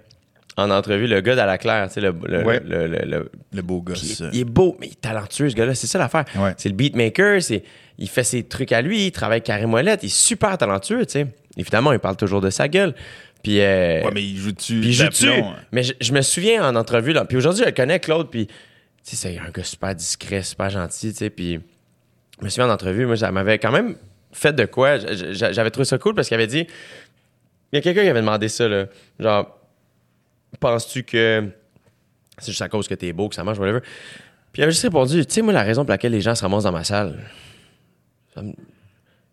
en 0.57 0.69
entrevue, 0.71 1.07
le 1.07 1.19
gars 1.21 1.35
d'Alaclaire, 1.35 1.87
tu 1.87 1.95
sais, 1.95 2.01
le, 2.01 2.13
le, 2.27 2.43
Ouais. 2.43 2.61
le- 2.65 3.29
le- 3.51 3.61
beau 3.61 3.81
gosse. 3.81 4.19
il, 4.21 4.29
il 4.33 4.39
est 4.41 4.43
beau, 4.45 4.77
mais 4.79 4.87
il 4.87 4.91
est 4.93 5.01
talentueux, 5.01 5.49
ce 5.49 5.55
gars-là. 5.55 5.75
C'est 5.75 5.87
ça 5.87 5.99
l'affaire. 5.99 6.23
Ouais. 6.37 6.53
C'est 6.57 6.69
le 6.69 6.75
beatmaker, 6.75 7.41
c'est, 7.41 7.63
il 7.97 8.07
fait 8.09 8.23
ses 8.23 8.43
trucs 8.43 8.71
à 8.71 8.81
lui, 8.81 9.07
il 9.07 9.11
travaille 9.11 9.35
avec 9.37 9.43
Karim 9.45 9.73
Ouellet, 9.73 9.97
il 10.01 10.05
est 10.05 10.15
super 10.15 10.57
talentueux, 10.57 11.05
tu 11.05 11.11
sais. 11.13 11.27
Évidemment, 11.57 11.91
il 11.91 11.99
parle 11.99 12.15
toujours 12.17 12.41
de 12.41 12.49
sa 12.49 12.67
gueule. 12.67 12.93
Puis, 13.43 13.59
euh, 13.61 14.01
Ouais, 14.03 14.11
mais 14.13 14.23
il 14.23 14.37
joue-tu. 14.37 14.79
puis 14.79 14.89
il 14.89 14.93
joue-tu? 14.93 15.25
d'aplomb, 15.27 15.49
hein? 15.51 15.55
Mais 15.71 15.83
je, 15.83 15.93
je 16.01 16.13
me 16.13 16.21
souviens 16.21 16.67
en 16.67 16.75
entrevue, 16.75 17.13
là, 17.13 17.25
puis 17.25 17.37
aujourd'hui, 17.37 17.61
je 17.63 17.67
le 17.69 17.73
connais, 17.75 17.99
Claude, 17.99 18.29
puis, 18.29 18.47
tu 18.47 18.53
sais, 19.03 19.15
c'est 19.15 19.37
un 19.37 19.49
gars 19.51 19.63
super 19.63 19.93
discret, 19.93 20.41
super 20.41 20.69
gentil, 20.69 21.11
tu 21.11 21.17
sais, 21.17 21.29
puis 21.29 21.59
je 22.39 22.45
me 22.45 22.49
souviens 22.49 22.69
en 22.69 22.73
entrevue, 22.73 23.05
moi, 23.05 23.17
ça 23.17 23.31
m'avait 23.31 23.59
quand 23.59 23.71
même 23.71 23.95
fait 24.31 24.53
de 24.53 24.65
quoi. 24.65 24.97
J'avais 24.97 25.69
trouvé 25.69 25.85
ça 25.85 25.97
cool 25.97 26.15
parce 26.15 26.27
qu'il 26.27 26.35
avait 26.35 26.47
dit, 26.47 26.65
il 27.71 27.75
y 27.75 27.77
a 27.77 27.81
quelqu'un 27.81 28.03
qui 28.03 28.09
avait 28.09 28.21
demandé 28.21 28.47
ça, 28.49 28.67
là, 28.67 28.85
genre, 29.19 29.59
penses-tu 30.59 31.03
que 31.03 31.43
c'est 32.37 32.51
juste 32.51 32.61
à 32.61 32.69
cause 32.69 32.87
que 32.87 32.93
t'es 32.95 33.13
beau, 33.13 33.29
que 33.29 33.35
ça 33.35 33.43
marche, 33.43 33.57
whatever? 33.59 33.79
Puis 33.81 34.61
il 34.61 34.63
avait 34.63 34.71
juste 34.71 34.83
répondu, 34.83 35.25
tu 35.25 35.33
sais, 35.33 35.41
moi, 35.41 35.53
la 35.53 35.63
raison 35.63 35.83
pour 35.83 35.91
laquelle 35.91 36.11
les 36.13 36.21
gens 36.21 36.35
se 36.35 36.41
ramassent 36.41 36.63
dans 36.63 36.71
ma 36.71 36.83
salle, 36.83 37.19
ça 38.33 38.41
me- 38.41 38.53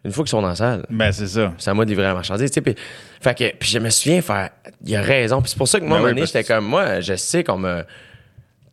une 0.04 0.10
fois 0.10 0.24
qu'ils 0.24 0.30
sont 0.30 0.42
dans 0.42 0.48
la 0.48 0.56
salle, 0.56 0.84
Ben, 0.90 1.12
c'est 1.12 1.28
ça. 1.28 1.52
moi 1.74 1.84
de 1.84 1.90
livrer 1.90 2.04
la 2.04 2.14
marchandise, 2.14 2.50
tu 2.50 2.54
sais. 2.54 2.60
Puis, 2.60 2.74
fait 3.20 3.38
que, 3.38 3.56
puis 3.56 3.68
je 3.68 3.78
me 3.78 3.88
souviens 3.88 4.20
faire, 4.20 4.50
il 4.84 4.96
a 4.96 5.00
raison. 5.02 5.40
Puis 5.40 5.50
c'est 5.52 5.56
pour 5.58 5.68
ça 5.68 5.78
que 5.78 5.84
moi, 5.84 5.98
Ben 5.98 6.04
à 6.06 6.08
un 6.08 6.08
oui, 6.08 6.10
moment 6.10 6.14
donné, 6.14 6.20
parce 6.22 6.32
j'étais 6.32 6.44
comme, 6.54 6.64
moi, 6.66 7.00
je 7.00 7.14
sais 7.14 7.44
qu'on 7.44 7.58
me. 7.58 7.82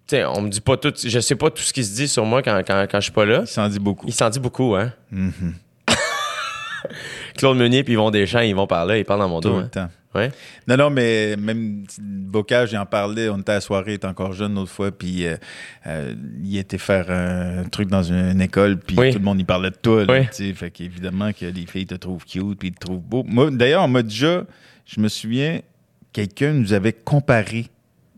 Tu 0.08 0.16
sais, 0.16 0.26
on 0.26 0.42
me 0.42 0.50
dit 0.50 0.60
pas 0.62 0.76
tout. 0.76 0.92
Je 1.06 1.20
sais 1.20 1.36
pas 1.36 1.52
tout 1.52 1.62
ce 1.62 1.72
qui 1.72 1.84
se 1.84 1.94
dit 1.96 2.08
sur 2.08 2.26
moi 2.26 2.42
quand, 2.42 2.60
quand, 2.66 2.88
quand 2.90 2.98
je 3.00 3.04
suis 3.04 3.12
pas 3.12 3.26
là. 3.26 3.42
Il 3.42 3.48
s'en 3.48 3.68
dit 3.68 3.78
beaucoup. 3.78 4.08
Il 4.08 4.14
s'en 4.14 4.28
dit 4.32 4.40
beaucoup, 4.40 4.74
hein. 4.76 4.92
Mhm. 5.12 5.54
Claude 7.38 7.58
Meunier 7.58 7.84
puis 7.84 7.94
Yvon 7.94 8.10
Deschamps, 8.10 8.40
ils 8.40 8.56
vont 8.56 8.66
par 8.68 8.86
là, 8.88 8.98
ils 8.98 9.06
parlent 9.06 9.20
dans 9.20 9.30
mon 9.30 9.40
Tout 9.42 9.50
dos. 9.50 9.58
le 9.60 9.64
hein. 9.66 9.70
temps. 9.72 9.90
Ouais. 10.16 10.32
Non, 10.68 10.76
non, 10.76 10.90
mais 10.90 11.36
même 11.38 11.84
Bocage, 12.02 12.72
j'en 12.72 12.86
parlais. 12.86 13.30
On 13.30 13.38
était 13.38 13.52
à 13.52 13.56
la 13.56 13.62
soirée, 13.62 13.92
il 13.92 13.96
était 13.96 14.08
encore 14.08 14.34
jeune 14.34 14.56
l'autre 14.56 14.72
fois, 14.72 14.92
puis 14.92 15.26
euh, 15.28 15.36
euh, 15.86 16.16
il 16.44 16.58
était 16.58 16.80
faire 16.80 17.12
un 17.12 17.64
truc 17.70 17.90
dans 17.90 18.02
une, 18.02 18.16
une 18.32 18.42
école, 18.42 18.78
puis 18.80 18.96
Oui. 18.98 19.12
tout 19.12 19.20
le 19.20 19.24
monde 19.26 19.40
y 19.40 19.44
parlait 19.44 19.70
de 19.70 19.76
toi. 19.76 20.06
là, 20.06 20.22
Oui. 20.40 20.54
Fait 20.56 20.72
qu'évidemment 20.72 21.32
que 21.32 21.46
les 21.46 21.66
filles 21.68 21.86
te 21.86 21.94
trouvent 21.96 22.26
cute, 22.26 22.58
puis 22.58 22.70
ils 22.70 22.74
te 22.74 22.80
trouvent 22.80 23.02
beau. 23.02 23.24
Moi, 23.28 23.52
d'ailleurs, 23.52 23.84
on 23.84 23.88
m'a 23.88 24.02
déjà, 24.02 24.46
je 24.86 25.00
me 25.00 25.08
souviens, 25.10 25.60
quelqu'un 26.12 26.54
nous 26.54 26.74
avait 26.74 26.94
comparé, 26.94 27.68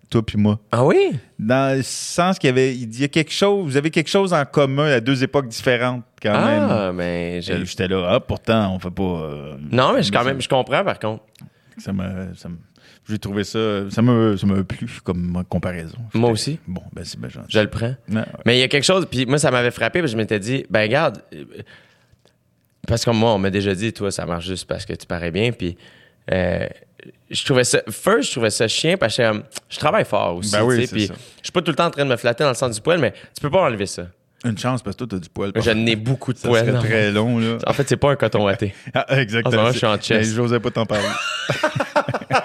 toi 0.09 0.25
puis 0.25 0.37
moi, 0.37 0.59
Ah 0.71 0.85
oui? 0.85 1.11
dans 1.39 1.75
le 1.75 1.83
sens 1.83 2.39
qu'il 2.39 2.47
y 2.49 2.51
avait, 2.51 2.73
il 2.73 2.99
y 2.99 3.03
a 3.03 3.07
quelque 3.09 3.31
chose, 3.33 3.65
vous 3.65 3.75
avez 3.77 3.89
quelque 3.89 4.09
chose 4.09 4.33
en 4.33 4.45
commun 4.45 4.85
à 4.91 5.01
deux 5.01 5.23
époques 5.25 5.49
différentes, 5.49 6.03
quand 6.21 6.31
même. 6.45 6.67
Ah, 6.69 6.91
mais 6.93 7.41
J'étais 7.41 7.89
là, 7.89 8.11
ah, 8.13 8.19
pourtant, 8.21 8.73
on 8.75 8.79
fait 8.79 8.91
pas. 8.91 9.03
euh, 9.03 9.55
Non, 9.71 9.93
mais 9.93 10.03
je, 10.03 10.11
quand 10.11 10.23
même, 10.23 10.39
je 10.41 10.47
comprends 10.47 10.85
par 10.85 10.97
contre. 10.99 11.23
Ça 11.77 11.93
m'a. 11.93 12.33
ça 12.35 12.49
m'a- 12.49 12.55
J'ai 13.07 13.19
trouvé 13.19 13.43
ça. 13.43 13.89
Ça 13.89 14.01
m'a 14.01 14.35
ça 14.37 14.45
m'a 14.47 14.63
plu 14.63 14.87
comme 15.03 15.43
comparaison. 15.49 15.97
Moi 16.13 16.29
aussi. 16.31 16.59
Bon, 16.67 16.83
ben 16.93 17.03
c'est 17.03 17.19
bien 17.19 17.29
gentil. 17.29 17.47
Je 17.49 17.59
le 17.59 17.69
prends. 17.69 17.95
Ouais. 18.09 18.25
Mais 18.45 18.57
il 18.57 18.59
y 18.59 18.63
a 18.63 18.67
quelque 18.67 18.83
chose, 18.83 19.05
puis 19.09 19.25
moi, 19.25 19.37
ça 19.37 19.51
m'avait 19.51 19.71
frappé, 19.71 19.99
parce 19.99 20.11
que 20.11 20.17
je 20.17 20.21
m'étais 20.21 20.39
dit, 20.39 20.65
ben 20.69 20.81
regarde, 20.81 21.21
euh, 21.33 21.43
parce 22.87 23.05
que 23.05 23.11
moi, 23.11 23.33
on 23.33 23.37
m'a 23.39 23.49
déjà 23.49 23.73
dit, 23.75 23.93
toi, 23.93 24.11
ça 24.11 24.25
marche 24.25 24.45
juste 24.47 24.67
parce 24.67 24.85
que 24.85 24.93
tu 24.93 25.05
parais 25.05 25.31
bien, 25.31 25.51
puis 25.51 25.77
euh, 26.31 26.67
je 27.29 27.45
trouvais 27.45 27.63
ça, 27.63 27.81
first, 27.89 28.23
je 28.23 28.31
trouvais 28.31 28.49
ça 28.49 28.67
chien, 28.67 28.97
parce 28.97 29.17
que 29.17 29.21
euh, 29.21 29.39
je 29.69 29.77
travaille 29.79 30.05
fort 30.05 30.35
aussi, 30.37 30.51
Ben 30.51 30.63
oui, 30.63 30.75
tu 30.75 30.81
sais, 30.81 30.87
c'est 30.87 30.95
puis 30.95 31.07
je 31.07 31.43
suis 31.43 31.51
pas 31.51 31.61
tout 31.61 31.71
le 31.71 31.75
temps 31.75 31.85
en 31.87 31.91
train 31.91 32.05
de 32.05 32.09
me 32.09 32.17
flatter 32.17 32.43
dans 32.43 32.49
le 32.49 32.55
sens 32.55 32.75
du 32.75 32.81
poil, 32.81 32.99
mais 32.99 33.11
tu 33.11 33.41
peux 33.41 33.49
pas 33.49 33.61
enlever 33.63 33.85
ça. 33.85 34.07
Une 34.43 34.57
chance 34.57 34.81
parce 34.81 34.95
que 34.95 35.03
toi, 35.03 35.17
t'as 35.17 35.23
du 35.23 35.29
poil. 35.29 35.51
Je 35.55 35.71
n'ai 35.71 35.95
beaucoup 35.95 36.33
de 36.33 36.37
ça 36.39 36.47
poils. 36.47 36.61
serait 36.65 36.71
non. 36.73 36.79
très 36.81 37.11
long, 37.11 37.37
là. 37.39 37.57
En 37.67 37.73
fait, 37.73 37.87
c'est 37.87 37.97
pas 37.97 38.11
un 38.11 38.15
coton 38.15 38.45
watté. 38.45 38.73
Ah, 38.93 39.21
exactement. 39.21 39.49
En 39.49 39.51
ce 39.51 39.57
moment, 39.57 39.71
je 39.71 39.77
suis 39.77 39.87
en 39.87 39.97
chest. 39.97 40.29
Mais 40.29 40.35
J'osais 40.35 40.59
pas 40.59 40.71
t'en 40.71 40.85
parler. 40.85 41.07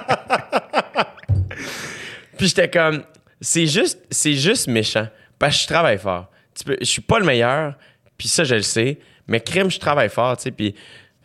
Puis 2.38 2.48
j'étais 2.48 2.68
comme, 2.68 3.02
c'est 3.40 3.66
juste, 3.66 3.98
c'est 4.10 4.34
juste 4.34 4.68
méchant. 4.68 5.08
Parce 5.38 5.56
que 5.56 5.62
je 5.62 5.66
travaille 5.68 5.98
fort. 5.98 6.30
Tu 6.54 6.64
peux, 6.64 6.76
je 6.80 6.86
suis 6.86 7.02
pas 7.02 7.18
le 7.18 7.24
meilleur, 7.24 7.74
puis 8.16 8.28
ça, 8.28 8.44
je 8.44 8.54
le 8.54 8.62
sais. 8.62 8.98
Mais 9.28 9.40
crime, 9.40 9.70
je 9.70 9.78
travaille 9.78 10.08
fort, 10.08 10.36
tu 10.36 10.44
sais. 10.44 10.50
Puis 10.50 10.74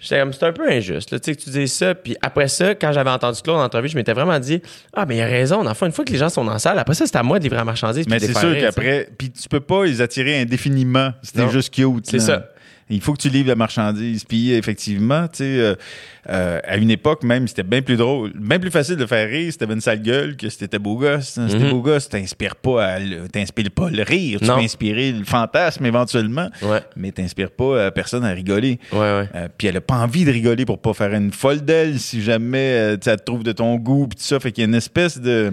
j'étais 0.02 0.20
comme, 0.20 0.34
c'est 0.34 0.46
un 0.46 0.52
peu 0.52 0.70
injuste, 0.70 1.12
là, 1.12 1.20
tu 1.20 1.32
sais, 1.32 1.38
que 1.38 1.42
tu 1.42 1.50
dis 1.52 1.68
ça. 1.68 1.96
Puis 1.96 2.18
après 2.22 2.48
ça, 2.48 2.76
quand 2.76 2.92
j'avais 2.92 3.10
entendu 3.10 3.42
Claude 3.42 3.58
en 3.58 3.64
entrevue, 3.64 3.88
je 3.88 3.96
m'étais 3.96 4.14
vraiment 4.14 4.40
dit, 4.40 4.62
ah, 4.94 5.06
mais 5.06 5.18
il 5.18 5.22
a 5.22 5.26
raison. 5.26 5.64
Fond, 5.74 5.86
une 5.86 5.92
fois 5.92 6.04
que 6.04 6.12
les 6.12 6.18
gens 6.18 6.30
sont 6.30 6.44
dans 6.44 6.54
la 6.54 6.60
salle, 6.60 6.78
après 6.80 6.96
ça, 6.96 7.06
c'est 7.06 7.16
à 7.16 7.24
moi 7.24 7.38
de 7.38 7.44
livrer 7.44 7.58
la 7.58 7.66
marchandise. 7.66 8.06
Mais 8.10 8.20
c'est 8.20 8.38
sûr 8.38 8.58
qu'après. 8.60 9.10
Puis 9.18 9.32
tu 9.32 9.48
peux 9.48 9.60
pas 9.60 9.86
les 9.86 10.02
attirer 10.02 10.42
indéfiniment. 10.42 11.12
C'était 11.22 11.50
juste 11.50 11.74
cute. 11.74 12.08
C'est 12.08 12.20
ça. 12.20 12.48
Il 12.92 13.02
faut 13.02 13.14
que 13.14 13.22
tu 13.22 13.30
livres 13.30 13.48
la 13.48 13.56
marchandise. 13.56 14.24
Puis 14.26 14.52
effectivement, 14.54 15.28
tu 15.28 15.38
sais, 15.38 15.44
euh, 15.60 15.76
euh, 16.30 16.60
à 16.66 16.78
une 16.78 16.92
époque 16.92 17.24
même, 17.24 17.48
c'était 17.48 17.64
bien 17.64 17.82
plus 17.82 17.96
drôle, 17.98 18.32
bien 18.36 18.60
plus 18.60 18.70
facile 18.70 18.96
de 18.98 19.06
faire 19.06 19.28
rire 19.30 19.52
si 19.52 19.58
t'avais 19.58 19.74
une 19.74 19.82
sale 19.82 20.02
gueule 20.02 20.36
que 20.38 20.50
si 20.50 20.58
t'étais 20.60 20.78
beau 20.78 20.96
gosse. 20.98 21.38
hein. 21.38 21.48
Si 21.50 21.58
t'es 21.58 21.64
Mhm. 21.64 21.72
beau 21.72 21.82
gosse, 21.82 22.10
t'inspires 22.10 22.56
pas, 22.56 22.86
à 22.86 23.00
le- 23.00 23.28
t'inspires 23.28 23.72
pas 23.72 23.90
le 23.90 24.04
rire. 24.04 24.40
Tu 24.40 24.46
Non. 24.48 24.56
peux 24.58 24.62
inspirer 24.62 25.12
le 25.14 25.24
fantasme 25.24 25.86
éventuellement, 25.86 26.50
Ouais, 26.62 26.82
mais 26.96 27.12
t'inspires 27.12 27.52
pas 27.52 27.64
euh, 27.64 27.92
personne 27.92 28.24
à 28.26 28.30
rigoler. 28.32 28.78
ouais, 28.92 29.00
ouais. 29.00 29.30
Euh, 29.36 29.48
puis 29.58 29.68
elle 29.68 29.78
a 29.78 29.82
pas 29.82 29.96
envie 29.96 30.26
de 30.26 30.32
rigoler 30.32 30.66
pour 30.66 30.80
pas 30.80 30.94
faire 30.94 31.14
une 31.14 31.32
folle 31.32 31.62
d'elle 31.62 31.98
si 32.00 32.22
jamais 32.22 32.60
elle 32.68 33.00
te 33.00 33.16
trouve 33.16 33.44
de 33.44 33.52
ton 33.54 33.76
goût 33.78 34.08
puis 34.08 34.18
tout 34.18 34.24
ça. 34.26 34.40
Fait 34.40 34.52
qu'il 34.52 34.64
y 34.64 34.66
a 34.66 34.68
une 34.68 34.76
espèce 34.76 35.20
de 35.20 35.52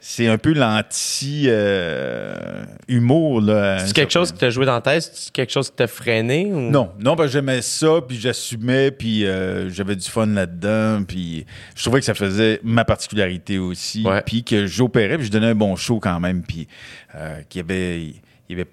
c'est 0.00 0.28
un 0.28 0.38
peu 0.38 0.52
l'anti 0.52 1.44
euh. 1.48 2.64
C'est 2.88 3.92
quelque 3.94 4.12
chose 4.12 4.32
qui 4.32 4.38
t'a 4.38 4.50
joué 4.50 4.64
dans 4.66 4.74
la 4.74 4.80
tête? 4.80 5.10
C'est 5.12 5.32
quelque 5.32 5.52
chose 5.52 5.70
qui 5.70 5.76
t'a 5.76 5.86
freiné? 5.86 6.46
Ou... 6.52 6.70
Non, 6.70 6.90
non, 6.98 7.16
parce 7.16 7.28
que 7.28 7.32
j'aimais 7.34 7.62
ça, 7.62 8.00
puis 8.06 8.18
j'assumais, 8.18 8.90
puis 8.90 9.26
euh, 9.26 9.68
j'avais 9.70 9.96
du 9.96 10.08
fun 10.08 10.26
là-dedans, 10.26 11.04
puis 11.06 11.44
je 11.74 11.82
trouvais 11.82 12.00
que 12.00 12.06
ça 12.06 12.14
faisait 12.14 12.60
ma 12.62 12.84
particularité 12.84 13.58
aussi, 13.58 14.04
Ouais. 14.04 14.22
puis 14.24 14.44
que 14.44 14.66
j'opérais, 14.66 15.16
puis 15.18 15.26
je 15.26 15.32
donnais 15.32 15.48
un 15.48 15.54
bon 15.54 15.76
show 15.76 15.98
quand 16.00 16.20
même, 16.20 16.42
puis 16.42 16.68
euh, 17.14 17.40
qu'il 17.48 17.60
y 17.60 17.64
avait, 17.64 18.00
il 18.02 18.14
y 18.50 18.52
avait 18.54 18.66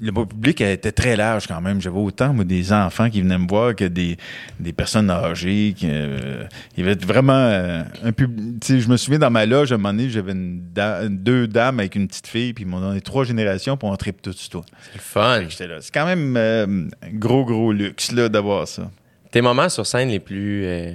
le 0.00 0.12
public 0.12 0.60
était 0.62 0.92
très 0.92 1.14
large 1.16 1.46
quand 1.46 1.60
même. 1.60 1.80
J'avais 1.80 1.98
autant 1.98 2.32
moi, 2.32 2.44
des 2.44 2.72
enfants 2.72 3.10
qui 3.10 3.20
venaient 3.22 3.38
me 3.38 3.46
voir 3.48 3.74
que 3.76 3.84
des, 3.84 4.16
des 4.58 4.72
personnes 4.72 5.10
âgées. 5.10 5.74
qui, 5.76 5.86
euh, 5.90 6.44
il 6.76 6.84
y 6.84 6.88
avait 6.88 7.04
vraiment 7.04 7.32
euh, 7.34 7.82
un 8.02 8.12
public. 8.12 8.64
Je 8.66 8.88
me 8.88 8.96
souviens 8.96 9.18
dans 9.18 9.30
ma 9.30 9.46
loge, 9.46 9.72
à 9.72 9.74
un 9.74 9.78
moment 9.78 9.92
donné, 9.92 10.08
j'avais 10.10 10.32
da- 10.34 11.08
deux 11.08 11.46
dames 11.46 11.80
avec 11.80 11.94
une 11.96 12.08
petite 12.08 12.26
fille, 12.26 12.52
puis 12.52 12.64
ils 12.64 12.66
m'ont 12.66 12.80
donné 12.80 13.00
trois 13.00 13.24
générations 13.24 13.76
pour 13.76 13.90
on 13.90 13.96
tripe 13.96 14.22
tout 14.22 14.32
sur 14.32 14.48
toi. 14.50 14.62
C'est 14.86 14.94
le 14.94 15.00
fun. 15.00 15.42
J'étais 15.48 15.66
là. 15.66 15.76
C'est 15.80 15.92
quand 15.92 16.06
même 16.06 16.34
euh, 16.36 16.66
un 16.66 17.10
gros, 17.12 17.44
gros 17.44 17.72
luxe 17.72 18.12
là, 18.12 18.28
d'avoir 18.28 18.66
ça. 18.66 18.90
Tes 19.30 19.42
moments 19.42 19.68
sur 19.68 19.86
scène 19.86 20.08
les 20.08 20.18
plus 20.18 20.64
euh, 20.64 20.92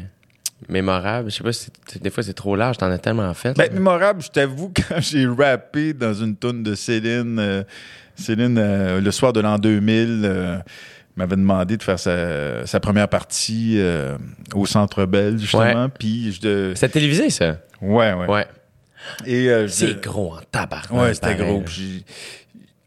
mémorables, 0.68 1.30
je 1.30 1.36
sais 1.38 1.44
pas 1.44 1.54
si 1.54 1.70
des 2.02 2.10
fois 2.10 2.24
c'est 2.24 2.34
trop 2.34 2.56
large, 2.56 2.78
t'en 2.78 2.90
as 2.90 2.98
tellement 2.98 3.34
fait. 3.34 3.56
Ben, 3.56 3.72
mémorable, 3.74 4.22
je 4.22 4.30
t'avoue, 4.30 4.72
quand 4.90 5.00
j'ai 5.00 5.26
rappé 5.28 5.94
dans 5.94 6.14
une 6.14 6.36
toune 6.36 6.64
de 6.64 6.76
Céline, 6.76 7.38
euh, 7.40 7.64
Céline, 8.16 8.58
euh, 8.58 9.02
le 9.02 9.12
soir 9.12 9.34
de 9.34 9.40
l'an 9.40 9.58
2000, 9.58 10.22
euh, 10.24 10.58
m'avait 11.16 11.36
demandé 11.36 11.78
de 11.78 11.84
faire 11.84 12.00
sa, 12.00 12.66
sa 12.66 12.80
première 12.80 13.08
partie 13.08 13.76
euh, 13.78 14.18
au 14.54 14.66
Centre 14.66 15.06
Bell, 15.06 15.38
justement. 15.40 15.90
Puis 15.90 16.34
je 16.34 16.42
de... 16.42 16.74
C'est 16.76 16.90
télévisé, 16.90 17.30
ça? 17.30 17.58
Ouais, 17.82 18.14
ouais. 18.14 18.28
Ouais. 18.28 18.48
Et 19.26 19.46
je- 19.48 19.68
C'est 19.68 20.02
gros 20.02 20.34
en 20.36 20.40
tabac. 20.52 20.82
Ouais, 20.92 21.14
c'était 21.14 21.36
gros. 21.36 21.62
Puis 21.62 22.04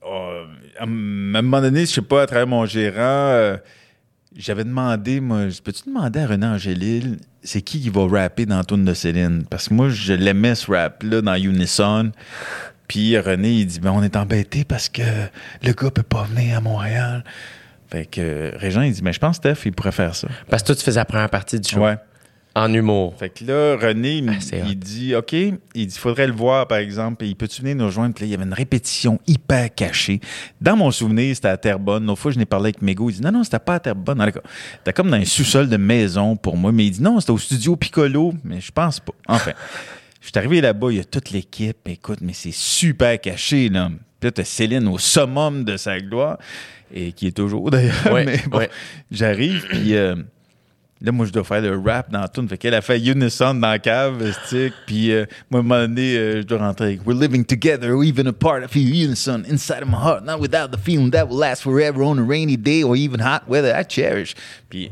oh, 0.05 0.31
à 0.79 0.83
un 0.83 0.87
moment 0.87 1.61
donné, 1.61 1.81
je 1.87 1.93
sais 1.93 2.03
pas, 2.03 2.23
à 2.23 2.27
travers 2.27 2.47
mon 2.47 2.67
gérant, 2.67 3.57
j'avais 4.37 4.65
demandé, 4.65 5.21
moi, 5.21 5.45
peux-tu 5.65 5.83
demander 5.89 6.21
à 6.21 6.27
René 6.27 6.47
Angélil, 6.47 7.19
c'est 7.43 7.63
qui 7.63 7.81
qui 7.81 7.89
va 7.91 8.07
rapper 8.07 8.47
dans 8.47 8.59
la 8.59 8.65
tune 8.65 8.85
de 8.85 8.95
Céline? 8.95 9.45
Parce 9.49 9.69
que 9.69 9.75
moi, 9.75 9.89
je 9.89 10.13
l'aimais 10.13 10.55
ce 10.55 10.71
rap-là 10.71 11.23
dans 11.23 11.35
Unison. 11.35 12.11
Puis 12.89 13.19
René, 13.19 13.51
il 13.51 13.67
dit, 13.67 13.81
ben, 13.81 13.93
on 13.93 14.03
est 14.03 14.17
embêté 14.17 14.65
parce 14.65 14.89
que 14.89 15.03
le 15.63 15.73
gars 15.73 15.91
peut 15.91 16.03
pas 16.03 16.25
venir 16.25 16.57
à 16.57 16.61
Montréal. 16.61 17.23
Fait 17.91 18.07
que 18.07 18.21
euh, 18.21 18.51
Régent, 18.57 18.83
il 18.83 18.93
dit, 18.93 19.03
mais 19.03 19.13
je 19.13 19.19
pense, 19.21 19.37
Steph, 19.37 19.59
il 19.65 19.73
pourrait 19.73 19.93
faire 19.93 20.15
ça. 20.15 20.29
Parce 20.49 20.63
que 20.63 20.69
toi, 20.69 20.77
tu 20.77 20.83
faisais 20.83 21.01
la 21.01 21.05
première 21.05 21.31
partie 21.31 21.61
du 21.61 21.69
show. 21.69 21.81
Ouais. 21.81 21.97
En 22.55 22.73
humour. 22.73 23.15
Fait 23.17 23.29
que 23.29 23.45
là, 23.45 23.77
René, 23.77 24.17
il, 24.17 24.29
Ah, 24.31 24.57
il 24.67 24.79
dit 24.79 25.15
OK, 25.15 25.33
il 25.33 25.53
dit 25.53 25.59
il 25.75 25.91
faudrait 25.93 26.27
le 26.27 26.33
voir, 26.33 26.67
par 26.67 26.79
exemple, 26.79 27.25
et 27.25 27.29
il 27.29 27.37
peut-tu 27.37 27.61
venir 27.63 27.77
nous 27.77 27.85
rejoindre? 27.85 28.15
Puis 28.15 28.25
là, 28.25 28.27
il 28.27 28.31
y 28.31 28.35
avait 28.35 28.45
une 28.45 28.55
répétition 28.55 29.21
hyper 29.29 29.73
cachée. 29.73 30.19
Dans 30.61 30.77
mon 30.77 30.91
souvenir, 30.91 31.37
c'était 31.37 31.49
à 31.49 31.57
Terrebonne. 31.57 32.05
L'autre 32.07 32.21
fois, 32.21 32.33
je 32.33 32.39
n'ai 32.39 32.47
parlé 32.47 32.71
avec 32.71 32.83
Mégo. 32.83 33.11
Il 33.11 33.17
dit 33.17 33.21
non, 33.21 33.31
non, 33.31 33.45
c'était 33.45 33.61
pas 33.61 33.75
à 33.75 33.81
Terrebonne. 33.81 34.25
C'était 34.79 34.93
comme 34.93 35.11
dans 35.11 35.19
un 35.19 35.25
sous-sol 35.25 35.69
de 35.69 35.77
maison 35.77 36.35
pour 36.35 36.57
moi. 36.57 36.73
Mais 36.73 36.87
il 36.87 36.91
dit 36.91 37.03
non, 37.03 37.21
c'était 37.21 37.33
au 37.33 37.39
studio 37.39 37.77
Piccolo. 37.77 38.35
Mais 38.43 38.61
je 38.61 38.73
pense 38.73 38.99
pas. 38.99 39.13
Enfin, 39.29 39.53
je 40.29 40.33
suis 40.33 40.39
arrivé 40.39 40.61
là-bas, 40.61 40.89
il 40.91 40.99
y 40.99 41.01
a 41.01 41.05
toute 41.05 41.31
l'équipe. 41.31 41.79
Écoute, 41.89 42.19
mais 42.21 42.35
c'est 42.35 42.53
super 42.53 43.19
caché, 43.19 43.71
là. 43.71 43.89
Puis 44.21 44.27
là, 44.29 44.31
t'as 44.33 44.45
Céline 44.45 44.87
au 44.89 44.99
summum 44.99 45.65
de 45.65 45.79
sa 45.79 45.99
gloire, 46.01 46.37
et 46.93 47.13
qui 47.13 47.29
est 47.29 47.37
toujours 47.37 47.71
d'ailleurs. 47.71 48.13
Ouais, 48.13 48.25
mais 48.27 48.41
bon, 48.47 48.59
ouais. 48.59 48.71
j'arrive, 49.11 49.65
puis. 49.71 49.95
euh, 49.97 50.17
Là, 51.01 51.13
moi, 51.13 51.27
je 51.27 51.31
dois 51.33 51.45
faire 51.45 51.61
le 51.61 51.79
rap 51.79 52.11
dans 52.11 52.27
tune. 52.27 52.49
Fait 52.49 52.59
qu'elle 52.59 52.75
a 52.75 52.81
fait 52.81 52.99
Unison 52.99 53.55
dans 53.55 53.69
la 53.71 53.79
cave, 53.79 54.33
stick. 54.45 54.73
Puis, 54.85 55.13
euh, 55.13 55.27
moi, 55.49 55.61
à 55.61 55.63
un 55.63 55.67
moment 55.67 55.81
donné, 55.83 56.17
euh, 56.19 56.37
je 56.39 56.43
dois 56.43 56.59
rentrer 56.59 56.87
avec 56.87 57.07
We're 57.07 57.17
living 57.17 57.45
together, 57.45 57.93
or 57.95 58.03
even 58.03 58.27
apart. 58.27 58.65
I 58.65 58.67
feel 58.67 58.83
unison 59.07 59.45
inside 59.49 59.83
of 59.85 59.89
my 59.89 59.95
heart, 59.97 60.25
not 60.25 60.41
without 60.41 60.73
the 60.73 60.77
feeling 60.77 61.13
that 61.13 61.27
will 61.29 61.39
last 61.39 61.63
forever 61.63 62.03
on 62.03 62.19
a 62.19 62.23
rainy 62.23 62.57
day 62.57 62.83
or 62.83 62.97
even 62.97 63.21
hot 63.21 63.43
weather 63.49 63.73
I 63.79 63.85
cherish. 63.89 64.35
Puis 64.69 64.91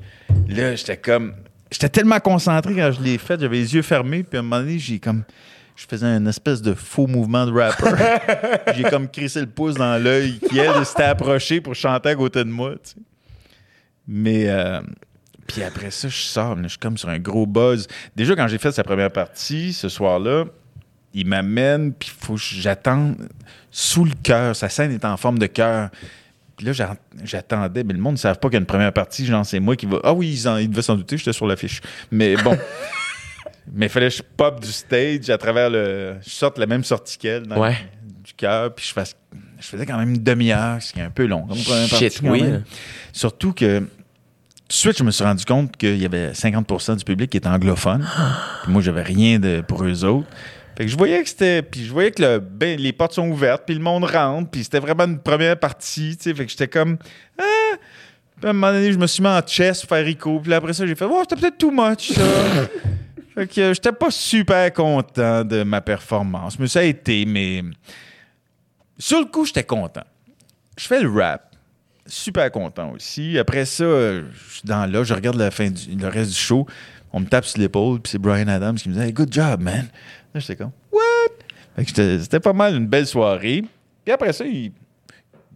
là, 0.48 0.76
j'étais 0.76 0.96
comme. 0.96 1.32
J'étais 1.70 1.88
tellement 1.88 2.20
concentré 2.20 2.74
quand 2.74 2.92
je 2.92 3.00
l'ai 3.02 3.18
fait, 3.18 3.40
j'avais 3.40 3.56
les 3.56 3.74
yeux 3.74 3.82
fermés. 3.82 4.22
Puis 4.22 4.36
à 4.36 4.40
un 4.40 4.42
moment 4.42 4.60
donné, 4.60 4.78
j'ai 4.78 4.98
comme. 4.98 5.24
Je 5.74 5.84
faisais 5.86 6.06
un 6.06 6.24
espèce 6.26 6.62
de 6.62 6.72
faux 6.72 7.06
mouvement 7.06 7.44
de 7.46 7.52
rapper. 7.52 7.90
j'ai 8.76 8.84
comme 8.84 9.08
crissé 9.08 9.40
le 9.40 9.46
pouce 9.46 9.74
dans 9.74 10.02
l'œil 10.02 10.38
qui, 10.48 10.58
elle, 10.58 10.86
s'était 10.86 11.02
approchée 11.02 11.60
pour 11.60 11.74
chanter 11.74 12.08
à 12.10 12.14
côté 12.14 12.38
de 12.44 12.48
moi, 12.48 12.72
tu 12.82 12.92
sais. 12.92 12.96
Mais. 14.08 14.48
euh, 14.48 14.80
Puis 15.46 15.62
après 15.62 15.90
ça, 15.90 16.08
je 16.08 16.16
sors, 16.16 16.56
je 16.62 16.68
suis 16.68 16.78
comme 16.78 16.96
sur 16.96 17.08
un 17.10 17.18
gros 17.18 17.46
buzz. 17.46 17.86
Déjà, 18.14 18.34
quand 18.34 18.48
j'ai 18.48 18.58
fait 18.58 18.72
sa 18.72 18.84
première 18.84 19.10
partie, 19.12 19.72
ce 19.74 19.88
soir-là, 19.90 20.44
il 21.12 21.26
m'amène, 21.26 21.92
puis 21.92 22.10
faut 22.18 22.34
que 22.34 22.40
j'attends 22.40 23.14
sous 23.70 24.04
le 24.04 24.12
cœur. 24.22 24.56
Sa 24.56 24.68
scène 24.70 24.92
est 24.92 25.04
en 25.04 25.16
forme 25.16 25.38
de 25.38 25.46
cœur. 25.46 25.90
Puis 26.56 26.66
là, 26.66 26.72
j'att- 26.72 27.00
j'attendais, 27.22 27.84
mais 27.84 27.92
le 27.92 28.00
monde 28.00 28.14
ne 28.14 28.18
savait 28.18 28.38
pas 28.38 28.48
qu'il 28.48 28.54
y 28.54 28.56
a 28.56 28.60
une 28.60 28.66
première 28.66 28.92
partie. 28.92 29.26
Genre, 29.26 29.44
c'est 29.44 29.60
moi 29.60 29.76
qui 29.76 29.86
va. 29.86 29.98
Ah 30.04 30.12
oui, 30.14 30.30
ils, 30.32 30.48
en- 30.48 30.56
ils 30.56 30.70
devaient 30.70 30.82
s'en 30.82 30.94
douter, 30.96 31.18
j'étais 31.18 31.32
sur 31.34 31.46
l'affiche. 31.46 31.80
Mais 32.10 32.36
bon. 32.36 32.56
mais 33.72 33.86
il 33.86 33.88
fallait 33.90 34.08
que 34.08 34.14
je 34.16 34.22
pop 34.22 34.60
du 34.60 34.72
stage 34.72 35.28
à 35.30 35.38
travers 35.38 35.68
le. 35.70 36.14
Je 36.24 36.30
sorte 36.30 36.58
la 36.58 36.66
même 36.66 36.84
sortie 36.84 37.18
qu'elle 37.18 37.46
dans 37.46 37.58
Ouais. 37.60 37.76
du 38.24 38.32
cœur, 38.34 38.74
puis 38.74 38.86
je, 38.88 38.92
fasse... 38.92 39.14
je 39.60 39.66
faisais 39.66 39.84
quand 39.86 39.98
même 39.98 40.10
une 40.14 40.22
demi-heure, 40.22 40.80
ce 40.80 40.92
qui 40.92 41.00
est 41.00 41.02
un 41.04 41.10
peu 41.10 41.26
long. 41.26 41.42
Comme 41.46 41.58
première 41.62 41.86
Shit, 41.88 42.00
partie, 42.00 42.20
quand 42.22 42.30
oui. 42.30 42.42
même. 42.42 42.64
Surtout 43.12 43.52
que. 43.52 43.80
Tout 43.80 44.72
de 44.72 44.78
suite, 44.78 44.98
je 44.98 45.04
me 45.04 45.12
suis 45.12 45.22
rendu 45.22 45.44
compte 45.44 45.76
qu'il 45.76 45.96
y 45.96 46.04
avait 46.04 46.32
50% 46.32 46.96
du 46.96 47.04
public 47.04 47.30
qui 47.30 47.36
était 47.36 47.46
anglophone. 47.48 48.04
Puis 48.64 48.72
moi, 48.72 48.82
j'avais 48.82 49.02
rien 49.02 49.38
de, 49.38 49.60
pour 49.60 49.84
eux 49.84 50.04
autres. 50.04 50.26
Fait 50.76 50.84
que 50.84 50.90
je 50.90 50.96
voyais 50.96 51.22
que 51.22 51.28
c'était. 51.28 51.62
Puis 51.62 51.86
je 51.86 51.92
voyais 51.92 52.10
que 52.10 52.22
le, 52.22 52.38
ben, 52.38 52.78
les 52.78 52.92
portes 52.92 53.14
sont 53.14 53.28
ouvertes, 53.28 53.62
puis 53.64 53.74
le 53.74 53.80
monde 53.80 54.04
rentre, 54.04 54.50
puis 54.50 54.62
c'était 54.62 54.78
vraiment 54.78 55.04
une 55.04 55.18
première 55.18 55.58
partie, 55.58 56.16
tu 56.16 56.24
sais. 56.24 56.34
Fait 56.34 56.44
que 56.44 56.50
j'étais 56.50 56.68
comme. 56.68 56.98
Ah! 57.38 57.76
Puis 58.36 58.46
à 58.46 58.50
un 58.50 58.52
moment 58.52 58.72
donné, 58.72 58.92
je 58.92 58.98
me 58.98 59.06
suis 59.06 59.22
mis 59.22 59.28
en 59.28 59.40
chess 59.46 59.80
pour 59.80 59.96
faire 59.96 60.04
Rico. 60.04 60.40
Puis 60.40 60.52
après 60.52 60.74
ça, 60.74 60.86
j'ai 60.86 60.94
fait. 60.94 61.06
Oh, 61.06 61.22
c'était 61.22 61.40
peut-être 61.40 61.58
too 61.58 61.70
much, 61.70 62.12
ça. 62.12 62.22
fait 63.34 63.46
que 63.46 63.60
euh, 63.60 63.74
j'étais 63.74 63.92
pas 63.92 64.10
super 64.10 64.70
content 64.74 65.42
de 65.42 65.62
ma 65.62 65.80
performance. 65.80 66.58
Mais 66.58 66.68
ça 66.68 66.80
a 66.80 66.84
été, 66.84 67.24
mais. 67.24 67.62
Sur 68.98 69.20
le 69.20 69.26
coup, 69.26 69.46
j'étais 69.46 69.64
content. 69.64 70.04
Je 70.76 70.86
fais 70.86 71.00
le 71.00 71.10
rap. 71.10 71.54
Super 72.06 72.50
content 72.52 72.92
aussi. 72.92 73.38
Après 73.38 73.64
ça, 73.64 73.84
euh, 73.84 74.24
je 74.32 74.54
suis 74.54 74.62
dans 74.64 74.90
là, 74.90 75.02
je 75.02 75.12
regarde 75.14 75.36
la 75.36 75.50
fin 75.50 75.70
du, 75.70 75.96
le 75.96 76.08
reste 76.08 76.30
du 76.30 76.36
show. 76.36 76.66
On 77.12 77.20
me 77.20 77.26
tape 77.26 77.46
sur 77.46 77.58
l'épaule, 77.58 78.00
puis 78.00 78.12
c'est 78.12 78.18
Brian 78.18 78.48
Adams 78.48 78.76
qui 78.76 78.90
me 78.90 78.94
dit 78.94 79.00
Hey, 79.00 79.12
good 79.12 79.32
job, 79.32 79.62
man. 79.62 79.88
Là, 80.36 80.40
j'étais 80.40 80.56
comme 80.56 80.72
What? 80.92 81.00
Fait 81.76 81.82
que 81.82 81.88
j'étais- 81.88 82.18
c'était 82.20 82.40
pas 82.40 82.52
mal 82.52 82.76
une 82.76 82.86
belle 82.86 83.06
soirée. 83.06 83.64
Puis 84.04 84.12
après 84.12 84.34
ça, 84.34 84.44
ils, 84.44 84.70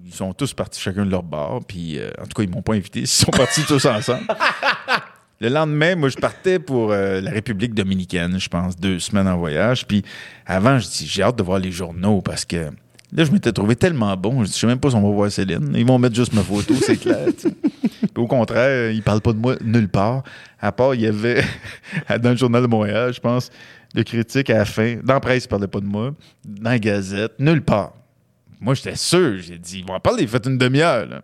ils 0.07 0.15
sont 0.15 0.33
tous 0.33 0.55
partis 0.55 0.81
chacun 0.81 1.05
de 1.05 1.11
leur 1.11 1.23
bar. 1.23 1.61
Puis 1.69 1.99
euh, 1.99 2.11
en 2.19 2.23
tout 2.23 2.33
cas, 2.35 2.43
ils 2.43 2.49
m'ont 2.49 2.63
pas 2.63 2.73
invité. 2.75 3.01
Ils 3.01 3.07
sont 3.07 3.31
partis 3.31 3.63
tous 3.65 3.85
ensemble. 3.85 4.23
Le 5.43 5.49
lendemain, 5.51 5.97
moi, 5.97 6.09
je 6.09 6.17
partais 6.17 6.59
pour 6.59 6.93
euh, 6.93 7.21
la 7.21 7.31
République 7.31 7.75
dominicaine, 7.75 8.39
je 8.41 8.49
pense, 8.49 8.75
deux 8.77 8.99
semaines 8.99 9.29
en 9.29 9.37
voyage. 9.39 9.87
Puis 9.87 10.03
avant, 10.47 10.79
je 10.79 10.87
dis, 10.89 11.07
j'ai 11.07 11.23
hâte 11.23 11.37
de 11.37 11.43
voir 11.43 11.59
les 11.59 11.73
journaux 11.73 12.21
parce 12.23 12.45
que 12.47 12.57
là, 13.13 13.25
je 13.25 13.31
m'étais 13.31 13.53
trouvé 13.53 13.77
tellement 13.77 14.15
bon. 14.17 14.41
Je 14.45 14.49
dis, 14.49 14.55
je 14.55 14.59
sais 14.61 14.67
même 14.67 14.81
pas 14.81 14.89
si 14.91 14.97
on 14.97 15.03
va 15.03 15.15
voir 15.15 15.31
Céline. 15.31 15.73
Ils 15.77 15.87
vont 15.87 15.99
mettre 15.99 16.15
juste 16.15 16.33
ma 16.35 16.43
photo, 16.43 16.75
c'est 16.75 16.97
clair. 16.99 17.27
Puis 17.39 18.23
au 18.23 18.27
contraire, 18.27 18.91
ils 18.91 19.03
parlent 19.03 19.21
pas 19.21 19.33
de 19.35 19.39
moi 19.39 19.57
nulle 19.63 19.89
part. 19.89 20.23
À 20.59 20.73
part, 20.73 20.95
il 20.95 21.03
y 21.03 21.07
avait, 21.07 21.43
dans 22.21 22.31
le 22.31 22.37
Journal 22.37 22.63
de 22.63 22.67
Montréal, 22.67 23.13
je 23.15 23.21
pense, 23.21 23.51
de 23.95 24.03
critique 24.03 24.51
à 24.51 24.59
la 24.59 24.65
fin. 24.65 24.97
Dans 25.03 25.15
la 25.15 25.21
presse, 25.21 25.45
ils 25.45 25.49
parlaient 25.49 25.67
pas 25.69 25.81
de 25.81 25.87
moi. 25.87 26.15
Dans 26.45 26.71
la 26.71 26.79
Gazette, 26.79 27.33
nulle 27.39 27.63
part. 27.63 27.93
Moi, 28.61 28.75
j'étais 28.75 28.97
sûr. 28.97 29.39
J'ai 29.39 29.59
dit, 29.59 29.79
ils 29.81 29.87
vont 29.87 29.95
en 29.95 30.01
parler, 30.01 30.27
faites 30.27 30.47
une 30.47 30.59
demi-heure. 30.59 31.07
là. 31.07 31.23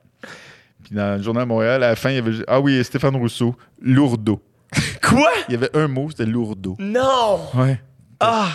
Puis 0.85 0.95
dans 0.95 1.17
le 1.17 1.23
Journal 1.23 1.45
de 1.45 1.49
Montréal, 1.49 1.83
à 1.83 1.89
la 1.91 1.97
fin, 1.97 2.11
il 2.11 2.15
y 2.17 2.19
avait 2.19 2.45
Ah 2.47 2.61
oui, 2.61 2.83
Stéphane 2.85 3.17
Rousseau, 3.17 3.57
lourdeau. 3.81 4.41
Quoi? 5.03 5.31
Il 5.49 5.53
y 5.53 5.55
avait 5.57 5.75
un 5.77 5.89
mot, 5.89 6.09
c'était 6.11 6.27
lourdeau. 6.27 6.77
Non! 6.79 7.41
Ouais. 7.55 7.81
Ah! 8.21 8.51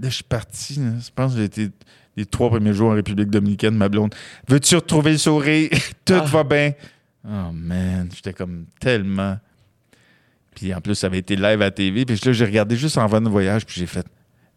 Là, 0.00 0.08
je 0.08 0.14
suis 0.16 0.24
parti. 0.24 0.74
là. 0.80 0.90
Je 1.00 1.10
pense 1.14 1.32
que 1.32 1.38
j'ai 1.38 1.44
été 1.44 1.68
les 2.16 2.26
trois 2.26 2.50
premiers 2.50 2.74
jours 2.74 2.90
en 2.90 2.94
République 2.94 3.30
dominicaine, 3.30 3.74
ma 3.76 3.88
blonde. 3.88 4.14
Veux-tu 4.48 4.74
retrouver 4.76 5.12
le 5.12 5.18
sourire? 5.18 5.70
Tout 6.04 6.14
Ah. 6.14 6.24
va 6.24 6.44
bien. 6.44 6.72
Oh 7.26 7.50
man, 7.52 8.08
j'étais 8.14 8.32
comme 8.32 8.66
tellement. 8.80 9.38
Puis 10.54 10.74
en 10.74 10.80
plus, 10.80 10.94
ça 10.94 11.08
avait 11.08 11.18
été 11.18 11.36
live 11.36 11.60
à 11.62 11.66
la 11.66 11.70
TV. 11.70 12.04
Puis 12.04 12.20
là, 12.24 12.32
j'ai 12.32 12.44
regardé 12.44 12.76
juste 12.76 12.96
en 12.98 13.06
venant 13.06 13.22
de 13.22 13.28
voyage, 13.30 13.66
puis 13.66 13.76
j'ai 13.78 13.86
fait 13.86 14.06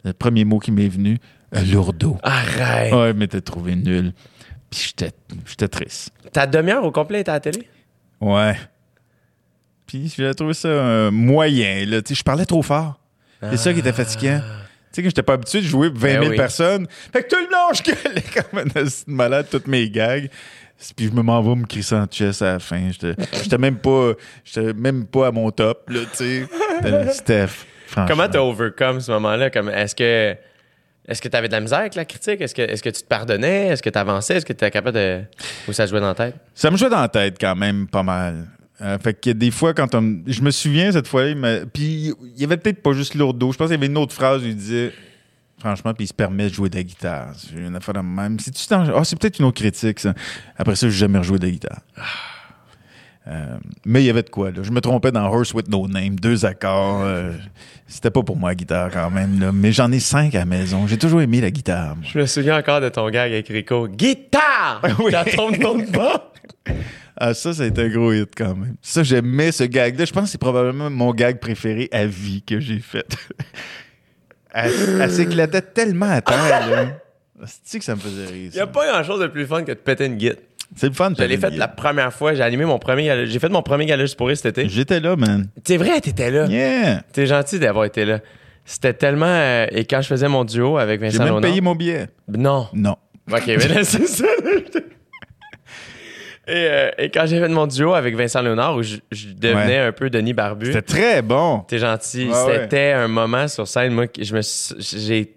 le 0.04 0.14
premier 0.14 0.46
mot 0.46 0.60
qui 0.60 0.72
m'est 0.72 0.88
venu, 0.88 1.18
lourdeau. 1.72 2.18
Arrête! 2.24 2.94
Ouais, 2.94 3.14
mais 3.14 3.28
t'as 3.28 3.42
trouvé 3.42 3.76
nul. 3.76 4.14
Puis 4.70 4.94
j'étais 5.48 5.68
triste. 5.68 6.12
Ta 6.32 6.46
demi-heure 6.46 6.84
au 6.84 6.92
complet 6.92 7.22
était 7.22 7.32
à 7.32 7.36
la 7.36 7.40
télé? 7.40 7.68
Ouais. 8.20 8.56
Puis 9.86 10.14
j'ai 10.16 10.34
trouvé 10.36 10.54
ça 10.54 10.68
euh, 10.68 11.12
moyen. 11.12 11.86
Là. 11.86 12.02
Je 12.08 12.24
parlais 12.24 12.46
trop 12.46 12.62
fort. 12.62 13.00
C'est 13.42 13.58
ça 13.58 13.74
qui 13.74 13.80
était 13.80 13.94
fatigant. 13.94 14.40
Tu 14.40 14.46
sais, 14.92 15.02
que 15.04 15.10
j'étais 15.10 15.24
pas 15.24 15.34
habitué 15.34 15.62
de 15.62 15.66
jouer 15.66 15.90
pour 15.90 16.00
20 16.00 16.10
000 16.10 16.24
Ben 16.24 16.30
oui. 16.32 16.38
personnes. 16.38 16.88
Fait 17.14 17.24
que 17.24 17.30
tout 17.30 17.36
le 17.36 17.52
long, 17.52 17.74
je 17.74 17.84
gueulais 17.84 18.24
comme 18.34 18.60
un 18.60 18.88
malade, 19.08 19.48
toutes 19.50 19.68
mes 19.68 19.90
gags. 19.90 20.30
Puis 20.96 21.08
je 21.08 21.12
me 21.12 21.22
m'en 21.22 21.42
vais 21.42 21.56
me 21.56 21.66
crisser 21.66 21.96
en 21.96 22.06
chest 22.06 22.42
à 22.42 22.54
la 22.54 22.60
fin. 22.60 22.90
J'étais 22.92 23.58
même 23.58 23.78
pas 23.78 24.14
j'étais 24.44 24.74
même 24.74 25.06
pas 25.06 25.28
à 25.28 25.32
mon 25.32 25.50
top, 25.52 25.90
là, 25.90 26.02
tu 26.16 26.48
sais. 26.84 27.12
Steph. 27.14 27.66
Comment 28.08 28.28
t'as 28.28 28.40
overcome 28.40 29.00
ce 29.00 29.12
moment-là? 29.12 29.50
Comme, 29.50 29.70
est-ce 29.70 29.96
que 29.96 30.36
est-ce 31.08 31.22
que 31.22 31.30
t'avais 31.30 31.48
de 31.48 31.54
la 31.54 31.62
misère 31.62 31.80
avec 31.80 31.96
la 31.96 32.04
critique? 32.04 32.42
Est-ce 32.42 32.54
que, 32.54 32.62
est-ce 32.62 32.84
que 32.84 32.90
tu 32.90 33.02
te 33.02 33.08
pardonnais? 33.08 33.68
Est-ce 33.68 33.82
que 33.82 33.90
t'avançais? 33.90 34.36
Est-ce 34.36 34.46
que 34.46 34.52
t'étais 34.52 34.72
capable 34.72 34.98
de. 34.98 35.22
Ou 35.68 35.74
ça 35.74 35.86
jouait 35.86 36.02
dans 36.02 36.08
la 36.08 36.16
tête? 36.16 36.36
Ça 36.54 36.70
me 36.70 36.76
jouait 36.76 36.90
dans 36.90 37.00
la 37.00 37.08
tête 37.08 37.38
quand 37.40 37.56
même 37.56 37.88
pas 37.88 38.04
mal. 38.04 38.48
Euh, 38.82 38.98
fait 39.00 39.14
que 39.14 39.30
des 39.30 39.52
fois, 39.52 39.74
quand 39.74 39.96
on. 39.96 40.20
Je 40.28 40.42
me 40.42 40.52
souviens 40.52 40.92
cette 40.92 41.08
fois-là, 41.08 41.30
il 41.30 41.66
puis 41.74 42.14
il 42.36 42.42
y 42.42 42.44
avait 42.44 42.58
peut-être 42.58 42.84
pas 42.84 42.92
juste 42.92 43.16
lourdeau. 43.16 43.54
Je 43.54 43.58
pense 43.58 43.68
qu'il 43.68 43.76
y 43.76 43.78
avait 43.78 43.88
une 43.88 43.98
autre 43.98 44.14
phrase 44.14 44.44
où 44.44 44.46
il 44.46 44.56
disait. 44.56 44.92
Franchement, 45.60 45.94
puis 45.94 46.06
il 46.06 46.08
se 46.08 46.14
permet 46.14 46.50
de 46.50 46.54
jouer 46.54 46.70
de 46.70 46.76
la 46.76 46.84
guitare. 46.84 47.30
C'est 47.36 47.56
une 47.58 47.76
affaire 47.76 47.96
de 47.96 48.00
même. 48.02 48.38
T'en- 48.70 48.96
Ah, 48.96 49.04
c'est 49.04 49.18
peut-être 49.20 49.40
une 49.40 49.46
autre 49.46 49.60
critique, 49.60 50.00
ça. 50.00 50.14
Après 50.56 50.76
ça, 50.76 50.88
j'ai 50.88 50.96
jamais 50.98 51.18
rejoué 51.18 51.40
de 51.40 51.46
la 51.46 51.52
guitare. 51.52 51.80
Euh, 53.30 53.58
mais 53.86 54.02
il 54.04 54.06
y 54.06 54.10
avait 54.10 54.24
de 54.24 54.30
quoi, 54.30 54.52
là. 54.52 54.64
Je 54.64 54.72
me 54.72 54.80
trompais 54.80 55.12
dans 55.12 55.26
Horse 55.26 55.54
with 55.54 55.68
No 55.68 55.86
Name, 55.88 56.16
deux 56.18 56.46
accords. 56.46 57.02
euh, 57.04 57.34
C'était 57.86 58.10
pas 58.12 58.24
pour 58.24 58.38
moi 58.38 58.52
la 58.52 58.56
guitare 58.56 58.90
quand 58.92 59.10
même, 59.12 59.40
là. 59.40 59.52
Mais 59.52 59.72
j'en 59.74 59.92
ai 59.92 60.00
cinq 60.00 60.34
à 60.36 60.40
la 60.40 60.46
maison. 60.46 60.88
J'ai 60.88 60.98
toujours 60.98 61.22
aimé 61.22 61.42
la 61.42 61.52
guitare. 61.52 61.96
moi. 61.98 62.06
Je 62.10 62.18
me 62.20 62.26
souviens 62.26 62.58
encore 62.58 62.80
de 62.80 62.88
ton 62.90 63.10
gag 63.10 63.34
avec 63.34 63.48
Rico. 63.50 63.88
Guitare! 63.88 64.82
Oui. 65.00 65.12
Dans 65.12 65.24
ton 65.26 65.52
nom 65.52 65.78
de 65.78 65.92
bas? 65.92 66.32
Ah, 67.20 67.34
ça, 67.34 67.52
ça 67.52 67.64
a 67.64 67.66
été 67.66 67.82
un 67.82 67.90
gros 67.90 68.14
hit 68.14 68.30
quand 68.38 68.56
même. 68.56 68.76
Ça, 68.84 69.02
j'aimais 69.02 69.52
ce 69.52 69.64
gag-là. 69.64 70.06
Je 70.06 70.14
pense 70.14 70.26
que 70.26 70.30
c'est 70.30 70.38
probablement 70.38 70.92
mon 70.92 71.12
gag 71.16 71.40
préféré 71.40 71.90
à 71.92 72.06
vie 72.06 72.44
que 72.44 72.60
j'ai 72.60 72.78
fait. 72.78 73.08
elle 74.66 75.02
elle 75.02 75.12
s'éclatait 75.12 75.62
tellement 75.62 76.10
à 76.10 76.22
terre, 76.22 76.68
là. 76.70 76.86
C'est 77.64 77.78
que 77.80 77.86
ça 77.86 77.96
me 77.96 78.00
faisait 78.00 78.26
rire. 78.26 78.50
Il 78.52 78.56
n'y 78.56 78.60
a 78.60 78.68
pas 78.68 78.92
grand-chose 78.92 79.20
de 79.22 79.28
plus 79.28 79.46
fun 79.46 79.62
que 79.64 79.72
de 79.72 79.78
péter 79.78 80.06
une 80.08 80.16
guitare. 80.16 80.38
C'est 80.76 80.88
le 80.88 80.94
fun. 80.94 81.14
Je 81.18 81.24
l'ai 81.24 81.38
fait 81.38 81.52
la 81.52 81.68
première 81.68 82.12
fois. 82.12 82.34
J'ai 82.34 82.42
animé 82.44 82.66
mon 82.66 82.80
premier 82.80 83.26
J'ai 83.28 83.40
fait 83.40 83.48
mon 83.50 83.62
premier 83.62 83.86
gala 83.86 84.04
juste 84.04 84.18
pour 84.18 84.28
rire 84.28 84.36
cet 84.38 84.58
été. 84.58 84.68
J'étais 84.68 85.00
là, 85.00 85.16
man. 85.16 85.48
C'est 85.64 85.78
vrai, 85.78 86.02
t'étais 86.02 86.30
là. 86.32 86.46
Yeah! 86.48 87.04
T'es 87.14 87.26
gentil 87.28 87.60
d'avoir 87.60 87.86
été 87.86 88.04
là. 88.06 88.20
C'était 88.66 88.94
tellement. 88.94 89.28
euh, 89.28 89.68
et 89.72 89.86
quand 89.86 90.02
je 90.02 90.08
faisais 90.08 90.28
mon 90.28 90.44
duo 90.44 90.78
avec 90.78 91.00
J'ai 91.00 91.08
Vincent 91.10 91.24
même 91.24 91.34
Léonard- 91.36 91.42
payé 91.50 91.62
mon 91.62 91.76
billet. 91.76 92.08
Non. 92.28 92.68
Non. 92.74 92.98
Ok, 93.32 93.44
mais 93.48 93.56
là, 93.68 93.84
c'est 93.84 94.08
ça. 94.08 94.26
et, 96.48 96.68
euh, 96.70 96.90
et 96.98 97.10
quand 97.10 97.26
j'ai 97.26 97.40
fait 97.40 97.48
mon 97.50 97.68
duo 97.68 97.94
avec 97.94 98.16
Vincent 98.16 98.42
Léonard, 98.42 98.76
où 98.78 98.84
je, 98.84 98.98
je 99.12 99.28
devenais 99.30 99.78
un 99.80 99.92
peu 99.92 100.10
Denis 100.10 100.34
Barbu. 100.34 100.68
C'était 100.68 100.82
très 100.82 101.22
bon. 101.22 101.60
T'es 101.68 101.78
gentil. 101.80 102.28
Ouais. 102.30 102.60
C'était 102.62 102.92
un 102.94 103.08
moment 103.08 103.48
sur 103.48 103.68
scène, 103.68 103.94
moi, 103.94 104.08
que 104.08 104.24
je 104.24 104.34
me 104.36 104.42
j'ai. 104.80 105.34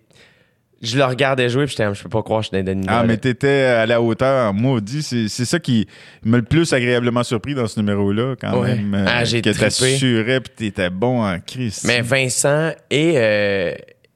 Je 0.83 0.97
le 0.97 1.05
regardais 1.05 1.51
jouer, 1.51 1.67
puis 1.67 1.77
j'étais 1.77 1.95
je 1.95 2.03
peux 2.03 2.09
pas 2.09 2.23
croire 2.23 2.41
que 2.41 2.47
je 2.51 2.57
suis 2.57 2.65
Denis 2.65 2.87
Ah, 2.89 3.05
mais 3.07 3.19
t'étais 3.19 3.65
à 3.65 3.85
la 3.85 4.01
hauteur, 4.01 4.55
maudit. 4.55 5.03
C'est 5.03 5.29
c'est 5.29 5.45
ça 5.45 5.59
qui 5.59 5.87
m'a 6.25 6.39
le 6.39 6.43
plus 6.43 6.73
agréablement 6.73 7.23
surpris 7.23 7.55
dans 7.55 7.67
ce 7.67 7.79
numéro-là, 7.81 8.35
quand 8.41 8.59
Ouais. 8.63 8.77
même. 8.77 8.95
euh, 8.95 9.05
Ah, 9.07 9.25
j'ai 9.25 9.43
Que 9.43 9.51
t'assurais, 9.51 10.41
puis 10.41 10.53
t'étais 10.57 10.89
bon 10.89 11.23
en 11.23 11.39
crise. 11.39 11.83
Mais 11.85 12.01
Vincent 12.01 12.71
et. 12.91 13.13
Euh, 13.17 13.75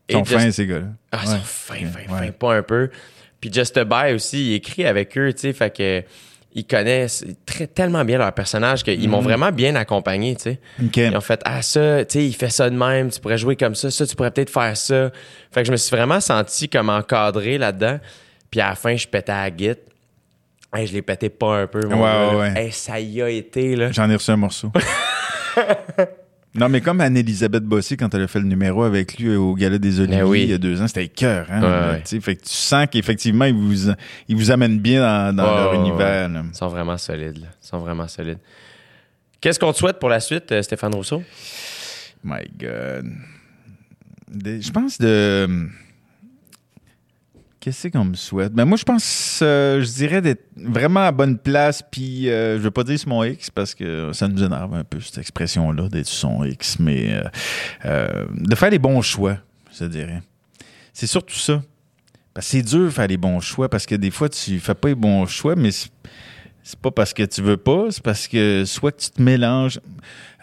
Ils 0.09 0.15
sont 0.17 0.25
fins, 0.25 0.51
ces 0.51 0.67
gars-là. 0.67 0.87
Ah, 1.13 1.19
ils 1.25 1.29
sont 1.29 1.39
fins, 1.45 1.75
fins, 1.75 2.17
fins, 2.19 2.31
pas 2.31 2.55
un 2.57 2.63
peu. 2.63 2.89
Puis 3.43 3.53
Just 3.53 3.77
a 3.77 3.85
Buy 3.85 4.15
aussi, 4.15 4.53
il 4.53 4.55
écrit 4.55 4.87
avec 4.87 5.19
eux, 5.19 5.35
tu 5.35 5.41
sais, 5.41 5.53
fait 5.53 5.69
que 5.77 6.03
ils 6.55 6.65
connaissent 6.65 7.25
très, 7.47 7.67
tellement 7.67 8.05
bien 8.05 8.19
leur 8.19 8.33
personnage 8.33 8.85
qu'ils 8.85 9.09
m'ont 9.09 9.21
vraiment 9.21 9.51
bien 9.51 9.75
accompagné, 9.75 10.37
tu 10.37 10.43
sais. 10.43 10.61
Ils 10.79 11.17
ont 11.17 11.21
fait 11.21 11.41
ah 11.45 11.63
ça, 11.63 12.05
tu 12.05 12.13
sais, 12.13 12.27
il 12.27 12.35
fait 12.35 12.49
ça 12.49 12.71
de 12.71 12.77
même, 12.77 13.11
tu 13.11 13.21
pourrais 13.21 13.39
jouer 13.39 13.57
comme 13.57 13.75
ça, 13.75 13.91
ça 13.91 14.07
tu 14.07 14.15
pourrais 14.15 14.31
peut-être 14.31 14.51
faire 14.51 14.77
ça. 14.77 15.11
Fait 15.51 15.63
que 15.63 15.67
je 15.67 15.73
me 15.73 15.77
suis 15.77 15.95
vraiment 15.95 16.21
senti 16.21 16.69
comme 16.69 16.91
encadré 16.91 17.59
là-dedans. 17.59 17.99
Puis 18.51 18.61
à 18.61 18.69
la 18.69 18.75
fin, 18.77 18.95
je 18.95 19.09
pétais 19.09 19.33
à 19.33 19.43
la 19.43 19.51
guitare. 19.51 19.83
Hey, 20.73 20.87
je 20.87 20.93
l'ai 20.93 21.03
pété 21.03 21.29
pas 21.29 21.63
un 21.63 21.67
peu, 21.67 21.87
mon 21.87 21.97
Ouais, 21.97 22.03
gars, 22.03 22.29
ouais, 22.31 22.37
ouais. 22.37 22.65
Hey, 22.65 22.73
ça 22.73 22.99
y 22.99 23.23
a 23.23 23.29
été 23.29 23.77
là. 23.77 23.93
J'en 23.93 24.09
ai 24.11 24.15
reçu 24.15 24.31
un 24.31 24.37
morceau. 24.37 24.73
non, 26.55 26.69
mais 26.69 26.81
comme 26.81 27.01
Anne-Elisabeth 27.01 27.65
Bossé, 27.65 27.97
quand 27.97 28.15
elle 28.15 28.23
a 28.23 28.27
fait 28.29 28.39
le 28.39 28.47
numéro 28.47 28.83
avec 28.85 29.19
lui 29.19 29.35
au 29.35 29.55
Gala 29.55 29.79
des 29.79 30.01
Oliviers 30.01 30.21
Ben 30.23 30.29
oui. 30.29 30.43
il 30.45 30.51
y 30.51 30.55
a 30.55 30.59
deux 30.59 30.81
ans, 30.81 30.87
c'était 30.87 31.09
cœur. 31.09 31.47
Hein, 31.51 31.63
Ouais. 31.63 32.21
Fait 32.21 32.37
que 32.37 32.43
tu 32.43 32.49
sens 32.51 32.87
qu'effectivement, 32.91 33.45
ils 33.47 33.55
vous, 33.55 33.91
ils 34.29 34.37
vous 34.37 34.51
amènent 34.51 34.79
bien 34.79 35.33
dans, 35.33 35.45
leur 35.45 35.75
univers. 35.75 36.29
là. 36.29 36.45
Ils 36.49 36.57
sont 36.57 36.69
vraiment 36.69 36.97
solides, 36.97 37.39
là. 37.39 37.49
Ils 37.63 37.67
sont 37.67 37.79
vraiment 37.79 38.07
solides. 38.09 38.39
Qu'est-ce 39.41 39.59
qu'on 39.59 39.73
te 39.73 39.79
souhaite 39.79 39.99
pour 39.99 40.09
la 40.09 40.21
suite, 40.21 40.51
euh, 40.53 40.63
Stéphane 40.63 40.95
Rousseau? 40.95 41.23
My 42.23 42.41
God. 42.59 43.11
Des- 44.31 44.63
je 44.63 44.71
pense 44.71 44.99
de. 44.99 45.69
Qu'est-ce 47.65 47.89
qu'on 47.89 48.05
me 48.05 48.15
souhaite? 48.15 48.53
Ben 48.53 48.67
moi, 48.67 48.77
je 48.77 48.85
pense, 48.85 49.41
euh, 49.43 49.81
je 49.81 49.91
dirais 49.91 50.21
d'être 50.21 50.51
vraiment 50.55 51.01
à 51.01 51.13
bonne 51.13 51.39
place, 51.39 51.81
puis 51.91 52.29
euh, 52.29 52.59
je 52.59 52.63
veux 52.63 52.71
pas 52.71 52.85
dire 52.85 52.99
sur 52.99 53.09
mon 53.09 53.25
X 53.25 53.49
parce 53.49 53.75
que 53.75 54.11
ça 54.13 54.29
nous 54.29 54.45
énerve 54.45 54.75
un 54.75 54.85
peu, 54.85 55.01
cette 55.01 55.17
expression-là, 55.17 55.89
d'être 55.89 56.07
son 56.07 56.45
X, 56.45 56.79
mais 56.79 57.15
euh, 57.15 57.23
euh, 57.87 58.27
de 58.35 58.55
faire 58.55 58.69
les 58.69 58.79
bons 58.79 59.01
choix, 59.01 59.39
je 59.81 59.87
dirais. 59.87 60.21
C'est 60.93 61.07
surtout 61.07 61.37
ça. 61.39 61.63
Parce 62.35 62.49
que 62.49 62.51
c'est 62.51 62.63
dur 62.63 62.81
de 62.85 62.91
faire 62.91 63.07
les 63.07 63.17
bons 63.17 63.41
choix 63.41 63.71
parce 63.71 63.87
que 63.87 63.95
des 63.95 64.11
fois, 64.11 64.29
tu 64.29 64.61
fais 64.61 64.75
pas 64.75 64.89
les 64.89 64.95
bons 64.95 65.25
choix, 65.25 65.57
mais 65.57 65.71
c'est- 65.71 65.89
c'est 66.67 66.79
pas 66.81 66.91
parce 66.91 67.13
que 67.13 67.23
tu 67.23 67.43
veux 67.43 67.57
pas, 67.59 67.89
c'est 67.91 68.03
parce 68.03 68.27
que 68.27 68.65
soit 68.65 68.91
que 68.91 69.01
tu 69.03 69.11
te 69.11 69.21
mélanges. 69.23 69.79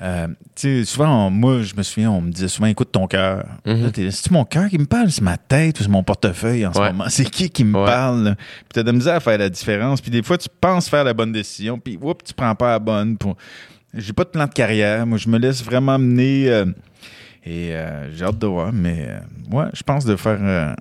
Euh, 0.03 0.27
tu 0.55 0.83
sais, 0.83 0.85
souvent, 0.85 1.27
on- 1.27 1.29
moi, 1.31 1.61
je 1.63 1.75
me 1.75 1.81
souviens, 1.83 2.09
on 2.11 2.21
me 2.21 2.31
disait 2.31 2.47
souvent, 2.47 2.67
écoute 2.67 2.91
ton 2.91 3.07
cœur. 3.07 3.43
Là, 3.65 3.89
C'est-tu 3.93 4.31
mon 4.31 4.45
cœur 4.45 4.69
qui 4.69 4.77
me 4.77 4.85
parle? 4.85 5.11
C'est 5.11 5.21
ma 5.21 5.37
tête 5.37 5.79
ou 5.79 5.83
c'est 5.83 5.89
mon 5.89 6.03
portefeuille 6.03 6.65
en 6.65 6.73
ce 6.73 6.79
moment? 6.79 7.05
C'est 7.09 7.29
qui 7.29 7.49
qui 7.49 7.63
me 7.63 7.77
Ouais. 7.79 7.85
parle? 7.85 8.23
là? 8.23 8.35
Puis 8.35 8.65
t'as 8.73 8.83
de 8.83 8.87
la 8.87 8.93
misère 8.93 9.15
à 9.15 9.19
faire 9.19 9.37
la 9.37 9.49
différence. 9.49 9.99
Puis 9.99 10.09
des 10.11 10.23
fois, 10.23 10.37
tu 10.37 10.47
penses 10.61 10.87
faire 10.89 11.03
la 11.03 11.13
bonne 11.13 11.31
décision, 11.31 11.77
puis 11.79 11.97
oups, 12.01 12.23
tu 12.23 12.33
prends 12.33 12.55
pas 12.55 12.69
la 12.71 12.79
bonne. 12.79 13.17
Pour... 13.17 13.35
J'ai 13.93 14.13
pas 14.13 14.23
de 14.23 14.29
plan 14.29 14.45
de 14.45 14.51
carrière. 14.53 15.05
Moi, 15.05 15.17
je 15.17 15.27
me 15.27 15.37
laisse 15.37 15.63
vraiment 15.63 15.97
mener. 15.99 16.49
euh, 16.49 16.65
et 17.43 17.75
euh, 17.75 18.11
j'ai 18.15 18.23
hâte 18.25 18.37
de 18.39 18.47
voir. 18.47 18.71
Mais 18.71 19.07
euh, 19.09 19.55
ouais, 19.55 19.65
je 19.73 19.81
pense 19.83 20.05
de 20.05 20.15
faire. 20.15 20.37
euh, 20.39 20.73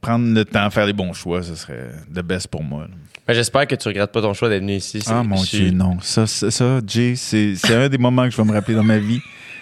prendre 0.00 0.32
le 0.34 0.44
temps, 0.44 0.70
faire 0.70 0.86
les 0.86 0.92
bons 0.92 1.12
choix, 1.12 1.42
ce 1.42 1.54
serait 1.54 1.90
the 2.14 2.20
best 2.20 2.48
pour 2.48 2.62
moi. 2.62 2.82
là. 2.82 2.94
Ben, 3.26 3.34
J'espère 3.34 3.66
que 3.66 3.74
tu 3.74 3.88
regrettes 3.88 4.12
pas 4.12 4.22
ton 4.22 4.34
choix 4.34 4.48
d'être 4.48 4.60
venu 4.60 4.74
ici. 4.76 5.02
Ah 5.06 5.22
mon 5.22 5.36
je 5.36 5.56
Dieu, 5.56 5.70
non. 5.70 5.98
Ça, 6.00 6.26
ça, 6.26 6.50
ça, 6.50 6.80
Jay, 6.86 7.14
c'est 7.16 7.54
c'est 7.56 7.74
un 7.74 7.88
des 7.88 7.98
moments 7.98 8.24
que 8.24 8.30
je 8.30 8.36
vais 8.36 8.44
me 8.44 8.52
rappeler 8.52 8.74
dans 8.74 8.84
ma 8.84 8.98
vie. 8.98 9.20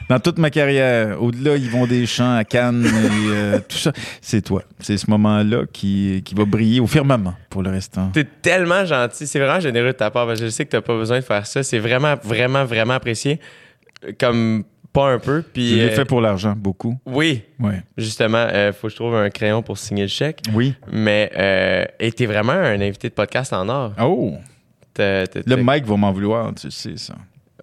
Dans 0.08 0.20
toute 0.20 0.36
ma 0.36 0.50
carrière, 0.50 1.22
au-delà, 1.22 1.56
ils 1.56 1.70
vont 1.70 1.86
des 1.86 2.04
champs 2.04 2.36
à 2.36 2.44
Cannes 2.44 2.84
et 2.84 3.30
euh, 3.30 3.58
tout 3.66 3.78
ça. 3.78 3.90
C'est 4.20 4.42
toi. 4.42 4.62
C'est 4.78 4.98
ce 4.98 5.08
moment-là 5.10 5.64
qui, 5.72 6.20
qui 6.26 6.34
va 6.34 6.44
briller 6.44 6.80
au 6.80 6.86
firmament 6.86 7.34
pour 7.48 7.62
le 7.62 7.70
restant. 7.70 8.10
T'es 8.12 8.24
tellement 8.24 8.84
gentil. 8.84 9.26
C'est 9.26 9.38
vraiment 9.38 9.60
généreux 9.60 9.88
de 9.88 9.92
ta 9.92 10.10
part. 10.10 10.26
parce 10.26 10.40
que 10.40 10.46
je 10.46 10.50
sais 10.50 10.66
que 10.66 10.70
t'as 10.70 10.82
pas 10.82 10.94
besoin 10.94 11.20
de 11.20 11.24
faire 11.24 11.46
ça. 11.46 11.62
C'est 11.62 11.78
vraiment, 11.78 12.16
vraiment, 12.22 12.66
vraiment 12.66 12.92
apprécié. 12.92 13.40
Comme 14.18 14.64
pas 14.94 15.12
un 15.12 15.18
peu. 15.18 15.42
Puis, 15.42 15.70
Je 15.70 15.74
l'ai 15.74 15.82
euh, 15.90 15.94
fait 15.94 16.04
pour 16.06 16.22
l'argent, 16.22 16.54
beaucoup. 16.56 16.98
Oui, 17.04 17.42
Ouais. 17.60 17.82
justement, 17.98 18.38
euh, 18.50 18.72
faut 18.72 18.86
que 18.86 18.92
je 18.92 18.96
trouve 18.96 19.14
un 19.16 19.28
crayon 19.28 19.62
pour 19.62 19.76
signer 19.76 20.04
le 20.04 20.08
chèque. 20.08 20.40
Oui. 20.54 20.74
Mais 20.90 21.30
euh, 21.36 21.84
et 22.00 22.10
t'es 22.12 22.24
vraiment 22.26 22.52
un 22.52 22.80
invité 22.80 23.10
de 23.10 23.14
podcast 23.14 23.52
en 23.52 23.68
or. 23.68 23.92
Oh! 24.00 24.34
T'as- 24.94 25.26
t'as- 25.26 25.42
t'as- 25.42 25.56
Mike 25.56 25.84
va 25.84 25.96
m'en 25.96 26.12
vouloir, 26.12 26.54
tu 26.54 26.70
sais 26.70 26.96
ça. 26.96 27.14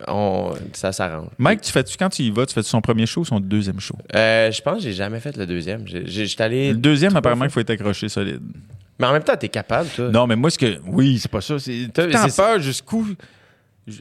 on- 0.08 0.54
ça 0.74 0.92
s'arrange. 0.92 1.28
Mike, 1.38 1.62
tu 1.62 1.72
fais-tu, 1.72 1.96
quand 1.96 2.10
tu 2.10 2.24
y 2.24 2.32
vas, 2.32 2.46
tu 2.48 2.54
fais 2.56 2.64
son 2.64 2.82
premier 2.82 3.06
show 3.06 3.22
ou 3.22 3.26
son 3.26 3.40
deuxième 3.40 3.80
show? 3.80 3.96
Euh, 4.16 4.52
je 4.52 4.62
pense 4.62 4.78
que 4.78 4.84
j'ai 4.84 4.94
jamais 4.94 5.20
fait 5.20 5.38
le 5.38 5.46
deuxième. 5.46 5.84
J'étais 5.88 6.42
allé. 6.44 6.70
Le 6.72 6.78
deuxième, 6.78 7.16
apparemment, 7.16 7.46
il 7.46 7.52
faut 7.52 7.60
être 7.60 7.70
accroché 7.70 8.10
solide. 8.10 8.42
Mais 9.00 9.06
en 9.08 9.14
même 9.14 9.24
temps, 9.24 9.36
t'es 9.38 9.48
capable, 9.50 9.88
toi. 9.90 10.10
Non, 10.10 10.26
mais 10.28 10.36
moi, 10.36 10.50
ce 10.50 10.58
que. 10.58 10.78
Oui, 10.88 11.18
c'est 11.20 11.30
pas 11.32 11.42
ça. 11.42 11.58
C'est- 11.60 11.88
peur 12.36 12.60
jusqu'où. 12.60 13.06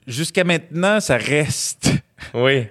Jusqu'à 0.07 0.45
maintenant, 0.45 1.01
ça 1.01 1.17
reste 1.17 1.91
Oui. 2.35 2.67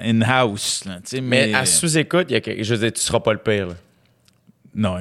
In-house. 0.00 0.84
là, 0.84 0.98
Mais, 1.14 1.20
Mais, 1.20 1.54
à 1.54 1.64
sous-écoute, 1.64 2.30
y 2.30 2.34
a 2.34 2.40
quelque- 2.40 2.62
je 2.62 2.74
veux 2.74 2.80
dire, 2.80 2.92
tu 2.92 3.00
seras 3.00 3.20
pas 3.20 3.32
le 3.32 3.38
pire. 3.38 3.68
là. 3.68 3.74
Non, 4.74 4.96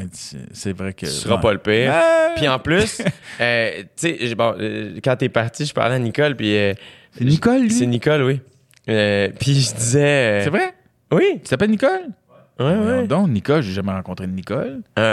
c'est 0.54 0.72
vrai 0.72 0.94
que. 0.94 1.06
Tu 1.06 1.12
seras 1.12 1.36
ouais. 1.36 1.42
pas 1.42 1.52
le 1.54 1.60
pire. 1.60 1.92
Ah! 1.94 2.30
Puis 2.38 2.48
en 2.48 2.60
plus, 2.60 3.02
euh, 3.42 3.84
tu 3.98 4.18
sais, 4.28 4.36
bon, 4.36 4.56
euh, 4.58 4.96
quand 5.04 5.18
t'es 5.18 5.28
parti, 5.30 5.66
je 5.66 5.74
parlais 5.74 5.96
à 5.96 6.00
Nicole, 6.00 6.36
puis. 6.36 6.56
euh, 6.56 6.74
C'est 7.18 7.26
Nicole, 7.26 7.62
lui? 7.64 7.72
C'est 7.72 7.86
Nicole, 7.86 8.24
oui. 8.24 8.40
Euh, 8.90 9.30
puis 9.40 9.54
je 9.60 9.74
disais. 9.76 10.42
C'est 10.44 10.50
vrai? 10.50 10.74
Oui. 11.12 11.40
Tu 11.44 11.50
t'appelles 11.50 11.72
Nicole? 11.72 12.08
Ouais, 12.58 12.74
ouais. 12.74 13.08
Donc, 13.08 13.28
Nicole, 13.30 13.62
j'ai 13.64 13.74
jamais 13.74 13.92
rencontré 13.92 14.28
de 14.28 14.32
Nicole. 14.32 14.80
Un, 14.96 15.04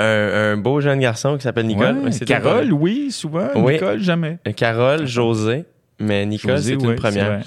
un 0.52 0.56
beau 0.59 0.80
jeune 0.80 1.00
garçon 1.00 1.36
qui 1.36 1.42
s'appelle 1.42 1.66
Nicole. 1.66 1.96
Ouais, 1.96 2.04
Ouais, 2.04 2.12
c'est 2.12 2.24
Carole, 2.24 2.72
oui, 2.72 3.10
souvent. 3.10 3.48
Oui. 3.56 3.72
Nicole, 3.74 4.00
jamais. 4.00 4.38
Carole, 4.54 5.06
José. 5.09 5.64
Mais 5.98 6.24
Nicole, 6.24 6.62
c'est 6.62 6.74
une 6.74 6.94
première. 6.94 7.42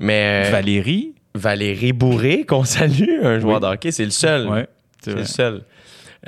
Mais 0.00 0.50
Valérie. 0.50 1.14
Valérie 1.34 1.92
Bourré, 1.92 2.44
qu'on 2.44 2.64
salue, 2.64 3.20
un 3.22 3.38
joueur 3.38 3.56
Oui. 3.56 3.60
de 3.68 3.74
hockey, 3.74 3.92
c'est 3.92 4.04
le 4.04 4.10
seul. 4.10 4.48
Ouais, 4.48 4.66
c'est 5.02 5.14
le 5.14 5.24
seul. 5.24 5.62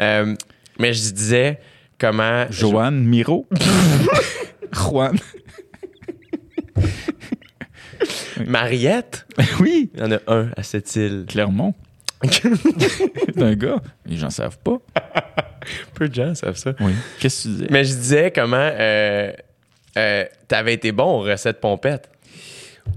Euh, 0.01 0.35
mais 0.79 0.93
je 0.93 1.01
disais 1.13 1.59
comment. 1.99 2.47
Joanne 2.51 3.03
Miro. 3.05 3.47
Juan. 4.73 5.17
Mariette, 8.47 9.27
oui, 9.61 9.91
il 9.95 10.01
y 10.01 10.03
en 10.03 10.13
a 10.13 10.19
un 10.27 10.51
à 10.57 10.63
cette 10.63 10.95
île. 10.97 11.25
Clermont. 11.29 11.75
C'est 12.31 13.43
un 13.43 13.55
gars. 13.55 13.81
Les 14.07 14.17
gens 14.17 14.31
savent 14.31 14.59
pas. 14.59 14.79
Peu 15.95 16.09
de 16.09 16.15
gens 16.15 16.35
savent 16.35 16.57
ça. 16.57 16.73
Oui. 16.81 16.93
Qu'est-ce 17.19 17.43
que 17.45 17.49
tu 17.49 17.55
disais? 17.55 17.67
Mais 17.71 17.85
je 17.85 17.95
disais 17.95 18.33
comment 18.35 18.57
euh, 18.73 19.33
euh, 19.99 20.25
t'avais 20.49 20.75
été 20.75 20.93
bon 20.93 21.05
aux 21.05 21.23
recettes 21.23 21.61
pompettes. 21.61 22.09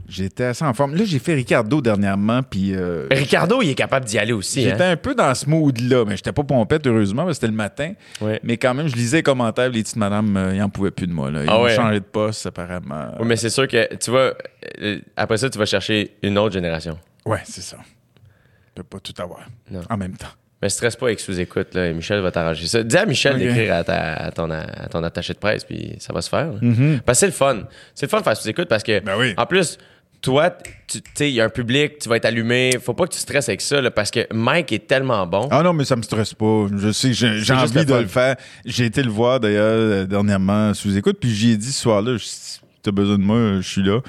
J'étais 0.07 0.43
assez 0.45 0.63
en 0.63 0.73
forme. 0.73 0.95
Là, 0.95 1.03
j'ai 1.03 1.17
fait 1.19 1.33
Ricardo 1.33 1.81
dernièrement, 1.81 2.41
puis 2.43 2.75
euh, 2.75 3.07
Ricardo, 3.11 3.61
il 3.61 3.69
est 3.71 3.75
capable 3.75 4.05
d'y 4.05 4.19
aller 4.19 4.33
aussi. 4.33 4.61
j'étais 4.61 4.83
Hein? 4.83 4.91
un 4.91 4.97
peu 4.97 5.15
dans 5.15 5.33
ce 5.33 5.49
mood-là, 5.49 6.05
mais 6.05 6.15
j'étais 6.15 6.31
pas 6.31 6.43
pompette, 6.43 6.85
heureusement, 6.85 7.23
parce 7.23 7.31
que 7.31 7.41
c'était 7.41 7.47
le 7.51 7.57
matin. 7.57 7.93
Ouais. 8.21 8.39
Mais 8.43 8.57
quand 8.57 8.73
même, 8.73 8.87
je 8.87 8.95
lisais 8.95 9.17
les 9.17 9.23
commentaires, 9.23 9.69
les 9.69 9.81
petites 9.81 9.95
madames, 9.95 10.37
euh, 10.37 10.55
ils 10.55 10.61
en 10.61 10.69
pouvaient 10.69 10.91
plus 10.91 11.07
de 11.07 11.13
moi. 11.13 11.31
Là. 11.31 11.43
Ils 11.43 11.49
Ah 11.49 11.57
ont 11.59 11.63
ouais? 11.63 11.75
changé 11.75 11.99
de 11.99 12.05
poste, 12.05 12.45
apparemment. 12.45 13.11
Oui, 13.19 13.25
mais 13.25 13.35
c'est 13.35 13.49
sûr 13.49 13.67
que, 13.67 13.95
tu 13.95 14.11
vois, 14.11 14.33
euh, 14.81 14.99
après 15.17 15.37
ça, 15.37 15.49
tu 15.49 15.57
vas 15.57 15.65
chercher 15.65 16.15
une 16.21 16.37
autre 16.37 16.53
génération. 16.53 16.99
Ouais, 17.25 17.41
c'est 17.43 17.61
ça. 17.63 17.77
Tu 17.77 18.71
peux 18.75 18.83
pas 18.83 18.99
tout 18.99 19.13
avoir 19.21 19.41
Non. 19.71 19.81
en 19.89 19.97
même 19.97 20.15
temps. 20.15 20.27
Mais 20.65 20.69
stresse 20.69 20.95
pas 20.95 21.05
avec 21.05 21.19
sous-écoute, 21.19 21.75
là. 21.75 21.93
Michel 21.93 22.21
va 22.21 22.31
t'arranger 22.31 22.65
ça. 22.65 22.81
Dis 22.81 22.97
à 22.97 23.05
Michel 23.05 23.37
d'écrire 23.37 23.75
à, 23.75 24.31
ton, 24.31 24.49
à 24.49 24.87
ton 24.89 25.03
attaché 25.03 25.31
de 25.33 25.37
presse, 25.37 25.63
puis 25.63 25.95
ça 25.99 26.11
va 26.11 26.23
se 26.23 26.29
faire. 26.29 26.53
Mm-hmm. 26.59 27.01
Parce 27.01 27.17
que 27.17 27.19
c'est 27.19 27.25
le 27.27 27.33
fun. 27.33 27.67
C'est 27.93 28.07
le 28.07 28.09
fun 28.09 28.17
de 28.17 28.23
faire 28.23 28.35
sous-écoute 28.35 28.67
parce 28.67 28.81
que, 28.81 28.99
Ben 29.01 29.13
oui. 29.15 29.35
en 29.37 29.45
plus, 29.45 29.77
toi, 30.23 30.49
tu 30.49 31.01
sais, 31.13 31.29
il 31.29 31.35
y 31.35 31.39
a 31.39 31.45
un 31.45 31.49
public, 31.49 31.99
tu 31.99 32.09
vas 32.09 32.15
être 32.15 32.25
allumé. 32.25 32.71
Faut 32.81 32.95
pas 32.95 33.05
que 33.05 33.13
tu 33.13 33.19
stresses 33.19 33.47
avec 33.47 33.61
ça, 33.61 33.79
là, 33.79 33.91
parce 33.91 34.09
que 34.09 34.25
Mike 34.33 34.71
est 34.71 34.87
tellement 34.87 35.27
bon. 35.27 35.47
Ah 35.51 35.61
non, 35.61 35.71
mais 35.71 35.85
ça 35.85 35.95
me 35.95 36.01
stresse 36.01 36.33
pas. 36.33 36.65
Je 36.75 36.91
sais, 36.91 37.13
j'ai 37.13 37.53
envie 37.53 37.75
le 37.75 37.85
de 37.85 37.93
le 37.93 38.07
faire. 38.07 38.35
J'ai 38.65 38.85
été 38.85 39.03
le 39.03 39.11
voir 39.11 39.39
d'ailleurs 39.39 39.65
euh, 39.67 40.05
dernièrement 40.07 40.73
sous 40.73 40.97
écoute, 40.97 41.17
puis 41.21 41.29
j'y 41.29 41.51
ai 41.51 41.57
dit 41.57 41.71
ce 41.71 41.79
soir-là, 41.79 42.17
si 42.17 42.59
t'as 42.81 42.89
besoin 42.89 43.19
de 43.19 43.23
moi, 43.23 43.57
je 43.57 43.69
suis 43.69 43.83
là. 43.83 43.99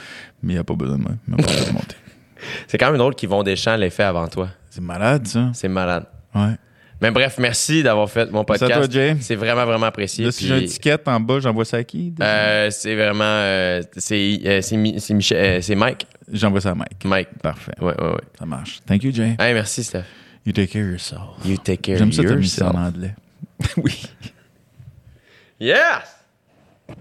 Mais 0.42 0.54
il 0.54 0.58
a 0.58 0.64
pas 0.64 0.74
besoin 0.74 0.96
de 0.96 1.02
moi. 1.02 1.12
Il 1.28 1.32
m'a 1.32 1.36
pas 1.36 1.52
besoin 1.52 1.66
de 1.66 1.72
monter. 1.74 1.96
C'est 2.66 2.78
quand 2.78 2.86
même 2.86 2.96
drôle 2.96 3.14
qu'ils 3.14 3.28
vont 3.28 3.42
des 3.42 3.56
champs 3.56 3.76
l'effet 3.76 4.04
avant 4.04 4.26
toi. 4.28 4.48
C'est 4.70 4.80
malade, 4.80 5.26
ça. 5.26 5.50
C'est 5.52 5.68
malade. 5.68 6.06
Ouais. 6.36 6.54
Mais 7.00 7.10
bref, 7.10 7.36
merci 7.38 7.82
d'avoir 7.82 8.08
fait 8.10 8.30
mon 8.30 8.42
podcast. 8.44 8.72
toi, 8.72 8.86
Jay. 8.88 9.16
C'est 9.20 9.34
vraiment, 9.34 9.66
vraiment 9.66 9.86
apprécié. 9.86 10.24
Là, 10.24 10.32
si 10.32 10.46
j'ai 10.46 10.54
un 10.54 10.64
ticket 10.64 10.96
en 11.06 11.20
bas, 11.20 11.40
j'envoie 11.40 11.66
ça 11.66 11.76
à 11.78 11.84
qui? 11.84 12.14
Euh, 12.20 12.70
c'est 12.70 12.94
vraiment. 12.94 13.24
euh, 13.24 13.82
c'est 13.96 14.40
euh, 14.46 14.60
euh, 14.72 15.74
Mike. 15.76 16.06
J'envoie 16.32 16.62
ça 16.62 16.70
à 16.70 16.74
Mike. 16.74 17.04
Mike. 17.04 17.28
Parfait. 17.42 17.74
Ouais, 17.80 17.94
ouais, 18.00 18.12
ouais. 18.12 18.20
Ça 18.38 18.46
marche. 18.46 18.80
Thank 18.86 19.02
you, 19.04 19.12
Jay. 19.12 19.36
Hey, 19.38 19.52
merci, 19.52 19.84
Steph. 19.84 20.04
You 20.46 20.52
take 20.52 20.68
care 20.68 20.84
of 20.84 20.90
yourself. 20.92 21.44
You 21.44 21.58
take 21.58 21.82
care 21.82 21.98
J'aime 21.98 22.08
of 22.08 22.14
ça, 22.14 22.22
t'as 22.22 22.34
mis 22.36 22.48
ça 22.48 22.64
yourself. 22.64 22.74
en 22.74 22.86
anglais. 22.86 23.14
oui. 23.76 24.02
Yes! 25.60 26.15